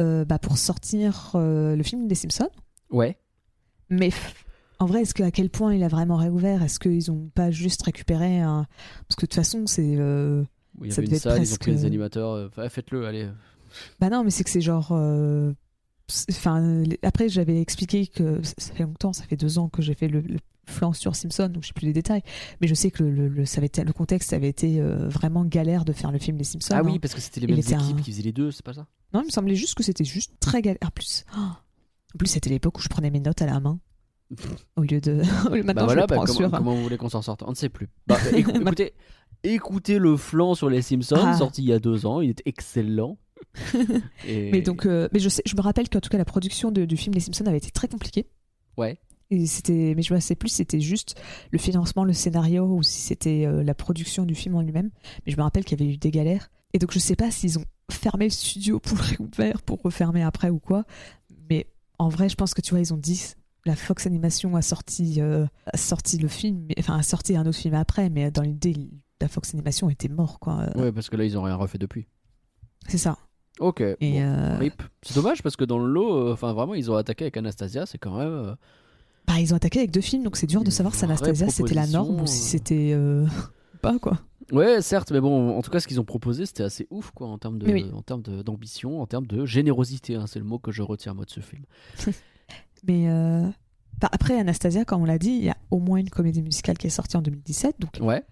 euh, 0.00 0.24
bah, 0.24 0.38
pour 0.40 0.58
sortir 0.58 1.30
euh, 1.36 1.76
le 1.76 1.82
film 1.84 2.08
des 2.08 2.14
Simpsons. 2.16 2.50
Ouais. 2.90 3.16
Mais 3.90 4.10
en 4.80 4.86
vrai, 4.86 5.02
est-ce 5.02 5.14
que 5.14 5.22
à 5.22 5.30
quel 5.30 5.50
point 5.50 5.72
il 5.74 5.82
a 5.84 5.88
vraiment 5.88 6.16
réouvert? 6.16 6.62
Est-ce 6.64 6.80
qu'ils 6.80 7.10
ont 7.12 7.30
pas 7.34 7.50
juste 7.52 7.82
récupéré 7.82 8.40
un 8.40 8.66
Parce 9.06 9.16
que 9.16 9.26
de 9.26 9.26
toute 9.30 9.34
façon, 9.34 9.66
c'est. 9.66 9.94
euh, 9.96 10.42
y 10.82 10.90
Ça 10.90 11.00
une 11.02 11.06
devait 11.08 11.18
ils 11.18 11.28
ont 11.28 11.30
presque- 11.36 11.60
pris 11.60 11.72
des 11.72 11.84
animateurs. 11.84 12.32
euh, 12.32 12.46
enfin, 12.48 12.68
Faites-le, 12.68 13.06
allez. 13.06 13.28
Bah 14.00 14.08
non, 14.10 14.24
mais 14.24 14.30
c'est 14.30 14.42
que 14.42 14.50
c'est 14.50 14.60
genre. 14.60 14.88
Enfin, 16.30 16.82
après, 17.02 17.28
j'avais 17.28 17.60
expliqué 17.60 18.06
que 18.06 18.40
ça 18.42 18.72
fait 18.74 18.84
longtemps, 18.84 19.12
ça 19.12 19.24
fait 19.24 19.36
deux 19.36 19.58
ans 19.58 19.68
que 19.68 19.82
j'ai 19.82 19.94
fait 19.94 20.08
le, 20.08 20.20
le 20.20 20.38
flanc 20.66 20.92
sur 20.92 21.16
Simpson, 21.16 21.48
donc 21.52 21.64
j'ai 21.64 21.72
plus 21.72 21.86
les 21.86 21.92
détails. 21.92 22.22
Mais 22.60 22.68
je 22.68 22.74
sais 22.74 22.90
que 22.90 23.02
le, 23.02 23.10
le, 23.10 23.28
le- 23.28 23.44
ça 23.44 23.58
avait 23.58 23.66
été- 23.66 23.82
le 23.84 23.92
contexte 23.92 24.32
avait 24.32 24.48
été 24.48 24.80
euh, 24.80 25.08
vraiment 25.08 25.44
galère 25.44 25.84
de 25.84 25.92
faire 25.92 26.12
le 26.12 26.18
film 26.18 26.36
des 26.36 26.44
Simpsons. 26.44 26.74
Ah 26.74 26.78
hein. 26.78 26.82
oui, 26.84 26.98
parce 26.98 27.14
que 27.14 27.20
c'était 27.20 27.40
les 27.40 27.46
mêmes 27.48 27.58
équipes 27.58 27.76
un- 27.78 28.00
qui 28.02 28.10
faisaient 28.12 28.22
les 28.22 28.32
deux, 28.32 28.50
c'est 28.52 28.64
pas 28.64 28.74
ça? 28.74 28.86
Non, 29.12 29.22
il 29.22 29.26
me 29.26 29.30
semblait 29.30 29.56
juste 29.56 29.74
que 29.74 29.82
c'était 29.82 30.04
juste 30.04 30.32
très 30.40 30.62
galère. 30.62 30.78
En 30.84 30.90
plus, 30.90 31.24
oh. 31.36 31.40
en 31.40 32.18
plus 32.18 32.28
c'était 32.28 32.50
l'époque 32.50 32.78
où 32.78 32.82
je 32.82 32.88
prenais 32.88 33.10
mes 33.10 33.20
notes 33.20 33.42
à 33.42 33.46
la 33.46 33.58
main. 33.60 33.78
Au 34.76 34.82
lieu 34.82 35.00
de. 35.00 35.22
Maintenant, 35.50 35.74
Bah 35.74 35.84
voilà, 35.86 35.88
je 35.88 35.94
le 35.94 36.06
bah, 36.06 36.14
prends 36.14 36.24
comment, 36.24 36.38
sur. 36.38 36.50
comment 36.52 36.74
vous 36.76 36.82
voulez 36.84 36.96
qu'on 36.96 37.08
s'en 37.08 37.22
sorte? 37.22 37.42
On 37.42 37.50
ne 37.50 37.54
sait 37.56 37.68
plus. 37.68 37.88
Bah, 38.06 38.16
écou- 38.32 38.50
écoutez, 38.60 38.92
écoutez 39.42 39.98
le 39.98 40.16
flanc 40.16 40.54
sur 40.54 40.70
les 40.70 40.82
Simpsons, 40.82 41.16
Ah. 41.20 41.34
sorti 41.36 41.62
il 41.62 41.68
y 41.68 41.72
a 41.72 41.80
deux 41.80 42.06
ans, 42.06 42.20
il 42.20 42.30
est 42.30 42.42
excellent. 42.44 43.18
Et- 44.26 44.50
Mais 44.52 44.60
donc, 44.62 44.86
euh, 44.86 45.08
mais 45.12 45.18
je 45.20 45.28
sais, 45.28 45.42
je 45.46 45.56
me 45.56 45.60
rappelle 45.60 45.88
qu'en 45.88 46.00
tout 46.00 46.08
cas 46.10 46.18
la 46.18 46.24
production 46.24 46.70
de- 46.70 46.84
du 46.84 46.96
film 46.96 47.14
Les 47.14 47.20
Simpsons 47.20 47.46
avait 47.46 47.58
été 47.58 47.70
très 47.70 47.88
compliquée. 47.88 48.26
Ouais. 48.76 48.98
Et 49.32 49.46
c'était, 49.46 49.94
mais 49.96 50.02
je 50.02 50.12
ne 50.12 50.18
sais 50.20 50.34
plus 50.34 50.48
si 50.48 50.56
c'était 50.56 50.80
juste 50.80 51.14
le 51.52 51.58
financement, 51.58 52.04
le 52.04 52.12
scénario 52.12 52.64
ou 52.66 52.82
si 52.82 53.00
c'était 53.00 53.44
euh, 53.46 53.62
la 53.62 53.74
production 53.74 54.24
du 54.24 54.34
film 54.34 54.56
en 54.56 54.62
lui-même. 54.62 54.90
Mais 55.24 55.32
je 55.32 55.36
me 55.36 55.42
rappelle 55.42 55.64
qu'il 55.64 55.78
y 55.80 55.82
avait 55.84 55.92
eu 55.92 55.96
des 55.98 56.10
galères. 56.10 56.50
Et 56.72 56.78
donc 56.78 56.92
je 56.92 56.98
sais 56.98 57.16
pas 57.16 57.30
s'ils 57.30 57.58
ont 57.58 57.64
fermé 57.90 58.24
le 58.26 58.30
studio 58.30 58.80
pour 58.80 58.96
le 58.98 59.02
réouvrir, 59.04 59.62
pour 59.62 59.80
refermer 59.82 60.22
après 60.22 60.50
ou 60.50 60.58
quoi. 60.58 60.84
Mais 61.48 61.66
en 61.98 62.08
vrai, 62.08 62.28
je 62.28 62.34
pense 62.34 62.54
que 62.54 62.60
tu 62.60 62.70
vois, 62.70 62.80
ils 62.80 62.92
ont 62.92 62.96
dit 62.96 63.22
la 63.66 63.76
Fox 63.76 64.06
Animation 64.06 64.56
a 64.56 64.62
sorti, 64.62 65.20
euh, 65.20 65.46
a 65.66 65.76
sorti 65.76 66.16
le 66.18 66.28
film, 66.28 66.66
enfin 66.78 66.96
a 66.98 67.02
sorti 67.02 67.36
un 67.36 67.44
autre 67.46 67.58
film 67.58 67.74
après, 67.74 68.08
mais 68.10 68.30
dans 68.30 68.42
l'idée, 68.42 68.74
la 69.20 69.28
Fox 69.28 69.52
Animation 69.54 69.90
était 69.90 70.08
mort, 70.08 70.40
quoi. 70.40 70.70
Ouais, 70.76 70.90
parce 70.92 71.10
que 71.10 71.16
là, 71.16 71.24
ils 71.24 71.36
ont 71.36 71.42
rien 71.42 71.56
refait 71.56 71.76
depuis. 71.78 72.08
C'est 72.88 72.96
ça. 72.98 73.18
Ok. 73.60 73.80
Et 73.80 73.96
bon, 74.00 74.18
euh. 74.20 74.68
C'est 75.02 75.14
dommage 75.14 75.42
parce 75.42 75.54
que 75.56 75.64
dans 75.64 75.78
le 75.78 75.86
lot, 75.92 76.12
euh, 76.16 76.32
enfin 76.32 76.52
vraiment, 76.52 76.74
ils 76.74 76.90
ont 76.90 76.96
attaqué 76.96 77.24
avec 77.24 77.36
Anastasia, 77.36 77.86
c'est 77.86 77.98
quand 77.98 78.16
même. 78.18 78.28
euh, 78.28 78.54
Bah, 79.28 79.38
ils 79.38 79.52
ont 79.52 79.56
attaqué 79.56 79.78
avec 79.78 79.90
deux 79.92 80.00
films, 80.00 80.24
donc 80.24 80.36
c'est 80.36 80.46
dur 80.48 80.64
de 80.64 80.70
savoir 80.70 80.94
si 80.94 81.04
Anastasia 81.04 81.48
c'était 81.48 81.74
la 81.74 81.86
norme 81.86 82.20
ou 82.22 82.26
si 82.26 82.40
c'était 82.42 82.94
pas 83.82 83.98
quoi. 83.98 84.18
Ouais, 84.52 84.82
certes, 84.82 85.12
mais 85.12 85.20
bon, 85.20 85.56
en 85.56 85.62
tout 85.62 85.70
cas, 85.70 85.78
ce 85.78 85.86
qu'ils 85.86 86.00
ont 86.00 86.04
proposé, 86.04 86.44
c'était 86.44 86.64
assez 86.64 86.88
ouf, 86.90 87.12
quoi, 87.12 87.28
en 87.28 87.38
termes 87.38 87.58
de, 87.60 87.70
oui. 87.70 87.88
en 87.94 88.02
termes 88.02 88.22
d'ambition, 88.22 89.00
en 89.00 89.06
termes 89.06 89.26
de 89.28 89.44
générosité. 89.46 90.16
hein, 90.16 90.24
c'est 90.26 90.40
le 90.40 90.44
mot 90.44 90.58
que 90.58 90.72
je 90.72 90.82
retiens 90.82 91.14
moi 91.14 91.24
de 91.24 91.30
ce 91.30 91.38
film. 91.38 91.62
Mais 92.84 93.08
euh, 93.08 93.46
bah, 94.00 94.08
après 94.10 94.36
Anastasia, 94.40 94.84
comme 94.84 95.02
on 95.02 95.04
l'a 95.04 95.18
dit, 95.18 95.30
il 95.30 95.44
y 95.44 95.50
a 95.50 95.56
au 95.70 95.78
moins 95.78 95.98
une 95.98 96.10
comédie 96.10 96.42
musicale 96.42 96.78
qui 96.78 96.88
est 96.88 96.90
sortie 96.90 97.16
en 97.16 97.22
2017, 97.22 97.76
donc 97.78 97.90
Ouais. 98.00 98.24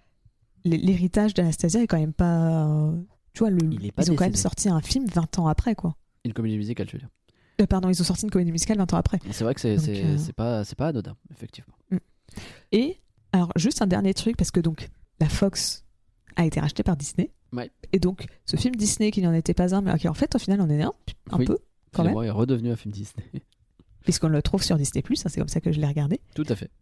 l'héritage 0.65 1.35
d'Anastasia 1.35 1.83
est 1.83 1.87
quand 1.87 1.99
même 2.01 2.13
pas. 2.15 2.65
euh, 2.67 2.93
tu 3.39 3.45
vois, 3.45 3.51
le, 3.51 3.59
Il 3.71 3.87
est 3.87 3.93
pas 3.93 4.03
ils 4.03 4.11
ont 4.11 4.17
quand 4.17 4.25
même 4.25 4.35
sorti 4.35 4.69
un 4.69 4.81
film 4.81 5.07
20 5.07 5.39
ans 5.39 5.47
après, 5.47 5.77
quoi. 5.77 5.95
Une 6.25 6.33
comédie 6.33 6.57
musicale, 6.57 6.89
je 6.89 6.95
veux 6.95 6.99
dire. 6.99 7.09
Euh, 7.61 7.67
pardon, 7.67 7.89
ils 7.89 8.01
ont 8.01 8.05
sorti 8.05 8.25
une 8.25 8.33
comédie 8.33 8.51
musicale 8.51 8.79
20 8.79 8.95
ans 8.95 8.97
après. 8.97 9.21
C'est 9.31 9.45
vrai 9.45 9.55
que 9.55 9.61
c'est 9.61 9.77
euh, 9.79 10.19
pas, 10.35 10.65
pas 10.77 10.89
anodin, 10.89 11.17
effectivement. 11.31 11.73
Et 12.73 12.97
alors, 13.31 13.53
juste 13.55 13.81
un 13.81 13.87
dernier 13.87 14.13
truc, 14.13 14.37
parce 14.37 14.51
que 14.51 14.59
donc 14.59 14.89
la 15.21 15.29
Fox 15.29 15.85
a 16.35 16.47
été 16.47 16.59
rachetée 16.59 16.83
par 16.83 16.97
Disney. 16.97 17.31
Ouais. 17.53 17.71
Et 17.93 18.01
donc, 18.01 18.27
ce 18.45 18.57
film 18.57 18.75
Disney 18.75 19.13
qui 19.13 19.23
n'en 19.23 19.33
était 19.33 19.55
pas 19.55 19.73
un, 19.73 19.83
mais 19.83 19.97
qui 20.01 20.09
en 20.09 20.15
fait, 20.15 20.35
au 20.35 20.39
final, 20.41 20.61
en 20.61 20.69
est 20.69 20.83
un, 20.83 20.93
un 21.31 21.39
Oui. 21.39 21.45
peu, 21.45 21.59
quand 21.93 22.03
même, 22.03 22.17
est 22.21 22.31
redevenu 22.31 22.73
un 22.73 22.77
film 22.77 22.93
Disney. 22.93 23.25
puisqu'on 24.03 24.31
le 24.31 24.43
trouve 24.43 24.65
sur 24.65 24.77
Disney, 24.77 25.05
hein, 25.09 25.15
c'est 25.29 25.39
comme 25.39 25.47
ça 25.47 25.61
que 25.61 25.71
je 25.71 25.79
l'ai 25.79 25.87
regardé. 25.87 26.21
Tout 26.35 26.47
à 26.49 26.57
fait. 26.57 26.73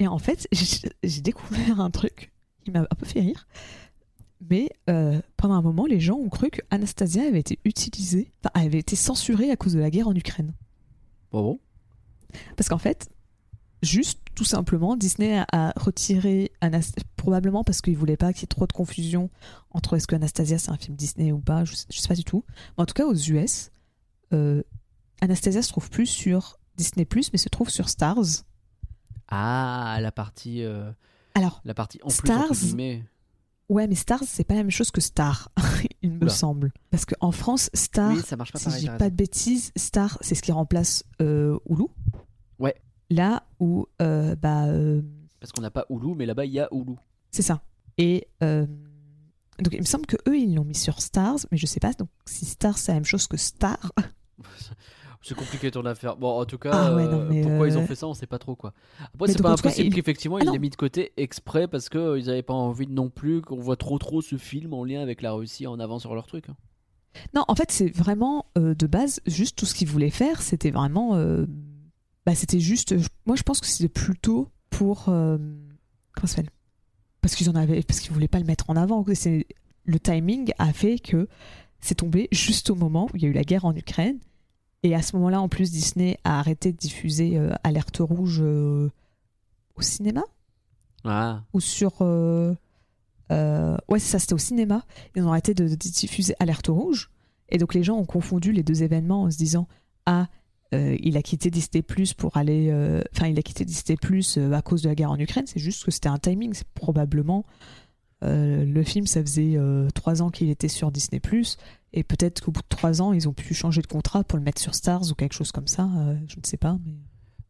Et 0.00 0.06
en 0.06 0.18
fait, 0.18 0.46
j'ai 0.52 0.90
j'ai 1.02 1.22
découvert 1.22 1.80
un 1.80 1.90
truc 1.90 2.30
qui 2.62 2.72
m'a 2.72 2.80
un 2.80 2.94
peu 2.94 3.06
fait 3.06 3.20
rire. 3.20 3.46
Mais 4.40 4.68
euh, 4.90 5.20
pendant 5.36 5.54
un 5.54 5.62
moment, 5.62 5.86
les 5.86 6.00
gens 6.00 6.16
ont 6.16 6.28
cru 6.28 6.50
que 6.50 6.60
Anastasia 6.70 7.22
avait 7.22 7.40
été 7.40 7.58
utilisée, 7.64 8.32
enfin, 8.40 8.50
avait 8.54 8.78
été 8.78 8.96
censurée 8.96 9.50
à 9.50 9.56
cause 9.56 9.72
de 9.74 9.80
la 9.80 9.90
guerre 9.90 10.08
en 10.08 10.14
Ukraine. 10.14 10.52
Bon, 11.32 11.42
bon? 11.42 11.60
Parce 12.56 12.68
qu'en 12.68 12.78
fait, 12.78 13.08
juste, 13.82 14.20
tout 14.34 14.44
simplement, 14.44 14.96
Disney 14.96 15.38
a, 15.38 15.46
a 15.52 15.72
retiré 15.76 16.50
Anastasia, 16.60 17.06
probablement 17.16 17.64
parce 17.64 17.80
qu'il 17.80 17.96
voulait 17.96 18.16
pas 18.16 18.32
qu'il 18.32 18.42
y 18.42 18.44
ait 18.44 18.48
trop 18.48 18.66
de 18.66 18.72
confusion 18.72 19.30
entre 19.70 19.96
est-ce 19.96 20.06
que 20.06 20.16
Anastasia 20.16 20.58
c'est 20.58 20.70
un 20.70 20.76
film 20.76 20.96
Disney 20.96 21.32
ou 21.32 21.38
pas, 21.38 21.64
je 21.64 21.74
sais, 21.74 21.86
je 21.90 21.98
sais 21.98 22.08
pas 22.08 22.14
du 22.14 22.24
tout. 22.24 22.44
Mais 22.76 22.82
en 22.82 22.86
tout 22.86 22.94
cas, 22.94 23.06
aux 23.06 23.14
US, 23.14 23.70
euh, 24.32 24.62
Anastasia 25.20 25.62
se 25.62 25.68
trouve 25.68 25.88
plus 25.90 26.06
sur 26.06 26.58
Disney+, 26.76 27.06
mais 27.32 27.38
se 27.38 27.48
trouve 27.48 27.70
sur 27.70 27.88
Stars. 27.88 28.44
Ah, 29.28 29.98
la 30.00 30.12
partie, 30.12 30.62
euh, 30.62 30.90
Alors, 31.34 31.62
la 31.64 31.72
partie 31.74 31.98
en 32.02 32.08
plus 32.08 32.14
Stars. 32.16 32.50
entre 32.50 32.54
guillemets. 32.54 33.04
Ouais, 33.70 33.86
mais 33.86 33.94
Stars, 33.94 34.22
c'est 34.26 34.44
pas 34.44 34.54
la 34.54 34.60
même 34.62 34.70
chose 34.70 34.90
que 34.90 35.00
Star, 35.00 35.50
il 36.02 36.10
me 36.12 36.22
Oula. 36.24 36.30
semble. 36.32 36.72
Parce 36.90 37.04
qu'en 37.06 37.32
France, 37.32 37.70
Star, 37.74 38.12
Oui, 38.12 38.20
ça 38.22 38.36
marche 38.36 38.52
pas 38.52 38.58
si 38.58 38.66
pareil. 38.66 38.84
je 38.86 38.90
dis 38.90 38.96
pas 38.98 39.08
de 39.10 39.14
bêtises, 39.16 39.72
Star, 39.76 40.18
c'est 40.20 40.34
ce 40.34 40.42
qui 40.42 40.52
remplace 40.52 41.02
euh, 41.22 41.58
Hulu. 41.68 41.84
Ouais. 42.58 42.74
Là 43.10 43.44
où, 43.60 43.86
euh, 44.02 44.36
bah, 44.36 44.66
euh, 44.66 45.00
Parce 45.40 45.52
qu'on 45.52 45.62
n'a 45.62 45.70
pas 45.70 45.86
Hulu, 45.88 46.14
mais 46.14 46.26
là-bas, 46.26 46.44
il 46.44 46.52
y 46.52 46.60
a 46.60 46.68
Hulu. 46.72 46.94
c'est 47.30 47.42
ça. 47.42 47.62
Et 47.96 48.28
euh, 48.42 48.66
donc, 49.60 49.72
il 49.72 49.80
me 49.80 49.84
semble 49.86 50.04
que 50.06 50.16
eux, 50.28 50.36
ils 50.36 50.54
l'ont 50.54 50.64
mis 50.64 50.74
sur 50.74 51.00
Stars, 51.00 51.38
mais 51.50 51.56
je 51.56 51.66
sais 51.66 51.80
pas 51.80 51.92
donc 51.94 52.08
si 52.26 52.44
Star, 52.44 52.76
c'est 52.76 52.92
la 52.92 52.96
même 52.96 53.04
chose 53.04 53.26
que 53.28 53.36
Star. 53.38 53.92
C'est 55.26 55.34
compliqué 55.34 55.70
ton 55.70 55.84
affaire. 55.86 56.16
Bon, 56.16 56.38
en 56.38 56.44
tout 56.44 56.58
cas, 56.58 56.70
Ah 56.72 56.94
ouais, 56.94 57.04
euh, 57.06 57.08
non, 57.32 57.42
pourquoi 57.42 57.66
ils 57.66 57.78
ont 57.78 57.82
euh, 57.82 57.86
fait 57.86 57.94
ça, 57.94 58.06
on 58.06 58.14
sait 58.14 58.26
pas 58.26 58.38
trop 58.38 58.54
quoi. 58.54 58.72
Après, 59.14 59.28
c'est 59.32 59.42
pas 59.42 59.52
impossible 59.52 59.88
il- 59.88 59.94
qu'effectivement 59.94 60.36
Ah 60.38 60.44
ils 60.44 60.52
l'aient 60.52 60.58
mis 60.58 60.70
de 60.70 60.76
côté 60.76 61.12
exprès 61.16 61.66
parce 61.66 61.88
qu'ils 61.88 62.28
avaient 62.30 62.42
pas 62.42 62.52
envie 62.54 62.86
non 62.86 63.08
plus 63.08 63.40
qu'on 63.40 63.58
voit 63.58 63.76
trop 63.76 63.98
trop 63.98 64.20
ce 64.20 64.36
film 64.36 64.74
en 64.74 64.84
lien 64.84 65.00
avec 65.00 65.22
la 65.22 65.32
Russie 65.32 65.66
en 65.66 65.80
avant 65.80 65.98
sur 65.98 66.14
leur 66.14 66.26
truc. 66.26 66.48
hein. 66.50 66.56
Non, 67.34 67.44
en 67.48 67.54
fait, 67.54 67.70
c'est 67.70 67.88
vraiment 67.88 68.44
euh, 68.58 68.74
de 68.74 68.86
base, 68.86 69.20
juste 69.26 69.56
tout 69.56 69.66
ce 69.66 69.74
qu'ils 69.74 69.88
voulaient 69.88 70.10
faire, 70.10 70.42
c'était 70.42 70.70
vraiment. 70.70 71.14
euh, 71.16 71.46
bah, 72.26 72.34
c'était 72.34 72.60
juste. 72.60 72.94
Moi, 73.24 73.36
je 73.36 73.42
pense 73.44 73.60
que 73.60 73.66
c'était 73.66 73.88
plutôt 73.88 74.48
pour. 74.68 75.08
euh, 75.08 75.38
comment 76.14 76.26
ça 76.26 76.36
s'appelle? 76.36 76.50
Parce 77.22 77.34
qu'ils 77.36 77.48
en 77.48 77.54
avaient. 77.54 77.82
Parce 77.82 78.00
qu'ils 78.00 78.12
voulaient 78.12 78.28
pas 78.28 78.40
le 78.40 78.44
mettre 78.44 78.68
en 78.68 78.76
avant. 78.76 79.04
Le 79.86 80.00
timing 80.00 80.50
a 80.58 80.72
fait 80.72 80.98
que 80.98 81.28
c'est 81.80 81.94
tombé 81.94 82.28
juste 82.32 82.68
au 82.70 82.74
moment 82.74 83.06
où 83.06 83.16
il 83.16 83.22
y 83.22 83.26
a 83.26 83.28
eu 83.28 83.32
la 83.32 83.44
guerre 83.44 83.64
en 83.64 83.74
Ukraine. 83.76 84.18
Et 84.84 84.94
à 84.94 85.00
ce 85.02 85.16
moment-là, 85.16 85.40
en 85.40 85.48
plus, 85.48 85.72
Disney 85.72 86.18
a 86.24 86.38
arrêté 86.38 86.70
de 86.70 86.76
diffuser 86.76 87.38
euh, 87.38 87.50
Alerte 87.64 87.96
Rouge 88.00 88.40
euh, 88.42 88.90
au 89.76 89.82
cinéma 89.82 90.22
Ah, 91.04 91.42
ou 91.54 91.60
sur. 91.60 91.94
euh, 92.02 92.54
ouais, 93.30 93.98
c'est 93.98 94.10
ça, 94.12 94.18
c'était 94.18 94.34
au 94.34 94.38
cinéma. 94.38 94.84
Ils 95.16 95.22
ont 95.22 95.30
arrêté 95.30 95.54
de, 95.54 95.66
de 95.68 95.74
diffuser 95.74 96.34
Alerte 96.38 96.68
Rouge. 96.68 97.10
Et 97.48 97.56
donc 97.56 97.72
les 97.74 97.82
gens 97.82 97.96
ont 97.96 98.04
confondu 98.04 98.52
les 98.52 98.62
deux 98.62 98.82
événements 98.82 99.22
en 99.22 99.30
se 99.30 99.38
disant 99.38 99.66
Ah, 100.06 100.28
il 100.72 101.16
a 101.16 101.22
quitté 101.22 101.50
Disney 101.50 101.82
Plus 101.82 102.14
pour 102.14 102.36
aller. 102.36 102.72
Enfin, 103.14 103.28
il 103.28 103.38
a 103.38 103.42
quitté 103.42 103.64
Disney 103.64 103.96
Plus 103.96 104.38
à 104.38 104.60
cause 104.60 104.82
de 104.82 104.88
la 104.88 104.96
guerre 104.96 105.12
en 105.12 105.18
Ukraine. 105.18 105.46
C'est 105.46 105.60
juste 105.60 105.84
que 105.84 105.92
c'était 105.92 106.08
un 106.08 106.18
timing. 106.18 106.52
C'est 106.52 106.66
probablement. 106.74 107.44
Euh, 108.22 108.64
le 108.64 108.82
film, 108.82 109.06
ça 109.06 109.20
faisait 109.20 109.54
euh, 109.56 109.88
trois 109.94 110.22
ans 110.22 110.30
qu'il 110.30 110.48
était 110.50 110.68
sur 110.68 110.90
Disney 110.90 111.20
Plus. 111.20 111.56
Et 111.92 112.02
peut-être 112.02 112.40
qu'au 112.42 112.50
bout 112.52 112.62
de 112.62 112.66
trois 112.68 113.02
ans, 113.02 113.12
ils 113.12 113.28
ont 113.28 113.32
pu 113.32 113.54
changer 113.54 113.80
de 113.82 113.86
contrat 113.86 114.24
pour 114.24 114.38
le 114.38 114.44
mettre 114.44 114.60
sur 114.60 114.74
Stars 114.74 115.10
ou 115.10 115.14
quelque 115.14 115.34
chose 115.34 115.52
comme 115.52 115.66
ça. 115.68 115.84
euh, 115.98 116.16
je 116.26 116.36
ne 116.36 116.44
sais 116.44 116.56
pas. 116.56 116.76
Mais... 116.84 116.92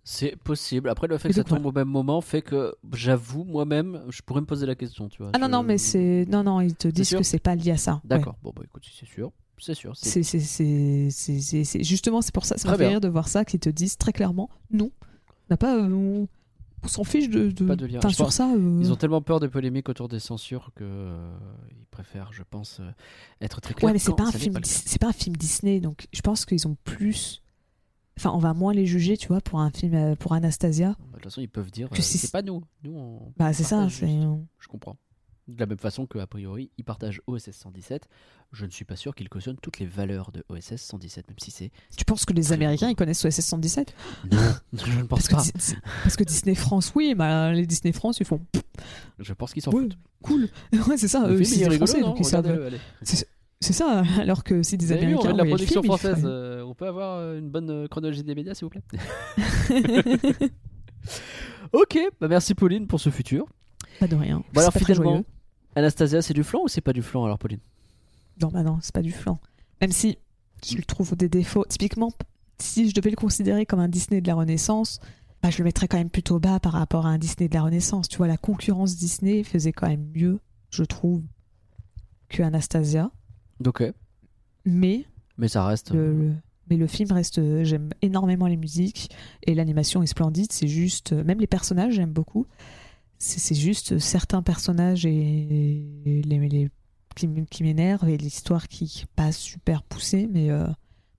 c'est 0.03 0.37
possible. 0.37 0.89
Après, 0.91 1.07
le 1.07 1.17
fait 1.17 1.29
que 1.29 1.35
ça 1.35 1.43
voilà. 1.43 1.57
tombe 1.63 1.67
au 1.67 1.73
même 1.73 1.89
moment 1.89 2.21
fait 2.21 2.43
que 2.43 2.75
j'avoue 2.93 3.45
moi-même, 3.45 4.03
je 4.11 4.21
pourrais 4.23 4.41
me 4.43 4.47
poser 4.47 4.67
la 4.67 4.75
question, 4.75 5.09
tu 5.09 5.23
vois. 5.23 5.31
Ah 5.35 5.39
non, 5.39 5.47
Je- 5.47 5.51
non, 5.53 5.63
mais 5.63 5.79
c'est. 5.79 6.27
Non, 6.29 6.43
non, 6.43 6.61
ils 6.61 6.75
te 6.75 6.89
disent 6.89 7.15
que 7.15 7.23
c'est 7.23 7.39
pas 7.39 7.55
lié 7.55 7.71
à 7.71 7.77
ça. 7.79 7.95
Ouais. 7.95 8.01
D'accord. 8.05 8.37
Bon, 8.43 8.53
bah 8.55 8.63
écoute, 8.65 8.85
c'est 8.99 9.07
sûr, 9.07 9.33
c'est 9.59 9.75
sûr. 9.75 9.97
c'est- 9.97 11.83
justement, 11.83 12.21
c'est 12.21 12.35
pour 12.35 12.45
ça, 12.45 12.59
ça 12.59 12.69
m'a 12.69 12.77
fait 12.77 12.89
rire 12.89 13.01
de 13.01 13.09
voir 13.09 13.29
ça, 13.29 13.45
qu'ils 13.45 13.61
te 13.61 13.71
disent 13.71 13.97
très 13.97 14.13
clairement, 14.13 14.51
non, 14.71 14.91
on 15.31 15.33
n'a 15.51 15.57
pas, 15.57 15.79
on, 15.79 16.29
on 16.85 16.89
s'en 16.89 17.05
fiche 17.05 17.29
de, 17.29 17.51
de, 17.51 17.65
Pas 17.67 17.77
de 17.77 17.87
Je 17.87 18.09
sur 18.15 18.33
ça. 18.33 18.51
euh, 18.53 18.79
Ils 18.81 18.93
ont 18.93 18.97
tellement 18.97 19.23
peur 19.23 19.41
des 19.41 19.49
polémiques 19.49 19.89
autour 19.89 20.09
des 20.09 20.19
censures 20.21 20.71
que 20.75 20.85
euh, 20.85 21.31
ils 21.71 21.87
préfèrent, 21.91 22.33
je 22.33 22.43
pense, 22.49 22.81
euh, 22.81 22.91
être 23.41 23.61
très 23.61 23.75
clairs. 23.75 23.89
Ouais, 23.89 23.93
mais 23.93 23.99
c'est 23.99 24.15
pas 24.15 24.25
un 24.25 24.33
film, 24.33 24.55
le 24.55 24.61
cas. 24.61 24.67
Dis- 24.69 24.83
c'est 24.87 25.01
pas 25.01 25.09
un 25.09 25.13
film 25.13 25.37
Disney, 25.37 25.81
donc 25.81 26.07
je 26.13 26.21
pense 26.21 26.45
qu'ils 26.45 26.67
ont 26.69 26.77
plus, 26.85 27.43
enfin, 28.19 28.31
on 28.35 28.39
va 28.39 28.53
moins 28.55 28.73
les 28.75 28.87
juger, 28.87 29.17
tu 29.17 29.29
vois, 29.29 29.41
pour 29.41 29.61
un 29.61 29.71
film, 29.71 29.95
euh, 29.95 30.15
pour 30.17 30.33
Anastasia. 30.33 30.91
Bah, 30.91 30.97
De 31.07 31.13
toute 31.15 31.25
façon, 31.25 31.41
ils 31.41 31.49
peuvent 31.49 31.71
dire, 31.71 31.89
Que 31.91 32.03
c'est 32.03 32.31
pas 32.31 32.43
nous. 32.43 32.63
Nous, 32.83 32.93
on... 32.97 33.33
Bah, 33.37 33.53
c'est 33.53 33.65
ça, 33.65 33.89
je 33.89 34.69
comprends. 34.69 34.97
De 35.47 35.61
la 35.61 35.67
même 35.67 35.79
façon 35.79 36.07
que 36.07 36.19
a 36.19 36.27
priori, 36.27 36.71
ils 36.79 36.85
partagent 36.85 37.21
OSS 37.27 37.51
117. 37.51 38.09
Je 38.53 38.65
ne 38.65 38.71
suis 38.71 38.87
pas 38.87 38.97
sûr 38.97 39.15
qu'ils 39.15 39.29
cautionnent 39.29 39.59
toutes 39.61 39.79
les 39.79 39.85
valeurs 39.85 40.33
de 40.33 40.43
OSS 40.49 40.77
117, 40.77 41.29
même 41.29 41.39
si 41.39 41.51
c'est. 41.51 41.71
Tu 41.97 42.05
penses 42.07 42.25
que 42.25 42.33
les 42.33 42.53
Américains 42.53 42.89
ils 42.89 42.97
connaissent 42.97 43.25
OSS 43.25 43.41
117 43.41 43.95
Non, 44.33 44.39
je 44.73 44.99
ne 44.99 45.03
pense 45.05 45.29
parce 45.29 45.53
pas. 45.53 45.75
Parce 46.03 46.17
que 46.17 46.25
Disney 46.25 46.55
France, 46.55 46.93
oui, 46.95 47.15
bah, 47.15 47.53
les 47.53 47.67
Disney 47.67 47.93
France 47.93 48.21
ils 48.21 48.27
font 48.27 48.41
Je 49.19 49.33
pense 49.35 49.53
qu'ils 49.53 49.63
s'en 49.63 49.71
foutent. 49.71 49.99
cool. 50.23 50.49
ouais, 50.89 50.97
c'est 50.97 51.09
ça. 51.09 51.29
Eux, 51.29 51.45
c'est 51.45 51.71
Français, 51.77 52.01
non 52.01 52.09
donc 52.09 52.21
ils 52.21 52.25
savent. 52.25 52.47
Allez. 52.47 52.79
C'est 53.61 53.73
ça, 53.73 54.03
alors 54.21 54.45
que 54.45 54.63
si 54.63 54.77
des 54.77 54.87
Vous 54.87 54.93
avez 54.93 55.07
vu, 55.07 55.15
on 55.15 55.21
Américains. 55.21 55.33
de 55.33 55.39
la 55.39 55.45
production 55.45 55.83
film, 55.83 55.97
française. 55.97 56.23
euh, 56.25 56.63
on 56.65 56.75
peut 56.75 56.87
avoir 56.87 57.17
euh, 57.19 57.39
une 57.39 57.49
bonne 57.51 57.71
euh, 57.71 57.89
chronologie 57.89 58.23
des 58.23 58.35
médias, 58.35 58.55
s'il 58.55 58.67
vous 58.67 58.71
plaît? 58.71 58.83
Ok, 61.73 61.99
bah 62.21 62.29
merci 62.29 62.55
Pauline 62.55 62.87
pour 62.87 63.01
ce 63.01 63.11
futur. 63.11 63.47
Pas 64.01 64.07
de 64.07 64.17
rien. 64.17 64.43
Bon 64.53 64.61
alors 64.61 64.73
finalement. 64.73 65.25
Anastasia, 65.77 66.23
c'est 66.23 66.35
du 66.35 66.45
flan 66.45 66.61
ou 66.65 66.69
c'est 66.69 66.81
pas 66.81 66.93
du 66.93 67.03
flan 67.03 67.25
alors 67.25 67.39
Pauline? 67.39 67.61
Non, 68.41 68.49
bah 68.49 68.63
non, 68.63 68.79
c'est 68.83 68.95
pas 68.95 69.03
du 69.03 69.13
flan. 69.13 69.39
Même 69.81 69.93
si 69.93 70.19
je 70.67 70.77
le 70.77 70.85
trouve 70.85 71.17
des 71.17 71.29
défauts. 71.29 71.65
Typiquement, 71.69 72.11
si 72.59 72.89
je 72.89 72.95
devais 72.95 73.11
le 73.11 73.17
considérer 73.17 73.67
comme 73.67 73.81
un 73.81 73.89
Disney 73.89 74.21
de 74.21 74.27
la 74.27 74.35
Renaissance, 74.35 74.99
bah, 75.43 75.51
je 75.51 75.59
le 75.59 75.65
mettrais 75.65 75.89
quand 75.89 75.99
même 75.99 76.11
plutôt 76.11 76.39
bas 76.41 76.59
par 76.61 76.73
rapport 76.73 77.07
à 77.07 77.11
un 77.11 77.19
Disney 77.19 77.49
de 77.49 77.55
la 77.55 77.63
Renaissance. 77.63 78.09
Tu 78.09 78.17
vois, 78.17 78.27
la 78.29 78.37
concurrence 78.37 78.97
Disney 78.97 79.43
faisait 79.45 79.73
quand 79.73 79.89
même 79.89 80.07
mieux, 80.15 80.41
je 80.71 80.85
trouve, 80.85 81.23
que 82.29 82.43
Anastasia. 82.43 83.11
Ok, 83.65 83.85
Mais 84.65 85.05
mais 85.37 85.49
ça 85.49 85.67
reste. 85.67 85.91
le, 85.93 86.13
le- 86.13 86.35
mais 86.71 86.77
le 86.77 86.87
film 86.87 87.13
reste. 87.13 87.39
euh, 87.39 87.63
J'aime 87.65 87.91
énormément 88.03 88.47
les 88.47 88.57
musiques 88.57 89.11
et 89.43 89.55
l'animation 89.55 90.03
est 90.03 90.07
splendide. 90.07 90.51
C'est 90.51 90.67
juste. 90.69 91.13
euh, 91.13 91.23
Même 91.25 91.41
les 91.41 91.47
personnages, 91.47 91.95
j'aime 91.95 92.13
beaucoup. 92.13 92.47
C'est 93.19 93.55
juste 93.55 93.93
euh, 93.93 93.99
certains 93.99 94.43
personnages 94.43 95.07
et, 95.07 95.83
les, 96.05 96.71
qui, 97.15 97.29
qui 97.51 97.63
m'énervent 97.63 98.09
et 98.09 98.17
l'histoire 98.17 98.69
qui 98.69 98.87
qui 98.87 99.03
est 99.03 99.15
pas 99.17 99.33
super 99.33 99.83
poussée. 99.83 100.29
Mais 100.31 100.51
euh, 100.51 100.67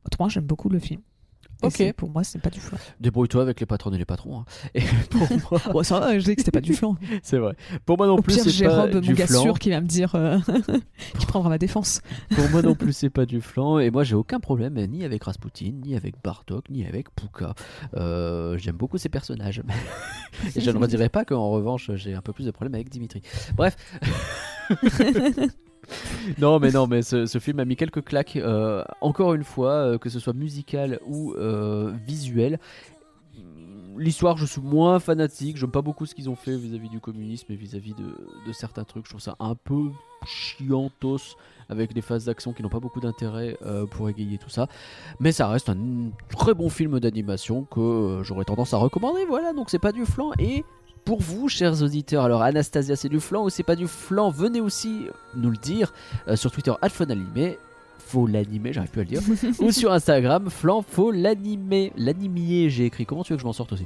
autrement, 0.06 0.30
j'aime 0.30 0.46
beaucoup 0.46 0.70
le 0.70 0.80
film. 0.80 1.02
Ok. 1.62 1.94
Pour 1.94 2.10
moi, 2.10 2.24
c'est 2.24 2.40
pas 2.40 2.50
du 2.50 2.60
flan. 2.60 2.78
Débrouille-toi 3.00 3.42
avec 3.42 3.60
les 3.60 3.66
patrons 3.66 3.92
et 3.92 3.98
les 3.98 4.06
patrons. 4.06 4.40
hein. 4.40 4.46
Et 4.76 4.82
pour 5.10 5.60
moi, 5.74 5.84
ça 5.84 6.00
va, 6.00 6.20
je 6.20 6.24
dis 6.26 6.36
que 6.36 6.42
c'était 6.42 6.52
pas 6.52 6.62
du 6.62 6.74
flan. 6.74 6.96
c'est 7.24 7.38
vrai. 7.38 7.56
Pour 7.86 7.98
moi 7.98 8.08
non 8.08 8.18
Au 8.18 8.22
plus, 8.22 8.34
c'est 8.44 8.66
pas 8.66 8.82
Rob, 8.84 8.94
mon 8.96 9.00
du 9.00 9.14
gars 9.14 9.28
flan. 9.28 9.42
sûr, 9.42 9.60
qui 9.60 9.70
va 9.70 9.82
me 9.82 9.88
dire. 9.88 10.14
euh, 10.16 10.38
qui 11.20 11.26
prendra 11.26 11.50
ma 11.50 11.58
défense. 11.58 12.02
Pour 12.36 12.50
moi 12.50 12.62
non 12.62 12.76
plus, 12.76 12.94
c'est 12.94 13.10
pas 13.10 13.26
du 13.26 13.42
flan. 13.42 13.80
Et 13.80 13.90
moi, 13.90 14.04
j'ai 14.04 14.16
aucun 14.16 14.40
problème 14.40 14.76
ni 14.88 15.04
avec 15.06 15.24
Rasputin, 15.24 15.72
ni 15.84 15.96
avec 15.96 16.16
Bartok, 16.24 16.70
ni 16.70 16.86
avec 16.86 17.14
Puka. 17.16 17.56
Euh, 17.96 18.58
J'aime 18.58 18.76
beaucoup 18.78 18.98
ces 18.98 19.10
personnages. 19.10 19.62
Et 20.56 20.62
je 20.62 20.70
ne 20.72 20.78
redirai 20.78 21.10
pas 21.10 21.26
qu'en 21.26 21.50
revanche, 21.50 21.92
j'ai 21.96 22.14
un 22.14 22.22
peu 22.22 22.34
plus 22.34 22.46
de 22.46 22.52
problème 22.52 22.76
avec 22.76 22.90
Dimitri. 22.90 23.22
Bref. 23.56 23.76
non, 26.40 26.60
mais 26.60 26.72
non, 26.72 26.88
mais 26.88 27.02
ce, 27.02 27.40
film 27.40 27.60
a 27.60 27.66
mis 27.66 27.76
quelques 27.76 28.04
claques. 28.04 28.36
euh, 28.36 28.84
encore 29.02 29.34
une 29.34 29.44
fois, 29.44 29.72
euh, 29.72 29.98
que 29.98 30.10
ce 30.10 30.20
soit 30.20 30.34
musical 30.34 31.00
ou 31.06 31.34
euh, 31.34 31.94
visuel. 32.08 32.60
L'histoire, 33.98 34.36
je 34.38 34.46
suis 34.46 34.62
moins 34.62 35.00
fanatique. 35.00 35.56
J'aime 35.56 35.72
pas 35.72 35.82
beaucoup 35.82 36.06
ce 36.06 36.14
qu'ils 36.14 36.30
ont 36.30 36.36
fait 36.36 36.58
vis-à-vis 36.58 36.90
du 36.90 37.00
communisme 37.00 37.52
et 37.54 37.56
vis-à-vis 37.56 37.94
de, 37.94 38.16
de 38.46 38.52
certains 38.52 38.84
trucs. 38.84 39.06
Je 39.06 39.12
trouve 39.12 39.22
ça 39.22 39.38
un 39.40 39.56
peu 39.56 39.90
chiantos 40.26 41.38
avec 41.70 41.94
des 41.94 42.02
phases 42.02 42.26
d'action 42.26 42.52
qui 42.52 42.62
n'ont 42.62 42.70
pas 42.70 42.82
beaucoup 42.82 43.00
d'intérêt 43.00 43.58
pour 43.92 44.10
égayer 44.10 44.38
tout 44.38 44.50
ça. 44.50 44.68
Mais 45.22 45.32
ça 45.32 45.48
reste 45.48 45.70
un 45.70 45.78
très 46.38 46.54
bon 46.54 46.68
film 46.68 47.00
d'animation 47.00 47.64
que 47.64 48.20
j'aurais 48.24 48.44
tendance 48.44 48.74
à 48.74 48.78
recommander. 48.78 49.24
Voilà, 49.30 49.54
donc 49.54 49.70
c'est 49.70 49.80
pas 49.80 49.94
du 49.94 50.06
flan. 50.06 50.32
Et 50.40 50.66
pour 51.06 51.22
vous, 51.22 51.48
chers 51.48 51.84
auditeurs, 51.84 52.24
alors 52.24 52.42
Anastasia, 52.42 52.96
c'est 52.96 53.10
du 53.10 53.20
flan 53.20 53.44
ou 53.44 53.50
c'est 53.50 53.64
pas 53.64 53.76
du 53.76 53.88
flan? 53.88 54.32
Venez 54.32 54.60
aussi 54.60 55.08
nous 55.36 55.52
le 55.52 55.58
dire 55.58 55.94
euh, 56.28 56.36
sur 56.36 56.52
Twitter, 56.52 56.74
@fonanimé. 56.90 57.60
L'animer, 58.24 58.72
j'arrive 58.72 58.92
plus 58.92 59.02
à 59.02 59.04
le 59.04 59.10
dire. 59.10 59.22
ou 59.60 59.72
sur 59.72 59.92
Instagram, 59.92 60.50
flan, 60.50 60.82
faut 60.82 61.12
l'animer. 61.12 61.92
L'animier, 61.98 62.70
j'ai 62.70 62.86
écrit. 62.86 63.06
Comment 63.06 63.24
tu 63.24 63.34
veux 63.34 63.38
que 63.38 63.42
je 63.42 63.48
m'en 63.48 63.54
sorte 63.54 63.74
aussi? 63.74 63.86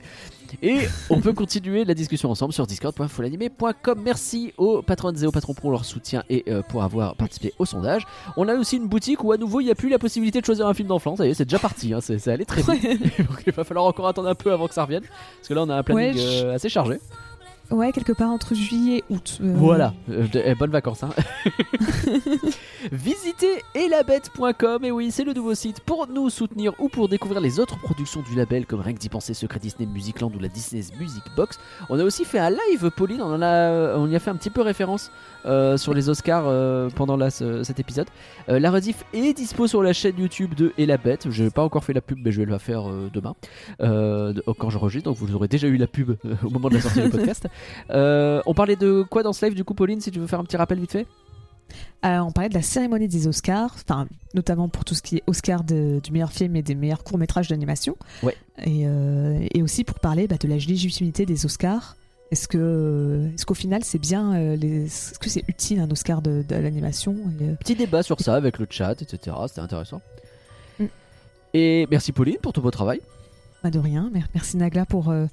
Et 0.61 0.79
on 1.09 1.19
peut 1.19 1.33
continuer 1.33 1.85
la 1.85 1.93
discussion 1.93 2.29
ensemble 2.29 2.53
sur 2.53 2.67
discord.folanimer.com. 2.67 4.01
Merci 4.03 4.53
aux 4.57 4.81
patrons 4.81 5.13
et 5.13 5.25
aux 5.25 5.31
patrons 5.31 5.53
pour 5.53 5.71
leur 5.71 5.85
soutien 5.85 6.23
et 6.29 6.43
euh, 6.47 6.61
pour 6.61 6.83
avoir 6.83 7.15
participé 7.15 7.53
au 7.59 7.65
sondage. 7.65 8.05
On 8.37 8.47
a 8.47 8.55
aussi 8.55 8.77
une 8.77 8.87
boutique 8.87 9.23
où 9.23 9.31
à 9.31 9.37
nouveau 9.37 9.61
il 9.61 9.65
n'y 9.65 9.71
a 9.71 9.75
plus 9.75 9.89
la 9.89 9.99
possibilité 9.99 10.41
de 10.41 10.45
choisir 10.45 10.67
un 10.67 10.73
film 10.73 10.87
d'enfant. 10.87 11.15
Ça 11.15 11.25
y 11.25 11.29
est, 11.29 11.33
c'est 11.33 11.45
déjà 11.45 11.59
parti. 11.59 11.93
Hein. 11.93 11.99
C'est 12.01 12.27
allé 12.27 12.45
très 12.45 12.61
vite. 12.61 12.83
Donc 13.19 13.43
il 13.45 13.53
va 13.53 13.63
falloir 13.63 13.85
encore 13.85 14.07
attendre 14.07 14.29
un 14.29 14.35
peu 14.35 14.51
avant 14.51 14.67
que 14.67 14.73
ça 14.73 14.83
revienne. 14.83 15.03
Parce 15.37 15.47
que 15.47 15.53
là, 15.53 15.63
on 15.63 15.69
a 15.69 15.75
un 15.75 15.83
planning 15.83 16.15
Ouais, 16.15 16.43
euh, 16.43 16.55
assez 16.55 16.69
chargé. 16.69 16.99
Ouais, 17.71 17.91
quelque 17.91 18.13
part 18.13 18.29
entre 18.31 18.55
juillet 18.55 18.97
et 19.09 19.13
août. 19.13 19.37
euh, 19.41 19.53
Voilà, 19.55 19.93
Euh, 20.09 20.25
eh, 20.33 20.55
bonnes 20.55 20.71
vacances. 20.71 21.03
Hein. 21.03 21.09
Visitez 22.91 23.61
elabette.com 23.75 24.83
et 24.85 24.91
oui, 24.91 25.11
c'est 25.11 25.23
le 25.23 25.33
nouveau 25.33 25.53
site 25.53 25.81
pour 25.81 26.07
nous 26.07 26.29
soutenir 26.29 26.73
ou 26.79 26.89
pour 26.89 27.09
découvrir 27.09 27.41
les 27.41 27.59
autres 27.59 27.77
productions 27.79 28.21
du 28.21 28.35
label 28.35 28.65
comme 28.65 28.79
Rien 28.81 28.93
que 28.93 28.99
d'y 28.99 29.09
penser, 29.09 29.33
Secret 29.33 29.59
Disney 29.59 29.85
Musicland 29.85 30.33
ou 30.35 30.39
la 30.39 30.47
Disney's 30.47 30.91
Music 30.99 31.23
Box. 31.35 31.59
On 31.89 31.99
a 31.99 32.03
aussi 32.03 32.25
fait 32.25 32.39
un 32.39 32.49
live, 32.49 32.89
Pauline, 32.95 33.21
on, 33.21 33.33
en 33.35 33.41
a, 33.41 33.95
on 33.97 34.07
y 34.07 34.15
a 34.15 34.19
fait 34.19 34.31
un 34.31 34.35
petit 34.35 34.49
peu 34.49 34.61
référence 34.61 35.11
euh, 35.45 35.77
sur 35.77 35.93
les 35.93 36.09
Oscars 36.09 36.43
euh, 36.47 36.89
pendant 36.95 37.17
la- 37.17 37.29
ce- 37.29 37.63
cet 37.63 37.79
épisode. 37.79 38.07
Euh, 38.49 38.59
la 38.59 38.71
rediff 38.71 39.03
est 39.13 39.33
dispo 39.33 39.67
sur 39.67 39.81
la 39.83 39.93
chaîne 39.93 40.17
YouTube 40.19 40.53
de 40.55 40.73
Elabette. 40.77 41.29
Je 41.29 41.43
n'ai 41.43 41.49
pas 41.49 41.63
encore 41.63 41.83
fait 41.83 41.93
la 41.93 42.01
pub, 42.01 42.19
mais 42.23 42.31
je 42.31 42.41
vais 42.41 42.49
la 42.51 42.59
faire 42.59 42.83
demain 43.13 43.35
de- 43.79 44.43
quand 44.57 44.69
j'enregistre. 44.69 45.09
Donc 45.09 45.17
vous 45.17 45.33
aurez 45.35 45.47
déjà 45.47 45.67
eu 45.67 45.77
la 45.77 45.87
pub 45.87 46.11
au 46.43 46.49
moment 46.49 46.69
de 46.69 46.75
la 46.75 46.81
sortie 46.81 47.01
du 47.01 47.09
podcast. 47.09 47.47
On 47.89 48.53
parlait 48.53 48.75
de 48.75 49.03
quoi 49.09 49.23
dans 49.23 49.33
ce 49.33 49.45
live 49.45 49.55
du 49.55 49.63
coup, 49.63 49.73
Pauline, 49.73 50.01
si 50.01 50.11
tu 50.11 50.19
veux 50.19 50.27
faire 50.27 50.39
un 50.39 50.43
petit 50.43 50.57
rappel 50.57 50.79
vite 50.79 50.91
fait? 50.91 51.07
Euh, 52.03 52.17
on 52.19 52.31
parlait 52.31 52.49
de 52.49 52.55
la 52.55 52.63
cérémonie 52.63 53.07
des 53.07 53.27
Oscars, 53.27 53.75
enfin 53.75 54.07
notamment 54.33 54.69
pour 54.69 54.85
tout 54.85 54.95
ce 54.95 55.01
qui 55.03 55.17
est 55.17 55.23
Oscar 55.27 55.63
de- 55.63 55.99
du 56.03 56.11
meilleur 56.11 56.31
film 56.31 56.55
et 56.55 56.63
des 56.63 56.73
meilleurs 56.73 57.03
courts 57.03 57.19
métrages 57.19 57.47
d'animation. 57.49 57.95
Ouais. 58.23 58.35
Et, 58.65 58.87
euh, 58.87 59.45
et 59.53 59.61
aussi 59.61 59.83
pour 59.83 59.99
parler 59.99 60.27
bah, 60.27 60.37
de 60.39 60.47
la 60.47 60.55
légitimité 60.55 61.25
des 61.27 61.45
Oscars. 61.45 61.95
Est-ce 62.31 62.47
que, 62.47 63.27
est-ce 63.33 63.45
qu'au 63.45 63.55
final 63.55 63.83
c'est 63.83 63.97
bien, 63.99 64.33
euh, 64.35 64.55
les... 64.55 64.85
est-ce 64.85 65.17
que 65.17 65.29
c'est 65.29 65.43
utile 65.47 65.79
un 65.79 65.89
Oscar 65.89 66.21
de, 66.21 66.43
de 66.47 66.55
l'animation 66.55 67.15
Et, 67.41 67.45
euh, 67.45 67.55
Petit 67.55 67.75
débat 67.75 68.03
sur 68.03 68.19
ça 68.19 68.35
avec 68.35 68.59
le 68.59 68.67
chat, 68.69 69.01
etc. 69.01 69.35
C'était 69.47 69.61
intéressant. 69.61 70.01
Mm. 70.79 70.85
Et 71.55 71.87
merci 71.89 72.11
Pauline 72.11 72.37
pour 72.41 72.53
tout 72.53 72.61
beau 72.61 72.69
travail. 72.71 73.01
bah, 73.63 73.71
de 73.71 73.79
rien. 73.79 74.11
Mer- 74.13 74.27
Merci 74.35 74.57
Nagla 74.57 74.85
pour 74.85 75.09
euh, 75.09 75.25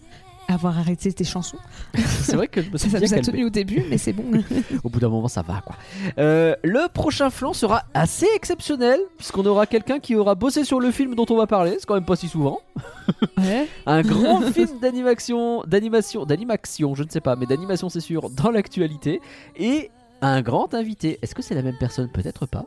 avoir 0.48 0.78
arrêté 0.78 1.12
tes 1.12 1.24
chansons. 1.24 1.58
C'est 1.94 2.36
vrai 2.36 2.48
que 2.48 2.62
je 2.62 2.70
me 2.70 2.78
suis 2.78 2.90
Ça, 2.90 3.00
nous 3.00 3.14
a 3.14 3.18
tenu 3.18 3.44
au 3.44 3.50
début, 3.50 3.84
mais 3.88 3.98
c'est 3.98 4.12
bon. 4.12 4.24
Au 4.84 4.88
bout 4.88 5.00
d'un 5.00 5.08
moment, 5.08 5.28
ça 5.28 5.42
va 5.42 5.60
quoi. 5.64 5.76
Euh, 6.18 6.54
le 6.62 6.88
prochain 6.88 7.30
flanc 7.30 7.52
sera 7.52 7.84
assez 7.94 8.26
exceptionnel 8.34 9.00
puisqu'on 9.16 9.44
aura 9.46 9.66
quelqu'un 9.66 9.98
qui 9.98 10.14
aura 10.14 10.34
bossé 10.34 10.64
sur 10.64 10.80
le 10.80 10.90
film 10.90 11.14
dont 11.14 11.26
on 11.30 11.36
va 11.36 11.46
parler. 11.46 11.76
C'est 11.78 11.86
quand 11.86 11.94
même 11.94 12.04
pas 12.04 12.16
si 12.16 12.28
souvent. 12.28 12.60
ouais. 13.38 13.68
Un 13.86 14.02
grand 14.02 14.40
film 14.52 14.78
d'animation, 14.80 15.62
d'animation, 15.66 16.24
d'animation, 16.24 16.94
je 16.94 17.02
ne 17.02 17.08
sais 17.10 17.20
pas, 17.20 17.36
mais 17.36 17.46
d'animation 17.46 17.88
c'est 17.88 18.00
sûr, 18.00 18.30
dans 18.30 18.50
l'actualité. 18.50 19.20
Et 19.56 19.90
un 20.22 20.42
grand 20.42 20.74
invité. 20.74 21.18
Est-ce 21.22 21.34
que 21.34 21.42
c'est 21.42 21.54
la 21.54 21.62
même 21.62 21.76
personne? 21.78 22.08
Peut-être 22.08 22.46
pas. 22.46 22.64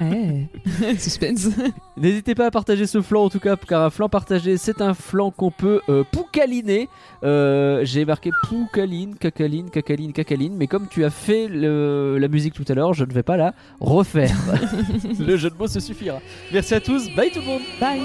ouais. 0.00 0.48
Suspense. 0.98 1.48
N'hésitez 1.96 2.34
pas 2.34 2.46
à 2.46 2.50
partager 2.50 2.86
ce 2.86 3.00
flanc 3.02 3.24
en 3.24 3.28
tout 3.30 3.40
cas, 3.40 3.56
car 3.56 3.82
un 3.82 3.90
flanc 3.90 4.08
partagé, 4.08 4.56
c'est 4.56 4.80
un 4.80 4.94
flanc 4.94 5.30
qu'on 5.30 5.50
peut 5.50 5.80
euh, 5.88 6.04
poucaliner. 6.10 6.88
Euh, 7.24 7.84
J'ai 7.84 8.04
marqué 8.04 8.30
poucaline, 8.48 9.14
cacaline, 9.16 9.70
cacaline, 9.70 10.12
cacaline, 10.12 10.54
mais 10.56 10.66
comme 10.66 10.88
tu 10.88 11.04
as 11.04 11.10
fait 11.10 11.48
le- 11.48 12.18
la 12.18 12.28
musique 12.28 12.54
tout 12.54 12.64
à 12.68 12.74
l'heure, 12.74 12.94
je 12.94 13.04
ne 13.04 13.12
vais 13.12 13.22
pas 13.22 13.36
la 13.36 13.54
refaire. 13.80 14.36
le 15.18 15.36
jeu 15.36 15.50
de 15.50 15.56
mots 15.56 15.66
se 15.68 15.80
suffira. 15.80 16.18
Merci 16.52 16.74
à 16.74 16.80
tous, 16.80 17.08
bye 17.14 17.30
tout 17.30 17.40
le 17.40 17.46
monde 17.46 17.62
Bye. 17.80 18.00